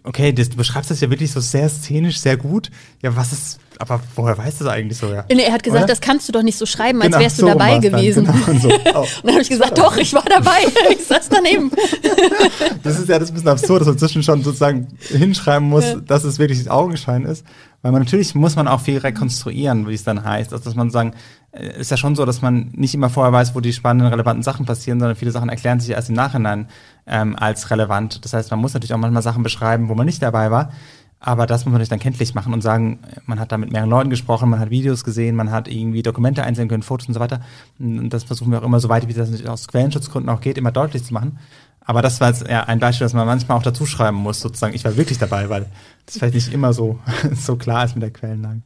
okay, 0.03 0.31
das, 0.34 0.49
du 0.49 0.57
beschreibst 0.57 0.89
das 0.91 1.01
ja 1.01 1.09
wirklich 1.09 1.31
so 1.31 1.39
sehr 1.39 1.68
szenisch, 1.69 2.19
sehr 2.19 2.38
gut. 2.38 2.69
Ja, 3.01 3.15
was 3.15 3.31
ist, 3.34 3.59
aber 3.77 3.99
woher 4.15 4.38
weißt 4.38 4.61
du 4.61 4.65
das 4.65 4.73
eigentlich 4.73 4.97
so, 4.97 5.07
ja? 5.11 5.26
Nee, 5.30 5.43
er 5.43 5.53
hat 5.53 5.63
gesagt, 5.63 5.84
Oder? 5.84 5.88
das 5.91 6.01
kannst 6.01 6.27
du 6.27 6.31
doch 6.31 6.43
nicht 6.43 6.57
so 6.57 6.65
schreiben, 6.65 7.01
als 7.01 7.07
Genau, 7.11 7.19
wärst 7.19 7.38
du 7.38 7.41
so 7.41 7.47
dabei 7.47 7.72
war's 7.73 7.81
dann, 7.84 7.91
gewesen. 7.91 8.26
genau, 8.26 8.47
und 8.47 8.61
so. 8.61 8.69
Oh. 8.69 8.99
Und 9.22 9.23
dann 9.23 9.31
habe 9.34 9.41
ich 9.41 9.49
gesagt, 9.49 9.77
doch, 9.77 9.97
ich 9.97 10.13
war 10.13 10.23
dabei. 10.23 10.59
Ich 10.91 11.05
saß 11.05 11.30
daneben. 11.30 11.72
Das 12.84 12.99
ist 12.99 13.09
ja 13.09 13.19
das 13.19 13.30
ist 13.30 13.31
ein 13.31 13.34
bisschen 13.35 13.49
absurd, 13.49 13.81
dass 13.81 13.88
man 13.88 13.97
zwischen 13.97 14.23
schon 14.23 14.43
sozusagen 14.43 14.88
hinschreiben 15.09 15.68
muss, 15.69 15.85
Ja. 15.85 15.95
dass 15.95 16.23
es 16.23 16.39
wirklich 16.39 16.69
Augenschein 16.69 17.26
ist. 17.26 17.45
Weil 17.81 17.91
man 17.91 18.03
natürlich 18.03 18.35
muss 18.35 18.55
man 18.55 18.68
auch 18.68 18.81
viel 18.81 18.97
rekonstruieren, 18.99 19.88
wie 19.88 19.93
es 19.93 20.03
dann 20.03 20.23
heißt. 20.23 20.51
Also 20.53 20.63
dass 20.65 20.76
man 20.76 20.89
sagen, 20.91 21.13
ist 21.52 21.91
ja 21.91 21.98
schon 21.98 22.15
so, 22.15 22.26
dass 22.26 22.41
man 22.41 22.69
nicht 22.73 22.94
immer 22.94 23.10
vorher 23.10 23.34
weiß, 23.34 23.56
wo 23.56 23.60
die 23.60 23.73
spannenden, 23.73 24.07
relevanten 24.07 24.44
Sachen 24.44 24.65
passieren, 24.65 24.99
sondern 24.99 25.18
viele 25.18 25.32
Sachen 25.32 25.49
erklären 25.49 25.80
sich 25.80 25.90
erst 25.91 26.10
im 26.10 26.15
Nachhinein 26.15 26.68
ähm, 27.06 27.36
als 27.36 27.69
relevant. 27.72 28.23
Das 28.23 28.34
heißt, 28.34 28.52
man 28.52 28.60
muss 28.60 28.73
natürlich 28.73 28.94
auch 28.94 28.98
manchmal 28.98 29.22
Sachen 29.22 29.44
beschreiben, 29.44 29.90
wo 29.90 29.95
man 29.95 30.06
nicht 30.06 30.22
dabei 30.22 30.49
war. 30.49 30.72
Aber 31.19 31.45
das 31.45 31.61
muss 31.61 31.65
man 31.65 31.73
natürlich 31.73 31.90
dann 31.90 31.99
kenntlich 31.99 32.34
machen 32.34 32.52
und 32.52 32.61
sagen, 32.61 32.99
man 33.28 33.40
hat 33.40 33.52
da 33.52 33.57
mit 33.57 33.72
mehreren 33.72 33.91
Leuten 33.91 34.10
gesprochen, 34.10 34.49
man 34.49 34.60
hat 34.60 34.72
Videos 34.72 35.03
gesehen, 35.03 35.36
man 35.36 35.52
hat 35.52 35.68
irgendwie 35.68 36.02
Dokumente 36.02 36.44
einsehen 36.44 36.68
können, 36.68 36.82
Fotos 36.82 37.07
und 37.07 37.14
so 37.14 37.19
weiter. 37.19 37.41
Und 37.78 38.10
das 38.10 38.23
versuchen 38.23 38.52
wir 38.52 38.60
auch 38.60 38.65
immer 38.65 38.80
so 38.80 38.90
weit, 38.90 39.07
wie 39.07 39.14
das 39.14 39.45
aus 39.45 39.68
Quellenschutzgründen 39.68 40.30
auch 40.30 40.41
geht, 40.41 40.57
immer 40.57 40.72
deutlich 40.72 41.03
zu 41.03 41.14
machen. 41.14 41.38
Aber 41.82 42.02
das 42.02 42.22
war 42.22 42.30
jetzt 42.30 42.48
eher 42.48 42.69
ein 42.69 42.80
Beispiel, 42.80 43.06
dass 43.06 43.14
man 43.14 43.28
manchmal 43.28 43.57
auch 43.57 43.64
dazu 43.64 43.86
schreiben 43.86 44.18
muss, 44.18 44.40
sozusagen, 44.40 44.73
ich 44.73 44.84
war 44.84 44.98
wirklich 44.98 45.18
dabei, 45.18 45.49
weil 45.49 45.68
das 46.06 46.18
vielleicht 46.18 46.36
nicht 46.36 46.53
immer 46.53 46.73
so, 46.73 46.99
so 47.36 47.56
klar 47.56 47.86
ist 47.86 47.95
mit 47.95 48.03
der 48.03 48.11
Quellenlage. 48.11 48.61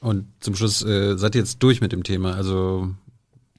Und 0.00 0.26
zum 0.40 0.54
Schluss 0.54 0.84
äh, 0.84 1.16
seid 1.16 1.34
ihr 1.34 1.40
jetzt 1.40 1.62
durch 1.62 1.80
mit 1.80 1.92
dem 1.92 2.04
Thema. 2.04 2.34
Also 2.34 2.90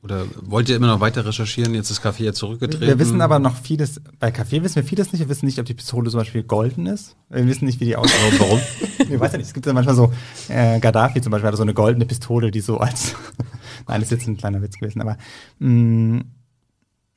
oder 0.08 0.26
wollt 0.42 0.70
ihr 0.70 0.78
immer 0.78 0.88
noch 0.88 1.02
weiter 1.02 1.26
recherchieren? 1.26 1.74
Jetzt 1.74 1.90
ist 1.90 2.02
Kaffee 2.02 2.24
ja 2.24 2.32
zurückgetreten. 2.32 2.88
Wir 2.88 2.98
wissen 2.98 3.20
aber 3.20 3.40
noch 3.40 3.58
vieles, 3.58 4.00
bei 4.20 4.32
Kaffee 4.32 4.64
wissen 4.64 4.78
wir 4.78 4.84
vieles 4.84 5.12
nicht. 5.12 5.20
Wir 5.20 5.28
wissen 5.28 5.46
nicht, 5.46 5.60
ob 5.60 5.66
die 5.66 5.74
Pistole 5.74 6.10
zum 6.10 6.20
Beispiel 6.20 6.44
golden 6.44 6.86
ist. 6.86 7.18
Wir 7.30 7.46
wissen 7.46 7.66
nicht, 7.66 7.82
wie 7.82 7.86
die 7.86 7.98
aussieht. 7.98 8.40
Warum? 8.40 8.60
Ich 9.10 9.20
weiß 9.22 9.32
ja 9.32 9.38
nicht, 9.38 9.48
es 9.48 9.54
gibt 9.54 9.66
ja 9.66 9.72
manchmal 9.72 9.96
so, 9.96 10.12
äh, 10.50 10.82
Gaddafi 10.82 11.22
zum 11.22 11.32
Beispiel 11.32 11.48
hatte 11.48 11.56
so 11.56 11.64
eine 11.64 11.74
goldene 11.74 12.06
Pistole, 12.06 12.52
die 12.52 12.60
so 12.60 12.78
als, 12.78 13.16
nein, 13.88 14.02
das 14.02 14.12
ist 14.12 14.12
jetzt 14.12 14.28
ein 14.28 14.36
kleiner 14.36 14.62
Witz 14.62 14.78
gewesen, 14.78 15.00
aber 15.00 15.18
mh, 15.60 16.24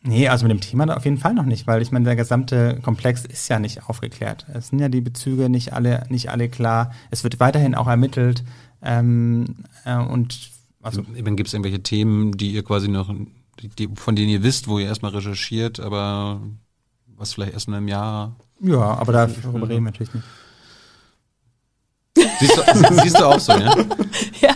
nee, 0.02 0.28
also 0.28 0.47
mit 0.47 0.52
dem 0.52 0.60
Thema 0.60 0.97
auf 0.97 1.05
jeden 1.05 1.18
Fall 1.18 1.34
noch 1.34 1.47
nicht, 1.47 1.66
weil 1.66 1.82
ich 1.82 1.90
meine, 1.90 2.05
der 2.05 2.14
gesamte 2.14 2.78
Komplex 2.80 3.24
ist 3.24 3.48
ja 3.48 3.59
nicht 3.59 3.88
aufgeklärt. 3.88 4.47
Es 4.55 4.68
sind 4.68 4.78
ja 4.78 4.88
die 4.88 5.01
Bezüge 5.01 5.48
nicht 5.48 5.72
alle, 5.72 6.05
nicht 6.10 6.30
alle 6.30 6.48
klar. 6.48 6.92
Es 7.10 7.24
wird 7.24 7.40
weiterhin 7.40 7.74
auch 7.74 7.88
ermittelt 7.88 8.44
ähm, 8.82 9.57
äh, 9.85 9.97
und 9.97 10.51
also 10.82 11.02
Eben 11.15 11.36
gibt 11.36 11.48
es 11.48 11.55
irgendwelche 11.55 11.82
Themen, 11.82 12.32
die 12.32 12.52
ihr 12.52 12.65
quasi 12.65 12.89
noch, 12.89 13.15
die, 13.61 13.69
die, 13.69 13.89
von 13.94 14.16
denen 14.16 14.31
ihr 14.31 14.43
wisst, 14.43 14.69
wo 14.69 14.78
ihr 14.78 14.86
erstmal 14.86 15.12
recherchiert, 15.12 15.78
aber 15.78 16.40
was 17.16 17.35
vielleicht 17.35 17.52
erst 17.52 17.69
in 17.69 17.74
einem 17.74 17.89
Jahr. 17.89 18.36
ja, 18.61 18.81
aber 18.81 19.12
darüber 19.12 19.69
reden 19.69 19.85
wir 19.85 19.93
natürlich 19.93 20.15
nicht. 20.15 20.24
Siehst 22.40 22.57
du, 22.57 23.02
siehst 23.02 23.19
du 23.19 23.24
auch 23.24 23.39
so, 23.39 23.52
ja? 23.52 23.74
Ja, 24.40 24.49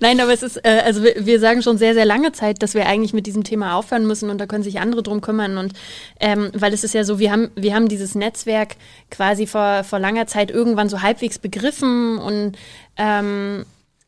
nein, 0.00 0.20
aber 0.20 0.32
es 0.32 0.42
ist, 0.42 0.56
äh, 0.64 0.82
also 0.84 1.02
wir, 1.02 1.26
wir 1.26 1.40
sagen 1.40 1.62
schon 1.62 1.78
sehr, 1.78 1.94
sehr 1.94 2.04
lange 2.04 2.32
Zeit, 2.32 2.62
dass 2.62 2.74
wir 2.74 2.86
eigentlich 2.86 3.12
mit 3.12 3.26
diesem 3.26 3.44
Thema 3.44 3.74
aufhören 3.76 4.06
müssen 4.06 4.30
und 4.30 4.38
da 4.38 4.46
können 4.46 4.62
sich 4.62 4.80
andere 4.80 5.02
drum 5.02 5.20
kümmern. 5.20 5.58
Und 5.58 5.72
ähm, 6.20 6.50
weil 6.54 6.72
es 6.72 6.84
ist 6.84 6.94
ja 6.94 7.04
so, 7.04 7.18
wir 7.18 7.30
haben, 7.32 7.50
wir 7.54 7.74
haben 7.74 7.88
dieses 7.88 8.14
Netzwerk 8.14 8.76
quasi 9.10 9.46
vor, 9.46 9.84
vor 9.84 9.98
langer 9.98 10.26
Zeit 10.26 10.50
irgendwann 10.50 10.88
so 10.88 11.02
halbwegs 11.02 11.38
begriffen 11.38 12.18
und 12.18 12.56
ähm, 12.96 13.64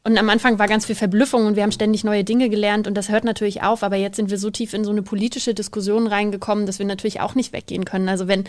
und 0.06 0.16
am 0.18 0.30
Anfang 0.30 0.60
war 0.60 0.68
ganz 0.68 0.86
viel 0.86 0.94
Verblüffung 0.94 1.46
und 1.46 1.56
wir 1.56 1.64
haben 1.64 1.72
ständig 1.72 2.04
neue 2.04 2.22
Dinge 2.22 2.48
gelernt 2.48 2.86
und 2.86 2.94
das 2.94 3.08
hört 3.08 3.24
natürlich 3.24 3.64
auf, 3.64 3.82
aber 3.82 3.96
jetzt 3.96 4.14
sind 4.14 4.30
wir 4.30 4.38
so 4.38 4.50
tief 4.50 4.72
in 4.72 4.84
so 4.84 4.92
eine 4.92 5.02
politische 5.02 5.52
Diskussion 5.52 6.06
reingekommen, 6.06 6.64
dass 6.64 6.78
wir 6.78 6.86
natürlich 6.86 7.20
auch 7.20 7.34
nicht 7.34 7.52
weggehen 7.52 7.84
können. 7.84 8.08
Also 8.08 8.28
wenn, 8.28 8.44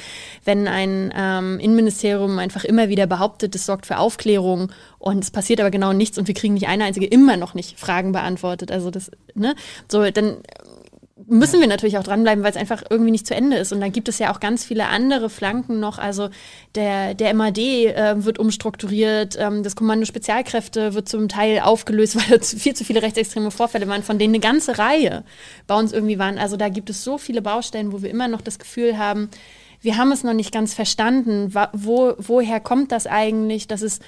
wenn 0.46 0.68
ein 0.68 1.12
ähm, 1.18 1.58
Innenministerium 1.60 2.38
einfach 2.38 2.64
immer 2.64 2.90
wieder 2.90 3.08
behauptet, 3.08 3.56
es 3.56 3.66
sorgt 3.66 3.88
für 3.88 3.98
Aufklärung 3.98 4.72
und 5.00 5.24
es 5.24 5.32
passiert 5.32 5.60
aber 5.60 5.72
genau 5.72 5.94
nichts 5.94 6.20
und 6.20 6.28
wir 6.28 6.36
kriegen 6.36 6.54
nicht 6.54 6.68
eine 6.68 6.84
einzige 6.84 7.08
immer 7.08 7.38
noch 7.38 7.56
nicht 7.56 7.80
Fragen 7.80 8.12
beantwortet. 8.12 8.72
Also 8.72 8.92
das, 8.92 9.10
ne, 9.34 9.56
so, 9.88 10.08
dann 10.12 10.38
müssen 11.26 11.60
wir 11.60 11.68
natürlich 11.68 11.98
auch 11.98 12.04
dranbleiben, 12.04 12.44
weil 12.44 12.52
es 12.52 12.58
einfach 12.58 12.84
irgendwie 12.90 13.12
nicht 13.12 13.26
zu 13.26 13.36
Ende 13.36 13.58
ist. 13.58 13.74
Und 13.74 13.82
dann 13.82 13.92
gibt 13.92 14.08
es 14.08 14.20
ja 14.20 14.34
auch 14.34 14.40
ganz 14.40 14.64
viele 14.64 14.88
andere 14.88 15.30
Flanken 15.30 15.80
noch. 15.80 15.98
Also 15.98 16.30
der, 16.76 17.16
der 17.16 17.34
MAD 17.34 17.58
äh, 17.58 18.24
wird 18.24 18.38
umstrukturiert, 18.38 19.36
ähm, 19.40 19.64
das 19.64 19.76
Kommando 19.76 20.06
Spezialkräfte 20.06 20.94
wird 20.94 21.10
zum 21.10 21.28
Teil 21.28 21.62
aufgelöst, 21.62 22.16
weil 22.30 22.38
es 22.38 22.54
viel 22.54 22.76
zu 22.76 22.84
viele 22.84 23.02
rechtsextreme 23.02 23.52
Vorfälle 23.52 23.88
waren, 23.88 24.04
von 24.04 24.20
denen 24.20 24.36
eine 24.36 24.42
ganze 24.42 24.78
Reihe 24.78 25.24
bei 25.66 25.76
uns 25.76 25.92
irgendwie 25.92 26.20
waren. 26.20 26.38
Also 26.38 26.56
da 26.56 26.70
gibt 26.70 26.90
es 26.90 27.04
so 27.04 27.18
viele 27.18 27.42
Baustellen, 27.42 27.92
wo 27.92 28.02
wir 28.02 28.10
immer 28.10 28.28
noch 28.28 28.42
das 28.42 28.60
Gefühl 28.60 28.98
haben, 28.98 29.30
wir 29.82 29.98
haben 29.98 30.12
es 30.12 30.24
noch 30.24 30.34
nicht 30.34 30.52
ganz 30.52 30.74
verstanden. 30.74 31.54
Wo, 31.74 32.14
woher 32.18 32.60
kommt 32.60 32.92
das 32.92 33.08
eigentlich, 33.08 33.68
dass 33.68 33.82
es 33.82 34.00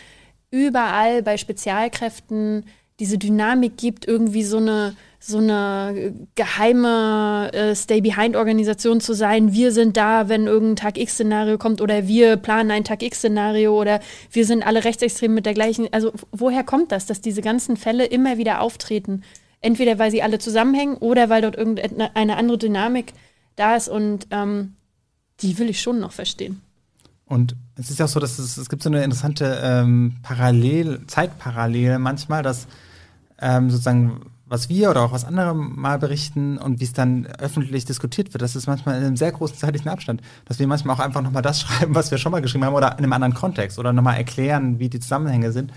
überall 0.51 1.22
bei 1.22 1.38
Spezialkräften 1.38 2.66
diese 3.00 3.17
Dynamik 3.17 3.77
gibt, 3.77 4.08
irgendwie 4.08 4.43
so 4.43 4.58
eine 4.58 4.95
so 5.19 5.38
eine 5.38 6.14
geheime 6.35 7.51
äh, 7.53 7.75
Stay-Behind-Organisation 7.75 9.01
zu 9.01 9.14
sein. 9.14 9.53
Wir 9.53 9.73
sind 9.73 9.98
da, 9.98 10.30
wenn 10.30 10.48
irgendein 10.48 10.77
Tag-X-Szenario 10.77 11.57
kommt 11.57 11.81
oder 11.81 12.07
wir 12.07 12.38
planen 12.38 12.72
ein 12.72 12.85
Tag-X-Szenario 12.85 13.77
oder 13.80 13.99
wir 14.31 14.45
sind 14.45 14.65
alle 14.65 14.85
rechtsextrem 14.85 15.33
mit 15.33 15.45
der 15.45 15.53
gleichen. 15.53 15.89
Also 15.91 16.14
woher 16.31 16.64
kommt 16.64 16.93
das, 16.93 17.06
dass 17.06 17.19
diese 17.19 17.41
ganzen 17.41 17.75
Fälle 17.75 18.06
immer 18.06 18.38
wieder 18.38 18.61
auftreten? 18.61 19.23
Entweder 19.59 19.99
weil 19.99 20.09
sie 20.09 20.23
alle 20.23 20.39
zusammenhängen 20.39 20.95
oder 20.95 21.30
weil 21.30 21.41
dort 21.41 21.57
irgendeine 21.57 22.38
andere 22.38 22.57
Dynamik 22.57 23.11
da 23.57 23.75
ist 23.75 23.89
und 23.89 24.27
ähm, 24.31 24.75
die 25.41 25.57
will 25.57 25.69
ich 25.69 25.81
schon 25.81 25.99
noch 25.99 26.14
verstehen. 26.14 26.61
Und 27.25 27.57
es 27.75 27.91
ist 27.91 27.99
ja 27.99 28.06
auch 28.06 28.09
so, 28.09 28.22
dass 28.22 28.39
es, 28.39 28.57
es 28.57 28.69
gibt 28.69 28.81
so 28.81 28.89
eine 28.89 29.03
interessante 29.03 29.59
ähm, 29.61 30.15
Parallel, 30.23 31.06
Zeitparallele 31.07 31.99
manchmal, 31.99 32.41
dass 32.41 32.67
ähm, 33.39 33.69
sozusagen 33.69 34.22
was 34.50 34.68
wir 34.68 34.90
oder 34.90 35.03
auch 35.03 35.11
was 35.11 35.26
andere 35.26 35.53
mal 35.56 36.00
berichten 36.00 36.58
und 36.58 36.80
wie 36.80 36.84
es 36.84 36.94
dann 36.94 37.28
öffentlich 37.28 37.86
diskutiert 37.86 38.34
wird, 38.34 38.42
das 38.42 38.56
ist 38.56 38.68
manchmal 38.68 38.98
in 38.98 39.06
einem 39.06 39.16
sehr 39.16 39.32
großen 39.32 39.56
zeitlichen 39.56 39.90
Abstand, 39.90 40.22
dass 40.45 40.60
wir 40.60 40.68
manchmal 40.68 40.95
auch 40.95 41.00
einfach 41.00 41.22
nochmal 41.22 41.44
das 41.44 41.61
schreiben, 41.61 41.95
was 41.95 42.11
wir 42.11 42.18
schon 42.18 42.32
mal 42.32 42.42
geschrieben 42.42 42.66
haben 42.66 42.74
oder 42.74 42.94
in 42.94 43.03
einem 43.03 43.14
anderen 43.14 43.36
Kontext 43.36 43.80
oder 43.80 43.94
nochmal 43.94 44.18
erklären, 44.18 44.80
wie 44.80 44.90
die 44.90 45.00
Zusammenhänge 45.00 45.52
sind. 45.52 45.72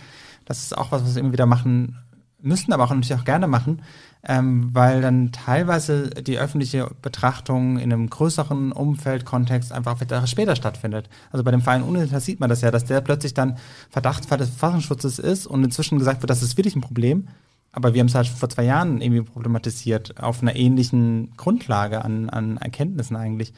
Das 0.47 0.59
ist 0.59 0.77
auch 0.77 0.91
was, 0.91 1.05
was 1.05 1.15
wir 1.15 1.21
immer 1.21 1.33
wieder 1.33 1.47
machen 1.47 1.99
müssen, 2.41 2.73
aber 2.73 2.85
auch 2.85 2.91
natürlich 2.91 3.15
auch 3.15 3.25
gerne 3.25 3.47
machen, 3.47 3.83
ähm, 4.25 4.71
weil 4.73 5.01
dann 5.01 5.33
teilweise 5.33 6.11
die 6.11 6.39
öffentliche 6.39 6.91
Betrachtung 7.03 7.79
in 7.79 7.93
einem 7.93 8.09
größeren 8.09 8.73
Umfeld, 8.73 9.25
Kontext 9.25 9.71
einfach 9.71 10.01
wieder 10.01 10.27
später 10.27 10.57
stattfindet. 10.57 11.09
Also 11.31 11.45
bei 11.45 11.51
dem 11.51 11.61
Verein 11.61 11.83
Unitas 11.83 12.25
sieht 12.25 12.41
man 12.41 12.51
das 12.51 12.63
ja, 12.63 12.71
dass 12.71 12.85
der 12.85 13.01
plötzlich 13.01 13.35
dann 13.35 13.59
Verdachtsfall 13.91 14.39
des 14.39 14.49
Verfassungsschutzes 14.49 15.19
ist 15.19 15.47
und 15.47 15.63
inzwischen 15.63 15.99
gesagt 15.99 16.23
wird, 16.23 16.31
das 16.31 16.43
ist 16.43 16.57
wirklich 16.57 16.75
ein 16.75 16.81
Problem 16.81 17.29
aber 17.73 17.95
wir 17.95 18.01
haben 18.01 18.09
es 18.09 18.15
halt 18.15 18.27
vor 18.29 18.49
zwei 18.49 18.65
Jahren 18.65 19.01
irgendwie 19.01 19.23
problematisiert, 19.23 20.23
auf 20.23 20.43
einer 20.43 20.55
ähnlichen 20.55 21.33
Grundlage 21.37 22.05
an, 22.05 22.29
an 22.29 22.59
Erkenntnissen 22.59 23.17
eigentlich. 23.17 23.55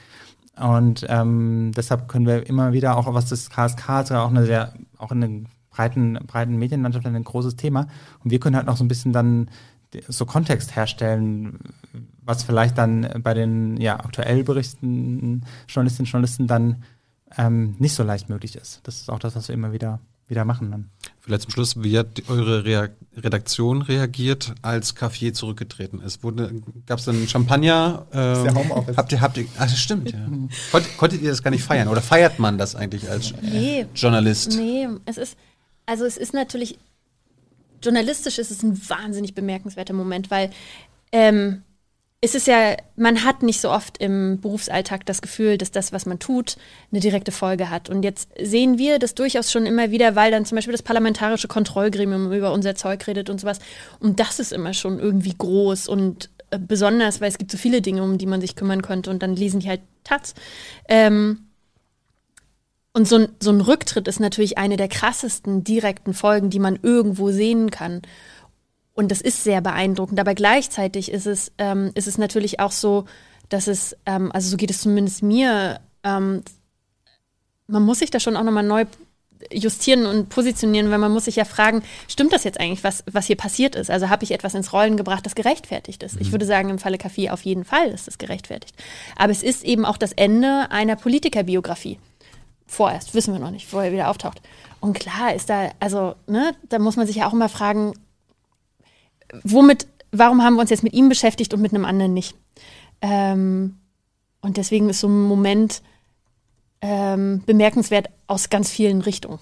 Und 0.57 1.05
ähm, 1.09 1.73
deshalb 1.76 2.09
können 2.09 2.26
wir 2.26 2.47
immer 2.47 2.73
wieder 2.73 2.97
auch, 2.97 3.12
was 3.12 3.28
das 3.28 3.51
KSK 3.51 4.02
ist, 4.02 4.12
auch 4.12 4.31
eine 4.31 4.47
sehr, 4.47 4.73
auch 4.99 5.10
in 5.10 5.20
der 5.20 5.31
breiten, 5.70 6.15
breiten 6.26 6.57
Medienlandschaft 6.57 7.07
ein 7.07 7.25
großes 7.25 7.57
Thema. 7.57 7.89
Und 8.23 8.31
wir 8.31 8.39
können 8.39 8.55
halt 8.55 8.67
noch 8.67 8.76
so 8.76 8.84
ein 8.84 8.89
bisschen 8.89 9.12
dann 9.12 9.51
so 10.09 10.26
Kontext 10.26 10.76
herstellen, 10.76 11.59
was 12.23 12.44
vielleicht 12.44 12.78
dann 12.78 13.20
bei 13.23 13.34
den 13.34 13.76
ja, 13.76 13.99
aktuell 13.99 14.44
berichtenden 14.44 15.44
Journalistinnen 15.68 16.07
und 16.07 16.12
Journalisten 16.12 16.47
dann 16.47 16.84
ähm, 17.36 17.75
nicht 17.78 17.94
so 17.94 18.02
leicht 18.02 18.28
möglich 18.28 18.57
ist. 18.57 18.81
Das 18.84 19.01
ist 19.01 19.10
auch 19.10 19.18
das, 19.18 19.34
was 19.34 19.49
wir 19.49 19.55
immer 19.55 19.73
wieder 19.73 20.01
wieder 20.28 20.44
machen 20.44 20.70
dann. 20.70 20.90
Vielleicht 21.20 21.42
zum 21.42 21.50
Schluss, 21.52 21.82
wie 21.82 21.98
hat 21.98 22.22
eure 22.28 22.64
Rea 22.64 22.88
Redaktion 23.16 23.82
reagiert, 23.82 24.54
als 24.62 24.96
Café 24.96 25.32
zurückgetreten 25.32 26.00
ist? 26.00 26.20
Gab 26.86 26.98
es 26.98 27.04
dann 27.04 27.26
Champagner? 27.28 28.06
Ähm, 28.12 28.44
der 28.44 28.54
Homeoffice. 28.54 28.96
Habt 28.96 29.12
ihr, 29.12 29.20
habt 29.20 29.36
ihr, 29.36 29.46
ach, 29.56 29.64
das 29.64 29.78
stimmt, 29.78 30.12
ja. 30.12 30.18
Konntet, 30.70 30.96
konntet 30.96 31.22
ihr 31.22 31.30
das 31.30 31.42
gar 31.42 31.50
nicht 31.50 31.64
feiern? 31.64 31.88
Oder 31.88 32.02
feiert 32.02 32.38
man 32.38 32.58
das 32.58 32.74
eigentlich 32.74 33.08
als 33.10 33.32
nee, 33.40 33.86
Journalist? 33.94 34.54
Nee, 34.56 34.88
es 35.06 35.16
ist, 35.16 35.36
also 35.86 36.04
es 36.04 36.16
ist 36.16 36.34
natürlich, 36.34 36.78
journalistisch 37.82 38.38
ist 38.38 38.50
es 38.50 38.62
ein 38.62 38.78
wahnsinnig 38.88 39.34
bemerkenswerter 39.34 39.94
Moment, 39.94 40.30
weil 40.30 40.50
ähm, 41.12 41.62
es 42.24 42.34
ist 42.34 42.46
ja, 42.46 42.74
man 42.96 43.22
hat 43.22 43.42
nicht 43.42 43.60
so 43.60 43.70
oft 43.70 43.98
im 43.98 44.40
Berufsalltag 44.40 45.04
das 45.04 45.20
Gefühl, 45.20 45.58
dass 45.58 45.70
das, 45.70 45.92
was 45.92 46.06
man 46.06 46.18
tut, 46.18 46.56
eine 46.90 47.00
direkte 47.00 47.32
Folge 47.32 47.68
hat. 47.68 47.90
Und 47.90 48.02
jetzt 48.02 48.30
sehen 48.40 48.78
wir 48.78 48.98
das 48.98 49.14
durchaus 49.14 49.52
schon 49.52 49.66
immer 49.66 49.90
wieder, 49.90 50.16
weil 50.16 50.30
dann 50.30 50.46
zum 50.46 50.56
Beispiel 50.56 50.72
das 50.72 50.82
parlamentarische 50.82 51.48
Kontrollgremium 51.48 52.32
über 52.32 52.54
unser 52.54 52.74
Zeug 52.76 53.06
redet 53.06 53.28
und 53.28 53.42
sowas. 53.42 53.58
Und 54.00 54.20
das 54.20 54.40
ist 54.40 54.54
immer 54.54 54.72
schon 54.72 54.98
irgendwie 54.98 55.34
groß 55.36 55.86
und 55.86 56.30
äh, 56.50 56.58
besonders, 56.58 57.20
weil 57.20 57.28
es 57.28 57.36
gibt 57.36 57.50
so 57.50 57.58
viele 57.58 57.82
Dinge, 57.82 58.02
um 58.02 58.16
die 58.16 58.26
man 58.26 58.40
sich 58.40 58.56
kümmern 58.56 58.80
könnte. 58.80 59.10
Und 59.10 59.22
dann 59.22 59.36
lesen 59.36 59.60
die 59.60 59.68
halt 59.68 59.82
Taz. 60.02 60.32
Ähm, 60.88 61.40
und 62.94 63.06
so 63.06 63.16
ein, 63.16 63.28
so 63.38 63.50
ein 63.50 63.60
Rücktritt 63.60 64.08
ist 64.08 64.20
natürlich 64.20 64.56
eine 64.56 64.78
der 64.78 64.88
krassesten 64.88 65.62
direkten 65.62 66.14
Folgen, 66.14 66.48
die 66.48 66.60
man 66.60 66.78
irgendwo 66.82 67.32
sehen 67.32 67.70
kann. 67.70 68.00
Und 68.94 69.10
das 69.10 69.20
ist 69.20 69.44
sehr 69.44 69.60
beeindruckend. 69.60 70.18
Aber 70.20 70.34
gleichzeitig 70.34 71.10
ist 71.10 71.26
es, 71.26 71.52
ähm, 71.58 71.90
ist 71.94 72.06
es 72.06 72.16
natürlich 72.16 72.60
auch 72.60 72.73
so, 72.73 73.05
dass 73.48 73.66
es, 73.66 73.97
ähm, 74.06 74.31
also 74.32 74.48
so 74.48 74.56
geht 74.56 74.70
es 74.70 74.81
zumindest 74.81 75.23
mir, 75.23 75.81
ähm, 76.05 76.42
man 77.66 77.82
muss 77.82 77.98
sich 77.98 78.10
da 78.10 78.20
schon 78.20 78.36
auch 78.36 78.44
nochmal 78.44 78.64
neu 78.64 78.86
justieren 79.52 80.06
und 80.06 80.28
positionieren, 80.28 80.90
weil 80.90 80.98
man 80.98 81.12
muss 81.12 81.26
sich 81.26 81.36
ja 81.36 81.44
fragen, 81.44 81.82
stimmt 82.08 82.32
das 82.32 82.44
jetzt 82.44 82.60
eigentlich, 82.60 82.84
was, 82.84 83.05
was 83.10 83.26
hier 83.26 83.36
passiert 83.36 83.74
ist? 83.74 83.90
Also 83.90 84.08
habe 84.08 84.24
ich 84.24 84.31
etwas 84.31 84.55
ins 84.55 84.73
Rollen 84.73 84.97
gebracht, 84.97 85.26
das 85.26 85.34
gerechtfertigt 85.34 86.02
ist? 86.02 86.20
Ich 86.20 86.28
mhm. 86.28 86.32
würde 86.32 86.47
sagen, 86.47 86.70
im 86.70 86.78
Falle 86.78 86.98
Kaffee 86.98 87.31
auf 87.31 87.42
jeden 87.42 87.64
Fall 87.64 87.89
ist 87.89 88.08
es 88.08 88.18
gerechtfertigt. 88.18 88.74
Aber 89.16 89.32
es 89.32 89.42
ist 89.42 89.64
eben 89.64 89.84
auch 89.84 89.97
das 89.97 90.12
Ende 90.12 90.70
einer 90.70 90.97
Politikerbiografie. 90.97 91.98
Vorerst, 92.66 93.14
wissen 93.14 93.34
wir 93.34 93.40
noch 93.40 93.50
nicht, 93.50 93.73
wo 93.73 93.78
er 93.78 93.92
wieder 93.92 94.08
auftaucht. 94.08 94.40
Und 94.81 94.98
klar 94.98 95.34
ist 95.34 95.50
da, 95.50 95.70
also, 95.81 96.14
ne, 96.26 96.55
da 96.68 96.78
muss 96.78 96.97
man 96.97 97.06
sich 97.06 97.16
ja 97.16 97.28
auch 97.28 97.32
immer 97.32 97.48
fragen, 97.48 97.92
womit, 99.42 99.86
warum 100.12 100.42
haben 100.42 100.54
wir 100.54 100.60
uns 100.60 100.70
jetzt 100.70 100.82
mit 100.82 100.92
ihm 100.92 101.08
beschäftigt 101.08 101.54
und 101.54 101.60
mit 101.60 101.72
einem 101.74 101.84
anderen 101.84 102.14
nicht? 102.14 102.34
Ähm, 103.00 103.76
und 104.40 104.56
deswegen 104.56 104.88
ist 104.88 105.00
so 105.00 105.08
ein 105.08 105.22
Moment 105.22 105.82
ähm, 106.80 107.42
bemerkenswert 107.46 108.08
aus 108.26 108.50
ganz 108.50 108.70
vielen 108.70 109.00
Richtungen. 109.00 109.38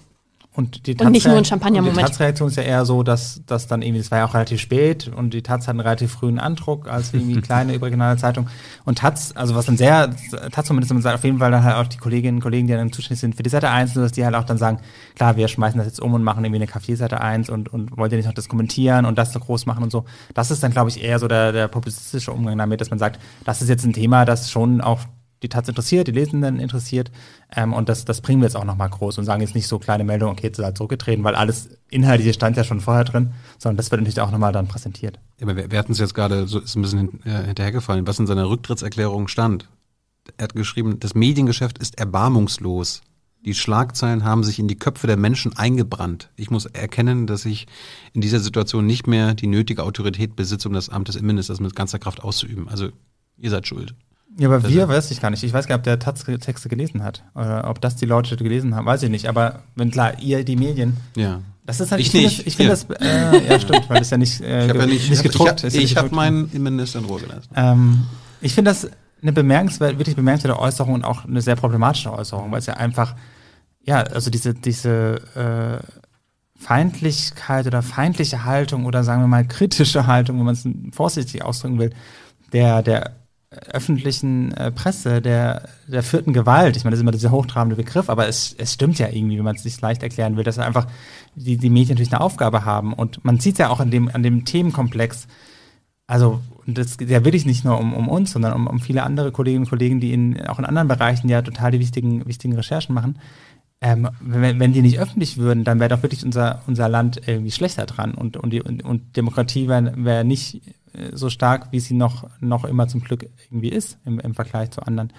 Und, 0.55 0.85
die 0.85 0.95
und 0.95 1.11
nicht 1.11 1.25
nur 1.25 1.35
ein 1.35 1.45
Champagner-Moment. 1.45 1.97
Die 1.97 2.01
Taz-Reaktion 2.03 2.47
ist 2.47 2.57
ja 2.57 2.63
eher 2.63 2.85
so, 2.85 3.01
dass, 3.01 3.41
dass 3.47 3.65
dann 3.65 3.81
irgendwie, 3.81 4.01
es 4.01 4.11
war 4.11 4.19
ja 4.19 4.25
auch 4.25 4.35
relativ 4.35 4.61
spät 4.61 5.07
und 5.07 5.33
die 5.33 5.41
Taz 5.41 5.63
hat 5.63 5.71
einen 5.71 5.79
relativ 5.79 6.11
frühen 6.11 6.37
Andruck 6.37 6.87
als 6.87 7.11
irgendwie 7.11 7.41
kleine 7.41 7.73
überregionale 7.73 8.17
Zeitung. 8.17 8.47
Und 8.85 8.99
Taz, 8.99 9.31
also 9.35 9.55
was 9.55 9.65
dann 9.65 9.77
sehr, 9.77 10.11
Taz 10.51 10.67
zumindest 10.67 10.93
sagt, 11.01 11.15
auf 11.15 11.23
jeden 11.23 11.39
Fall 11.39 11.49
dann 11.49 11.63
halt 11.63 11.77
auch 11.77 11.87
die 11.87 11.97
Kolleginnen 11.97 12.37
und 12.37 12.43
Kollegen, 12.43 12.67
die 12.67 12.73
dann 12.73 12.91
zuständig 12.91 13.19
sind 13.19 13.35
für 13.35 13.41
die 13.41 13.49
Seite 13.49 13.71
1, 13.71 13.95
dass 13.95 14.11
die 14.11 14.23
halt 14.23 14.35
auch 14.35 14.43
dann 14.43 14.59
sagen, 14.59 14.77
klar, 15.15 15.37
wir 15.37 15.47
schmeißen 15.47 15.79
das 15.79 15.87
jetzt 15.87 15.99
um 15.99 16.13
und 16.13 16.21
machen 16.21 16.45
irgendwie 16.45 16.61
eine 16.61 16.67
Kaffeeseite 16.67 17.19
1 17.19 17.49
und, 17.49 17.73
und 17.73 17.97
wollt 17.97 18.11
ihr 18.11 18.17
nicht 18.17 18.27
noch 18.27 18.33
das 18.35 18.47
kommentieren 18.47 19.05
und 19.05 19.17
das 19.17 19.33
so 19.33 19.39
groß 19.39 19.65
machen 19.65 19.83
und 19.83 19.91
so. 19.91 20.05
Das 20.35 20.51
ist 20.51 20.61
dann, 20.61 20.71
glaube 20.71 20.91
ich, 20.91 21.03
eher 21.03 21.17
so 21.17 21.27
der, 21.27 21.51
der 21.51 21.67
publizistische 21.67 22.31
Umgang 22.31 22.59
damit, 22.59 22.79
dass 22.79 22.91
man 22.91 22.99
sagt, 22.99 23.19
das 23.43 23.63
ist 23.63 23.69
jetzt 23.69 23.85
ein 23.85 23.93
Thema, 23.93 24.25
das 24.25 24.51
schon 24.51 24.81
auch 24.81 24.99
die 25.43 25.49
Taz 25.49 25.67
interessiert, 25.67 26.07
die 26.07 26.11
Lesenden 26.11 26.59
interessiert. 26.59 27.11
Ähm, 27.55 27.73
und 27.73 27.89
das, 27.89 28.05
das 28.05 28.21
bringen 28.21 28.41
wir 28.41 28.47
jetzt 28.47 28.55
auch 28.55 28.63
nochmal 28.63 28.89
groß 28.89 29.17
und 29.17 29.25
sagen 29.25 29.41
jetzt 29.41 29.55
nicht 29.55 29.67
so 29.67 29.77
kleine 29.77 30.03
Meldung, 30.03 30.31
okay, 30.31 30.47
jetzt 30.47 30.57
ist 30.57 30.65
er 30.65 30.73
zurückgetreten, 30.73 31.23
weil 31.23 31.35
alles 31.35 31.69
Inhaltliche 31.89 32.33
stand 32.33 32.57
ja 32.57 32.63
schon 32.63 32.79
vorher 32.79 33.03
drin, 33.03 33.33
sondern 33.57 33.77
das 33.77 33.91
wird 33.91 34.01
natürlich 34.01 34.21
auch 34.21 34.31
nochmal 34.31 34.53
dann 34.53 34.67
präsentiert. 34.67 35.19
Ja, 35.39 35.47
aber 35.47 35.55
wir, 35.55 35.71
wir 35.71 35.77
hatten 35.77 35.91
es 35.91 35.99
jetzt 35.99 36.15
gerade 36.15 36.47
so 36.47 36.59
ist 36.59 36.75
ein 36.75 36.81
bisschen 36.81 36.99
hin, 36.99 37.19
äh, 37.25 37.45
hinterhergefallen, 37.45 38.07
was 38.07 38.19
in 38.19 38.27
seiner 38.27 38.49
Rücktrittserklärung 38.49 39.27
stand. 39.27 39.69
Er 40.37 40.45
hat 40.45 40.55
geschrieben, 40.55 40.99
das 40.99 41.15
Mediengeschäft 41.15 41.77
ist 41.77 41.99
erbarmungslos. 41.99 43.01
Die 43.45 43.53
Schlagzeilen 43.53 44.23
haben 44.23 44.43
sich 44.45 44.57
in 44.57 44.69
die 44.69 44.77
Köpfe 44.77 45.05
der 45.05 45.17
Menschen 45.17 45.57
eingebrannt. 45.57 46.29
Ich 46.37 46.49
muss 46.49 46.65
erkennen, 46.65 47.27
dass 47.27 47.43
ich 47.43 47.67
in 48.13 48.21
dieser 48.21 48.39
Situation 48.39 48.85
nicht 48.85 49.05
mehr 49.05 49.33
die 49.33 49.47
nötige 49.47 49.83
Autorität 49.83 50.37
besitze, 50.37 50.69
um 50.69 50.73
das 50.73 50.87
Amt 50.87 51.09
des 51.09 51.17
Innenministers 51.17 51.59
mit 51.59 51.75
ganzer 51.75 51.99
Kraft 51.99 52.23
auszuüben. 52.23 52.69
Also 52.69 52.89
ihr 53.37 53.49
seid 53.49 53.67
schuld. 53.67 53.95
Ja, 54.37 54.47
aber 54.47 54.67
wir 54.67 54.87
weiß 54.87 55.11
ich 55.11 55.21
gar 55.21 55.29
nicht. 55.29 55.43
Ich 55.43 55.53
weiß 55.53 55.67
gar 55.67 55.75
nicht, 55.75 55.81
ob 55.81 55.83
der 55.83 55.99
Taz 55.99 56.23
Texte 56.23 56.69
gelesen 56.69 57.03
hat. 57.03 57.23
Oder 57.35 57.69
ob 57.69 57.81
das 57.81 57.95
die 57.95 58.05
Leute 58.05 58.35
gelesen 58.35 58.75
haben, 58.75 58.85
weiß 58.85 59.03
ich 59.03 59.09
nicht. 59.09 59.27
Aber 59.27 59.61
wenn 59.75 59.91
klar, 59.91 60.19
ihr, 60.19 60.43
die 60.43 60.55
Medien. 60.55 60.97
Ja. 61.15 61.41
Das 61.65 61.79
ist 61.79 61.91
halt, 61.91 62.01
ich, 62.01 62.13
ich 62.13 62.23
nicht. 62.23 62.47
ich 62.47 62.55
finde 62.57 62.71
das, 62.71 62.87
äh, 62.99 63.47
ja 63.47 63.59
stimmt, 63.59 63.89
weil 63.89 63.99
das 63.99 64.09
ja 64.09 64.17
nicht, 64.17 64.41
äh, 64.41 64.65
ich 64.65 64.69
hab 64.69 64.77
ja 64.77 64.85
nicht, 64.85 65.09
nicht 65.09 65.23
gedruckt 65.23 65.63
ist. 65.63 65.75
Ich, 65.75 65.95
habe 65.95 66.13
meinen 66.13 66.49
Innenminister 66.51 66.99
in 66.99 67.05
Ruhe 67.05 67.21
gelassen. 67.21 67.49
Ähm, 67.55 68.03
ich 68.41 68.53
finde 68.53 68.71
das 68.71 68.89
eine 69.21 69.31
bemerkenswerte, 69.31 69.97
wirklich 69.97 70.17
bemerkenswerte 70.17 70.59
Äußerung 70.59 70.93
und 70.95 71.05
auch 71.05 71.23
eine 71.23 71.41
sehr 71.41 71.55
problematische 71.55 72.11
Äußerung, 72.11 72.51
weil 72.51 72.59
es 72.59 72.65
ja 72.65 72.73
einfach, 72.73 73.15
ja, 73.85 74.01
also 74.01 74.29
diese, 74.29 74.53
diese 74.53 75.81
äh, 75.81 76.61
Feindlichkeit 76.61 77.65
oder 77.65 77.81
feindliche 77.81 78.43
Haltung 78.43 78.85
oder 78.85 79.05
sagen 79.05 79.21
wir 79.21 79.27
mal 79.27 79.47
kritische 79.47 80.05
Haltung, 80.05 80.39
wenn 80.39 80.45
man 80.45 80.55
es 80.55 80.67
vorsichtig 80.93 81.43
ausdrücken 81.43 81.79
will, 81.79 81.91
der, 82.51 82.83
der 82.83 83.11
öffentlichen 83.71 84.51
äh, 84.53 84.71
Presse, 84.71 85.21
der, 85.21 85.69
der 85.87 86.03
vierten 86.03 86.33
Gewalt, 86.33 86.75
ich 86.77 86.83
meine, 86.83 86.91
das 86.91 86.99
ist 86.99 87.03
immer 87.03 87.11
dieser 87.11 87.31
hochtrabende 87.31 87.75
Begriff, 87.75 88.09
aber 88.09 88.27
es, 88.27 88.55
es 88.57 88.73
stimmt 88.73 88.99
ja 88.99 89.09
irgendwie, 89.09 89.37
wenn 89.37 89.45
man 89.45 89.55
es 89.55 89.65
nicht 89.65 89.81
leicht 89.81 90.03
erklären 90.03 90.37
will, 90.37 90.43
dass 90.43 90.59
einfach 90.59 90.87
die, 91.35 91.57
die 91.57 91.69
Medien 91.69 91.95
natürlich 91.95 92.13
eine 92.13 92.21
Aufgabe 92.21 92.65
haben. 92.65 92.93
Und 92.93 93.23
man 93.23 93.39
sieht 93.39 93.57
ja 93.57 93.69
auch 93.69 93.79
an 93.79 93.91
dem, 93.91 94.09
an 94.13 94.23
dem 94.23 94.45
Themenkomplex, 94.45 95.27
also 96.07 96.41
und 96.65 96.77
das 96.77 96.97
geht 96.97 97.09
ja 97.09 97.25
wirklich 97.25 97.45
nicht 97.45 97.65
nur 97.65 97.79
um, 97.79 97.93
um 97.93 98.07
uns, 98.07 98.31
sondern 98.31 98.53
um, 98.53 98.67
um 98.67 98.79
viele 98.79 99.03
andere 99.03 99.31
Kolleginnen 99.31 99.65
und 99.65 99.69
Kollegen, 99.69 99.99
die 99.99 100.13
in, 100.13 100.45
auch 100.47 100.59
in 100.59 100.65
anderen 100.65 100.87
Bereichen 100.87 101.29
ja 101.29 101.41
total 101.41 101.71
die 101.71 101.79
wichtigen, 101.79 102.25
wichtigen 102.25 102.55
Recherchen 102.55 102.95
machen. 102.95 103.19
Ähm, 103.81 104.09
wenn, 104.21 104.59
wenn 104.59 104.71
die 104.71 104.81
nicht 104.81 104.99
öffentlich 104.99 105.37
würden, 105.37 105.65
dann 105.65 105.79
wäre 105.79 105.89
doch 105.89 106.03
wirklich 106.03 106.23
unser, 106.23 106.61
unser 106.67 106.87
Land 106.87 107.21
irgendwie 107.25 107.51
schlechter 107.51 107.85
dran 107.85 108.13
und, 108.13 108.37
und, 108.37 108.51
die, 108.51 108.61
und, 108.61 108.83
und 108.85 109.17
Demokratie 109.17 109.67
wäre 109.67 109.93
wär 109.97 110.23
nicht 110.23 110.61
so 111.13 111.29
stark, 111.29 111.71
wie 111.71 111.79
sie 111.79 111.93
noch, 111.93 112.29
noch 112.39 112.65
immer 112.65 112.87
zum 112.87 113.01
Glück 113.01 113.29
irgendwie 113.45 113.69
ist 113.69 113.97
im, 114.05 114.19
im 114.19 114.35
Vergleich 114.35 114.71
zu 114.71 114.81
anderen. 114.81 115.11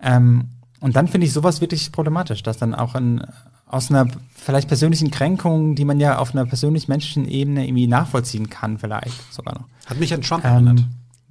Ähm, 0.00 0.48
und 0.80 0.96
dann 0.96 1.08
finde 1.08 1.26
ich 1.26 1.32
sowas 1.32 1.60
wirklich 1.60 1.90
problematisch, 1.90 2.42
dass 2.42 2.58
dann 2.58 2.74
auch 2.74 2.94
ein, 2.94 3.26
aus 3.66 3.90
einer 3.90 4.06
vielleicht 4.34 4.68
persönlichen 4.68 5.10
Kränkung, 5.10 5.74
die 5.74 5.84
man 5.84 5.98
ja 5.98 6.18
auf 6.18 6.34
einer 6.34 6.46
persönlich-menschlichen 6.46 7.26
Ebene 7.28 7.66
irgendwie 7.66 7.86
nachvollziehen 7.86 8.50
kann, 8.50 8.78
vielleicht 8.78 9.32
sogar 9.32 9.54
noch. 9.54 9.68
Hat 9.86 9.98
mich 9.98 10.12
an 10.12 10.22
Trump 10.22 10.44
erinnert. 10.44 10.80
Ähm, 10.80 10.86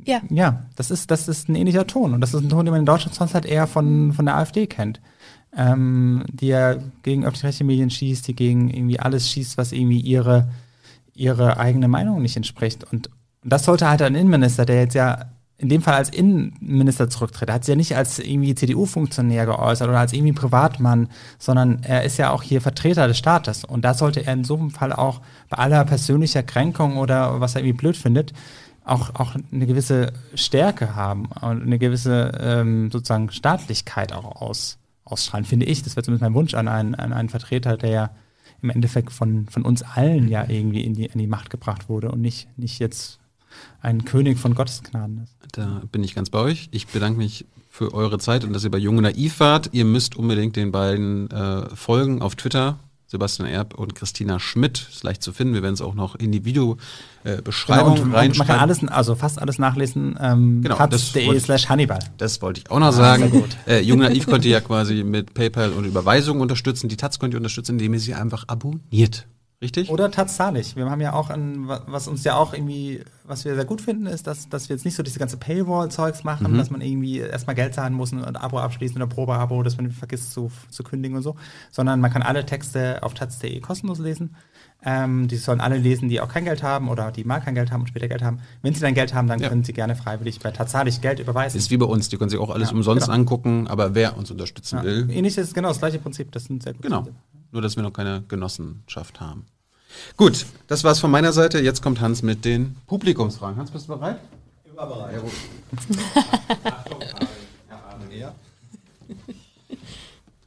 Ja. 0.06 0.22
ja, 0.30 0.66
das 0.76 0.92
ist, 0.92 1.10
das 1.12 1.28
ist 1.28 1.48
ein 1.48 1.56
ähnlicher 1.56 1.88
Ton. 1.88 2.14
Und 2.14 2.22
das 2.22 2.34
ist 2.34 2.42
ein 2.44 2.50
Ton, 2.50 2.66
den 2.66 2.72
man 2.72 2.82
in 2.82 2.86
Deutschland 2.86 3.16
sonst 3.16 3.34
halt 3.34 3.46
eher 3.46 3.68
von, 3.68 4.14
von 4.14 4.26
der 4.26 4.36
AfD 4.36 4.68
kennt. 4.68 5.00
Ähm, 5.58 6.26
die 6.32 6.48
ja 6.48 6.76
gegen 7.04 7.24
öffentlich-rechtliche 7.24 7.64
Medien 7.64 7.90
schießt, 7.90 8.28
die 8.28 8.36
gegen 8.36 8.70
irgendwie 8.70 9.00
alles 9.00 9.30
schießt, 9.30 9.58
was 9.58 9.72
irgendwie 9.72 10.02
ihre, 10.02 10.50
ihre 11.14 11.58
eigene 11.58 11.88
Meinung 11.88 12.22
nicht 12.22 12.36
entspricht. 12.36 12.84
Und, 12.92 13.10
und 13.46 13.54
das 13.54 13.64
sollte 13.64 13.88
halt 13.88 14.02
ein 14.02 14.16
Innenminister, 14.16 14.66
der 14.66 14.82
jetzt 14.82 14.96
ja 14.96 15.28
in 15.60 15.70
dem 15.70 15.84
Fall 15.84 15.94
als 15.94 16.10
Innenminister 16.10 17.12
zurücktritt. 17.12 17.52
Hat 17.52 17.64
sich 17.64 17.74
ja 17.74 17.76
nicht 17.78 17.96
als 17.96 18.18
irgendwie 18.18 18.56
CDU-Funktionär 18.56 19.46
geäußert 19.46 19.88
oder 19.88 20.00
als 20.00 20.14
irgendwie 20.14 20.34
Privatmann, 20.34 21.10
sondern 21.38 21.84
er 21.84 22.04
ist 22.04 22.18
ja 22.18 22.32
auch 22.32 22.42
hier 22.42 22.60
Vertreter 22.60 23.08
des 23.08 23.20
Staates. 23.20 23.64
Und 23.64 23.86
da 23.86 23.94
sollte 23.94 24.26
er 24.26 24.34
in 24.34 24.44
so 24.44 24.58
einem 24.58 24.72
Fall 24.72 24.92
auch 24.92 25.22
bei 25.48 25.60
aller 25.60 25.86
persönlicher 25.86 26.42
Kränkung 26.42 26.98
oder 26.98 27.40
was 27.40 27.54
er 27.54 27.62
irgendwie 27.62 27.78
blöd 27.78 27.96
findet, 27.96 28.34
auch, 28.84 29.14
auch 29.14 29.36
eine 29.52 29.68
gewisse 29.68 30.12
Stärke 30.34 30.96
haben 30.96 31.28
und 31.42 31.62
eine 31.62 31.78
gewisse 31.78 32.32
ähm, 32.42 32.90
sozusagen 32.90 33.30
Staatlichkeit 33.30 34.12
auch 34.12 34.42
aus, 34.42 34.80
ausstrahlen, 35.04 35.46
finde 35.46 35.68
ich. 35.68 35.84
Das 35.84 35.96
wäre 35.96 36.04
zumindest 36.04 36.24
mein 36.24 36.34
Wunsch 36.34 36.56
an 36.56 36.68
einen, 36.68 36.96
an 36.96 37.14
einen 37.14 37.30
Vertreter, 37.30 37.78
der 37.78 37.90
ja 37.92 38.10
im 38.64 38.72
Endeffekt 38.72 39.12
von, 39.12 39.46
von 39.50 39.62
uns 39.62 39.84
allen 39.84 40.28
ja 40.30 40.50
irgendwie 40.50 40.82
in 40.82 40.96
die, 40.96 41.06
in 41.06 41.20
die 41.20 41.28
Macht 41.28 41.52
gebracht 41.52 41.90
wurde 41.90 42.10
und 42.10 42.22
nicht, 42.22 42.48
nicht 42.58 42.80
jetzt 42.80 43.20
ein 43.86 44.04
König 44.06 44.38
von 44.40 44.56
Gottes 44.56 44.82
Gnaden 44.84 45.22
ist. 45.24 45.36
Da 45.54 45.82
bin 45.92 46.04
ich 46.04 46.16
ganz 46.16 46.30
bei 46.30 46.40
euch. 46.40 46.68
Ich 46.72 46.88
bedanke 46.88 47.18
mich 47.18 47.46
für 47.70 47.94
eure 47.94 48.18
Zeit 48.20 48.44
und 48.44 48.54
dass 48.54 48.64
ihr 48.64 48.72
bei 48.72 48.78
Junge 48.78 49.02
Naiv 49.02 49.40
wart. 49.40 49.70
Ihr 49.74 49.86
müsst 49.86 50.16
unbedingt 50.16 50.56
den 50.56 50.72
beiden 50.72 51.30
äh, 51.32 51.70
folgen 51.76 52.22
auf 52.22 52.36
Twitter. 52.36 52.78
Sebastian 53.08 53.48
Erb 53.48 53.76
und 53.76 53.94
Christina 53.94 54.40
Schmidt 54.40 54.88
ist 54.92 55.04
leicht 55.04 55.22
zu 55.22 55.32
finden. 55.32 55.54
Wir 55.54 55.62
werden 55.62 55.76
es 55.76 55.82
auch 55.82 55.94
noch 55.94 56.16
in 56.16 56.32
die 56.32 56.44
Videobeschreibung 56.44 57.94
Genau, 57.94 58.04
und 58.04 58.12
man 58.12 58.20
reinschreiben. 58.20 58.48
kann 58.48 58.60
alles, 58.60 58.84
also 58.88 59.14
fast 59.16 59.40
alles 59.40 59.60
nachlesen, 59.60 60.18
ähm, 60.20 60.62
Genau, 60.64 60.76
das 60.88 60.90
taz.de 61.14 61.28
wollte 61.28 61.38
ich- 61.38 61.44
slash 61.44 61.70
Hannibal. 61.70 62.00
Das 62.18 62.42
wollte 62.42 62.62
ich 62.62 62.72
auch 62.72 62.80
noch 62.80 62.92
sagen. 62.92 63.44
Äh, 63.68 63.82
Jung 63.82 64.00
Naiv 64.00 64.26
könnt 64.26 64.44
ihr 64.46 64.52
ja 64.52 64.62
quasi 64.62 65.04
mit 65.04 65.34
PayPal 65.36 65.72
und 65.74 65.86
Überweisung 65.86 66.42
unterstützen. 66.42 66.90
Die 66.90 66.98
Taz 66.98 67.20
könnt 67.20 67.34
ihr 67.34 67.38
unterstützen, 67.38 67.74
indem 67.74 67.94
ihr 67.94 68.00
sie 68.00 68.16
einfach 68.16 68.46
abonniert. 68.48 69.28
Richtig? 69.62 69.90
Oder 69.90 70.12
tatsächlich. 70.12 70.76
Wir 70.76 70.90
haben 70.90 71.00
ja 71.02 71.14
auch 71.14 71.30
ein, 71.30 71.68
wa- 71.68 71.82
was 71.88 72.08
uns 72.10 72.24
ja 72.26 72.36
auch 72.36 72.54
irgendwie, 72.54 73.02
was 73.24 73.46
wir 73.46 73.56
sehr 73.56 73.64
gut 73.66 73.82
finden, 73.82 74.06
ist, 74.06 74.28
dass, 74.28 74.50
dass 74.50 74.68
wir 74.70 74.76
jetzt 74.76 74.84
nicht 74.84 74.96
so 74.96 75.02
diese 75.04 75.18
ganze 75.18 75.38
Paywall-Zeugs 75.38 76.24
machen, 76.26 76.52
Mhm. 76.54 76.58
dass 76.58 76.70
man 76.70 76.82
irgendwie 76.82 77.20
erstmal 77.20 77.56
Geld 77.56 77.74
zahlen 77.74 77.94
muss 77.94 78.12
und 78.12 78.24
ein 78.24 78.36
Abo 78.36 78.60
abschließen 78.60 78.98
oder 78.98 79.08
Probeabo, 79.08 79.64
dass 79.64 79.78
man 79.78 79.92
vergisst 79.92 80.34
zu, 80.34 80.52
zu 80.70 80.84
kündigen 80.84 81.16
und 81.18 81.24
so, 81.24 81.36
sondern 81.72 82.02
man 82.02 82.12
kann 82.12 82.22
alle 82.22 82.46
Texte 82.46 83.02
auf 83.02 83.14
taz.de 83.14 83.60
kostenlos 83.62 84.00
lesen. 84.00 84.36
Ähm, 84.84 85.28
die 85.30 85.38
sollen 85.38 85.62
alle 85.62 85.78
lesen, 85.78 86.10
die 86.10 86.20
auch 86.22 86.28
kein 86.30 86.44
Geld 86.46 86.62
haben 86.62 86.90
oder 86.90 87.12
die 87.12 87.24
mal 87.24 87.40
kein 87.40 87.56
Geld 87.56 87.72
haben 87.72 87.82
und 87.82 87.88
später 87.88 88.08
Geld 88.10 88.22
haben. 88.24 88.40
Wenn 88.62 88.74
sie 88.76 88.82
dann 88.82 88.94
Geld 88.94 89.14
haben, 89.16 89.28
dann 89.28 89.40
Ja. 89.40 89.50
können 89.50 89.64
sie 89.64 89.74
gerne 89.74 89.96
freiwillig 89.96 90.40
bei 90.42 90.52
tatsächlich 90.52 91.02
Geld 91.02 91.20
überweisen. 91.20 91.58
Ist 91.58 91.72
wie 91.72 91.78
bei 91.78 91.86
uns. 91.88 92.10
Die 92.10 92.18
können 92.18 92.30
sich 92.30 92.40
auch 92.40 92.50
alles 92.52 92.70
Ja, 92.70 92.76
umsonst 92.76 93.06
genau. 93.06 93.16
angucken, 93.18 93.68
aber 93.68 93.96
wer 93.96 94.18
uns 94.18 94.30
unterstützen 94.30 94.78
ja. 94.80 94.84
will, 94.84 95.08
Ähnlich 95.10 95.38
ist 95.38 95.56
genau 95.56 95.70
das 95.70 95.80
gleiche 95.80 95.98
Prinzip. 95.98 96.32
Das 96.34 96.44
sind 96.44 96.62
sehr 96.62 96.74
gute 96.74 96.90
Genau. 96.90 97.02
Dinge. 97.04 97.16
Nur, 97.56 97.62
dass 97.62 97.78
wir 97.78 97.84
noch 97.84 97.94
keine 97.94 98.22
Genossenschaft 98.28 99.22
haben. 99.22 99.46
Gut, 100.18 100.46
das 100.68 100.84
war's 100.84 101.00
von 101.00 101.10
meiner 101.10 101.32
Seite. 101.32 101.62
Jetzt 101.62 101.82
kommt 101.82 102.02
Hans 102.02 102.22
mit 102.22 102.44
den 102.44 102.76
Publikumsfragen. 102.86 103.56
Hans, 103.56 103.72
bist 103.72 103.88
du 103.88 103.94
bereit? 103.96 104.20
Immer 104.66 104.86
bereit. 104.86 105.22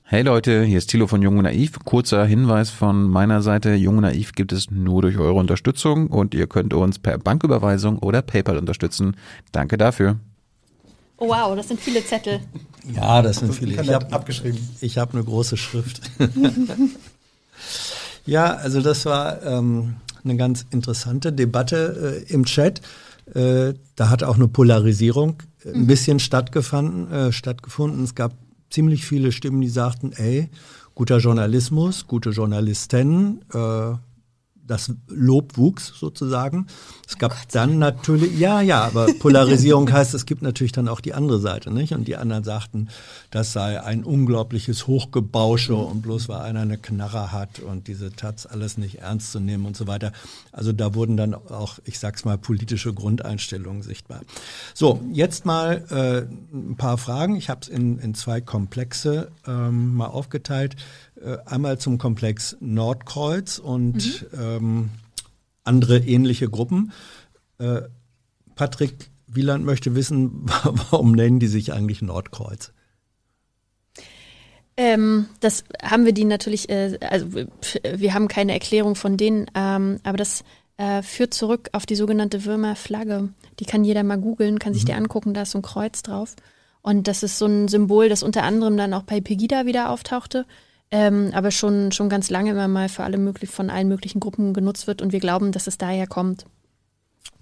Hey 0.03 0.20
Leute, 0.20 0.65
hier 0.65 0.77
ist 0.77 0.91
Thilo 0.91 1.07
von 1.07 1.23
Jung 1.23 1.39
und 1.39 1.45
Naiv. 1.45 1.78
Kurzer 1.87 2.27
Hinweis 2.27 2.69
von 2.69 3.09
meiner 3.09 3.41
Seite. 3.41 3.73
Jung 3.73 3.97
und 3.97 4.03
Naiv 4.03 4.33
gibt 4.33 4.53
es 4.53 4.70
nur 4.70 5.01
durch 5.01 5.17
eure 5.17 5.33
Unterstützung 5.33 6.09
und 6.09 6.35
ihr 6.35 6.47
könnt 6.47 6.75
uns 6.75 6.99
per 6.99 7.17
Banküberweisung 7.17 8.01
oder 8.01 8.20
PayPal 8.20 8.59
unterstützen. 8.59 9.17
Danke 9.53 9.78
dafür. 9.78 10.19
Oh, 11.17 11.28
wow, 11.28 11.57
das 11.57 11.69
sind 11.69 11.81
viele 11.81 12.05
Zettel. 12.05 12.41
Ja, 12.94 13.23
das 13.23 13.39
sind 13.39 13.55
viele. 13.55 13.75
kann 13.75 13.84
Ich 13.84 13.92
habe 13.92 14.12
abgeschrieben. 14.12 14.58
Ich 14.81 14.99
habe 14.99 15.15
eine 15.15 15.25
große 15.25 15.57
Schrift. 15.57 16.00
ja, 18.26 18.55
also 18.55 18.81
das 18.81 19.05
war 19.05 19.42
ähm, 19.42 19.97
eine 20.25 20.36
ganz 20.36 20.67
interessante 20.70 21.33
Debatte 21.33 22.25
äh, 22.28 22.33
im 22.33 22.44
Chat. 22.44 22.81
Äh, 23.34 23.75
da 23.97 24.08
hat 24.08 24.23
auch 24.23 24.36
eine 24.36 24.49
Polarisierung 24.49 25.42
äh, 25.65 25.73
ein 25.73 25.86
bisschen 25.86 26.18
stattgefunden, 26.18 27.12
äh, 27.12 27.33
stattgefunden. 27.33 28.05
Es 28.05 28.15
gab 28.15 28.33
ziemlich 28.70 29.05
viele 29.05 29.33
Stimmen, 29.33 29.60
die 29.60 29.68
sagten, 29.68 30.12
ey, 30.12 30.49
guter 30.94 31.18
Journalismus, 31.18 32.07
gute 32.07 32.31
Journalisten, 32.31 33.42
äh, 33.52 33.94
das 34.69 34.93
Lob 35.09 35.57
wuchs 35.57 35.93
sozusagen. 35.99 36.67
Es 37.07 37.19
gab 37.19 37.35
dann 37.51 37.79
natürlich, 37.79 38.39
ja, 38.39 38.61
ja, 38.61 38.85
aber 38.85 39.07
Polarisierung 39.19 39.91
heißt, 39.91 40.15
es 40.15 40.27
gibt 40.27 40.43
natürlich 40.43 40.73
dann 40.73 40.89
auch 40.89 41.01
die 41.01 41.15
andere 41.15 41.41
Seite, 41.41 41.73
nicht? 41.73 41.95
Und 41.95 42.07
die 42.07 42.17
anderen 42.17 42.45
sagten, 42.45 42.89
das 43.31 43.53
sei 43.53 43.83
ein 43.83 44.05
unglaubliches 44.05 44.87
Hochgebausche 44.87 45.75
und 45.75 46.03
bloß 46.03 46.29
weil 46.29 46.41
einer 46.41 46.61
eine 46.61 46.79
Knarre 46.79 47.33
hat 47.33 47.61
und 47.61 47.89
diese 47.89 48.13
Taz 48.13 48.47
alles 48.47 48.79
nicht 48.79 48.97
ernst 49.01 49.33
zu 49.33 49.41
nehmen 49.41 49.67
und 49.67 49.77
so 49.77 49.87
weiter. 49.87 50.13
Also 50.53 50.73
da 50.73 50.95
wurden 50.95 51.17
dann 51.17 51.35
auch, 51.35 51.79
ich 51.85 51.99
sag's 51.99 52.25
mal, 52.25 52.39
politische 52.39 52.93
Grundeinstellungen 52.93 53.83
sichtbar. 53.83 54.21
So, 54.75 55.01
jetzt 55.13 55.47
mal 55.47 55.85
äh, 55.91 56.57
ein 56.57 56.77
paar 56.77 56.99
Fragen. 56.99 57.37
Ich 57.37 57.49
habe 57.49 57.61
es 57.63 57.69
in, 57.69 57.99
in 57.99 58.15
zwei 58.15 58.41
Komplexe 58.41 59.31
ähm, 59.47 59.95
mal 59.95 60.07
aufgeteilt. 60.07 60.77
Äh, 61.23 61.39
einmal 61.47 61.79
zum 61.79 61.99
Komplex 61.99 62.57
Nordkreuz 62.61 63.59
und 63.59 64.27
ähm, 64.39 64.91
andere 65.65 65.99
ähnliche 65.99 66.49
Gruppen. 66.49 66.93
Äh, 67.59 67.83
Patrick 68.55 69.11
Wieland 69.27 69.65
möchte 69.65 69.95
wissen, 69.95 70.43
warum 70.91 71.13
nennen 71.13 71.41
die 71.41 71.49
sich 71.49 71.73
eigentlich 71.73 72.03
Nordkreuz? 72.03 72.73
Ähm, 74.77 75.27
das 75.41 75.65
haben 75.83 76.05
wir 76.05 76.13
die 76.13 76.25
natürlich, 76.25 76.69
äh, 76.69 76.99
also 77.01 77.27
wir 77.33 78.15
haben 78.15 78.29
keine 78.29 78.53
Erklärung 78.53 78.95
von 78.95 79.17
denen, 79.17 79.47
ähm, 79.57 79.99
aber 80.05 80.17
das 80.17 80.45
äh, 80.77 81.03
führt 81.03 81.35
zurück 81.35 81.69
auf 81.73 81.85
die 81.85 81.97
sogenannte 81.97 82.45
Würmerflagge. 82.45 83.31
Die 83.59 83.65
kann 83.65 83.83
jeder 83.83 84.05
mal 84.05 84.19
googeln, 84.19 84.61
kann 84.61 84.75
sich 84.75 84.85
die 84.85 84.93
angucken, 84.93 85.35
da 85.35 85.43
ist 85.43 85.51
so 85.51 85.59
ein 85.59 85.63
Kreuz 85.63 86.03
drauf. 86.03 86.37
Und 86.81 87.09
das 87.09 87.25
ist 87.25 87.39
so 87.39 87.47
ein 87.47 87.67
Symbol, 87.67 88.09
das 88.09 88.23
unter 88.23 88.45
anderem 88.45 88.77
dann 88.77 88.95
auch 88.95 89.03
bei 89.03 89.21
Pegida 89.21 89.67
wieder 89.67 89.91
auftauchte, 89.91 90.47
ähm, 90.91 91.31
aber 91.34 91.50
schon, 91.50 91.92
schon 91.92 92.08
ganz 92.08 92.31
lange 92.31 92.50
immer 92.52 92.68
mal 92.68 92.89
für 92.89 93.05
alle 93.05 93.18
möglich, 93.18 93.50
von 93.50 93.70
allen 93.70 93.89
möglichen 93.89 94.20
Gruppen 94.20 94.55
genutzt 94.55 94.86
wird 94.86 95.02
und 95.02 95.12
wir 95.12 95.20
glauben, 95.20 95.52
dass 95.52 95.67
es 95.67 95.78
daher 95.78 96.07
kommt. 96.07 96.47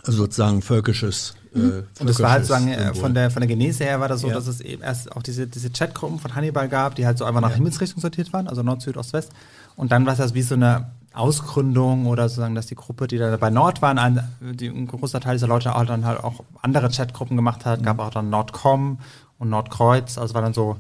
Also 0.05 0.19
sozusagen 0.19 0.63
völkisches. 0.63 1.35
Äh, 1.55 1.59
Und 1.59 1.87
das 2.09 2.21
war 2.21 2.31
halt 2.31 2.47
völkisches 2.47 2.49
sagen, 2.49 2.69
äh, 2.69 2.85
Symbol. 2.87 3.01
von 3.03 3.15
der, 3.15 3.31
von 3.31 3.41
der 3.41 3.49
Genese 3.49 3.85
her 3.85 3.99
war 4.01 4.09
das 4.09 4.21
so, 4.21 4.29
Ja. 4.29 4.35
dass 4.35 4.47
es 4.47 4.61
eben 4.61 4.83
erst 4.83 5.11
auch 5.13 5.23
diese, 5.23 5.47
diese 5.47 5.71
Chatgruppen 5.71 6.19
von 6.19 6.35
Hannibal 6.35 6.69
gab, 6.69 6.95
die 6.97 7.07
halt 7.07 7.19
so 7.19 7.25
einfach 7.25 7.41
nach 7.41 7.55
Himmelsrichtung 7.55 8.01
sortiert 8.01 8.33
waren, 8.33 8.47
also 8.49 8.63
Nord, 8.63 8.83
Süd, 8.83 8.97
Ost, 8.97 9.13
West. 9.13 9.33
Und 9.75 9.91
dann 9.93 10.07
war 10.07 10.15
das 10.15 10.35
wie 10.35 10.43
so 10.43 10.55
eine 10.55 10.91
Ausgründung 11.13 12.07
oder 12.07 12.29
sozusagen, 12.29 12.55
dass 12.55 12.67
die 12.67 12.75
Gruppe, 12.75 13.07
die 13.07 13.19
da 13.19 13.37
bei 13.37 13.51
Nord 13.51 13.83
waren, 13.83 13.99
ein, 13.99 14.21
die, 14.41 14.69
ein 14.69 14.87
großer 14.87 15.19
Teil 15.21 15.35
dieser 15.37 15.49
Leute 15.49 15.75
auch 15.75 15.85
dann 15.87 16.05
halt 16.05 16.23
auch 16.23 16.45
andere 16.63 16.89
Chatgruppen 16.91 17.37
gemacht 17.37 17.65
hat, 17.65 17.83
gab 17.83 17.99
auch 17.99 18.11
dann 18.11 18.29
Nordcom 18.31 18.99
und 19.39 19.51
Nordkreuz, 19.51 20.19
also 20.19 20.35
war 20.35 20.43
dann 20.43 20.55
so, 20.55 20.77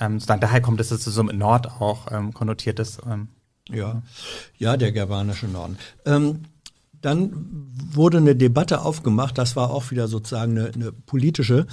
ähm, 0.00 0.18
daher 0.26 0.60
kommt 0.60 0.80
es, 0.80 0.88
dass 0.88 1.06
es 1.06 1.14
so 1.14 1.22
mit 1.22 1.36
Nord 1.36 1.66
auch 1.80 2.10
ähm, 2.12 2.32
konnotiert 2.32 2.78
ist. 2.78 3.00
Ähm, 3.08 3.28
Ja, 3.70 4.02
ja, 4.56 4.76
der 4.76 4.92
germanische 4.92 5.46
Norden. 5.46 5.78
Ähm, 6.06 6.42
dann 7.00 7.32
wurde 7.92 8.18
eine 8.18 8.34
Debatte 8.34 8.80
aufgemacht, 8.82 9.38
das 9.38 9.56
war 9.56 9.70
auch 9.70 9.90
wieder 9.90 10.08
sozusagen 10.08 10.58
eine, 10.58 10.72
eine 10.74 10.92
politische. 10.92 11.66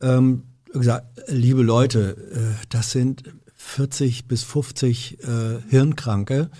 Ähm, 0.00 0.44
gesagt, 0.72 1.06
liebe 1.28 1.62
Leute, 1.62 2.16
äh, 2.32 2.66
das 2.68 2.92
sind 2.92 3.24
40 3.54 4.26
bis 4.26 4.42
50 4.42 5.18
äh, 5.20 5.60
Hirnkranke, 5.68 6.50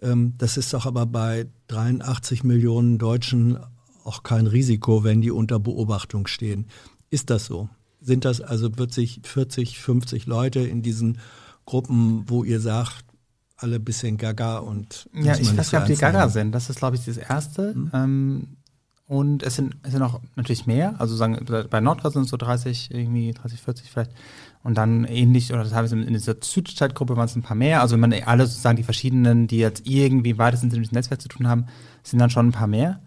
Ähm, 0.00 0.34
das 0.38 0.56
ist 0.56 0.72
doch 0.72 0.86
aber 0.86 1.06
bei 1.06 1.46
83 1.66 2.44
Millionen 2.44 2.98
Deutschen 2.98 3.58
auch 4.04 4.22
kein 4.22 4.46
Risiko, 4.46 5.02
wenn 5.02 5.20
die 5.20 5.32
unter 5.32 5.58
Beobachtung 5.58 6.28
stehen. 6.28 6.66
Ist 7.10 7.30
das 7.30 7.46
so? 7.46 7.68
Sind 8.00 8.24
das 8.24 8.40
also 8.40 8.78
wird 8.78 8.92
sich 8.92 9.20
40, 9.24 9.78
50 9.78 10.26
Leute 10.26 10.60
in 10.60 10.82
diesen 10.82 11.18
Gruppen, 11.66 12.24
wo 12.26 12.44
ihr 12.44 12.60
sagt, 12.60 13.04
alle 13.56 13.80
bisschen 13.80 14.16
gaga 14.16 14.58
und 14.58 15.08
Ja, 15.12 15.34
ich 15.34 15.40
weiß 15.40 15.40
nicht 15.40 15.56
nicht, 15.58 15.74
ob 15.74 15.86
die? 15.86 15.96
Gaga 15.96 16.28
sind. 16.28 16.52
Das 16.52 16.70
ist, 16.70 16.78
glaube 16.78 16.96
ich, 16.96 17.04
das 17.04 17.16
Erste. 17.16 17.74
Mhm. 17.74 17.90
Ähm, 17.92 18.48
und 19.08 19.42
es 19.42 19.56
sind, 19.56 19.74
es 19.82 19.92
sind 19.92 20.02
auch 20.02 20.20
natürlich 20.36 20.66
mehr. 20.66 20.94
Also 20.98 21.16
sagen, 21.16 21.38
bei 21.70 21.80
Nordkreuz 21.80 22.12
sind 22.12 22.24
es 22.24 22.30
so 22.30 22.36
30, 22.36 22.90
irgendwie 22.90 23.32
30, 23.32 23.60
40 23.60 23.90
vielleicht. 23.90 24.12
Und 24.62 24.76
dann 24.76 25.04
ähnlich, 25.04 25.52
oder 25.52 25.68
teilweise 25.68 25.98
in 25.98 26.12
dieser 26.12 26.36
Südstadtgruppe 26.40 27.16
waren 27.16 27.24
es 27.24 27.34
ein 27.34 27.42
paar 27.42 27.56
mehr. 27.56 27.80
Also 27.80 27.94
wenn 27.94 28.00
man 28.00 28.12
alle 28.12 28.46
sozusagen 28.46 28.76
die 28.76 28.82
verschiedenen, 28.82 29.46
die 29.46 29.58
jetzt 29.58 29.86
irgendwie 29.86 30.36
weitestens 30.36 30.74
mit 30.74 30.90
dem 30.90 30.94
Netzwerk 30.94 31.22
zu 31.22 31.28
tun 31.28 31.48
haben, 31.48 31.66
sind 32.02 32.18
dann 32.18 32.28
schon 32.28 32.48
ein 32.48 32.52
paar 32.52 32.66
mehr. 32.66 33.00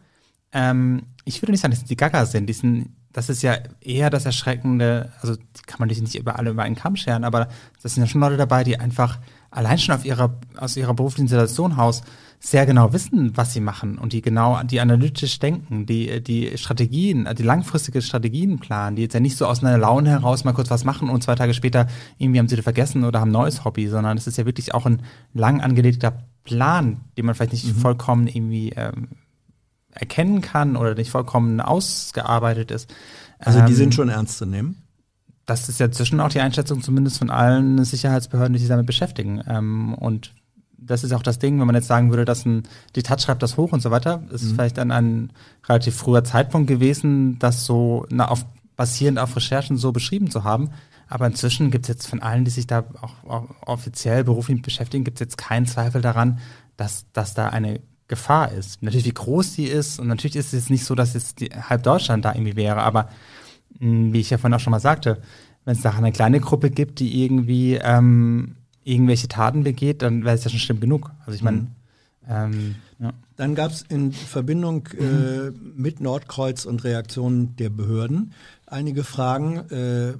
Ähm, 0.53 1.03
ich 1.23 1.41
würde 1.41 1.51
nicht 1.51 1.61
sagen, 1.61 1.71
dass 1.73 1.83
die 1.83 1.95
Gaga 1.95 2.25
sind. 2.25 2.47
Die 2.47 2.53
sind. 2.53 2.89
Das 3.13 3.29
ist 3.29 3.41
ja 3.41 3.57
eher 3.81 4.09
das 4.09 4.25
Erschreckende, 4.25 5.11
also 5.21 5.35
kann 5.65 5.79
man 5.79 5.87
natürlich 5.87 6.13
nicht 6.13 6.15
über 6.15 6.39
alle 6.39 6.51
über 6.51 6.63
einen 6.63 6.75
Kamm 6.75 6.95
scheren, 6.95 7.23
aber 7.23 7.47
das 7.81 7.93
sind 7.93 8.03
ja 8.03 8.07
schon 8.07 8.21
Leute 8.21 8.37
dabei, 8.37 8.63
die 8.63 8.79
einfach 8.79 9.19
allein 9.49 9.77
schon 9.77 9.95
auf 9.95 10.05
ihrer, 10.05 10.39
aus 10.57 10.77
ihrer 10.77 10.93
beruflichen 10.93 11.27
Situation 11.27 11.73
raus 11.73 12.03
sehr 12.43 12.65
genau 12.65 12.91
wissen, 12.91 13.37
was 13.37 13.53
sie 13.53 13.59
machen 13.59 13.99
und 13.99 14.13
die 14.13 14.21
genau, 14.21 14.63
die 14.63 14.79
analytisch 14.79 15.37
denken, 15.37 15.85
die, 15.85 16.23
die 16.23 16.57
Strategien, 16.57 17.29
die 17.37 17.43
langfristige 17.43 18.01
Strategien 18.01 18.57
planen, 18.57 18.95
die 18.95 19.03
jetzt 19.03 19.13
ja 19.13 19.19
nicht 19.19 19.37
so 19.37 19.45
aus 19.45 19.63
einer 19.63 19.77
Laune 19.77 20.09
heraus 20.09 20.43
mal 20.43 20.53
kurz 20.53 20.71
was 20.71 20.83
machen 20.83 21.09
und 21.09 21.21
zwei 21.21 21.35
Tage 21.35 21.53
später 21.53 21.85
irgendwie 22.17 22.39
haben 22.39 22.47
sie 22.47 22.55
das 22.55 22.63
vergessen 22.63 23.03
oder 23.03 23.19
haben 23.19 23.29
ein 23.29 23.33
neues 23.33 23.63
Hobby, 23.63 23.87
sondern 23.87 24.17
es 24.17 24.25
ist 24.25 24.39
ja 24.39 24.47
wirklich 24.47 24.73
auch 24.73 24.87
ein 24.87 25.03
lang 25.35 25.61
angelegter 25.61 26.23
Plan, 26.43 27.01
den 27.15 27.27
man 27.27 27.35
vielleicht 27.35 27.53
nicht 27.53 27.75
vollkommen 27.75 28.25
irgendwie 28.25 28.71
ähm, 28.75 29.09
erkennen 29.93 30.41
kann 30.41 30.75
oder 30.75 30.95
nicht 30.95 31.11
vollkommen 31.11 31.59
ausgearbeitet 31.61 32.71
ist. 32.71 32.93
Also 33.39 33.59
die 33.61 33.71
Ähm, 33.71 33.77
sind 33.77 33.95
schon 33.95 34.09
ernst 34.09 34.37
zu 34.37 34.45
nehmen. 34.45 34.83
das 35.45 35.67
ist 35.69 35.79
ja 35.79 35.91
zwischen 35.91 36.19
auch 36.19 36.29
die 36.29 36.39
Einschätzung 36.39 36.81
zumindest 36.81 37.17
von 37.17 37.29
allen 37.29 37.83
Sicherheitsbehörden, 37.83 38.53
die 38.53 38.59
sich 38.59 38.69
damit 38.69 38.85
beschäftigen. 38.85 39.41
Ähm, 39.47 39.93
und 39.95 40.33
das 40.77 41.03
ist 41.03 41.11
auch 41.13 41.23
das 41.23 41.39
Ding, 41.39 41.59
wenn 41.59 41.67
man 41.67 41.75
jetzt 41.75 41.87
sagen 41.87 42.09
würde, 42.09 42.25
dass 42.25 42.45
ein 42.45 42.63
Diktat 42.95 43.21
schreibt 43.21 43.43
das 43.43 43.57
hoch 43.57 43.71
und 43.71 43.81
so 43.81 43.91
weiter, 43.91 44.23
ist 44.31 44.43
Mhm. 44.43 44.55
vielleicht 44.55 44.77
dann 44.77 44.91
ein 44.91 45.31
relativ 45.67 45.95
früher 45.95 46.23
Zeitpunkt 46.23 46.67
gewesen, 46.67 47.37
das 47.39 47.65
so 47.65 48.05
na, 48.09 48.27
auf, 48.29 48.45
basierend 48.77 49.19
auf 49.19 49.35
Recherchen 49.35 49.77
so 49.77 49.91
beschrieben 49.91 50.29
zu 50.31 50.43
haben. 50.43 50.69
Aber 51.07 51.27
inzwischen 51.27 51.69
gibt 51.71 51.85
es 51.85 51.89
jetzt 51.89 52.07
von 52.07 52.21
allen, 52.21 52.45
die 52.45 52.51
sich 52.51 52.67
da 52.67 52.85
auch, 53.01 53.29
auch 53.29 53.45
offiziell 53.65 54.23
beruflich 54.23 54.61
beschäftigen, 54.61 55.03
gibt 55.03 55.17
es 55.17 55.25
jetzt 55.25 55.37
keinen 55.37 55.65
Zweifel 55.65 56.01
daran, 56.01 56.39
dass, 56.77 57.05
dass 57.11 57.33
da 57.33 57.47
eine 57.49 57.81
Gefahr 58.11 58.51
ist. 58.51 58.83
Natürlich, 58.83 59.05
wie 59.05 59.13
groß 59.13 59.53
die 59.53 59.65
ist, 59.65 59.99
und 59.99 60.07
natürlich 60.07 60.35
ist 60.35 60.47
es 60.47 60.51
jetzt 60.51 60.69
nicht 60.69 60.83
so, 60.83 60.95
dass 60.95 61.13
jetzt 61.13 61.39
die, 61.39 61.49
halb 61.49 61.83
Deutschland 61.83 62.25
da 62.25 62.33
irgendwie 62.35 62.57
wäre, 62.57 62.81
aber 62.81 63.09
mh, 63.79 64.13
wie 64.13 64.19
ich 64.19 64.29
ja 64.29 64.37
vorhin 64.37 64.53
auch 64.53 64.59
schon 64.59 64.71
mal 64.71 64.79
sagte, 64.79 65.21
wenn 65.63 65.75
es 65.75 65.81
da 65.81 65.91
eine 65.91 66.11
kleine 66.11 66.41
Gruppe 66.41 66.69
gibt, 66.69 66.99
die 66.99 67.23
irgendwie 67.23 67.75
ähm, 67.81 68.57
irgendwelche 68.83 69.29
Taten 69.29 69.63
begeht, 69.63 70.01
dann 70.01 70.25
wäre 70.25 70.35
es 70.35 70.43
ja 70.43 70.49
schon 70.49 70.59
schlimm 70.59 70.81
genug. 70.81 71.11
Also 71.25 71.33
ich 71.35 71.41
meine, 71.41 71.67
ähm, 72.27 72.75
ja. 72.99 73.13
Dann 73.37 73.55
gab 73.55 73.71
es 73.71 73.81
in 73.81 74.11
Verbindung 74.11 74.87
äh, 74.87 75.51
mit 75.75 76.01
Nordkreuz 76.01 76.65
und 76.65 76.83
Reaktionen 76.83 77.55
der 77.55 77.69
Behörden 77.69 78.33
einige 78.67 79.03
Fragen. 79.03 79.57
Äh, 79.69 80.13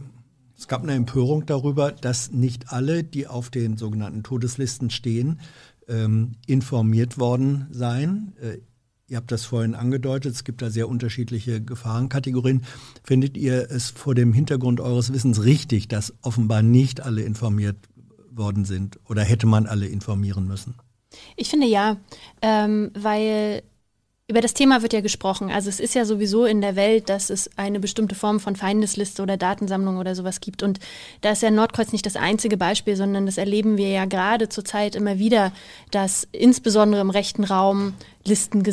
es 0.57 0.67
gab 0.67 0.83
eine 0.83 0.93
Empörung 0.93 1.45
darüber, 1.45 1.91
dass 1.91 2.31
nicht 2.31 2.71
alle, 2.71 3.03
die 3.03 3.27
auf 3.27 3.49
den 3.49 3.77
sogenannten 3.77 4.23
Todeslisten 4.23 4.91
stehen, 4.91 5.39
ähm, 5.87 6.33
informiert 6.47 7.17
worden 7.17 7.67
seien. 7.71 8.33
Äh, 8.41 8.59
ihr 9.07 9.17
habt 9.17 9.31
das 9.31 9.45
vorhin 9.45 9.75
angedeutet, 9.75 10.33
es 10.33 10.43
gibt 10.43 10.61
da 10.61 10.69
sehr 10.69 10.87
unterschiedliche 10.87 11.61
Gefahrenkategorien. 11.61 12.63
Findet 13.03 13.37
ihr 13.37 13.69
es 13.69 13.89
vor 13.89 14.15
dem 14.15 14.33
Hintergrund 14.33 14.79
eures 14.79 15.11
Wissens 15.11 15.43
richtig, 15.43 15.87
dass 15.87 16.13
offenbar 16.21 16.61
nicht 16.61 17.01
alle 17.01 17.23
informiert 17.23 17.77
worden 18.31 18.65
sind? 18.65 18.99
Oder 19.09 19.23
hätte 19.23 19.47
man 19.47 19.67
alle 19.67 19.87
informieren 19.87 20.47
müssen? 20.47 20.75
Ich 21.35 21.49
finde 21.49 21.67
ja, 21.67 21.97
ähm, 22.41 22.91
weil 22.93 23.63
über 24.31 24.41
das 24.41 24.53
Thema 24.53 24.81
wird 24.81 24.93
ja 24.93 25.01
gesprochen. 25.01 25.51
Also 25.51 25.67
es 25.67 25.81
ist 25.81 25.93
ja 25.93 26.05
sowieso 26.05 26.45
in 26.45 26.61
der 26.61 26.77
Welt, 26.77 27.09
dass 27.09 27.29
es 27.29 27.49
eine 27.57 27.81
bestimmte 27.81 28.15
Form 28.15 28.39
von 28.39 28.55
Feindesliste 28.55 29.21
oder 29.21 29.35
Datensammlung 29.35 29.97
oder 29.97 30.15
sowas 30.15 30.39
gibt. 30.39 30.63
Und 30.63 30.79
da 31.19 31.31
ist 31.31 31.41
ja 31.41 31.51
Nordkreuz 31.51 31.91
nicht 31.91 32.05
das 32.05 32.15
einzige 32.15 32.55
Beispiel, 32.55 32.95
sondern 32.95 33.25
das 33.25 33.37
erleben 33.37 33.77
wir 33.77 33.89
ja 33.89 34.05
gerade 34.05 34.47
zurzeit 34.47 34.95
immer 34.95 35.19
wieder, 35.19 35.51
dass 35.91 36.27
insbesondere 36.31 37.01
im 37.01 37.09
rechten 37.09 37.43
Raum 37.43 37.93
Listen 38.23 38.63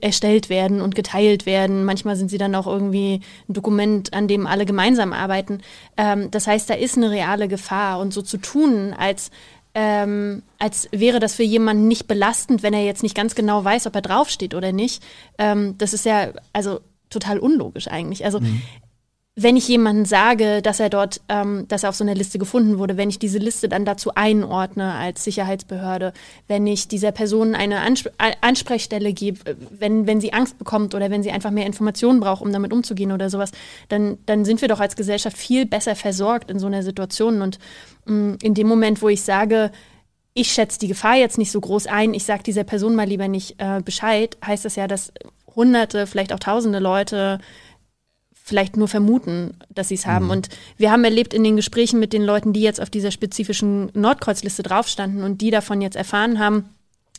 erstellt 0.00 0.48
werden 0.48 0.80
und 0.80 0.94
geteilt 0.94 1.46
werden. 1.46 1.84
Manchmal 1.84 2.16
sind 2.16 2.30
sie 2.30 2.38
dann 2.38 2.54
auch 2.56 2.66
irgendwie 2.66 3.20
ein 3.48 3.52
Dokument, 3.52 4.12
an 4.14 4.26
dem 4.26 4.48
alle 4.48 4.66
gemeinsam 4.66 5.12
arbeiten. 5.12 5.60
Ähm, 5.96 6.30
das 6.32 6.48
heißt, 6.48 6.68
da 6.68 6.74
ist 6.74 6.96
eine 6.96 7.10
reale 7.10 7.46
Gefahr. 7.46 8.00
Und 8.00 8.12
so 8.12 8.22
zu 8.22 8.38
tun, 8.38 8.94
als 8.98 9.30
ähm, 9.74 10.42
als 10.58 10.88
wäre 10.92 11.18
das 11.18 11.34
für 11.34 11.42
jemanden 11.42 11.88
nicht 11.88 12.06
belastend, 12.06 12.62
wenn 12.62 12.74
er 12.74 12.84
jetzt 12.84 13.02
nicht 13.02 13.16
ganz 13.16 13.34
genau 13.34 13.64
weiß, 13.64 13.86
ob 13.86 13.94
er 13.94 14.02
draufsteht 14.02 14.54
oder 14.54 14.72
nicht. 14.72 15.02
Ähm, 15.38 15.76
das 15.78 15.92
ist 15.92 16.04
ja 16.04 16.28
also 16.52 16.80
total 17.10 17.38
unlogisch 17.38 17.88
eigentlich. 17.88 18.24
Also 18.24 18.40
wenn 19.36 19.56
ich 19.56 19.66
jemandem 19.66 20.04
sage, 20.04 20.62
dass 20.62 20.78
er 20.78 20.90
dort, 20.90 21.20
ähm, 21.28 21.66
dass 21.66 21.82
er 21.82 21.88
auf 21.88 21.96
so 21.96 22.04
einer 22.04 22.14
Liste 22.14 22.38
gefunden 22.38 22.78
wurde, 22.78 22.96
wenn 22.96 23.10
ich 23.10 23.18
diese 23.18 23.38
Liste 23.38 23.68
dann 23.68 23.84
dazu 23.84 24.14
einordne 24.14 24.92
als 24.92 25.24
Sicherheitsbehörde, 25.24 26.12
wenn 26.46 26.68
ich 26.68 26.86
dieser 26.86 27.10
Person 27.10 27.56
eine 27.56 27.80
Ansp 27.80 28.10
Ansprechstelle 28.40 29.12
gebe, 29.12 29.50
äh, 29.50 29.56
wenn, 29.70 30.06
wenn 30.06 30.20
sie 30.20 30.32
Angst 30.32 30.56
bekommt 30.56 30.94
oder 30.94 31.10
wenn 31.10 31.24
sie 31.24 31.32
einfach 31.32 31.50
mehr 31.50 31.66
Informationen 31.66 32.20
braucht, 32.20 32.42
um 32.42 32.52
damit 32.52 32.72
umzugehen 32.72 33.10
oder 33.10 33.28
sowas, 33.28 33.50
dann, 33.88 34.18
dann 34.26 34.44
sind 34.44 34.60
wir 34.60 34.68
doch 34.68 34.78
als 34.78 34.94
Gesellschaft 34.94 35.36
viel 35.36 35.66
besser 35.66 35.96
versorgt 35.96 36.48
in 36.48 36.60
so 36.60 36.68
einer 36.68 36.84
Situation. 36.84 37.42
Und 37.42 37.58
mh, 38.04 38.36
in 38.40 38.54
dem 38.54 38.68
Moment, 38.68 39.02
wo 39.02 39.08
ich 39.08 39.22
sage, 39.22 39.72
ich 40.32 40.52
schätze 40.52 40.78
die 40.78 40.88
Gefahr 40.88 41.16
jetzt 41.16 41.38
nicht 41.38 41.50
so 41.50 41.60
groß 41.60 41.88
ein, 41.88 42.14
ich 42.14 42.24
sage 42.24 42.44
dieser 42.44 42.64
Person 42.64 42.94
mal 42.94 43.08
lieber 43.08 43.26
nicht 43.26 43.56
äh, 43.58 43.80
Bescheid, 43.84 44.36
heißt 44.46 44.64
das 44.64 44.76
ja, 44.76 44.86
dass 44.86 45.12
Hunderte, 45.56 46.06
vielleicht 46.06 46.32
auch 46.32 46.38
Tausende 46.38 46.78
Leute 46.78 47.40
vielleicht 48.46 48.76
nur 48.76 48.88
vermuten, 48.88 49.54
dass 49.70 49.88
sie 49.88 49.94
es 49.94 50.04
haben. 50.04 50.28
Und 50.28 50.50
wir 50.76 50.92
haben 50.92 51.02
erlebt 51.02 51.32
in 51.32 51.42
den 51.42 51.56
Gesprächen 51.56 51.98
mit 51.98 52.12
den 52.12 52.22
Leuten, 52.22 52.52
die 52.52 52.60
jetzt 52.60 52.80
auf 52.80 52.90
dieser 52.90 53.10
spezifischen 53.10 53.90
Nordkreuzliste 53.94 54.62
draufstanden 54.62 55.24
und 55.24 55.40
die 55.40 55.50
davon 55.50 55.80
jetzt 55.80 55.96
erfahren 55.96 56.38
haben, 56.38 56.68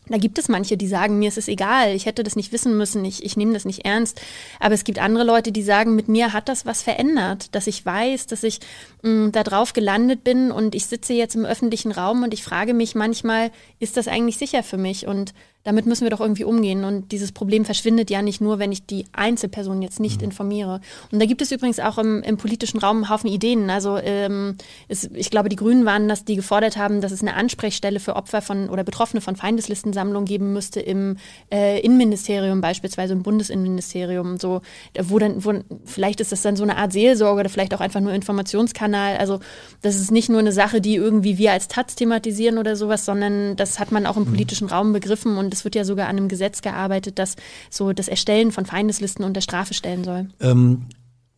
da 0.08 0.20
gibt 0.20 0.38
es 0.38 0.50
manche, 0.50 0.78
die 0.78 0.88
sagen, 0.88 1.18
mir 1.18 1.30
ist 1.30 1.40
es 1.40 1.48
egal, 1.48 1.96
ich 1.96 2.06
hätte 2.06 2.22
das 2.22 2.36
nicht 2.36 2.52
wissen 2.52 2.78
müssen, 2.78 3.04
ich, 3.06 3.24
ich 3.24 3.38
nehme 3.38 3.54
das 3.54 3.66
nicht 3.66 3.86
ernst. 3.86 4.22
Aber 4.60 4.76
es 4.76 4.84
gibt 4.84 5.00
andere 5.00 5.24
Leute, 5.24 5.52
die 5.52 5.64
sagen, 5.64 5.96
mit 5.96 6.08
mir 6.08 6.32
hat 6.32 6.48
das 6.48 6.68
was 6.68 6.84
verändert, 6.84 7.56
dass 7.56 7.66
ich 7.66 7.84
weiß, 7.84 8.28
dass 8.28 8.44
ich 8.44 8.60
mh, 9.02 9.32
da 9.32 9.42
drauf 9.42 9.74
gelandet 9.74 10.24
bin 10.24 10.52
und 10.52 10.76
ich 10.76 10.86
sitze 10.86 11.14
jetzt 11.14 11.36
im 11.36 11.44
öffentlichen 11.44 11.92
Raum 11.92 12.22
und 12.22 12.36
ich 12.36 12.44
frage 12.44 12.76
mich 12.76 12.94
manchmal, 12.94 13.50
ist 13.80 13.98
das 13.98 14.08
eigentlich 14.08 14.38
sicher 14.38 14.62
für 14.62 14.78
mich? 14.78 15.08
Und 15.08 15.34
damit 15.66 15.88
müssen 15.88 16.04
wir 16.04 16.12
doch 16.12 16.22
irgendwie 16.22 16.44
umgehen. 16.44 16.84
Und 16.84 17.12
dieses 17.12 17.32
Problem 17.32 17.66
verschwindet 17.66 18.12
ja 18.12 18.22
nicht 18.22 18.40
nur, 18.40 18.60
wenn 18.60 18.72
ich 18.72 18.86
die 18.86 19.06
Einzelperson 19.14 19.82
jetzt 19.82 20.00
nicht 20.00 20.22
informiere. 20.22 20.80
Und 21.12 21.20
da 21.20 21.26
gibt 21.26 21.42
es 21.42 21.52
übrigens 21.52 21.80
auch 21.80 21.98
im, 21.98 22.22
im 22.22 22.38
politischen 22.38 22.80
Raum 22.80 22.98
einen 22.98 23.10
Haufen 23.10 23.30
Ideen. 23.30 23.72
Also 23.72 23.98
ähm, 23.98 24.58
es, 24.88 25.10
ich 25.14 25.32
glaube, 25.32 25.50
die 25.50 25.56
Grünen 25.56 25.84
waren 25.86 26.08
das, 26.08 26.24
die 26.24 26.36
gefordert 26.36 26.78
haben, 26.78 27.02
dass 27.02 27.12
es 27.12 27.22
eine 27.22 27.34
Ansprechstelle 27.34 28.00
für 28.00 28.16
Opfer 28.16 28.44
von 28.44 28.70
oder 28.70 28.84
Betroffene 28.84 29.22
von 29.22 29.36
Feindeslistensammlungen 29.36 30.28
geben 30.28 30.54
müsste 30.54 30.80
im 30.82 31.18
äh, 31.52 31.80
Innenministerium 31.80 32.62
beispielsweise, 32.62 33.14
im 33.14 33.24
Bundesinnenministerium. 33.24 34.38
So, 34.38 34.62
wo 35.02 35.18
dann, 35.18 35.44
wo, 35.44 35.54
vielleicht 35.84 36.22
ist 36.22 36.32
das 36.32 36.44
dann 36.44 36.56
so 36.56 36.64
eine 36.64 36.78
Art 36.78 36.94
Seelsorge 36.94 37.40
oder 37.40 37.50
vielleicht 37.50 37.74
auch 37.74 37.82
einfach 37.82 38.02
nur 38.02 38.14
Informationskanal. 38.14 39.18
Also 39.18 39.40
das 39.82 39.96
ist 39.96 40.12
nicht 40.12 40.30
nur 40.30 40.40
eine 40.40 40.52
Sache, 40.52 40.80
die 40.80 40.94
irgendwie 40.94 41.40
wir 41.40 41.54
als 41.54 41.68
Taz 41.68 41.96
thematisieren 41.96 42.60
oder 42.60 42.76
sowas, 42.76 43.04
sondern 43.04 43.56
das 43.56 43.80
hat 43.80 43.92
man 43.92 44.06
auch 44.06 44.16
im 44.16 44.26
politischen 44.26 44.68
Raum 44.68 44.94
begriffen 44.94 45.38
und 45.40 45.55
es 45.56 45.64
wird 45.64 45.76
ja 45.76 45.84
sogar 45.84 46.08
an 46.08 46.18
einem 46.18 46.28
Gesetz 46.28 46.62
gearbeitet, 46.62 47.20
das 47.20 47.36
so 47.70 47.94
das 47.94 48.08
Erstellen 48.08 48.52
von 48.52 48.66
Feindeslisten 48.66 49.26
unter 49.26 49.42
Strafe 49.42 49.74
stellen 49.74 50.04
soll. 50.04 50.28
Ähm, 50.42 50.86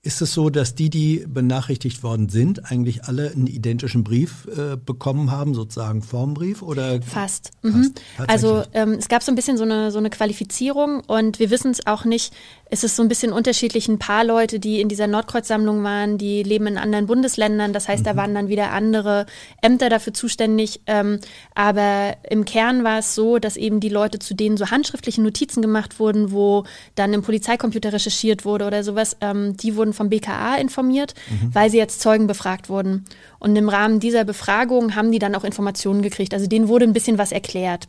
ist 0.08 0.22
es 0.22 0.34
so, 0.34 0.50
dass 0.50 0.74
die, 0.74 0.90
die 0.90 1.26
benachrichtigt 1.28 2.02
worden 2.02 2.30
sind, 2.30 2.72
eigentlich 2.72 3.04
alle 3.04 3.30
einen 3.30 3.46
identischen 3.46 4.06
Brief 4.06 4.48
äh, 4.48 4.78
bekommen 4.78 5.32
haben, 5.32 5.54
sozusagen 5.54 6.02
Formbrief 6.02 6.62
oder? 6.62 7.02
Fast. 7.02 7.52
Mhm. 7.62 7.94
Tatsächlich. 8.16 8.30
Also 8.30 8.64
ähm, 8.74 8.94
es 8.94 9.10
gab 9.10 9.22
so 9.22 9.34
ein 9.34 9.36
bisschen 9.36 9.58
so 9.58 9.66
eine, 9.66 9.92
so 9.92 9.98
eine 10.00 10.10
Qualifizierung 10.10 11.02
und 11.02 11.40
wir 11.40 11.50
wissen 11.50 11.72
es 11.72 11.86
auch 11.86 12.06
nicht. 12.06 12.34
Es 12.70 12.84
ist 12.84 12.96
so 12.96 13.04
ein 13.04 13.08
bisschen 13.08 13.32
unterschiedlich. 13.32 13.88
Ein 13.88 14.00
paar 14.00 14.24
Leute, 14.24 14.60
die 14.60 14.82
in 14.82 14.90
dieser 14.90 15.08
Nordkreuz-Sammlung 15.08 15.84
waren, 15.84 16.18
die 16.18 16.44
leben 16.44 16.68
in 16.68 16.78
anderen 16.78 17.06
Bundesländern. 17.06 17.72
Das 17.72 17.88
heißt, 17.88 18.06
da 18.06 18.16
waren 18.16 18.34
dann 18.34 18.50
wieder 18.50 18.72
andere 18.72 19.26
Ämter 19.62 19.90
dafür 19.90 20.14
zuständig. 20.14 20.82
Ähm, 20.86 21.20
aber 21.56 22.18
im 22.30 22.46
Kern 22.46 22.84
war 22.84 23.00
es 23.00 23.16
so, 23.16 23.40
dass 23.40 23.58
eben 23.58 23.80
die 23.80 23.90
Leute, 23.90 24.20
zu 24.20 24.34
denen 24.36 24.58
so 24.58 24.70
handschriftliche 24.70 25.22
Notizen 25.22 25.62
gemacht 25.62 26.00
wurden, 26.00 26.32
wo 26.32 26.66
dann 26.96 27.14
im 27.14 27.22
Polizeicomputer 27.22 27.94
recherchiert 27.94 28.44
wurde 28.44 28.66
oder 28.66 28.84
sowas, 28.84 29.16
ähm, 29.22 29.56
die 29.56 29.76
wurden 29.76 29.94
vom 29.98 30.10
BKA 30.10 30.56
informiert, 30.56 31.14
weil 31.52 31.70
sie 31.70 31.78
jetzt 31.78 32.00
Zeugen 32.00 32.28
befragt 32.28 32.70
wurden. 32.70 33.06
Und 33.40 33.56
im 33.56 33.68
Rahmen 33.68 34.00
dieser 34.00 34.24
Befragung 34.24 34.96
haben 34.96 35.12
die 35.12 35.20
dann 35.20 35.36
auch 35.36 35.44
Informationen 35.44 36.02
gekriegt. 36.02 36.34
Also 36.34 36.48
denen 36.48 36.70
wurde 36.70 36.86
ein 36.86 36.94
bisschen 36.94 37.18
was 37.18 37.32
erklärt. 37.32 37.88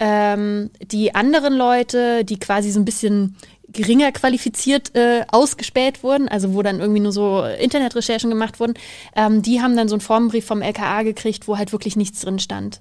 Ähm, 0.00 0.70
die 0.84 1.14
anderen 1.14 1.54
Leute, 1.54 2.24
die 2.24 2.38
quasi 2.38 2.70
so 2.70 2.80
ein 2.80 2.84
bisschen 2.84 3.36
geringer 3.72 4.12
qualifiziert 4.12 4.94
äh, 4.94 5.24
ausgespäht 5.30 6.02
wurden, 6.02 6.28
also 6.28 6.54
wo 6.54 6.62
dann 6.62 6.80
irgendwie 6.80 7.00
nur 7.00 7.12
so 7.12 7.42
Internetrecherchen 7.42 8.30
gemacht 8.30 8.60
wurden, 8.60 8.74
ähm, 9.16 9.42
die 9.42 9.60
haben 9.60 9.76
dann 9.76 9.88
so 9.88 9.94
einen 9.94 10.00
Formbrief 10.00 10.44
vom 10.44 10.62
LKA 10.62 11.02
gekriegt, 11.02 11.48
wo 11.48 11.56
halt 11.56 11.72
wirklich 11.72 11.96
nichts 11.96 12.20
drin 12.20 12.38
stand. 12.38 12.80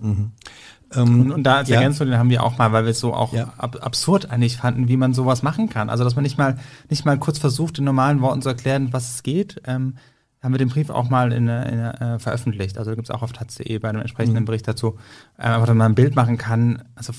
Ähm, 0.94 1.32
Und, 1.32 1.44
da 1.44 1.58
als 1.58 1.70
ja. 1.70 1.78
Ergänzung, 1.78 2.08
den 2.08 2.18
haben 2.18 2.30
wir 2.30 2.44
auch 2.44 2.58
mal, 2.58 2.72
weil 2.74 2.84
wir 2.84 2.92
es 2.92 3.00
so 3.00 3.14
auch 3.14 3.34
Ja. 3.34 3.54
ab, 3.58 3.78
absurd 3.82 4.30
eigentlich 4.30 4.58
fanden, 4.58 4.88
wie 4.88 4.98
man 4.98 5.14
sowas 5.14 5.42
machen 5.44 5.70
kann. 5.70 5.90
Also 5.90 6.04
dass 6.04 6.16
man 6.16 6.24
nicht 6.24 6.38
mal 6.38 6.58
nicht 6.90 7.06
mal 7.06 7.18
kurz 7.18 7.38
versucht, 7.40 7.78
in 7.80 7.86
normalen 7.86 8.22
Worten 8.22 8.42
zu 8.42 8.50
erklären, 8.50 8.90
was 8.92 9.16
es 9.16 9.24
geht. 9.24 9.62
Ähm, 9.66 9.96
haben 10.42 10.54
wir 10.54 10.58
den 10.58 10.70
Brief 10.70 10.90
auch 10.90 11.10
mal 11.10 11.32
in, 11.34 11.46
der- 11.46 11.66
in, 11.68 11.80
äh, 11.80 12.20
veröffentlicht. 12.20 12.78
Also 12.80 12.92
gibt 12.96 13.04
es 13.08 13.12
auch 13.12 13.22
auf 13.22 13.32
taz.de 13.32 13.78
bei 13.80 13.90
einem 13.90 14.02
entsprechenden 14.02 14.44
Bericht 14.46 14.68
dazu. 14.68 14.98
Äh, 15.38 15.44
einfach, 15.44 15.68
dass 15.68 15.76
man 15.76 15.92
ein 15.92 15.96
Bild 15.96 16.16
machen 16.16 16.38
kann. 16.38 16.84
Also 16.96 17.14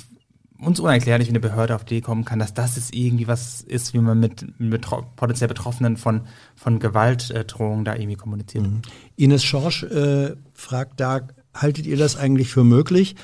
uns 0.58 0.78
unerklärlich, 0.78 1.26
wie 1.28 1.32
eine 1.32 1.40
Behörde 1.40 1.74
auf 1.74 1.84
die 1.84 1.96
Idee 1.96 2.02
kommen 2.04 2.24
kann, 2.24 2.38
dass 2.40 2.52
das 2.54 2.76
jetzt 2.76 2.94
irgendwie 2.94 3.26
was 3.26 3.62
ist, 3.62 3.94
wie 3.94 3.98
man 3.98 4.18
mit, 4.20 4.60
mit 4.60 4.86
potenziell 5.16 5.48
Betroffenen 5.48 5.96
von, 5.96 6.22
von 6.56 6.78
Gewaltdrohungen 6.78 7.84
da 7.84 7.94
irgendwie 7.94 8.16
kommuniziert. 8.16 8.64
Ines 9.16 9.42
Schorsch 9.44 9.82
äh, 9.84 10.34
fragt 10.52 11.00
da, 11.00 11.20
haltet 11.54 11.86
ihr 11.86 11.96
das 11.96 12.16
eigentlich 12.16 12.48
für 12.48 12.62
möglich, 12.64 13.16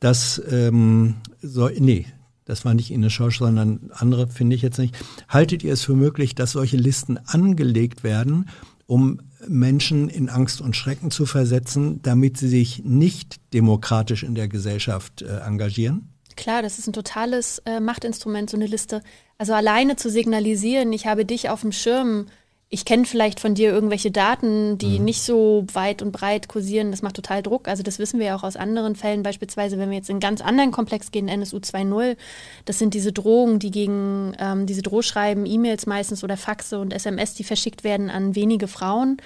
dass, 0.00 0.40
ähm, 0.50 1.16
so, 1.42 1.68
nee, 1.68 2.06
das 2.44 2.64
war 2.64 2.74
nicht 2.74 2.90
Ines 2.90 3.12
Schorsch, 3.12 3.38
sondern 3.38 3.90
andere 3.92 4.26
finde 4.28 4.56
ich 4.56 4.62
jetzt 4.62 4.78
nicht. 4.78 4.96
Haltet 5.28 5.62
ihr 5.62 5.72
es 5.72 5.82
für 5.82 5.94
möglich, 5.94 6.34
dass 6.34 6.52
solche 6.52 6.78
Listen 6.78 7.18
angelegt 7.26 8.04
werden, 8.04 8.48
um 8.86 9.20
Menschen 9.46 10.08
in 10.08 10.30
Angst 10.30 10.60
und 10.60 10.74
Schrecken 10.74 11.10
zu 11.10 11.26
versetzen, 11.26 12.00
damit 12.02 12.38
sie 12.38 12.48
sich 12.48 12.82
nicht 12.84 13.36
demokratisch 13.52 14.22
in 14.22 14.34
der 14.34 14.48
Gesellschaft 14.48 15.22
äh, 15.22 15.40
engagieren? 15.40 16.08
Klar, 16.36 16.62
das 16.62 16.78
ist 16.78 16.86
ein 16.86 16.92
totales 16.92 17.58
äh, 17.66 17.80
Machtinstrument, 17.80 18.48
so 18.48 18.56
eine 18.56 18.66
Liste. 18.66 19.02
Also 19.36 19.52
alleine 19.52 19.96
zu 19.96 20.08
signalisieren, 20.08 20.92
ich 20.92 21.06
habe 21.06 21.24
dich 21.24 21.50
auf 21.50 21.60
dem 21.60 21.72
Schirm, 21.72 22.26
ich 22.70 22.84
kenne 22.84 23.06
vielleicht 23.06 23.40
von 23.40 23.54
dir 23.54 23.70
irgendwelche 23.70 24.10
Daten, 24.10 24.76
die 24.76 24.98
nicht 24.98 25.22
so 25.22 25.64
weit 25.72 26.02
und 26.02 26.12
breit 26.12 26.48
kursieren, 26.48 26.90
das 26.90 27.00
macht 27.00 27.16
total 27.16 27.42
Druck. 27.42 27.66
Also 27.66 27.82
das 27.82 27.98
wissen 27.98 28.20
wir 28.20 28.26
ja 28.26 28.36
auch 28.36 28.42
aus 28.42 28.56
anderen 28.56 28.94
Fällen, 28.94 29.22
beispielsweise 29.22 29.78
wenn 29.78 29.88
wir 29.88 29.96
jetzt 29.96 30.10
in 30.10 30.14
einen 30.14 30.20
ganz 30.20 30.42
anderen 30.42 30.70
Komplex 30.70 31.10
gehen, 31.10 31.28
NSU 31.28 31.56
2.0, 31.56 32.18
das 32.66 32.78
sind 32.78 32.92
diese 32.92 33.10
Drohungen, 33.10 33.58
die 33.58 33.70
gegen 33.70 34.34
ähm, 34.38 34.66
diese 34.66 34.82
Drohschreiben, 34.82 35.46
E-Mails 35.46 35.86
meistens 35.86 36.22
oder 36.22 36.36
Faxe 36.36 36.78
und 36.78 36.92
SMS, 36.92 37.32
die 37.32 37.44
verschickt 37.44 37.84
werden 37.84 38.10
an 38.10 38.34
wenige 38.34 38.68
Frauen. 38.68 39.16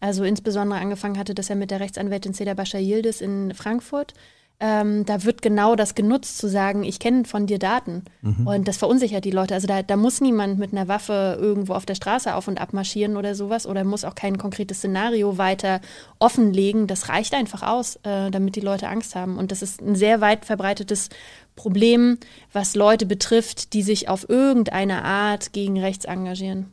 Also 0.00 0.22
insbesondere 0.24 0.78
angefangen 0.78 1.16
hatte 1.16 1.34
das 1.34 1.48
ja 1.48 1.54
mit 1.54 1.70
der 1.70 1.80
Rechtsanwältin 1.80 2.34
Seda 2.34 2.52
Bascha 2.52 2.78
Yildiz 2.78 3.22
in 3.22 3.54
Frankfurt 3.54 4.12
ähm, 4.60 5.06
da 5.06 5.24
wird 5.24 5.40
genau 5.40 5.74
das 5.74 5.94
genutzt, 5.94 6.36
zu 6.36 6.46
sagen, 6.46 6.84
ich 6.84 6.98
kenne 6.98 7.24
von 7.24 7.46
dir 7.46 7.58
Daten. 7.58 8.04
Und 8.44 8.68
das 8.68 8.76
verunsichert 8.76 9.24
die 9.24 9.30
Leute. 9.30 9.54
Also 9.54 9.66
da, 9.66 9.82
da 9.82 9.96
muss 9.96 10.20
niemand 10.20 10.58
mit 10.58 10.72
einer 10.72 10.86
Waffe 10.86 11.38
irgendwo 11.40 11.72
auf 11.72 11.86
der 11.86 11.94
Straße 11.94 12.34
auf 12.34 12.46
und 12.46 12.60
ab 12.60 12.74
marschieren 12.74 13.16
oder 13.16 13.34
sowas 13.34 13.66
oder 13.66 13.84
muss 13.84 14.04
auch 14.04 14.14
kein 14.14 14.36
konkretes 14.36 14.78
Szenario 14.78 15.38
weiter 15.38 15.80
offenlegen. 16.18 16.86
Das 16.86 17.08
reicht 17.08 17.32
einfach 17.32 17.62
aus, 17.62 17.96
äh, 18.02 18.30
damit 18.30 18.54
die 18.54 18.60
Leute 18.60 18.88
Angst 18.88 19.14
haben. 19.14 19.38
Und 19.38 19.50
das 19.50 19.62
ist 19.62 19.80
ein 19.80 19.94
sehr 19.94 20.20
weit 20.20 20.44
verbreitetes 20.44 21.08
Problem, 21.56 22.18
was 22.52 22.74
Leute 22.74 23.06
betrifft, 23.06 23.72
die 23.72 23.82
sich 23.82 24.08
auf 24.08 24.28
irgendeine 24.28 25.04
Art 25.04 25.54
gegen 25.54 25.80
rechts 25.80 26.04
engagieren. 26.04 26.66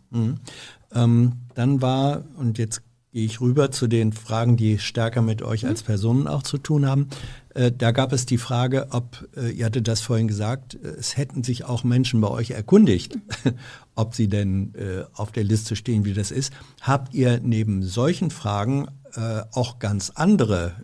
Ähm, 0.94 1.34
dann 1.56 1.82
war, 1.82 2.24
und 2.38 2.58
jetzt 2.58 2.82
gehe 3.12 3.26
ich 3.26 3.42
rüber 3.42 3.72
zu 3.72 3.88
den 3.88 4.12
Fragen, 4.12 4.58
die 4.58 4.80
stärker 4.80 5.22
mit 5.22 5.42
euch 5.42 5.66
als 5.66 5.84
Personen 5.84 6.28
auch 6.28 6.44
zu 6.44 6.58
tun 6.58 6.86
haben. 6.86 7.08
Äh, 7.54 7.72
da 7.72 7.92
gab 7.92 8.12
es 8.14 8.26
die 8.26 8.38
Frage, 8.38 8.88
ob, 8.92 9.28
äh, 9.36 9.50
ihr 9.50 9.66
hattet 9.66 9.88
das 9.88 10.02
vorhin 10.02 10.28
gesagt, 10.28 10.76
äh, 10.76 10.90
es 10.90 11.18
hätten 11.18 11.44
sich 11.44 11.66
auch 11.66 11.84
Menschen 11.84 12.22
bei 12.22 12.28
euch 12.28 12.52
erkundigt, 12.52 13.18
ob 13.96 14.14
sie 14.14 14.28
denn 14.28 14.74
äh, 14.76 15.04
auf 15.14 15.32
der 15.32 15.44
Liste 15.44 15.76
stehen, 15.76 16.06
wie 16.06 16.14
das 16.14 16.32
ist. 16.32 16.54
Habt 16.82 17.14
ihr 17.14 17.40
neben 17.42 17.82
solchen 17.82 18.30
Fragen 18.30 18.88
äh, 19.16 19.42
auch 19.52 19.80
ganz 19.80 20.12
andere 20.12 20.76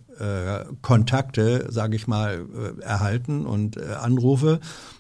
Kontakte, 0.84 1.68
sage 1.70 1.96
ich 1.96 2.06
mal, 2.06 2.46
erhalten 2.82 3.48
und 3.48 3.82
Anrufe? 3.82 4.60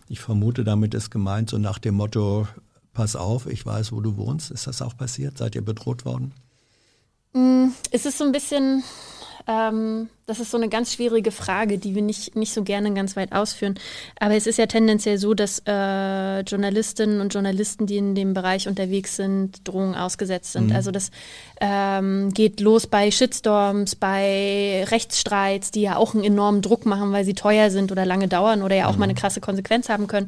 Ich 0.10 0.19
vermute, 0.19 0.64
damit 0.64 0.95
ist 0.95 1.11
gemeint 1.11 1.52
so 1.52 1.60
nach 1.60 1.77
dem 1.77 1.93
Motto, 1.93 2.48
pass 2.93 3.16
auf, 3.16 3.45
ich 3.45 3.64
weiß, 3.64 3.92
wo 3.92 4.02
du 4.02 4.18
wohnst. 4.18 4.50
Ist 4.50 4.66
das 4.66 4.82
auch 4.82 4.98
passiert? 4.98 5.38
Seid 5.38 5.53
ihr 5.53 5.64
bedroht 5.64 6.03
worden? 6.03 6.34
Es 7.91 8.05
ist 8.05 8.17
so 8.17 8.25
ein 8.25 8.31
bisschen, 8.31 8.83
ähm, 9.47 10.09
das 10.26 10.40
ist 10.40 10.52
so 10.52 10.58
eine 10.58 10.69
ganz 10.69 10.93
schwierige 10.93 11.32
Frage, 11.32 11.77
die 11.77 11.95
wir 11.95 12.02
nicht, 12.02 12.35
nicht 12.35 12.53
so 12.53 12.64
gerne 12.64 12.93
ganz 12.93 13.16
weit 13.16 13.34
ausführen. 13.34 13.76
Aber 14.19 14.35
es 14.35 14.48
ist 14.48 14.58
ja 14.58 14.68
tendenziell 14.68 15.18
so, 15.18 15.34
dass 15.34 15.61
äh, 15.66 16.40
Journalistinnen 16.42 17.19
und 17.19 17.34
Journalisten, 17.34 17.88
die 17.88 17.98
in 17.98 18.16
dem 18.16 18.34
Bereich 18.34 18.68
unterwegs 18.68 19.18
sind, 19.18 19.68
Drohungen 19.68 19.95
ausgesetzt 19.95 20.53
sind. 20.53 20.74
Also 20.74 20.92
das 20.92 21.11
ähm, 21.60 22.34
geht 22.34 22.61
los 22.61 22.88
bei 22.88 23.11
Shitstorms, 23.11 23.95
bei 23.95 24.85
Rechtsstreits, 24.90 25.72
die 25.72 25.82
ja 25.82 25.98
auch 25.98 26.14
einen 26.14 26.24
enormen 26.24 26.61
Druck 26.61 26.85
machen, 26.85 27.11
weil 27.11 27.26
sie 27.26 27.34
teuer 27.34 27.69
sind 27.69 27.92
oder 27.92 28.06
lange 28.06 28.27
dauern 28.30 28.61
oder 28.61 28.76
ja 28.76 28.88
auch 28.88 28.95
mal 28.95 29.06
eine 29.06 29.16
krasse 29.16 29.42
Konsequenz 29.42 29.90
haben 29.90 30.08
können. 30.08 30.27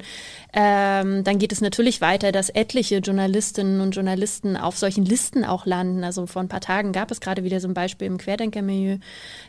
Ähm, 0.54 1.24
dann 1.24 1.40
geht 1.40 1.52
es 1.52 1.62
natürlich 1.62 2.02
weiter, 2.02 2.32
dass 2.32 2.50
etliche 2.50 2.98
Journalistinnen 2.98 3.82
und 3.82 3.92
Journalisten 3.96 4.58
auf 4.58 4.78
solchen 4.78 5.06
Listen 5.06 5.46
auch 5.46 5.66
landen. 5.66 6.04
Also 6.04 6.26
vor 6.26 6.42
ein 6.42 6.48
paar 6.48 6.62
Tagen 6.62 6.92
gab 6.92 7.12
es 7.12 7.20
gerade 7.20 7.44
wieder 7.44 7.60
so 7.60 7.68
ein 7.68 7.74
Beispiel 7.74 8.08
im 8.08 8.18
Querdenkermilieu. 8.18 8.98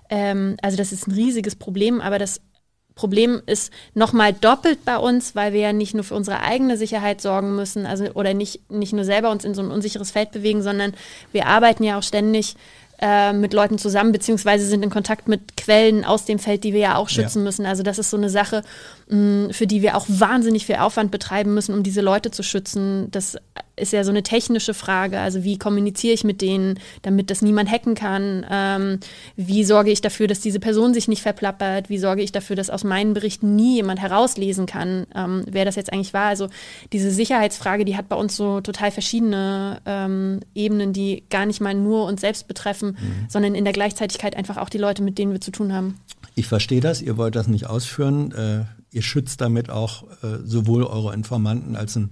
Ähm, 0.09 0.36
also 0.63 0.77
das 0.77 0.93
ist 0.93 1.07
ein 1.07 1.13
riesiges 1.13 1.57
Problem, 1.57 2.01
aber 2.01 2.19
das 2.19 2.41
Problem 2.97 3.43
ist 3.45 3.71
nochmal 3.93 4.33
doppelt 4.33 4.85
bei 4.87 4.97
uns, 4.97 5.35
weil 5.35 5.53
wir 5.53 5.61
ja 5.61 5.73
nicht 5.75 5.95
nur 5.95 6.03
für 6.03 6.15
unsere 6.15 6.41
eigene 6.41 6.79
Sicherheit 6.79 7.21
sorgen 7.21 7.55
müssen, 7.55 7.85
also 7.85 8.07
oder 8.15 8.33
nicht, 8.33 8.71
nicht 8.71 8.95
nur 8.95 9.05
selber 9.05 9.31
uns 9.31 9.45
in 9.45 9.55
so 9.55 9.61
ein 9.61 9.71
unsicheres 9.71 10.11
Feld 10.11 10.33
bewegen, 10.33 10.63
sondern 10.63 10.95
wir 11.31 11.47
arbeiten 11.47 11.85
ja 11.85 11.99
auch 11.99 12.03
ständig 12.03 12.57
äh, 13.01 13.33
mit 13.33 13.53
Leuten 13.53 13.79
zusammen, 13.79 14.13
beziehungsweise 14.13 14.67
sind 14.67 14.83
in 14.83 14.91
Kontakt 14.91 15.29
mit 15.29 15.57
Quellen 15.57 16.05
aus 16.05 16.25
dem 16.25 16.39
Feld, 16.39 16.65
die 16.65 16.73
wir 16.73 16.81
ja 16.81 16.97
auch 16.97 17.09
schützen 17.09 17.41
Ja. 17.41 17.45
müssen. 17.45 17.67
Also 17.67 17.83
das 17.83 17.99
ist 17.99 18.11
so 18.11 18.17
eine 18.17 18.31
Sache, 18.31 18.63
mh, 19.09 19.53
für 19.53 19.67
die 19.67 19.83
wir 19.83 19.97
auch 19.97 20.07
wahnsinnig 20.09 20.67
viel 20.67 20.77
Aufwand 20.77 21.11
betreiben 21.11 21.53
müssen, 21.55 21.75
um 21.75 21.83
diese 21.83 22.01
Leute 22.01 22.31
zu 22.31 22.43
schützen. 22.43 23.09
Das 23.11 23.37
ist 23.79 23.93
ja 23.93 24.05
so 24.05 24.11
eine 24.11 24.23
technische 24.23 24.73
Frage. 24.73 25.21
Also 25.21 25.45
wie 25.45 25.59
kommuniziere 25.59 26.15
ich 26.15 26.25
mit 26.25 26.41
denen, 26.41 26.79
damit 27.03 27.31
das 27.31 27.43
niemand 27.43 27.71
hacken 27.71 27.95
kann? 27.95 28.47
Ähm, 28.51 29.01
wie 29.37 29.65
sorge 29.65 29.91
ich 29.91 30.01
dafür, 30.01 30.27
dass 30.29 30.41
diese 30.41 30.61
Person 30.61 30.95
sich 30.95 31.09
nicht 31.09 31.21
verplappert? 31.23 31.91
Wie 31.91 31.99
sorge 31.99 32.23
ich 32.23 32.33
dafür, 32.33 32.57
dass 32.57 32.71
aus 32.71 32.85
meinen 32.85 33.13
Berichten 33.13 33.55
nie 33.55 33.75
jemand 33.77 34.01
herauslesen 34.01 34.65
kann, 34.65 35.07
ähm, 35.15 35.45
wer 35.51 35.67
das 35.67 35.77
jetzt 35.77 35.93
eigentlich 35.93 36.15
war? 36.15 36.25
Also 36.27 36.49
diese 36.95 37.11
Sicherheitsfrage, 37.11 37.85
die 37.85 37.99
hat 37.99 38.09
bei 38.09 38.17
uns 38.17 38.35
so 38.37 38.63
total 38.63 38.91
verschiedene 38.91 39.81
ähm, 39.85 40.41
Ebenen, 40.55 40.95
die 40.95 41.25
gar 41.29 41.45
nicht 41.45 41.61
mal 41.61 41.75
nur 41.75 42.07
uns 42.07 42.23
selbst 42.23 42.49
betreffen, 42.49 42.86
sondern 43.29 43.55
in 43.55 43.65
der 43.65 43.73
Gleichzeitigkeit 43.73 44.37
einfach 44.37 44.57
auch 44.57 44.69
die 44.69 44.79
Leute, 44.79 45.03
mit 45.03 45.19
denen 45.19 45.33
wir 45.33 45.41
zu 45.41 45.51
tun 45.51 45.73
haben. 45.73 45.99
Ich 46.35 46.47
verstehe 46.47 46.81
das, 46.81 47.01
ihr 47.01 47.17
wollt 47.17 47.35
das 47.35 47.49
nicht 47.49 47.67
ausführen. 47.67 48.33
Äh, 48.33 48.65
ihr 48.91 49.03
schützt 49.03 49.41
damit 49.41 49.71
auch 49.71 50.05
äh, 50.23 50.39
sowohl 50.45 50.85
eure 50.85 51.15
Informanten 51.15 51.77
als 51.77 51.97
ein 51.97 52.11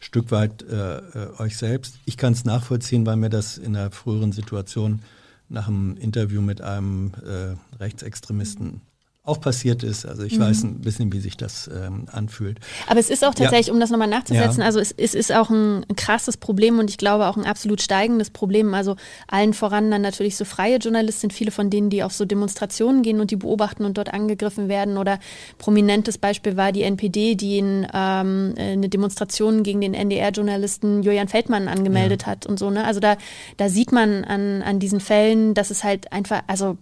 Stück 0.00 0.30
weit 0.30 0.62
äh, 0.62 0.98
äh, 0.98 1.00
euch 1.38 1.56
selbst. 1.56 1.98
Ich 2.04 2.16
kann 2.16 2.32
es 2.32 2.44
nachvollziehen, 2.44 3.06
weil 3.06 3.16
mir 3.16 3.30
das 3.30 3.58
in 3.58 3.76
einer 3.76 3.90
früheren 3.90 4.32
Situation 4.32 5.02
nach 5.48 5.68
einem 5.68 5.96
Interview 5.96 6.40
mit 6.40 6.60
einem 6.60 7.12
äh, 7.24 7.76
Rechtsextremisten 7.78 8.80
auch 9.26 9.40
passiert 9.40 9.82
ist. 9.82 10.06
Also 10.06 10.22
ich 10.22 10.38
weiß 10.38 10.62
ein 10.62 10.80
bisschen, 10.80 11.12
wie 11.12 11.18
sich 11.18 11.36
das 11.36 11.68
ähm, 11.68 12.06
anfühlt. 12.12 12.60
Aber 12.86 13.00
es 13.00 13.10
ist 13.10 13.24
auch 13.24 13.34
tatsächlich, 13.34 13.72
um 13.72 13.80
das 13.80 13.90
nochmal 13.90 14.08
nachzusetzen, 14.08 14.60
Ja. 14.60 14.66
also 14.66 14.78
es, 14.78 14.92
es 14.92 15.14
ist 15.14 15.32
auch 15.32 15.50
ein, 15.50 15.84
krasses 15.96 16.36
Problem 16.36 16.78
und 16.78 16.90
ich 16.90 16.98
glaube 16.98 17.26
auch 17.26 17.36
ein 17.36 17.44
absolut 17.44 17.80
steigendes 17.80 18.30
Problem. 18.30 18.74
Also 18.74 18.96
allen 19.26 19.52
voran 19.52 19.90
dann 19.90 20.02
natürlich 20.02 20.36
so 20.36 20.44
freie 20.44 20.76
Journalisten, 20.76 21.30
viele 21.30 21.50
von 21.50 21.70
denen, 21.70 21.90
die 21.90 22.02
auf 22.04 22.12
so 22.12 22.24
Demonstrationen 22.24 23.02
gehen 23.02 23.20
und 23.20 23.30
die 23.30 23.36
beobachten 23.36 23.84
und 23.84 23.98
dort 23.98 24.14
angegriffen 24.14 24.68
werden. 24.68 24.96
Oder 24.96 25.18
prominentes 25.58 26.18
Beispiel 26.18 26.56
war 26.56 26.70
die 26.70 26.82
NPD, 26.82 27.34
die 27.34 27.58
in, 27.58 27.86
ähm, 27.92 28.54
eine 28.56 28.88
Demonstration 28.88 29.62
gegen 29.64 29.80
den 29.80 29.94
NDR-Journalisten 29.94 31.02
Julian 31.02 31.28
Feldmann 31.28 31.66
angemeldet 31.66 32.26
hat 32.26 32.46
und 32.46 32.58
so. 32.58 32.70
Ne? 32.70 32.84
Also 32.84 33.00
da, 33.00 33.16
da 33.56 33.68
sieht 33.68 33.90
man 33.90 34.24
an, 34.24 34.62
an 34.62 34.78
diesen 34.78 35.00
Fällen, 35.00 35.54
dass 35.54 35.70
es 35.70 35.82
halt 35.82 36.12
einfach, 36.12 36.42
also 36.46 36.76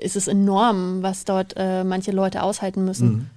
es 0.00 0.16
ist 0.16 0.28
enorm, 0.28 1.02
was 1.02 1.24
dort 1.24 1.54
äh, 1.56 1.84
manche 1.84 2.12
Leute 2.12 2.42
aushalten 2.42 2.84
müssen. 2.84 3.30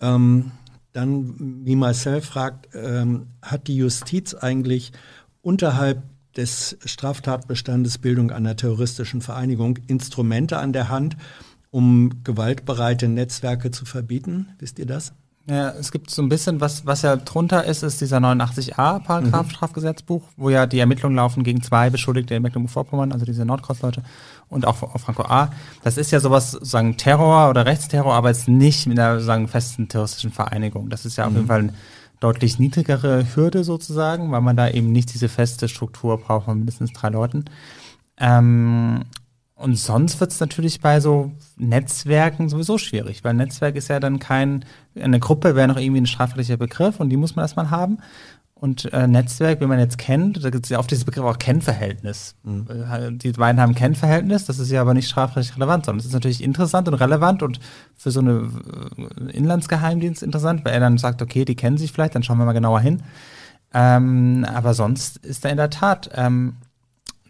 Ähm, 0.00 0.52
dann, 0.92 1.64
wie 1.64 1.76
Marcel 1.76 2.20
fragt, 2.22 2.68
ähm, 2.74 3.28
hat 3.42 3.68
die 3.68 3.76
Justiz 3.76 4.34
eigentlich 4.34 4.92
unterhalb 5.42 6.02
des 6.36 6.76
Straftatbestandes 6.84 7.98
Bildung 7.98 8.30
einer 8.30 8.56
terroristischen 8.56 9.20
Vereinigung 9.20 9.78
Instrumente 9.86 10.58
an 10.58 10.72
der 10.72 10.88
Hand, 10.88 11.16
um 11.70 12.22
gewaltbereite 12.24 13.08
Netzwerke 13.08 13.70
zu 13.70 13.84
verbieten? 13.84 14.48
Wisst 14.58 14.78
ihr 14.78 14.86
das? 14.86 15.12
Ja, 15.48 15.70
es 15.70 15.92
gibt 15.92 16.10
so 16.10 16.22
ein 16.22 16.28
bisschen, 16.28 16.60
was, 16.60 16.86
was 16.86 17.02
ja 17.02 17.14
drunter 17.14 17.64
ist, 17.64 17.84
ist 17.84 18.00
dieser 18.00 18.18
89a 18.18 18.98
Paragraph 18.98 19.48
Strafgesetzbuch, 19.50 20.22
wo 20.36 20.50
ja 20.50 20.66
die 20.66 20.80
Ermittlungen 20.80 21.14
laufen 21.14 21.44
gegen 21.44 21.62
zwei 21.62 21.88
Beschuldigte 21.88 22.34
in 22.34 22.42
Mecklenburg-Vorpommern, 22.42 23.12
also 23.12 23.24
diese 23.24 23.44
Nordkreuz-Leute 23.44 24.02
und 24.48 24.66
auch 24.66 24.82
auf 24.82 25.00
Franco 25.00 25.22
A. 25.22 25.50
Das 25.84 25.98
ist 25.98 26.10
ja 26.10 26.18
sowas, 26.18 26.50
sagen 26.50 26.96
Terror 26.96 27.48
oder 27.48 27.64
Rechtsterror, 27.64 28.14
aber 28.14 28.30
jetzt 28.30 28.48
nicht 28.48 28.88
mit 28.88 28.98
einer 28.98 29.20
sagen 29.20 29.46
festen 29.46 29.86
terroristischen 29.86 30.32
Vereinigung. 30.32 30.90
Das 30.90 31.06
ist 31.06 31.16
ja 31.16 31.26
auf 31.26 31.32
jeden 31.32 31.46
Fall 31.46 31.60
eine 31.60 31.74
deutlich 32.18 32.58
niedrigere 32.58 33.24
Hürde 33.36 33.62
sozusagen, 33.62 34.32
weil 34.32 34.40
man 34.40 34.56
da 34.56 34.68
eben 34.68 34.90
nicht 34.90 35.14
diese 35.14 35.28
feste 35.28 35.68
Struktur 35.68 36.18
braucht 36.18 36.46
von 36.46 36.58
mindestens 36.58 36.92
drei 36.92 37.10
Leuten. 37.10 37.44
Ähm, 38.18 39.04
und 39.56 39.76
sonst 39.76 40.20
wird 40.20 40.32
es 40.32 40.40
natürlich 40.40 40.80
bei 40.80 41.00
so 41.00 41.32
Netzwerken 41.56 42.50
sowieso 42.50 42.76
schwierig, 42.76 43.24
weil 43.24 43.32
Netzwerk 43.32 43.74
ist 43.76 43.88
ja 43.88 44.00
dann 44.00 44.18
kein, 44.18 44.66
eine 44.94 45.18
Gruppe 45.18 45.56
wäre 45.56 45.66
noch 45.66 45.78
irgendwie 45.78 46.02
ein 46.02 46.06
strafrechtlicher 46.06 46.58
Begriff 46.58 47.00
und 47.00 47.08
die 47.08 47.16
muss 47.16 47.36
man 47.36 47.44
erstmal 47.44 47.70
haben. 47.70 47.98
Und 48.58 48.90
äh, 48.92 49.06
Netzwerk, 49.06 49.60
wie 49.62 49.66
man 49.66 49.78
jetzt 49.78 49.96
kennt, 49.96 50.42
da 50.44 50.50
gibt 50.50 50.64
es 50.64 50.70
ja 50.70 50.78
oft 50.78 50.90
dieses 50.90 51.04
Begriff 51.04 51.24
auch 51.24 51.38
Kennverhältnis. 51.38 52.36
Äh, 52.46 53.12
Die 53.12 53.32
beiden 53.32 53.60
haben 53.60 53.74
Kennverhältnis, 53.74 54.44
das 54.44 54.58
ist 54.58 54.70
ja 54.70 54.82
aber 54.82 54.92
nicht 54.92 55.08
strafrechtlich 55.08 55.56
relevant, 55.56 55.86
sondern 55.86 56.00
es 56.00 56.06
ist 56.06 56.14
natürlich 56.14 56.42
interessant 56.42 56.88
und 56.88 56.94
relevant 56.94 57.42
und 57.42 57.58
für 57.94 58.10
so 58.10 58.20
eine 58.20 58.50
äh, 58.98 59.30
Inlandsgeheimdienst 59.32 60.22
interessant, 60.22 60.66
weil 60.66 60.74
er 60.74 60.80
dann 60.80 60.98
sagt, 60.98 61.22
okay, 61.22 61.46
die 61.46 61.56
kennen 61.56 61.78
sich 61.78 61.92
vielleicht, 61.92 62.14
dann 62.14 62.22
schauen 62.22 62.38
wir 62.38 62.44
mal 62.44 62.52
genauer 62.52 62.80
hin. 62.80 63.02
Ähm, 63.72 64.46
aber 64.48 64.74
sonst 64.74 65.18
ist 65.18 65.44
da 65.44 65.48
in 65.48 65.56
der 65.56 65.70
Tat 65.70 66.10
ähm, 66.14 66.56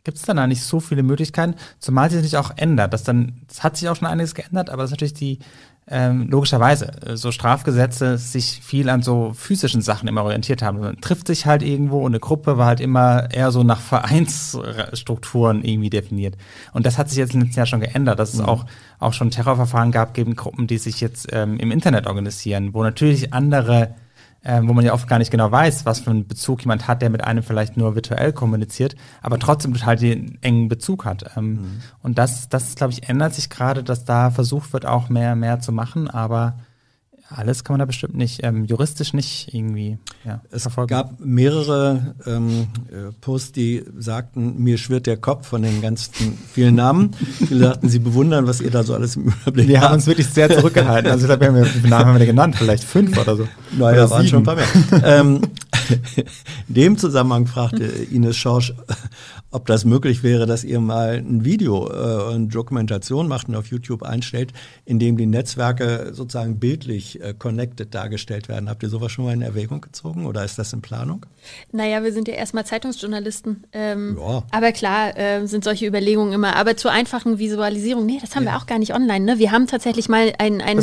gibt 0.06 0.18
es 0.18 0.22
dann 0.22 0.36
da 0.36 0.46
nicht 0.46 0.62
so 0.62 0.78
viele 0.78 1.02
Möglichkeiten, 1.02 1.56
zumal 1.80 2.08
sich 2.08 2.16
natürlich 2.16 2.36
auch 2.36 2.52
ändert. 2.56 2.94
Das 2.94 3.02
dann, 3.02 3.42
es 3.50 3.64
hat 3.64 3.76
sich 3.76 3.88
auch 3.88 3.96
schon 3.96 4.06
einiges 4.06 4.36
geändert, 4.36 4.70
aber 4.70 4.82
das 4.82 4.90
ist 4.90 4.92
natürlich 4.92 5.14
die 5.14 5.40
ähm, 5.88 6.28
logischerweise 6.30 6.92
äh, 7.02 7.16
so 7.16 7.32
Strafgesetze 7.32 8.16
sich 8.16 8.60
viel 8.62 8.88
an 8.88 9.02
so 9.02 9.32
physischen 9.34 9.82
Sachen 9.82 10.08
immer 10.08 10.22
orientiert 10.22 10.62
haben. 10.62 10.78
Man 10.78 11.00
trifft 11.00 11.26
sich 11.26 11.44
halt 11.44 11.62
irgendwo 11.62 12.00
und 12.00 12.12
eine 12.12 12.20
Gruppe 12.20 12.56
war 12.56 12.66
halt 12.66 12.80
immer 12.80 13.32
eher 13.32 13.50
so 13.50 13.64
nach 13.64 13.80
Vereinsstrukturen 13.80 15.64
irgendwie 15.64 15.90
definiert. 15.90 16.36
Und 16.72 16.86
das 16.86 16.98
hat 16.98 17.08
sich 17.08 17.18
jetzt 17.18 17.34
im 17.34 17.40
letzten 17.40 17.58
Jahr 17.58 17.66
schon 17.66 17.80
geändert, 17.80 18.20
dass 18.20 18.32
es 18.32 18.40
auch 18.40 18.64
auch 19.00 19.12
schon 19.12 19.30
Terrorverfahren 19.30 19.90
gab 19.90 20.14
gegen 20.14 20.36
Gruppen, 20.36 20.68
die 20.68 20.78
sich 20.78 21.00
jetzt 21.00 21.28
ähm, 21.32 21.58
im 21.58 21.72
Internet 21.72 22.06
organisieren, 22.06 22.74
wo 22.74 22.82
natürlich 22.84 23.32
andere 23.34 23.94
ähm, 24.46 24.68
wo 24.68 24.72
man 24.72 24.84
ja 24.84 24.94
oft 24.94 25.08
gar 25.08 25.18
nicht 25.18 25.32
genau 25.32 25.50
weiß, 25.50 25.84
was 25.86 26.00
für 26.00 26.10
einen 26.10 26.28
Bezug 26.28 26.60
jemand 26.60 26.86
hat, 26.86 27.02
der 27.02 27.10
mit 27.10 27.24
einem 27.24 27.42
vielleicht 27.42 27.76
nur 27.76 27.96
virtuell 27.96 28.32
kommuniziert, 28.32 28.94
aber 29.20 29.40
trotzdem 29.40 29.74
total 29.74 29.96
den 29.96 30.38
engen 30.40 30.68
Bezug 30.68 31.04
hat. 31.04 31.36
Ähm, 31.36 31.80
Und 32.02 32.16
das, 32.16 32.48
das 32.48 32.76
glaube 32.76 32.92
ich, 32.92 33.08
ändert 33.08 33.34
sich 33.34 33.50
gerade, 33.50 33.82
dass 33.82 34.04
da 34.04 34.30
versucht 34.30 34.72
wird, 34.72 34.86
auch 34.86 35.08
mehr, 35.08 35.34
mehr 35.34 35.58
zu 35.58 35.72
machen, 35.72 36.08
aber 36.08 36.58
alles 37.28 37.64
kann 37.64 37.74
man 37.74 37.80
da 37.80 37.84
bestimmt 37.86 38.14
nicht, 38.14 38.40
ähm, 38.44 38.64
juristisch 38.64 39.12
nicht 39.12 39.52
irgendwie 39.52 39.98
ja, 40.24 40.40
Es 40.50 40.62
verfolgen. 40.62 40.88
gab 40.90 41.18
mehrere 41.20 42.14
ähm, 42.26 42.68
äh, 42.90 43.12
Posts, 43.20 43.52
die 43.52 43.84
sagten, 43.98 44.62
mir 44.62 44.78
schwirrt 44.78 45.06
der 45.06 45.16
Kopf 45.16 45.48
von 45.48 45.62
den 45.62 45.80
ganzen 45.82 46.36
vielen 46.52 46.74
Namen. 46.76 47.10
Die 47.40 47.58
sagten, 47.58 47.88
sie 47.88 47.98
bewundern, 47.98 48.46
was 48.46 48.60
ihr 48.60 48.70
da 48.70 48.82
so 48.82 48.94
alles 48.94 49.16
im 49.16 49.24
Überblick 49.24 49.68
wir 49.68 49.78
haben 49.80 49.84
habt. 49.86 49.94
uns 49.94 50.06
wirklich 50.06 50.28
sehr 50.28 50.50
zurückgehalten. 50.50 51.10
Also 51.10 51.24
ich 51.24 51.28
glaube, 51.28 51.54
wir 51.54 51.62
haben, 51.62 51.66
wie 51.74 51.78
viele 51.78 51.88
Namen 51.88 52.04
haben 52.06 52.14
wir 52.14 52.18
denn 52.20 52.28
genannt? 52.28 52.56
Vielleicht 52.56 52.84
fünf 52.84 53.18
oder 53.18 53.36
so. 53.36 53.48
Naja, 53.76 54.04
oder 54.04 54.10
waren 54.10 54.26
schon 54.28 54.40
ein 54.40 54.44
paar 54.44 54.56
mehr. 54.56 54.66
ähm, 55.04 55.40
in 55.90 56.24
dem 56.74 56.98
Zusammenhang 56.98 57.46
fragte 57.46 57.84
Ines 57.84 58.36
Schorsch, 58.36 58.74
ob 59.50 59.66
das 59.66 59.84
möglich 59.84 60.22
wäre, 60.22 60.46
dass 60.46 60.64
ihr 60.64 60.80
mal 60.80 61.14
ein 61.16 61.44
Video, 61.44 61.88
äh, 61.88 62.34
eine 62.34 62.48
Dokumentation 62.48 63.28
macht 63.28 63.48
und 63.48 63.54
auf 63.54 63.68
YouTube 63.68 64.02
einstellt, 64.02 64.52
in 64.84 64.98
dem 64.98 65.16
die 65.16 65.26
Netzwerke 65.26 66.10
sozusagen 66.12 66.58
bildlich 66.58 67.22
äh, 67.22 67.32
connected 67.32 67.94
dargestellt 67.94 68.48
werden. 68.48 68.68
Habt 68.68 68.82
ihr 68.82 68.88
sowas 68.88 69.12
schon 69.12 69.24
mal 69.24 69.32
in 69.32 69.42
Erwägung 69.42 69.80
gezogen 69.80 70.26
oder 70.26 70.44
ist 70.44 70.58
das 70.58 70.72
in 70.72 70.82
Planung? 70.82 71.24
Naja, 71.72 72.02
wir 72.02 72.12
sind 72.12 72.28
ja 72.28 72.34
erstmal 72.34 72.66
Zeitungsjournalisten. 72.66 73.64
Ähm, 73.72 74.18
Ja. 74.20 74.42
Aber 74.50 74.72
klar 74.72 75.16
äh, 75.16 75.46
sind 75.46 75.64
solche 75.64 75.86
Überlegungen 75.86 76.32
immer. 76.32 76.56
Aber 76.56 76.76
zur 76.76 76.90
einfachen 76.90 77.38
Visualisierung, 77.38 78.04
nee, 78.04 78.18
das 78.20 78.34
haben 78.36 78.44
wir 78.44 78.56
auch 78.56 78.66
gar 78.66 78.78
nicht 78.78 78.94
online. 78.94 79.24
Ne? 79.24 79.38
Wir 79.38 79.52
haben 79.52 79.66
tatsächlich 79.66 80.08
mal 80.08 80.32
ein, 80.38 80.60
ein, 80.60 80.78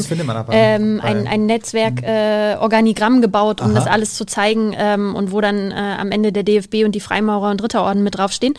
ähm, 0.50 1.02
ein, 1.04 1.28
ein 1.28 1.46
Netzwerk-Organigramm 1.46 3.22
gebaut, 3.22 3.62
um 3.62 3.68
Aha. 3.68 3.76
das 3.76 3.88
alles 3.88 4.16
zu 4.16 4.26
zeigen 4.26 4.74
ähm, 4.94 5.16
und 5.16 5.32
wo 5.32 5.42
dann 5.42 5.72
äh, 5.72 5.76
am 5.76 6.12
Ende 6.12 6.32
der 6.32 6.44
DFB 6.44 6.84
und 6.86 6.94
die 6.94 7.00
Freimaurer 7.00 7.50
und 7.52 7.62
Ritterorden 7.64 8.04
mit 8.04 8.18
draufstehen. 8.18 8.54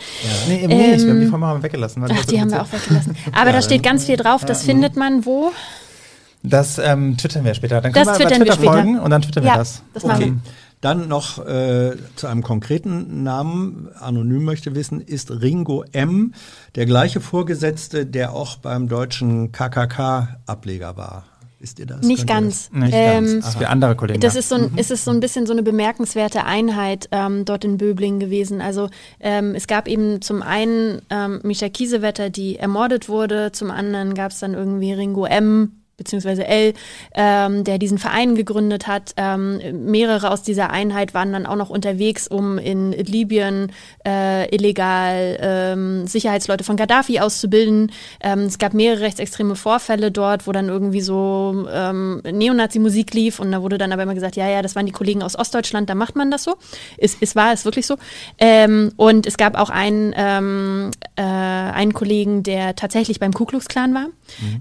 Nee, 0.47 0.63
eben 0.63 0.67
nicht. 0.77 1.03
Wir 1.03 1.09
haben 1.09 1.19
die 1.19 1.25
Ähm, 1.25 1.29
Vormauer 1.31 1.63
weggelassen. 1.63 2.03
Ach, 2.05 2.09
das 2.09 2.25
die 2.27 2.39
haben 2.41 2.51
wir 2.51 2.61
auch 2.61 2.71
weggelassen. 2.71 3.15
Aber 3.33 3.51
da 3.51 3.61
steht 3.61 3.83
ganz 3.83 4.05
viel 4.05 4.17
drauf. 4.17 4.45
Das 4.45 4.63
findet 4.63 4.95
man 4.95 5.25
wo? 5.25 5.51
Das 6.43 6.77
ähm, 6.77 7.17
twittern 7.17 7.43
wir 7.43 7.53
später. 7.55 7.81
Dann 7.81 7.91
Das 7.93 8.05
können 8.07 8.19
wir 8.19 8.25
bei 8.25 8.29
wir 8.31 8.37
Twitter 8.37 8.53
später. 8.53 8.71
folgen 8.73 8.99
und 8.99 9.09
dann 9.09 9.21
twittern 9.23 9.43
wir 9.43 9.49
Ja, 9.51 9.57
das. 9.57 9.81
das 9.93 10.03
machen 10.03 10.15
Okay. 10.23 10.31
wir. 10.33 10.39
Dann 10.81 11.07
noch 11.07 11.43
äh, 11.43 11.93
zu 12.15 12.27
einem 12.27 12.43
konkreten 12.43 13.23
Namen. 13.23 13.87
Anonym 13.99 14.43
möchte 14.43 14.75
wissen, 14.75 15.01
ist 15.01 15.31
Ringo 15.31 15.83
M. 15.93 16.33
der 16.75 16.85
gleiche 16.85 17.21
Vorgesetzte, 17.21 18.05
der 18.05 18.33
auch 18.33 18.57
beim 18.57 18.87
deutschen 18.87 19.51
KKK-Ableger 19.51 20.95
war? 20.97 21.23
Wisst 21.65 21.79
ihr 21.79 21.87
das? 21.87 22.01
Nicht 22.01 22.27
ganz. 22.27 22.69
Nicht 22.71 22.93
Ähm, 22.93 23.23
ganz. 23.25 23.37
Das 23.37 23.55
ist 23.55 23.57
für 23.57 23.69
andere 23.69 23.95
Kollegen. 23.95 24.19
Das 24.19 24.35
ist 24.35 24.49
so 24.49 24.55
ein, 24.55 24.77
ist 24.77 24.91
es 24.91 25.03
so 25.03 25.09
ein 25.09 25.19
bisschen 25.19 25.47
so 25.47 25.53
eine 25.53 25.63
bemerkenswerte 25.63 26.45
Einheit 26.45 27.09
ähm, 27.11 27.43
dort 27.43 27.65
in 27.65 27.79
Böblingen 27.79 28.19
gewesen. 28.19 28.61
Also 28.61 28.89
ähm, 29.19 29.55
es 29.55 29.65
gab 29.65 29.87
eben 29.87 30.21
zum 30.21 30.43
einen 30.43 31.01
ähm, 31.09 31.39
Micha 31.41 31.67
Kiesewetter, 31.69 32.29
die 32.29 32.57
ermordet 32.57 33.09
wurde, 33.09 33.51
zum 33.51 33.71
anderen 33.71 34.13
gab 34.13 34.29
es 34.29 34.37
dann 34.37 34.53
irgendwie 34.53 34.93
Ringo 34.93 35.25
M 35.25 35.71
beziehungsweise 35.97 36.45
L, 36.45 36.73
ähm, 37.13 37.63
der 37.63 37.77
diesen 37.77 37.97
Verein 37.97 38.35
gegründet 38.35 38.87
hat. 38.87 39.13
Ähm, 39.17 39.85
mehrere 39.85 40.31
aus 40.31 40.43
dieser 40.43 40.69
Einheit 40.69 41.13
waren 41.13 41.31
dann 41.31 41.45
auch 41.45 41.55
noch 41.55 41.69
unterwegs, 41.69 42.27
um 42.27 42.57
in 42.57 42.91
Libyen 42.91 43.71
äh, 44.05 44.53
illegal 44.53 45.37
ähm, 45.39 46.07
Sicherheitsleute 46.07 46.63
von 46.63 46.75
Gaddafi 46.75 47.19
auszubilden. 47.19 47.91
Ähm, 48.19 48.41
es 48.41 48.57
gab 48.57 48.73
mehrere 48.73 49.01
rechtsextreme 49.01 49.55
Vorfälle 49.55 50.11
dort, 50.11 50.47
wo 50.47 50.51
dann 50.51 50.67
irgendwie 50.67 51.01
so 51.01 51.65
ähm, 51.71 52.21
Neonazi-Musik 52.29 53.13
lief 53.13 53.39
und 53.39 53.51
da 53.51 53.61
wurde 53.61 53.77
dann 53.77 53.91
aber 53.91 54.03
immer 54.03 54.15
gesagt, 54.15 54.35
ja, 54.35 54.49
ja, 54.49 54.61
das 54.61 54.75
waren 54.75 54.85
die 54.85 54.91
Kollegen 54.91 55.23
aus 55.23 55.37
Ostdeutschland, 55.37 55.89
da 55.89 55.95
macht 55.95 56.15
man 56.15 56.31
das 56.31 56.43
so. 56.43 56.55
Es, 56.97 57.17
es 57.21 57.35
war 57.35 57.53
es 57.53 57.65
wirklich 57.65 57.85
so. 57.85 57.95
Ähm, 58.37 58.91
und 58.97 59.25
es 59.25 59.37
gab 59.37 59.57
auch 59.57 59.69
einen, 59.69 60.13
ähm, 60.17 60.91
äh, 61.15 61.21
einen 61.21 61.93
Kollegen, 61.93 62.43
der 62.43 62.75
tatsächlich 62.75 63.19
beim 63.19 63.33
Ku 63.33 63.45
Klux 63.45 63.67
Klan 63.67 63.93
war. 63.93 64.07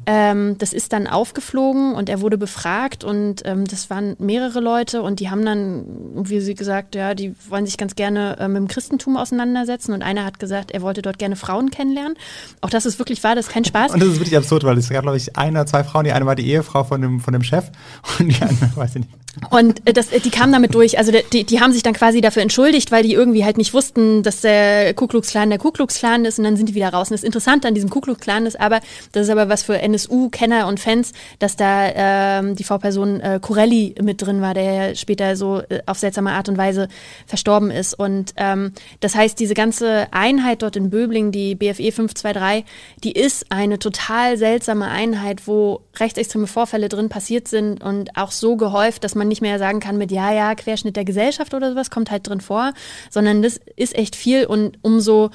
Ähm, 0.06 0.56
das 0.58 0.72
ist 0.72 0.92
dann 0.92 1.06
aufgeflogen 1.24 1.94
und 1.94 2.10
er 2.10 2.20
wurde 2.20 2.36
befragt 2.36 3.02
und 3.02 3.40
ähm, 3.46 3.64
das 3.66 3.88
waren 3.88 4.14
mehrere 4.18 4.60
Leute 4.60 5.00
und 5.00 5.20
die 5.20 5.30
haben 5.30 5.42
dann, 5.42 5.86
wie 6.14 6.38
sie 6.40 6.54
gesagt, 6.54 6.94
ja, 6.94 7.14
die 7.14 7.34
wollen 7.48 7.64
sich 7.64 7.78
ganz 7.78 7.94
gerne 7.94 8.36
äh, 8.38 8.46
mit 8.46 8.58
dem 8.58 8.68
Christentum 8.68 9.16
auseinandersetzen 9.16 9.94
und 9.94 10.02
einer 10.02 10.26
hat 10.26 10.38
gesagt, 10.38 10.70
er 10.70 10.82
wollte 10.82 11.00
dort 11.00 11.18
gerne 11.18 11.36
Frauen 11.36 11.70
kennenlernen. 11.70 12.18
Auch 12.60 12.68
das 12.68 12.84
ist 12.84 12.98
wirklich 12.98 13.24
wahr, 13.24 13.34
das 13.34 13.46
ist 13.46 13.52
kein 13.52 13.64
Spaß. 13.64 13.94
Und 13.94 14.00
das 14.00 14.10
ist 14.10 14.20
wirklich 14.20 14.36
absurd, 14.36 14.64
weil 14.64 14.76
es 14.76 14.90
gab, 14.90 15.00
glaube 15.00 15.16
ich, 15.16 15.34
eine 15.34 15.60
oder 15.60 15.66
zwei 15.66 15.82
Frauen. 15.82 16.04
Die 16.04 16.12
eine 16.12 16.26
war 16.26 16.34
die 16.34 16.46
Ehefrau 16.46 16.84
von 16.84 17.00
dem, 17.00 17.20
von 17.20 17.32
dem 17.32 17.42
Chef 17.42 17.70
und 18.18 18.28
die 18.28 18.42
andere, 18.42 18.70
weiß 18.76 18.96
ich 18.96 19.06
nicht. 19.06 19.23
Und 19.50 19.86
äh, 19.86 19.92
das, 19.92 20.12
äh, 20.12 20.20
die 20.20 20.30
kamen 20.30 20.52
damit 20.52 20.74
durch. 20.74 20.98
Also 20.98 21.12
die, 21.32 21.44
die 21.44 21.60
haben 21.60 21.72
sich 21.72 21.82
dann 21.82 21.94
quasi 21.94 22.20
dafür 22.20 22.42
entschuldigt, 22.42 22.92
weil 22.92 23.02
die 23.02 23.12
irgendwie 23.12 23.44
halt 23.44 23.58
nicht 23.58 23.74
wussten, 23.74 24.22
dass 24.22 24.40
der 24.40 24.94
Ku 24.94 25.06
Klux 25.06 25.30
Klan 25.30 25.50
der 25.50 25.58
Ku 25.58 25.70
Klux 25.70 25.98
Klan 25.98 26.24
ist 26.24 26.38
und 26.38 26.44
dann 26.44 26.56
sind 26.56 26.68
die 26.68 26.74
wieder 26.74 26.90
raus. 26.90 27.10
Und 27.10 27.14
das 27.14 27.24
Interessante 27.24 27.68
an 27.68 27.74
diesem 27.74 27.90
Ku 27.90 28.00
Klux 28.00 28.20
Klan 28.20 28.46
ist 28.46 28.60
aber, 28.60 28.80
das 29.12 29.24
ist 29.24 29.30
aber 29.30 29.48
was 29.48 29.62
für 29.62 29.78
NSU-Kenner 29.78 30.66
und 30.66 30.80
Fans, 30.80 31.12
dass 31.38 31.56
da 31.56 31.88
ähm, 31.94 32.56
die 32.56 32.64
V-Person 32.64 33.20
äh, 33.20 33.38
Corelli 33.40 33.94
mit 34.02 34.22
drin 34.22 34.40
war, 34.40 34.54
der 34.54 34.94
später 34.94 35.36
so 35.36 35.62
äh, 35.68 35.80
auf 35.86 35.98
seltsame 35.98 36.32
Art 36.32 36.48
und 36.48 36.56
Weise 36.56 36.88
verstorben 37.26 37.70
ist. 37.70 37.94
Und 37.94 38.34
ähm, 38.36 38.72
das 39.00 39.14
heißt, 39.14 39.38
diese 39.38 39.54
ganze 39.54 40.06
Einheit 40.12 40.62
dort 40.62 40.76
in 40.76 40.90
Böbling, 40.90 41.32
die 41.32 41.54
BFE 41.54 41.92
523, 41.92 42.64
die 43.02 43.12
ist 43.12 43.46
eine 43.50 43.78
total 43.78 44.36
seltsame 44.36 44.88
Einheit, 44.88 45.46
wo 45.46 45.80
rechtsextreme 45.96 46.46
Vorfälle 46.46 46.88
drin 46.88 47.08
passiert 47.08 47.48
sind 47.48 47.82
und 47.82 48.16
auch 48.16 48.30
so 48.30 48.56
gehäuft, 48.56 49.04
dass 49.04 49.14
man 49.14 49.23
nicht 49.28 49.42
mehr 49.42 49.58
sagen 49.58 49.80
kann 49.80 49.96
mit 49.96 50.10
ja, 50.10 50.32
ja, 50.32 50.54
Querschnitt 50.54 50.96
der 50.96 51.04
Gesellschaft 51.04 51.54
oder 51.54 51.70
sowas 51.70 51.90
kommt 51.90 52.10
halt 52.10 52.28
drin 52.28 52.40
vor, 52.40 52.72
sondern 53.10 53.42
das 53.42 53.60
ist 53.76 53.94
echt 53.94 54.16
viel 54.16 54.46
und 54.46 54.78
umso 54.82 55.30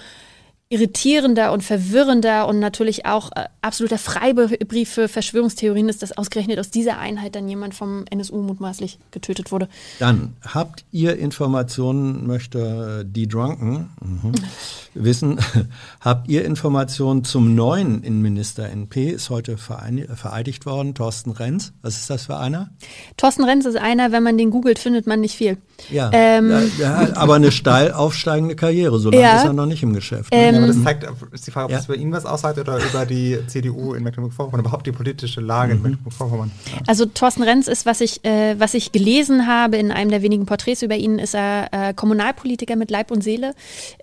irritierender 0.71 1.51
und 1.51 1.63
verwirrender 1.63 2.47
und 2.47 2.59
natürlich 2.59 3.07
auch 3.07 3.31
äh, 3.31 3.45
absoluter 3.63 3.97
Freibrief 3.97 4.91
für 4.93 5.07
Verschwörungstheorien 5.07 5.89
ist, 5.89 6.03
dass 6.03 6.15
ausgerechnet 6.15 6.59
aus 6.59 6.69
dieser 6.69 6.99
Einheit 6.99 7.33
dann 7.33 7.49
jemand 7.49 7.73
vom 7.73 8.05
NSU 8.11 8.37
mutmaßlich 8.37 8.99
getötet 9.09 9.51
wurde. 9.51 9.67
Dann 9.97 10.35
habt 10.43 10.85
ihr 10.91 11.17
Informationen, 11.17 12.27
möchte 12.27 13.01
äh, 13.01 13.05
die 13.11 13.27
Drunken 13.27 13.89
mhm. 13.99 14.31
wissen, 14.93 15.39
habt 16.01 16.29
ihr 16.29 16.45
Informationen 16.45 17.23
zum 17.23 17.55
neuen 17.55 18.03
Innenminister 18.03 18.69
NP, 18.69 19.09
ist 19.09 19.31
heute 19.31 19.57
vereidigt 19.57 20.67
worden, 20.67 20.93
Thorsten 20.93 21.31
Renz. 21.31 21.73
Was 21.81 21.97
ist 21.97 22.11
das 22.11 22.27
für 22.27 22.37
einer? 22.37 22.69
Thorsten 23.17 23.43
Renz 23.43 23.65
ist 23.65 23.77
einer, 23.77 24.11
wenn 24.11 24.21
man 24.21 24.37
den 24.37 24.51
googelt, 24.51 24.77
findet 24.77 25.07
man 25.07 25.19
nicht 25.19 25.35
viel. 25.35 25.57
Ja, 25.89 26.11
Ähm, 26.13 26.51
ja, 26.77 27.15
aber 27.15 27.35
eine 27.35 27.51
steil 27.51 27.91
aufsteigende 27.91 28.55
Karriere, 28.55 28.99
so 28.99 29.09
lange 29.09 29.23
Ja. 29.23 29.37
ist 29.37 29.45
er 29.45 29.53
noch 29.53 29.65
nicht 29.65 29.81
im 29.81 29.93
Geschäft. 29.93 30.31
Ne? 30.31 30.37
Ähm, 30.37 30.58
aber 30.59 30.67
das 30.73 30.83
zeigt, 30.83 31.05
ist 31.31 31.47
die 31.47 31.51
Frage, 31.51 31.65
ob 31.65 31.71
Ja. 31.71 31.77
das 31.77 31.85
über 31.87 31.95
ihn 31.95 32.11
was 32.11 32.25
aussagt 32.25 32.57
oder 32.59 32.77
über 32.77 33.05
die 33.05 33.37
CDU 33.47 33.93
in 33.93 34.03
Mecklenburg-Vorpommern, 34.03 34.61
überhaupt 34.61 34.85
die 34.87 34.91
politische 34.91 35.41
Lage 35.41 35.73
in 35.73 35.81
Mecklenburg-Vorpommern. 35.81 36.51
Ja. 36.71 36.81
Also 36.87 37.05
Thorsten 37.05 37.43
Renz 37.43 37.67
ist, 37.67 37.85
was 37.85 38.01
ich, 38.01 38.23
äh, 38.25 38.59
was 38.59 38.73
ich 38.73 38.91
gelesen 38.91 39.47
habe 39.47 39.77
in 39.77 39.91
einem 39.91 40.11
der 40.11 40.21
wenigen 40.21 40.45
Porträts 40.45 40.81
über 40.81 40.95
ihn, 40.95 41.19
ist 41.19 41.35
er 41.35 41.67
äh, 41.71 41.93
Kommunalpolitiker 41.93 42.75
mit 42.75 42.91
Leib 42.91 43.11
und 43.11 43.23
Seele. 43.23 43.53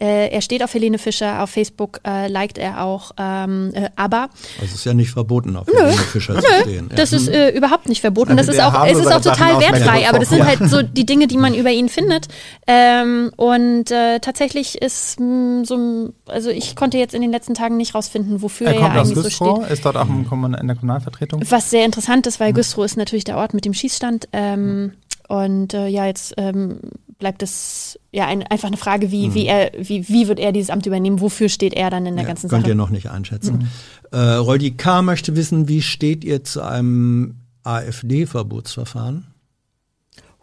Äh, 0.00 0.28
er 0.30 0.40
steht 0.42 0.62
auf 0.62 0.72
Helene 0.74 0.98
Fischer, 0.98 1.42
auf 1.42 1.50
Facebook 1.50 2.00
äh, 2.06 2.28
liked 2.28 2.58
er 2.58 2.82
auch 2.82 3.12
ähm, 3.18 3.70
äh, 3.74 3.88
aber. 3.96 4.28
Also 4.60 4.64
es 4.64 4.74
ist 4.74 4.84
ja 4.84 4.94
nicht 4.94 5.10
verboten, 5.10 5.56
auf 5.56 5.66
Helene 5.66 5.92
Fischer 5.92 6.40
zu 6.40 6.46
stehen. 6.62 6.90
Das 6.94 7.12
ist 7.12 7.28
äh, 7.28 7.50
überhaupt 7.50 7.88
nicht 7.88 8.00
verboten. 8.00 8.32
Also 8.38 8.52
Das 8.52 8.56
ist 8.56 8.62
auch, 8.62 8.86
es 8.86 8.98
ist 8.98 9.06
auch 9.12 9.20
total 9.20 9.60
wertfrei, 9.60 10.08
aber 10.08 10.18
das 10.18 10.28
sind 10.30 10.44
halt 10.44 10.58
so 10.70 10.82
die 10.96 11.06
Dinge, 11.06 11.26
die 11.26 11.36
man 11.36 11.54
über 11.54 11.70
ihn 11.70 11.88
findet. 11.88 12.28
Ähm, 12.66 13.30
und 13.36 13.90
äh, 13.90 14.18
tatsächlich 14.20 14.80
ist 14.82 15.20
mh, 15.20 15.64
so, 15.64 15.76
ein- 15.76 16.12
also 16.26 16.45
ich 16.50 16.76
konnte 16.76 16.98
jetzt 16.98 17.14
in 17.14 17.22
den 17.22 17.30
letzten 17.30 17.54
Tagen 17.54 17.76
nicht 17.76 17.94
rausfinden, 17.94 18.42
wofür 18.42 18.66
Er 18.68 18.74
er, 18.74 18.80
kommt 18.80 18.96
aus 18.96 19.08
eigentlich 19.08 19.14
so 19.14 19.20
steht. 19.30 19.38
Güstrow, 19.48 19.70
ist 19.70 19.84
dort 19.84 19.96
auch 19.96 20.08
in 20.08 20.66
der 20.66 20.76
Kommunalvertretung. 20.76 21.42
Was 21.48 21.70
sehr 21.70 21.84
interessant 21.84 22.26
ist, 22.26 22.40
weil 22.40 22.52
Güstrow 22.52 22.84
ist 22.84 22.96
natürlich 22.96 23.24
der 23.24 23.36
Ort 23.36 23.54
mit 23.54 23.64
dem 23.64 23.74
Schießstand. 23.74 24.28
Ähm, 24.32 24.92
und 25.28 25.74
äh, 25.74 25.88
ja, 25.88 26.06
jetzt 26.06 26.34
ähm, 26.36 26.78
bleibt 27.18 27.42
es 27.42 27.98
ja 28.12 28.26
ein, 28.26 28.42
einfach 28.44 28.68
eine 28.68 28.76
Frage, 28.76 29.10
wie, 29.10 29.34
wie, 29.34 29.46
er, 29.46 29.72
wie, 29.78 30.08
wie 30.08 30.28
wird 30.28 30.38
er 30.38 30.52
dieses 30.52 30.70
Amt 30.70 30.86
übernehmen? 30.86 31.20
Wofür 31.20 31.48
steht 31.48 31.74
er 31.74 31.90
dann 31.90 32.06
in 32.06 32.14
der 32.14 32.22
Ja, 32.24 32.28
ganzen 32.28 32.48
könnt 32.48 32.62
Sache? 32.62 32.70
ihr 32.72 32.76
noch 32.76 32.90
nicht 32.90 33.10
einschätzen. 33.10 33.68
Äh, 34.12 34.18
Roldi 34.18 34.72
K. 34.72 35.02
möchte 35.02 35.34
wissen, 35.34 35.68
wie 35.68 35.82
steht 35.82 36.24
ihr 36.24 36.44
zu 36.44 36.62
einem 36.62 37.36
AfD-Verbotsverfahren? 37.64 39.26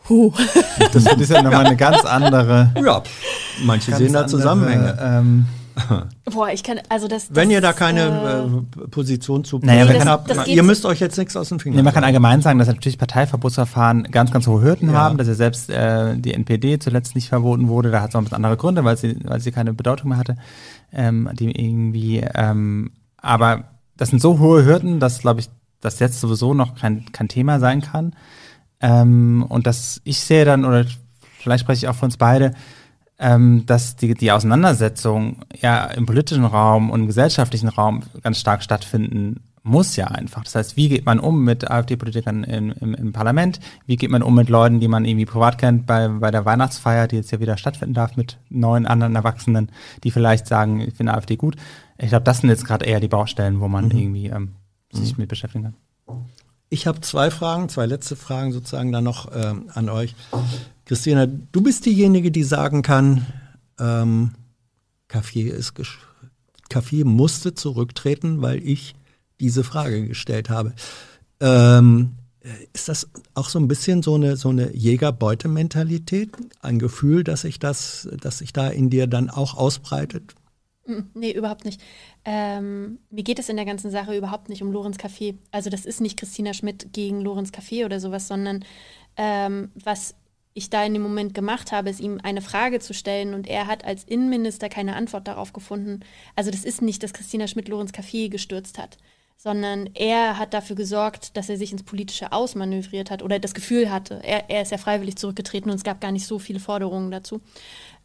Huh. 0.09 0.33
Das 0.91 1.06
ist 1.06 1.30
ja 1.32 1.41
nochmal 1.41 1.65
eine 1.65 1.77
ganz 1.77 2.03
andere. 2.03 2.73
Ja, 2.83 3.03
manche 3.64 3.91
ganz 3.91 3.99
sehen 4.03 4.14
da 4.14 4.22
andere, 4.22 4.38
Zusammenhänge. 4.38 4.98
Ähm, 5.01 5.45
Boah, 6.31 6.49
ich 6.49 6.63
kann, 6.63 6.79
also 6.89 7.07
das. 7.07 7.27
Wenn 7.31 7.49
das, 7.49 7.53
ihr 7.55 7.61
da 7.61 7.73
keine 7.73 8.01
äh, 8.77 8.83
äh, 8.83 8.87
Position 8.87 9.43
zu 9.43 9.59
Naja, 9.59 9.85
das- 9.85 10.05
habt, 10.05 10.29
das 10.29 10.47
ihr 10.47 10.63
müsst 10.63 10.85
euch 10.85 10.99
jetzt 10.99 11.17
nichts 11.17 11.35
aus 11.35 11.49
den 11.49 11.59
Fingern 11.59 11.77
Nee, 11.77 11.83
man 11.83 11.93
kann 11.93 12.03
allgemein 12.03 12.41
sagen, 12.41 12.59
dass 12.59 12.67
natürlich 12.67 12.97
Parteiverbotsverfahren 12.97 14.03
ganz, 14.03 14.31
ganz 14.31 14.47
hohe 14.47 14.61
Hürden 14.61 14.91
Ja. 14.91 14.95
haben, 14.99 15.17
dass 15.17 15.27
ja 15.27 15.33
selbst 15.33 15.69
äh, 15.69 16.15
die 16.17 16.33
NPD 16.33 16.79
zuletzt 16.79 17.15
nicht 17.15 17.29
verboten 17.29 17.67
wurde. 17.67 17.91
Da 17.91 18.01
hat 18.01 18.09
es 18.09 18.15
auch 18.15 18.19
ein 18.21 18.25
bisschen 18.25 18.35
andere 18.37 18.57
Gründe, 18.57 18.83
weil 18.83 18.97
sie, 18.97 19.17
weil 19.23 19.39
sie 19.39 19.51
keine 19.51 19.73
Bedeutung 19.73 20.09
mehr 20.09 20.17
hatte. 20.17 20.35
Ähm, 20.91 21.29
die 21.33 21.51
irgendwie, 21.51 22.19
ähm, 22.35 22.91
aber 23.17 23.65
das 23.97 24.09
sind 24.09 24.21
so 24.21 24.39
hohe 24.39 24.65
Hürden, 24.65 24.99
dass, 24.99 25.19
glaube 25.19 25.39
ich, 25.39 25.49
das 25.81 25.99
jetzt 25.99 26.19
sowieso 26.21 26.53
noch 26.53 26.75
kein, 26.75 27.11
kein 27.11 27.27
Thema 27.27 27.59
sein 27.59 27.81
kann. 27.81 28.15
Ähm, 28.81 29.45
und 29.47 29.65
dass 29.67 30.01
ich 30.03 30.19
sehe 30.19 30.45
dann, 30.45 30.65
oder 30.65 30.85
vielleicht 31.39 31.61
spreche 31.61 31.85
ich 31.85 31.87
auch 31.89 31.95
für 31.95 32.05
uns 32.05 32.17
beide, 32.17 32.53
ähm, 33.23 33.65
dass 33.65 33.95
die, 33.95 34.13
die 34.15 34.33
Auseinandersetzung 34.33 35.37
ja 35.61 35.85
im 35.85 36.05
politischen 36.05 36.43
Raum 36.43 36.91
und 36.91 37.01
im 37.01 37.07
gesellschaftlichen 37.07 37.69
Raum 37.69 38.03
ganz 38.21 38.37
stark 38.37 38.61
stattfinden 38.61 39.39
muss 39.65 39.95
ja 39.95 40.07
einfach. 40.07 40.43
Das 40.43 40.55
heißt, 40.55 40.75
wie 40.75 40.89
geht 40.89 41.05
man 41.05 41.21
um 41.21 41.41
mit 41.41 41.71
AfD-Politikern 41.71 42.43
im, 42.43 42.73
im, 42.81 42.93
im 42.93 43.13
Parlament? 43.13 43.61
Wie 43.85 43.95
geht 43.95 44.09
man 44.09 44.21
um 44.21 44.35
mit 44.35 44.49
Leuten, 44.49 44.81
die 44.81 44.89
man 44.89 45.05
irgendwie 45.05 45.25
privat 45.25 45.57
kennt 45.57 45.85
bei, 45.85 46.09
bei 46.09 46.31
der 46.31 46.43
Weihnachtsfeier, 46.43 47.07
die 47.07 47.15
jetzt 47.15 47.31
ja 47.31 47.39
wieder 47.39 47.55
stattfinden 47.55 47.93
darf 47.93 48.17
mit 48.17 48.39
neun 48.49 48.85
anderen 48.85 49.15
Erwachsenen, 49.15 49.71
die 50.03 50.11
vielleicht 50.11 50.45
sagen, 50.45 50.81
ich 50.81 50.93
finde 50.93 51.13
AfD 51.13 51.37
gut. 51.37 51.55
Ich 51.97 52.09
glaube, 52.09 52.25
das 52.25 52.39
sind 52.39 52.49
jetzt 52.49 52.65
gerade 52.65 52.83
eher 52.85 52.99
die 52.99 53.07
Baustellen, 53.07 53.61
wo 53.61 53.69
man 53.69 53.89
irgendwie 53.89 54.27
ähm, 54.27 54.55
sich 54.91 55.17
mit 55.17 55.29
beschäftigen 55.29 55.63
kann. 55.63 55.75
Ich 56.67 56.87
habe 56.87 56.99
zwei 56.99 57.31
Fragen, 57.31 57.69
zwei 57.69 57.85
letzte 57.85 58.17
Fragen 58.17 58.51
sozusagen 58.51 58.91
dann 58.91 59.05
noch 59.05 59.31
ähm, 59.33 59.69
an 59.73 59.87
euch. 59.87 60.13
Christina, 60.85 61.25
du 61.25 61.61
bist 61.61 61.85
diejenige, 61.85 62.31
die 62.31 62.43
sagen 62.43 62.81
kann, 62.81 63.25
ähm, 63.79 64.31
Kaffee 65.07 65.49
ist 65.49 65.73
Kaffee 66.69 67.03
musste 67.03 67.53
zurücktreten, 67.53 68.41
weil 68.41 68.65
ich 68.67 68.95
diese 69.39 69.63
Frage 69.63 70.07
gestellt 70.07 70.49
habe. 70.49 70.73
Ähm, 71.39 72.15
äh, 72.41 72.49
ist 72.73 72.89
das 72.89 73.09
auch 73.33 73.49
so 73.49 73.59
ein 73.59 73.67
bisschen 73.67 74.01
so 74.01 74.15
eine 74.15 74.37
so 74.37 74.49
eine 74.49 74.75
Jäger-Beute-Mentalität, 74.75 76.31
ein 76.61 76.79
Gefühl, 76.79 77.23
dass 77.23 77.41
sich 77.41 77.59
das, 77.59 78.09
dass 78.19 78.39
sich 78.39 78.53
da 78.53 78.69
in 78.69 78.89
dir 78.89 79.07
dann 79.07 79.29
auch 79.29 79.55
ausbreitet? 79.55 80.35
Mm, 80.85 81.01
Nee, 81.13 81.31
überhaupt 81.31 81.65
nicht. 81.65 81.81
Ähm, 82.25 82.99
mir 83.09 83.23
geht 83.23 83.39
es 83.39 83.49
in 83.49 83.55
der 83.55 83.65
ganzen 83.65 83.91
Sache 83.91 84.17
überhaupt 84.17 84.49
nicht 84.49 84.61
um 84.61 84.71
Lorenz 84.71 84.97
Café. 84.97 85.35
Also 85.51 85.69
das 85.69 85.85
ist 85.85 86.01
nicht 86.01 86.17
Christina 86.17 86.53
Schmidt 86.53 86.91
gegen 86.93 87.21
Lorenz 87.21 87.51
Café 87.51 87.85
oder 87.85 87.99
sowas, 87.99 88.27
sondern 88.27 88.65
ähm, 89.15 89.71
was 89.75 90.15
ich 90.53 90.69
da 90.69 90.85
in 90.85 90.93
dem 90.93 91.01
Moment 91.01 91.33
gemacht 91.33 91.72
habe, 91.72 91.90
ist 91.90 91.99
ihm 91.99 92.19
eine 92.22 92.41
Frage 92.41 92.80
zu 92.80 92.93
stellen 92.93 93.33
und 93.33 93.48
er 93.48 93.67
hat 93.67 93.85
als 93.85 94.03
Innenminister 94.03 94.69
keine 94.69 94.95
Antwort 94.95 95.27
darauf 95.27 95.53
gefunden. 95.53 96.01
Also 96.35 96.51
das 96.51 96.64
ist 96.64 96.82
nicht, 96.82 97.01
dass 97.03 97.14
Christina 97.14 97.48
Schmidt 97.48 97.69
Lorenz 97.69 97.91
Café 97.91 98.30
gestürzt 98.30 98.77
hat, 98.77 98.98
sondern 99.38 99.90
er 99.95 100.38
hat 100.38 100.53
dafür 100.53 100.75
gesorgt, 100.75 101.35
dass 101.35 101.49
er 101.49 101.57
sich 101.57 101.72
ins 101.72 101.83
politische 101.83 102.32
ausmanövriert 102.32 103.09
hat 103.09 103.23
oder 103.23 103.40
das 103.40 103.53
Gefühl 103.53 103.91
hatte. 103.91 104.22
Er, 104.23 104.49
er 104.49 104.61
ist 104.61 104.72
ja 104.72 104.77
freiwillig 104.77 105.15
zurückgetreten 105.15 105.72
und 105.72 105.77
es 105.77 105.83
gab 105.83 106.01
gar 106.01 106.11
nicht 106.11 106.27
so 106.27 106.38
viele 106.38 106.59
Forderungen 106.59 107.09
dazu. 107.09 107.41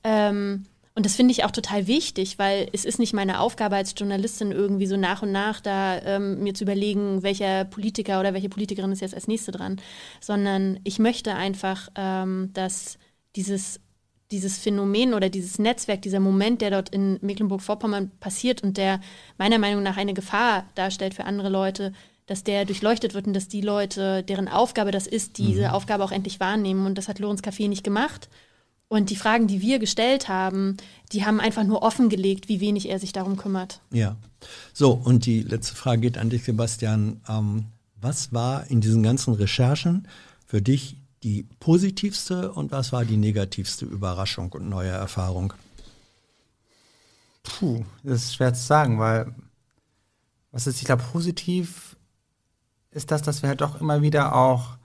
Ähm, 0.02 0.64
und 0.98 1.06
das 1.06 1.14
finde 1.14 1.30
ich 1.30 1.44
auch 1.44 1.52
total 1.52 1.86
wichtig, 1.86 2.40
weil 2.40 2.68
es 2.72 2.84
ist 2.84 2.98
nicht 2.98 3.12
meine 3.12 3.38
Aufgabe 3.38 3.76
als 3.76 3.94
Journalistin 3.96 4.50
irgendwie 4.50 4.88
so 4.88 4.96
nach 4.96 5.22
und 5.22 5.30
nach 5.30 5.60
da 5.60 6.02
ähm, 6.02 6.42
mir 6.42 6.54
zu 6.54 6.64
überlegen, 6.64 7.22
welcher 7.22 7.64
Politiker 7.66 8.18
oder 8.18 8.34
welche 8.34 8.48
Politikerin 8.48 8.90
ist 8.90 9.00
jetzt 9.00 9.14
als 9.14 9.28
nächste 9.28 9.52
dran, 9.52 9.80
sondern 10.20 10.80
ich 10.82 10.98
möchte 10.98 11.36
einfach, 11.36 11.88
ähm, 11.94 12.50
dass 12.52 12.98
dieses 13.36 13.78
dieses 14.32 14.58
Phänomen 14.58 15.14
oder 15.14 15.28
dieses 15.28 15.60
Netzwerk, 15.60 16.02
dieser 16.02 16.18
Moment, 16.18 16.62
der 16.62 16.72
dort 16.72 16.88
in 16.88 17.20
Mecklenburg-Vorpommern 17.22 18.10
passiert 18.18 18.64
und 18.64 18.76
der 18.76 19.00
meiner 19.38 19.58
Meinung 19.60 19.84
nach 19.84 19.96
eine 19.96 20.14
Gefahr 20.14 20.66
darstellt 20.74 21.14
für 21.14 21.26
andere 21.26 21.48
Leute, 21.48 21.92
dass 22.26 22.42
der 22.42 22.64
durchleuchtet 22.64 23.14
wird 23.14 23.28
und 23.28 23.34
dass 23.34 23.46
die 23.46 23.60
Leute, 23.60 24.24
deren 24.24 24.48
Aufgabe 24.48 24.90
das 24.90 25.06
ist, 25.06 25.38
diese 25.38 25.72
Aufgabe 25.74 26.02
auch 26.02 26.12
endlich 26.12 26.40
wahrnehmen. 26.40 26.86
Und 26.86 26.98
das 26.98 27.06
hat 27.06 27.20
Lorenz 27.20 27.40
Café 27.40 27.68
nicht 27.68 27.84
gemacht. 27.84 28.28
Und 28.88 29.10
die 29.10 29.16
Fragen, 29.16 29.46
die 29.46 29.60
wir 29.60 29.78
gestellt 29.78 30.28
haben, 30.28 30.78
die 31.12 31.24
haben 31.24 31.40
einfach 31.40 31.64
nur 31.64 31.82
offengelegt, 31.82 32.48
wie 32.48 32.60
wenig 32.60 32.88
er 32.88 32.98
sich 32.98 33.12
darum 33.12 33.36
kümmert. 33.36 33.80
Ja. 33.90 34.16
So, 34.72 34.92
und 34.92 35.26
die 35.26 35.42
letzte 35.42 35.74
Frage 35.74 36.00
geht 36.00 36.18
an 36.18 36.30
dich, 36.30 36.44
Sebastian. 36.44 37.20
Ähm, 37.28 37.66
was 38.00 38.32
war 38.32 38.66
in 38.70 38.80
diesen 38.80 39.02
ganzen 39.02 39.34
Recherchen 39.34 40.08
für 40.46 40.62
dich 40.62 40.96
die 41.22 41.46
positivste 41.60 42.52
und 42.52 42.70
was 42.70 42.92
war 42.92 43.04
die 43.04 43.16
negativste 43.16 43.84
Überraschung 43.84 44.52
und 44.52 44.68
neue 44.68 44.90
Erfahrung? 44.90 45.52
Puh, 47.42 47.84
das 48.02 48.24
ist 48.24 48.34
schwer 48.36 48.54
zu 48.54 48.64
sagen, 48.64 48.98
weil 48.98 49.34
was 50.52 50.66
ist, 50.66 50.78
ich 50.78 50.84
glaube, 50.84 51.02
positiv 51.12 51.96
ist 52.90 53.10
das, 53.10 53.22
dass 53.22 53.42
wir 53.42 53.48
halt 53.48 53.60
doch 53.60 53.80
immer 53.80 54.00
wieder 54.00 54.34
auch 54.34 54.76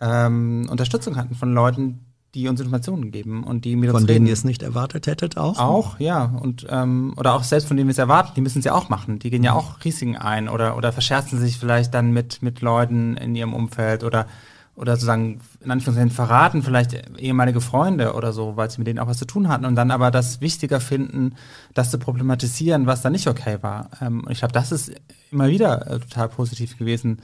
ähm, 0.00 0.68
Unterstützung 0.70 1.16
hatten 1.16 1.34
von 1.34 1.54
Leuten, 1.54 2.11
die 2.34 2.48
uns 2.48 2.60
Informationen 2.60 3.10
geben 3.10 3.44
und 3.44 3.64
die 3.64 3.76
mit 3.76 3.90
Von 3.90 4.06
denen 4.06 4.08
reden. 4.08 4.26
ihr 4.26 4.32
es 4.32 4.44
nicht 4.44 4.62
erwartet 4.62 5.06
hättet 5.06 5.36
auch? 5.36 5.58
Auch, 5.58 6.00
ja. 6.00 6.24
Und 6.24 6.66
ähm, 6.70 7.12
oder 7.16 7.34
auch 7.34 7.44
selbst 7.44 7.68
von 7.68 7.76
denen 7.76 7.88
wir 7.88 7.92
es 7.92 7.98
erwarten, 7.98 8.32
die 8.34 8.40
müssen 8.40 8.60
es 8.60 8.64
ja 8.64 8.74
auch 8.74 8.88
machen. 8.88 9.18
Die 9.18 9.30
gehen 9.30 9.44
ja 9.44 9.52
auch 9.52 9.84
Risiken 9.84 10.16
ein 10.16 10.48
oder 10.48 10.76
oder 10.76 10.92
verscherzen 10.92 11.38
sich 11.38 11.58
vielleicht 11.58 11.92
dann 11.92 12.12
mit 12.12 12.42
mit 12.42 12.62
Leuten 12.62 13.16
in 13.16 13.34
ihrem 13.34 13.52
Umfeld 13.52 14.02
oder 14.02 14.26
oder 14.74 14.96
sozusagen 14.96 15.40
in 15.60 15.70
Anführungszeichen 15.70 16.10
verraten 16.10 16.62
vielleicht 16.62 17.18
ehemalige 17.18 17.60
Freunde 17.60 18.14
oder 18.14 18.32
so, 18.32 18.56
weil 18.56 18.70
sie 18.70 18.78
mit 18.78 18.86
denen 18.86 18.98
auch 18.98 19.06
was 19.06 19.18
zu 19.18 19.26
tun 19.26 19.48
hatten 19.48 19.66
und 19.66 19.74
dann 19.74 19.90
aber 19.90 20.10
das 20.10 20.40
wichtiger 20.40 20.80
finden, 20.80 21.34
das 21.74 21.90
zu 21.90 21.98
problematisieren, 21.98 22.86
was 22.86 23.02
da 23.02 23.10
nicht 23.10 23.26
okay 23.28 23.58
war. 23.60 23.90
Ähm, 24.00 24.24
ich 24.30 24.38
glaube, 24.38 24.52
das 24.54 24.72
ist 24.72 24.92
immer 25.30 25.48
wieder 25.48 25.86
äh, 25.86 25.98
total 25.98 26.30
positiv 26.30 26.78
gewesen. 26.78 27.18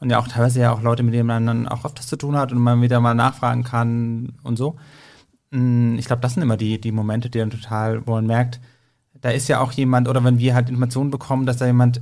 Und 0.00 0.10
ja 0.10 0.18
auch 0.18 0.28
teilweise 0.28 0.60
ja 0.60 0.72
auch 0.72 0.82
Leute, 0.82 1.02
mit 1.02 1.14
denen 1.14 1.26
man 1.26 1.46
dann 1.46 1.68
auch 1.68 1.84
oft 1.84 1.98
das 1.98 2.06
zu 2.08 2.16
tun 2.16 2.36
hat 2.36 2.52
und 2.52 2.58
man 2.58 2.80
wieder 2.82 3.00
mal 3.00 3.14
nachfragen 3.14 3.64
kann 3.64 4.32
und 4.42 4.56
so. 4.56 4.76
Mm, 5.50 5.96
Ich 5.98 6.06
glaube, 6.06 6.22
das 6.22 6.34
sind 6.34 6.42
immer 6.42 6.56
die, 6.56 6.80
die 6.80 6.92
Momente, 6.92 7.30
die 7.30 7.38
dann 7.38 7.50
total, 7.50 8.06
wo 8.06 8.12
man 8.12 8.26
merkt, 8.26 8.60
da 9.20 9.30
ist 9.30 9.48
ja 9.48 9.60
auch 9.60 9.72
jemand, 9.72 10.08
oder 10.08 10.24
wenn 10.24 10.38
wir 10.38 10.54
halt 10.54 10.70
Informationen 10.70 11.10
bekommen, 11.10 11.46
dass 11.46 11.58
da 11.58 11.66
jemand, 11.66 12.00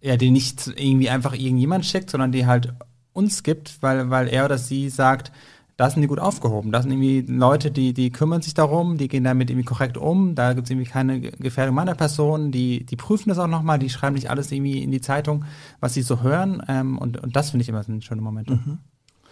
ja, 0.00 0.16
die 0.16 0.30
nicht 0.30 0.68
irgendwie 0.68 1.10
einfach 1.10 1.34
irgendjemand 1.34 1.84
schickt, 1.86 2.10
sondern 2.10 2.32
die 2.32 2.46
halt 2.46 2.74
uns 3.12 3.42
gibt, 3.42 3.82
weil, 3.82 4.10
weil 4.10 4.28
er 4.28 4.44
oder 4.44 4.58
sie 4.58 4.88
sagt, 4.90 5.32
da 5.76 5.90
sind 5.90 6.00
die 6.02 6.08
gut 6.08 6.18
aufgehoben. 6.18 6.72
Das 6.72 6.84
sind 6.84 6.92
irgendwie 6.92 7.20
Leute, 7.30 7.70
die, 7.70 7.92
die 7.92 8.10
kümmern 8.10 8.40
sich 8.42 8.54
darum, 8.54 8.96
die 8.96 9.08
gehen 9.08 9.24
damit 9.24 9.50
irgendwie 9.50 9.66
korrekt 9.66 9.98
um, 9.98 10.34
da 10.34 10.54
gibt 10.54 10.66
es 10.66 10.70
irgendwie 10.70 10.88
keine 10.90 11.20
Ge- 11.20 11.32
Gefährdung 11.38 11.74
meiner 11.74 11.94
Person, 11.94 12.50
die, 12.50 12.84
die 12.86 12.96
prüfen 12.96 13.28
das 13.28 13.38
auch 13.38 13.46
nochmal, 13.46 13.78
die 13.78 13.90
schreiben 13.90 14.14
nicht 14.14 14.30
alles 14.30 14.50
irgendwie 14.52 14.82
in 14.82 14.90
die 14.90 15.00
Zeitung, 15.02 15.44
was 15.80 15.92
sie 15.94 16.02
so 16.02 16.22
hören. 16.22 16.62
Ähm, 16.68 16.96
und, 16.98 17.22
und 17.22 17.36
das 17.36 17.50
finde 17.50 17.62
ich 17.62 17.68
immer 17.68 17.82
so 17.82 17.92
ein 17.92 18.00
schöner 18.02 18.22
Moment. 18.22 18.50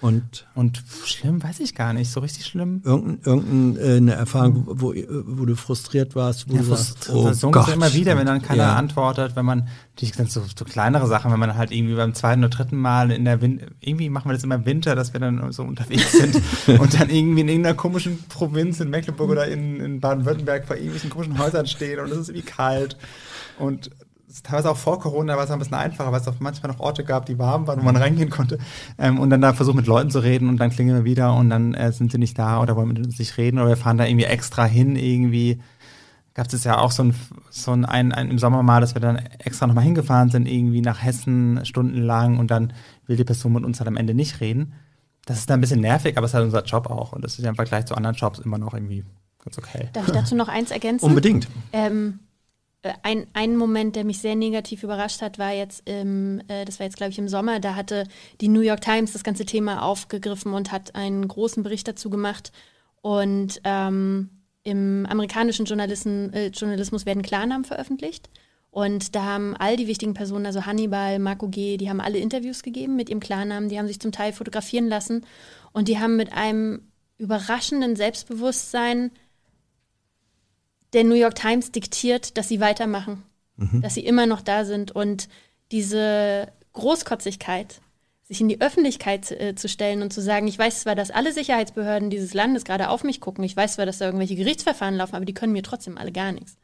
Und 0.04 0.46
Und 0.54 0.82
schlimm 1.06 1.42
weiß 1.42 1.60
ich 1.60 1.74
gar 1.74 1.94
nicht, 1.94 2.10
so 2.10 2.20
richtig 2.20 2.44
schlimm. 2.44 2.82
irgendeine 2.84 3.24
irgendein, 3.24 4.08
äh, 4.08 4.12
Erfahrung, 4.12 4.64
wo, 4.66 4.92
wo, 4.94 5.44
du 5.46 5.56
frustriert 5.56 6.14
warst, 6.14 6.46
wo 6.50 6.56
Ja, 6.56 6.60
du 6.60 6.66
sagst, 6.66 7.08
oh 7.10 7.22
Frustration 7.22 7.52
Gott. 7.52 7.68
immer 7.72 7.94
wieder, 7.94 8.14
wenn 8.18 8.26
dann 8.26 8.42
keiner 8.42 8.64
Ja. 8.64 8.76
antwortet, 8.76 9.34
wenn 9.34 9.46
man, 9.46 9.66
natürlich 9.94 10.14
sind 10.14 10.30
so, 10.30 10.42
so 10.54 10.66
kleinere 10.66 11.06
Sachen, 11.06 11.32
wenn 11.32 11.40
man 11.40 11.56
halt 11.56 11.70
irgendwie 11.72 11.94
beim 11.94 12.12
zweiten 12.12 12.40
oder 12.44 12.50
dritten 12.54 12.76
Mal 12.76 13.12
in 13.12 13.24
der 13.24 13.40
Winter, 13.40 13.64
irgendwie 13.80 14.10
machen 14.10 14.28
wir 14.28 14.34
das 14.34 14.44
immer 14.44 14.56
im 14.56 14.66
Winter, 14.66 14.94
dass 14.94 15.14
wir 15.14 15.20
dann 15.20 15.50
so 15.52 15.62
unterwegs 15.62 16.12
sind 16.12 16.38
und 16.78 17.00
dann 17.00 17.08
irgendwie 17.08 17.40
in 17.40 17.48
irgendeiner 17.48 17.74
komischen 17.74 18.22
Provinz 18.28 18.80
in 18.80 18.90
Mecklenburg 18.90 19.30
oder 19.30 19.48
in, 19.48 19.80
in 19.80 20.00
Baden-Württemberg 20.00 20.66
vor 20.66 20.76
irgendwelchen 20.76 21.08
komischen 21.08 21.38
Häusern 21.38 21.66
stehen 21.66 21.98
und 22.00 22.12
es 22.12 22.18
ist 22.18 22.28
irgendwie 22.28 22.44
kalt 22.46 22.98
und 23.58 23.88
teilweise 24.42 24.70
auch 24.70 24.76
vor 24.76 24.98
Corona 24.98 25.36
war 25.36 25.44
es 25.44 25.50
ein 25.50 25.58
bisschen 25.58 25.74
einfacher, 25.74 26.10
weil 26.10 26.20
es 26.20 26.28
auch 26.28 26.34
manchmal 26.40 26.72
noch 26.72 26.80
Orte 26.80 27.04
gab, 27.04 27.26
die 27.26 27.38
warm 27.38 27.66
waren, 27.66 27.80
wo 27.80 27.84
man 27.84 27.96
reingehen 27.96 28.30
konnte. 28.30 28.58
Ähm, 28.98 29.18
und 29.18 29.30
dann 29.30 29.40
da 29.40 29.52
versucht 29.52 29.76
mit 29.76 29.86
Leuten 29.86 30.10
zu 30.10 30.18
reden 30.18 30.48
und 30.48 30.58
dann 30.58 30.70
klingeln 30.70 30.98
wir 30.98 31.04
wieder 31.04 31.34
und 31.34 31.50
dann 31.50 31.74
äh, 31.74 31.92
sind 31.92 32.12
sie 32.12 32.18
nicht 32.18 32.38
da 32.38 32.60
oder 32.60 32.76
wollen 32.76 32.88
mit 32.88 32.98
uns 32.98 33.18
nicht 33.18 33.36
reden 33.38 33.58
oder 33.58 33.68
wir 33.68 33.76
fahren 33.76 33.98
da 33.98 34.06
irgendwie 34.06 34.24
extra 34.24 34.64
hin 34.64 34.96
irgendwie 34.96 35.60
gab 36.34 36.52
es 36.52 36.64
ja 36.64 36.78
auch 36.78 36.90
so 36.90 37.04
ein, 37.04 37.14
so 37.50 37.70
ein, 37.70 37.84
ein, 37.84 38.12
ein 38.12 38.30
im 38.30 38.38
Sommer 38.38 38.62
mal, 38.62 38.80
dass 38.80 38.94
wir 38.94 39.00
dann 39.00 39.16
extra 39.38 39.66
nochmal 39.66 39.84
hingefahren 39.84 40.30
sind, 40.30 40.46
irgendwie 40.46 40.80
nach 40.80 41.02
Hessen 41.02 41.64
stundenlang 41.64 42.38
und 42.38 42.50
dann 42.50 42.72
will 43.06 43.16
die 43.16 43.24
Person 43.24 43.52
mit 43.52 43.64
uns 43.64 43.78
halt 43.78 43.88
am 43.88 43.96
Ende 43.96 44.14
nicht 44.14 44.40
reden. 44.40 44.74
Das 45.26 45.38
ist 45.38 45.48
dann 45.48 45.58
ein 45.58 45.60
bisschen 45.60 45.80
nervig, 45.80 46.18
aber 46.18 46.26
es 46.26 46.32
ist 46.32 46.34
halt 46.34 46.44
unser 46.44 46.64
Job 46.64 46.90
auch 46.90 47.12
und 47.12 47.22
das 47.24 47.38
ist 47.38 47.44
ja 47.44 47.50
im 47.50 47.56
Vergleich 47.56 47.86
zu 47.86 47.94
anderen 47.94 48.16
Jobs 48.16 48.40
immer 48.40 48.58
noch 48.58 48.74
irgendwie 48.74 49.04
ganz 49.42 49.58
okay. 49.58 49.88
Darf 49.92 50.08
ich 50.08 50.12
dazu 50.12 50.34
noch 50.34 50.48
eins 50.48 50.70
ergänzen? 50.70 51.06
Unbedingt. 51.06 51.48
Ähm, 51.72 52.18
äh, 52.18 52.23
ein, 53.02 53.26
ein 53.32 53.56
Moment, 53.56 53.96
der 53.96 54.04
mich 54.04 54.20
sehr 54.20 54.36
negativ 54.36 54.82
überrascht 54.82 55.22
hat, 55.22 55.38
war 55.38 55.52
jetzt 55.52 55.88
im, 55.88 56.40
äh, 56.48 56.64
das 56.64 56.78
war 56.78 56.86
jetzt 56.86 56.96
glaube 56.96 57.10
ich 57.10 57.18
im 57.18 57.28
Sommer, 57.28 57.60
da 57.60 57.74
hatte 57.74 58.04
die 58.40 58.48
New 58.48 58.60
York 58.60 58.80
Times 58.80 59.12
das 59.12 59.24
ganze 59.24 59.46
Thema 59.46 59.82
aufgegriffen 59.82 60.52
und 60.52 60.72
hat 60.72 60.94
einen 60.94 61.26
großen 61.26 61.62
Bericht 61.62 61.88
dazu 61.88 62.10
gemacht. 62.10 62.52
Und 63.00 63.60
ähm, 63.64 64.30
im 64.62 65.06
amerikanischen 65.08 65.66
äh, 65.66 66.46
Journalismus 66.46 67.06
werden 67.06 67.22
Klarnamen 67.22 67.64
veröffentlicht. 67.64 68.30
Und 68.70 69.14
da 69.14 69.22
haben 69.22 69.54
all 69.56 69.76
die 69.76 69.86
wichtigen 69.86 70.14
Personen, 70.14 70.46
also 70.46 70.66
Hannibal, 70.66 71.20
Marco 71.20 71.48
G., 71.48 71.76
die 71.76 71.88
haben 71.88 72.00
alle 72.00 72.18
Interviews 72.18 72.62
gegeben 72.64 72.96
mit 72.96 73.08
ihrem 73.08 73.20
Klarnamen, 73.20 73.68
die 73.68 73.78
haben 73.78 73.86
sich 73.86 74.00
zum 74.00 74.10
Teil 74.10 74.32
fotografieren 74.32 74.88
lassen 74.88 75.24
und 75.72 75.86
die 75.86 76.00
haben 76.00 76.16
mit 76.16 76.32
einem 76.32 76.80
überraschenden 77.16 77.94
Selbstbewusstsein 77.94 79.12
der 80.94 81.04
New 81.04 81.14
York 81.14 81.34
Times 81.34 81.72
diktiert, 81.72 82.38
dass 82.38 82.48
sie 82.48 82.60
weitermachen, 82.60 83.22
dass 83.82 83.94
sie 83.94 84.04
immer 84.06 84.26
noch 84.26 84.40
da 84.40 84.64
sind 84.64 84.92
und 84.92 85.28
diese 85.70 86.48
Großkotzigkeit, 86.72 87.80
sich 88.24 88.40
in 88.40 88.48
die 88.48 88.60
Öffentlichkeit 88.60 89.30
äh, 89.30 89.54
zu 89.54 89.68
stellen 89.68 90.02
und 90.02 90.12
zu 90.12 90.22
sagen, 90.22 90.46
ich 90.48 90.58
weiß 90.58 90.80
zwar, 90.80 90.94
dass 90.94 91.10
alle 91.10 91.32
Sicherheitsbehörden 91.32 92.08
dieses 92.10 92.32
Landes 92.32 92.64
gerade 92.64 92.88
auf 92.88 93.04
mich 93.04 93.20
gucken, 93.20 93.44
ich 93.44 93.56
weiß 93.56 93.74
zwar, 93.74 93.86
dass 93.86 93.98
da 93.98 94.06
irgendwelche 94.06 94.36
Gerichtsverfahren 94.36 94.96
laufen, 94.96 95.14
aber 95.14 95.26
die 95.26 95.34
können 95.34 95.52
mir 95.52 95.62
trotzdem 95.62 95.98
alle 95.98 96.10
gar 96.10 96.32
nichts. 96.32 96.56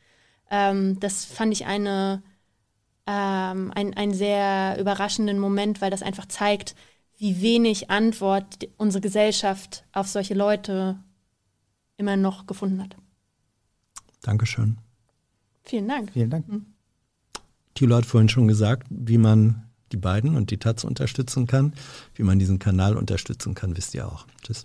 Ähm, 0.50 0.99
das 1.00 1.25
fand 1.25 1.52
ich 1.52 1.67
eine, 1.67 2.23
ähm, 3.07 3.73
ein, 3.75 3.94
einen 3.94 4.15
sehr 4.15 4.78
überraschenden 4.81 5.39
Moment, 5.39 5.81
weil 5.81 5.91
das 5.91 6.02
einfach 6.02 6.26
zeigt, 6.26 6.75
wie 7.18 7.42
wenig 7.42 7.91
Antwort 7.91 8.67
unsere 8.78 9.02
Gesellschaft 9.02 9.84
auf 9.92 10.09
solche 10.09 10.34
Leute 10.34 10.99
immer 11.99 12.17
noch 12.17 12.47
gefunden 12.47 12.83
hat. 12.83 12.97
Dankeschön. 14.23 14.78
Vielen 15.62 15.89
Dank. 15.89 16.12
Vielen 16.12 16.31
Dank. 16.31 16.47
Thilo 17.74 17.97
hat 17.97 18.07
vorhin 18.07 18.28
schon 18.28 18.49
gesagt, 18.49 18.86
wie 18.90 19.18
man 19.18 19.70
die 19.92 19.97
beiden 19.97 20.36
und 20.36 20.50
die 20.50 20.58
Taz 20.58 20.84
unterstützen 20.84 21.47
kann. 21.47 21.74
Wie 22.15 22.23
man 22.23 22.39
diesen 22.39 22.58
Kanal 22.58 22.97
unterstützen 22.97 23.55
kann, 23.55 23.76
wisst 23.76 23.94
ihr 23.94 24.07
auch. 24.07 24.26
Tschüss. 24.42 24.65